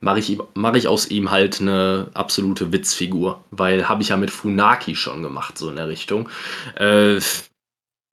mache 0.00 0.18
ich, 0.18 0.38
mach 0.54 0.74
ich 0.74 0.88
aus 0.88 1.08
ihm 1.10 1.30
halt 1.30 1.60
eine 1.60 2.10
absolute 2.14 2.72
Witzfigur. 2.72 3.44
Weil 3.50 3.88
habe 3.88 4.02
ich 4.02 4.08
ja 4.08 4.16
mit 4.16 4.30
Funaki 4.30 4.96
schon 4.96 5.22
gemacht, 5.22 5.58
so 5.58 5.70
in 5.70 5.76
der 5.76 5.88
Richtung. 5.88 6.28
Äh, 6.76 7.20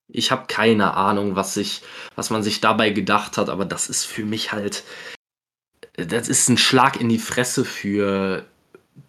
ich 0.09 0.31
habe 0.31 0.45
keine 0.47 0.93
Ahnung, 0.93 1.35
was, 1.35 1.53
sich, 1.53 1.81
was 2.15 2.29
man 2.29 2.43
sich 2.43 2.61
dabei 2.61 2.91
gedacht 2.91 3.37
hat, 3.37 3.49
aber 3.49 3.65
das 3.65 3.89
ist 3.89 4.05
für 4.05 4.23
mich 4.23 4.51
halt, 4.53 4.83
das 5.95 6.29
ist 6.29 6.47
ein 6.49 6.57
Schlag 6.57 6.99
in 7.01 7.09
die 7.09 7.17
Fresse 7.17 7.65
für 7.65 8.45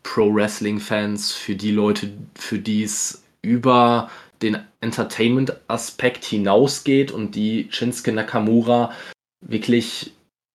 Pro-Wrestling-Fans, 0.03 1.33
für 1.33 1.55
die 1.55 1.71
Leute, 1.71 2.13
für 2.35 2.59
die 2.59 2.83
es 2.83 3.23
über 3.43 4.11
den 4.43 4.59
Entertainment-Aspekt 4.81 6.25
hinausgeht 6.25 7.13
und 7.13 7.35
die 7.35 7.69
Shinsuke 7.71 8.13
Nakamura 8.13 8.93
wirklich 9.41 10.13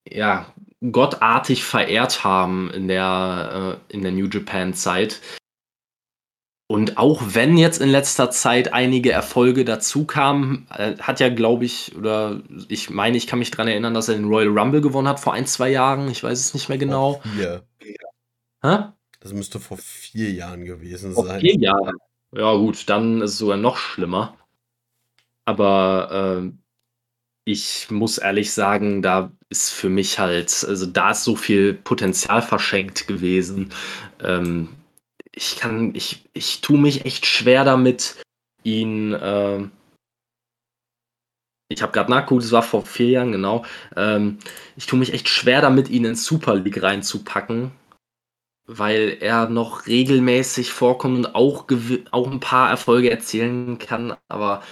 ja, 0.10 0.54
gottartig 0.92 1.64
verehrt 1.64 2.24
haben 2.24 2.70
in 2.72 2.88
der, 2.88 3.80
äh, 3.90 3.94
in 3.94 4.02
der 4.02 4.12
New 4.12 4.28
Japan-Zeit. 4.28 5.22
Und 6.68 6.98
auch 6.98 7.22
wenn 7.26 7.58
jetzt 7.58 7.82
in 7.82 7.90
letzter 7.90 8.32
Zeit 8.32 8.74
einige 8.74 9.12
Erfolge 9.12 9.64
dazu 9.64 10.06
kamen, 10.06 10.66
äh, 10.76 10.98
hat 10.98 11.20
ja, 11.20 11.30
glaube 11.30 11.66
ich, 11.66 11.96
oder 11.96 12.42
ich 12.68 12.90
meine, 12.90 13.18
ich 13.18 13.28
kann 13.28 13.40
mich 13.40 13.52
daran 13.52 13.68
erinnern, 13.68 13.94
dass 13.94 14.10
er 14.10 14.16
den 14.16 14.26
Royal 14.26 14.58
Rumble 14.58 14.82
gewonnen 14.82 15.08
hat 15.08 15.20
vor 15.20 15.34
ein, 15.34 15.46
zwei 15.46 15.70
Jahren. 15.70 16.10
Ich 16.10 16.24
weiß 16.24 16.40
es 16.40 16.54
nicht 16.54 16.70
mehr 16.70 16.78
genau. 16.78 17.22
Oh, 17.24 17.30
vier. 17.36 17.64
Hä? 18.64 18.78
Das 19.20 19.34
müsste 19.34 19.60
vor 19.60 19.78
vier 19.78 20.32
Jahren 20.32 20.66
gewesen 20.66 21.14
vor 21.14 21.26
sein. 21.26 21.42
Vier 21.42 21.58
Jahre. 21.58 21.94
Ja, 22.34 22.54
gut, 22.56 22.90
dann 22.90 23.22
ist 23.22 23.32
es 23.32 23.38
sogar 23.38 23.58
noch 23.58 23.78
schlimmer. 23.78 24.36
Aber 25.46 26.42
äh, 26.42 26.52
ich 27.46 27.92
muss 27.92 28.18
ehrlich 28.18 28.54
sagen, 28.54 29.02
da 29.02 29.32
ist 29.50 29.72
für 29.72 29.90
mich 29.90 30.20
halt, 30.20 30.66
also 30.68 30.86
da 30.86 31.12
ist 31.12 31.24
so 31.24 31.36
viel 31.36 31.74
Potenzial 31.74 32.42
verschenkt 32.42 33.08
gewesen. 33.08 33.74
Ähm, 34.22 34.70
ich 35.32 35.58
kann, 35.58 35.94
ich, 35.96 36.30
ich 36.34 36.62
tue 36.62 36.78
mich 36.80 37.06
echt 37.06 37.26
schwer 37.26 37.66
damit, 37.66 38.22
ihn. 38.64 39.14
Äh, 39.14 39.68
ich 41.70 41.82
habe 41.82 41.92
gerade 41.92 42.12
nachgeguckt, 42.12 42.44
es 42.44 42.52
war 42.52 42.64
vor 42.64 42.86
vier 42.86 43.10
Jahren, 43.10 43.32
genau. 43.32 43.66
Ähm, 43.96 44.38
ich 44.76 44.86
tue 44.86 45.00
mich 45.00 45.14
echt 45.14 45.28
schwer 45.28 45.62
damit, 45.62 45.90
ihn 45.90 46.06
in 46.06 46.16
Super 46.16 46.56
League 46.56 46.82
reinzupacken, 46.82 47.72
weil 48.68 49.18
er 49.20 49.50
noch 49.50 49.88
regelmäßig 49.88 50.72
vorkommt 50.72 51.18
und 51.18 51.36
auch, 51.36 51.68
auch 52.12 52.32
ein 52.32 52.40
paar 52.40 52.70
Erfolge 52.70 53.10
erzielen 53.10 53.80
kann, 53.80 54.16
aber 54.30 54.64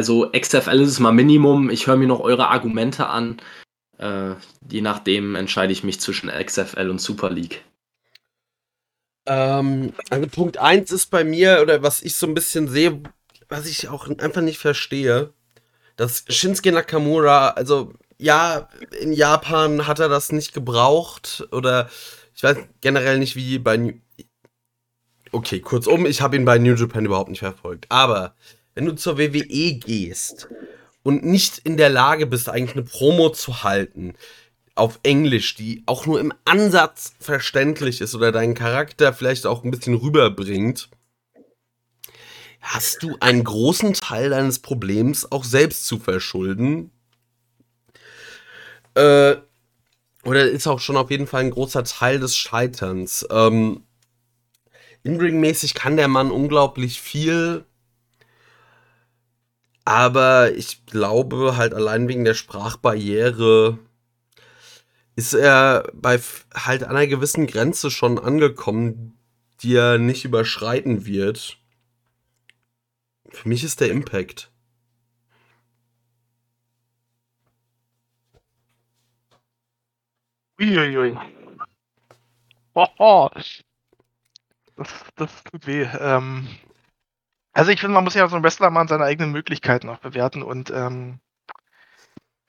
also 0.00 0.30
XFL 0.32 0.80
ist 0.80 0.88
es 0.88 0.98
mal 0.98 1.12
Minimum. 1.12 1.68
Ich 1.68 1.86
höre 1.86 1.98
mir 1.98 2.06
noch 2.06 2.20
eure 2.20 2.48
Argumente 2.48 3.08
an. 3.08 3.36
Äh, 3.98 4.30
je 4.66 4.80
nachdem 4.80 5.34
entscheide 5.34 5.74
ich 5.74 5.84
mich 5.84 6.00
zwischen 6.00 6.30
XFL 6.30 6.88
und 6.88 7.02
Super 7.02 7.28
League. 7.28 7.62
Ähm, 9.26 9.92
also 10.08 10.26
Punkt 10.26 10.56
1 10.56 10.90
ist 10.90 11.10
bei 11.10 11.22
mir, 11.22 11.58
oder 11.60 11.82
was 11.82 12.00
ich 12.00 12.16
so 12.16 12.26
ein 12.26 12.32
bisschen 12.32 12.66
sehe, 12.66 13.02
was 13.50 13.66
ich 13.66 13.90
auch 13.90 14.08
einfach 14.08 14.40
nicht 14.40 14.56
verstehe, 14.56 15.34
dass 15.96 16.24
Shinsuke 16.30 16.72
Nakamura, 16.72 17.50
also 17.50 17.92
ja, 18.16 18.70
in 19.02 19.12
Japan 19.12 19.86
hat 19.86 19.98
er 19.98 20.08
das 20.08 20.32
nicht 20.32 20.54
gebraucht 20.54 21.46
oder 21.52 21.90
ich 22.34 22.42
weiß 22.42 22.56
generell 22.80 23.18
nicht, 23.18 23.36
wie 23.36 23.58
bei 23.58 23.76
New 23.76 24.00
Okay, 25.32 25.60
kurzum, 25.60 26.06
ich 26.06 26.22
habe 26.22 26.36
ihn 26.36 26.46
bei 26.46 26.56
New 26.56 26.74
Japan 26.74 27.04
überhaupt 27.04 27.28
nicht 27.28 27.40
verfolgt. 27.40 27.84
Aber 27.90 28.34
wenn 28.80 28.86
du 28.86 28.94
zur 28.94 29.18
WWE 29.18 29.74
gehst 29.74 30.48
und 31.02 31.22
nicht 31.22 31.58
in 31.58 31.76
der 31.76 31.90
Lage 31.90 32.26
bist, 32.26 32.48
eigentlich 32.48 32.76
eine 32.76 32.86
Promo 32.86 33.28
zu 33.28 33.62
halten 33.62 34.14
auf 34.74 34.98
Englisch, 35.02 35.54
die 35.54 35.82
auch 35.84 36.06
nur 36.06 36.18
im 36.18 36.32
Ansatz 36.46 37.12
verständlich 37.20 38.00
ist 38.00 38.14
oder 38.14 38.32
deinen 38.32 38.54
Charakter 38.54 39.12
vielleicht 39.12 39.44
auch 39.44 39.64
ein 39.64 39.70
bisschen 39.70 39.96
rüberbringt, 39.96 40.88
hast 42.62 43.02
du 43.02 43.18
einen 43.20 43.44
großen 43.44 43.92
Teil 43.92 44.30
deines 44.30 44.60
Problems 44.60 45.30
auch 45.30 45.44
selbst 45.44 45.84
zu 45.84 45.98
verschulden, 45.98 46.90
äh, 48.94 49.36
oder 50.24 50.48
ist 50.48 50.66
auch 50.66 50.80
schon 50.80 50.96
auf 50.96 51.10
jeden 51.10 51.26
Fall 51.26 51.42
ein 51.42 51.50
großer 51.50 51.84
Teil 51.84 52.18
des 52.18 52.34
Scheiterns. 52.34 53.26
Ähm, 53.30 53.82
In-Ring-mäßig 55.02 55.74
kann 55.74 55.98
der 55.98 56.08
Mann 56.08 56.30
unglaublich 56.30 57.02
viel. 57.02 57.66
Aber 59.90 60.54
ich 60.54 60.86
glaube 60.86 61.56
halt 61.56 61.74
allein 61.74 62.06
wegen 62.06 62.24
der 62.24 62.34
Sprachbarriere 62.34 63.76
ist 65.16 65.34
er 65.34 65.90
bei 65.92 66.20
halt 66.54 66.84
einer 66.84 67.08
gewissen 67.08 67.48
Grenze 67.48 67.90
schon 67.90 68.16
angekommen, 68.16 69.18
die 69.62 69.74
er 69.74 69.98
nicht 69.98 70.24
überschreiten 70.24 71.06
wird. 71.06 71.58
Für 73.30 73.48
mich 73.48 73.64
ist 73.64 73.80
der 73.80 73.90
Impact. 73.90 74.52
Uiuiui. 80.60 81.18
Hoho. 82.76 83.30
Das, 84.76 85.04
das 85.16 85.44
tut 85.50 85.66
weh. 85.66 85.82
Ähm, 85.98 86.46
also 87.52 87.70
ich 87.70 87.80
finde, 87.80 87.94
man 87.94 88.04
muss 88.04 88.14
ja 88.14 88.28
so 88.28 88.36
einen 88.36 88.44
Wrestler 88.44 88.70
mal 88.70 88.82
an 88.82 88.88
seine 88.88 89.04
eigenen 89.04 89.32
Möglichkeiten 89.32 89.88
auch 89.88 89.98
bewerten 89.98 90.42
und 90.42 90.70
ähm, 90.70 91.20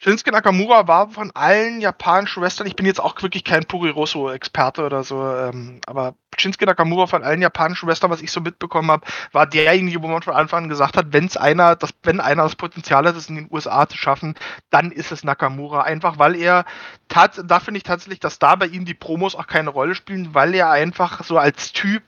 Shinsuke 0.04 0.32
Nakamura 0.32 0.88
war 0.88 1.12
von 1.12 1.30
allen 1.36 1.80
japanischen 1.80 2.42
Wrestlern, 2.42 2.68
ich 2.68 2.76
bin 2.76 2.88
jetzt 2.88 3.00
auch 3.00 3.22
wirklich 3.22 3.44
kein 3.44 3.66
Puriroso-Experte 3.66 4.84
oder 4.84 5.04
so, 5.04 5.24
ähm, 5.24 5.80
aber 5.86 6.16
Shinsuke 6.40 6.66
Nakamura 6.66 7.06
von 7.06 7.24
allen 7.24 7.40
japanischen 7.40 7.88
Wrestlern, 7.88 8.10
was 8.10 8.24
ich 8.24 8.32
so 8.32 8.42
mitbekommen 8.42 8.90
habe, 8.90 9.06
war 9.32 9.46
derjenige, 9.46 10.02
wo 10.02 10.08
man 10.08 10.24
von 10.24 10.34
Anfang 10.34 10.64
an 10.64 10.70
gesagt 10.70 10.98
hat, 10.98 11.14
wenn's 11.14 11.38
einer, 11.38 11.76
das, 11.76 11.92
wenn 12.02 12.20
einer 12.20 12.42
das 12.42 12.56
Potenzial 12.56 13.06
hat, 13.06 13.16
es 13.16 13.30
in 13.30 13.36
den 13.36 13.48
USA 13.52 13.88
zu 13.88 13.96
schaffen, 13.96 14.34
dann 14.72 14.92
ist 14.92 15.12
es 15.12 15.24
Nakamura. 15.24 15.84
Einfach 15.84 16.18
weil 16.18 16.36
er, 16.36 16.66
tat, 17.08 17.40
da 17.46 17.60
finde 17.60 17.78
ich 17.78 17.84
tatsächlich, 17.84 18.20
dass 18.20 18.40
da 18.40 18.56
bei 18.56 18.66
ihm 18.66 18.86
die 18.86 18.96
Promos 18.96 19.36
auch 19.36 19.46
keine 19.46 19.70
Rolle 19.70 19.94
spielen, 19.94 20.34
weil 20.34 20.56
er 20.56 20.72
einfach 20.72 21.24
so 21.24 21.38
als 21.38 21.74
Typ 21.74 22.02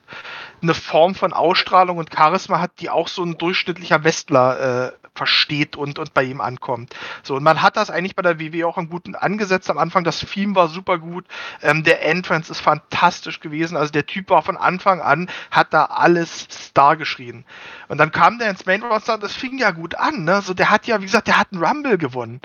eine 0.64 0.74
Form 0.74 1.14
von 1.14 1.32
Ausstrahlung 1.32 1.98
und 1.98 2.14
Charisma 2.14 2.60
hat, 2.60 2.72
die 2.80 2.90
auch 2.90 3.08
so 3.08 3.22
ein 3.22 3.38
durchschnittlicher 3.38 4.02
Westler 4.04 4.92
äh, 4.92 4.92
versteht 5.14 5.76
und, 5.76 5.98
und 5.98 6.12
bei 6.12 6.24
ihm 6.24 6.40
ankommt. 6.40 6.94
So, 7.22 7.36
und 7.36 7.44
man 7.44 7.62
hat 7.62 7.76
das 7.76 7.90
eigentlich 7.90 8.16
bei 8.16 8.22
der 8.22 8.40
WWE 8.40 8.66
auch 8.66 8.76
einen 8.76 8.88
guten 8.88 9.14
angesetzt 9.14 9.70
am 9.70 9.78
Anfang. 9.78 10.02
Das 10.02 10.18
Theme 10.18 10.54
war 10.56 10.68
super 10.68 10.98
gut. 10.98 11.26
Ähm, 11.62 11.84
der 11.84 12.04
Entrance 12.04 12.50
ist 12.50 12.60
fantastisch 12.60 13.40
gewesen. 13.40 13.76
Also 13.76 13.92
der 13.92 14.06
Typ 14.06 14.30
war 14.30 14.42
von 14.42 14.56
Anfang 14.56 15.00
an, 15.00 15.30
hat 15.50 15.72
da 15.72 15.84
alles 15.84 16.48
Star 16.50 16.96
geschrien. 16.96 17.44
Und 17.88 17.98
dann 17.98 18.10
kam 18.10 18.38
der 18.38 18.50
ins 18.50 18.66
Main 18.66 18.82
Roster 18.82 19.18
das 19.18 19.34
fing 19.34 19.58
ja 19.58 19.70
gut 19.70 19.94
an. 19.94 20.24
Ne? 20.24 20.42
So, 20.42 20.54
der 20.54 20.70
hat 20.70 20.86
ja, 20.86 21.00
wie 21.00 21.06
gesagt, 21.06 21.28
der 21.28 21.38
hat 21.38 21.52
einen 21.52 21.64
Rumble 21.64 21.98
gewonnen. 21.98 22.40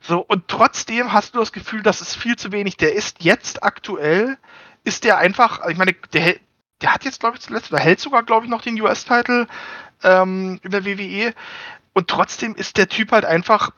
So, 0.00 0.20
und 0.20 0.48
trotzdem 0.48 1.12
hast 1.12 1.34
du 1.34 1.40
das 1.40 1.52
Gefühl, 1.52 1.82
das 1.82 2.00
ist 2.00 2.16
viel 2.16 2.36
zu 2.36 2.52
wenig. 2.52 2.76
Der 2.76 2.94
ist 2.94 3.22
jetzt 3.22 3.62
aktuell, 3.62 4.38
ist 4.84 5.04
der 5.04 5.18
einfach, 5.18 5.66
ich 5.68 5.78
meine, 5.78 5.94
der, 6.12 6.36
der 6.82 6.92
hat 6.92 7.04
jetzt, 7.04 7.20
glaube 7.20 7.36
ich, 7.36 7.42
zuletzt, 7.42 7.72
oder 7.72 7.80
hält 7.80 8.00
sogar, 8.00 8.22
glaube 8.22 8.46
ich, 8.46 8.50
noch 8.50 8.62
den 8.62 8.80
US-Titel 8.80 9.46
ähm, 10.02 10.60
in 10.62 10.70
der 10.70 10.84
WWE. 10.84 11.34
Und 11.94 12.08
trotzdem 12.08 12.54
ist 12.54 12.76
der 12.76 12.88
Typ 12.88 13.12
halt 13.12 13.24
einfach 13.24 13.70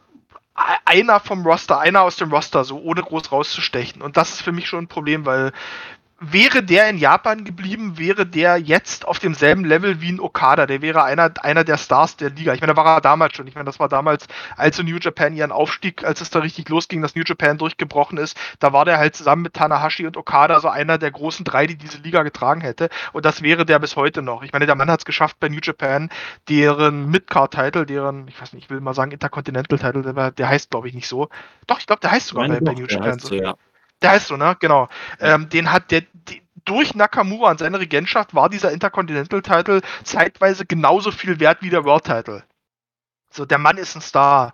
einer 0.85 1.21
vom 1.21 1.47
Roster, 1.47 1.79
einer 1.79 2.03
aus 2.03 2.17
dem 2.17 2.33
Roster, 2.33 2.65
so 2.65 2.81
ohne 2.81 3.03
groß 3.03 3.31
rauszustechen. 3.31 4.03
Und 4.03 4.17
das 4.17 4.31
ist 4.31 4.43
für 4.43 4.53
mich 4.53 4.69
schon 4.69 4.85
ein 4.85 4.89
Problem, 4.89 5.25
weil 5.25 5.53
wäre 6.21 6.63
der 6.65 6.91
in 6.91 6.99
Japan 6.99 7.45
geblieben, 7.45 7.97
wäre 7.97 8.27
der 8.27 8.57
jetzt 8.57 9.07
auf 9.07 9.21
demselben 9.21 9.65
Level 9.65 10.01
wie 10.01 10.11
ein 10.11 10.21
Okada. 10.21 10.67
Der 10.67 10.83
wäre 10.83 11.05
einer, 11.05 11.33
einer 11.43 11.63
der 11.63 11.77
Stars 11.77 12.17
der 12.17 12.31
Liga. 12.31 12.55
Ich 12.55 12.61
meine, 12.61 12.75
da 12.75 12.77
war 12.77 12.97
er 12.97 13.01
damals 13.01 13.37
schon. 13.37 13.47
Ich 13.47 13.55
meine, 13.55 13.67
das 13.67 13.79
war 13.79 13.89
damals, 13.89 14.27
als 14.57 14.77
so 14.77 14.83
New 14.83 14.97
Japan 14.97 15.35
ihren 15.35 15.53
Aufstieg, 15.53 16.05
als 16.05 16.21
es 16.21 16.31
da 16.31 16.41
richtig 16.41 16.69
losging, 16.69 17.03
dass 17.03 17.15
New 17.15 17.23
Japan 17.25 17.57
durchgebrochen 17.59 18.19
ist, 18.19 18.37
da 18.59 18.73
war 18.73 18.85
der 18.85 18.99
halt 18.99 19.15
zusammen 19.15 19.43
mit 19.43 19.55
Tanahashi 19.55 20.07
und 20.07 20.17
Okada 20.17 20.59
so 20.59 20.69
einer 20.69 20.99
der 20.99 21.13
großen 21.13 21.45
drei, 21.45 21.67
die 21.67 21.77
diese 21.77 21.99
Liga 21.99 22.25
getragen 22.25 22.61
hätte. 22.61 22.89
Und 23.13 23.25
das 23.25 23.43
wäre 23.43 23.65
der 23.65 23.79
bis 23.79 23.95
heute 23.95 24.21
noch. 24.21 24.43
Ich 24.43 24.53
meine, 24.53 24.67
der 24.67 24.75
Mann 24.75 24.91
hat 24.91 25.01
es 25.01 25.05
geschafft 25.05 25.39
bei 25.39 25.49
New 25.49 25.61
Japan, 25.63 26.11
deren 26.49 27.11
Midcard-Title, 27.11 27.87
deren, 27.87 28.27
ich 28.27 28.41
weiß 28.41 28.55
nicht, 28.55 28.65
ich 28.65 28.71
will 28.71 28.81
mal 28.81 28.95
sagen 28.95 29.13
Intercontinental-Title, 29.13 30.03
der, 30.03 30.33
der 30.33 30.49
heißt, 30.49 30.71
glaube 30.71 30.89
ich, 30.89 30.95
nicht 30.95 31.07
so. 31.07 31.29
Doch, 31.69 31.79
ich 31.79 31.87
glaube, 31.87 32.01
der 32.01 32.11
heißt 32.11 32.29
sogar 32.29 32.49
bei, 32.49 32.61
bei 32.61 32.73
New 32.73 32.87
Japan 32.87 33.21
so. 33.21 33.35
Ja. 33.35 33.55
Der 34.03 34.11
heißt 34.11 34.29
so, 34.29 34.37
ne? 34.37 34.57
Genau. 34.61 34.89
Ähm, 35.21 35.49
den 35.49 35.73
hat 35.73 35.91
der, 35.91 36.03
die, 36.13 36.43
durch 36.65 36.95
Nakamura 36.95 37.51
und 37.51 37.59
seine 37.59 37.81
Regentschaft 37.81 38.35
war 38.35 38.49
dieser 38.49 38.73
Intercontinental-Title 38.73 39.81
zeitweise 40.05 40.67
genauso 40.67 41.11
viel 41.11 41.41
wert 41.41 41.63
wie 41.63 41.71
der 41.71 41.85
World-Title. 41.85 42.45
So, 43.31 43.45
der 43.45 43.59
Mann 43.59 43.77
ist 43.77 43.97
ein 43.97 44.03
Star. 44.03 44.53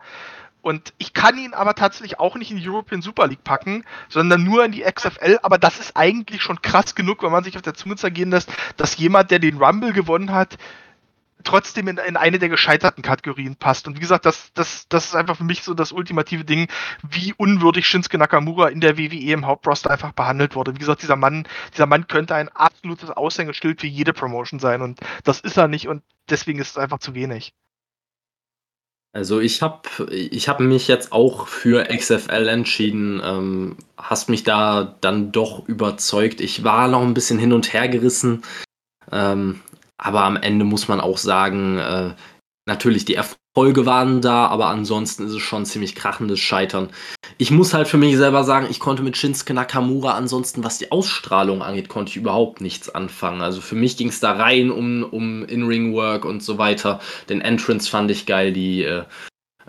Und 0.62 0.94
ich 0.97 1.12
kann 1.12 1.36
ihn 1.36 1.52
aber 1.52 1.74
tatsächlich 1.74 2.18
auch 2.18 2.36
nicht 2.36 2.50
in 2.50 2.56
die 2.56 2.66
European 2.66 3.02
Super 3.02 3.26
League 3.26 3.44
packen, 3.44 3.84
sondern 4.08 4.44
nur 4.44 4.64
in 4.64 4.73
die 4.73 4.82
XFL. 4.82 5.39
Aber 5.42 5.58
das 5.58 5.78
ist 5.78 5.94
eigentlich 5.94 6.40
schon 6.40 6.62
krass 6.62 6.94
genug, 6.94 7.23
wenn 7.23 7.32
man 7.32 7.44
sich 7.44 7.56
auf 7.56 7.62
der 7.62 7.74
Zunge 7.74 7.97
zergehen 7.97 8.31
lässt, 8.31 8.50
dass 8.78 8.97
jemand, 8.97 9.31
der 9.31 9.40
den 9.40 9.58
Rumble 9.58 9.92
gewonnen 9.92 10.32
hat, 10.32 10.56
trotzdem 11.44 11.89
in, 11.89 11.98
in 11.98 12.16
eine 12.16 12.39
der 12.39 12.48
gescheiterten 12.48 13.02
Kategorien 13.02 13.56
passt. 13.56 13.86
Und 13.86 13.97
wie 13.97 14.00
gesagt, 14.00 14.26
das, 14.26 14.52
das, 14.55 14.89
das 14.89 15.06
ist 15.06 15.14
einfach 15.14 15.36
für 15.36 15.44
mich 15.44 15.62
so 15.62 15.74
das 15.74 15.92
ultimative 15.92 16.44
Ding, 16.44 16.68
wie 17.08 17.34
unwürdig 17.36 17.86
Shinsuke 17.86 18.18
Nakamura 18.18 18.68
in 18.68 18.81
der 18.81 18.98
WWE 18.98 19.32
im 19.32 19.47
Hauptroster 19.47 19.90
einfach 19.90 20.12
behandelt 20.12 20.55
wurde. 20.55 20.74
Wie 20.74 20.78
gesagt, 20.78 21.02
dieser 21.02 21.16
Mann, 21.16 21.47
dieser 21.73 21.86
Mann 21.86 22.08
könnte 22.08 22.34
ein 22.34 22.48
absolutes 22.48 23.10
Aushängeschild 23.10 23.81
für 23.81 23.86
jede 23.86 24.12
Promotion 24.12 24.58
sein 24.58 24.82
und 24.82 25.00
das 25.23 25.40
ist 25.40 25.56
er 25.56 25.68
nicht 25.68 25.89
und 25.89 26.02
deswegen 26.28 26.58
ist 26.58 26.70
es 26.70 26.78
einfach 26.78 26.98
zu 26.98 27.14
wenig. 27.14 27.52
Also 29.14 29.39
ich 29.39 29.62
habe 29.62 29.89
ich 30.10 30.48
hab 30.48 30.58
mich 30.58 30.89
jetzt 30.89 31.12
auch 31.12 31.47
für 31.47 31.84
XFL 31.84 32.48
entschieden, 32.48 33.23
ähm, 33.24 33.76
hast 33.97 34.28
mich 34.28 34.42
da 34.42 34.97
dann 35.00 35.31
doch 35.31 35.68
überzeugt. 35.68 36.40
Ich 36.40 36.64
war 36.64 36.89
noch 36.89 37.02
ein 37.02 37.14
bisschen 37.14 37.39
hin 37.39 37.52
und 37.52 37.73
her 37.73 37.89
gerissen. 37.89 38.42
Ähm, 39.12 39.60
aber 40.05 40.23
am 40.23 40.36
Ende 40.36 40.66
muss 40.66 40.86
man 40.86 41.00
auch 41.00 41.16
sagen, 41.16 41.78
äh, 41.78 42.15
natürlich 42.66 43.07
die 43.07 43.15
Erfolge 43.15 43.86
waren 43.86 44.20
da, 44.20 44.47
aber 44.49 44.66
ansonsten 44.66 45.24
ist 45.26 45.33
es 45.33 45.41
schon 45.41 45.65
ziemlich 45.65 45.94
krachendes 45.94 46.41
Scheitern. 46.41 46.91
Ich 47.39 47.50
muss 47.50 47.73
halt 47.73 47.89
für 47.89 47.97
mich 47.97 48.18
selber 48.18 48.44
sagen, 48.44 48.66
ich 48.68 48.81
konnte 48.81 49.02
mit 49.02 49.16
Shinsuke 49.16 49.55
Nakamura 49.55 50.12
ansonsten, 50.12 50.62
was 50.62 50.76
die 50.76 50.92
Ausstrahlung 50.92 51.62
angeht, 51.62 51.89
konnte 51.89 52.10
ich 52.10 52.16
überhaupt 52.16 52.60
nichts 52.60 52.91
anfangen. 52.91 53.41
Also 53.41 53.62
für 53.62 53.76
mich 53.76 53.97
ging 53.97 54.08
es 54.08 54.20
da 54.20 54.33
rein 54.33 54.70
um, 54.70 55.05
um 55.05 55.42
In-Ring-Work 55.47 56.26
und 56.26 56.42
so 56.42 56.58
weiter. 56.58 57.00
Den 57.31 57.41
Entrance 57.41 57.89
fand 57.89 58.10
ich 58.10 58.26
geil, 58.26 58.52
die 58.52 58.84
äh, 58.84 59.05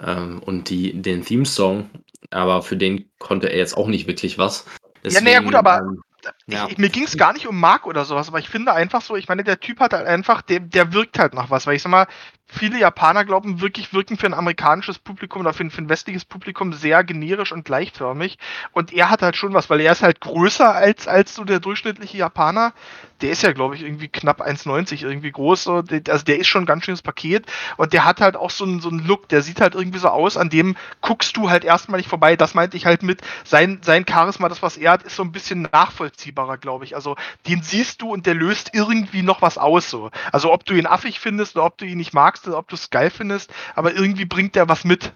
ähm, 0.03 0.41
und 0.45 0.69
die, 0.69 1.01
den 1.01 1.23
Theme-Song, 1.23 1.89
aber 2.29 2.61
für 2.61 2.75
den 2.75 3.09
konnte 3.19 3.49
er 3.49 3.57
jetzt 3.57 3.77
auch 3.77 3.87
nicht 3.87 4.05
wirklich 4.05 4.37
was. 4.37 4.65
Deswegen, 5.01 5.27
ja, 5.27 5.31
naja, 5.31 5.45
gut, 5.45 5.55
aber 5.55 5.77
ähm, 5.77 6.01
ja. 6.47 6.67
Ich, 6.69 6.77
mir 6.77 6.89
ging 6.89 7.03
es 7.03 7.17
gar 7.17 7.33
nicht 7.33 7.47
um 7.47 7.59
Mark 7.59 7.85
oder 7.87 8.05
sowas, 8.05 8.27
aber 8.27 8.39
ich 8.39 8.49
finde 8.49 8.73
einfach 8.73 9.01
so, 9.01 9.15
ich 9.15 9.27
meine, 9.27 9.43
der 9.43 9.59
Typ 9.59 9.79
hat 9.79 9.93
halt 9.93 10.07
einfach, 10.07 10.41
der, 10.41 10.59
der 10.59 10.93
wirkt 10.93 11.19
halt 11.19 11.33
nach 11.33 11.49
was, 11.49 11.67
weil 11.67 11.75
ich 11.75 11.81
sag 11.81 11.89
mal, 11.89 12.07
viele 12.47 12.79
Japaner 12.79 13.25
glauben 13.25 13.59
wirklich, 13.61 13.93
wirken 13.93 14.17
für 14.17 14.27
ein 14.27 14.33
amerikanisches 14.33 14.99
Publikum 14.99 15.41
oder 15.41 15.53
für 15.53 15.63
ein, 15.63 15.71
für 15.71 15.81
ein 15.81 15.89
westliches 15.89 16.25
Publikum 16.25 16.73
sehr 16.73 17.03
generisch 17.03 17.51
und 17.51 17.65
gleichförmig. 17.65 18.37
Und 18.71 18.93
er 18.93 19.09
hat 19.09 19.21
halt 19.21 19.35
schon 19.35 19.53
was, 19.53 19.69
weil 19.69 19.81
er 19.81 19.91
ist 19.91 20.03
halt 20.03 20.21
größer 20.21 20.73
als, 20.73 21.07
als 21.07 21.33
so 21.33 21.43
der 21.43 21.59
durchschnittliche 21.59 22.17
Japaner. 22.17 22.73
Der 23.21 23.31
ist 23.31 23.43
ja, 23.43 23.53
glaube 23.53 23.75
ich, 23.75 23.81
irgendwie 23.81 24.09
knapp 24.09 24.41
1,90 24.41 25.03
irgendwie 25.03 25.31
groß. 25.31 25.63
So. 25.63 25.83
Also 26.09 26.25
der 26.25 26.37
ist 26.37 26.47
schon 26.47 26.63
ein 26.63 26.67
ganz 26.67 26.85
schönes 26.85 27.01
Paket. 27.01 27.45
Und 27.77 27.93
der 27.93 28.05
hat 28.05 28.21
halt 28.21 28.35
auch 28.35 28.49
so 28.49 28.65
einen, 28.65 28.81
so 28.81 28.89
einen 28.89 29.05
Look, 29.05 29.29
der 29.29 29.41
sieht 29.41 29.61
halt 29.61 29.73
irgendwie 29.73 29.99
so 29.99 30.09
aus, 30.09 30.37
an 30.37 30.49
dem 30.49 30.75
guckst 31.01 31.35
du 31.37 31.49
halt 31.49 31.63
erstmal 31.63 31.97
nicht 31.97 32.09
vorbei. 32.09 32.35
Das 32.35 32.53
meinte 32.53 32.77
ich 32.77 32.85
halt 32.85 33.03
mit, 33.03 33.21
sein, 33.43 33.79
sein 33.81 34.05
Charisma, 34.07 34.49
das, 34.49 34.61
was 34.61 34.77
er 34.77 34.91
hat, 34.91 35.03
ist 35.03 35.15
so 35.15 35.23
ein 35.23 35.31
bisschen 35.31 35.67
nachvollziehbarer, 35.71 36.57
glaube 36.57 36.83
ich. 36.85 36.95
Also 36.95 37.15
den 37.47 37.63
siehst 37.63 38.01
du 38.01 38.11
und 38.11 38.25
der 38.25 38.35
löst 38.35 38.71
irgendwie 38.73 39.23
noch 39.23 39.41
was 39.41 39.57
aus. 39.57 39.89
So. 39.89 40.11
Also 40.31 40.51
ob 40.51 40.65
du 40.65 40.73
ihn 40.73 40.85
affig 40.85 41.19
findest 41.19 41.55
oder 41.55 41.65
ob 41.65 41.77
du 41.77 41.85
ihn 41.85 41.97
nicht 41.97 42.13
magst, 42.13 42.34
magst, 42.35 42.47
ob 42.47 42.67
du 42.67 42.75
es 42.75 42.89
geil 42.89 43.09
findest, 43.09 43.51
aber 43.75 43.93
irgendwie 43.93 44.25
bringt 44.25 44.55
der 44.55 44.69
was 44.69 44.83
mit. 44.83 45.13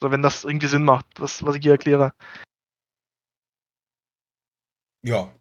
So, 0.00 0.10
wenn 0.10 0.22
das 0.22 0.44
irgendwie 0.44 0.66
Sinn 0.66 0.84
macht, 0.84 1.06
was, 1.18 1.44
was 1.44 1.56
ich 1.56 1.62
hier 1.62 1.72
erkläre. 1.72 2.12
Ja. 5.02 5.32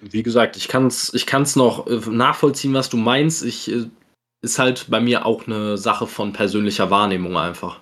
Wie 0.00 0.22
gesagt, 0.22 0.56
ich 0.56 0.68
kann 0.68 0.86
es 0.86 1.14
ich 1.14 1.26
kann's 1.26 1.56
noch 1.56 1.86
äh, 1.86 2.00
nachvollziehen, 2.10 2.74
was 2.74 2.90
du 2.90 2.96
meinst. 2.96 3.44
Ich, 3.44 3.70
äh, 3.70 3.88
ist 4.42 4.58
halt 4.58 4.86
bei 4.90 5.00
mir 5.00 5.24
auch 5.26 5.46
eine 5.46 5.78
Sache 5.78 6.06
von 6.06 6.32
persönlicher 6.32 6.90
Wahrnehmung 6.90 7.36
einfach. 7.36 7.80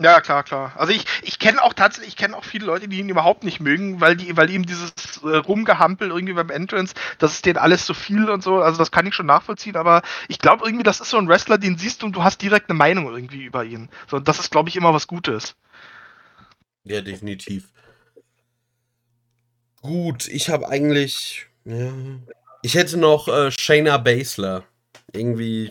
Ja, 0.00 0.20
klar, 0.20 0.42
klar. 0.42 0.72
Also 0.76 0.92
ich, 0.92 1.04
ich 1.22 1.38
kenne 1.38 1.62
auch 1.62 1.72
tatsächlich, 1.72 2.14
ich 2.14 2.16
kenne 2.16 2.36
auch 2.36 2.42
viele 2.44 2.66
Leute, 2.66 2.88
die 2.88 2.98
ihn 2.98 3.08
überhaupt 3.08 3.44
nicht 3.44 3.60
mögen, 3.60 4.00
weil 4.00 4.16
die, 4.16 4.36
weil 4.36 4.50
ihm 4.50 4.66
dieses 4.66 4.92
äh, 5.22 5.36
Rumgehampel 5.36 6.10
irgendwie 6.10 6.32
beim 6.32 6.50
Entrance, 6.50 6.94
das 7.18 7.34
ist 7.34 7.46
denen 7.46 7.58
alles 7.58 7.86
zu 7.86 7.94
viel 7.94 8.28
und 8.28 8.42
so, 8.42 8.60
also 8.60 8.76
das 8.76 8.90
kann 8.90 9.06
ich 9.06 9.14
schon 9.14 9.26
nachvollziehen, 9.26 9.76
aber 9.76 10.02
ich 10.26 10.40
glaube 10.40 10.64
irgendwie, 10.66 10.82
das 10.82 11.00
ist 11.00 11.10
so 11.10 11.18
ein 11.18 11.28
Wrestler, 11.28 11.58
den 11.58 11.78
siehst 11.78 12.02
du 12.02 12.06
und 12.06 12.16
du 12.16 12.24
hast 12.24 12.42
direkt 12.42 12.70
eine 12.70 12.76
Meinung 12.76 13.06
irgendwie 13.06 13.44
über 13.44 13.64
ihn. 13.64 13.88
So, 14.10 14.18
das 14.18 14.40
ist, 14.40 14.50
glaube 14.50 14.68
ich, 14.68 14.74
immer 14.76 14.92
was 14.92 15.06
Gutes. 15.06 15.54
Ja, 16.82 17.00
definitiv. 17.00 17.70
Gut, 19.80 20.26
ich 20.28 20.48
habe 20.48 20.68
eigentlich, 20.68 21.46
ja, 21.64 21.92
ich 22.62 22.74
hätte 22.74 22.96
noch 22.96 23.28
äh, 23.28 23.50
Shayna 23.52 23.98
Baszler. 23.98 24.64
Irgendwie, 25.12 25.70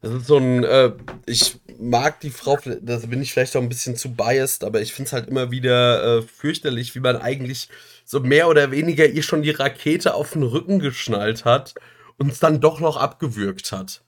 das 0.00 0.12
ist 0.12 0.26
so 0.26 0.36
ein, 0.36 0.64
äh, 0.64 0.92
ich 1.26 1.58
mag 1.78 2.20
die 2.20 2.30
Frau, 2.30 2.56
da 2.56 2.96
bin 2.98 3.20
ich 3.20 3.32
vielleicht 3.32 3.56
auch 3.56 3.62
ein 3.62 3.68
bisschen 3.68 3.96
zu 3.96 4.14
biased, 4.14 4.62
aber 4.62 4.80
ich 4.80 4.92
finde 4.92 5.08
es 5.08 5.12
halt 5.12 5.28
immer 5.28 5.50
wieder 5.50 6.18
äh, 6.18 6.22
fürchterlich, 6.22 6.94
wie 6.94 7.00
man 7.00 7.16
eigentlich 7.16 7.68
so 8.04 8.20
mehr 8.20 8.48
oder 8.48 8.70
weniger 8.70 9.06
ihr 9.06 9.22
schon 9.22 9.42
die 9.42 9.50
Rakete 9.50 10.14
auf 10.14 10.32
den 10.32 10.44
Rücken 10.44 10.78
geschnallt 10.78 11.44
hat 11.44 11.74
und 12.16 12.32
es 12.32 12.38
dann 12.38 12.60
doch 12.60 12.80
noch 12.80 12.96
abgewürgt 12.96 13.72
hat. 13.72 14.02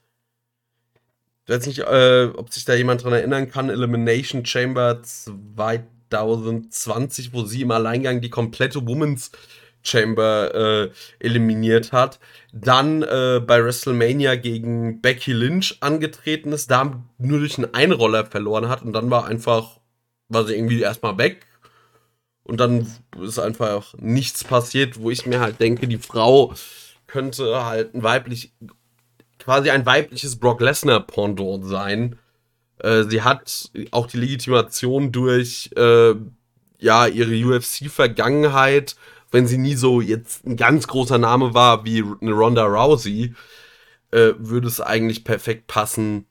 Ich 1.45 1.53
weiß 1.53 1.67
nicht, 1.67 1.79
äh, 1.79 2.29
ob 2.35 2.53
sich 2.53 2.65
da 2.65 2.73
jemand 2.73 3.03
dran 3.03 3.13
erinnern 3.13 3.49
kann. 3.49 3.69
Elimination 3.69 4.45
Chamber 4.45 5.01
2020, 5.01 7.33
wo 7.33 7.43
sie 7.43 7.63
im 7.63 7.71
Alleingang 7.71 8.21
die 8.21 8.29
komplette 8.29 8.87
Women's 8.87 9.31
Chamber 9.83 10.53
äh, 10.53 10.89
eliminiert 11.19 11.91
hat. 11.91 12.19
Dann 12.53 13.01
äh, 13.03 13.41
bei 13.45 13.63
WrestleMania 13.63 14.35
gegen 14.35 15.01
Becky 15.01 15.33
Lynch 15.33 15.77
angetreten 15.79 16.51
ist, 16.51 16.69
da 16.71 17.01
nur 17.17 17.39
durch 17.39 17.57
einen 17.57 17.73
Einroller 17.73 18.25
verloren 18.25 18.69
hat 18.69 18.81
und 18.81 18.93
dann 18.93 19.09
war 19.09 19.25
einfach, 19.25 19.79
war 20.29 20.45
sie 20.45 20.55
irgendwie 20.55 20.81
erstmal 20.81 21.17
weg. 21.17 21.45
Und 22.43 22.59
dann 22.59 22.91
ist 23.21 23.39
einfach 23.39 23.93
nichts 23.99 24.43
passiert, 24.43 24.99
wo 24.99 25.11
ich 25.11 25.25
mir 25.25 25.39
halt 25.39 25.59
denke, 25.59 25.87
die 25.87 25.97
Frau 25.99 26.53
könnte 27.07 27.65
halt 27.65 27.93
ein 27.93 28.03
weiblich, 28.03 28.53
quasi 29.39 29.69
ein 29.69 29.85
weibliches 29.85 30.37
Brock 30.37 30.61
Lesnar 30.61 31.01
Pendant 31.01 31.65
sein. 31.65 32.17
Äh, 32.79 33.03
sie 33.03 33.21
hat 33.21 33.71
auch 33.91 34.07
die 34.07 34.17
Legitimation 34.17 35.11
durch 35.11 35.69
äh, 35.75 36.15
ja 36.79 37.07
ihre 37.07 37.35
UFC-Vergangenheit, 37.45 38.95
wenn 39.31 39.47
sie 39.47 39.57
nie 39.57 39.75
so 39.75 40.01
jetzt 40.01 40.45
ein 40.45 40.57
ganz 40.57 40.87
großer 40.87 41.17
Name 41.17 41.53
war 41.53 41.85
wie 41.85 42.03
eine 42.21 42.31
Ronda 42.31 42.65
Rousey, 42.65 43.33
äh, 44.11 44.33
würde 44.37 44.67
es 44.67 44.81
eigentlich 44.81 45.23
perfekt 45.23 45.67
passen. 45.67 46.27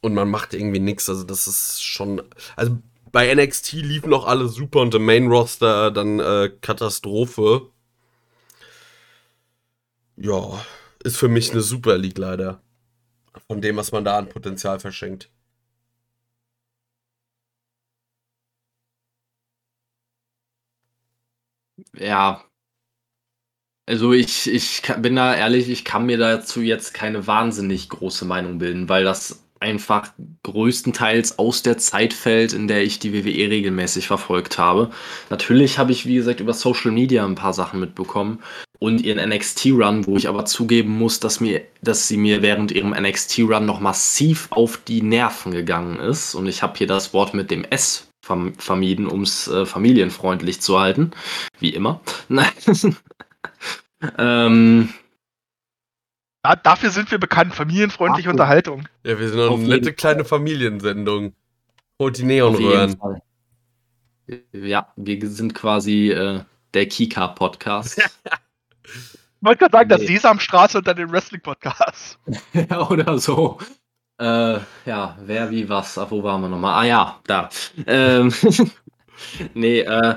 Und 0.00 0.14
man 0.14 0.30
macht 0.30 0.54
irgendwie 0.54 0.80
nichts. 0.80 1.08
Also 1.10 1.24
das 1.24 1.46
ist 1.46 1.82
schon, 1.84 2.22
also 2.56 2.78
bei 3.12 3.32
NXT 3.34 3.72
liefen 3.74 4.10
noch 4.10 4.26
alle 4.26 4.48
super 4.48 4.80
und 4.80 4.94
im 4.94 5.04
Main 5.04 5.26
Roster 5.26 5.90
dann 5.90 6.20
äh, 6.20 6.50
Katastrophe. 6.60 7.68
Ja, 10.16 10.64
ist 11.02 11.16
für 11.16 11.28
mich 11.28 11.50
eine 11.50 11.60
Super 11.60 11.98
League 11.98 12.18
leider. 12.18 12.60
Von 13.46 13.60
dem, 13.60 13.76
was 13.76 13.92
man 13.92 14.04
da 14.04 14.18
an 14.18 14.28
Potenzial 14.28 14.80
verschenkt. 14.80 15.30
Ja. 21.96 22.44
Also 23.86 24.12
ich, 24.12 24.48
ich 24.48 24.82
bin 24.98 25.16
da 25.16 25.34
ehrlich, 25.34 25.68
ich 25.68 25.84
kann 25.84 26.06
mir 26.06 26.16
dazu 26.16 26.60
jetzt 26.60 26.94
keine 26.94 27.26
wahnsinnig 27.26 27.88
große 27.88 28.24
Meinung 28.24 28.58
bilden, 28.58 28.88
weil 28.88 29.04
das 29.04 29.42
einfach 29.60 30.12
größtenteils 30.42 31.38
aus 31.38 31.62
der 31.62 31.76
Zeit 31.76 32.14
fällt, 32.14 32.54
in 32.54 32.66
der 32.66 32.82
ich 32.82 32.98
die 32.98 33.12
WWE 33.12 33.50
regelmäßig 33.50 34.06
verfolgt 34.06 34.58
habe. 34.58 34.90
Natürlich 35.28 35.78
habe 35.78 35.92
ich, 35.92 36.06
wie 36.06 36.14
gesagt, 36.14 36.40
über 36.40 36.54
Social 36.54 36.90
Media 36.90 37.24
ein 37.24 37.34
paar 37.34 37.52
Sachen 37.52 37.78
mitbekommen 37.78 38.40
und 38.78 39.02
ihren 39.02 39.28
NXT-Run, 39.28 40.06
wo 40.06 40.16
ich 40.16 40.28
aber 40.28 40.46
zugeben 40.46 40.96
muss, 40.96 41.20
dass, 41.20 41.40
mir, 41.40 41.62
dass 41.82 42.08
sie 42.08 42.16
mir 42.16 42.40
während 42.40 42.72
ihrem 42.72 42.94
NXT-Run 42.98 43.66
noch 43.66 43.80
massiv 43.80 44.48
auf 44.50 44.78
die 44.78 45.02
Nerven 45.02 45.52
gegangen 45.52 45.98
ist. 46.00 46.34
Und 46.34 46.46
ich 46.46 46.62
habe 46.62 46.78
hier 46.78 46.86
das 46.86 47.12
Wort 47.12 47.34
mit 47.34 47.50
dem 47.50 47.64
S 47.64 48.09
vermieden, 48.58 49.06
um 49.06 49.22
es 49.22 49.48
äh, 49.48 49.66
familienfreundlich 49.66 50.60
zu 50.60 50.78
halten. 50.78 51.12
Wie 51.58 51.70
immer. 51.70 52.00
ähm, 54.18 54.88
ja, 56.44 56.56
dafür 56.56 56.90
sind 56.90 57.10
wir 57.10 57.18
bekannt, 57.18 57.54
familienfreundliche 57.54 58.28
Ach, 58.28 58.32
Unterhaltung. 58.32 58.88
Ja, 59.04 59.18
wir 59.18 59.28
sind 59.28 59.38
noch 59.38 59.58
eine 59.58 59.68
nette 59.68 59.92
kleine 59.92 60.24
Familiensendung. 60.24 61.34
Holt 61.98 62.16
die 62.16 62.24
Neonröhren. 62.24 62.96
Ja, 64.52 64.92
wir 64.96 65.28
sind 65.28 65.54
quasi 65.54 66.10
äh, 66.10 66.40
der 66.72 66.86
Kika-Podcast. 66.86 67.98
ich 68.84 68.92
wollte 69.40 69.58
gerade 69.58 69.72
sagen, 69.72 69.88
nee. 69.88 69.96
das 69.96 70.06
Sesamstraße 70.06 70.82
dann 70.82 70.96
den 70.96 71.10
Wrestling-Podcast. 71.10 72.18
ja, 72.54 72.88
oder 72.90 73.18
so. 73.18 73.58
Äh, 74.20 74.60
ja, 74.84 75.16
wer, 75.24 75.50
wie, 75.50 75.68
was, 75.68 75.96
wo 75.96 76.22
waren 76.22 76.42
wir 76.42 76.48
nochmal? 76.48 76.84
Ah 76.84 76.86
ja, 76.86 77.20
da. 77.26 77.48
Ähm, 77.86 78.32
nee, 79.54 79.80
äh, 79.80 80.16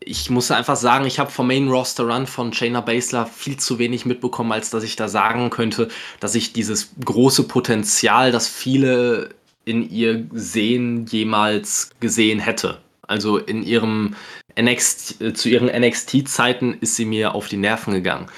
ich 0.00 0.30
muss 0.30 0.50
einfach 0.50 0.76
sagen, 0.76 1.04
ich 1.04 1.18
habe 1.18 1.30
vom 1.30 1.48
Main 1.48 1.68
Roster 1.68 2.04
Run 2.04 2.26
von 2.26 2.52
Shayna 2.52 2.80
Baszler 2.80 3.26
viel 3.26 3.58
zu 3.58 3.78
wenig 3.78 4.06
mitbekommen, 4.06 4.52
als 4.52 4.70
dass 4.70 4.84
ich 4.84 4.96
da 4.96 5.08
sagen 5.08 5.50
könnte, 5.50 5.88
dass 6.20 6.34
ich 6.34 6.54
dieses 6.54 6.94
große 7.04 7.42
Potenzial, 7.42 8.32
das 8.32 8.48
viele 8.48 9.30
in 9.66 9.90
ihr 9.90 10.26
sehen, 10.32 11.04
jemals 11.06 11.90
gesehen 12.00 12.38
hätte. 12.38 12.78
Also 13.02 13.36
in 13.36 13.62
ihrem 13.62 14.16
NXT, 14.58 15.20
äh, 15.20 15.34
zu 15.34 15.50
ihren 15.50 15.68
NXT-Zeiten 15.68 16.78
ist 16.80 16.96
sie 16.96 17.04
mir 17.04 17.34
auf 17.34 17.48
die 17.48 17.58
Nerven 17.58 17.92
gegangen. 17.92 18.28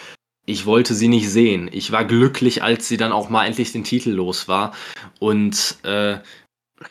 Ich 0.49 0.65
wollte 0.65 0.95
sie 0.95 1.09
nicht 1.09 1.29
sehen. 1.29 1.69
Ich 1.73 1.93
war 1.93 2.07
glücklich, 2.07 2.63
als 2.63 2.89
sie 2.89 2.97
dann 2.97 3.13
auch 3.13 3.29
mal 3.29 3.45
endlich 3.45 3.73
den 3.73 3.85
Titel 3.85 4.13
los 4.13 4.49
war 4.49 4.75
und 5.19 5.77
äh, 5.83 6.21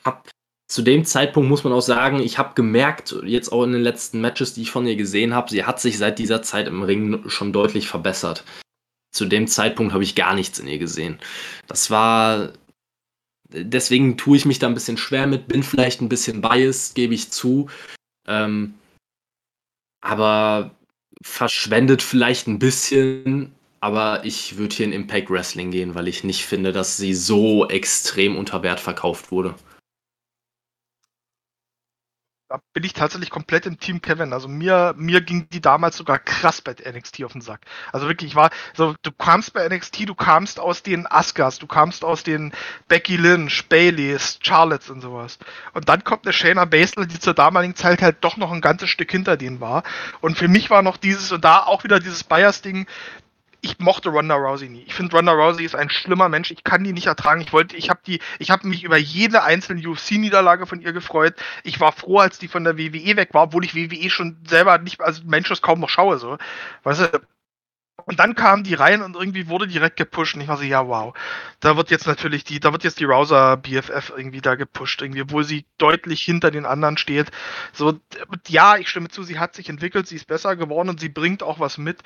habe 0.06 0.22
zu 0.68 0.84
dem 0.84 1.06
Zeitpunkt 1.06 1.50
muss 1.50 1.64
man 1.64 1.74
auch 1.74 1.82
sagen, 1.82 2.20
ich 2.20 2.38
habe 2.38 2.54
gemerkt, 2.54 3.16
jetzt 3.24 3.52
auch 3.52 3.64
in 3.64 3.72
den 3.72 3.82
letzten 3.82 4.22
Matches, 4.22 4.54
die 4.54 4.62
ich 4.62 4.70
von 4.70 4.86
ihr 4.86 4.96
gesehen 4.96 5.34
habe, 5.34 5.50
sie 5.50 5.64
hat 5.64 5.82
sich 5.82 5.98
seit 5.98 6.20
dieser 6.20 6.44
Zeit 6.44 6.68
im 6.68 6.84
Ring 6.84 7.28
schon 7.30 7.52
deutlich 7.52 7.88
verbessert. 7.88 8.44
Zu 9.12 9.26
dem 9.26 9.48
Zeitpunkt 9.48 9.92
habe 9.92 10.04
ich 10.04 10.14
gar 10.14 10.36
nichts 10.36 10.60
in 10.60 10.68
ihr 10.68 10.78
gesehen. 10.78 11.18
Das 11.66 11.90
war. 11.90 12.54
Deswegen 13.50 14.18
tue 14.18 14.38
ich 14.38 14.46
mich 14.46 14.60
da 14.60 14.68
ein 14.68 14.76
bisschen 14.76 14.98
schwer 14.98 15.26
mit, 15.26 15.48
bin 15.48 15.64
vielleicht 15.64 16.02
ein 16.02 16.10
bisschen 16.10 16.42
biased, 16.42 16.94
gebe 16.94 17.16
ich 17.16 17.32
zu. 17.32 17.70
Ähm, 18.28 18.76
aber 20.02 20.77
verschwendet 21.24 22.02
vielleicht 22.02 22.48
ein 22.48 22.60
bisschen. 22.60 23.54
Aber 23.80 24.26
ich 24.26 24.58
würde 24.58 24.76
hier 24.76 24.86
in 24.88 24.92
Impact 24.92 25.30
Wrestling 25.30 25.70
gehen, 25.70 25.94
weil 25.94 26.08
ich 26.08 26.24
nicht 26.24 26.46
finde, 26.46 26.72
dass 26.72 26.98
sie 26.98 27.14
so 27.14 27.68
extrem 27.68 28.36
unter 28.36 28.64
Wert 28.64 28.80
verkauft 28.80 29.32
wurde 29.32 29.54
da 32.50 32.62
bin 32.72 32.84
ich 32.86 32.94
tatsächlich 32.94 33.30
komplett 33.30 33.66
im 33.66 33.78
Team 33.78 34.02
Kevin. 34.02 34.32
Also 34.32 34.48
mir, 34.48 34.94
mir 34.98 35.20
ging 35.20 35.50
die 35.50 35.60
damals 35.60 35.98
sogar 35.98 36.18
krass 36.18 36.62
bei 36.62 36.74
NXT 36.74 37.24
auf 37.26 37.34
den 37.34 37.42
Sack. 37.42 37.62
Also 37.92 38.08
wirklich, 38.08 38.32
ich 38.32 38.36
war, 38.36 38.52
so, 38.74 38.96
du 39.02 39.12
kamst 39.12 39.54
bei 39.54 39.68
NXT, 39.68 40.08
du 40.08 40.16
kamst 40.16 40.60
aus 40.60 40.82
den 40.82 41.12
Askas, 41.12 41.60
du 41.60 41.68
kamst 41.68 42.06
aus 42.06 42.24
den 42.24 42.54
Becky 42.88 43.18
Lynch, 43.18 43.68
Baileys, 43.68 44.40
Charlottes 44.42 44.90
und 44.90 45.02
sowas. 45.02 45.40
Und 45.74 45.90
dann 45.90 46.06
kommt 46.06 46.26
eine 46.26 46.32
Shayna 46.32 46.64
Baszler, 46.64 47.06
die 47.06 47.20
zur 47.20 47.34
damaligen 47.34 47.76
Zeit 47.76 48.02
halt 48.02 48.18
doch 48.22 48.38
noch 48.38 48.52
ein 48.54 48.62
ganzes 48.62 48.90
Stück 48.90 49.12
hinter 49.12 49.36
denen 49.36 49.60
war. 49.60 49.84
Und 50.22 50.38
für 50.38 50.48
mich 50.48 50.70
war 50.70 50.82
noch 50.82 50.96
dieses, 50.96 51.32
und 51.34 51.44
da 51.44 51.64
auch 51.64 51.84
wieder 51.84 52.00
dieses 52.00 52.24
Bias-Ding, 52.24 52.88
ich 53.62 53.80
mochte 53.80 54.10
Ronda 54.10 54.36
Rousey 54.36 54.70
nie. 54.70 54.84
Ich 54.88 54.94
finde 54.94 55.16
Ronda 55.16 55.32
Rousey 55.32 55.66
ist 55.66 55.76
ein 55.76 55.90
schlimmer 55.90 56.30
Mensch. 56.30 56.52
Ich 56.52 56.64
kann 56.64 56.84
die 56.84 56.94
nicht 56.94 57.08
ertragen. 57.08 57.42
Ich 57.42 57.54
wollte, 57.54 57.76
ich 57.76 57.90
habe 57.90 58.00
die, 58.06 58.20
ich 58.40 58.52
habe 58.52 58.68
mich 58.68 58.84
über 58.84 58.98
jede 58.98 59.44
einzelne 59.44 59.88
UFC-Niederlage 59.88 60.66
von 60.66 60.82
ihr 60.82 60.94
gefreut. 60.94 61.36
Ich 61.64 61.80
war 61.80 61.92
froh, 61.92 62.20
als 62.20 62.40
die 62.40 62.48
von 62.48 62.64
der 62.64 62.78
WWE 62.78 63.18
weg 63.18 63.34
war, 63.34 63.44
obwohl 63.44 63.66
ich 63.66 63.76
WWE 63.76 64.10
schon 64.10 64.38
selber 64.48 64.78
nicht, 64.78 65.02
also 65.02 65.24
Mensch, 65.26 65.52
kaum 65.62 65.80
noch 65.80 65.90
schaue 65.90 66.18
so. 66.20 66.38
Weißt 66.84 67.02
du, 67.02 67.22
und 68.08 68.20
dann 68.20 68.36
kamen 68.36 68.64
die 68.64 68.74
rein 68.74 69.02
und 69.02 69.18
irgendwie 69.18 69.50
wurde 69.50 69.68
direkt 69.68 69.98
gepusht. 69.98 70.34
Und 70.36 70.42
ich 70.42 70.48
war 70.48 70.56
so, 70.56 70.64
ja, 70.64 70.88
wow. 70.88 71.14
Da 71.60 71.76
wird 71.76 71.92
jetzt 71.92 72.08
natürlich 72.08 72.46
die, 72.46 72.62
da 72.62 72.72
wird 72.72 72.86
jetzt 72.86 73.02
die 73.02 73.04
Rouser 73.04 73.58
BFF 73.58 74.14
irgendwie 74.16 74.40
da 74.40 74.56
gepusht, 74.56 75.02
irgendwie, 75.02 75.24
obwohl 75.24 75.44
sie 75.44 75.66
deutlich 75.78 76.22
hinter 76.22 76.50
den 76.50 76.66
anderen 76.66 76.96
steht. 76.96 77.32
So, 77.74 78.00
ja, 78.48 78.78
ich 78.78 78.88
stimme 78.88 79.10
zu, 79.10 79.24
sie 79.24 79.40
hat 79.40 79.56
sich 79.56 79.68
entwickelt, 79.68 80.08
sie 80.08 80.16
ist 80.16 80.26
besser 80.26 80.56
geworden 80.56 80.88
und 80.88 81.02
sie 81.02 81.10
bringt 81.10 81.44
auch 81.44 81.60
was 81.60 81.78
mit. 81.78 82.00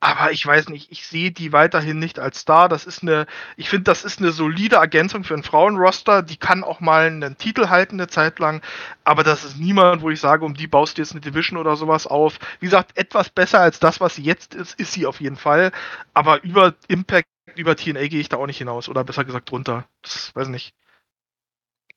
Aber 0.00 0.32
ich 0.32 0.46
weiß 0.46 0.70
nicht, 0.70 0.90
ich 0.90 1.06
sehe 1.06 1.32
die 1.32 1.52
weiterhin 1.52 1.98
nicht 1.98 2.18
als 2.18 2.38
Star. 2.38 2.70
Das 2.70 2.86
ist 2.86 3.02
eine, 3.02 3.26
ich 3.58 3.68
finde, 3.68 3.84
das 3.84 4.04
ist 4.04 4.20
eine 4.20 4.32
solide 4.32 4.76
Ergänzung 4.76 5.22
für 5.22 5.34
einen 5.34 5.42
Frauenroster. 5.42 6.22
Die 6.22 6.38
kann 6.38 6.64
auch 6.64 6.80
mal 6.80 7.08
einen 7.08 7.36
Titel 7.36 7.68
halten 7.68 7.96
eine 7.96 8.08
Zeit 8.08 8.38
lang. 8.38 8.62
Aber 9.04 9.22
das 9.22 9.44
ist 9.44 9.58
niemand, 9.58 10.00
wo 10.00 10.08
ich 10.08 10.20
sage, 10.20 10.46
um 10.46 10.54
die 10.54 10.66
baust 10.66 10.96
du 10.96 11.02
jetzt 11.02 11.12
eine 11.12 11.20
Division 11.20 11.58
oder 11.58 11.76
sowas 11.76 12.06
auf. 12.06 12.38
Wie 12.60 12.66
gesagt, 12.66 12.96
etwas 12.96 13.28
besser 13.28 13.60
als 13.60 13.78
das, 13.80 14.00
was 14.00 14.14
sie 14.14 14.22
jetzt 14.22 14.54
ist, 14.54 14.80
ist 14.80 14.92
sie 14.92 15.04
auf 15.04 15.20
jeden 15.20 15.36
Fall. 15.36 15.41
Fall. 15.42 15.72
Aber 16.14 16.42
über 16.44 16.74
Impact, 16.88 17.28
über 17.56 17.76
TNA 17.76 18.08
gehe 18.08 18.20
ich 18.20 18.28
da 18.28 18.38
auch 18.38 18.46
nicht 18.46 18.58
hinaus. 18.58 18.88
Oder 18.88 19.04
besser 19.04 19.24
gesagt 19.24 19.50
drunter. 19.50 19.86
Das 20.02 20.34
weiß 20.34 20.48
nicht. 20.48 20.74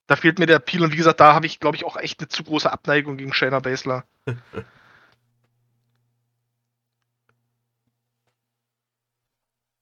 Da 0.07 0.15
fehlt 0.15 0.39
mir 0.39 0.45
der 0.47 0.59
Peel 0.59 0.83
und 0.83 0.91
wie 0.93 0.97
gesagt, 0.97 1.19
da 1.19 1.33
habe 1.33 1.45
ich, 1.47 1.59
glaube 1.59 1.77
ich, 1.77 1.85
auch 1.85 1.97
echt 1.97 2.19
eine 2.19 2.27
zu 2.29 2.43
große 2.43 2.71
Abneigung 2.71 3.17
gegen 3.17 3.33
Shayna 3.33 3.59
Baszler. 3.59 4.05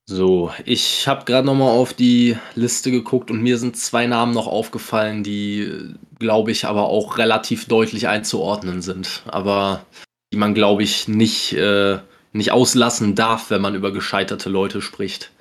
So, 0.05 0.51
ich 0.65 1.07
habe 1.07 1.23
gerade 1.23 1.45
noch 1.45 1.55
mal 1.55 1.69
auf 1.69 1.93
die 1.93 2.37
Liste 2.55 2.91
geguckt 2.91 3.31
und 3.31 3.41
mir 3.41 3.57
sind 3.57 3.77
zwei 3.77 4.05
Namen 4.05 4.33
noch 4.33 4.47
aufgefallen, 4.47 5.23
die, 5.23 5.95
glaube 6.19 6.51
ich, 6.51 6.65
aber 6.65 6.83
auch 6.89 7.17
relativ 7.17 7.67
deutlich 7.67 8.09
einzuordnen 8.09 8.81
sind. 8.81 9.23
Aber 9.27 9.85
die 10.33 10.37
man, 10.37 10.53
glaube 10.53 10.83
ich, 10.83 11.07
nicht 11.07 11.53
äh, 11.53 11.99
nicht 12.33 12.51
auslassen 12.51 13.15
darf, 13.15 13.49
wenn 13.49 13.61
man 13.61 13.75
über 13.75 13.91
gescheiterte 13.93 14.49
Leute 14.49 14.81
spricht. 14.81 15.31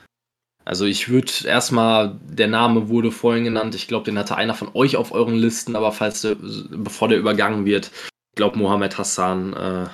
Also 0.65 0.85
ich 0.85 1.09
würde 1.09 1.33
erstmal, 1.45 2.21
der 2.23 2.47
Name 2.47 2.89
wurde 2.89 3.11
vorhin 3.11 3.45
genannt, 3.45 3.75
ich 3.75 3.89
glaube, 3.89 4.05
den 4.05 4.19
hatte 4.19 4.37
einer 4.37 4.55
von 4.55 4.71
euch 4.75 4.97
auf 4.97 5.11
euren 5.11 5.35
Listen, 5.35 5.75
aber 5.75 5.91
falls 5.91 6.21
der, 6.21 6.37
bevor 6.37 7.09
der 7.09 7.19
übergangen 7.19 7.65
wird, 7.65 7.91
ich 7.93 8.37
glaube 8.37 8.59
Mohamed 8.59 8.97
Hassan. 8.97 9.53
Äh, 9.55 9.89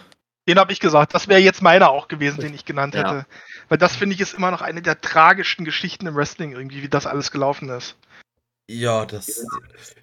den 0.46 0.58
habe 0.58 0.72
ich 0.72 0.80
gesagt, 0.80 1.14
das 1.14 1.28
wäre 1.28 1.40
jetzt 1.40 1.62
meiner 1.62 1.90
auch 1.90 2.08
gewesen, 2.08 2.40
den 2.40 2.54
ich 2.54 2.64
genannt 2.64 2.94
Ja. 2.94 3.00
hätte. 3.00 3.26
Weil 3.68 3.78
das 3.78 3.96
finde 3.96 4.14
ich 4.14 4.20
ist 4.20 4.34
immer 4.34 4.50
noch 4.50 4.62
eine 4.62 4.82
der 4.82 5.00
tragischsten 5.00 5.64
Geschichten 5.64 6.06
im 6.06 6.16
Wrestling 6.16 6.52
irgendwie, 6.52 6.82
wie 6.82 6.88
das 6.88 7.06
alles 7.06 7.30
gelaufen 7.30 7.68
ist. 7.70 7.96
Ja, 8.70 9.06
das. 9.06 9.46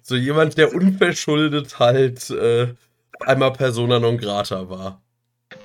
So 0.02 0.16
jemand, 0.16 0.58
der 0.58 0.74
unverschuldet 0.74 1.78
halt 1.78 2.30
äh, 2.30 2.74
einmal 3.20 3.52
Persona 3.52 4.00
non 4.00 4.18
grata 4.18 4.68
war. 4.68 5.00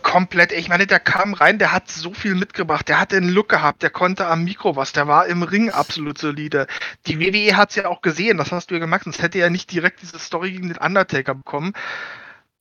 Komplett, 0.04 0.52
ich 0.52 0.68
meine, 0.70 0.86
der 0.86 1.00
kam 1.00 1.34
rein, 1.34 1.58
der 1.58 1.72
hat 1.72 1.90
so 1.90 2.14
viel 2.14 2.36
mitgebracht, 2.36 2.88
der 2.88 3.00
hatte 3.00 3.18
einen 3.18 3.30
Look 3.30 3.50
gehabt, 3.50 3.82
der 3.82 3.90
konnte 3.90 4.28
am 4.28 4.44
Mikro 4.44 4.76
was, 4.76 4.92
der 4.92 5.08
war 5.08 5.26
im 5.26 5.42
Ring 5.42 5.72
absolut 5.72 6.18
solide. 6.18 6.68
Die 7.08 7.20
WWE 7.20 7.58
hat 7.58 7.72
es 7.72 7.78
ja 7.78 7.88
auch 7.88 8.02
gesehen, 8.02 8.38
das 8.38 8.52
hast 8.52 8.70
du 8.70 8.76
ja 8.76 8.80
gemacht, 8.80 9.06
sonst 9.06 9.22
hätte 9.22 9.40
er 9.40 9.50
nicht 9.50 9.72
direkt 9.72 10.02
diese 10.02 10.20
Story 10.20 10.52
gegen 10.52 10.68
den 10.68 10.78
Undertaker 10.78 11.34
bekommen. 11.34 11.74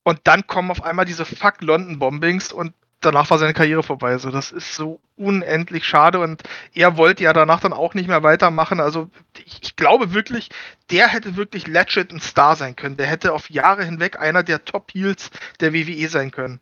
Und 0.03 0.21
dann 0.25 0.47
kommen 0.47 0.71
auf 0.71 0.83
einmal 0.83 1.05
diese 1.05 1.27
Fuck 1.27 1.61
London 1.61 1.99
Bombings 1.99 2.53
und 2.53 2.73
danach 3.01 3.29
war 3.31 3.39
seine 3.39 3.55
Karriere 3.55 3.83
vorbei. 3.83 4.13
Also 4.13 4.31
das 4.31 4.53
ist 4.53 4.75
so 4.75 5.01
unendlich 5.17 5.85
schade 5.85 6.21
und 6.21 6.43
er 6.75 6.97
wollte 6.97 7.25
ja 7.25 7.33
danach 7.33 7.61
dann 7.61 7.73
auch 7.73 7.95
nicht 7.95 8.09
mehr 8.09 8.23
weitermachen. 8.23 8.81
Also 8.81 9.11
ich, 9.45 9.59
ich 9.63 9.77
glaube 9.77 10.15
wirklich, 10.15 10.49
der 10.91 11.09
hätte 11.09 11.37
wirklich 11.37 11.67
legit 11.67 12.13
ein 12.13 12.21
Star 12.21 12.57
sein 12.57 12.77
können. 12.77 12.97
Der 12.97 13.07
hätte 13.07 13.33
auf 13.33 13.51
Jahre 13.51 13.85
hinweg 13.85 14.19
einer 14.19 14.43
der 14.43 14.65
Top 14.65 14.93
Heels 14.93 15.31
der 15.61 15.75
WWE 15.75 16.09
sein 16.09 16.31
können. 16.31 16.61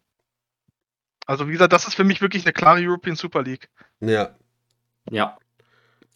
Also 1.29 1.47
wie 1.47 1.53
gesagt, 1.53 1.75
das 1.75 1.87
ist 1.87 1.95
für 1.95 2.05
mich 2.05 2.23
wirklich 2.23 2.45
eine 2.45 2.55
klare 2.55 2.81
European 2.81 3.15
Super 3.15 3.43
League. 3.43 3.69
Ja. 4.01 4.35
Ja, 5.11 5.39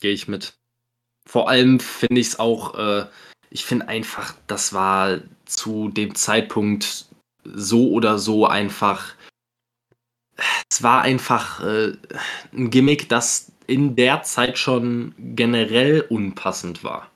gehe 0.01 0.13
ich 0.13 0.27
mit. 0.27 0.55
Vor 1.27 1.51
allem 1.51 1.81
finde 1.81 2.21
ich 2.21 2.29
es 2.29 2.39
auch, 2.39 2.75
äh, 2.79 3.07
ich 3.51 3.65
finde 3.67 3.89
einfach, 3.89 4.35
das 4.47 4.73
war 4.73 5.21
zu 5.45 5.91
dem 5.91 6.15
Zeitpunkt 6.15 7.07
so 7.45 7.91
oder 7.91 8.19
so 8.19 8.47
einfach, 8.47 9.15
es 10.71 10.83
war 10.83 11.03
einfach 11.03 11.61
äh, 11.61 11.93
ein 12.55 12.71
Gimmick, 12.71 13.11
das 13.11 13.53
in 13.67 13.95
der 13.97 14.23
Zeit 14.23 14.57
schon 14.57 15.15
generell 15.19 16.01
unpassend 16.09 16.85
war. 16.85 17.11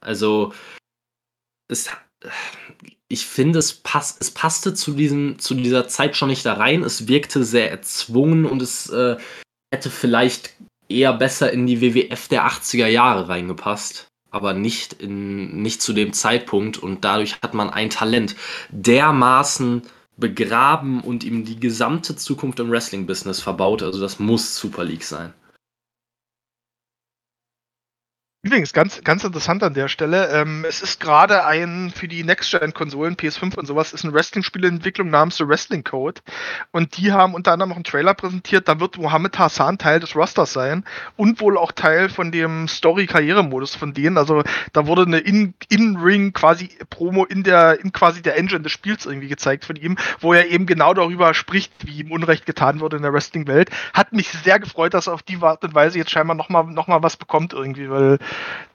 Also, 0.00 0.54
es, 1.68 1.90
ich 3.08 3.26
finde, 3.26 3.58
es, 3.58 3.74
pass, 3.74 4.16
es 4.18 4.30
passte 4.30 4.74
zu, 4.74 4.92
diesem, 4.92 5.38
zu 5.38 5.54
dieser 5.54 5.88
Zeit 5.88 6.16
schon 6.16 6.28
nicht 6.28 6.44
da 6.44 6.54
rein. 6.54 6.82
Es 6.82 7.08
wirkte 7.08 7.44
sehr 7.44 7.70
erzwungen 7.70 8.44
und 8.44 8.62
es 8.62 8.90
äh, 8.90 9.16
hätte 9.72 9.90
vielleicht 9.90 10.54
eher 10.88 11.12
besser 11.12 11.52
in 11.52 11.66
die 11.66 11.80
WWF 11.80 12.28
der 12.28 12.46
80er 12.46 12.86
Jahre 12.86 13.28
reingepasst, 13.28 14.08
aber 14.30 14.54
nicht, 14.54 14.94
in, 14.94 15.62
nicht 15.62 15.82
zu 15.82 15.92
dem 15.92 16.12
Zeitpunkt 16.12 16.78
und 16.78 17.04
dadurch 17.04 17.40
hat 17.42 17.54
man 17.54 17.70
ein 17.70 17.90
Talent 17.90 18.36
dermaßen 18.70 19.82
begraben 20.16 21.00
und 21.00 21.24
ihm 21.24 21.44
die 21.44 21.60
gesamte 21.60 22.16
Zukunft 22.16 22.58
im 22.58 22.70
Wrestling-Business 22.70 23.40
verbaut. 23.40 23.82
Also 23.82 24.00
das 24.00 24.18
muss 24.18 24.56
Super 24.56 24.84
League 24.84 25.04
sein. 25.04 25.32
Übrigens, 28.46 28.72
ganz, 28.72 29.02
ganz 29.02 29.24
interessant 29.24 29.64
an 29.64 29.74
der 29.74 29.88
Stelle, 29.88 30.28
ähm, 30.28 30.64
es 30.68 30.80
ist 30.80 31.00
gerade 31.00 31.44
ein, 31.46 31.90
für 31.92 32.06
die 32.06 32.22
Next-Gen-Konsolen, 32.22 33.16
PS5 33.16 33.58
und 33.58 33.66
sowas, 33.66 33.92
ist 33.92 34.04
eine 34.04 34.14
Wrestling-Spielentwicklung 34.14 35.10
namens 35.10 35.38
The 35.38 35.48
Wrestling 35.48 35.82
Code. 35.82 36.20
Und 36.70 36.96
die 36.96 37.10
haben 37.10 37.34
unter 37.34 37.50
anderem 37.50 37.72
auch 37.72 37.76
einen 37.76 37.82
Trailer 37.82 38.14
präsentiert, 38.14 38.68
da 38.68 38.78
wird 38.78 38.98
Mohammed 38.98 39.36
Hassan 39.36 39.78
Teil 39.78 39.98
des 39.98 40.14
Rosters 40.14 40.52
sein 40.52 40.84
und 41.16 41.40
wohl 41.40 41.58
auch 41.58 41.72
Teil 41.72 42.08
von 42.08 42.30
dem 42.30 42.68
Story-Karrieremodus 42.68 43.74
von 43.74 43.94
denen. 43.94 44.16
Also 44.16 44.44
da 44.72 44.86
wurde 44.86 45.02
eine 45.02 45.18
In- 45.18 45.54
In-Ring 45.68 46.32
quasi 46.32 46.68
Promo 46.88 47.24
in 47.24 47.42
der, 47.42 47.80
in 47.80 47.90
quasi 47.90 48.22
der 48.22 48.36
Engine 48.36 48.60
des 48.60 48.70
Spiels 48.70 49.06
irgendwie 49.06 49.26
gezeigt 49.26 49.64
von 49.64 49.74
ihm, 49.74 49.96
wo 50.20 50.32
er 50.32 50.46
eben 50.50 50.66
genau 50.66 50.94
darüber 50.94 51.34
spricht, 51.34 51.72
wie 51.84 51.98
ihm 51.98 52.12
Unrecht 52.12 52.46
getan 52.46 52.78
wurde 52.78 52.96
in 52.96 53.02
der 53.02 53.12
Wrestling-Welt. 53.12 53.70
Hat 53.92 54.12
mich 54.12 54.28
sehr 54.28 54.60
gefreut, 54.60 54.94
dass 54.94 55.08
er 55.08 55.14
auf 55.14 55.24
die 55.24 55.42
Art 55.42 55.64
und 55.64 55.74
Weise 55.74 55.98
jetzt 55.98 56.12
scheinbar 56.12 56.36
nochmal 56.36 56.62
noch 56.66 56.86
mal 56.86 57.02
was 57.02 57.16
bekommt 57.16 57.52
irgendwie, 57.52 57.90
weil 57.90 58.20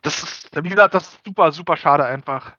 das 0.02 0.24
ist, 0.24 0.50
wie 0.64 0.70
gesagt, 0.70 0.94
das 0.94 1.04
ist 1.04 1.20
super, 1.26 1.52
super 1.52 1.78
schade 1.78 2.06
einfach. 2.06 2.54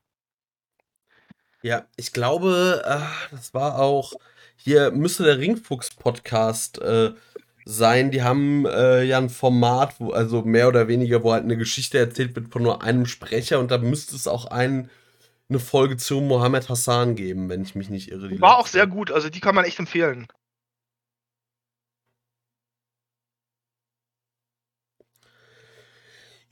Ja, 1.62 1.84
ich 1.96 2.12
glaube, 2.12 2.82
äh, 2.84 3.34
das 3.34 3.54
war 3.54 3.78
auch. 3.78 4.14
Hier 4.56 4.90
müsste 4.92 5.24
der 5.24 5.38
Ringfuchs-Podcast 5.38 6.80
äh, 6.80 7.12
sein. 7.64 8.10
Die 8.10 8.22
haben 8.22 8.66
äh, 8.66 9.02
ja 9.02 9.18
ein 9.18 9.30
Format, 9.30 9.94
wo, 9.98 10.10
also 10.10 10.42
mehr 10.42 10.68
oder 10.68 10.88
weniger, 10.88 11.22
wo 11.22 11.32
halt 11.32 11.44
eine 11.44 11.56
Geschichte 11.56 11.98
erzählt 11.98 12.34
wird 12.36 12.52
von 12.52 12.62
nur 12.62 12.82
einem 12.82 13.06
Sprecher 13.06 13.58
und 13.60 13.70
da 13.70 13.78
müsste 13.78 14.16
es 14.16 14.26
auch 14.26 14.46
ein, 14.46 14.90
eine 15.48 15.58
Folge 15.58 15.96
zu 15.96 16.20
Mohammed 16.20 16.68
Hassan 16.68 17.14
geben, 17.16 17.48
wenn 17.48 17.62
ich 17.62 17.74
mich 17.74 17.90
nicht 17.90 18.10
irre. 18.10 18.28
die 18.28 18.40
War 18.40 18.56
auch 18.56 18.62
letzte. 18.64 18.78
sehr 18.78 18.86
gut, 18.86 19.10
also 19.12 19.30
die 19.30 19.40
kann 19.40 19.54
man 19.54 19.64
echt 19.64 19.78
empfehlen. 19.78 20.26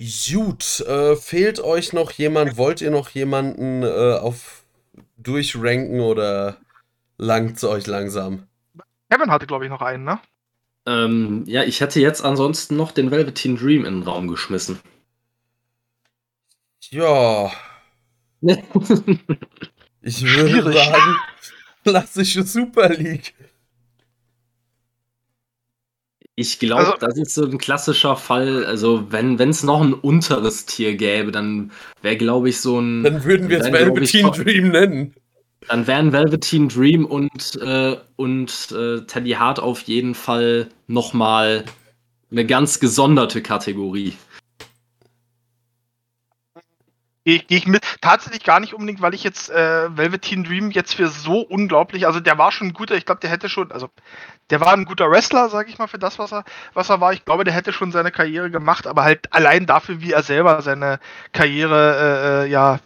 Gut, 0.00 0.80
äh, 0.80 1.14
fehlt 1.14 1.60
euch 1.60 1.92
noch 1.92 2.10
jemand? 2.12 2.56
Wollt 2.56 2.80
ihr 2.80 2.90
noch 2.90 3.10
jemanden 3.10 3.82
äh, 3.82 4.14
auf 4.18 4.64
durchranken 5.18 6.00
oder 6.00 6.56
langt's 7.18 7.64
euch 7.64 7.86
langsam? 7.86 8.46
Kevin 9.10 9.30
hatte, 9.30 9.46
glaube 9.46 9.66
ich, 9.66 9.70
noch 9.70 9.82
einen, 9.82 10.04
ne? 10.04 10.18
Ähm, 10.86 11.44
ja, 11.46 11.64
ich 11.64 11.82
hätte 11.82 12.00
jetzt 12.00 12.24
ansonsten 12.24 12.76
noch 12.76 12.92
den 12.92 13.10
Velveteen 13.10 13.56
Dream 13.56 13.84
in 13.84 13.96
den 13.96 14.02
Raum 14.02 14.28
geschmissen. 14.28 14.80
Ja, 16.88 17.52
ich 20.00 20.22
würde 20.22 20.72
sagen, 20.72 21.16
klassische 21.84 22.42
Super 22.42 22.88
League. 22.88 23.34
Ich 26.36 26.58
glaube, 26.58 26.86
Also- 26.94 26.96
das 26.98 27.16
ist 27.18 27.34
so 27.34 27.44
ein 27.44 27.58
klassischer 27.58 28.16
Fall. 28.16 28.64
Also, 28.64 29.10
wenn 29.12 29.38
es 29.38 29.62
noch 29.62 29.82
ein 29.82 29.92
unteres 29.92 30.64
Tier 30.66 30.96
gäbe, 30.96 31.32
dann 31.32 31.72
wäre, 32.02 32.16
glaube 32.16 32.48
ich, 32.48 32.60
so 32.60 32.80
ein. 32.80 33.02
Dann 33.02 33.24
würden 33.24 33.48
wir 33.48 33.60
es 33.60 33.66
ich 33.66 33.72
Velveteen 33.72 34.32
Dream 34.32 34.68
nennen. 34.68 35.14
Dann 35.68 35.86
wären 35.86 36.12
Velveteen 36.12 36.68
Dream 36.68 37.04
und, 37.04 37.56
äh, 37.60 37.96
und 38.16 38.72
äh, 38.72 39.02
Teddy 39.02 39.32
Hart 39.32 39.60
auf 39.60 39.82
jeden 39.82 40.14
Fall 40.14 40.68
nochmal 40.86 41.64
eine 42.30 42.46
ganz 42.46 42.80
gesonderte 42.80 43.42
Kategorie. 43.42 44.14
Gehe 47.24 47.40
geh 47.40 47.56
ich 47.58 47.66
mit. 47.66 47.82
Tatsächlich 48.00 48.44
gar 48.44 48.60
nicht 48.60 48.72
unbedingt, 48.72 49.02
weil 49.02 49.12
ich 49.14 49.22
jetzt 49.24 49.50
äh, 49.50 49.94
Velveteen 49.96 50.44
Dream 50.44 50.70
jetzt 50.70 50.94
für 50.94 51.08
so 51.08 51.40
unglaublich, 51.40 52.06
also 52.06 52.18
der 52.20 52.38
war 52.38 52.50
schon 52.50 52.68
ein 52.68 52.72
guter, 52.72 52.96
ich 52.96 53.04
glaube, 53.04 53.20
der 53.20 53.28
hätte 53.30 53.50
schon, 53.50 53.70
also 53.72 53.90
der 54.50 54.60
war 54.60 54.72
ein 54.72 54.84
guter 54.84 55.10
Wrestler, 55.10 55.48
sage 55.48 55.70
ich 55.70 55.78
mal, 55.78 55.86
für 55.86 55.98
das, 55.98 56.18
was 56.18 56.32
er, 56.32 56.44
was 56.74 56.90
er 56.90 57.00
war. 57.00 57.12
Ich 57.12 57.24
glaube, 57.24 57.44
der 57.44 57.54
hätte 57.54 57.72
schon 57.72 57.92
seine 57.92 58.10
Karriere 58.10 58.50
gemacht, 58.50 58.86
aber 58.86 59.04
halt 59.04 59.32
allein 59.32 59.66
dafür, 59.66 60.00
wie 60.00 60.12
er 60.12 60.22
selber 60.22 60.60
seine 60.62 61.00
Karriere, 61.32 62.44
äh, 62.44 62.46
äh, 62.46 62.50
ja, 62.50 62.80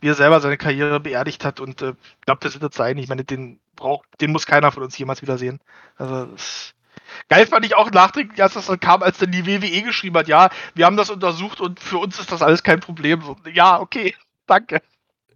wie 0.00 0.08
er 0.08 0.14
selber 0.14 0.40
seine 0.40 0.58
Karriere 0.58 1.00
beerdigt 1.00 1.44
hat 1.44 1.60
und 1.60 1.82
äh, 1.82 1.90
ich 1.90 2.26
glaube, 2.26 2.40
das 2.42 2.54
wird 2.54 2.64
jetzt 2.64 2.76
sein. 2.76 2.98
Ich 2.98 3.08
meine, 3.08 3.24
den 3.24 3.60
braucht, 3.76 4.06
den 4.20 4.32
muss 4.32 4.46
keiner 4.46 4.72
von 4.72 4.82
uns 4.82 4.98
jemals 4.98 5.22
wiedersehen. 5.22 5.60
Also 5.96 6.26
das, 6.26 6.74
Geil 7.28 7.46
fand 7.46 7.64
ich 7.64 7.76
auch 7.76 7.90
nachträglich, 7.90 8.42
als 8.42 8.54
das 8.54 8.66
dann 8.66 8.80
kam, 8.80 9.02
als 9.02 9.18
dann 9.18 9.30
die 9.30 9.46
WWE 9.46 9.82
geschrieben 9.82 10.16
hat, 10.16 10.28
ja, 10.28 10.50
wir 10.74 10.86
haben 10.86 10.96
das 10.96 11.10
untersucht 11.10 11.60
und 11.60 11.80
für 11.80 11.98
uns 11.98 12.18
ist 12.18 12.32
das 12.32 12.42
alles 12.42 12.62
kein 12.62 12.80
Problem. 12.80 13.22
So, 13.22 13.36
ja, 13.52 13.80
okay, 13.80 14.14
danke. 14.46 14.82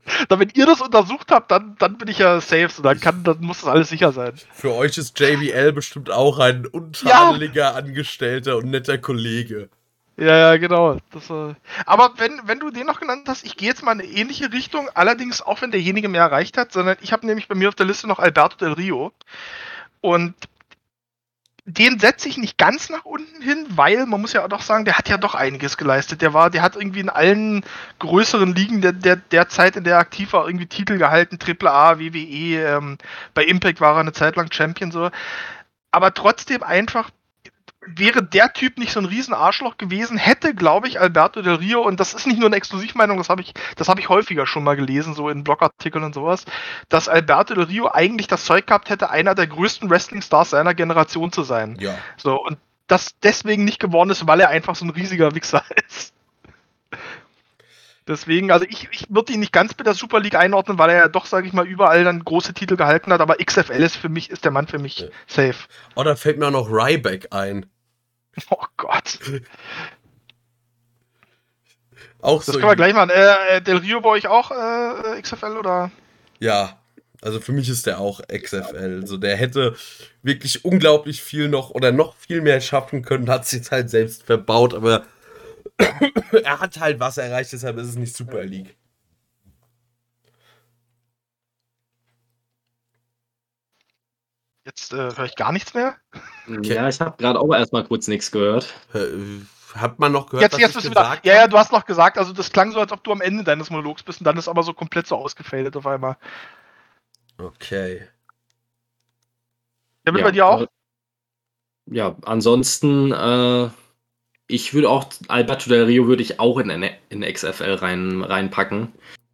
Da, 0.28 0.39
wenn 0.39 0.51
ihr 0.55 0.67
das 0.67 0.81
untersucht 0.81 1.31
habt, 1.31 1.51
dann, 1.51 1.76
dann 1.78 1.99
bin 1.99 2.09
ich 2.09 2.18
ja 2.18 2.41
safe. 2.41 2.68
So, 2.68 2.83
dann, 2.83 3.01
kann, 3.01 3.23
dann 3.25 3.41
muss 3.41 3.60
das 3.60 3.68
alles 3.68 3.89
sicher 3.89 4.12
sein. 4.12 4.33
Für 4.52 4.75
euch 4.75 4.99
ist 4.99 5.18
JBL 5.18 5.73
bestimmt 5.73 6.10
auch 6.10 6.39
ein 6.39 6.67
untadeliger 6.67 7.75
Angestellter 7.75 8.57
und 8.57 8.70
netter 8.70 8.99
Kollege. 8.99 9.68
Ja, 10.17 10.36
ja, 10.36 10.57
genau. 10.57 10.97
Das, 11.12 11.28
äh, 11.28 11.55
aber 11.85 12.15
wenn, 12.17 12.41
wenn 12.47 12.59
du 12.59 12.70
den 12.70 12.86
noch 12.86 13.01
genannt 13.01 13.28
hast, 13.28 13.44
ich 13.44 13.57
gehe 13.57 13.68
jetzt 13.68 13.83
mal 13.83 13.93
in 13.93 14.01
eine 14.01 14.09
ähnliche 14.09 14.51
Richtung, 14.51 14.89
allerdings 14.94 15.43
auch 15.43 15.60
wenn 15.60 15.70
derjenige 15.70 16.09
mehr 16.09 16.23
erreicht 16.23 16.57
hat, 16.57 16.73
sondern 16.73 16.97
ich 17.02 17.12
habe 17.12 17.26
nämlich 17.26 17.49
bei 17.49 17.55
mir 17.55 17.68
auf 17.68 17.75
der 17.75 17.86
Liste 17.86 18.09
noch 18.09 18.18
Alberto 18.18 18.57
Del 18.57 18.73
Rio. 18.73 19.12
Und 20.01 20.35
den 21.69 21.99
setze 21.99 22.28
ich 22.28 22.39
nicht 22.39 22.59
ganz 22.59 22.91
nach 22.91 23.05
unten 23.05 23.43
hin, 23.43 23.67
weil 23.70 24.07
man 24.07 24.20
muss 24.20 24.33
ja 24.33 24.45
auch 24.45 24.49
doch 24.49 24.62
sagen, 24.62 24.85
der 24.85 24.97
hat 24.97 25.09
ja 25.09 25.17
doch 25.19 25.35
einiges 25.35 25.77
geleistet. 25.77 26.23
Der 26.23 26.33
war, 26.33 26.49
der 26.49 26.62
hat 26.62 26.77
irgendwie 26.77 27.01
in 27.01 27.09
allen 27.09 27.65
größeren 27.99 28.55
Ligen 28.55 28.83
der, 28.83 28.93
der, 28.93 29.17
der 29.17 29.49
Zeit, 29.49 29.75
in 29.75 29.83
der 29.83 29.95
er 29.95 30.01
aktiv 30.01 30.33
war, 30.33 30.47
irgendwie 30.47 30.67
Titel 30.67 30.97
gehalten, 30.97 31.39
AAA, 31.45 31.99
WWE, 31.99 32.77
ähm, 32.78 32.99
bei 33.35 33.45
Impact 33.45 33.81
war 33.81 33.97
er 33.97 34.01
eine 34.01 34.12
Zeit 34.12 34.36
lang 34.36 34.53
Champion 34.53 34.93
so. 34.93 35.11
Aber 35.91 36.15
trotzdem 36.15 36.62
einfach 36.62 37.11
wäre 37.86 38.23
der 38.23 38.52
Typ 38.52 38.78
nicht 38.78 38.92
so 38.92 39.00
ein 39.00 39.06
riesen 39.06 39.34
Arschloch 39.34 39.76
gewesen, 39.78 40.16
hätte, 40.16 40.55
glaube 40.55 40.89
ich, 40.89 41.00
Alberto 41.00 41.42
Del 41.42 41.55
Rio, 41.55 41.82
und 41.82 42.00
das 42.00 42.15
ist 42.15 42.26
nicht 42.26 42.39
nur 42.39 42.48
eine 42.48 42.56
Exklusivmeinung, 42.56 43.18
das 43.18 43.28
habe 43.28 43.42
ich, 43.42 43.55
das 43.76 43.89
habe 43.89 44.00
ich 44.00 44.08
häufiger 44.08 44.47
schon 44.47 44.65
mal 44.65 44.76
gelesen, 44.76 45.15
so 45.15 45.28
in 45.28 45.44
Blogartikeln 45.44 46.05
und 46.05 46.15
sowas, 46.15 46.44
dass 46.89 47.08
Alberto 47.08 47.55
Del 47.55 47.65
Rio 47.65 47.90
eigentlich 47.92 48.26
das 48.26 48.44
Zeug 48.44 48.66
gehabt 48.66 48.90
hätte, 48.90 49.10
einer 49.10 49.34
der 49.34 49.47
größten 49.47 49.89
Wrestling-Stars 49.90 50.50
seiner 50.50 50.74
Generation 50.74 51.32
zu 51.32 51.42
sein. 51.42 51.76
Ja. 51.81 51.97
So, 52.16 52.36
und 52.42 52.58
das 52.86 53.18
deswegen 53.23 53.65
nicht 53.65 53.81
geworden 53.81 54.10
ist, 54.10 54.26
weil 54.26 54.40
er 54.40 54.48
einfach 54.48 54.76
so 54.76 54.84
ein 54.84 54.90
riesiger 54.90 55.34
Wichser 55.34 55.62
ist. 55.89 56.12
Deswegen, 58.08 58.52
also 58.52 58.65
ich, 58.68 58.86
ich 58.92 59.06
würde 59.08 59.32
ihn 59.32 59.40
nicht 59.40 59.52
ganz 59.52 59.76
mit 59.76 59.84
der 59.84 59.94
Super 59.94 60.20
League 60.20 60.36
einordnen, 60.36 60.78
weil 60.78 60.90
er 60.90 60.97
ja 60.97 61.08
doch, 61.08 61.26
sage 61.26 61.48
ich 61.48 61.52
mal, 61.52 61.66
überall 61.66 62.05
dann 62.05 62.24
große 62.24 62.55
Titel 62.55 62.76
gehalten 62.76 63.12
hat, 63.12 63.20
aber 63.20 63.36
XFL 63.44 63.82
ist 63.82 63.97
für 63.97 64.08
mich, 64.08 64.31
ist 64.31 64.44
der 64.44 64.52
Mann 64.52 64.68
für 64.68 64.78
mich 64.78 65.00
Ja. 65.00 65.08
safe. 65.26 65.56
Oh, 65.97 66.05
da 66.05 66.15
fällt 66.15 66.39
mir 66.39 66.47
auch 66.47 66.52
noch 66.52 66.70
Ryback 66.70 67.28
ein. 67.32 67.66
Oh 68.50 68.65
Gott. 68.76 69.18
Auch 72.20 72.39
Das 72.44 72.47
so. 72.47 72.52
können 72.52 72.70
wir 72.70 72.76
gleich 72.76 72.94
machen. 72.94 73.10
Äh, 73.10 73.56
äh, 73.56 73.62
Del 73.62 73.76
Rio 73.78 74.00
bei 74.00 74.10
euch 74.10 74.26
auch 74.26 74.50
äh, 74.50 75.20
XFL 75.20 75.56
oder? 75.56 75.90
Ja, 76.39 76.78
also 77.23 77.40
für 77.40 77.52
mich 77.52 77.68
ist 77.68 77.86
der 77.86 77.98
auch 77.98 78.20
XFL. 78.28 79.00
Also 79.02 79.16
der 79.16 79.36
hätte 79.36 79.74
wirklich 80.23 80.65
unglaublich 80.65 81.23
viel 81.23 81.48
noch 81.48 81.70
oder 81.70 81.92
noch 81.92 82.16
viel 82.16 82.40
mehr 82.42 82.60
schaffen 82.60 83.02
können, 83.02 83.28
hat 83.31 83.47
sich 83.47 83.60
jetzt 83.60 83.73
halt 83.73 83.90
selbst 83.90 84.24
verbaut, 84.24 84.74
aber 84.74 85.05
er 86.44 86.60
hat 86.60 86.78
halt 86.81 87.00
was 87.00 87.18
erreicht, 87.18 87.52
deshalb 87.52 87.78
ist 87.78 87.89
es 87.89 87.97
nicht 87.97 88.16
Super 88.16 88.44
League. 88.44 88.76
Jetzt 94.67 94.93
äh, 94.93 94.97
höre 94.97 95.25
ich 95.27 95.36
gar 95.36 95.53
nichts 95.53 95.75
mehr. 95.75 95.95
Ja, 96.62 96.89
ich 96.89 97.01
habe 97.01 97.17
gerade 97.19 97.39
auch 97.39 97.55
erstmal 97.55 97.85
kurz 97.85 98.09
nichts 98.09 98.33
gehört. 98.33 98.75
Äh, 98.95 99.07
Hat 99.77 100.01
man 100.01 100.11
noch 100.11 100.27
gehört, 100.28 100.43
Jetzt, 100.43 100.55
was 100.55 100.61
jetzt 100.61 100.70
ich 100.70 100.75
bist 100.75 100.86
du 100.86 100.91
wieder. 100.91 101.03
gesagt 101.03 101.25
Ja, 101.25 101.35
ja, 101.36 101.47
du 101.47 101.57
hast 101.57 101.70
noch 101.70 101.85
gesagt, 101.85 102.19
also 102.19 102.33
das 102.33 102.51
klang 102.51 102.73
so, 102.73 102.81
als 102.81 102.91
ob 102.91 103.05
du 103.05 103.12
am 103.12 103.20
Ende 103.20 103.45
deines 103.45 103.70
Monologs 103.70 104.03
bist 104.03 104.20
und 104.20 104.25
dann 104.25 104.36
ist 104.36 104.49
aber 104.49 104.65
so 104.65 104.75
komplett 104.75 105.07
so 105.07 105.15
ausgefadet 105.15 105.77
auf 105.77 105.86
einmal. 105.86 106.17
Okay. 107.39 108.09
Der 110.05 110.12
wird 110.12 110.20
ja, 110.20 110.27
bei 110.27 110.33
dir 110.33 110.47
auch? 110.47 110.62
äh, 110.62 110.67
Ja, 111.93 112.17
ansonsten, 112.25 113.12
äh, 113.12 113.70
ich 114.49 114.75
würde 114.75 114.91
auch, 114.91 115.07
Alberto 115.28 115.70
Del 115.70 115.85
Rio 115.85 116.09
würde 116.09 116.23
ich 116.23 116.41
auch 116.41 116.59
in, 116.59 116.70
in 117.09 117.20
XFL 117.23 117.75
rein, 117.75 118.23
reinpacken. 118.25 118.93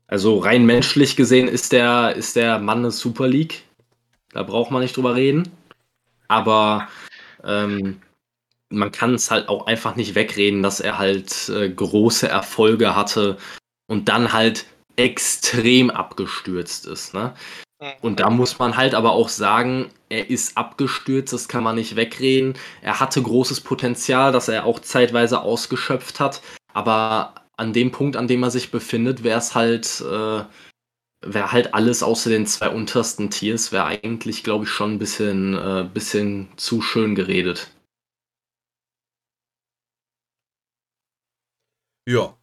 Also 0.08 0.38
rein 0.40 0.66
menschlich 0.66 1.16
gesehen 1.16 1.48
ist 1.48 1.72
der, 1.72 2.16
ist 2.16 2.36
der 2.36 2.58
Mann 2.58 2.78
eine 2.80 2.90
Super 2.90 3.28
League. 3.28 3.64
Da 4.32 4.42
braucht 4.42 4.70
man 4.70 4.82
nicht 4.82 4.96
drüber 4.96 5.14
reden. 5.14 5.50
Aber 6.28 6.88
ähm, 7.44 8.00
man 8.70 8.90
kann 8.90 9.14
es 9.14 9.30
halt 9.30 9.48
auch 9.48 9.66
einfach 9.66 9.96
nicht 9.96 10.14
wegreden, 10.14 10.62
dass 10.62 10.80
er 10.80 10.98
halt 10.98 11.48
äh, 11.50 11.68
große 11.68 12.28
Erfolge 12.28 12.96
hatte 12.96 13.36
und 13.86 14.08
dann 14.08 14.32
halt 14.32 14.66
extrem 14.96 15.90
abgestürzt 15.90 16.86
ist. 16.86 17.14
Ne? 17.14 17.34
Und 18.00 18.20
da 18.20 18.30
muss 18.30 18.58
man 18.58 18.76
halt 18.76 18.94
aber 18.94 19.12
auch 19.12 19.28
sagen, 19.28 19.90
er 20.08 20.30
ist 20.30 20.56
abgestürzt, 20.56 21.32
das 21.32 21.48
kann 21.48 21.64
man 21.64 21.74
nicht 21.74 21.96
wegreden. 21.96 22.54
Er 22.80 23.00
hatte 23.00 23.20
großes 23.20 23.60
Potenzial, 23.60 24.32
das 24.32 24.48
er 24.48 24.64
auch 24.64 24.80
zeitweise 24.80 25.40
ausgeschöpft 25.40 26.20
hat. 26.20 26.42
Aber 26.74 27.34
an 27.56 27.72
dem 27.72 27.90
Punkt, 27.90 28.16
an 28.16 28.28
dem 28.28 28.42
er 28.42 28.50
sich 28.50 28.70
befindet, 28.70 29.24
wäre 29.24 29.38
es 29.38 29.54
halt, 29.54 30.00
äh, 30.00 30.44
wäre 31.22 31.52
halt 31.52 31.74
alles 31.74 32.02
außer 32.02 32.30
den 32.30 32.46
zwei 32.46 32.68
untersten 32.68 33.30
Tiers, 33.30 33.72
wäre 33.72 33.84
eigentlich, 33.86 34.42
glaube 34.44 34.64
ich, 34.64 34.70
schon 34.70 34.92
ein 34.94 34.98
bisschen, 34.98 35.54
äh, 35.54 35.88
bisschen 35.92 36.48
zu 36.56 36.80
schön 36.82 37.14
geredet. 37.14 37.70
Ja. 42.06 42.36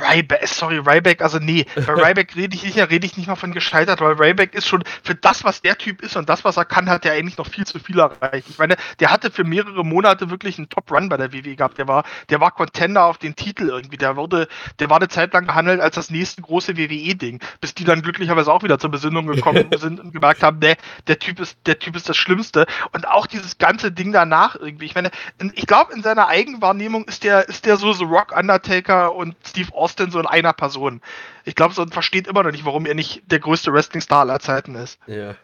Ryback, 0.00 0.46
sorry, 0.46 0.78
Ryback, 0.78 1.22
also 1.22 1.38
nee, 1.38 1.66
bei 1.74 1.92
Ryback 2.10 2.34
rede 2.36 2.54
ich 2.54 2.64
nicht, 2.64 2.76
rede 2.78 3.06
ich 3.06 3.16
nicht 3.16 3.26
mal 3.26 3.36
von 3.36 3.52
gescheitert, 3.52 4.00
weil 4.00 4.12
Ryback 4.12 4.54
ist 4.54 4.66
schon 4.66 4.84
für 5.02 5.14
das, 5.14 5.44
was 5.44 5.62
der 5.62 5.76
Typ 5.78 6.02
ist 6.02 6.16
und 6.16 6.28
das, 6.28 6.44
was 6.44 6.56
er 6.56 6.64
kann, 6.64 6.88
hat 6.88 7.04
er 7.04 7.12
eigentlich 7.12 7.38
noch 7.38 7.46
viel 7.46 7.66
zu 7.66 7.78
viel 7.78 7.98
erreicht. 7.98 8.48
Ich 8.48 8.58
meine, 8.58 8.76
der 8.98 9.10
hatte 9.10 9.30
für 9.30 9.44
mehrere 9.44 9.84
Monate 9.84 10.30
wirklich 10.30 10.58
einen 10.58 10.68
Top-Run 10.68 11.08
bei 11.08 11.16
der 11.16 11.32
WWE 11.32 11.56
gehabt. 11.56 11.78
Der 11.78 11.88
war, 11.88 12.04
der 12.28 12.40
war 12.40 12.50
Contender 12.50 13.04
auf 13.04 13.18
den 13.18 13.36
Titel 13.36 13.68
irgendwie. 13.68 13.96
Der 13.96 14.16
wurde, 14.16 14.48
der 14.78 14.90
war 14.90 14.96
eine 14.96 15.08
Zeit 15.08 15.32
lang 15.32 15.46
gehandelt 15.46 15.80
als 15.80 15.94
das 15.94 16.10
nächste 16.10 16.42
große 16.42 16.76
WWE-Ding, 16.76 17.40
bis 17.60 17.74
die 17.74 17.84
dann 17.84 18.02
glücklicherweise 18.02 18.52
auch 18.52 18.62
wieder 18.62 18.78
zur 18.78 18.90
Besinnung 18.90 19.26
gekommen 19.26 19.66
sind 19.76 20.00
und 20.00 20.12
gemerkt 20.12 20.42
haben, 20.42 20.58
nee, 20.60 20.76
der 21.06 21.18
Typ 21.18 21.40
ist, 21.40 21.58
der 21.66 21.78
Typ 21.78 21.96
ist 21.96 22.08
das 22.08 22.16
Schlimmste. 22.16 22.66
Und 22.92 23.08
auch 23.08 23.26
dieses 23.26 23.58
ganze 23.58 23.92
Ding 23.92 24.12
danach 24.12 24.56
irgendwie. 24.56 24.86
Ich 24.86 24.94
meine, 24.94 25.10
in, 25.38 25.52
ich 25.54 25.66
glaube, 25.66 25.92
in 25.92 26.02
seiner 26.02 26.28
Eigenwahrnehmung 26.28 27.04
ist 27.04 27.24
der, 27.24 27.48
ist 27.48 27.66
der 27.66 27.76
so 27.76 27.92
The 27.92 28.04
Rock, 28.04 28.36
Undertaker 28.36 29.14
und 29.14 29.36
Steve 29.46 29.72
Austin 29.74 29.89
so 29.96 30.20
in 30.20 30.26
einer 30.26 30.52
Person. 30.52 31.00
Ich 31.44 31.54
glaube, 31.54 31.74
so 31.74 31.86
versteht 31.86 32.26
immer 32.26 32.42
noch 32.42 32.52
nicht, 32.52 32.64
warum 32.64 32.86
er 32.86 32.94
nicht 32.94 33.22
der 33.30 33.40
größte 33.40 33.72
Wrestling-Star 33.72 34.20
aller 34.20 34.40
Zeiten 34.40 34.74
ist. 34.74 34.98
Ja. 35.06 35.36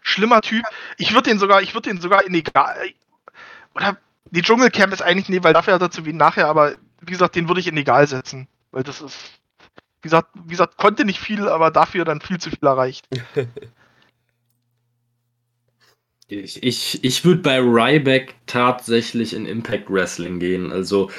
Schlimmer 0.00 0.40
Typ. 0.40 0.64
Ich 0.96 1.12
würde 1.12 1.30
den 1.30 1.38
sogar, 1.38 1.62
ich 1.62 1.74
würde 1.74 1.90
den 1.90 2.00
sogar 2.00 2.24
in 2.24 2.34
egal. 2.34 2.90
Oder 3.74 3.98
die 4.30 4.42
Dschungelcamp 4.42 4.92
ist 4.92 5.02
eigentlich, 5.02 5.28
nee, 5.28 5.42
weil 5.42 5.52
dafür 5.52 5.74
hat 5.74 5.82
er 5.82 5.90
zu 5.90 6.04
wenig 6.04 6.18
nachher, 6.18 6.48
aber 6.48 6.74
wie 7.00 7.12
gesagt, 7.12 7.36
den 7.36 7.48
würde 7.48 7.60
ich 7.60 7.66
in 7.66 7.76
egal 7.76 8.06
setzen. 8.06 8.48
Weil 8.70 8.82
das 8.82 9.00
ist, 9.00 9.16
wie 10.02 10.08
gesagt, 10.08 10.30
wie 10.34 10.50
gesagt, 10.50 10.76
konnte 10.76 11.04
nicht 11.04 11.20
viel, 11.20 11.48
aber 11.48 11.70
dafür 11.70 12.04
dann 12.04 12.20
viel 12.20 12.38
zu 12.38 12.50
viel 12.50 12.66
erreicht. 12.66 13.08
Ich, 16.30 16.62
ich, 16.62 17.02
ich 17.02 17.24
würde 17.24 17.40
bei 17.40 17.58
Ryback 17.58 18.34
tatsächlich 18.44 19.32
in 19.32 19.46
Impact 19.46 19.88
Wrestling 19.88 20.38
gehen. 20.38 20.70
Also 20.70 21.10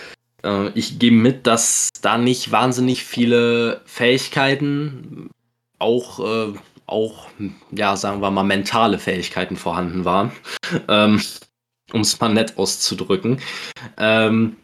äh, 0.43 0.69
ich 0.69 0.99
gehe 0.99 1.11
mit, 1.11 1.47
dass 1.47 1.89
da 2.01 2.17
nicht 2.17 2.51
wahnsinnig 2.51 3.03
viele 3.03 3.81
Fähigkeiten, 3.85 5.29
auch, 5.79 6.19
äh, 6.19 6.53
auch, 6.85 7.27
ja, 7.71 7.95
sagen 7.95 8.21
wir 8.21 8.31
mal, 8.31 8.43
mentale 8.43 8.99
Fähigkeiten 8.99 9.57
vorhanden 9.57 10.05
waren. 10.05 10.31
Ähm, 10.87 11.19
um 11.93 12.01
es 12.01 12.19
mal 12.19 12.29
nett 12.29 12.59
auszudrücken. 12.59 13.41
Ähm, 13.97 14.57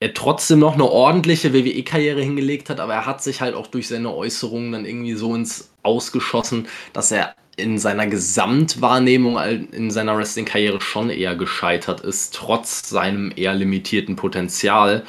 er 0.00 0.12
trotzdem 0.12 0.58
noch 0.58 0.74
eine 0.74 0.84
ordentliche 0.84 1.54
WWE-Karriere 1.54 2.20
hingelegt 2.20 2.68
hat, 2.68 2.80
aber 2.80 2.94
er 2.94 3.06
hat 3.06 3.22
sich 3.22 3.40
halt 3.40 3.54
auch 3.54 3.66
durch 3.66 3.88
seine 3.88 4.14
Äußerungen 4.14 4.72
dann 4.72 4.84
irgendwie 4.84 5.14
so 5.14 5.34
ins 5.34 5.70
Ausgeschossen, 5.82 6.68
dass 6.92 7.10
er 7.10 7.34
in 7.56 7.78
seiner 7.78 8.06
Gesamtwahrnehmung 8.06 9.38
in 9.38 9.90
seiner 9.90 10.16
Wrestling-Karriere 10.16 10.80
schon 10.80 11.10
eher 11.10 11.36
gescheitert 11.36 12.00
ist, 12.00 12.34
trotz 12.34 12.88
seinem 12.88 13.32
eher 13.34 13.54
limitierten 13.54 14.16
Potenzial, 14.16 15.04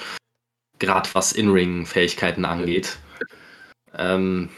gerade 0.79 1.09
was 1.13 1.31
In-Ring-Fähigkeiten 1.31 2.45
angeht. 2.45 2.97
Ähm, 3.97 4.49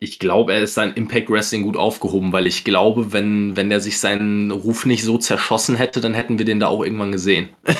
ich 0.00 0.18
glaube, 0.18 0.54
er 0.54 0.62
ist 0.62 0.74
sein 0.74 0.94
Impact 0.94 1.28
Wrestling 1.28 1.62
gut 1.62 1.76
aufgehoben, 1.76 2.32
weil 2.32 2.46
ich 2.46 2.64
glaube, 2.64 3.12
wenn, 3.12 3.56
wenn 3.56 3.70
er 3.70 3.80
sich 3.80 3.98
seinen 3.98 4.50
Ruf 4.50 4.86
nicht 4.86 5.02
so 5.04 5.18
zerschossen 5.18 5.76
hätte, 5.76 6.00
dann 6.00 6.14
hätten 6.14 6.38
wir 6.38 6.46
den 6.46 6.60
da 6.60 6.68
auch 6.68 6.84
irgendwann 6.84 7.12
gesehen. 7.12 7.50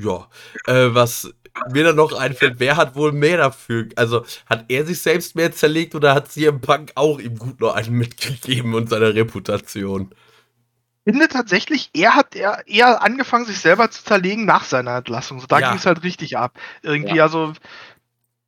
Ja. 0.00 0.28
Äh, 0.66 0.94
was 0.94 1.34
mir 1.66 1.84
dann 1.84 1.96
noch 1.96 2.12
einfällt, 2.12 2.56
wer 2.60 2.76
hat 2.76 2.94
wohl 2.96 3.12
mehr 3.12 3.36
dafür? 3.38 3.88
Also, 3.96 4.24
hat 4.46 4.66
er 4.68 4.86
sich 4.86 5.00
selbst 5.02 5.36
mehr 5.36 5.52
zerlegt 5.52 5.94
oder 5.94 6.14
hat 6.14 6.30
CM 6.30 6.60
Punk 6.60 6.92
auch 6.94 7.18
ihm 7.20 7.36
gut 7.38 7.60
noch 7.60 7.74
einen 7.74 7.96
mitgegeben 7.96 8.74
und 8.74 8.88
seiner 8.90 9.14
Reputation? 9.14 10.14
Ich 11.04 11.12
finde 11.12 11.28
tatsächlich, 11.28 11.90
er 11.94 12.14
hat 12.14 12.36
eher, 12.36 12.62
eher 12.66 13.02
angefangen, 13.02 13.46
sich 13.46 13.58
selber 13.60 13.90
zu 13.90 14.04
zerlegen 14.04 14.44
nach 14.44 14.64
seiner 14.64 14.96
Entlassung. 14.98 15.40
So, 15.40 15.46
da 15.46 15.60
Ja. 15.60 15.68
ging 15.70 15.76
es 15.78 15.86
halt 15.86 16.02
richtig 16.02 16.36
ab. 16.36 16.58
Irgendwie, 16.82 17.20
also, 17.20 17.54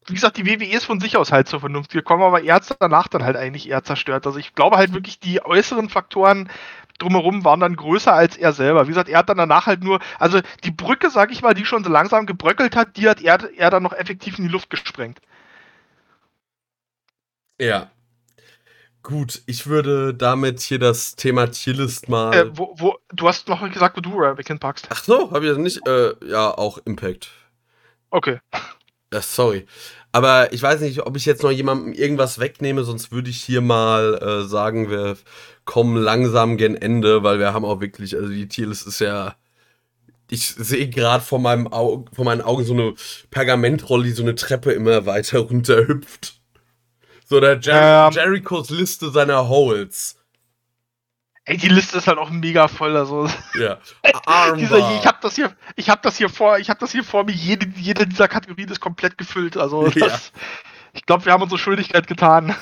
wie 0.06 0.14
gesagt, 0.14 0.36
die 0.38 0.46
WWE 0.46 0.66
ist 0.66 0.84
von 0.84 1.00
sich 1.00 1.16
aus 1.16 1.30
halt 1.32 1.48
zur 1.48 1.60
Vernunft 1.60 1.92
gekommen, 1.92 2.22
aber 2.22 2.42
er 2.42 2.54
hat 2.56 2.62
es 2.64 2.76
danach 2.78 3.08
dann 3.08 3.22
halt 3.24 3.36
eigentlich 3.36 3.68
eher 3.68 3.84
zerstört. 3.84 4.26
Also 4.26 4.38
ich 4.38 4.54
glaube 4.54 4.76
halt 4.76 4.92
wirklich, 4.92 5.20
die 5.20 5.44
äußeren 5.44 5.88
Faktoren 5.88 6.48
drumherum 7.00 7.44
waren 7.44 7.60
dann 7.60 7.76
größer 7.76 8.12
als 8.12 8.36
er 8.36 8.52
selber. 8.52 8.86
Wie 8.86 8.90
gesagt, 8.90 9.08
er 9.08 9.18
hat 9.18 9.28
dann 9.28 9.38
danach 9.38 9.66
halt 9.66 9.82
nur, 9.82 10.00
also 10.18 10.40
die 10.64 10.70
Brücke, 10.70 11.10
sag 11.10 11.32
ich 11.32 11.42
mal, 11.42 11.54
die 11.54 11.64
schon 11.64 11.82
so 11.84 11.90
langsam 11.90 12.26
gebröckelt 12.26 12.76
hat, 12.76 12.96
die 12.96 13.08
hat 13.08 13.20
er, 13.20 13.50
er 13.56 13.70
dann 13.70 13.82
noch 13.82 13.92
effektiv 13.92 14.38
in 14.38 14.44
die 14.44 14.50
Luft 14.50 14.70
gesprengt. 14.70 15.20
Ja. 17.60 17.90
Gut, 19.02 19.42
ich 19.46 19.66
würde 19.66 20.14
damit 20.14 20.60
hier 20.60 20.78
das 20.78 21.16
Thema 21.16 21.50
Tierlist 21.50 22.08
mal. 22.08 22.34
Äh, 22.34 22.56
wo, 22.56 22.74
wo, 22.76 22.98
du 23.08 23.28
hast 23.28 23.48
noch 23.48 23.66
gesagt, 23.72 23.96
wo 23.96 24.00
du 24.02 24.12
Rabbit 24.14 24.48
hinpackst. 24.48 24.88
Ach 24.90 25.02
so, 25.02 25.30
habe 25.30 25.46
ich 25.46 25.50
das 25.50 25.58
nicht? 25.58 25.86
Äh, 25.86 26.14
ja, 26.26 26.50
auch 26.50 26.78
Impact. 26.84 27.30
Okay. 28.10 28.40
Ja, 29.12 29.22
sorry. 29.22 29.66
Aber 30.12 30.52
ich 30.52 30.62
weiß 30.62 30.80
nicht, 30.80 31.06
ob 31.06 31.16
ich 31.16 31.24
jetzt 31.24 31.42
noch 31.42 31.52
jemandem 31.52 31.92
irgendwas 31.92 32.40
wegnehme, 32.40 32.82
sonst 32.82 33.12
würde 33.12 33.30
ich 33.30 33.40
hier 33.42 33.60
mal 33.60 34.18
äh, 34.20 34.48
sagen, 34.48 34.90
wir 34.90 35.16
kommen 35.64 35.96
langsam 35.96 36.56
gen 36.56 36.74
Ende, 36.74 37.22
weil 37.22 37.38
wir 37.38 37.52
haben 37.54 37.64
auch 37.64 37.80
wirklich, 37.80 38.16
also 38.16 38.28
die 38.28 38.48
Tierlist 38.48 38.86
ist 38.86 39.00
ja. 39.00 39.36
Ich 40.32 40.46
sehe 40.46 40.88
gerade 40.88 41.24
vor 41.24 41.40
meinem 41.40 41.72
Au 41.72 42.04
vor 42.12 42.24
meinen 42.24 42.40
Augen 42.40 42.64
so 42.64 42.72
eine 42.72 42.94
Pergamentrolle, 43.30 44.04
die 44.04 44.12
so 44.12 44.22
eine 44.22 44.36
Treppe 44.36 44.72
immer 44.72 45.04
weiter 45.06 45.40
runter 45.40 45.86
hüpft. 45.88 46.40
So 47.26 47.40
der 47.40 47.58
Jer 47.60 48.08
Ähm. 48.08 48.12
Jerichos 48.12 48.70
Liste 48.70 49.10
seiner 49.10 49.48
Holes. 49.48 50.19
Ey, 51.50 51.56
die 51.56 51.68
Liste 51.68 51.98
ist 51.98 52.06
halt 52.06 52.18
auch 52.18 52.30
mega 52.30 52.68
voll. 52.68 52.96
Also 52.96 53.28
Ja. 53.58 53.80
Dieser, 54.56 54.78
ich 55.00 55.04
habe 55.04 55.18
das 55.20 55.34
hier, 55.34 55.52
ich 55.74 55.90
habe 55.90 56.00
das 56.04 56.16
hier 56.16 56.28
vor, 56.28 56.60
ich 56.60 56.70
habe 56.70 56.78
das 56.78 56.92
hier 56.92 57.02
vor 57.02 57.24
mir. 57.24 57.32
Jede, 57.32 57.66
jede 57.76 58.06
dieser 58.06 58.28
Kategorien 58.28 58.68
ist 58.68 58.78
komplett 58.78 59.18
gefüllt. 59.18 59.56
Also 59.56 59.88
Ja. 59.88 60.06
das, 60.06 60.30
Ich 60.92 61.04
glaube, 61.06 61.24
wir 61.24 61.32
haben 61.32 61.42
unsere 61.42 61.58
Schuldigkeit 61.58 62.06
getan. 62.06 62.54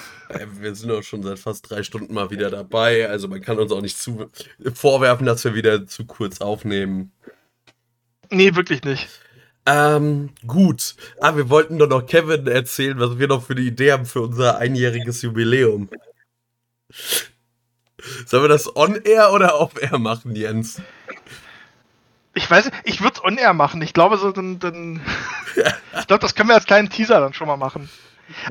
Wir 0.59 0.75
sind 0.75 0.91
auch 0.91 1.03
schon 1.03 1.23
seit 1.23 1.39
fast 1.39 1.69
drei 1.69 1.83
Stunden 1.83 2.15
mal 2.15 2.31
wieder 2.31 2.51
dabei. 2.51 3.07
Also 3.11 3.29
man 3.29 3.43
kann 3.43 3.59
uns 3.59 3.73
auch 3.73 3.83
nicht 3.83 3.99
zu 3.99 4.31
vorwerfen, 4.73 5.27
dass 5.27 5.45
wir 5.45 5.55
wieder 5.55 5.87
zu 5.87 6.07
kurz 6.07 6.41
aufnehmen. 6.41 7.13
Nee, 8.31 8.55
wirklich 8.55 8.85
nicht. 8.85 9.07
Ähm, 9.67 10.31
gut. 10.47 10.95
Ah, 11.21 11.37
wir 11.37 11.51
wollten 11.51 11.79
doch 11.79 11.89
noch 11.91 12.07
Kevin 12.07 12.47
erzählen, 12.47 12.99
was 12.99 13.19
wir 13.19 13.29
noch 13.29 13.45
für 13.45 13.53
eine 13.53 13.61
Idee 13.61 13.93
haben 13.93 14.07
für 14.07 14.23
unser 14.23 14.57
einjähriges 14.57 15.21
Jubiläum. 15.21 15.91
Sollen 18.27 18.45
wir 18.45 18.49
das 18.49 18.75
on-air 18.77 19.33
oder 19.33 19.61
off-air 19.61 19.99
machen, 19.99 20.35
Jens? 20.37 20.81
Ich 22.35 22.49
weiß 22.49 22.67
nicht, 22.67 22.77
ich 22.85 23.01
würde 23.01 23.17
es 23.17 23.25
on-air 23.25 23.53
machen. 23.55 23.83
Ich 23.83 23.93
glaube, 23.93 24.17
so 24.19 24.31
dann, 24.31 24.59
dann 24.59 25.01
ich 25.57 26.07
glaube, 26.07 26.21
das 26.21 26.35
können 26.35 26.49
wir 26.49 26.55
als 26.55 26.67
kleinen 26.67 26.91
Teaser 26.91 27.21
dann 27.21 27.35
schon 27.35 27.49
mal 27.49 27.57
machen. 27.57 27.89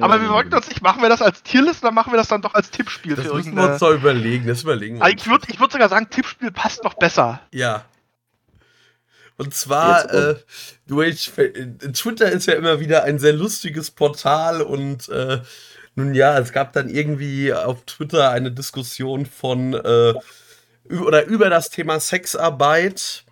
Aber 0.01 0.19
wir 0.21 0.29
wollten 0.29 0.53
uns 0.53 0.67
nicht, 0.67 0.81
machen 0.81 1.01
wir 1.01 1.09
das 1.09 1.21
als 1.21 1.43
Tierlist 1.43 1.83
oder 1.83 1.91
machen 1.91 2.11
wir 2.11 2.17
das 2.17 2.27
dann 2.27 2.41
doch 2.41 2.55
als 2.55 2.71
Tippspiel 2.71 3.15
Das 3.15 3.27
für 3.27 3.35
müssen 3.35 3.55
wir 3.55 3.71
uns 3.71 3.79
doch 3.79 3.91
überlegen. 3.91 4.47
Das 4.47 4.63
überlegen 4.63 4.97
wir 4.97 5.05
Ah. 5.05 5.09
Ich 5.09 5.27
würde 5.27 5.45
ich 5.49 5.59
würd 5.59 5.71
sogar 5.71 5.87
sagen, 5.87 6.09
Tippspiel 6.09 6.51
passt 6.51 6.83
noch 6.83 6.95
besser. 6.95 7.41
Ja. 7.51 7.85
Und 9.37 9.53
zwar, 9.53 10.01
Jetzt 10.01 10.13
äh, 10.13 10.35
durch 10.87 11.31
Twitter 11.93 12.31
ist 12.31 12.47
ja 12.47 12.55
immer 12.55 12.79
wieder 12.79 13.03
ein 13.03 13.19
sehr 13.19 13.33
lustiges 13.33 13.91
Portal 13.91 14.63
und 14.63 15.09
äh, 15.09 15.41
nun 15.97 16.13
ja, 16.13 16.37
es 16.37 16.53
gab 16.53 16.73
dann 16.73 16.89
irgendwie 16.89 17.51
auf 17.51 17.83
Twitter 17.85 18.29
eine 18.29 18.51
Diskussion 18.51 19.25
von 19.25 19.73
äh, 19.73 20.13
oder 20.89 21.25
über 21.25 21.49
das 21.49 21.71
Thema 21.71 21.99
Sexarbeit. 21.99 23.25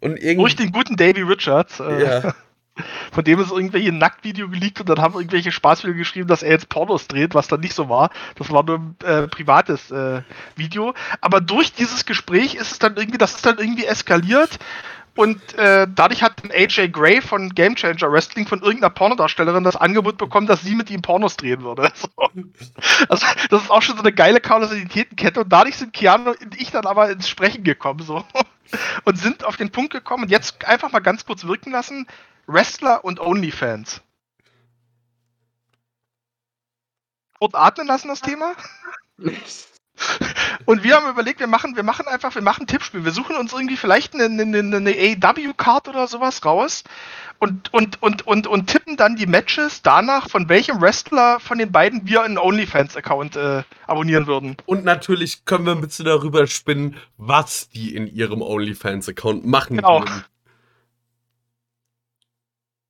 Und 0.00 0.12
Durch 0.12 0.24
irgendwie. 0.24 0.54
den 0.56 0.72
guten 0.72 0.96
Davy 0.96 1.22
Richards, 1.22 1.80
äh, 1.80 2.04
Ja, 2.04 2.34
von 3.12 3.24
dem 3.24 3.40
ist 3.40 3.50
irgendwie 3.50 3.88
ein 3.88 3.98
Nacktvideo 3.98 4.48
geleakt 4.48 4.78
und 4.78 4.88
dann 4.88 5.00
haben 5.00 5.14
irgendwelche 5.14 5.50
Spaßvideo 5.50 5.96
geschrieben, 5.96 6.28
dass 6.28 6.44
er 6.44 6.52
jetzt 6.52 6.68
Pornos 6.68 7.08
dreht, 7.08 7.34
was 7.34 7.48
dann 7.48 7.60
nicht 7.60 7.74
so 7.74 7.88
war. 7.88 8.10
Das 8.36 8.50
war 8.52 8.62
nur 8.62 8.78
ein 8.78 8.96
äh, 9.04 9.26
privates 9.26 9.90
äh, 9.90 10.22
Video. 10.54 10.94
Aber 11.20 11.40
durch 11.40 11.72
dieses 11.72 12.04
Gespräch 12.04 12.54
ist 12.54 12.70
es 12.70 12.78
dann 12.78 12.96
irgendwie, 12.96 13.18
das 13.18 13.34
ist 13.34 13.44
dann 13.44 13.58
irgendwie 13.58 13.86
eskaliert. 13.86 14.60
Und 15.16 15.54
äh, 15.54 15.86
dadurch 15.94 16.22
hat 16.22 16.42
dann 16.42 16.50
AJ 16.50 16.88
Gray 16.88 17.20
von 17.20 17.50
Game 17.50 17.76
Changer 17.76 18.10
Wrestling 18.10 18.46
von 18.46 18.60
irgendeiner 18.62 18.90
Pornodarstellerin 18.90 19.62
das 19.62 19.76
Angebot 19.76 20.18
bekommen, 20.18 20.46
dass 20.48 20.62
sie 20.62 20.74
mit 20.74 20.90
ihm 20.90 21.02
Pornos 21.02 21.36
drehen 21.36 21.62
würde. 21.62 21.92
So. 22.04 22.10
Also, 23.08 23.26
das 23.50 23.62
ist 23.62 23.70
auch 23.70 23.82
schon 23.82 23.96
so 23.96 24.02
eine 24.02 24.12
geile 24.12 24.40
Kausalitätenkette. 24.40 25.40
Und 25.40 25.52
dadurch 25.52 25.76
sind 25.76 25.92
Keanu 25.92 26.30
und 26.30 26.60
ich 26.60 26.70
dann 26.70 26.86
aber 26.86 27.10
ins 27.10 27.28
Sprechen 27.28 27.64
gekommen. 27.64 28.00
So. 28.00 28.24
Und 29.04 29.18
sind 29.18 29.44
auf 29.44 29.56
den 29.56 29.70
Punkt 29.70 29.92
gekommen 29.92 30.24
und 30.24 30.30
jetzt 30.30 30.64
einfach 30.64 30.90
mal 30.90 31.00
ganz 31.00 31.24
kurz 31.26 31.44
wirken 31.44 31.70
lassen. 31.70 32.06
Wrestler 32.46 33.04
und 33.04 33.20
Onlyfans. 33.20 34.00
Kurz 37.38 37.54
atmen 37.54 37.86
lassen 37.86 38.08
das 38.08 38.20
Thema. 38.20 38.54
Und 40.66 40.82
wir 40.82 40.96
haben 40.96 41.10
überlegt, 41.10 41.40
wir 41.40 41.46
machen, 41.46 41.76
wir 41.76 41.82
machen 41.82 42.06
einfach, 42.08 42.34
wir 42.34 42.42
machen 42.42 42.62
ein 42.62 42.66
Tippspiel. 42.66 43.04
Wir 43.04 43.12
suchen 43.12 43.36
uns 43.36 43.52
irgendwie 43.52 43.76
vielleicht 43.76 44.14
eine, 44.14 44.24
eine, 44.24 44.58
eine 44.58 44.90
AEW-Card 44.90 45.88
oder 45.88 46.06
sowas 46.06 46.44
raus 46.44 46.84
und, 47.38 47.72
und, 47.74 48.02
und, 48.02 48.26
und, 48.26 48.46
und 48.46 48.66
tippen 48.68 48.96
dann 48.96 49.16
die 49.16 49.26
Matches 49.26 49.82
danach, 49.82 50.30
von 50.30 50.48
welchem 50.48 50.80
Wrestler 50.80 51.40
von 51.40 51.58
den 51.58 51.70
beiden 51.72 52.06
wir 52.06 52.22
einen 52.22 52.38
OnlyFans-Account 52.38 53.36
äh, 53.36 53.62
abonnieren 53.86 54.26
würden. 54.26 54.56
und 54.66 54.84
natürlich 54.84 55.44
können 55.44 55.66
wir 55.66 55.72
ein 55.72 55.80
bisschen 55.80 56.06
darüber 56.06 56.46
spinnen, 56.46 56.96
was 57.16 57.68
die 57.68 57.94
in 57.94 58.06
ihrem 58.06 58.40
OnlyFans-Account 58.40 59.44
machen 59.46 59.76
Genau. 59.76 60.00
würden. 60.00 60.24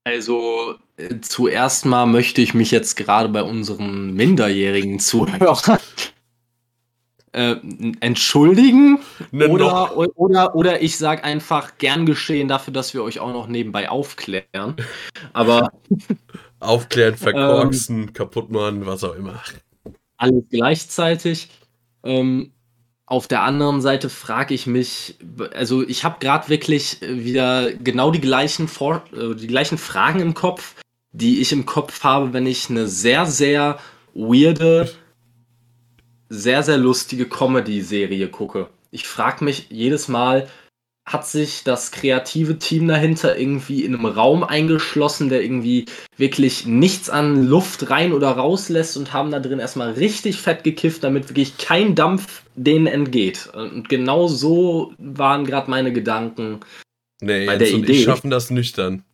Also, 0.04 0.74
äh, 0.98 1.20
zuerst 1.20 1.86
mal 1.86 2.04
möchte 2.06 2.42
ich 2.42 2.52
mich 2.52 2.70
jetzt 2.70 2.96
gerade 2.96 3.30
bei 3.30 3.42
unseren 3.42 4.12
minderjährigen 4.12 5.00
Zuhörern 5.00 5.80
äh, 7.34 7.56
entschuldigen. 8.00 9.00
Ne, 9.32 9.48
Oder, 9.48 9.96
oder, 9.96 10.54
oder 10.54 10.82
ich 10.82 10.96
sage 10.96 11.24
einfach 11.24 11.78
gern 11.78 12.06
geschehen 12.06 12.48
dafür, 12.48 12.72
dass 12.72 12.94
wir 12.94 13.02
euch 13.02 13.20
auch 13.20 13.32
noch 13.32 13.48
nebenbei 13.48 13.88
aufklären. 13.88 14.76
Aber 15.32 15.72
Aufklären, 16.60 17.16
verkorksen, 17.16 18.12
kaputt 18.12 18.50
machen, 18.50 18.86
was 18.86 19.04
auch 19.04 19.14
immer. 19.14 19.42
alles 20.16 20.44
gleichzeitig. 20.50 21.48
Ähm, 22.04 22.52
auf 23.06 23.28
der 23.28 23.42
anderen 23.42 23.82
Seite 23.82 24.08
frage 24.08 24.54
ich 24.54 24.66
mich, 24.66 25.18
also 25.54 25.86
ich 25.86 26.04
habe 26.04 26.16
gerade 26.20 26.48
wirklich 26.48 27.02
äh, 27.02 27.24
wieder 27.24 27.72
genau 27.72 28.10
die 28.10 28.20
gleichen, 28.20 28.68
Vor 28.68 29.02
äh, 29.12 29.34
die 29.34 29.46
gleichen 29.46 29.76
Fragen 29.76 30.20
im 30.20 30.34
Kopf, 30.34 30.76
die 31.12 31.40
ich 31.40 31.52
im 31.52 31.66
Kopf 31.66 32.02
habe, 32.02 32.32
wenn 32.32 32.46
ich 32.46 32.70
eine 32.70 32.86
sehr, 32.86 33.26
sehr 33.26 33.78
weirde, 34.14 34.90
sehr, 36.34 36.62
sehr 36.62 36.78
lustige 36.78 37.26
Comedy-Serie 37.28 38.28
gucke. 38.28 38.68
Ich 38.90 39.06
frage 39.06 39.44
mich 39.44 39.66
jedes 39.70 40.08
Mal, 40.08 40.48
hat 41.06 41.26
sich 41.26 41.64
das 41.64 41.90
kreative 41.90 42.58
Team 42.58 42.88
dahinter 42.88 43.36
irgendwie 43.38 43.84
in 43.84 43.94
einem 43.94 44.06
Raum 44.06 44.42
eingeschlossen, 44.42 45.28
der 45.28 45.42
irgendwie 45.42 45.84
wirklich 46.16 46.64
nichts 46.64 47.10
an 47.10 47.46
Luft 47.46 47.90
rein 47.90 48.12
oder 48.14 48.30
rauslässt 48.30 48.96
und 48.96 49.12
haben 49.12 49.30
da 49.30 49.38
drin 49.38 49.58
erstmal 49.58 49.92
richtig 49.92 50.40
fett 50.40 50.64
gekifft, 50.64 51.04
damit 51.04 51.28
wirklich 51.28 51.58
kein 51.58 51.94
Dampf 51.94 52.42
denen 52.54 52.86
entgeht. 52.86 53.50
Und 53.52 53.88
genau 53.90 54.28
so 54.28 54.94
waren 54.96 55.44
gerade 55.44 55.70
meine 55.70 55.92
Gedanken. 55.92 56.60
Nee, 57.20 57.46
Bei 57.46 57.58
der 57.58 57.70
Idee. 57.70 57.92
ich 57.92 58.04
schaffen 58.04 58.30
das 58.30 58.50
nüchtern. 58.50 59.04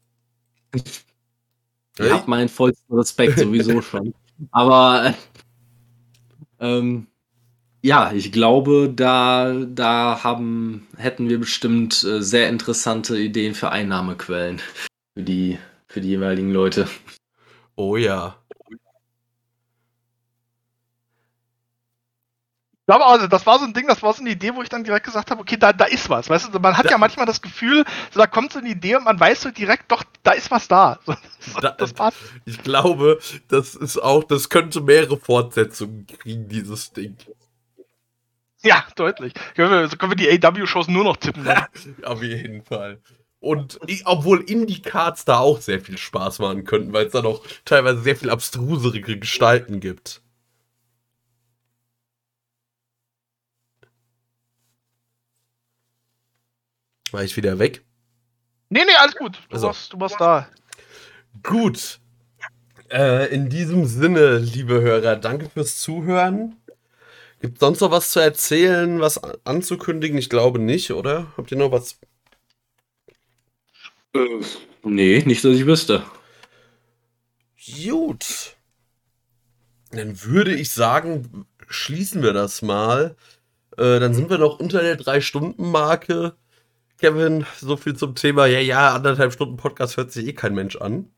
Ich 0.72 2.10
habe 2.10 2.30
meinen 2.30 2.48
vollsten 2.48 2.96
Respekt 2.96 3.38
sowieso 3.38 3.82
schon. 3.82 4.14
Aber 4.52 5.06
äh, 5.06 6.78
ähm, 6.78 7.08
ja, 7.82 8.12
ich 8.12 8.32
glaube, 8.32 8.92
da, 8.94 9.52
da 9.66 10.22
haben, 10.22 10.86
hätten 10.96 11.28
wir 11.28 11.38
bestimmt 11.38 12.02
äh, 12.04 12.22
sehr 12.22 12.48
interessante 12.48 13.18
Ideen 13.18 13.54
für 13.54 13.70
Einnahmequellen 13.70 14.58
für 15.16 15.22
die, 15.24 15.58
für 15.88 16.00
die 16.00 16.08
jeweiligen 16.10 16.52
Leute. 16.52 16.88
Oh 17.76 17.96
ja. 17.96 18.36
Ich 22.82 22.92
glaube 22.92 23.06
also, 23.06 23.28
das 23.28 23.46
war 23.46 23.58
so 23.60 23.64
ein 23.66 23.72
Ding, 23.72 23.86
das 23.86 24.02
war 24.02 24.12
so 24.12 24.20
eine 24.20 24.30
Idee, 24.30 24.52
wo 24.56 24.62
ich 24.62 24.68
dann 24.68 24.82
direkt 24.82 25.06
gesagt 25.06 25.30
habe, 25.30 25.40
okay, 25.40 25.56
da, 25.56 25.72
da 25.72 25.84
ist 25.84 26.10
was. 26.10 26.28
Weißt 26.28 26.52
du, 26.52 26.58
man 26.58 26.76
hat 26.76 26.90
ja, 26.90 26.96
Da- 26.96 26.98
manchmal 26.98 27.24
das 27.24 27.40
Gefühl, 27.40 27.84
so, 28.10 28.18
da 28.18 28.26
kommt 28.26 28.52
so 28.52 28.58
eine 28.58 28.68
Idee 28.70 28.96
und 28.96 29.04
man 29.04 29.18
weiß 29.20 29.42
so 29.42 29.50
direkt, 29.52 29.92
doch, 29.92 30.02
da 30.24 30.32
ist 30.32 30.50
was 30.50 30.66
da. 30.66 30.98
So, 31.38 31.60
Da- 31.60 31.70
das 31.78 31.92
passt. 31.92 32.18
Ich 32.44 32.62
glaube, 32.62 33.20
das 33.48 33.76
ist 33.76 33.96
auch, 33.98 34.24
das 34.24 34.48
könnte 34.48 34.80
mehrere 34.80 35.18
Fortsetzungen 35.18 36.06
kriegen, 36.06 36.48
dieses 36.48 36.92
Ding. 36.92 37.16
Ja, 38.62 38.84
deutlich. 38.94 39.32
Können 39.54 39.70
wir, 39.70 39.88
so 39.88 39.96
können 39.96 40.12
wir 40.12 40.16
die 40.16 40.30
AW-Shows 40.44 40.88
nur 40.88 41.04
noch 41.04 41.16
tippen. 41.16 41.44
Dann. 41.44 41.66
Auf 42.04 42.22
jeden 42.22 42.62
Fall. 42.62 43.00
Und 43.38 43.78
i- 43.88 44.02
obwohl 44.04 44.40
Indie-Cards 44.42 45.24
da 45.24 45.38
auch 45.38 45.60
sehr 45.62 45.80
viel 45.80 45.96
Spaß 45.96 46.40
machen 46.40 46.64
könnten, 46.64 46.92
weil 46.92 47.06
es 47.06 47.12
da 47.12 47.22
noch 47.22 47.42
teilweise 47.64 48.02
sehr 48.02 48.16
viel 48.16 48.28
abstrusere 48.28 49.00
Gestalten 49.00 49.80
gibt. 49.80 50.20
War 57.10 57.22
ich 57.24 57.36
wieder 57.36 57.58
weg? 57.58 57.82
Nee, 58.68 58.84
nee, 58.84 58.94
alles 58.98 59.16
gut. 59.16 59.40
Du, 59.48 59.54
Also. 59.54 59.66
warst, 59.68 59.92
du 59.92 60.00
warst 60.00 60.20
da. 60.20 60.48
Gut. 61.42 61.98
Äh, 62.90 63.32
in 63.34 63.48
diesem 63.48 63.86
Sinne, 63.86 64.38
liebe 64.38 64.80
Hörer, 64.80 65.16
danke 65.16 65.48
fürs 65.48 65.78
Zuhören. 65.80 66.56
Gibt 67.40 67.58
sonst 67.58 67.80
noch 67.80 67.90
was 67.90 68.12
zu 68.12 68.20
erzählen, 68.20 69.00
was 69.00 69.18
anzukündigen? 69.44 70.18
Ich 70.18 70.28
glaube 70.28 70.58
nicht, 70.58 70.90
oder? 70.92 71.32
Habt 71.36 71.50
ihr 71.50 71.58
noch 71.58 71.72
was? 71.72 71.98
Äh, 74.14 74.40
nee, 74.82 75.22
nicht, 75.24 75.42
dass 75.44 75.56
ich 75.56 75.64
wüsste. 75.64 76.04
Gut. 77.82 78.56
Dann 79.90 80.22
würde 80.22 80.54
ich 80.54 80.70
sagen, 80.70 81.46
schließen 81.68 82.22
wir 82.22 82.34
das 82.34 82.60
mal. 82.60 83.16
Äh, 83.78 84.00
dann 84.00 84.12
sind 84.12 84.28
wir 84.28 84.38
noch 84.38 84.60
unter 84.60 84.82
der 84.82 84.98
3-Stunden-Marke. 84.98 86.34
Kevin, 86.98 87.46
so 87.58 87.78
viel 87.78 87.96
zum 87.96 88.14
Thema. 88.14 88.46
Ja, 88.46 88.60
ja, 88.60 88.94
anderthalb 88.94 89.32
Stunden 89.32 89.56
Podcast 89.56 89.96
hört 89.96 90.12
sich 90.12 90.26
eh 90.26 90.32
kein 90.34 90.54
Mensch 90.54 90.76
an. 90.76 91.10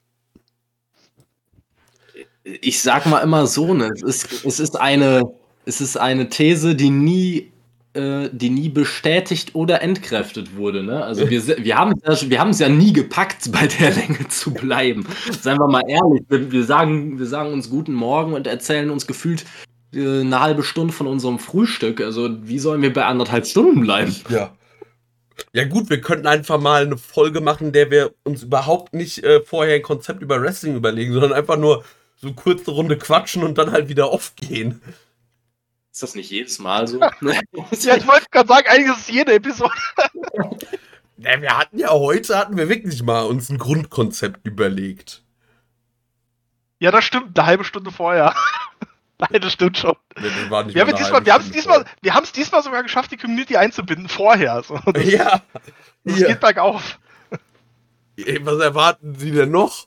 Ich 2.45 2.81
sag 2.81 3.07
mal 3.07 3.21
immer 3.21 3.49
so, 3.49 3.75
ne? 3.75 3.91
Es 3.93 4.03
ist, 4.03 4.45
es 4.45 4.61
ist 4.61 4.77
eine, 4.81 5.23
es 5.65 5.81
ist 5.81 5.97
eine 5.97 6.29
These, 6.29 6.75
die 6.75 6.91
nie, 6.91 7.53
äh, 7.95 8.29
die 8.33 8.51
nie 8.51 8.69
bestätigt 8.69 9.55
oder 9.55 9.83
entkräftet 9.83 10.57
wurde, 10.57 10.83
ne? 10.83 11.05
Also 11.05 11.29
wir, 11.29 11.47
wir 11.47 11.79
haben 11.79 11.95
es 12.03 12.29
ja, 12.29 12.67
ja 12.67 12.69
nie 12.69 12.93
gepackt, 12.93 13.51
bei 13.53 13.67
der 13.67 13.93
Länge 13.95 14.29
zu 14.29 14.53
bleiben. 14.53 15.07
Seien 15.41 15.59
wir 15.59 15.69
mal 15.69 15.83
ehrlich, 15.87 16.23
wir, 16.29 16.53
wir 16.53 16.65
sagen, 16.65 17.19
wir 17.19 17.27
sagen 17.27 17.53
uns 17.53 17.71
guten 17.71 17.95
Morgen 17.95 18.33
und 18.33 18.47
erzählen 18.47 18.91
uns 18.91 19.07
gefühlt 19.07 19.45
äh, 19.95 20.21
eine 20.21 20.41
halbe 20.41 20.63
Stunde 20.63 20.93
von 20.93 21.07
unserem 21.07 21.39
Frühstück. 21.39 22.01
Also 22.01 22.31
wie 22.43 22.59
sollen 22.59 22.83
wir 22.83 22.93
bei 22.93 23.05
anderthalb 23.05 23.47
Stunden 23.47 23.81
bleiben? 23.81 24.15
Ja. 24.29 24.53
Ja 25.55 25.65
gut, 25.65 25.91
wir 25.91 26.01
könnten 26.01 26.27
einfach 26.27 26.61
mal 26.61 26.87
eine 26.87 26.97
Folge 26.97 27.41
machen, 27.41 27.69
in 27.69 27.73
der 27.73 27.91
wir 27.91 28.13
uns 28.23 28.43
überhaupt 28.43 28.95
nicht 28.95 29.25
äh, 29.25 29.41
vorher 29.41 29.77
ein 29.77 29.83
Konzept 29.83 30.23
über 30.23 30.41
Wrestling 30.41 30.77
überlegen, 30.77 31.13
sondern 31.13 31.33
einfach 31.33 31.57
nur 31.57 31.85
so 32.17 32.33
kurze 32.33 32.71
Runde 32.71 32.97
quatschen 32.97 33.43
und 33.43 33.59
dann 33.59 33.73
halt 33.73 33.89
wieder 33.89 34.07
aufgehen. 34.07 34.81
Ist 35.93 36.03
das 36.03 36.15
nicht 36.15 36.31
jedes 36.31 36.59
Mal 36.59 36.89
so? 36.89 37.01
Ja, 37.21 37.97
ich 37.97 38.07
wollte 38.07 38.27
gerade 38.31 38.49
sagen, 38.49 38.67
eigentlich 38.69 38.93
ist 38.97 39.03
es 39.03 39.09
jede 39.09 39.35
Episode. 39.35 39.73
Ja, 41.19 41.41
wir 41.41 41.57
hatten 41.57 41.79
ja 41.79 41.91
heute, 41.91 42.37
hatten 42.37 42.57
wir 42.57 42.69
wirklich 42.69 43.01
mal 43.05 43.21
uns 43.23 43.49
ein 43.49 43.57
Grundkonzept 43.59 44.45
überlegt. 44.45 45.23
Ja, 46.81 46.91
das 46.91 47.05
stimmt, 47.05 47.39
eine 47.39 47.47
halbe 47.47 47.63
Stunde 47.63 47.93
vorher. 47.93 48.35
Nein, 49.19 49.41
das 49.41 49.53
stimmt 49.53 49.79
schon. 49.79 49.95
Nee, 50.17 50.31
das 50.51 50.75
Wir 50.75 50.81
haben 50.83 50.91
es 50.91 50.97
diesmal, 50.99 51.25
wir 51.25 51.39
diesmal, 51.39 51.85
wir 52.01 52.23
diesmal 52.35 52.63
sogar 52.65 52.83
geschafft, 52.83 53.13
die 53.13 53.19
Community 53.19 53.57
einzubinden 53.57 54.09
vorher. 54.09 54.65
So, 54.65 54.77
vorher. 54.79 54.93
das, 54.95 55.13
Ja. 55.13 55.43
das 56.03 56.17
Hier. 56.17 56.27
geht 56.27 56.41
bergauf. 56.41 56.99
Ey, 58.17 58.45
Was 58.45 58.59
erwarten 58.61 59.15
Sie 59.15 59.31
denn 59.31 59.53
noch? 59.53 59.87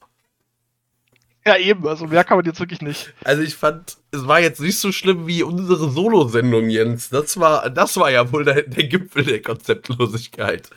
Ja, 1.48 1.58
eben, 1.58 1.88
also 1.88 2.08
mehr 2.08 2.24
kann 2.24 2.38
man 2.38 2.46
jetzt 2.46 2.60
wirklich 2.60 2.82
nicht. 2.82 3.14
Also 3.24 3.44
ich 3.44 3.56
fand, 3.56 3.98
es 4.12 4.26
war 4.26 4.40
jetzt 4.40 4.60
nicht 4.60 4.80
so 4.80 4.92
schlimm 4.92 5.28
wie 5.28 5.44
unsere 5.44 5.92
Solo-Sendung, 5.92 6.70
Jens. 6.70 7.10
Das 7.10 7.40
war, 7.40 7.70
das 7.70 7.98
war 7.98 8.10
ja 8.10 8.32
wohl 8.32 8.46
der, 8.46 8.64
der 8.64 8.86
Gipfel 8.86 9.24
der 9.24 9.42
Konzeptlosigkeit. 9.44 10.72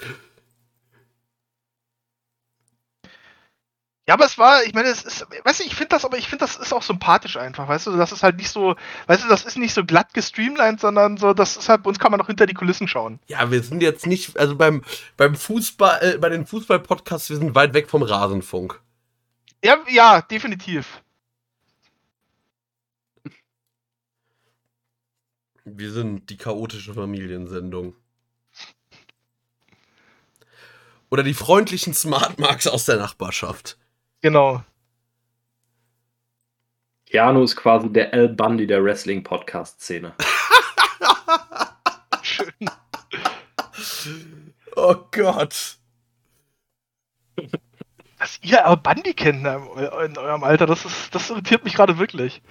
Ja, 4.06 4.14
aber 4.14 4.24
es 4.24 4.38
war, 4.38 4.64
ich 4.64 4.72
meine, 4.74 4.88
es 4.88 5.02
ist, 5.05 5.26
weißt 5.44 5.60
du, 5.60 5.64
ich 5.64 5.74
finde 5.74 5.90
das, 5.90 6.05
aber 6.05 6.16
ich 6.16 6.28
finde, 6.28 6.44
das 6.44 6.56
ist 6.56 6.72
auch 6.72 6.82
sympathisch 6.82 7.36
einfach, 7.36 7.68
weißt 7.68 7.88
du, 7.88 7.97
das 7.97 8.10
ist 8.10 8.22
halt 8.22 8.36
nicht 8.36 8.50
so, 8.50 8.74
weißt 9.06 9.24
du, 9.24 9.28
das 9.28 9.44
ist 9.44 9.58
nicht 9.58 9.74
so 9.74 9.84
glatt 9.84 10.14
gestreamlined, 10.14 10.80
sondern 10.80 11.18
so, 11.18 11.34
das 11.34 11.58
ist 11.58 11.68
halt, 11.68 11.82
bei 11.82 11.88
uns 11.88 11.98
kann 11.98 12.10
man 12.10 12.18
noch 12.18 12.26
hinter 12.26 12.47
die 12.47 12.55
Kulissen 12.55 12.88
schauen. 12.88 13.20
Ja, 13.26 13.50
wir 13.50 13.62
sind 13.62 13.82
jetzt 13.82 14.06
nicht, 14.06 14.38
also 14.38 14.56
beim, 14.56 14.82
beim 15.18 15.34
Fußball, 15.34 15.98
äh, 16.00 16.18
bei 16.18 16.30
den 16.30 16.47
Fußball-Podcasts, 16.47 17.28
wir 17.28 17.36
sind 17.36 17.55
weit 17.55 17.74
weg 17.74 17.90
vom 17.90 18.02
Rasenfunk. 18.02 18.80
Ja, 19.64 19.84
ja, 19.88 20.22
definitiv. 20.22 21.02
Wir 25.64 25.92
sind 25.92 26.30
die 26.30 26.36
chaotische 26.36 26.94
Familiensendung. 26.94 27.94
Oder 31.10 31.22
die 31.22 31.34
freundlichen 31.34 31.94
Smart 31.94 32.38
Marks 32.38 32.66
aus 32.66 32.84
der 32.84 32.96
Nachbarschaft. 32.96 33.78
Genau. 34.20 34.62
Keanu 37.06 37.42
ist 37.42 37.56
quasi 37.56 37.90
der 37.90 38.12
Al 38.12 38.28
Bundy 38.28 38.66
der 38.66 38.84
Wrestling-Podcast-Szene. 38.84 40.14
Schön. 42.22 42.52
Oh 44.76 44.96
Gott. 45.10 45.78
Dass 48.18 48.38
ihr 48.42 48.64
aber 48.64 48.76
Bandy 48.82 49.14
kennt 49.14 49.42
ne, 49.42 49.60
in 50.05 50.18
eurem 50.18 50.42
Alter, 50.42 50.66
das 50.66 50.84
ist, 50.84 51.14
das 51.14 51.30
irritiert 51.30 51.64
mich 51.64 51.74
gerade 51.74 51.98
wirklich. 51.98 52.42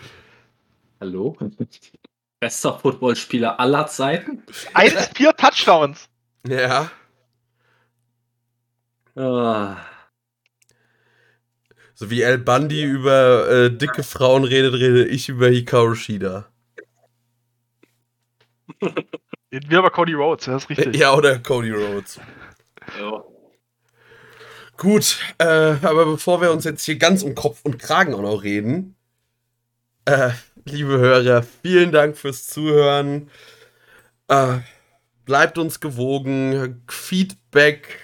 Hallo? 1.01 1.37
Bester 2.39 2.77
Footballspieler 2.79 3.59
aller 3.59 3.87
Zeiten? 3.87 4.43
Eins, 4.73 5.07
vier 5.15 5.35
Touchdowns. 5.35 6.07
Ja. 6.47 6.91
Ah, 9.15 9.77
So 11.95 12.11
wie 12.11 12.21
El 12.21 12.37
Bundy 12.37 12.83
über 12.83 13.49
äh, 13.49 13.75
dicke 13.75 14.03
Frauen 14.03 14.43
redet, 14.43 14.75
rede 14.75 15.07
ich 15.07 15.29
über 15.29 15.47
Hikaru 15.47 15.95
Shida. 15.95 16.47
Wir 19.49 19.79
über 19.79 19.89
Cody 19.89 20.13
Rhodes, 20.13 20.45
ja, 20.45 20.53
das 20.53 20.63
ist 20.65 20.69
richtig. 20.69 20.95
Ja, 20.95 21.13
oder 21.15 21.39
Cody 21.39 21.71
Rhodes. 21.71 22.19
ja. 22.99 23.23
Gut, 24.77 25.17
äh, 25.39 25.45
aber 25.81 26.06
bevor 26.06 26.39
wir 26.39 26.51
uns 26.51 26.64
jetzt 26.64 26.83
hier 26.85 26.97
ganz 26.97 27.23
um 27.23 27.33
Kopf 27.33 27.61
und 27.64 27.80
Kragen 27.80 28.14
auch 28.14 28.22
noch 28.22 28.43
reden, 28.43 28.95
äh, 30.06 30.30
liebe 30.65 30.99
Hörer, 30.99 31.43
vielen 31.64 31.91
Dank 31.91 32.15
fürs 32.15 32.47
Zuhören. 32.47 33.31
Äh, 34.27 34.59
bleibt 35.25 35.57
uns 35.57 35.80
gewogen. 35.80 36.83
Feedback 36.88 37.99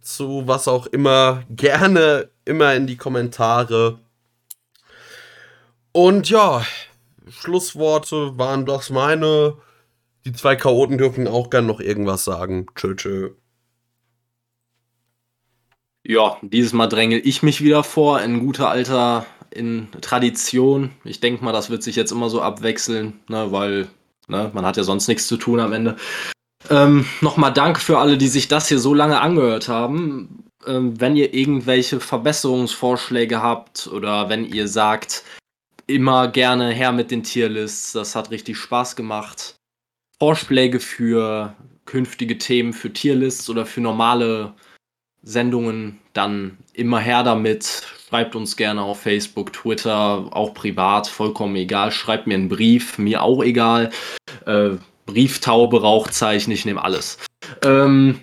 zu 0.00 0.48
was 0.48 0.66
auch 0.66 0.86
immer, 0.86 1.44
gerne 1.48 2.28
immer 2.44 2.74
in 2.74 2.88
die 2.88 2.96
Kommentare. 2.96 4.00
Und 5.92 6.28
ja, 6.28 6.66
Schlussworte 7.28 8.36
waren 8.36 8.66
das 8.66 8.90
meine. 8.90 9.56
Die 10.24 10.32
zwei 10.32 10.56
Chaoten 10.56 10.98
dürfen 10.98 11.28
auch 11.28 11.50
gern 11.50 11.66
noch 11.66 11.80
irgendwas 11.80 12.24
sagen. 12.24 12.66
Tschö, 12.74 12.96
tschö. 12.96 13.30
Ja, 16.10 16.38
dieses 16.42 16.72
Mal 16.72 16.88
drängel 16.88 17.22
ich 17.24 17.44
mich 17.44 17.62
wieder 17.62 17.84
vor 17.84 18.20
in 18.20 18.40
guter 18.40 18.68
alter 18.68 19.26
in 19.48 19.86
Tradition. 20.00 20.90
Ich 21.04 21.20
denke 21.20 21.44
mal, 21.44 21.52
das 21.52 21.70
wird 21.70 21.84
sich 21.84 21.94
jetzt 21.94 22.10
immer 22.10 22.28
so 22.28 22.42
abwechseln, 22.42 23.20
ne, 23.28 23.52
weil 23.52 23.86
ne, 24.26 24.50
man 24.52 24.66
hat 24.66 24.76
ja 24.76 24.82
sonst 24.82 25.06
nichts 25.06 25.28
zu 25.28 25.36
tun 25.36 25.60
am 25.60 25.72
Ende. 25.72 25.94
Ähm, 26.68 27.06
Nochmal 27.20 27.52
Dank 27.52 27.78
für 27.78 27.98
alle, 27.98 28.18
die 28.18 28.26
sich 28.26 28.48
das 28.48 28.66
hier 28.66 28.80
so 28.80 28.92
lange 28.92 29.20
angehört 29.20 29.68
haben. 29.68 30.46
Ähm, 30.66 31.00
wenn 31.00 31.14
ihr 31.14 31.32
irgendwelche 31.32 32.00
Verbesserungsvorschläge 32.00 33.40
habt 33.40 33.86
oder 33.86 34.28
wenn 34.28 34.44
ihr 34.44 34.66
sagt, 34.66 35.22
immer 35.86 36.26
gerne 36.26 36.72
her 36.72 36.90
mit 36.90 37.12
den 37.12 37.22
Tierlists, 37.22 37.92
das 37.92 38.16
hat 38.16 38.32
richtig 38.32 38.56
Spaß 38.56 38.96
gemacht. 38.96 39.54
Vorschläge 40.18 40.80
für 40.80 41.54
künftige 41.84 42.36
Themen 42.36 42.72
für 42.72 42.92
Tierlists 42.92 43.48
oder 43.48 43.64
für 43.64 43.80
normale 43.80 44.54
Sendungen, 45.22 45.98
dann 46.12 46.58
immer 46.72 46.98
her 46.98 47.22
damit. 47.22 47.84
Schreibt 48.08 48.34
uns 48.34 48.56
gerne 48.56 48.82
auf 48.82 49.00
Facebook, 49.00 49.52
Twitter, 49.52 50.28
auch 50.30 50.54
privat, 50.54 51.06
vollkommen 51.06 51.56
egal. 51.56 51.92
Schreibt 51.92 52.26
mir 52.26 52.34
einen 52.34 52.48
Brief, 52.48 52.98
mir 52.98 53.22
auch 53.22 53.42
egal. 53.42 53.90
Äh, 54.46 54.70
Brieftaube, 55.06 55.80
Rauchzeichen, 55.80 56.52
ich 56.52 56.64
nehme 56.64 56.82
alles. 56.82 57.18
Ähm, 57.64 58.20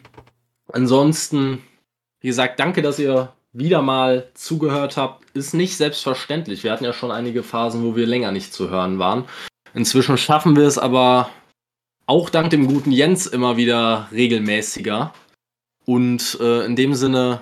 ansonsten, 0.72 1.62
wie 2.22 2.28
gesagt, 2.28 2.60
danke, 2.60 2.82
dass 2.82 3.00
ihr 3.00 3.34
wieder 3.54 3.82
mal 3.82 4.30
zugehört 4.34 4.98
habt. 4.98 5.26
Ist 5.36 5.54
nicht 5.54 5.78
selbstverständlich. 5.78 6.64
Wir 6.64 6.72
hatten 6.72 6.84
ja 6.84 6.94
schon 6.94 7.12
einige 7.12 7.44
Phasen, 7.44 7.84
wo 7.84 7.96
wir 7.96 8.06
länger 8.06 8.32
nicht 8.32 8.54
zu 8.54 8.70
hören 8.70 9.00
waren. 9.00 9.26
Inzwischen 9.74 10.18
schaffen 10.18 10.56
wir 10.56 10.66
es 10.66 10.78
aber 10.78 11.30
auch 12.06 12.30
dank 12.30 12.50
dem 12.50 12.68
guten 12.68 12.92
Jens 12.92 13.26
immer 13.26 13.58
wieder 13.58 14.08
regelmäßiger. 14.12 15.14
Und 15.88 16.38
äh, 16.42 16.66
in 16.66 16.76
dem 16.76 16.94
Sinne, 16.96 17.42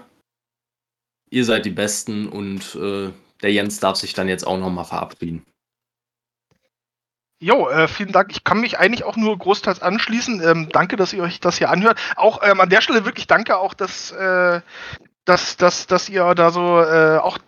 ihr 1.32 1.46
seid 1.46 1.66
die 1.66 1.72
Besten 1.72 2.30
und 2.30 2.76
äh, 2.76 3.12
der 3.42 3.52
Jens 3.52 3.80
darf 3.80 3.98
sich 3.98 4.14
dann 4.14 4.28
jetzt 4.28 4.46
auch 4.46 4.60
nochmal 4.60 4.86
verabschieden. 4.86 5.44
Jo, 7.42 7.68
äh, 7.70 7.88
vielen 7.88 8.12
Dank. 8.12 8.32
Ich 8.32 8.44
kann 8.44 8.62
mich 8.62 8.78
eigentlich 8.78 9.04
auch 9.04 9.18
nur 9.18 9.38
großteils 9.38 9.82
anschließen. 9.82 10.42
Ähm, 10.42 10.70
danke, 10.72 10.96
dass 10.96 11.12
ihr 11.12 11.24
euch 11.24 11.40
das 11.40 11.58
hier 11.58 11.70
anhört. 11.70 12.00
Auch 12.16 12.42
ähm, 12.44 12.62
an 12.62 12.70
der 12.70 12.82
Stelle 12.82 13.04
wirklich 13.04 13.28
danke 13.28 13.58
auch, 13.58 13.74
dass, 13.74 14.12
äh, 14.12 14.62
dass, 15.26 15.58
dass, 15.58 15.88
dass 15.88 16.08
ihr 16.08 16.36
da 16.36 16.52
so 16.52 16.80
äh, 16.82 17.18
auch 17.18 17.40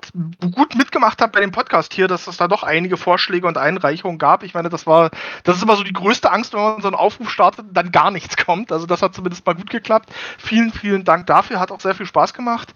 gut 0.56 0.76
mitgemacht 0.76 1.22
habt 1.22 1.34
bei 1.34 1.42
dem 1.42 1.52
Podcast 1.52 1.94
hier, 1.94 2.08
dass 2.08 2.26
es 2.26 2.38
da 2.38 2.48
doch 2.48 2.64
einige 2.64 2.98
Vorschläge 2.98 3.48
und 3.48 3.58
Einreichungen 3.58 4.18
gab. 4.18 4.42
Ich 4.44 4.56
meine, 4.56 4.70
das 4.70 4.88
war, 4.88 5.12
das 5.44 5.58
ist 5.58 5.64
immer 5.64 5.76
so 5.76 5.84
die 5.84 5.94
größte 5.94 6.32
Angst, 6.32 6.54
wenn 6.54 6.62
man 6.62 6.82
so 6.82 6.88
einen 6.88 6.96
Aufruf 6.96 7.30
startet 7.30 7.68
und 7.68 7.74
dann 7.74 7.92
gar 7.92 8.10
nichts 8.10 8.36
kommt. 8.36 8.72
Also 8.72 8.88
das 8.88 9.04
hat 9.04 9.14
zumindest 9.14 9.46
mal 9.46 9.54
gut 9.54 9.70
geklappt. 9.70 10.10
Vielen, 10.40 10.74
vielen 10.74 11.04
Dank 11.04 11.28
dafür. 11.28 11.60
Hat 11.60 11.72
auch 11.72 11.80
sehr 11.80 11.94
viel 11.94 12.08
Spaß 12.08 12.34
gemacht. 12.34 12.74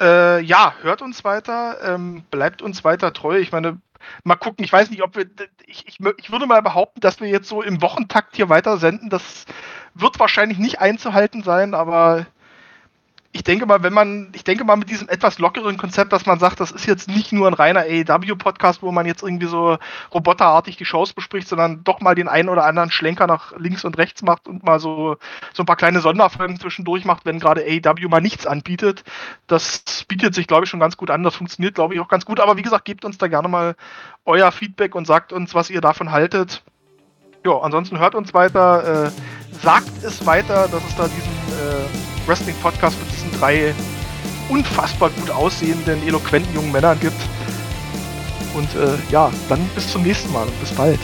Äh, 0.00 0.40
ja, 0.40 0.72
hört 0.80 1.02
uns 1.02 1.22
weiter, 1.24 1.76
ähm, 1.84 2.24
bleibt 2.30 2.62
uns 2.62 2.82
weiter 2.82 3.12
treu. 3.12 3.38
Ich 3.38 3.52
meine, 3.52 3.78
mal 4.24 4.36
gucken, 4.36 4.64
ich 4.64 4.72
weiß 4.72 4.90
nicht, 4.90 5.02
ob 5.02 5.16
wir. 5.16 5.26
Ich, 5.66 5.86
ich, 5.86 5.98
ich 6.16 6.32
würde 6.32 6.46
mal 6.46 6.62
behaupten, 6.62 7.00
dass 7.00 7.20
wir 7.20 7.28
jetzt 7.28 7.48
so 7.48 7.60
im 7.60 7.82
Wochentakt 7.82 8.36
hier 8.36 8.48
weiter 8.48 8.78
senden. 8.78 9.10
Das 9.10 9.44
wird 9.94 10.18
wahrscheinlich 10.18 10.58
nicht 10.58 10.80
einzuhalten 10.80 11.42
sein, 11.42 11.74
aber 11.74 12.24
ich 13.32 13.44
denke 13.44 13.64
mal, 13.64 13.84
wenn 13.84 13.92
man, 13.92 14.32
ich 14.34 14.42
denke 14.42 14.64
mal 14.64 14.74
mit 14.74 14.90
diesem 14.90 15.08
etwas 15.08 15.38
lockeren 15.38 15.76
Konzept, 15.76 16.12
dass 16.12 16.26
man 16.26 16.40
sagt, 16.40 16.58
das 16.58 16.72
ist 16.72 16.86
jetzt 16.86 17.08
nicht 17.08 17.30
nur 17.30 17.46
ein 17.46 17.54
reiner 17.54 17.82
AEW-Podcast, 17.82 18.82
wo 18.82 18.90
man 18.90 19.06
jetzt 19.06 19.22
irgendwie 19.22 19.46
so 19.46 19.78
roboterartig 20.12 20.76
die 20.76 20.84
Shows 20.84 21.12
bespricht, 21.12 21.46
sondern 21.46 21.84
doch 21.84 22.00
mal 22.00 22.16
den 22.16 22.26
einen 22.26 22.48
oder 22.48 22.64
anderen 22.64 22.90
Schlenker 22.90 23.28
nach 23.28 23.56
links 23.56 23.84
und 23.84 23.98
rechts 23.98 24.22
macht 24.22 24.48
und 24.48 24.64
mal 24.64 24.80
so, 24.80 25.16
so 25.52 25.62
ein 25.62 25.66
paar 25.66 25.76
kleine 25.76 26.00
Sonderfolgen 26.00 26.58
zwischendurch 26.58 27.04
macht, 27.04 27.24
wenn 27.24 27.38
gerade 27.38 27.62
AEW 27.62 28.08
mal 28.08 28.20
nichts 28.20 28.48
anbietet. 28.48 29.04
Das 29.46 30.04
bietet 30.08 30.34
sich, 30.34 30.48
glaube 30.48 30.64
ich, 30.64 30.70
schon 30.70 30.80
ganz 30.80 30.96
gut 30.96 31.10
an. 31.10 31.22
Das 31.22 31.36
funktioniert, 31.36 31.76
glaube 31.76 31.94
ich, 31.94 32.00
auch 32.00 32.08
ganz 32.08 32.24
gut. 32.24 32.40
Aber 32.40 32.56
wie 32.56 32.62
gesagt, 32.62 32.84
gebt 32.84 33.04
uns 33.04 33.16
da 33.16 33.28
gerne 33.28 33.46
mal 33.46 33.76
euer 34.24 34.50
Feedback 34.50 34.96
und 34.96 35.06
sagt 35.06 35.32
uns, 35.32 35.54
was 35.54 35.70
ihr 35.70 35.80
davon 35.80 36.10
haltet. 36.10 36.64
Ja, 37.46 37.58
ansonsten 37.58 38.00
hört 38.00 38.16
uns 38.16 38.34
weiter, 38.34 39.06
äh, 39.06 39.10
sagt 39.62 40.02
es 40.02 40.26
weiter, 40.26 40.66
dass 40.66 40.84
es 40.84 40.96
da 40.96 41.04
diesen 41.04 41.32
äh, 41.52 42.09
Wrestling-Podcast 42.30 42.96
mit 43.00 43.12
diesen 43.12 43.32
drei 43.40 43.74
unfassbar 44.48 45.10
gut 45.10 45.30
aussehenden, 45.30 46.06
eloquenten 46.06 46.54
jungen 46.54 46.72
Männern 46.72 46.98
gibt. 47.00 47.20
Und 48.54 48.72
äh, 48.74 48.96
ja, 49.10 49.30
dann 49.48 49.60
bis 49.74 49.90
zum 49.90 50.02
nächsten 50.02 50.32
Mal 50.32 50.46
und 50.46 50.60
bis 50.60 50.70
bald. 50.70 51.00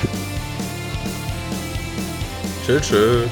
Tschö, 2.64 2.80
tschö. 2.80 3.26